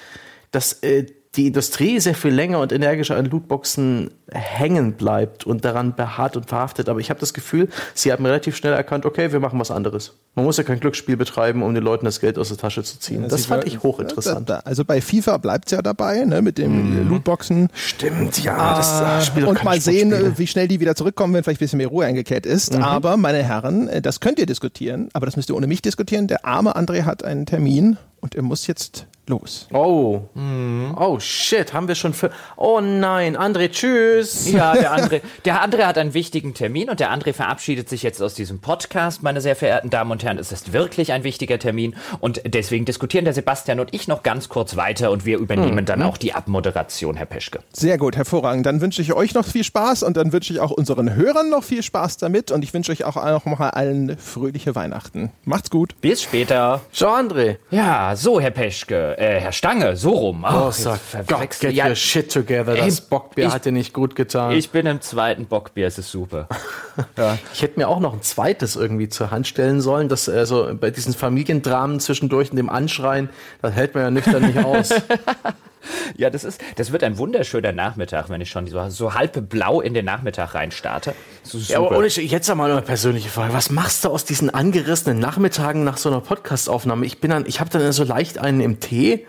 dass 0.54 0.74
äh, 0.84 1.06
die 1.36 1.48
Industrie 1.48 2.00
sehr 2.00 2.14
viel 2.14 2.32
länger 2.32 2.60
und 2.60 2.72
energischer 2.72 3.18
an 3.18 3.26
Lootboxen 3.26 4.12
hängen 4.32 4.94
bleibt 4.94 5.46
und 5.46 5.66
daran 5.66 5.96
beharrt 5.96 6.38
und 6.38 6.46
verhaftet. 6.46 6.90
Aber 6.90 7.00
ich 7.00 7.10
habe 7.10 7.20
das 7.20 7.34
Gefühl, 7.34 7.70
sie 7.96 8.12
haben 8.12 8.24
relativ 8.24 8.56
schnell 8.56 8.74
erkannt, 8.74 9.06
okay, 9.06 9.32
wir 9.32 9.40
machen 9.40 9.60
was 9.60 9.72
anderes. 9.72 10.14
Man 10.36 10.46
muss 10.46 10.58
ja 10.58 10.64
kein 10.64 10.80
Glücksspiel 10.80 11.18
betreiben, 11.18 11.64
um 11.64 11.74
den 11.74 11.84
Leuten 11.84 12.06
das 12.06 12.20
Geld 12.20 12.38
aus 12.38 12.50
der 12.50 12.58
Tasche 12.58 12.84
zu 12.84 13.00
ziehen. 13.00 13.24
Ja, 13.24 13.30
das 13.30 13.48
fand 13.48 13.66
ich 13.66 13.82
hochinteressant. 13.82 14.52
Also 14.66 14.86
bei 14.86 15.02
FIFA 15.02 15.38
bleibt 15.38 15.66
es 15.66 15.72
ja 15.72 15.82
dabei, 15.82 16.24
ne, 16.24 16.44
mit 16.44 16.60
den 16.60 17.06
mm. 17.06 17.10
Lootboxen. 17.10 17.70
Stimmt, 17.74 18.44
ja. 18.44 18.78
Das 18.78 19.02
ah, 19.02 19.22
Spiel 19.22 19.46
und 19.46 19.64
mal 19.64 19.82
sehen, 19.82 20.34
wie 20.38 20.48
schnell 20.48 20.68
die 20.68 20.80
wieder 20.80 20.96
zurückkommen, 20.96 21.34
wenn 21.34 21.44
vielleicht 21.44 21.62
ein 21.62 21.66
bisschen 21.66 21.78
mehr 21.78 21.88
Ruhe 21.88 22.06
eingekehrt 22.06 22.46
ist. 22.46 22.76
Mhm. 22.76 22.84
Aber, 22.84 23.18
meine 23.18 23.42
Herren, 23.44 23.88
äh, 23.88 24.02
das 24.04 24.20
könnt 24.20 24.38
ihr 24.38 24.46
diskutieren, 24.46 25.10
aber 25.14 25.26
das 25.26 25.36
müsst 25.36 25.50
ihr 25.50 25.56
ohne 25.56 25.66
mich 25.66 25.82
diskutieren. 25.82 26.28
Der 26.28 26.46
arme 26.46 26.76
André 26.76 27.04
hat 27.04 27.24
einen 27.24 27.48
Termin 27.48 27.98
und 28.22 28.36
er 28.36 28.44
muss 28.44 28.68
jetzt 28.68 29.08
los. 29.28 29.68
Oh. 29.72 30.22
Mhm. 30.34 30.96
Oh 31.00 31.20
shit, 31.20 31.74
haben 31.74 31.88
wir 31.88 31.96
schon 31.96 32.14
für. 32.14 32.30
Oh 32.58 32.82
nein, 32.82 33.38
André, 33.38 33.70
tschüss. 33.70 34.52
Ja, 34.52 34.74
der 34.74 34.96
André, 34.96 35.22
der 35.46 35.66
André 35.66 35.86
hat 35.86 35.98
einen 35.98 36.14
wichtigen 36.14 36.54
Termin 36.54 36.90
und 36.90 37.00
der 37.00 37.12
André 37.12 37.34
verabschiedet 37.34 37.88
sich 37.88 38.04
jetzt 38.04 38.22
aus 38.22 38.34
diesem 38.34 38.60
Podcast, 38.60 39.24
meine 39.24 39.42
sehr 39.42 39.56
verehrten 39.56 39.90
Damen 39.90 40.12
und 40.12 40.24
Herren. 40.24 40.38
Es 40.38 40.52
ist 40.52 40.74
wirklich 40.74 41.14
ein 41.14 41.24
wichtiger 41.24 41.58
Termin 41.58 41.96
und 42.20 42.42
deswegen 42.46 42.86
diskutieren 42.86 43.26
der 43.26 43.34
Sebastian 43.34 43.80
und 43.80 43.94
ich 43.94 44.08
noch 44.08 44.24
ganz 44.24 44.50
kurz 44.50 44.76
weiter 44.76 45.12
und 45.12 45.26
wir 45.26 45.38
übernehmen 45.38 45.76
mhm. 45.76 45.86
dann 45.86 46.04
auch 46.04 46.18
die 46.18 46.34
Abmoderation, 46.34 47.16
Herr 47.16 47.26
Peschke. 47.26 47.60
Sehr 47.72 47.98
gut, 47.98 48.18
hervorragend. 48.18 48.66
Dann 48.66 48.82
wünsche 48.82 49.02
ich 49.02 49.14
euch 49.14 49.34
noch 49.34 49.46
viel 49.46 49.64
Spaß 49.64 50.04
und 50.04 50.18
dann 50.18 50.34
wünsche 50.34 50.52
ich 50.52 50.60
auch 50.60 50.72
unseren 50.72 51.16
Hörern 51.16 51.50
noch 51.50 51.64
viel 51.64 51.84
Spaß 51.84 52.18
damit 52.18 52.52
und 52.52 52.64
ich 52.64 52.74
wünsche 52.74 52.92
euch 52.92 53.06
auch 53.06 53.16
noch 53.16 53.46
mal 53.46 53.70
allen 53.70 54.18
fröhliche 54.18 54.76
Weihnachten. 54.76 55.32
Macht's 55.46 55.70
gut. 55.70 55.96
Bis 56.02 56.22
später. 56.22 56.82
Ciao, 56.92 57.16
André. 57.16 57.58
Ja, 57.72 58.16
so, 58.16 58.42
Herr 58.42 58.52
Peschke 58.52 59.13
äh, 59.18 59.40
Herr 59.40 59.52
Stange, 59.52 59.96
so 59.96 60.12
rum. 60.12 60.46
Oh, 60.48 60.72
sag 60.72 61.00
Gott, 61.28 61.60
get 61.60 61.74
ja, 61.74 61.88
your 61.88 61.96
shit 61.96 62.32
together. 62.32 62.76
Das 62.76 63.00
ey, 63.00 63.06
Bockbier 63.10 63.48
ich, 63.48 63.54
hat 63.54 63.66
dir 63.66 63.72
nicht 63.72 63.94
gut 63.94 64.16
getan. 64.16 64.54
Ich 64.54 64.70
bin 64.70 64.86
im 64.86 65.02
zweiten 65.02 65.46
Bockbier, 65.46 65.88
es 65.88 65.98
ist 65.98 66.12
super. 66.12 66.48
ja. 67.18 67.38
Ich 67.54 67.62
hätte 67.62 67.80
mir 67.80 67.88
auch 67.88 68.00
noch 68.00 68.14
ein 68.14 68.22
zweites 68.22 68.76
irgendwie 68.76 69.10
zur 69.10 69.32
Hand 69.32 69.48
stellen 69.48 69.82
sollen, 69.82 70.10
das 70.10 70.30
also 70.30 70.72
bei 70.80 70.92
diesen 70.92 71.14
Familiendramen 71.14 72.00
zwischendurch 72.00 72.52
und 72.52 72.58
dem 72.58 72.70
Anschreien, 72.70 73.30
das 73.62 73.74
hält 73.74 73.96
man 73.96 74.04
ja 74.04 74.12
nüchtern 74.12 74.46
nicht 74.46 74.64
aus. 74.64 74.90
Ja, 76.16 76.30
das 76.30 76.44
ist, 76.44 76.62
das 76.76 76.92
wird 76.92 77.04
ein 77.04 77.18
wunderschöner 77.18 77.72
Nachmittag, 77.72 78.30
wenn 78.30 78.42
ich 78.42 78.50
schon 78.50 78.68
so, 78.68 78.90
so 78.90 79.14
halb 79.14 79.50
blau 79.50 79.82
in 79.82 79.94
den 79.94 80.06
Nachmittag 80.06 80.56
reinstarte. 80.56 81.16
Ja, 81.52 81.78
aber 81.80 81.98
ohne, 81.98 82.08
jetzt 82.08 82.50
einmal 82.50 82.72
eine 82.72 82.82
persönliche 82.82 83.30
Frage. 83.30 83.54
Was 83.54 83.70
machst 83.70 84.06
du 84.06 84.10
aus 84.10 84.26
diesen 84.26 84.50
angerissenen 84.50 85.20
Nachmittagen 85.20 85.84
nach 85.84 85.98
so 85.98 86.10
einer 86.10 86.22
Podcastaufnahme? 86.22 87.06
Ich 87.06 87.20
bin 87.20 87.32
dann, 87.32 87.46
ich 87.46 87.60
habe 87.60 87.70
dann 87.70 87.92
so 87.92 88.04
leicht 88.04 88.38
einen 88.38 88.62
im 88.62 88.80
Tee 88.80 89.26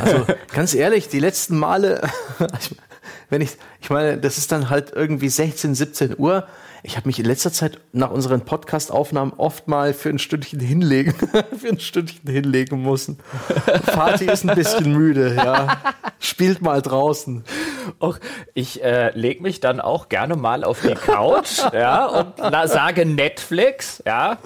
also 0.00 0.26
ganz 0.52 0.74
ehrlich, 0.74 1.08
die 1.08 1.20
letzten 1.20 1.58
Male, 1.58 2.00
wenn 3.30 3.40
ich, 3.40 3.56
ich 3.80 3.90
meine, 3.90 4.18
das 4.18 4.38
ist 4.38 4.52
dann 4.52 4.70
halt 4.70 4.92
irgendwie 4.94 5.28
16, 5.28 5.74
17 5.74 6.14
Uhr. 6.18 6.46
Ich 6.86 6.98
habe 6.98 7.08
mich 7.08 7.18
in 7.18 7.24
letzter 7.24 7.50
Zeit 7.50 7.80
nach 7.92 8.10
unseren 8.10 8.42
Podcast-Aufnahmen 8.42 9.32
oft 9.38 9.68
mal 9.68 9.94
für 9.94 10.10
ein 10.10 10.18
Stündchen 10.18 10.60
hinlegen, 10.60 11.14
für 11.58 11.68
ein 11.68 11.80
Stündchen 11.80 12.30
hinlegen 12.30 12.82
müssen. 12.82 13.18
Party 13.86 14.26
ist 14.26 14.44
ein 14.44 14.54
bisschen 14.54 14.92
müde, 14.92 15.34
ja. 15.34 15.78
Spielt 16.18 16.60
mal 16.60 16.82
draußen. 16.82 17.42
Och, 18.02 18.18
ich 18.52 18.84
äh, 18.84 19.18
lege 19.18 19.42
mich 19.42 19.60
dann 19.60 19.80
auch 19.80 20.10
gerne 20.10 20.36
mal 20.36 20.62
auf 20.62 20.82
die 20.82 20.92
Couch, 20.92 21.60
ja, 21.72 22.04
und 22.04 22.34
sage 22.68 23.06
Netflix, 23.06 24.02
ja, 24.06 24.36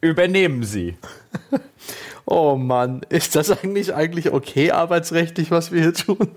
übernehmen 0.00 0.62
Sie. 0.62 0.96
Oh 2.24 2.54
Mann, 2.54 3.00
ist 3.08 3.34
das 3.34 3.50
eigentlich 3.50 3.92
eigentlich 3.96 4.30
okay 4.30 4.70
arbeitsrechtlich, 4.70 5.50
was 5.50 5.72
wir 5.72 5.80
hier 5.82 5.94
tun? 5.94 6.30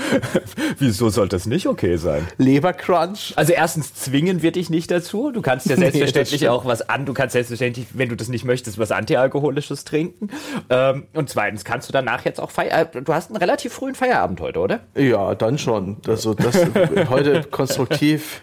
Wieso 0.78 1.08
sollte 1.08 1.36
das 1.36 1.46
nicht 1.46 1.66
okay 1.66 1.96
sein? 1.96 2.26
Lebercrunch. 2.38 3.32
Also 3.36 3.52
erstens 3.52 3.94
zwingen 3.94 4.42
wir 4.42 4.52
dich 4.52 4.70
nicht 4.70 4.90
dazu. 4.90 5.30
Du 5.30 5.42
kannst 5.42 5.66
ja 5.66 5.76
selbstverständlich 5.82 6.42
nee, 6.42 6.48
auch 6.48 6.64
was 6.64 6.88
an, 6.88 7.06
du 7.06 7.14
kannst 7.14 7.32
selbstverständlich, 7.32 7.86
wenn 7.94 8.08
du 8.08 8.16
das 8.16 8.28
nicht 8.28 8.44
möchtest, 8.44 8.78
was 8.78 8.90
Antialkoholisches 8.92 9.84
trinken. 9.84 10.28
Ähm, 10.70 11.06
und 11.14 11.28
zweitens 11.28 11.64
kannst 11.64 11.88
du 11.88 11.92
danach 11.92 12.24
jetzt 12.24 12.40
auch 12.40 12.50
feiern. 12.50 12.88
Äh, 12.92 13.02
du 13.02 13.14
hast 13.14 13.30
einen 13.30 13.36
relativ 13.36 13.72
frühen 13.72 13.94
Feierabend 13.94 14.40
heute, 14.40 14.60
oder? 14.60 14.80
Ja, 14.94 15.34
dann 15.34 15.58
schon. 15.58 15.98
Also 16.06 16.34
das 16.34 16.56
heute 17.08 17.44
konstruktiv 17.44 18.42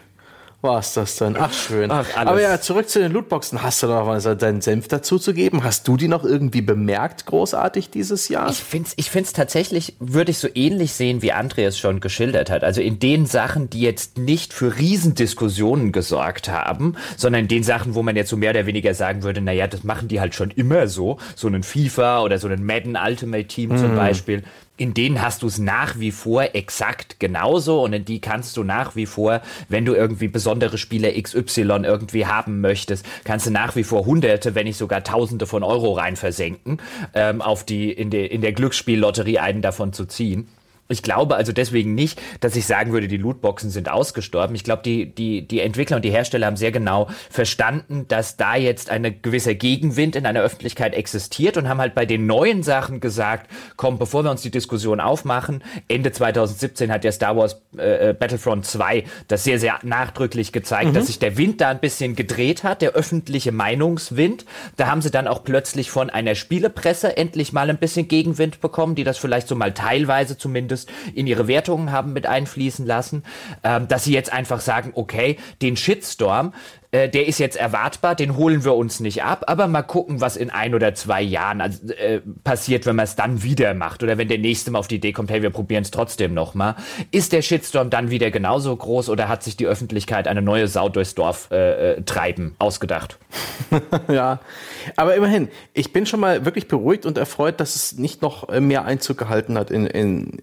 war 0.62 0.80
es 0.80 0.94
das 0.94 1.16
dann. 1.16 1.38
Ach, 1.40 1.54
schön. 1.54 1.90
Ach, 1.90 2.06
Aber 2.16 2.42
ja, 2.42 2.60
zurück 2.60 2.90
zu 2.90 3.00
den 3.00 3.14
Lootboxen. 3.14 3.64
Hast 3.64 3.82
du 3.82 3.88
noch 3.88 4.08
was 4.08 4.24
deinen 4.24 4.62
Senf 4.62 4.90
dazu 4.90 5.18
zu 5.18 5.34
geben? 5.34 5.64
Hast 5.64 5.88
du 5.88 5.96
die 5.96 6.10
noch 6.10 6.26
irgendwie 6.26 6.62
bemerkt, 6.62 7.26
großartig 7.26 7.90
dieses 7.90 8.28
Jahr? 8.28 8.50
Ich 8.50 8.58
finde 8.58 8.90
es 8.90 8.94
ich 8.98 9.10
find's 9.10 9.32
tatsächlich, 9.32 9.96
würde 10.00 10.32
ich 10.32 10.40
so 10.40 10.50
ähnlich 10.54 10.92
sehen, 10.94 11.22
wie 11.22 11.32
Andreas 11.32 11.78
schon 11.78 12.02
geschildert 12.02 12.50
hat. 12.50 12.64
Also 12.64 12.82
in 12.82 13.00
den 13.00 13.26
Sachen, 13.26 13.70
die 13.70 13.82
jetzt 13.82 14.18
nicht 14.18 14.54
für 14.54 14.78
Riesendiskussionen 14.78 15.94
gesorgt 15.94 16.50
haben, 16.50 16.96
sondern 17.16 17.44
in 17.44 17.48
den 17.48 17.64
Sachen, 17.64 17.96
wo 17.96 18.04
man 18.04 18.18
jetzt 18.18 18.30
so 18.30 18.36
mehr 18.36 18.52
oder 18.52 18.66
weniger 18.66 18.94
sagen 18.94 19.24
würde, 19.24 19.40
naja, 19.42 19.68
das 19.68 19.84
machen 19.84 20.10
die 20.10 20.20
halt 20.20 20.36
schon 20.36 20.52
immer 20.52 20.88
so. 20.88 21.20
So 21.36 21.48
einen 21.48 21.64
FIFA 21.64 22.22
oder 22.24 22.38
so 22.38 22.48
einen 22.48 22.66
Madden 22.66 22.98
Ultimate 22.98 23.48
Team 23.48 23.74
mm. 23.74 23.78
zum 23.78 23.92
mhm. 23.92 23.96
Beispiel 23.96 24.44
in 24.80 24.94
denen 24.94 25.22
hast 25.22 25.44
du 25.44 25.48
es 25.48 25.60
nach 25.60 26.00
wie 26.00 26.12
vor 26.12 26.56
exakt 26.56 27.20
genauso 27.20 27.84
und 27.84 27.92
in 27.92 28.06
die 28.06 28.22
kannst 28.22 28.56
du 28.56 28.64
nach 28.64 28.96
wie 28.96 29.06
vor, 29.06 29.42
wenn 29.68 29.84
du 29.84 29.94
irgendwie 29.94 30.30
besondere 30.30 30.78
Spiele 30.78 31.22
XY 31.22 31.82
irgendwie 31.84 32.26
haben 32.26 32.62
möchtest, 32.62 33.06
kannst 33.26 33.46
du 33.46 33.52
nach 33.52 33.76
wie 33.76 33.84
vor 33.84 34.06
Hunderte, 34.06 34.56
wenn 34.56 34.66
nicht 34.66 34.78
sogar 34.78 35.04
Tausende 35.04 35.48
von 35.48 35.64
Euro 35.64 35.94
rein 35.94 36.16
versenken, 36.16 36.82
ähm, 37.14 37.42
auf 37.42 37.66
die 37.66 37.92
in, 37.92 38.10
der 38.10 38.32
in 38.32 38.40
der 38.40 38.54
Glücksspiellotterie 38.54 39.40
einen 39.40 39.62
davon 39.62 39.92
zu 39.92 40.06
ziehen. 40.06 40.48
Ich 40.92 41.04
glaube 41.04 41.36
also 41.36 41.52
deswegen 41.52 41.94
nicht, 41.94 42.20
dass 42.40 42.56
ich 42.56 42.66
sagen 42.66 42.94
würde, 42.94 43.08
die 43.08 43.18
Lootboxen 43.18 43.70
sind 43.70 43.92
ausgestorben. 43.92 44.56
Ich 44.56 44.64
glaube, 44.64 44.82
die, 44.82 45.14
die, 45.14 45.48
die 45.48 45.60
Entwickler 45.60 45.98
und 45.98 46.04
die 46.04 46.10
Hersteller 46.10 46.48
haben 46.48 46.58
sehr 46.58 46.72
genau 46.72 47.08
verstanden, 47.30 48.08
dass 48.08 48.38
da 48.38 48.56
jetzt 48.56 48.90
ein 48.90 49.22
gewisser 49.22 49.54
Gegenwind 49.54 50.16
in 50.16 50.26
einer 50.26 50.42
Öffentlichkeit 50.42 50.96
existiert 50.96 51.58
und 51.58 51.70
haben 51.70 51.80
halt 51.80 51.94
bei 51.94 52.08
den 52.08 52.26
neuen 52.26 52.64
Sachen 52.64 53.02
gesagt, 53.02 53.52
komm, 53.76 54.00
bevor 54.00 54.24
wir 54.24 54.32
uns 54.32 54.42
die 54.42 54.50
Diskussion 54.50 55.00
aufmachen, 55.00 55.64
Ende 55.88 56.12
2017 56.12 56.92
hat 56.92 57.04
der 57.04 57.12
Star 57.12 57.38
Wars 57.38 57.62
äh, 57.78 58.10
äh 58.10 58.14
Battlefront 58.14 58.66
2 58.66 59.04
das 59.28 59.44
sehr, 59.44 59.60
sehr 59.60 59.78
nachdrücklich 59.84 60.52
gezeigt, 60.52 60.90
mhm. 60.90 60.94
dass 60.96 61.06
sich 61.06 61.20
der 61.20 61.38
Wind 61.38 61.62
da 61.62 61.70
ein 61.70 61.80
bisschen 61.82 62.16
gedreht 62.16 62.64
hat, 62.64 62.82
der 62.82 62.94
öffentliche 62.94 63.52
Meinungswind. 63.52 64.44
Da 64.76 64.88
haben 64.88 65.04
sie 65.04 65.12
dann 65.12 65.28
auch 65.28 65.44
plötzlich 65.44 65.92
von 65.92 66.10
einer 66.10 66.34
Spielepresse 66.34 67.16
endlich 67.16 67.54
mal 67.54 67.70
ein 67.70 67.78
bisschen 67.78 68.08
Gegenwind 68.08 68.60
bekommen, 68.60 68.96
die 68.96 69.04
das 69.04 69.20
vielleicht 69.20 69.48
so 69.48 69.56
mal 69.56 69.72
teilweise 69.72 70.36
zumindest 70.36 70.79
zumindest 70.80 71.18
in 71.18 71.28
ihre 71.28 71.48
Wertungen 71.48 71.92
haben 71.92 72.14
mit 72.14 72.26
einfließen 72.26 72.86
lassen, 72.86 73.24
ähm, 73.64 73.88
dass 73.88 74.04
sie 74.04 74.14
jetzt 74.14 74.32
einfach 74.32 74.62
sagen, 74.62 74.92
okay, 74.96 75.38
den 75.62 75.78
Shitstorm, 75.78 76.54
äh, 76.92 77.08
der 77.08 77.28
ist 77.28 77.38
jetzt 77.38 77.56
erwartbar, 77.56 78.16
den 78.16 78.36
holen 78.36 78.64
wir 78.64 78.74
uns 78.74 79.00
nicht 79.00 79.24
ab, 79.24 79.44
aber 79.46 79.68
mal 79.68 79.84
gucken, 79.84 80.22
was 80.22 80.36
in 80.36 80.50
ein 80.50 80.74
oder 80.74 80.96
zwei 80.96 81.22
Jahren 81.22 81.62
also, 81.62 81.94
äh, 81.94 82.22
passiert, 82.44 82.88
wenn 82.88 82.96
man 82.96 83.04
es 83.04 83.16
dann 83.16 83.44
wieder 83.44 83.76
macht 83.76 84.02
oder 84.02 84.18
wenn 84.18 84.28
der 84.28 84.40
nächste 84.40 84.72
Mal 84.72 84.80
auf 84.80 84.88
die 84.88 84.96
Idee 84.96 85.12
kommt, 85.12 85.30
hey, 85.30 85.44
wir 85.44 85.52
probieren 85.52 85.84
es 85.84 85.92
trotzdem 85.92 86.34
nochmal. 86.34 86.76
Ist 87.12 87.32
der 87.32 87.44
Shitstorm 87.44 87.92
dann 87.92 88.10
wieder 88.10 88.32
genauso 88.32 88.76
groß 88.76 89.10
oder 89.10 89.28
hat 89.28 89.44
sich 89.44 89.56
die 89.56 89.68
Öffentlichkeit 89.68 90.28
eine 90.28 90.42
neue 90.42 90.68
Sau 90.68 90.90
durchs 90.90 91.14
Dorf 91.14 91.50
äh, 91.52 91.92
äh 91.92 92.02
treiben 92.02 92.56
ausgedacht? 92.58 93.20
ja, 94.08 94.40
aber 94.96 95.16
immerhin, 95.16 95.50
ich 95.74 95.94
bin 95.94 96.08
schon 96.08 96.20
mal 96.20 96.44
wirklich 96.46 96.68
beruhigt 96.68 97.06
und 97.06 97.20
erfreut, 97.20 97.60
dass 97.60 97.76
es 97.76 97.98
nicht 98.00 98.24
noch 98.24 98.50
äh, 98.50 98.62
mehr 98.62 98.86
Einzug 98.86 99.20
gehalten 99.20 99.60
hat 99.60 99.70
in, 99.70 99.86
in, 99.86 100.40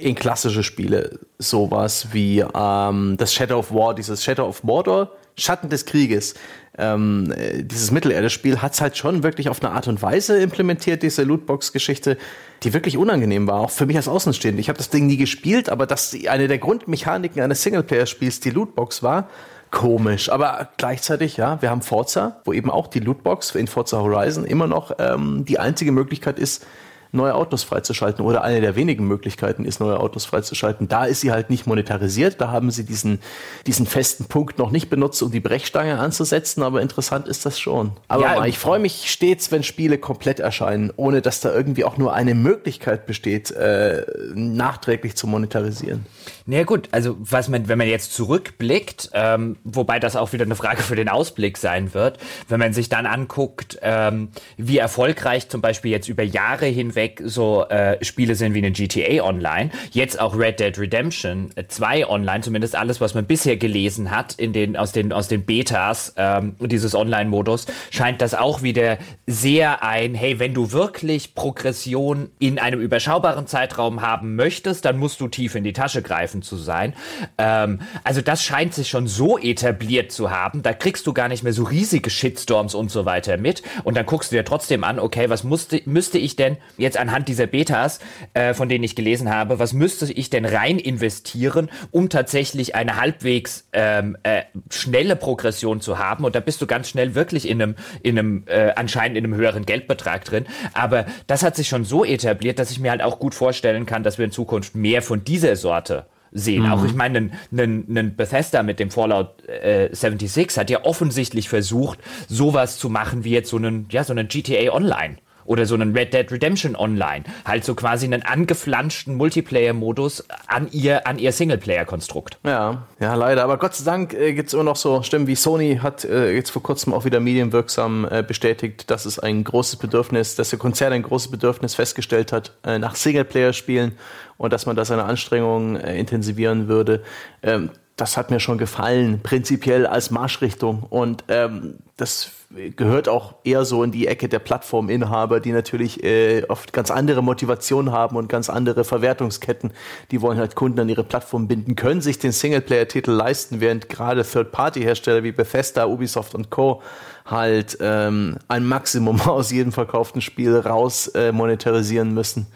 in 0.00 0.14
klassische 0.14 0.62
Spiele. 0.62 1.18
Sowas 1.38 2.08
wie 2.12 2.44
ähm, 2.54 3.16
das 3.18 3.34
Shadow 3.34 3.58
of 3.58 3.74
War, 3.74 3.94
dieses 3.94 4.22
Shadow 4.22 4.46
of 4.46 4.62
Mordor 4.62 5.10
Schatten 5.40 5.68
des 5.68 5.86
Krieges. 5.86 6.34
Ähm, 6.78 7.32
äh, 7.36 7.62
dieses 7.62 7.90
Mittelerde-Spiel 7.90 8.62
hat 8.62 8.74
es 8.74 8.80
halt 8.80 8.96
schon 8.96 9.22
wirklich 9.22 9.48
auf 9.48 9.62
eine 9.62 9.72
Art 9.72 9.88
und 9.88 10.02
Weise 10.02 10.40
implementiert, 10.40 11.02
diese 11.02 11.22
Lootbox-Geschichte, 11.24 12.16
die 12.62 12.72
wirklich 12.72 12.96
unangenehm 12.96 13.46
war, 13.46 13.60
auch 13.60 13.70
für 13.70 13.86
mich 13.86 13.96
als 13.96 14.08
Außenstehende. 14.08 14.60
Ich 14.60 14.68
habe 14.68 14.78
das 14.78 14.90
Ding 14.90 15.06
nie 15.06 15.16
gespielt, 15.16 15.68
aber 15.68 15.86
dass 15.86 16.16
eine 16.28 16.48
der 16.48 16.58
Grundmechaniken 16.58 17.42
eines 17.42 17.62
Singleplayer-Spiels 17.62 18.40
die 18.40 18.50
Lootbox 18.50 19.02
war, 19.02 19.28
komisch. 19.70 20.30
Aber 20.30 20.68
gleichzeitig, 20.76 21.36
ja, 21.36 21.60
wir 21.62 21.70
haben 21.70 21.82
Forza, 21.82 22.40
wo 22.44 22.52
eben 22.52 22.70
auch 22.70 22.88
die 22.88 23.00
Lootbox 23.00 23.54
in 23.54 23.66
Forza 23.66 23.98
Horizon 23.98 24.44
immer 24.44 24.66
noch 24.66 24.92
ähm, 24.98 25.44
die 25.46 25.58
einzige 25.58 25.92
Möglichkeit 25.92 26.38
ist, 26.38 26.66
neue 27.12 27.34
Autos 27.34 27.62
freizuschalten 27.62 28.24
oder 28.24 28.42
eine 28.42 28.60
der 28.60 28.76
wenigen 28.76 29.06
Möglichkeiten 29.06 29.64
ist, 29.64 29.80
neue 29.80 29.98
Autos 29.98 30.24
freizuschalten. 30.24 30.88
Da 30.88 31.04
ist 31.04 31.20
sie 31.20 31.32
halt 31.32 31.50
nicht 31.50 31.66
monetarisiert, 31.66 32.40
da 32.40 32.50
haben 32.50 32.70
sie 32.70 32.84
diesen, 32.84 33.20
diesen 33.66 33.86
festen 33.86 34.26
Punkt 34.26 34.58
noch 34.58 34.70
nicht 34.70 34.90
benutzt, 34.90 35.22
um 35.22 35.30
die 35.30 35.40
Brechstange 35.40 35.98
anzusetzen, 35.98 36.62
aber 36.62 36.82
interessant 36.82 37.28
ist 37.28 37.46
das 37.46 37.58
schon. 37.58 37.92
Aber 38.08 38.22
ja, 38.22 38.44
ich 38.46 38.58
freue 38.58 38.78
mich 38.78 39.10
stets, 39.10 39.50
wenn 39.50 39.62
Spiele 39.62 39.98
komplett 39.98 40.40
erscheinen, 40.40 40.92
ohne 40.96 41.22
dass 41.22 41.40
da 41.40 41.52
irgendwie 41.52 41.84
auch 41.84 41.96
nur 41.96 42.14
eine 42.14 42.34
Möglichkeit 42.34 43.06
besteht, 43.06 43.50
äh, 43.50 44.04
nachträglich 44.34 45.16
zu 45.16 45.26
monetarisieren. 45.26 46.06
Na 46.46 46.56
ja, 46.56 46.64
gut, 46.64 46.88
also 46.92 47.16
was 47.18 47.48
man, 47.48 47.68
wenn 47.68 47.78
man 47.78 47.88
jetzt 47.88 48.14
zurückblickt, 48.14 49.10
ähm, 49.12 49.56
wobei 49.64 49.98
das 49.98 50.16
auch 50.16 50.32
wieder 50.32 50.44
eine 50.44 50.56
Frage 50.56 50.82
für 50.82 50.96
den 50.96 51.08
Ausblick 51.08 51.58
sein 51.58 51.94
wird, 51.94 52.18
wenn 52.48 52.58
man 52.58 52.72
sich 52.72 52.88
dann 52.88 53.06
anguckt, 53.06 53.78
ähm, 53.82 54.28
wie 54.56 54.78
erfolgreich 54.78 55.48
zum 55.48 55.60
Beispiel 55.60 55.90
jetzt 55.90 56.08
über 56.08 56.22
Jahre 56.22 56.66
hinweg 56.66 57.22
so 57.24 57.66
äh, 57.68 58.02
Spiele 58.04 58.34
sind 58.34 58.54
wie 58.54 58.58
eine 58.58 58.70
GTA 58.70 59.22
Online, 59.24 59.70
jetzt 59.92 60.20
auch 60.20 60.36
Red 60.36 60.60
Dead 60.60 60.78
Redemption 60.78 61.50
2 61.66 62.08
Online, 62.08 62.42
zumindest 62.42 62.76
alles, 62.76 63.00
was 63.00 63.14
man 63.14 63.26
bisher 63.26 63.56
gelesen 63.56 64.10
hat 64.10 64.34
in 64.34 64.52
den 64.52 64.76
aus 64.76 64.92
den 64.92 65.12
aus 65.12 65.28
den 65.28 65.44
Betas 65.44 66.14
ähm, 66.16 66.56
dieses 66.60 66.94
Online-Modus, 66.94 67.66
scheint 67.90 68.20
das 68.20 68.34
auch 68.34 68.62
wieder 68.62 68.98
sehr 69.26 69.82
ein, 69.82 70.14
hey, 70.14 70.38
wenn 70.38 70.54
du 70.54 70.72
wirklich 70.72 71.34
Progression 71.34 72.30
in 72.38 72.58
einem 72.58 72.80
überschaubaren 72.80 73.46
Zeitraum 73.46 74.02
haben 74.02 74.36
möchtest, 74.36 74.84
dann 74.84 74.98
musst 74.98 75.20
du 75.20 75.28
tief 75.28 75.54
in 75.54 75.64
die 75.64 75.72
Tasche 75.72 76.02
greifen 76.02 76.39
übergreifend 76.40 76.44
zu 76.44 76.56
sein. 76.56 76.94
Ähm, 77.38 77.80
also 78.04 78.20
das 78.20 78.42
scheint 78.42 78.74
sich 78.74 78.88
schon 78.88 79.06
so 79.06 79.38
etabliert 79.38 80.12
zu 80.12 80.30
haben, 80.30 80.62
da 80.62 80.72
kriegst 80.72 81.06
du 81.06 81.12
gar 81.12 81.28
nicht 81.28 81.42
mehr 81.42 81.52
so 81.52 81.64
riesige 81.64 82.10
Shitstorms 82.10 82.74
und 82.74 82.90
so 82.90 83.04
weiter 83.04 83.36
mit. 83.36 83.62
Und 83.84 83.96
dann 83.96 84.06
guckst 84.06 84.32
du 84.32 84.36
dir 84.36 84.44
trotzdem 84.44 84.84
an, 84.84 84.98
okay, 84.98 85.28
was 85.28 85.44
musste, 85.44 85.82
müsste 85.84 86.18
ich 86.18 86.36
denn 86.36 86.56
jetzt 86.76 86.96
anhand 86.96 87.28
dieser 87.28 87.46
Betas, 87.46 88.00
äh, 88.34 88.54
von 88.54 88.68
denen 88.68 88.84
ich 88.84 88.96
gelesen 88.96 89.30
habe, 89.30 89.58
was 89.58 89.72
müsste 89.72 90.12
ich 90.12 90.30
denn 90.30 90.44
rein 90.44 90.78
investieren, 90.78 91.70
um 91.90 92.08
tatsächlich 92.08 92.74
eine 92.74 92.96
halbwegs 92.96 93.68
ähm, 93.72 94.16
äh, 94.22 94.42
schnelle 94.70 95.16
Progression 95.16 95.80
zu 95.80 95.98
haben? 95.98 96.24
Und 96.24 96.34
da 96.34 96.40
bist 96.40 96.60
du 96.62 96.66
ganz 96.66 96.88
schnell 96.88 97.14
wirklich 97.14 97.48
in 97.48 97.62
einem, 97.62 97.74
in 98.02 98.18
einem 98.18 98.44
äh, 98.46 98.72
anscheinend 98.76 99.16
in 99.16 99.24
einem 99.24 99.34
höheren 99.34 99.66
Geldbetrag 99.66 100.24
drin. 100.24 100.46
Aber 100.72 101.06
das 101.26 101.42
hat 101.42 101.56
sich 101.56 101.68
schon 101.68 101.84
so 101.84 102.04
etabliert, 102.04 102.58
dass 102.58 102.70
ich 102.70 102.80
mir 102.80 102.90
halt 102.90 103.02
auch 103.02 103.18
gut 103.18 103.34
vorstellen 103.34 103.86
kann, 103.86 104.02
dass 104.02 104.18
wir 104.18 104.24
in 104.24 104.30
Zukunft 104.30 104.74
mehr 104.74 105.02
von 105.02 105.24
dieser 105.24 105.56
Sorte 105.56 106.06
sehen. 106.32 106.64
Mhm. 106.64 106.72
Auch 106.72 106.84
ich 106.84 106.94
meine, 106.94 107.30
ein 107.52 108.14
Bethesda 108.16 108.62
mit 108.62 108.80
dem 108.80 108.90
Fallout 108.90 109.48
äh, 109.48 109.88
76 109.92 110.58
hat 110.58 110.70
ja 110.70 110.84
offensichtlich 110.84 111.48
versucht, 111.48 111.98
sowas 112.28 112.78
zu 112.78 112.88
machen 112.88 113.24
wie 113.24 113.30
jetzt 113.30 113.50
so 113.50 113.56
einen, 113.56 113.86
ja, 113.90 114.04
so 114.04 114.12
einen 114.12 114.28
GTA 114.28 114.72
Online 114.72 115.16
oder 115.50 115.66
so 115.66 115.74
einen 115.74 115.96
Red 115.96 116.14
Dead 116.14 116.30
Redemption 116.30 116.76
Online. 116.76 117.24
Halt 117.44 117.64
so 117.64 117.74
quasi 117.74 118.06
einen 118.06 118.22
angeflanschten 118.22 119.16
Multiplayer-Modus 119.16 120.24
an 120.46 120.68
ihr, 120.70 121.08
an 121.08 121.18
ihr 121.18 121.32
Singleplayer-Konstrukt. 121.32 122.38
Ja, 122.44 122.86
ja, 123.00 123.14
leider. 123.16 123.42
Aber 123.42 123.58
Gott 123.58 123.74
sei 123.74 123.84
Dank 123.84 124.14
äh, 124.14 124.32
gibt 124.32 124.46
es 124.46 124.54
immer 124.54 124.62
noch 124.62 124.76
so 124.76 125.02
Stimmen 125.02 125.26
wie 125.26 125.34
Sony 125.34 125.80
hat 125.82 126.04
äh, 126.04 126.32
jetzt 126.32 126.50
vor 126.50 126.62
kurzem 126.62 126.94
auch 126.94 127.04
wieder 127.04 127.18
medienwirksam 127.18 128.06
äh, 128.08 128.22
bestätigt, 128.22 128.92
dass 128.92 129.06
es 129.06 129.18
ein 129.18 129.42
großes 129.42 129.74
Bedürfnis, 129.74 130.36
dass 130.36 130.50
der 130.50 130.60
Konzern 130.60 130.92
ein 130.92 131.02
großes 131.02 131.32
Bedürfnis 131.32 131.74
festgestellt 131.74 132.30
hat 132.30 132.52
äh, 132.64 132.78
nach 132.78 132.94
Singleplayer-Spielen 132.94 133.96
und 134.36 134.52
dass 134.52 134.66
man 134.66 134.76
da 134.76 134.84
seine 134.84 135.02
Anstrengungen 135.02 135.74
äh, 135.74 135.98
intensivieren 135.98 136.68
würde. 136.68 137.02
Ähm, 137.42 137.70
das 137.96 138.16
hat 138.16 138.30
mir 138.30 138.38
schon 138.38 138.56
gefallen, 138.56 139.18
prinzipiell 139.20 139.84
als 139.88 140.12
Marschrichtung. 140.12 140.84
Und 140.88 141.24
ähm, 141.26 141.78
das 141.96 142.30
gehört 142.74 143.08
auch 143.08 143.34
eher 143.44 143.64
so 143.64 143.84
in 143.84 143.92
die 143.92 144.08
Ecke 144.08 144.28
der 144.28 144.40
Plattforminhaber, 144.40 145.38
die 145.38 145.52
natürlich 145.52 146.02
äh, 146.02 146.42
oft 146.48 146.72
ganz 146.72 146.90
andere 146.90 147.22
Motivationen 147.22 147.92
haben 147.92 148.16
und 148.16 148.28
ganz 148.28 148.50
andere 148.50 148.82
Verwertungsketten. 148.82 149.72
Die 150.10 150.20
wollen 150.20 150.36
halt 150.36 150.56
Kunden 150.56 150.80
an 150.80 150.88
ihre 150.88 151.04
Plattform 151.04 151.46
binden, 151.46 151.76
können 151.76 152.00
sich 152.00 152.18
den 152.18 152.32
Singleplayer-Titel 152.32 153.12
leisten, 153.12 153.60
während 153.60 153.88
gerade 153.88 154.24
Third-Party-Hersteller 154.24 155.22
wie 155.22 155.32
Bethesda, 155.32 155.86
Ubisoft 155.86 156.34
und 156.34 156.50
Co. 156.50 156.82
halt 157.24 157.78
ähm, 157.80 158.36
ein 158.48 158.66
Maximum 158.66 159.20
aus 159.26 159.52
jedem 159.52 159.70
verkauften 159.70 160.20
Spiel 160.20 160.56
raus 160.56 161.06
äh, 161.08 161.30
monetarisieren 161.30 162.12
müssen. 162.12 162.48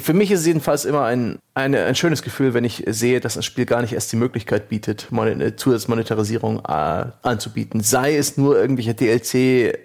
Für 0.00 0.12
mich 0.12 0.30
ist 0.30 0.40
es 0.40 0.46
jedenfalls 0.46 0.84
immer 0.84 1.04
ein, 1.04 1.38
eine, 1.54 1.84
ein 1.84 1.94
schönes 1.94 2.22
Gefühl, 2.22 2.54
wenn 2.54 2.64
ich 2.64 2.84
sehe, 2.86 3.20
dass 3.20 3.36
ein 3.36 3.42
Spiel 3.42 3.66
gar 3.66 3.82
nicht 3.82 3.92
erst 3.92 4.12
die 4.12 4.16
Möglichkeit 4.16 4.68
bietet, 4.68 5.08
eine 5.12 5.56
Zusatzmonetarisierung 5.56 6.60
äh, 6.60 7.06
anzubieten. 7.22 7.80
Sei 7.80 8.16
es 8.16 8.36
nur 8.36 8.58
irgendwelche 8.58 8.94
DLC 8.94 9.34
äh, 9.34 9.78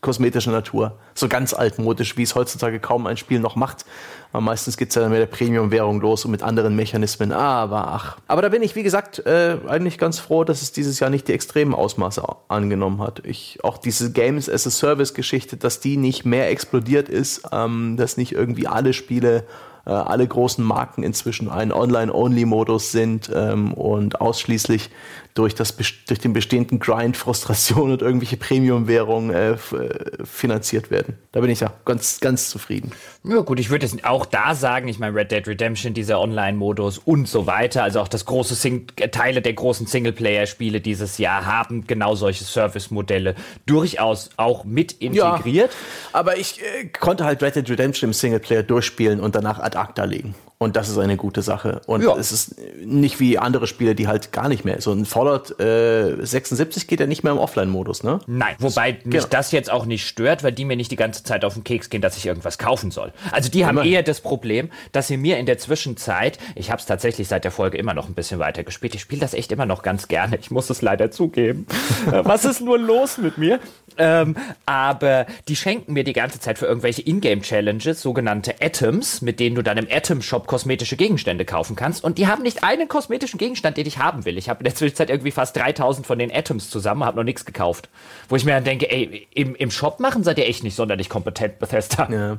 kosmetischer 0.00 0.52
Natur. 0.52 0.98
So 1.14 1.28
ganz 1.28 1.54
altmodisch, 1.54 2.16
wie 2.16 2.22
es 2.22 2.34
heutzutage 2.34 2.80
kaum 2.80 3.06
ein 3.06 3.16
Spiel 3.16 3.40
noch 3.40 3.56
macht. 3.56 3.84
Aber 4.32 4.40
meistens 4.40 4.76
geht 4.76 4.90
es 4.90 4.94
ja 4.94 5.02
dann 5.02 5.10
mit 5.10 5.20
der 5.20 5.26
Premium-Währung 5.26 6.00
los 6.00 6.24
und 6.24 6.30
mit 6.30 6.42
anderen 6.42 6.76
Mechanismen. 6.76 7.32
Aber 7.32 7.88
ach. 7.88 8.18
Aber 8.28 8.42
da 8.42 8.48
bin 8.48 8.62
ich, 8.62 8.76
wie 8.76 8.82
gesagt, 8.82 9.18
äh, 9.26 9.58
eigentlich 9.66 9.98
ganz 9.98 10.18
froh, 10.18 10.44
dass 10.44 10.62
es 10.62 10.72
dieses 10.72 11.00
Jahr 11.00 11.10
nicht 11.10 11.28
die 11.28 11.32
extremen 11.32 11.74
Ausmaße 11.74 12.22
angenommen 12.48 13.00
hat. 13.00 13.22
Ich, 13.24 13.58
auch 13.62 13.78
diese 13.78 14.12
Games 14.12 14.48
as 14.48 14.66
a 14.66 14.70
Service-Geschichte, 14.70 15.56
dass 15.56 15.80
die 15.80 15.96
nicht 15.96 16.24
mehr 16.24 16.48
explodiert 16.50 17.08
ist, 17.08 17.42
ähm, 17.52 17.96
dass 17.96 18.16
nicht 18.16 18.32
irgendwie 18.32 18.66
alle 18.66 18.92
Spiele 18.92 19.44
äh, 19.86 19.90
alle 19.92 20.26
großen 20.26 20.64
Marken 20.64 21.02
inzwischen 21.02 21.48
einen 21.48 21.72
Online-Only-Modus 21.72 22.92
sind 22.92 23.30
ähm, 23.34 23.72
und 23.72 24.20
ausschließlich 24.20 24.90
durch, 25.34 25.54
das, 25.54 25.76
durch 25.76 26.18
den 26.18 26.32
bestehenden 26.32 26.78
Grind, 26.78 27.16
Frustration 27.16 27.92
und 27.92 28.02
irgendwelche 28.02 28.36
Premium-Währungen 28.36 29.30
äh, 29.30 29.52
äh, 29.52 29.56
finanziert 30.24 30.90
werden. 30.90 31.18
Da 31.32 31.40
bin 31.40 31.50
ich 31.50 31.60
ja 31.60 31.72
ganz, 31.84 32.20
ganz 32.20 32.50
zufrieden. 32.50 32.92
Ja 33.22 33.40
gut, 33.40 33.60
ich 33.60 33.70
würde 33.70 33.86
es 33.86 34.04
auch 34.04 34.26
da 34.26 34.54
sagen, 34.54 34.88
ich 34.88 34.98
meine 34.98 35.14
Red 35.14 35.30
Dead 35.30 35.46
Redemption, 35.46 35.94
dieser 35.94 36.20
Online-Modus 36.20 36.98
und 36.98 37.28
so 37.28 37.46
weiter, 37.46 37.82
also 37.82 38.00
auch 38.00 38.08
das 38.08 38.24
große 38.24 38.54
Sing 38.54 38.86
Teile 39.12 39.42
der 39.42 39.52
großen 39.52 39.86
Singleplayer-Spiele 39.86 40.80
dieses 40.80 41.18
Jahr 41.18 41.46
haben 41.46 41.86
genau 41.86 42.14
solche 42.14 42.44
Service-Modelle 42.44 43.34
durchaus 43.66 44.30
auch 44.36 44.64
mit 44.64 44.92
integriert. 44.92 45.70
Ja, 45.72 46.18
aber 46.18 46.38
ich 46.38 46.60
äh, 46.60 46.86
konnte 46.86 47.24
halt 47.24 47.42
Red 47.42 47.56
Dead 47.56 47.70
Redemption 47.70 48.10
im 48.10 48.14
Singleplayer 48.14 48.62
durchspielen 48.62 49.20
und 49.20 49.34
danach 49.34 49.58
ad 49.60 49.76
ACTA 49.76 50.04
legen. 50.04 50.34
Und 50.62 50.76
das 50.76 50.90
ist 50.90 50.98
eine 50.98 51.16
gute 51.16 51.40
Sache. 51.40 51.80
Und 51.86 52.02
ja. 52.02 52.14
es 52.18 52.32
ist 52.32 52.56
nicht 52.84 53.18
wie 53.18 53.38
andere 53.38 53.66
Spiele, 53.66 53.94
die 53.94 54.08
halt 54.08 54.30
gar 54.30 54.46
nicht 54.46 54.62
mehr. 54.66 54.82
So 54.82 54.92
ein 54.92 55.06
Fallout 55.20 55.60
äh, 55.60 56.16
76 56.24 56.86
geht 56.86 56.98
ja 56.98 57.06
nicht 57.06 57.22
mehr 57.24 57.34
im 57.34 57.38
Offline-Modus, 57.38 58.04
ne? 58.04 58.20
Nein, 58.26 58.54
wobei 58.58 58.92
mich 59.04 59.16
genau. 59.16 59.26
das 59.28 59.52
jetzt 59.52 59.70
auch 59.70 59.84
nicht 59.84 60.06
stört, 60.06 60.42
weil 60.42 60.52
die 60.52 60.64
mir 60.64 60.76
nicht 60.76 60.90
die 60.90 60.96
ganze 60.96 61.22
Zeit 61.24 61.44
auf 61.44 61.52
den 61.52 61.62
Keks 61.62 61.90
gehen, 61.90 62.00
dass 62.00 62.16
ich 62.16 62.24
irgendwas 62.24 62.56
kaufen 62.56 62.90
soll. 62.90 63.12
Also 63.30 63.50
die 63.50 63.66
haben 63.66 63.76
eher 63.76 64.02
das 64.02 64.22
Problem, 64.22 64.70
dass 64.92 65.08
sie 65.08 65.18
mir 65.18 65.36
in 65.36 65.44
der 65.44 65.58
Zwischenzeit, 65.58 66.38
ich 66.54 66.70
habe 66.70 66.80
es 66.80 66.86
tatsächlich 66.86 67.28
seit 67.28 67.44
der 67.44 67.50
Folge 67.50 67.76
immer 67.76 67.92
noch 67.92 68.08
ein 68.08 68.14
bisschen 68.14 68.38
weiter 68.38 68.64
gespielt. 68.64 68.94
Ich 68.94 69.02
spiele 69.02 69.20
das 69.20 69.34
echt 69.34 69.52
immer 69.52 69.66
noch 69.66 69.82
ganz 69.82 70.08
gerne. 70.08 70.38
Ich 70.40 70.50
muss 70.50 70.70
es 70.70 70.80
leider 70.80 71.10
zugeben. 71.10 71.66
Äh, 72.10 72.24
was 72.24 72.46
ist 72.46 72.62
nur 72.62 72.78
los 72.78 73.18
mit 73.18 73.36
mir? 73.36 73.60
Ähm, 73.98 74.36
aber 74.64 75.26
die 75.48 75.56
schenken 75.56 75.92
mir 75.92 76.02
die 76.02 76.14
ganze 76.14 76.40
Zeit 76.40 76.58
für 76.58 76.64
irgendwelche 76.64 77.02
Ingame-Challenges 77.02 78.00
sogenannte 78.00 78.54
Atoms, 78.62 79.20
mit 79.20 79.38
denen 79.38 79.54
du 79.54 79.62
dann 79.62 79.76
im 79.76 79.86
Atom-Shop 79.90 80.46
kosmetische 80.46 80.96
Gegenstände 80.96 81.44
kaufen 81.44 81.76
kannst. 81.76 82.02
Und 82.02 82.16
die 82.16 82.26
haben 82.26 82.42
nicht 82.42 82.64
einen 82.64 82.88
kosmetischen 82.88 83.38
Gegenstand, 83.38 83.76
den 83.76 83.86
ich 83.86 83.98
haben 83.98 84.24
will. 84.24 84.38
Ich 84.38 84.48
habe 84.48 84.60
in 84.60 84.64
der 84.64 84.74
Zwischenzeit 84.74 85.09
irgendwie 85.10 85.30
fast 85.30 85.56
3000 85.56 86.06
von 86.06 86.18
den 86.18 86.34
Atoms 86.34 86.70
zusammen, 86.70 87.04
habe 87.04 87.16
noch 87.16 87.24
nichts 87.24 87.44
gekauft. 87.44 87.88
Wo 88.28 88.36
ich 88.36 88.44
mir 88.44 88.52
dann 88.52 88.64
denke, 88.64 88.90
ey, 88.90 89.28
im, 89.34 89.54
im 89.54 89.70
Shop 89.70 90.00
machen 90.00 90.24
seid 90.24 90.38
ihr 90.38 90.46
echt 90.46 90.62
nicht 90.62 90.76
sonderlich 90.76 91.08
kompetent, 91.08 91.58
Bethesda. 91.58 92.08
Ja. 92.10 92.38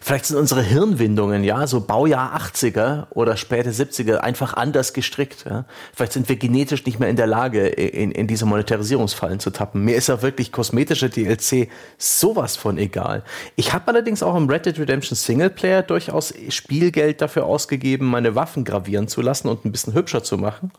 Vielleicht 0.00 0.26
sind 0.26 0.36
unsere 0.36 0.62
Hirnwindungen, 0.62 1.44
ja, 1.44 1.66
so 1.66 1.80
Baujahr 1.80 2.36
80er 2.36 3.06
oder 3.10 3.36
späte 3.36 3.70
70er 3.70 4.18
einfach 4.18 4.54
anders 4.54 4.92
gestrickt. 4.92 5.44
Ja? 5.48 5.64
Vielleicht 5.94 6.12
sind 6.12 6.28
wir 6.28 6.36
genetisch 6.36 6.84
nicht 6.86 7.00
mehr 7.00 7.08
in 7.08 7.16
der 7.16 7.26
Lage, 7.26 7.66
in, 7.66 8.12
in 8.12 8.26
diese 8.26 8.46
Monetarisierungsfallen 8.46 9.40
zu 9.40 9.50
tappen. 9.50 9.84
Mir 9.84 9.96
ist 9.96 10.08
ja 10.08 10.22
wirklich 10.22 10.52
kosmetische 10.52 11.10
DLC 11.10 11.68
sowas 11.98 12.56
von 12.56 12.78
egal. 12.78 13.22
Ich 13.56 13.72
habe 13.72 13.88
allerdings 13.88 14.22
auch 14.22 14.36
im 14.36 14.48
Red 14.48 14.66
Dead 14.66 14.78
Redemption 14.78 15.16
Singleplayer 15.16 15.82
durchaus 15.82 16.32
Spielgeld 16.48 17.20
dafür 17.20 17.46
ausgegeben, 17.46 18.06
meine 18.06 18.34
Waffen 18.34 18.64
gravieren 18.64 19.08
zu 19.08 19.22
lassen 19.22 19.48
und 19.48 19.64
ein 19.64 19.72
bisschen 19.72 19.94
hübscher 19.94 20.22
zu 20.22 20.38
machen. 20.38 20.70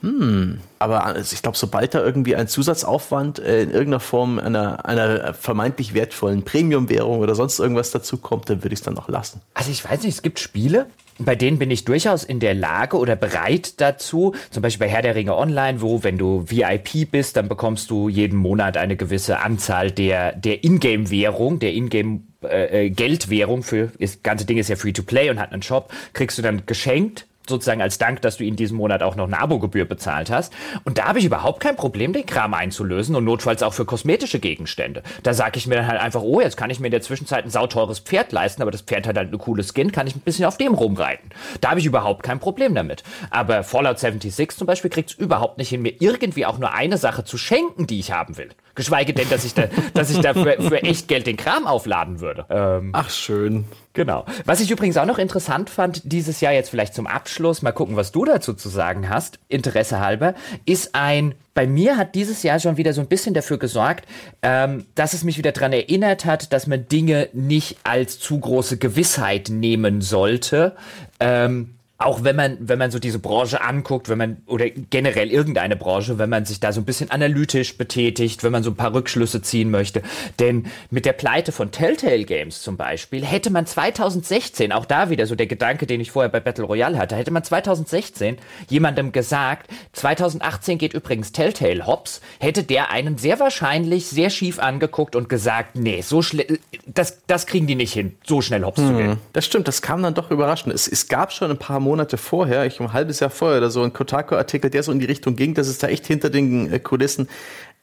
Hm, 0.00 0.60
aber 0.78 1.04
also 1.04 1.34
ich 1.34 1.42
glaube, 1.42 1.58
sobald 1.58 1.94
da 1.94 2.04
irgendwie 2.04 2.36
ein 2.36 2.46
Zusatzaufwand 2.46 3.40
äh, 3.40 3.62
in 3.62 3.70
irgendeiner 3.70 4.00
Form 4.00 4.38
einer, 4.38 4.84
einer 4.86 5.34
vermeintlich 5.34 5.92
wertvollen 5.92 6.44
Premium-Währung 6.44 7.18
oder 7.18 7.34
sonst 7.34 7.58
irgendwas 7.58 7.90
dazu 7.90 8.18
kommt, 8.18 8.48
dann 8.48 8.62
würde 8.62 8.74
ich 8.74 8.80
es 8.80 8.84
dann 8.84 8.94
noch 8.94 9.08
lassen. 9.08 9.40
Also 9.54 9.72
ich 9.72 9.84
weiß 9.84 10.02
nicht, 10.04 10.14
es 10.14 10.22
gibt 10.22 10.38
Spiele, 10.38 10.86
bei 11.18 11.34
denen 11.34 11.58
bin 11.58 11.70
ich 11.72 11.84
durchaus 11.84 12.22
in 12.22 12.38
der 12.38 12.54
Lage 12.54 12.96
oder 12.96 13.16
bereit 13.16 13.80
dazu, 13.80 14.34
zum 14.50 14.62
Beispiel 14.62 14.86
bei 14.86 14.92
Herr 14.92 15.02
der 15.02 15.16
Ringe 15.16 15.36
Online, 15.36 15.80
wo, 15.80 16.04
wenn 16.04 16.16
du 16.16 16.44
VIP 16.48 17.10
bist, 17.10 17.36
dann 17.36 17.48
bekommst 17.48 17.90
du 17.90 18.08
jeden 18.08 18.38
Monat 18.38 18.76
eine 18.76 18.96
gewisse 18.96 19.40
Anzahl 19.40 19.90
der, 19.90 20.32
der 20.32 20.62
Ingame-Währung, 20.62 21.58
der 21.58 21.72
Ingame 21.74 22.20
äh, 22.44 22.86
äh, 22.86 22.90
Geldwährung 22.90 23.64
für 23.64 23.90
das 23.98 24.22
ganze 24.22 24.44
Ding 24.44 24.58
ist 24.58 24.68
ja 24.68 24.76
free 24.76 24.92
to 24.92 25.02
play 25.02 25.28
und 25.28 25.40
hat 25.40 25.52
einen 25.52 25.62
Shop, 25.62 25.92
kriegst 26.12 26.38
du 26.38 26.42
dann 26.42 26.66
geschenkt 26.66 27.26
sozusagen 27.48 27.82
als 27.82 27.98
Dank, 27.98 28.22
dass 28.22 28.36
du 28.36 28.44
ihn 28.44 28.56
diesen 28.56 28.76
Monat 28.76 29.02
auch 29.02 29.16
noch 29.16 29.26
eine 29.26 29.38
Abogebühr 29.38 29.84
bezahlt 29.84 30.30
hast. 30.30 30.52
Und 30.84 30.98
da 30.98 31.06
habe 31.06 31.18
ich 31.18 31.24
überhaupt 31.24 31.60
kein 31.60 31.76
Problem, 31.76 32.12
den 32.12 32.26
Kram 32.26 32.54
einzulösen 32.54 33.14
und 33.16 33.24
notfalls 33.24 33.62
auch 33.62 33.74
für 33.74 33.84
kosmetische 33.84 34.40
Gegenstände. 34.40 35.02
Da 35.22 35.34
sage 35.34 35.58
ich 35.58 35.66
mir 35.66 35.76
dann 35.76 35.86
halt 35.86 36.00
einfach, 36.00 36.22
oh, 36.22 36.40
jetzt 36.40 36.56
kann 36.56 36.70
ich 36.70 36.80
mir 36.80 36.86
in 36.86 36.92
der 36.92 37.02
Zwischenzeit 37.02 37.44
ein 37.44 37.50
sauteures 37.50 38.00
Pferd 38.00 38.32
leisten, 38.32 38.62
aber 38.62 38.70
das 38.70 38.82
Pferd 38.82 39.06
hat 39.06 39.16
halt 39.16 39.28
eine 39.28 39.38
coole 39.38 39.62
Skin, 39.62 39.92
kann 39.92 40.06
ich 40.06 40.16
ein 40.16 40.20
bisschen 40.20 40.44
auf 40.44 40.58
dem 40.58 40.74
rumreiten. 40.74 41.30
Da 41.60 41.70
habe 41.70 41.80
ich 41.80 41.86
überhaupt 41.86 42.22
kein 42.22 42.40
Problem 42.40 42.74
damit. 42.74 43.02
Aber 43.30 43.62
Fallout 43.62 43.98
76 43.98 44.56
zum 44.56 44.66
Beispiel 44.66 44.90
kriegt 44.90 45.10
es 45.10 45.16
überhaupt 45.16 45.58
nicht 45.58 45.68
hin, 45.68 45.82
mir 45.82 45.94
irgendwie 46.00 46.46
auch 46.46 46.58
nur 46.58 46.72
eine 46.72 46.98
Sache 46.98 47.24
zu 47.24 47.38
schenken, 47.38 47.86
die 47.86 47.98
ich 47.98 48.12
haben 48.12 48.36
will. 48.36 48.50
Geschweige 48.78 49.12
denn, 49.12 49.28
dass 49.28 49.44
ich 49.44 49.54
da, 49.54 49.64
dass 49.92 50.08
ich 50.08 50.20
da 50.20 50.34
für, 50.34 50.62
für 50.62 50.82
echt 50.84 51.08
Geld 51.08 51.26
den 51.26 51.36
Kram 51.36 51.66
aufladen 51.66 52.20
würde. 52.20 52.46
Ähm, 52.48 52.90
Ach, 52.94 53.10
schön. 53.10 53.64
Genau. 53.92 54.24
Was 54.44 54.60
ich 54.60 54.70
übrigens 54.70 54.96
auch 54.96 55.04
noch 55.04 55.18
interessant 55.18 55.68
fand, 55.68 56.02
dieses 56.04 56.40
Jahr 56.40 56.52
jetzt 56.52 56.70
vielleicht 56.70 56.94
zum 56.94 57.08
Abschluss, 57.08 57.60
mal 57.60 57.72
gucken, 57.72 57.96
was 57.96 58.12
du 58.12 58.24
dazu 58.24 58.54
zu 58.54 58.68
sagen 58.68 59.08
hast, 59.08 59.40
Interesse 59.48 59.98
halber, 59.98 60.34
ist 60.64 60.94
ein 60.94 61.34
bei 61.54 61.66
mir 61.66 61.96
hat 61.96 62.14
dieses 62.14 62.44
Jahr 62.44 62.60
schon 62.60 62.76
wieder 62.76 62.92
so 62.92 63.00
ein 63.00 63.08
bisschen 63.08 63.34
dafür 63.34 63.58
gesorgt, 63.58 64.06
ähm, 64.42 64.86
dass 64.94 65.12
es 65.12 65.24
mich 65.24 65.38
wieder 65.38 65.50
daran 65.50 65.72
erinnert 65.72 66.24
hat, 66.24 66.52
dass 66.52 66.68
man 66.68 66.86
Dinge 66.86 67.30
nicht 67.32 67.78
als 67.82 68.20
zu 68.20 68.38
große 68.38 68.76
Gewissheit 68.76 69.48
nehmen 69.50 70.00
sollte. 70.00 70.76
Ähm, 71.18 71.74
auch 72.00 72.22
wenn 72.22 72.36
man, 72.36 72.56
wenn 72.60 72.78
man 72.78 72.92
so 72.92 73.00
diese 73.00 73.18
Branche 73.18 73.60
anguckt, 73.60 74.08
wenn 74.08 74.18
man, 74.18 74.36
oder 74.46 74.70
generell 74.70 75.32
irgendeine 75.32 75.74
Branche, 75.74 76.16
wenn 76.16 76.30
man 76.30 76.44
sich 76.44 76.60
da 76.60 76.72
so 76.72 76.80
ein 76.80 76.84
bisschen 76.84 77.10
analytisch 77.10 77.76
betätigt, 77.76 78.44
wenn 78.44 78.52
man 78.52 78.62
so 78.62 78.70
ein 78.70 78.76
paar 78.76 78.94
Rückschlüsse 78.94 79.42
ziehen 79.42 79.72
möchte. 79.72 80.02
Denn 80.38 80.66
mit 80.90 81.06
der 81.06 81.12
Pleite 81.12 81.50
von 81.50 81.72
Telltale 81.72 82.22
Games 82.22 82.62
zum 82.62 82.76
Beispiel 82.76 83.26
hätte 83.26 83.50
man 83.50 83.66
2016, 83.66 84.70
auch 84.70 84.84
da 84.84 85.10
wieder 85.10 85.26
so 85.26 85.34
der 85.34 85.48
Gedanke, 85.48 85.86
den 85.86 86.00
ich 86.00 86.12
vorher 86.12 86.28
bei 86.30 86.38
Battle 86.38 86.66
Royale 86.66 86.96
hatte, 86.96 87.16
hätte 87.16 87.32
man 87.32 87.42
2016 87.42 88.36
jemandem 88.68 89.10
gesagt, 89.10 89.68
2018 89.94 90.78
geht 90.78 90.94
übrigens 90.94 91.32
Telltale 91.32 91.84
Hops, 91.84 92.20
hätte 92.38 92.62
der 92.62 92.92
einen 92.92 93.18
sehr 93.18 93.40
wahrscheinlich 93.40 94.06
sehr 94.06 94.30
schief 94.30 94.60
angeguckt 94.60 95.16
und 95.16 95.28
gesagt, 95.28 95.74
nee, 95.74 96.00
so 96.02 96.22
schnell, 96.22 96.60
das, 96.86 97.22
das 97.26 97.46
kriegen 97.46 97.66
die 97.66 97.74
nicht 97.74 97.92
hin, 97.92 98.16
so 98.24 98.40
schnell 98.40 98.62
Hops 98.62 98.78
hm, 98.78 98.86
zu 98.86 98.96
gehen. 98.96 99.16
Das 99.32 99.44
stimmt, 99.44 99.66
das 99.66 99.82
kam 99.82 100.00
dann 100.00 100.14
doch 100.14 100.30
überraschend. 100.30 100.72
Es, 100.72 100.86
es 100.86 101.08
gab 101.08 101.32
schon 101.32 101.50
ein 101.50 101.58
paar 101.58 101.87
Monate 101.88 102.18
vorher, 102.18 102.66
ich 102.66 102.80
ein 102.80 102.92
halbes 102.92 103.20
Jahr 103.20 103.30
vorher 103.30 103.58
oder 103.58 103.70
so, 103.70 103.82
ein 103.82 103.94
Kotaku-Artikel, 103.94 104.68
der 104.68 104.82
so 104.82 104.92
in 104.92 104.98
die 104.98 105.06
Richtung 105.06 105.36
ging, 105.36 105.54
dass 105.54 105.68
es 105.68 105.78
da 105.78 105.88
echt 105.88 106.06
hinter 106.06 106.28
den 106.28 106.70
äh, 106.70 106.78
Kulissen 106.78 107.28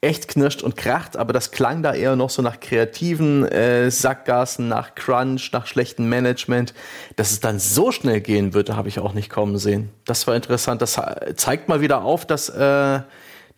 echt 0.01 0.27
knirscht 0.27 0.61
und 0.61 0.75
kracht, 0.75 1.17
aber 1.17 1.33
das 1.33 1.49
klang 1.49 1.81
da 1.81 1.93
eher 1.93 2.15
noch 2.15 2.29
so 2.29 2.43
nach 2.43 2.59
kreativen 2.59 3.43
äh, 3.45 3.89
Sackgassen, 3.89 4.67
nach 4.67 4.93
Crunch, 4.93 5.51
nach 5.51 5.65
schlechtem 5.65 6.07
Management. 6.07 6.75
Dass 7.15 7.31
es 7.31 7.39
dann 7.39 7.57
so 7.57 7.91
schnell 7.91 8.21
gehen 8.21 8.53
würde, 8.53 8.75
habe 8.75 8.87
ich 8.87 8.99
auch 8.99 9.13
nicht 9.13 9.31
kommen 9.31 9.57
sehen. 9.57 9.89
Das 10.05 10.27
war 10.27 10.35
interessant. 10.35 10.83
Das 10.83 11.01
zeigt 11.35 11.69
mal 11.69 11.81
wieder 11.81 12.03
auf, 12.03 12.27
dass, 12.27 12.49
äh, 12.49 12.99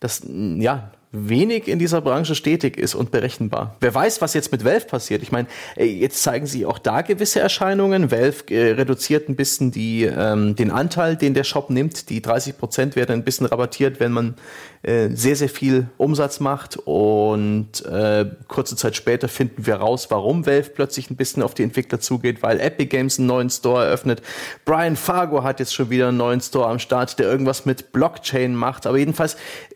dass 0.00 0.22
ja, 0.26 0.90
wenig 1.10 1.68
in 1.68 1.78
dieser 1.78 2.00
Branche 2.00 2.34
stetig 2.34 2.76
ist 2.76 2.94
und 2.94 3.10
berechenbar. 3.10 3.76
Wer 3.80 3.94
weiß, 3.94 4.20
was 4.20 4.34
jetzt 4.34 4.52
mit 4.52 4.64
Valve 4.64 4.86
passiert. 4.86 5.22
Ich 5.22 5.32
meine, 5.32 5.48
jetzt 5.76 6.22
zeigen 6.22 6.46
sie 6.46 6.66
auch 6.66 6.78
da 6.78 7.00
gewisse 7.00 7.40
Erscheinungen. 7.40 8.10
Valve 8.10 8.44
äh, 8.50 8.72
reduziert 8.72 9.28
ein 9.28 9.36
bisschen 9.36 9.70
die, 9.70 10.04
ähm, 10.04 10.54
den 10.54 10.70
Anteil, 10.70 11.16
den 11.16 11.34
der 11.34 11.44
Shop 11.44 11.70
nimmt. 11.70 12.10
Die 12.10 12.20
30 12.20 12.58
Prozent 12.58 12.96
werden 12.96 13.12
ein 13.12 13.24
bisschen 13.24 13.46
rabattiert, 13.46 14.00
wenn 14.00 14.12
man 14.12 14.34
äh, 14.82 15.08
sehr, 15.10 15.36
sehr 15.36 15.48
viel 15.48 15.88
Umsatz 15.96 16.40
macht. 16.40 16.76
Und 16.76 17.84
äh, 17.84 18.26
kurze 18.46 18.76
Zeit 18.76 18.96
später 18.96 19.28
finden 19.28 19.66
wir 19.66 19.76
raus, 19.76 20.06
warum 20.10 20.46
Valve 20.46 20.70
plötzlich 20.70 21.10
ein 21.10 21.16
bisschen 21.16 21.42
auf 21.42 21.54
die 21.54 21.62
Entwickler 21.62 22.00
zugeht, 22.00 22.42
weil 22.42 22.60
Epic 22.60 22.88
Games 22.88 23.18
einen 23.18 23.26
neuen 23.26 23.50
Store 23.50 23.84
eröffnet. 23.84 24.22
Brian 24.64 24.96
Fargo 24.96 25.42
hat 25.42 25.60
jetzt 25.60 25.74
schon 25.74 25.90
wieder 25.90 26.08
einen 26.08 26.16
neuen 26.16 26.40
Store 26.40 26.68
am 26.68 26.78
Start, 26.78 27.18
der 27.18 27.28
irgendwas 27.28 27.66
mit 27.66 27.92
Blockchain 27.92 28.54
macht. 28.54 28.86
Aber 28.86 28.98
jedenfalls, 28.98 29.34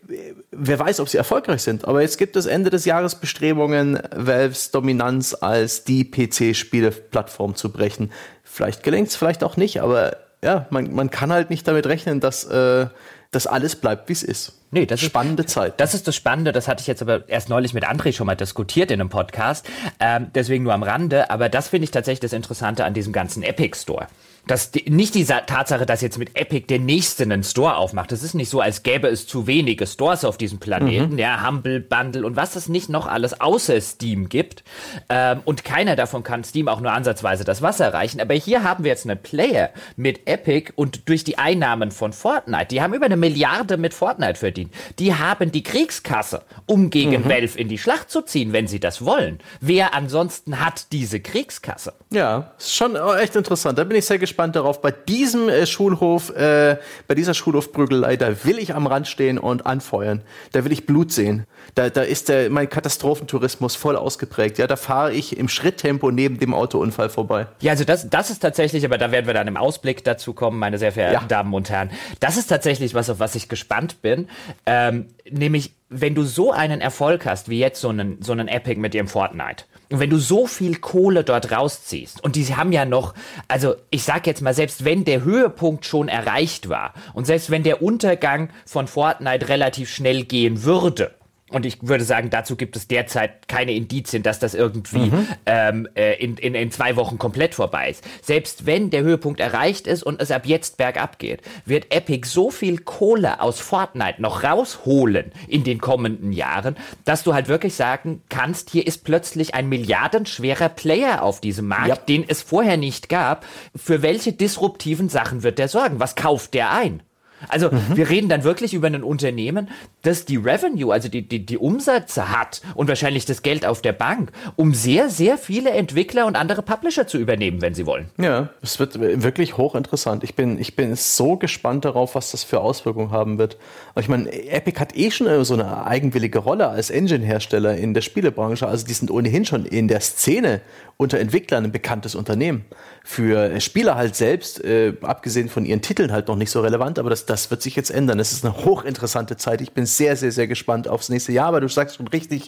äh, 0.09 0.33
wer 0.51 0.79
weiß, 0.79 0.99
ob 0.99 1.09
sie 1.09 1.17
erfolgreich 1.17 1.63
sind. 1.63 1.85
Aber 1.85 2.01
jetzt 2.01 2.17
gibt 2.17 2.35
es 2.35 2.45
Ende 2.45 2.69
des 2.69 2.85
Jahres 2.85 3.15
Bestrebungen, 3.15 3.99
Valves 4.15 4.71
Dominanz 4.71 5.33
als 5.33 5.83
die 5.83 6.09
PC-Spieleplattform 6.09 7.55
zu 7.55 7.71
brechen. 7.71 8.11
Vielleicht 8.43 8.83
gelingt 8.83 9.09
es, 9.09 9.15
vielleicht 9.15 9.43
auch 9.43 9.57
nicht, 9.57 9.81
aber 9.81 10.17
ja, 10.43 10.67
man, 10.69 10.93
man 10.93 11.09
kann 11.09 11.31
halt 11.31 11.49
nicht 11.49 11.67
damit 11.67 11.87
rechnen, 11.87 12.19
dass 12.19 12.43
äh, 12.43 12.87
das 13.35 13.47
alles 13.47 13.75
bleibt, 13.75 14.09
wie 14.09 14.13
es 14.13 14.23
ist. 14.23 14.53
Nee, 14.71 14.85
das 14.85 15.01
spannende 15.01 15.43
ist, 15.43 15.49
Zeit. 15.49 15.79
Das 15.79 15.93
ist 15.93 16.07
das 16.07 16.15
Spannende. 16.15 16.51
Das 16.51 16.67
hatte 16.67 16.81
ich 16.81 16.87
jetzt 16.87 17.01
aber 17.01 17.27
erst 17.29 17.49
neulich 17.49 17.73
mit 17.73 17.85
André 17.85 18.13
schon 18.13 18.25
mal 18.25 18.35
diskutiert 18.35 18.91
in 18.91 18.99
einem 18.99 19.09
Podcast. 19.09 19.67
Ähm, 19.99 20.27
deswegen 20.33 20.63
nur 20.63 20.73
am 20.73 20.83
Rande. 20.83 21.29
Aber 21.29 21.49
das 21.49 21.67
finde 21.67 21.85
ich 21.85 21.91
tatsächlich 21.91 22.21
das 22.21 22.33
Interessante 22.33 22.85
an 22.85 22.93
diesem 22.93 23.13
ganzen 23.13 23.43
Epic 23.43 23.77
Store 23.79 24.07
dass 24.47 24.71
die, 24.71 24.89
nicht 24.89 25.15
die 25.15 25.23
Tatsache, 25.23 25.85
dass 25.85 26.01
jetzt 26.01 26.17
mit 26.17 26.37
Epic 26.37 26.67
der 26.67 26.79
nächste 26.79 27.23
einen 27.23 27.43
Store 27.43 27.77
aufmacht. 27.77 28.11
Es 28.11 28.23
ist 28.23 28.33
nicht 28.33 28.49
so, 28.49 28.59
als 28.59 28.83
gäbe 28.83 29.07
es 29.07 29.25
zu 29.25 29.47
wenige 29.47 29.87
Stores 29.87 30.25
auf 30.25 30.37
diesem 30.37 30.59
Planeten, 30.59 31.13
mhm. 31.13 31.19
ja, 31.19 31.47
Humble, 31.47 31.79
Bundle 31.79 32.25
und 32.25 32.35
was 32.35 32.55
es 32.55 32.67
nicht 32.67 32.89
noch 32.89 33.07
alles 33.07 33.39
außer 33.39 33.79
Steam 33.79 34.27
gibt. 34.27 34.63
Ähm, 35.09 35.41
und 35.45 35.63
keiner 35.63 35.95
davon 35.95 36.23
kann 36.23 36.43
Steam 36.43 36.67
auch 36.67 36.81
nur 36.81 36.91
ansatzweise 36.91 37.45
das 37.45 37.61
Wasser 37.61 37.93
reichen. 37.93 38.19
Aber 38.19 38.33
hier 38.33 38.63
haben 38.63 38.83
wir 38.83 38.91
jetzt 38.91 39.09
einen 39.09 39.21
Player 39.21 39.69
mit 39.95 40.27
Epic 40.27 40.73
und 40.75 41.07
durch 41.07 41.23
die 41.23 41.37
Einnahmen 41.37 41.91
von 41.91 42.11
Fortnite, 42.11 42.67
die 42.67 42.81
haben 42.81 42.93
über 42.93 43.05
eine 43.05 43.17
Milliarde 43.17 43.77
mit 43.77 43.93
Fortnite 43.93 44.35
verdient. 44.35 44.73
Die 44.99 45.15
haben 45.15 45.51
die 45.51 45.63
Kriegskasse, 45.63 46.41
um 46.65 46.89
gegen 46.89 47.23
mhm. 47.23 47.29
Valve 47.29 47.57
in 47.57 47.69
die 47.69 47.77
Schlacht 47.77 48.09
zu 48.09 48.21
ziehen, 48.21 48.51
wenn 48.51 48.67
sie 48.67 48.81
das 48.81 49.05
wollen. 49.05 49.39
Wer 49.61 49.93
ansonsten 49.93 50.59
hat 50.59 50.91
diese 50.91 51.21
Kriegskasse? 51.21 51.93
Ja, 52.09 52.51
ist 52.57 52.75
schon 52.75 52.95
echt 52.95 53.35
interessant. 53.37 53.77
Da 53.77 53.85
bin 53.85 53.97
ich 53.97 54.05
sehr 54.05 54.19
gespannt 54.19 54.32
gespannt 54.33 54.55
darauf. 54.55 54.81
Bei 54.81 54.89
diesem 54.89 55.47
äh, 55.47 55.67
Schulhof, 55.67 56.31
äh, 56.31 56.77
bei 57.07 57.13
dieser 57.13 57.35
Schulhofprügelei, 57.35 58.17
da 58.17 58.43
will 58.45 58.57
ich 58.57 58.73
am 58.73 58.87
Rand 58.87 59.07
stehen 59.07 59.37
und 59.37 59.67
anfeuern. 59.67 60.23
Da 60.53 60.65
will 60.65 60.71
ich 60.71 60.87
Blut 60.87 61.11
sehen. 61.11 61.45
Da, 61.75 61.91
da 61.91 62.01
ist 62.01 62.29
der, 62.29 62.49
mein 62.49 62.67
Katastrophentourismus 62.67 63.75
voll 63.75 63.95
ausgeprägt. 63.95 64.57
Ja, 64.57 64.65
da 64.65 64.75
fahre 64.75 65.13
ich 65.13 65.37
im 65.37 65.47
Schritttempo 65.47 66.09
neben 66.09 66.39
dem 66.39 66.55
Autounfall 66.55 67.09
vorbei. 67.09 67.45
Ja, 67.61 67.73
also 67.73 67.83
das, 67.83 68.09
das 68.09 68.31
ist 68.31 68.39
tatsächlich, 68.39 68.83
aber 68.85 68.97
da 68.97 69.11
werden 69.11 69.27
wir 69.27 69.35
dann 69.35 69.47
im 69.47 69.57
Ausblick 69.57 70.03
dazu 70.03 70.33
kommen, 70.33 70.57
meine 70.57 70.79
sehr 70.79 70.91
verehrten 70.91 71.21
ja. 71.21 71.27
Damen 71.27 71.53
und 71.53 71.69
Herren. 71.69 71.91
Das 72.19 72.37
ist 72.37 72.47
tatsächlich 72.47 72.95
was, 72.95 73.11
auf 73.11 73.19
was 73.19 73.35
ich 73.35 73.49
gespannt 73.49 74.01
bin. 74.01 74.27
Ähm, 74.65 75.09
nämlich, 75.29 75.73
wenn 75.89 76.15
du 76.15 76.23
so 76.23 76.51
einen 76.51 76.81
Erfolg 76.81 77.27
hast, 77.27 77.49
wie 77.49 77.59
jetzt 77.59 77.79
so 77.79 77.89
einen, 77.89 78.19
so 78.23 78.31
einen 78.31 78.47
Epic 78.47 78.79
mit 78.79 78.95
ihrem 78.95 79.07
Fortnite 79.07 79.65
Und 79.89 79.99
wenn 79.99 80.09
du 80.09 80.17
so 80.17 80.47
viel 80.47 80.77
Kohle 80.77 81.23
dort 81.23 81.51
rausziehst, 81.51 82.23
und 82.23 82.35
die 82.35 82.55
haben 82.55 82.71
ja 82.71 82.85
noch, 82.85 83.13
also 83.47 83.75
ich 83.89 84.03
sag 84.03 84.25
jetzt 84.27 84.41
mal, 84.41 84.53
selbst 84.53 84.85
wenn 84.85 85.05
der 85.05 85.23
Höhepunkt 85.23 85.85
schon 85.85 86.07
erreicht 86.07 86.69
war 86.69 86.93
und 87.13 87.25
selbst 87.25 87.49
wenn 87.49 87.63
der 87.63 87.81
Untergang 87.81 88.49
von 88.65 88.87
Fortnite 88.87 89.49
relativ 89.49 89.89
schnell 89.89 90.23
gehen 90.23 90.63
würde, 90.63 91.13
und 91.53 91.65
ich 91.65 91.77
würde 91.81 92.03
sagen, 92.03 92.29
dazu 92.29 92.55
gibt 92.55 92.75
es 92.75 92.87
derzeit 92.87 93.47
keine 93.47 93.73
Indizien, 93.73 94.23
dass 94.23 94.39
das 94.39 94.53
irgendwie 94.53 95.11
mhm. 95.11 95.27
ähm, 95.45 95.87
äh, 95.95 96.15
in, 96.15 96.37
in, 96.37 96.55
in 96.55 96.71
zwei 96.71 96.95
Wochen 96.95 97.17
komplett 97.17 97.55
vorbei 97.55 97.91
ist. 97.91 98.03
Selbst 98.21 98.65
wenn 98.65 98.89
der 98.89 99.03
Höhepunkt 99.03 99.39
erreicht 99.39 99.87
ist 99.87 100.03
und 100.03 100.21
es 100.21 100.31
ab 100.31 100.45
jetzt 100.45 100.77
bergab 100.77 101.19
geht, 101.19 101.41
wird 101.65 101.93
Epic 101.93 102.27
so 102.27 102.49
viel 102.49 102.79
Kohle 102.79 103.39
aus 103.41 103.59
Fortnite 103.59 104.21
noch 104.21 104.43
rausholen 104.43 105.31
in 105.47 105.63
den 105.63 105.79
kommenden 105.79 106.31
Jahren, 106.31 106.75
dass 107.05 107.23
du 107.23 107.33
halt 107.33 107.47
wirklich 107.47 107.75
sagen 107.75 108.21
kannst, 108.29 108.69
hier 108.69 108.87
ist 108.87 109.03
plötzlich 109.03 109.53
ein 109.53 109.69
milliardenschwerer 109.69 110.69
Player 110.69 111.23
auf 111.23 111.39
diesem 111.41 111.67
Markt, 111.67 111.87
ja. 111.87 111.95
den 111.95 112.25
es 112.27 112.41
vorher 112.41 112.77
nicht 112.77 113.09
gab. 113.09 113.45
Für 113.75 114.01
welche 114.01 114.33
disruptiven 114.33 115.09
Sachen 115.09 115.43
wird 115.43 115.59
der 115.59 115.67
sorgen? 115.67 115.99
Was 115.99 116.15
kauft 116.15 116.53
der 116.53 116.71
ein? 116.71 117.03
Also 117.49 117.69
mhm. 117.71 117.95
wir 117.95 118.09
reden 118.09 118.29
dann 118.29 118.43
wirklich 118.43 118.73
über 118.73 118.87
ein 118.87 119.03
Unternehmen, 119.03 119.69
das 120.01 120.25
die 120.25 120.37
Revenue, 120.37 120.93
also 120.93 121.09
die, 121.09 121.27
die, 121.27 121.45
die 121.45 121.57
Umsätze 121.57 122.29
hat 122.29 122.61
und 122.75 122.87
wahrscheinlich 122.87 123.25
das 123.25 123.41
Geld 123.41 123.65
auf 123.65 123.81
der 123.81 123.93
Bank, 123.93 124.31
um 124.55 124.73
sehr, 124.73 125.09
sehr 125.09 125.37
viele 125.37 125.71
Entwickler 125.71 126.25
und 126.25 126.35
andere 126.35 126.61
Publisher 126.61 127.07
zu 127.07 127.17
übernehmen, 127.17 127.61
wenn 127.61 127.73
sie 127.73 127.85
wollen. 127.85 128.09
Ja, 128.17 128.49
es 128.61 128.79
wird 128.79 128.99
wirklich 128.99 129.57
hochinteressant. 129.57 130.23
Ich 130.23 130.35
bin, 130.35 130.59
ich 130.59 130.75
bin 130.75 130.95
so 130.95 131.37
gespannt 131.37 131.85
darauf, 131.85 132.15
was 132.15 132.31
das 132.31 132.43
für 132.43 132.59
Auswirkungen 132.59 133.11
haben 133.11 133.37
wird. 133.37 133.57
Ich 133.97 134.07
meine, 134.07 134.31
Epic 134.31 134.79
hat 134.79 134.95
eh 134.95 135.11
schon 135.11 135.43
so 135.43 135.53
eine 135.53 135.85
eigenwillige 135.85 136.39
Rolle 136.39 136.67
als 136.67 136.89
Engine-Hersteller 136.89 137.75
in 137.77 137.93
der 137.93 138.01
Spielebranche. 138.01 138.67
Also 138.67 138.85
die 138.85 138.93
sind 138.93 139.11
ohnehin 139.11 139.45
schon 139.45 139.65
in 139.65 139.87
der 139.87 140.01
Szene 140.01 140.61
unter 140.97 141.19
Entwicklern 141.19 141.65
ein 141.65 141.71
bekanntes 141.71 142.15
Unternehmen. 142.15 142.65
Für 143.03 143.59
Spieler 143.59 143.95
halt 143.95 144.15
selbst, 144.15 144.63
äh, 144.63 144.93
abgesehen 145.01 145.49
von 145.49 145.65
ihren 145.65 145.81
Titeln 145.81 146.11
halt 146.11 146.29
noch 146.29 146.37
nicht 146.37 146.51
so 146.51 146.61
relevant, 146.61 146.99
aber 146.99 147.09
das, 147.09 147.25
das 147.25 147.51
wird 147.51 147.61
sich 147.61 147.75
jetzt 147.75 147.89
ändern. 147.89 148.19
Es 148.19 148.31
ist 148.31 148.45
eine 148.45 148.55
hochinteressante 148.63 149.35
Zeit. 149.35 149.59
Ich 149.61 149.71
bin 149.73 149.85
sehr, 149.85 150.15
sehr, 150.15 150.31
sehr 150.31 150.47
gespannt 150.47 150.87
aufs 150.87 151.09
nächste 151.09 151.33
Jahr, 151.33 151.47
aber 151.47 151.59
du 151.59 151.67
sagst 151.67 151.97
schon 151.97 152.07
richtig, 152.07 152.47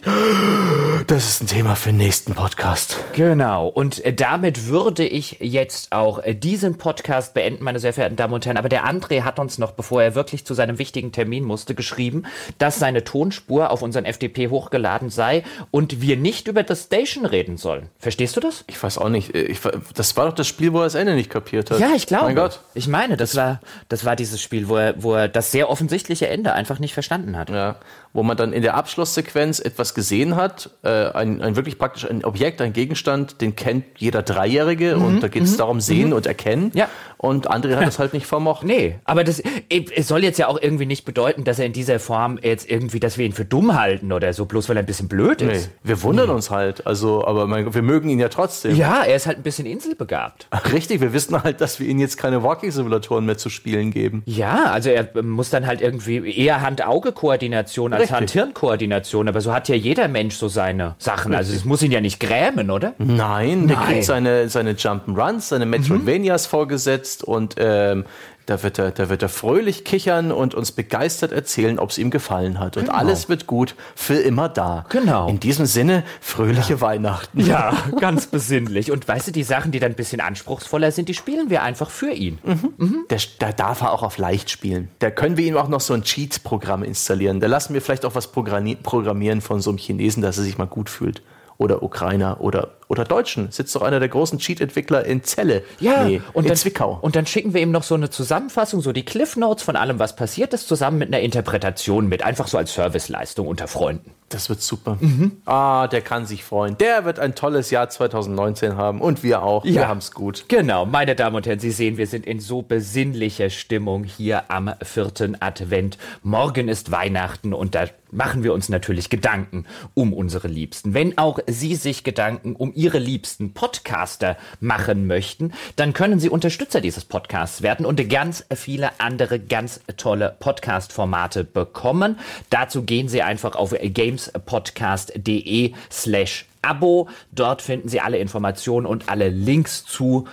das 1.06 1.28
ist 1.28 1.42
ein 1.42 1.46
Thema 1.46 1.76
für 1.76 1.90
den 1.90 1.98
nächsten 1.98 2.34
Podcast. 2.34 2.96
Genau. 3.12 3.68
Und 3.68 4.04
äh, 4.04 4.14
damit 4.14 4.68
würde 4.68 5.06
ich 5.06 5.38
jetzt 5.40 5.92
auch 5.92 6.20
äh, 6.20 6.34
diesen 6.34 6.78
Podcast 6.78 7.34
beenden, 7.34 7.62
meine 7.62 7.78
sehr 7.78 7.92
verehrten 7.92 8.16
Damen 8.16 8.32
und 8.32 8.46
Herren. 8.46 8.56
Aber 8.56 8.68
der 8.68 8.86
André 8.86 9.22
hat 9.22 9.38
uns 9.38 9.58
noch, 9.58 9.72
bevor 9.72 10.02
er 10.02 10.14
wirklich 10.14 10.46
zu 10.46 10.54
seinem 10.54 10.78
wichtigen 10.78 11.12
Termin 11.12 11.44
musste, 11.44 11.74
geschrieben, 11.74 12.24
dass 12.58 12.78
seine 12.78 13.04
Tonspur 13.04 13.70
auf 13.70 13.82
unseren 13.82 14.04
FDP 14.04 14.48
hochgeladen 14.48 15.10
sei 15.10 15.44
und 15.70 16.00
wir 16.00 16.16
nicht 16.16 16.48
über 16.48 16.62
das 16.62 16.84
Station 16.84 17.26
reden 17.26 17.56
sollen. 17.56 17.88
Verstehst 17.98 18.35
du 18.35 18.35
das? 18.40 18.64
Ich 18.66 18.82
weiß 18.82 18.98
auch 18.98 19.08
nicht. 19.08 19.34
Ich, 19.34 19.60
das 19.94 20.16
war 20.16 20.26
doch 20.26 20.34
das 20.34 20.46
Spiel, 20.46 20.72
wo 20.72 20.78
er 20.78 20.84
das 20.84 20.94
Ende 20.94 21.14
nicht 21.14 21.30
kapiert 21.30 21.70
hat. 21.70 21.80
Ja, 21.80 21.90
ich 21.94 22.06
glaube. 22.06 22.26
Mein 22.26 22.36
Gott. 22.36 22.60
Ich 22.74 22.88
meine, 22.88 23.16
das 23.16 23.36
war, 23.36 23.60
das 23.88 24.04
war 24.04 24.16
dieses 24.16 24.40
Spiel, 24.40 24.68
wo 24.68 24.76
er, 24.76 25.02
wo 25.02 25.14
er 25.14 25.28
das 25.28 25.52
sehr 25.52 25.68
offensichtliche 25.70 26.28
Ende 26.28 26.52
einfach 26.52 26.78
nicht 26.78 26.94
verstanden 26.94 27.36
hat. 27.36 27.50
Ja, 27.50 27.76
wo 28.16 28.22
man 28.22 28.36
dann 28.36 28.54
in 28.54 28.62
der 28.62 28.74
Abschlusssequenz 28.74 29.60
etwas 29.60 29.92
gesehen 29.92 30.36
hat, 30.36 30.70
äh, 30.82 30.88
ein, 30.88 31.42
ein 31.42 31.54
wirklich 31.54 31.78
praktisch 31.78 32.08
ein 32.08 32.24
Objekt, 32.24 32.62
ein 32.62 32.72
Gegenstand, 32.72 33.42
den 33.42 33.54
kennt 33.56 33.84
jeder 33.98 34.22
Dreijährige 34.22 34.96
mhm, 34.96 35.04
und 35.04 35.22
da 35.22 35.28
geht 35.28 35.42
es 35.42 35.52
mhm, 35.52 35.56
darum, 35.58 35.80
sehen 35.82 36.08
mhm. 36.08 36.14
und 36.14 36.26
erkennen. 36.26 36.70
Ja. 36.72 36.88
Und 37.18 37.50
André 37.50 37.76
hat 37.76 37.86
das 37.86 37.98
halt 37.98 38.14
nicht 38.14 38.26
vermocht. 38.26 38.64
Nee, 38.76 38.98
aber 39.04 39.22
das 39.22 39.42
es 39.68 40.08
soll 40.08 40.24
jetzt 40.24 40.38
ja 40.38 40.48
auch 40.48 40.60
irgendwie 40.60 40.86
nicht 40.86 41.04
bedeuten, 41.04 41.44
dass 41.44 41.58
er 41.58 41.66
in 41.66 41.72
dieser 41.72 42.00
Form 42.00 42.38
jetzt 42.42 42.68
irgendwie, 42.68 43.00
dass 43.00 43.16
wir 43.16 43.26
ihn 43.26 43.32
für 43.32 43.44
dumm 43.44 43.78
halten 43.78 44.12
oder 44.12 44.32
so, 44.32 44.46
bloß 44.46 44.68
weil 44.68 44.76
er 44.76 44.82
ein 44.82 44.86
bisschen 44.86 45.08
blöd 45.08 45.40
ist. 45.42 45.66
Nee, 45.66 45.74
wir 45.84 46.02
wundern 46.02 46.30
uns 46.30 46.50
halt. 46.50 46.86
Also, 46.86 47.24
aber 47.24 47.46
mein, 47.46 47.72
wir 47.72 47.82
mögen 47.82 48.08
ihn 48.08 48.18
ja 48.18 48.28
trotzdem. 48.28 48.74
Ja, 48.74 49.02
er 49.04 49.14
ist 49.14 49.26
halt 49.26 49.36
ein 49.36 49.42
bisschen 49.42 49.66
inselbegabt. 49.66 50.48
Richtig, 50.72 51.00
wir 51.00 51.12
wissen 51.12 51.40
halt, 51.42 51.60
dass 51.60 51.78
wir 51.78 51.86
ihm 51.86 51.98
jetzt 51.98 52.16
keine 52.16 52.42
Walking-Simulatoren 52.42 53.24
mehr 53.24 53.36
zu 53.36 53.50
spielen 53.50 53.92
geben. 53.92 54.22
Ja, 54.26 54.64
also 54.64 54.90
er 54.90 55.22
muss 55.22 55.50
dann 55.50 55.66
halt 55.66 55.80
irgendwie 55.80 56.36
eher 56.36 56.62
Hand-Auge-Koordination 56.62 57.92
als 57.92 58.05
Hand-Hirn-Koordination, 58.10 59.28
aber 59.28 59.40
so 59.40 59.52
hat 59.52 59.68
ja 59.68 59.74
jeder 59.74 60.08
Mensch 60.08 60.36
so 60.36 60.48
seine 60.48 60.94
Sachen. 60.98 61.34
Also 61.34 61.54
es 61.54 61.64
muss 61.64 61.82
ihn 61.82 61.92
ja 61.92 62.00
nicht 62.00 62.20
grämen, 62.20 62.70
oder? 62.70 62.94
Nein, 62.98 63.68
der 63.68 63.76
Nein. 63.76 63.86
kriegt 63.86 64.04
seine, 64.04 64.48
seine 64.48 64.72
Jump'n'Runs, 64.72 65.48
seine 65.48 65.66
Metroidvanias 65.66 66.46
mhm. 66.46 66.50
vorgesetzt 66.50 67.24
und 67.24 67.54
ähm, 67.58 68.04
da 68.46 68.62
wird, 68.62 68.78
er, 68.78 68.92
da 68.92 69.08
wird 69.08 69.22
er 69.22 69.28
fröhlich 69.28 69.84
kichern 69.84 70.30
und 70.30 70.54
uns 70.54 70.70
begeistert 70.72 71.32
erzählen, 71.32 71.78
ob 71.80 71.90
es 71.90 71.98
ihm 71.98 72.10
gefallen 72.10 72.60
hat. 72.60 72.76
Und 72.76 72.84
genau. 72.84 72.96
alles 72.96 73.28
wird 73.28 73.46
gut, 73.46 73.74
für 73.96 74.14
immer 74.14 74.48
da. 74.48 74.86
Genau. 74.88 75.28
In 75.28 75.40
diesem 75.40 75.66
Sinne, 75.66 76.04
fröhliche 76.20 76.74
ja. 76.74 76.80
Weihnachten. 76.80 77.40
Ja, 77.40 77.76
ganz 78.00 78.26
besinnlich. 78.28 78.92
Und 78.92 79.06
weißt 79.06 79.28
du, 79.28 79.32
die 79.32 79.42
Sachen, 79.42 79.72
die 79.72 79.80
dann 79.80 79.92
ein 79.92 79.96
bisschen 79.96 80.20
anspruchsvoller 80.20 80.92
sind, 80.92 81.08
die 81.08 81.14
spielen 81.14 81.50
wir 81.50 81.62
einfach 81.62 81.90
für 81.90 82.12
ihn. 82.12 82.38
Mhm. 82.44 82.74
Mhm. 82.76 83.06
Der, 83.10 83.18
da 83.40 83.52
darf 83.52 83.82
er 83.82 83.92
auch 83.92 84.04
auf 84.04 84.16
leicht 84.16 84.48
spielen. 84.48 84.90
Da 85.00 85.10
können 85.10 85.36
wir 85.36 85.44
ihm 85.44 85.56
auch 85.56 85.68
noch 85.68 85.80
so 85.80 85.94
ein 85.94 86.02
Cheat-Programm 86.02 86.84
installieren. 86.84 87.40
Da 87.40 87.48
lassen 87.48 87.74
wir 87.74 87.82
vielleicht 87.82 88.04
auch 88.04 88.14
was 88.14 88.28
programmieren 88.28 89.40
von 89.40 89.60
so 89.60 89.70
einem 89.70 89.78
Chinesen, 89.78 90.22
dass 90.22 90.38
er 90.38 90.44
sich 90.44 90.56
mal 90.56 90.66
gut 90.66 90.88
fühlt 90.88 91.22
oder 91.58 91.82
Ukrainer 91.82 92.40
oder, 92.40 92.76
oder 92.88 93.04
Deutschen. 93.04 93.50
Sitzt 93.50 93.74
doch 93.74 93.82
einer 93.82 94.00
der 94.00 94.08
großen 94.08 94.38
Cheat-Entwickler 94.38 95.04
in 95.04 95.22
Celle. 95.22 95.62
Ja, 95.80 96.04
nee, 96.04 96.22
und 96.32 96.44
in 96.44 96.48
dann, 96.48 96.56
Zwickau. 96.56 96.98
Und 97.00 97.16
dann 97.16 97.26
schicken 97.26 97.54
wir 97.54 97.60
ihm 97.60 97.70
noch 97.70 97.82
so 97.82 97.94
eine 97.94 98.10
Zusammenfassung, 98.10 98.80
so 98.80 98.92
die 98.92 99.04
Cliff 99.04 99.36
Notes 99.36 99.64
von 99.64 99.76
allem, 99.76 99.98
was 99.98 100.16
passiert 100.16 100.54
ist, 100.54 100.68
zusammen 100.68 100.98
mit 100.98 101.08
einer 101.08 101.20
Interpretation 101.20 102.08
mit. 102.08 102.22
Einfach 102.22 102.48
so 102.48 102.58
als 102.58 102.74
Serviceleistung 102.74 103.46
unter 103.46 103.68
Freunden. 103.68 104.12
Das 104.28 104.48
wird 104.48 104.60
super. 104.60 104.98
Mhm. 105.00 105.38
Ah, 105.44 105.86
der 105.86 106.00
kann 106.00 106.26
sich 106.26 106.42
freuen. 106.42 106.76
Der 106.78 107.04
wird 107.04 107.20
ein 107.20 107.36
tolles 107.36 107.70
Jahr 107.70 107.88
2019 107.88 108.76
haben 108.76 109.00
und 109.00 109.22
wir 109.22 109.42
auch. 109.42 109.64
Ja. 109.64 109.74
Wir 109.74 109.88
haben 109.88 109.98
es 109.98 110.10
gut. 110.10 110.46
Genau, 110.48 110.84
meine 110.84 111.14
Damen 111.14 111.36
und 111.36 111.46
Herren, 111.46 111.60
Sie 111.60 111.70
sehen, 111.70 111.96
wir 111.96 112.08
sind 112.08 112.26
in 112.26 112.40
so 112.40 112.62
besinnlicher 112.62 113.50
Stimmung 113.50 114.02
hier 114.02 114.50
am 114.50 114.74
vierten 114.82 115.40
Advent. 115.40 115.96
Morgen 116.24 116.66
ist 116.66 116.90
Weihnachten 116.90 117.54
und 117.54 117.76
da 117.76 117.84
machen 118.10 118.42
wir 118.42 118.52
uns 118.52 118.68
natürlich 118.68 119.10
Gedanken 119.10 119.64
um 119.94 120.12
unsere 120.12 120.48
Liebsten. 120.48 120.92
Wenn 120.92 121.18
auch 121.18 121.38
Sie 121.46 121.76
sich 121.76 122.02
Gedanken 122.02 122.56
um 122.56 122.72
Ihre 122.76 122.98
liebsten 122.98 123.52
Podcaster 123.54 124.36
machen 124.60 125.06
möchten, 125.06 125.52
dann 125.76 125.92
können 125.92 126.20
Sie 126.20 126.28
Unterstützer 126.28 126.80
dieses 126.80 127.04
Podcasts 127.04 127.62
werden 127.62 127.86
und 127.86 128.08
ganz 128.08 128.44
viele 128.54 129.00
andere 129.00 129.40
ganz 129.40 129.80
tolle 129.96 130.36
Podcast-Formate 130.38 131.44
bekommen. 131.44 132.18
Dazu 132.50 132.82
gehen 132.82 133.08
Sie 133.08 133.22
einfach 133.22 133.56
auf 133.56 133.70
Games 133.70 134.16
gamespodcast.de 134.32 135.72
slash 135.90 136.46
Abo. 136.62 137.08
Dort 137.32 137.62
finden 137.62 137.88
Sie 137.88 138.00
alle 138.00 138.18
Informationen 138.18 138.86
und 138.86 139.08
alle 139.08 139.28
Links 139.28 139.84
zu 139.84 140.26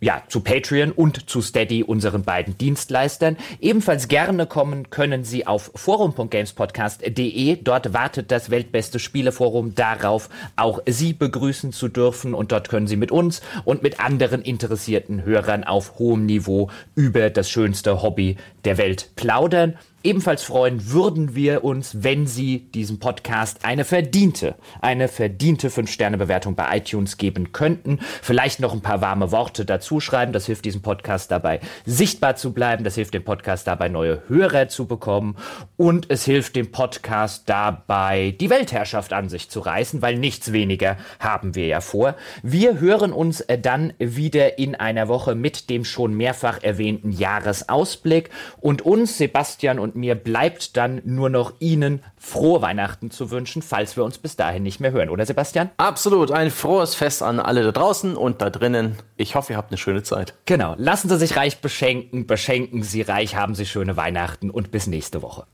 ja, 0.00 0.22
zu 0.28 0.40
Patreon 0.40 0.92
und 0.92 1.28
zu 1.28 1.42
Steady, 1.42 1.82
unseren 1.82 2.22
beiden 2.22 2.56
Dienstleistern. 2.56 3.36
Ebenfalls 3.60 4.08
gerne 4.08 4.46
kommen 4.46 4.90
können 4.90 5.24
Sie 5.24 5.46
auf 5.46 5.72
forum.gamespodcast.de. 5.74 7.56
Dort 7.62 7.92
wartet 7.92 8.30
das 8.30 8.50
weltbeste 8.50 8.98
Spieleforum 8.98 9.74
darauf, 9.74 10.28
auch 10.56 10.80
Sie 10.86 11.12
begrüßen 11.12 11.72
zu 11.72 11.88
dürfen. 11.88 12.34
Und 12.34 12.52
dort 12.52 12.68
können 12.68 12.86
Sie 12.86 12.96
mit 12.96 13.10
uns 13.10 13.42
und 13.64 13.82
mit 13.82 13.98
anderen 14.00 14.42
interessierten 14.42 15.24
Hörern 15.24 15.64
auf 15.64 15.98
hohem 15.98 16.26
Niveau 16.26 16.70
über 16.94 17.30
das 17.30 17.50
schönste 17.50 18.02
Hobby 18.02 18.36
der 18.64 18.78
Welt 18.78 19.10
plaudern. 19.16 19.76
Ebenfalls 20.08 20.42
freuen 20.42 20.90
würden 20.90 21.34
wir 21.34 21.64
uns, 21.64 22.02
wenn 22.02 22.26
Sie 22.26 22.60
diesem 22.70 22.98
Podcast 22.98 23.66
eine 23.66 23.84
verdiente, 23.84 24.54
eine 24.80 25.06
verdiente 25.06 25.68
5-Sterne-Bewertung 25.68 26.54
bei 26.54 26.78
iTunes 26.78 27.18
geben 27.18 27.52
könnten. 27.52 27.98
Vielleicht 28.22 28.58
noch 28.58 28.72
ein 28.72 28.80
paar 28.80 29.02
warme 29.02 29.32
Worte 29.32 29.66
dazu 29.66 30.00
schreiben. 30.00 30.32
Das 30.32 30.46
hilft 30.46 30.64
diesem 30.64 30.80
Podcast 30.80 31.30
dabei, 31.30 31.60
sichtbar 31.84 32.36
zu 32.36 32.54
bleiben. 32.54 32.84
Das 32.84 32.94
hilft 32.94 33.12
dem 33.12 33.22
Podcast 33.22 33.66
dabei, 33.66 33.90
neue 33.90 34.22
Hörer 34.28 34.68
zu 34.68 34.86
bekommen. 34.86 35.36
Und 35.76 36.06
es 36.08 36.24
hilft 36.24 36.56
dem 36.56 36.72
Podcast 36.72 37.42
dabei, 37.50 38.34
die 38.40 38.48
Weltherrschaft 38.48 39.12
an 39.12 39.28
sich 39.28 39.50
zu 39.50 39.60
reißen, 39.60 40.00
weil 40.00 40.16
nichts 40.16 40.54
weniger 40.54 40.96
haben 41.18 41.54
wir 41.54 41.66
ja 41.66 41.82
vor. 41.82 42.14
Wir 42.42 42.80
hören 42.80 43.12
uns 43.12 43.44
dann 43.60 43.92
wieder 43.98 44.58
in 44.58 44.74
einer 44.74 45.08
Woche 45.08 45.34
mit 45.34 45.68
dem 45.68 45.84
schon 45.84 46.14
mehrfach 46.14 46.62
erwähnten 46.62 47.10
Jahresausblick 47.12 48.30
und 48.58 48.80
uns, 48.80 49.18
Sebastian 49.18 49.78
und 49.78 49.97
mir 49.98 50.14
bleibt 50.14 50.76
dann 50.76 51.00
nur 51.04 51.28
noch 51.28 51.54
Ihnen 51.58 52.02
frohe 52.16 52.62
Weihnachten 52.62 53.10
zu 53.10 53.30
wünschen, 53.30 53.62
falls 53.62 53.96
wir 53.96 54.04
uns 54.04 54.18
bis 54.18 54.36
dahin 54.36 54.62
nicht 54.62 54.80
mehr 54.80 54.92
hören, 54.92 55.10
oder 55.10 55.26
Sebastian? 55.26 55.70
Absolut, 55.76 56.30
ein 56.30 56.50
frohes 56.50 56.94
Fest 56.94 57.22
an 57.22 57.40
alle 57.40 57.62
da 57.62 57.72
draußen 57.72 58.16
und 58.16 58.40
da 58.40 58.50
drinnen. 58.50 58.96
Ich 59.16 59.34
hoffe, 59.34 59.52
ihr 59.52 59.56
habt 59.56 59.70
eine 59.70 59.78
schöne 59.78 60.02
Zeit. 60.02 60.34
Genau, 60.44 60.74
lassen 60.78 61.08
Sie 61.08 61.18
sich 61.18 61.36
reich 61.36 61.60
beschenken, 61.60 62.26
beschenken 62.26 62.82
Sie 62.82 63.02
reich, 63.02 63.36
haben 63.36 63.54
Sie 63.54 63.66
schöne 63.66 63.96
Weihnachten 63.96 64.50
und 64.50 64.70
bis 64.70 64.86
nächste 64.86 65.22
Woche. 65.22 65.46